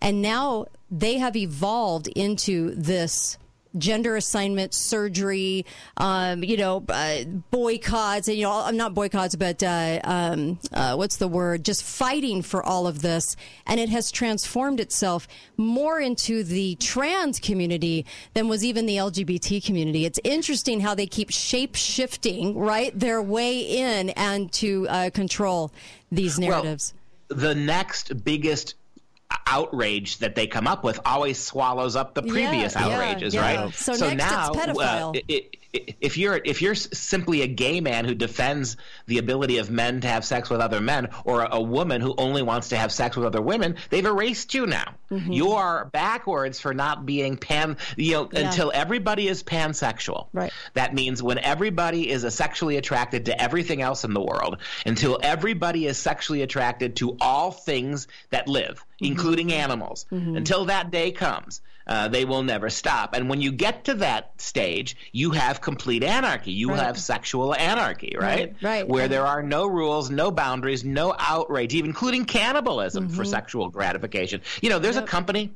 And 0.00 0.22
now 0.22 0.68
they 0.90 1.18
have 1.18 1.36
evolved 1.36 2.08
into 2.08 2.74
this 2.74 3.36
gender 3.78 4.16
assignment 4.16 4.74
surgery, 4.74 5.66
um, 5.96 6.42
you 6.42 6.56
know, 6.56 6.84
uh, 6.88 7.24
boycotts, 7.50 8.28
and 8.28 8.36
you 8.36 8.44
know, 8.44 8.52
I'm 8.52 8.76
not 8.76 8.94
boycotts, 8.94 9.36
but 9.36 9.62
uh, 9.62 10.00
um, 10.04 10.58
uh, 10.72 10.94
what's 10.94 11.16
the 11.16 11.28
word? 11.28 11.64
Just 11.64 11.82
fighting 11.82 12.42
for 12.42 12.62
all 12.62 12.86
of 12.86 13.02
this, 13.02 13.36
and 13.66 13.80
it 13.80 13.88
has 13.88 14.10
transformed 14.10 14.80
itself 14.80 15.28
more 15.56 16.00
into 16.00 16.42
the 16.42 16.76
trans 16.76 17.40
community 17.40 18.06
than 18.34 18.48
was 18.48 18.64
even 18.64 18.86
the 18.86 18.96
LGBT 18.96 19.64
community. 19.64 20.04
It's 20.04 20.20
interesting 20.24 20.80
how 20.80 20.94
they 20.94 21.06
keep 21.06 21.30
shape 21.30 21.74
shifting, 21.74 22.56
right, 22.56 22.96
their 22.98 23.22
way 23.22 23.60
in 23.60 24.10
and 24.10 24.52
to 24.54 24.88
uh, 24.88 25.10
control 25.10 25.72
these 26.10 26.38
narratives. 26.38 26.94
Well, 27.28 27.38
the 27.38 27.54
next 27.54 28.24
biggest 28.24 28.74
outrage 29.46 30.18
that 30.18 30.34
they 30.34 30.46
come 30.46 30.66
up 30.66 30.84
with 30.84 31.00
always 31.04 31.38
swallows 31.38 31.96
up 31.96 32.14
the 32.14 32.22
previous 32.22 32.74
Yeah, 32.74 32.88
yeah, 32.88 32.94
outrages, 32.94 33.34
yeah. 33.34 33.40
right? 33.64 33.74
So 33.74 33.92
next 33.92 34.02
it's 34.02 34.14
now, 34.16 34.52
pedophile. 34.52 35.16
uh, 35.16 35.20
i- 35.28 35.34
i- 35.34 35.50
if 36.00 36.16
you're 36.18 36.40
if 36.44 36.62
you're 36.62 36.74
simply 36.74 37.42
a 37.42 37.46
gay 37.46 37.80
man 37.80 38.04
who 38.04 38.14
defends 38.14 38.76
the 39.06 39.18
ability 39.18 39.58
of 39.58 39.70
men 39.70 40.00
to 40.00 40.08
have 40.08 40.24
sex 40.24 40.50
with 40.50 40.60
other 40.60 40.80
men, 40.80 41.08
or 41.24 41.42
a, 41.42 41.48
a 41.56 41.60
woman 41.60 42.00
who 42.00 42.14
only 42.18 42.42
wants 42.42 42.68
to 42.70 42.76
have 42.76 42.92
sex 42.92 43.16
with 43.16 43.26
other 43.26 43.42
women, 43.42 43.76
they've 43.90 44.04
erased 44.06 44.54
you 44.54 44.66
now. 44.66 44.94
Mm-hmm. 45.10 45.32
You 45.32 45.52
are 45.52 45.84
backwards 45.86 46.60
for 46.60 46.74
not 46.74 47.06
being 47.06 47.36
pan. 47.36 47.76
You 47.96 48.12
know, 48.12 48.28
Yeah. 48.32 48.40
until 48.40 48.70
everybody 48.74 49.28
is 49.28 49.42
pansexual. 49.42 50.28
Right. 50.32 50.52
That 50.74 50.94
means 50.94 51.22
when 51.22 51.38
everybody 51.38 52.10
is 52.10 52.26
sexually 52.34 52.76
attracted 52.76 53.26
to 53.26 53.40
everything 53.40 53.82
else 53.82 54.04
in 54.04 54.14
the 54.14 54.20
world, 54.22 54.58
until 54.84 55.18
everybody 55.22 55.86
is 55.86 55.96
sexually 55.98 56.42
attracted 56.42 56.96
to 56.96 57.16
all 57.20 57.50
things 57.50 58.08
that 58.30 58.48
live, 58.48 58.84
including 59.00 59.52
animals. 59.52 60.06
Until 60.10 60.66
that 60.66 60.90
day 60.90 61.10
comes, 61.12 61.60
uh, 61.86 62.08
they 62.08 62.24
will 62.24 62.42
never 62.42 62.68
stop. 62.70 63.14
And 63.14 63.28
when 63.30 63.40
you 63.40 63.52
get 63.52 63.84
to 63.84 63.94
that 63.94 64.40
stage, 64.40 64.96
you 65.12 65.30
have 65.30 65.60
complete 65.60 66.02
anarchy. 66.02 66.50
You 66.52 66.70
Right. 66.70 66.80
have 66.80 66.98
sexual 66.98 67.54
anarchy, 67.54 68.16
right? 68.18 68.54
Right, 68.54 68.54
right. 68.62 68.88
Where 68.88 69.04
And- 69.04 69.12
there 69.12 69.24
are 69.26 69.42
no 69.42 69.66
rules, 69.66 70.10
no 70.10 70.30
boundaries, 70.30 70.84
no 70.84 71.14
outrage, 71.18 71.74
even 71.74 71.90
including 71.90 72.24
cannibalism 72.24 73.06
Mm-hmm. 73.06 73.16
for 73.16 73.24
sexual 73.24 73.68
gratification. 73.70 74.40
You 74.60 74.70
know, 74.70 74.78
there's 74.78 74.96
a 74.96 75.02
company 75.02 75.52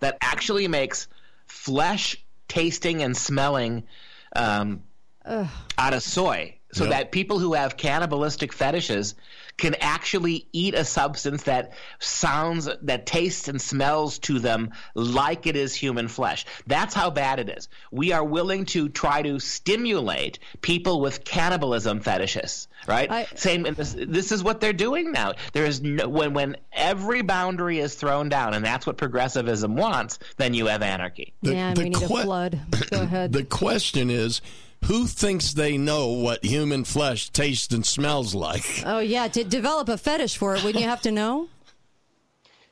that 0.00 0.18
actually 0.20 0.68
makes 0.68 1.08
flesh 1.46 2.16
tasting 2.46 3.02
and 3.02 3.16
smelling 3.16 3.84
um, 4.36 4.82
out 5.76 5.94
of 5.94 6.02
soy 6.02 6.54
so 6.72 6.84
Yep. 6.84 6.92
that 6.92 7.10
people 7.12 7.38
who 7.38 7.54
have 7.54 7.76
cannibalistic 7.76 8.52
fetishes 8.52 9.14
can 9.58 9.74
actually 9.80 10.46
eat 10.52 10.72
a 10.74 10.84
substance 10.84 11.42
that 11.42 11.72
sounds 11.98 12.68
that 12.82 13.04
tastes 13.04 13.48
and 13.48 13.60
smells 13.60 14.18
to 14.20 14.38
them 14.38 14.70
like 14.94 15.46
it 15.46 15.56
is 15.56 15.74
human 15.74 16.08
flesh. 16.08 16.46
That's 16.66 16.94
how 16.94 17.10
bad 17.10 17.40
it 17.40 17.50
is. 17.50 17.68
We 17.90 18.12
are 18.12 18.24
willing 18.24 18.64
to 18.66 18.88
try 18.88 19.20
to 19.22 19.38
stimulate 19.40 20.38
people 20.62 21.00
with 21.00 21.24
cannibalism 21.24 22.00
fetishes 22.00 22.68
right? 22.86 23.10
I- 23.10 23.26
same 23.34 23.64
this, 23.64 23.94
this 23.98 24.32
is 24.32 24.42
what 24.42 24.60
they're 24.60 24.72
doing 24.72 25.12
now. 25.12 25.32
There 25.52 25.66
is 25.66 25.82
no, 25.82 26.08
when 26.08 26.32
when 26.32 26.56
every 26.72 27.22
boundary 27.22 27.80
is 27.80 27.94
thrown 27.96 28.28
down 28.28 28.54
and 28.54 28.64
that's 28.64 28.86
what 28.86 28.96
progressivism 28.96 29.74
wants 29.76 30.18
then 30.36 30.54
you 30.54 30.66
have 30.66 30.82
anarchy. 30.82 31.34
The- 31.42 31.52
Man, 31.52 31.74
the 31.74 31.82
we 31.82 31.88
need 31.90 31.96
que- 31.98 32.04
a 32.04 32.22
flood. 32.22 32.60
Go 32.90 33.00
ahead. 33.02 33.32
The 33.32 33.44
question 33.44 34.08
is, 34.10 34.40
who 34.86 35.06
thinks 35.06 35.52
they 35.52 35.76
know 35.76 36.08
what 36.08 36.44
human 36.44 36.84
flesh 36.84 37.30
tastes 37.30 37.72
and 37.74 37.84
smells 37.84 38.34
like? 38.34 38.82
oh 38.86 38.98
yeah, 39.00 39.28
to 39.28 39.44
develop 39.44 39.88
a 39.88 39.98
fetish 39.98 40.36
for 40.36 40.54
it, 40.54 40.64
wouldn't 40.64 40.82
you 40.82 40.88
have 40.88 41.02
to 41.02 41.10
know? 41.12 41.48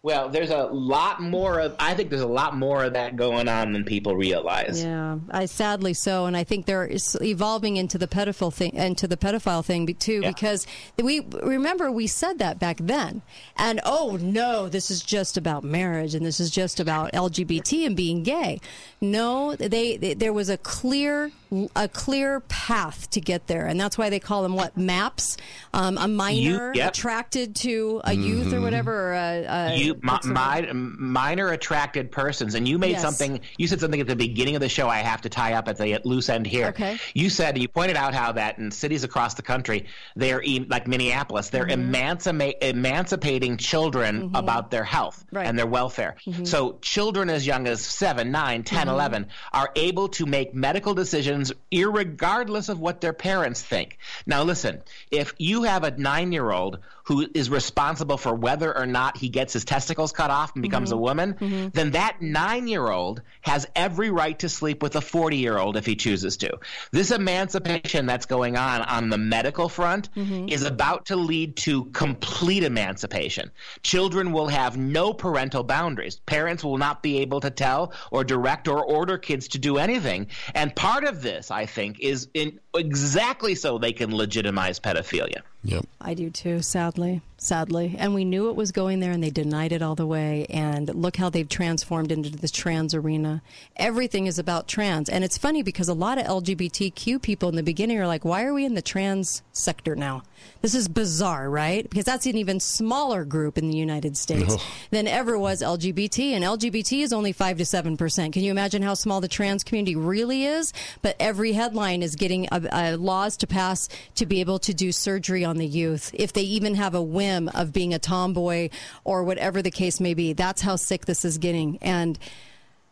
Well, 0.02 0.28
there's 0.28 0.51
a 0.51 0.67
lot 0.67 1.20
more 1.20 1.59
of. 1.59 1.75
I 1.81 1.94
think 1.94 2.10
there's 2.10 2.23
a 2.23 2.28
lot 2.28 2.57
more 2.57 2.85
of 2.85 2.93
that 2.93 3.17
going 3.17 3.49
on 3.49 3.73
than 3.73 3.83
people 3.83 4.15
realize. 4.15 4.85
Yeah, 4.85 5.18
I 5.33 5.47
sadly 5.47 5.94
so, 5.94 6.26
and 6.26 6.36
I 6.36 6.44
think 6.44 6.65
they're 6.67 6.89
evolving 7.20 7.76
into 7.76 7.99
the 7.99 8.07
pedophile 8.07 8.55
thing, 8.55 8.73
into 8.75 9.09
the 9.09 9.17
pedophile 9.17 9.65
thing 9.65 9.93
too, 9.97 10.20
Yeah. 10.23 10.28
because 10.31 10.65
we 11.02 11.23
remember 11.43 11.91
we 11.91 12.07
said 12.07 12.39
that 12.39 12.60
back 12.60 12.76
then, 12.81 13.23
and 13.57 13.81
oh 13.85 14.17
no, 14.23 14.68
this 14.68 14.93
is 14.93 15.02
just 15.02 15.36
about 15.36 15.65
marriage, 15.65 16.15
and 16.15 16.25
this 16.25 16.39
is 16.39 16.52
just 16.52 16.78
about 16.78 17.10
LGBT 17.12 17.85
and 17.85 17.97
being 17.97 18.23
gay. 18.23 18.60
No, 19.01 19.57
they, 19.57 19.97
they 19.97 20.15
there 20.15 20.33
was 20.33 20.49
a 20.49 20.59
clear 20.59 21.25
l- 21.25 21.33
a 21.76 21.89
clear 21.89 22.41
path 22.41 23.08
to 23.10 23.20
get 23.20 23.47
there, 23.47 23.66
and 23.66 23.78
that's 23.81 23.97
why 23.97 24.10
they 24.10 24.18
call 24.20 24.42
them 24.42 24.55
what 24.55 24.76
MAPs. 24.76 25.36
Um, 25.73 25.99
a 25.99 26.08
minor 26.08 26.73
yep. 26.75 26.91
attracted 26.91 27.55
to 27.57 28.00
a 28.05 28.12
youth 28.15 28.52
or 28.52 28.57
Mhm. 28.58 28.62
whatever. 28.62 29.10
Or 29.10 29.12
a, 29.15 29.44
a, 29.49 29.76
you 29.76 30.00
mi- 30.02 30.73
minor 30.73 31.49
attracted 31.52 32.10
persons 32.10 32.55
and 32.55 32.66
you 32.66 32.78
made 32.78 32.92
Yes. 32.92 33.02
something 33.02 33.41
you 33.58 33.66
said 33.68 33.81
something 33.81 34.00
at 34.00 34.07
the 34.07 34.16
beginning 34.16 34.55
of 34.57 34.60
the 34.60 34.68
show 34.68 34.89
i 34.89 34.99
have 34.99 35.20
to 35.23 35.28
tie 35.28 35.52
up 35.55 35.68
at 35.68 35.76
the 35.76 36.00
loose 36.05 36.28
end 36.28 36.47
here 36.47 36.68
Okay. 36.68 36.99
you 37.15 37.28
said 37.28 37.58
you 37.58 37.68
pointed 37.68 37.97
out 37.97 38.15
how 38.15 38.33
that 38.33 38.58
in 38.58 38.70
cities 38.70 39.05
across 39.05 39.34
the 39.34 39.42
country 39.42 39.86
they're 40.15 40.42
e- 40.42 40.65
like 40.68 40.86
minneapolis 40.86 41.50
they're 41.50 41.66
Mm-hmm. 41.66 41.94
emancipa- 41.94 42.55
emancipating 42.62 43.57
children 43.57 44.31
about 44.34 44.70
their 44.70 44.84
health 44.84 45.25
Right. 45.33 45.47
and 45.47 45.58
their 45.58 45.66
welfare 45.66 46.16
Mhm. 46.26 46.47
so 46.47 46.78
children 46.81 47.28
as 47.28 47.47
young 47.47 47.66
as 47.66 47.81
7 47.84 48.31
9 48.31 48.62
10 48.62 48.86
Mhm. 48.86 48.91
11 48.92 49.26
are 49.52 49.70
able 49.76 50.08
to 50.08 50.25
make 50.26 50.55
medical 50.55 50.94
decisions 50.94 51.36
irregardless 51.71 52.69
of 52.69 52.81
what 52.81 53.01
their 53.01 53.13
parents 53.13 53.63
think. 53.63 53.99
Now 54.27 54.43
listen 54.43 54.83
if 55.11 55.35
you 55.39 55.65
have 55.65 55.85
a 55.85 55.97
9 55.97 56.33
year 56.33 56.51
old 56.51 56.79
who 57.07 57.26
is 57.35 57.49
responsible 57.49 58.17
for 58.17 58.35
whether 58.35 58.76
or 58.76 58.85
not 58.85 59.17
he 59.17 59.28
gets 59.28 59.52
his 59.52 59.65
testicles 59.65 60.10
cut 60.10 60.31
off 60.31 60.55
and 60.55 60.62
becomes 60.62 60.91
a 60.91 60.94
mm-hmm. 60.94 61.05
woman, 61.05 61.35
mm-hmm. 61.35 61.68
then 61.68 61.93
that 61.93 62.20
nine 62.20 62.67
year 62.67 62.89
old 62.89 63.23
has 63.43 63.67
every 63.76 64.10
right 64.10 64.39
to 64.41 64.49
sleep 64.49 64.83
with 64.83 64.97
a 64.97 65.01
40 65.01 65.36
year 65.36 65.57
old 65.57 65.76
if 65.76 65.86
he 65.86 65.94
chooses 65.94 66.36
to. 66.39 66.59
This 66.91 67.12
emancipation 67.12 68.07
that's 68.07 68.26
going 68.26 68.57
on 68.57 68.83
on 68.83 69.09
the 69.09 69.18
medical 69.18 69.68
front 69.68 70.12
mm-hmm. 70.15 70.49
is 70.49 70.65
about 70.65 71.07
to 71.07 71.17
lead 71.17 71.57
to 71.59 71.85
complete 71.86 72.65
emancipation. 72.65 73.52
Children 73.83 74.33
will 74.33 74.49
have 74.49 74.76
no 74.76 75.12
parental 75.12 75.62
boundaries. 75.62 76.17
Parents 76.26 76.65
will 76.65 76.78
not 76.78 77.05
be 77.05 77.18
able 77.18 77.41
to 77.41 77.51
tell 77.51 77.93
or 78.10 78.25
direct 78.25 78.67
or 78.67 78.85
order 78.85 79.17
kids 79.17 79.47
to 79.49 79.59
do 79.59 79.78
anything. 79.78 80.26
And 80.57 80.75
part 80.75 81.05
of 81.05 81.23
this, 81.23 81.52
I 81.52 81.67
think, 81.67 82.01
is 82.01 82.28
in 82.35 82.59
exactly 82.75 83.55
so 83.55 83.78
they 83.78 83.93
can 83.93 84.15
legitimize 84.15 84.81
pedophilia. 84.81 85.43
Yep. 85.67 85.85
I 86.01 86.15
do 86.15 86.31
too, 86.31 86.62
sadly. 86.62 87.23
Sadly. 87.39 87.95
And 87.99 88.15
we 88.15 88.25
knew 88.25 88.49
it 88.49 88.57
was 88.57 88.73
going 88.73 89.01
there 89.01 89.13
and 89.13 89.23
they 89.23 89.31
denied 89.31 89.73
it 89.73 89.83
all 89.83 89.95
the 89.95 90.07
way. 90.07 90.47
And 90.49 90.93
look 90.95 91.17
how 91.17 91.29
they've 91.29 91.49
transformed 91.49 92.11
into 92.11 92.31
the 92.31 92.49
trans 92.49 92.95
arena. 92.95 93.43
Everything 93.77 94.27
is 94.27 94.39
about 94.39 94.69
trans. 94.69 95.11
And 95.11 95.23
it's 95.23 95.37
funny 95.37 95.63
because 95.63 95.89
a 95.89 95.95
lot 95.95 96.17
of 96.17 96.27
LGBTQ 96.27 97.21
people 97.21 97.51
in 97.51 97.57
the 97.57 97.63
beginning 97.63 97.99
are 97.99 98.07
like, 98.07 98.25
why 98.25 98.45
are 98.45 98.55
we 98.55 98.65
in 98.65 98.75
the 98.75 98.83
trans 98.83 99.43
sector 99.53 99.95
now? 99.95 100.23
This 100.63 100.75
is 100.75 100.89
bizarre, 100.89 101.49
right? 101.51 101.89
Because 101.89 102.05
that's 102.05 102.27
an 102.27 102.37
even 102.37 102.61
smaller 102.61 103.25
group 103.25 103.59
in 103.59 103.69
the 103.69 103.77
United 103.77 104.17
States 104.17 104.57
than 104.91 105.07
ever 105.07 105.39
was 105.39 105.63
LGBT. 105.63 106.33
And 106.33 106.45
LGBT 106.45 107.03
is 107.03 107.13
only 107.13 107.33
5 107.33 107.59
to 107.59 107.65
7%. 107.65 108.33
Can 108.33 108.43
you 108.43 108.51
imagine 108.51 108.83
how 108.83 108.95
small 108.95 109.21
the 109.21 109.29
trans 109.29 109.63
community 109.63 109.95
really 109.97 110.45
is? 110.45 110.73
But 111.03 111.17
every 111.21 111.53
headline 111.53 112.03
is 112.03 112.17
getting 112.17 112.49
uh, 112.51 112.61
uh, 112.73 112.97
laws 112.99 113.37
to 113.39 113.47
pass 113.47 113.89
to 114.15 114.27
be 114.27 114.41
able 114.41 114.59
to 114.61 114.75
do 114.75 114.93
surgery 114.93 115.45
on 115.45 115.57
the 115.57 115.67
youth 115.67 116.11
if 116.15 116.33
they 116.33 116.43
even 116.43 116.75
have 116.75 116.95
a 116.95 117.03
whim 117.27 117.49
of 117.55 117.73
being 117.73 117.95
a 117.95 117.99
tomboy 117.99 118.69
or 119.05 119.25
whatever 119.25 119.63
the 119.63 119.71
case 119.71 120.01
may 120.01 120.15
be. 120.15 120.33
That's 120.33 120.63
how 120.63 120.77
sick 120.77 121.07
this 121.07 121.25
is 121.25 121.39
getting. 121.39 121.79
And 121.83 122.19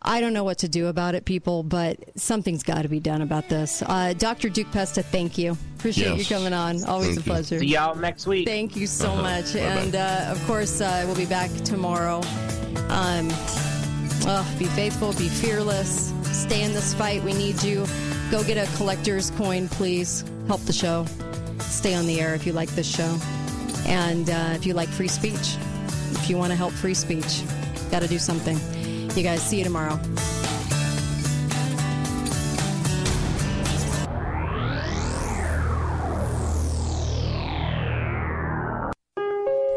I 0.03 0.21
don't 0.21 0.33
know 0.35 0.45
what 0.45 0.59
to 0.59 0.69
do 0.69 0.89
about 0.89 1.15
it, 1.15 1.25
people, 1.25 1.63
but 1.63 1.97
something's 2.19 2.63
got 2.63 2.83
to 2.83 2.89
be 2.89 3.01
done 3.01 3.23
about 3.23 3.49
this. 3.49 3.83
Uh, 3.83 4.13
Dr. 4.17 4.49
Duke 4.51 4.71
Pesta, 4.71 5.03
thank 5.03 5.39
you. 5.39 5.57
Appreciate 5.79 6.17
Yes. 6.19 6.31
you 6.31 6.37
coming 6.37 6.53
on. 6.53 6.85
Always 6.85 7.07
Thank 7.15 7.19
a 7.19 7.21
you. 7.21 7.33
pleasure. 7.33 7.59
See 7.61 7.67
y'all 7.67 7.95
next 7.95 8.27
week. 8.27 8.47
Thank 8.47 8.77
you 8.77 8.87
so 8.87 9.11
Uh-huh. 9.13 9.23
much. 9.23 9.55
Bye-bye. 9.55 9.65
And 9.67 9.97
uh, 9.97 10.27
of 10.31 10.45
course, 10.47 10.81
uh, 10.81 11.05
we'll 11.07 11.17
be 11.17 11.25
back 11.27 11.51
tomorrow. 11.65 12.17
Um, 12.89 13.29
oh, 14.27 14.47
be 14.59 14.67
faithful, 14.67 15.13
be 15.15 15.29
fearless, 15.29 16.13
stay 16.33 16.63
in 16.63 16.75
this 16.75 16.93
fight. 16.93 17.23
We 17.25 17.33
need 17.33 17.63
you. 17.63 17.87
Go 18.31 18.43
get 18.45 18.59
a 18.59 18.71
collector's 18.77 19.31
coin, 19.33 19.69
please. 19.69 20.25
Help 20.49 20.61
the 20.63 20.73
show. 20.73 21.07
Stay 21.61 21.95
on 21.95 22.07
the 22.07 22.21
air 22.21 22.35
if 22.35 22.45
you 22.47 22.53
like 22.53 22.69
this 22.71 22.87
show. 22.87 23.17
And 23.87 24.31
uh, 24.31 24.53
if 24.55 24.67
you 24.67 24.75
like 24.75 24.89
free 24.89 25.09
speech, 25.09 25.57
if 26.13 26.31
you 26.31 26.37
want 26.37 26.51
to 26.51 26.57
help 26.57 26.73
free 26.73 26.95
speech, 26.95 27.43
got 27.91 28.03
to 28.03 28.09
do 28.09 28.19
something. 28.19 28.59
You 29.17 29.23
guys, 29.23 29.43
see 29.43 29.59
you 29.59 29.65
tomorrow. 29.65 30.01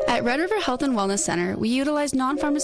At 0.08 0.24
Red 0.24 0.40
River 0.40 0.60
Health 0.60 0.82
and 0.82 0.96
Wellness 0.96 1.20
Center, 1.20 1.56
we 1.56 1.70
utilize 1.70 2.16
non 2.16 2.38
pharmaceutical 2.38 2.48